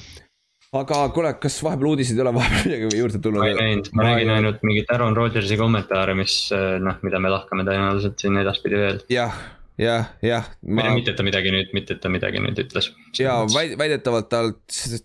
aga 0.78 0.98
kuule, 1.14 1.32
kas 1.42 1.56
vahepeal 1.66 1.88
uudiseid 1.92 2.18
ei 2.18 2.24
ole 2.24 2.32
vahepeal 2.36 2.66
midagi 2.68 3.00
juurde 3.00 3.20
tulnud? 3.22 3.42
ma 3.42 3.48
ei 3.50 3.56
näinud, 3.58 3.88
ma 3.96 4.06
nägin 4.06 4.34
ainult 4.36 4.60
mingit 4.66 4.92
Aaron 4.94 5.16
Rodgersi 5.18 5.58
kommentaare, 5.58 6.14
mis 6.18 6.36
noh, 6.84 7.00
mida 7.06 7.22
me 7.22 7.32
lahkame 7.32 7.66
tõenäoliselt 7.66 8.22
siin 8.22 8.38
edaspidi 8.38 8.78
veel. 8.78 9.00
jah, 9.10 9.40
jah, 9.80 10.12
jah 10.22 10.50
ma.... 10.62 10.92
mitte, 10.94 11.14
et 11.14 11.18
ta 11.18 11.26
midagi 11.26 11.54
nüüd, 11.54 11.74
mitte, 11.74 11.96
et 11.96 12.04
ta 12.04 12.12
midagi 12.12 12.42
nüüd 12.44 12.62
ütles. 12.62 12.92
Ja 13.18 13.34
väidetavalt 13.78 14.28
ta 14.30 14.42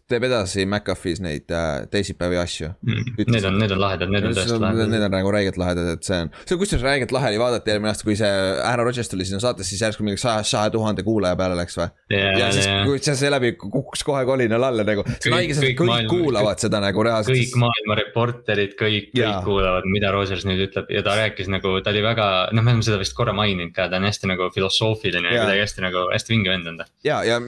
teeb 0.10 0.26
edasi 0.28 0.66
McAfee's 0.66 1.22
neid 1.24 1.50
äh, 1.54 1.86
teisipäevi 1.92 2.38
asju 2.38 2.70
mm.. 2.86 3.16
Need 3.32 3.48
on, 3.48 3.58
need 3.60 3.74
on 3.74 3.82
lahedad, 3.82 4.12
need 4.12 4.28
on 4.30 4.36
tõesti 4.36 4.60
lahedad. 4.62 4.92
Need 4.92 5.06
on 5.08 5.14
nagu 5.16 5.32
räigelt 5.34 5.58
lahedad, 5.60 5.90
et 5.96 6.06
see 6.06 6.20
on, 6.26 6.32
see 6.44 6.56
on 6.56 6.62
kusjuures 6.62 6.86
räigelt 6.86 7.14
lahe 7.16 7.32
oli 7.34 7.42
vaadata 7.42 7.74
eelmine 7.74 7.92
aasta, 7.92 8.06
kui 8.08 8.18
see 8.20 8.30
Aaron 8.30 8.90
Rodgers 8.90 9.10
tuli 9.12 9.28
sinna 9.28 9.42
saatesse, 9.44 9.74
siis 9.74 9.84
järsku 9.86 10.06
mingi 10.06 10.22
saja, 10.22 10.44
saja 10.48 10.74
tuhande 10.74 11.06
kuulaja 11.08 11.38
peale 11.40 11.58
läks 11.58 11.80
või 11.80 11.88
yeah,. 12.14 12.40
ja 12.40 12.52
siis 12.54 12.68
yeah., 12.70 12.86
kui 12.88 13.02
see 13.04 13.18
seeläbi 13.20 13.54
kukkus 13.62 14.06
kohe 14.08 14.24
kolinal 14.28 14.68
alla 14.70 14.86
nagu, 14.88 15.06
see 15.18 15.32
on 15.32 15.38
haige, 15.40 15.58
sest 15.58 15.68
kõik 15.72 15.86
maailma, 15.90 16.14
kuulavad 16.14 16.60
kõik, 16.60 16.66
seda 16.68 16.82
nagu 16.84 17.06
reaalselt. 17.10 17.42
kõik 17.42 17.60
maailma 17.66 18.00
reporterid, 18.02 18.76
kõik, 18.80 19.12
kõik 19.16 19.50
kuulavad, 19.50 19.90
mida 19.92 20.14
Rodgers 20.16 20.46
nüüd 20.48 20.68
ütleb 20.70 20.92
ja 20.94 21.06
ta 21.06 21.18
rääkis 21.20 21.50
nagu, 21.52 21.78
ta 21.86 21.94
oli 21.94 22.04
väga, 22.06 22.28
noh, 22.54 22.66
me 22.66 22.76
oleme 22.76 22.86
seda 22.86 23.02
vist 23.02 23.18
korra 23.18 23.34
maininud 23.38 23.74
ka, 23.76 23.90
ta 23.90 24.02
on 24.02 24.10
hästi 24.10 24.32
nagu 24.36 24.52
filosoofiline 24.54 25.32
ja 25.32 25.44
kuidagi 25.44 25.66
hästi 25.66 25.88
nagu, 25.88 26.08
hästi 26.14 26.36
vinge 26.36 26.54
vend 26.54 26.74
on 26.74 26.84
ta. 26.84 26.90
ja, 27.06 27.24
ja 27.28 27.42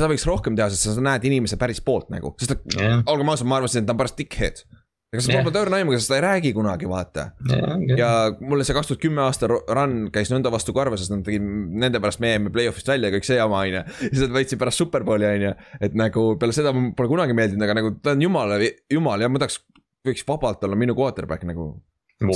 seda 0.00 0.10
võiks 0.10 0.26
rohkem 0.28 0.58
teha, 0.58 0.70
sest 0.72 0.90
sa 0.90 1.04
näed 1.04 1.24
inimese 1.30 1.60
päris 1.60 1.82
poolt 1.84 2.10
nagu, 2.12 2.34
sest 2.40 2.56
et 2.56 2.78
yeah. 2.78 3.00
olgem 3.10 3.32
ausad, 3.32 3.48
ma 3.50 3.60
arvasin, 3.60 3.84
et 3.84 3.90
ta 3.90 3.96
on 3.96 4.00
pärast 4.00 4.18
dickhead 4.20 4.64
ega 5.10 5.24
sa 5.24 5.40
Bob 5.42 5.50
Turner 5.50 5.72
naimuga, 5.74 5.98
sest 5.98 6.12
ta 6.12 6.18
ei 6.20 6.22
räägi 6.22 6.52
kunagi, 6.54 6.86
vaata 6.90 7.24
yeah,. 7.48 7.72
Okay. 7.74 7.96
ja 7.98 8.10
mulle 8.46 8.66
see 8.66 8.76
kaks 8.76 8.92
tuhat 8.92 9.02
kümme 9.02 9.24
aasta 9.24 9.48
run 9.50 9.96
käis 10.14 10.30
nõnda 10.30 10.52
vastu 10.54 10.74
karva, 10.76 10.98
sest 11.00 11.10
nad 11.10 11.24
tegid, 11.26 11.42
nende 11.82 11.98
pärast 12.02 12.22
me 12.22 12.30
jäime 12.30 12.52
play-off'ist 12.54 12.92
välja, 12.92 13.10
kõik 13.14 13.26
see 13.26 13.40
jama, 13.40 13.64
on 13.64 13.72
ju. 13.72 13.80
ja 13.82 14.10
siis 14.12 14.22
nad 14.22 14.36
võitsid 14.36 14.60
pärast 14.62 14.84
superbowli, 14.84 15.26
on 15.26 15.46
ju, 15.48 15.52
et 15.82 15.98
nagu 15.98 16.26
peale 16.38 16.54
seda 16.54 16.70
pole 16.70 17.10
kunagi 17.10 17.34
meeldinud, 17.34 17.66
aga 17.66 17.78
nagu 17.80 17.92
ta 17.98 18.14
on 18.14 18.22
jumala, 18.22 18.60
jumal 18.92 19.26
ja 19.26 19.30
ma 19.32 19.42
tahaks, 19.42 19.58
võiks 20.06 20.22
vabalt 20.28 20.62
olla 20.68 20.78
minu 20.78 20.94
quarterback 20.98 21.42
nagu 21.48 21.72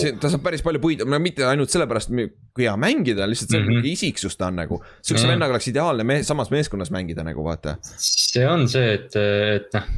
see, 0.01 0.15
ta 0.21 0.31
saab 0.33 0.45
päris 0.47 0.65
palju 0.65 0.81
puid, 0.83 1.05
no 1.09 1.21
mitte 1.23 1.45
ainult 1.49 1.73
sellepärast, 1.73 2.13
kui 2.57 2.67
hea 2.67 2.75
mängida, 2.81 3.29
lihtsalt 3.29 3.53
see 3.53 3.61
mm 3.61 3.71
-hmm. 3.71 3.89
isiksus 3.93 4.37
ta 4.41 4.49
on 4.49 4.57
nagu. 4.63 4.81
sihukese 5.03 5.29
vennaga 5.29 5.53
oleks 5.53 5.69
ideaalne 5.69 6.05
mees, 6.05 6.27
samas 6.27 6.51
meeskonnas 6.51 6.91
mängida 6.95 7.25
nagu 7.25 7.45
vaata. 7.45 7.77
see 7.83 8.47
on 8.49 8.69
see, 8.69 8.95
et, 8.95 9.17
et 9.17 9.77
noh, 9.77 9.89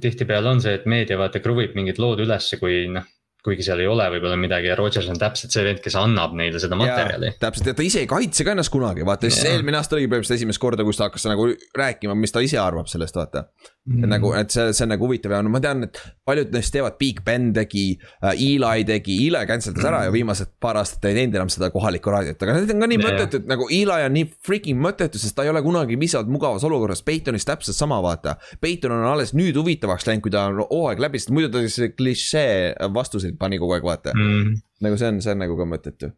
tihtipeale 0.00 0.48
on 0.48 0.60
see, 0.60 0.74
et 0.74 0.86
meedia 0.86 1.18
vaata 1.18 1.40
kruvib 1.40 1.74
mingid 1.74 1.98
lood 1.98 2.24
ülesse, 2.24 2.56
kui 2.56 2.86
noh 2.88 3.04
kuigi 3.44 3.64
seal 3.64 3.80
ei 3.80 3.88
ole 3.88 4.04
võib-olla 4.12 4.36
midagi 4.36 4.68
ja 4.68 4.76
Rodgers 4.76 5.08
on 5.08 5.18
täpselt 5.20 5.54
see 5.54 5.64
vend, 5.64 5.80
kes 5.84 5.96
annab 5.96 6.34
neile 6.36 6.60
seda 6.60 6.76
materjali. 6.76 7.32
täpselt 7.40 7.70
ja 7.70 7.74
ta 7.76 7.84
ise 7.84 8.02
ei 8.04 8.08
kaitse 8.10 8.44
ka 8.44 8.52
ennast 8.52 8.72
kunagi, 8.72 9.04
vaata 9.06 9.30
siis 9.30 9.48
eelmine 9.48 9.80
aasta 9.80 9.96
oligi 9.96 10.10
põhimõtteliselt 10.10 10.42
esimest 10.42 10.60
korda, 10.60 10.84
kus 10.84 11.00
ta 11.00 11.08
hakkas 11.08 11.24
nagu 11.30 11.48
rääkima, 11.76 12.16
mis 12.20 12.36
ta 12.36 12.44
ise 12.44 12.60
arvab 12.60 12.90
sellest, 12.92 13.16
vaata 13.16 13.46
mm.. 13.90 14.04
et 14.04 14.10
nagu, 14.12 14.32
et 14.38 14.54
see, 14.54 14.70
see 14.76 14.86
on 14.86 14.92
nagu 14.94 15.06
huvitav 15.06 15.34
ja 15.34 15.40
no 15.44 15.52
ma 15.52 15.60
tean, 15.62 15.84
et 15.86 15.98
paljud 16.26 16.52
neist 16.54 16.72
teevad, 16.74 16.96
Big 17.00 17.22
Ben 17.26 17.50
tegi 17.56 17.84
uh,, 17.98 18.32
Eli 18.32 18.86
tegi, 18.88 19.16
Eli 19.26 19.42
cancel 19.48 19.74
das 19.76 19.86
ära 19.86 20.02
mm. 20.02 20.08
ja 20.08 20.14
viimased 20.14 20.52
paar 20.62 20.78
aastat 20.80 21.08
ei 21.10 21.18
teinud 21.18 21.38
enam 21.40 21.52
seda 21.52 21.70
kohalikku 21.74 22.12
raadiot, 22.14 22.40
aga 22.46 22.56
need 22.56 22.74
on 22.74 22.84
ka 22.84 22.90
nii 22.92 23.00
yeah. 23.00 23.08
mõttetud, 23.08 23.50
nagu 23.50 23.68
Eli 23.74 24.06
on 24.06 24.16
nii 24.16 24.30
freaking 24.46 24.80
mõttetu, 24.82 25.20
sest 25.22 25.36
ta 25.36 25.46
ei 25.46 25.52
ole 25.52 25.62
kunagi 25.66 25.98
piisavalt 26.00 26.32
mugavas 26.32 26.66
olukorras, 26.68 27.04
Peytonist 27.06 27.48
täpselt 27.50 27.76
sama, 27.76 28.00
vaata. 28.04 28.36
Peyton 28.62 28.94
on 28.94 29.06
alles 29.10 29.34
nüüd 29.36 29.58
huvitavaks 29.58 30.06
läinud, 30.08 30.24
kui 30.24 30.34
ta 30.34 30.46
on 30.50 30.62
hooaeg 30.62 31.02
läbi, 31.02 31.20
sest 31.20 31.34
muidu 31.34 31.50
ta 31.52 31.62
sellise 31.64 31.92
klišee 31.96 32.90
vastuseid 32.94 33.38
pani 33.40 33.60
kogu 33.60 33.76
aeg, 33.76 33.86
vaata 33.86 34.14
mm.. 34.16 34.58
nagu 34.86 35.00
see 35.00 35.12
on, 35.12 35.22
see 35.24 35.34
on 35.34 35.42
nagu 35.44 35.58
ka 35.58 35.68
mõttetu. 35.68 36.12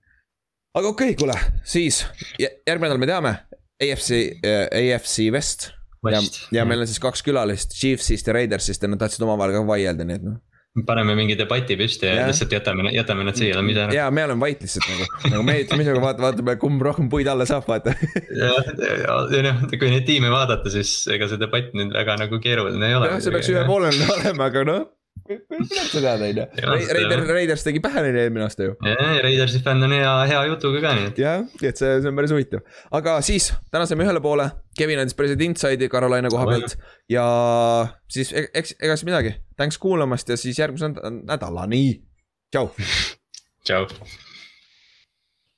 aga 0.78 0.92
okei 0.94 1.14
okay,, 1.14 1.20
kuule, 1.20 1.38
siis 1.68 2.04
järgmine 2.40 2.90
nädal 2.90 3.00
me 3.02 3.10
teame, 3.10 3.36
AFC 3.82 4.18
äh,, 4.42 4.66
AFC 4.70 5.30
West 5.34 5.70
ja, 6.10 6.22
ja 6.58 6.64
meil 6.68 6.82
on 6.82 6.90
siis 6.90 7.02
kaks 7.02 7.22
külalist 7.26 7.76
Chiefsist 7.78 8.26
ja 8.26 8.34
Raidersist 8.38 8.82
ja 8.82 8.90
nad 8.90 9.02
tahtsid 9.02 9.22
omavahel 9.26 9.58
ka 9.58 9.66
vaielda, 9.68 10.08
nii 10.08 10.18
et 10.18 10.26
noh 10.30 10.40
paneme 10.88 11.12
mingi 11.12 11.34
debati 11.36 11.76
püsti 11.76 12.06
ja, 12.08 12.14
ja 12.16 12.28
lihtsalt 12.30 12.52
jätame, 12.54 12.88
jätame 12.96 13.26
nad 13.26 13.36
siia, 13.36 13.58
lähme 13.58 13.74
ära. 13.76 13.92
ja 13.92 14.06
me 14.10 14.24
oleme 14.24 14.40
vait 14.40 14.62
lihtsalt 14.64 14.86
nagu, 14.88 15.08
nagu 15.34 15.44
me 15.44 15.56
minuga 15.76 16.00
vaata, 16.00 16.24
vaatame, 16.24 16.54
kumb 16.62 16.84
rohkem 16.86 17.10
puid 17.12 17.28
alla 17.28 17.44
saab, 17.48 17.66
vaata. 17.68 17.92
ja, 18.40 18.54
ja, 18.80 19.18
ja 19.36 19.42
noh, 19.50 19.66
kui 19.68 19.92
neid 19.92 20.08
tiime 20.08 20.32
vaadata, 20.32 20.72
siis 20.72 20.94
ega 21.12 21.28
see 21.28 21.40
debatt 21.42 21.76
nüüd 21.76 21.92
väga 21.92 22.16
nagu 22.24 22.40
keeruline 22.40 22.88
ei 22.88 22.96
ole. 22.96 23.12
jah, 23.12 23.20
see 23.20 23.36
peaks 23.36 23.52
ühepoolne 23.52 23.92
olema, 24.16 24.48
aga 24.48 24.64
noh 24.70 24.88
kuidas 25.26 25.90
sa 25.92 26.00
tead, 26.02 26.24
on 26.24 26.40
ju. 26.40 26.46
Raiders, 26.96 27.28
Raiders 27.28 27.66
tegi 27.66 27.82
pähe 27.84 28.02
neile 28.06 28.24
eelmine 28.26 28.46
aasta 28.46 28.68
ju. 28.68 28.74
Raidersi 29.26 29.62
fänn 29.64 29.86
on 29.86 29.94
hea, 29.96 30.14
hea 30.32 30.42
jutuga 30.50 30.82
ka, 30.84 30.94
nii 30.98 31.10
et. 31.12 31.22
jah, 31.22 31.44
et 31.62 31.82
see, 31.82 31.92
see 32.02 32.10
on 32.10 32.18
päris 32.18 32.34
huvitav. 32.34 32.64
aga 32.98 33.18
siis, 33.26 33.52
täna 33.74 33.86
saime 33.90 34.06
ühele 34.06 34.22
poole, 34.24 34.48
Kevin 34.78 35.04
andis 35.04 35.18
päris 35.18 35.36
inside'i 35.36 35.90
Carolina 35.92 36.32
koha 36.32 36.48
pealt 36.50 36.76
ja 37.12 37.26
siis 38.12 38.32
e-, 38.32 38.48
eks, 38.62 38.76
ega 38.80 38.98
siis 38.98 39.08
midagi. 39.08 39.36
Thanks 39.60 39.78
kuulamast 39.82 40.32
ja 40.32 40.40
siis 40.40 40.58
järgmise 40.58 40.92
nädalani. 41.22 41.86
tšau. 42.52 42.70
tšau. 43.66 44.30